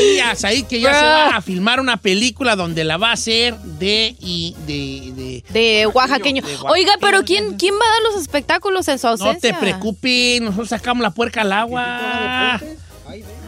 Y 0.00 0.18
hasta 0.18 0.48
ahí 0.48 0.64
que 0.64 0.80
ya 0.80 0.94
se 0.94 1.04
va 1.04 1.36
a 1.36 1.42
filmar 1.42 1.78
una 1.78 1.96
película 1.96 2.56
donde 2.56 2.82
la 2.82 2.96
va 2.96 3.10
a 3.10 3.12
hacer 3.12 3.56
de 3.56 4.16
y 4.18 4.56
de, 4.66 5.12
de 5.14 5.44
De 5.52 5.86
oaxaqueño. 5.86 6.42
De 6.42 6.48
oaxaqueño. 6.48 6.72
Oiga, 6.72 6.92
pero 7.00 7.22
¿quién, 7.22 7.56
¿quién 7.56 7.74
va 7.74 7.86
a 7.86 7.90
dar 7.90 8.02
los 8.12 8.20
espectáculos 8.20 8.88
en 8.88 8.98
su 8.98 9.06
No 9.16 9.36
te 9.36 9.54
preocupes, 9.54 10.40
nosotros 10.40 10.70
sacamos 10.70 11.02
la 11.02 11.10
puerca 11.10 11.42
al 11.42 11.52
agua. 11.52 12.60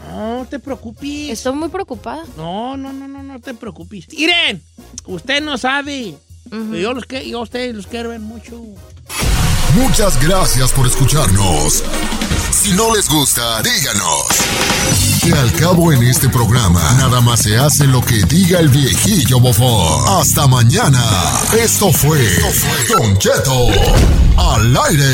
No 0.09 0.47
te 0.49 0.59
preocupes. 0.59 1.29
Estoy 1.29 1.53
muy 1.53 1.69
preocupada. 1.69 2.23
No, 2.35 2.75
no, 2.75 2.91
no, 2.91 3.07
no, 3.07 3.21
no 3.21 3.39
te 3.39 3.53
preocupes. 3.53 4.07
Miren, 4.09 4.61
usted 5.05 5.41
no 5.41 5.57
sabe. 5.57 6.15
yo, 6.51 6.93
los 6.93 7.05
que, 7.05 7.29
yo 7.29 7.39
a 7.39 7.43
ustedes 7.43 7.75
los 7.75 7.87
quiero 7.87 8.09
ver 8.09 8.19
mucho. 8.19 8.61
Muchas 9.75 10.19
gracias 10.21 10.71
por 10.71 10.87
escucharnos. 10.87 11.83
Si 12.51 12.71
no 12.71 12.93
les 12.95 13.07
gusta, 13.07 13.61
díganos. 13.61 14.25
Que 15.21 15.31
al 15.31 15.51
cabo 15.53 15.93
en 15.93 16.03
este 16.03 16.27
programa, 16.29 16.81
nada 16.97 17.21
más 17.21 17.41
se 17.41 17.57
hace 17.57 17.85
lo 17.85 18.01
que 18.01 18.23
diga 18.23 18.59
el 18.59 18.69
viejillo 18.69 19.39
bofón. 19.39 20.19
Hasta 20.19 20.47
mañana. 20.47 21.03
Esto 21.57 21.91
fue, 21.93 22.19
Don 22.97 23.17
Cheto 23.19 23.67
al 24.37 24.75
aire. 24.89 25.13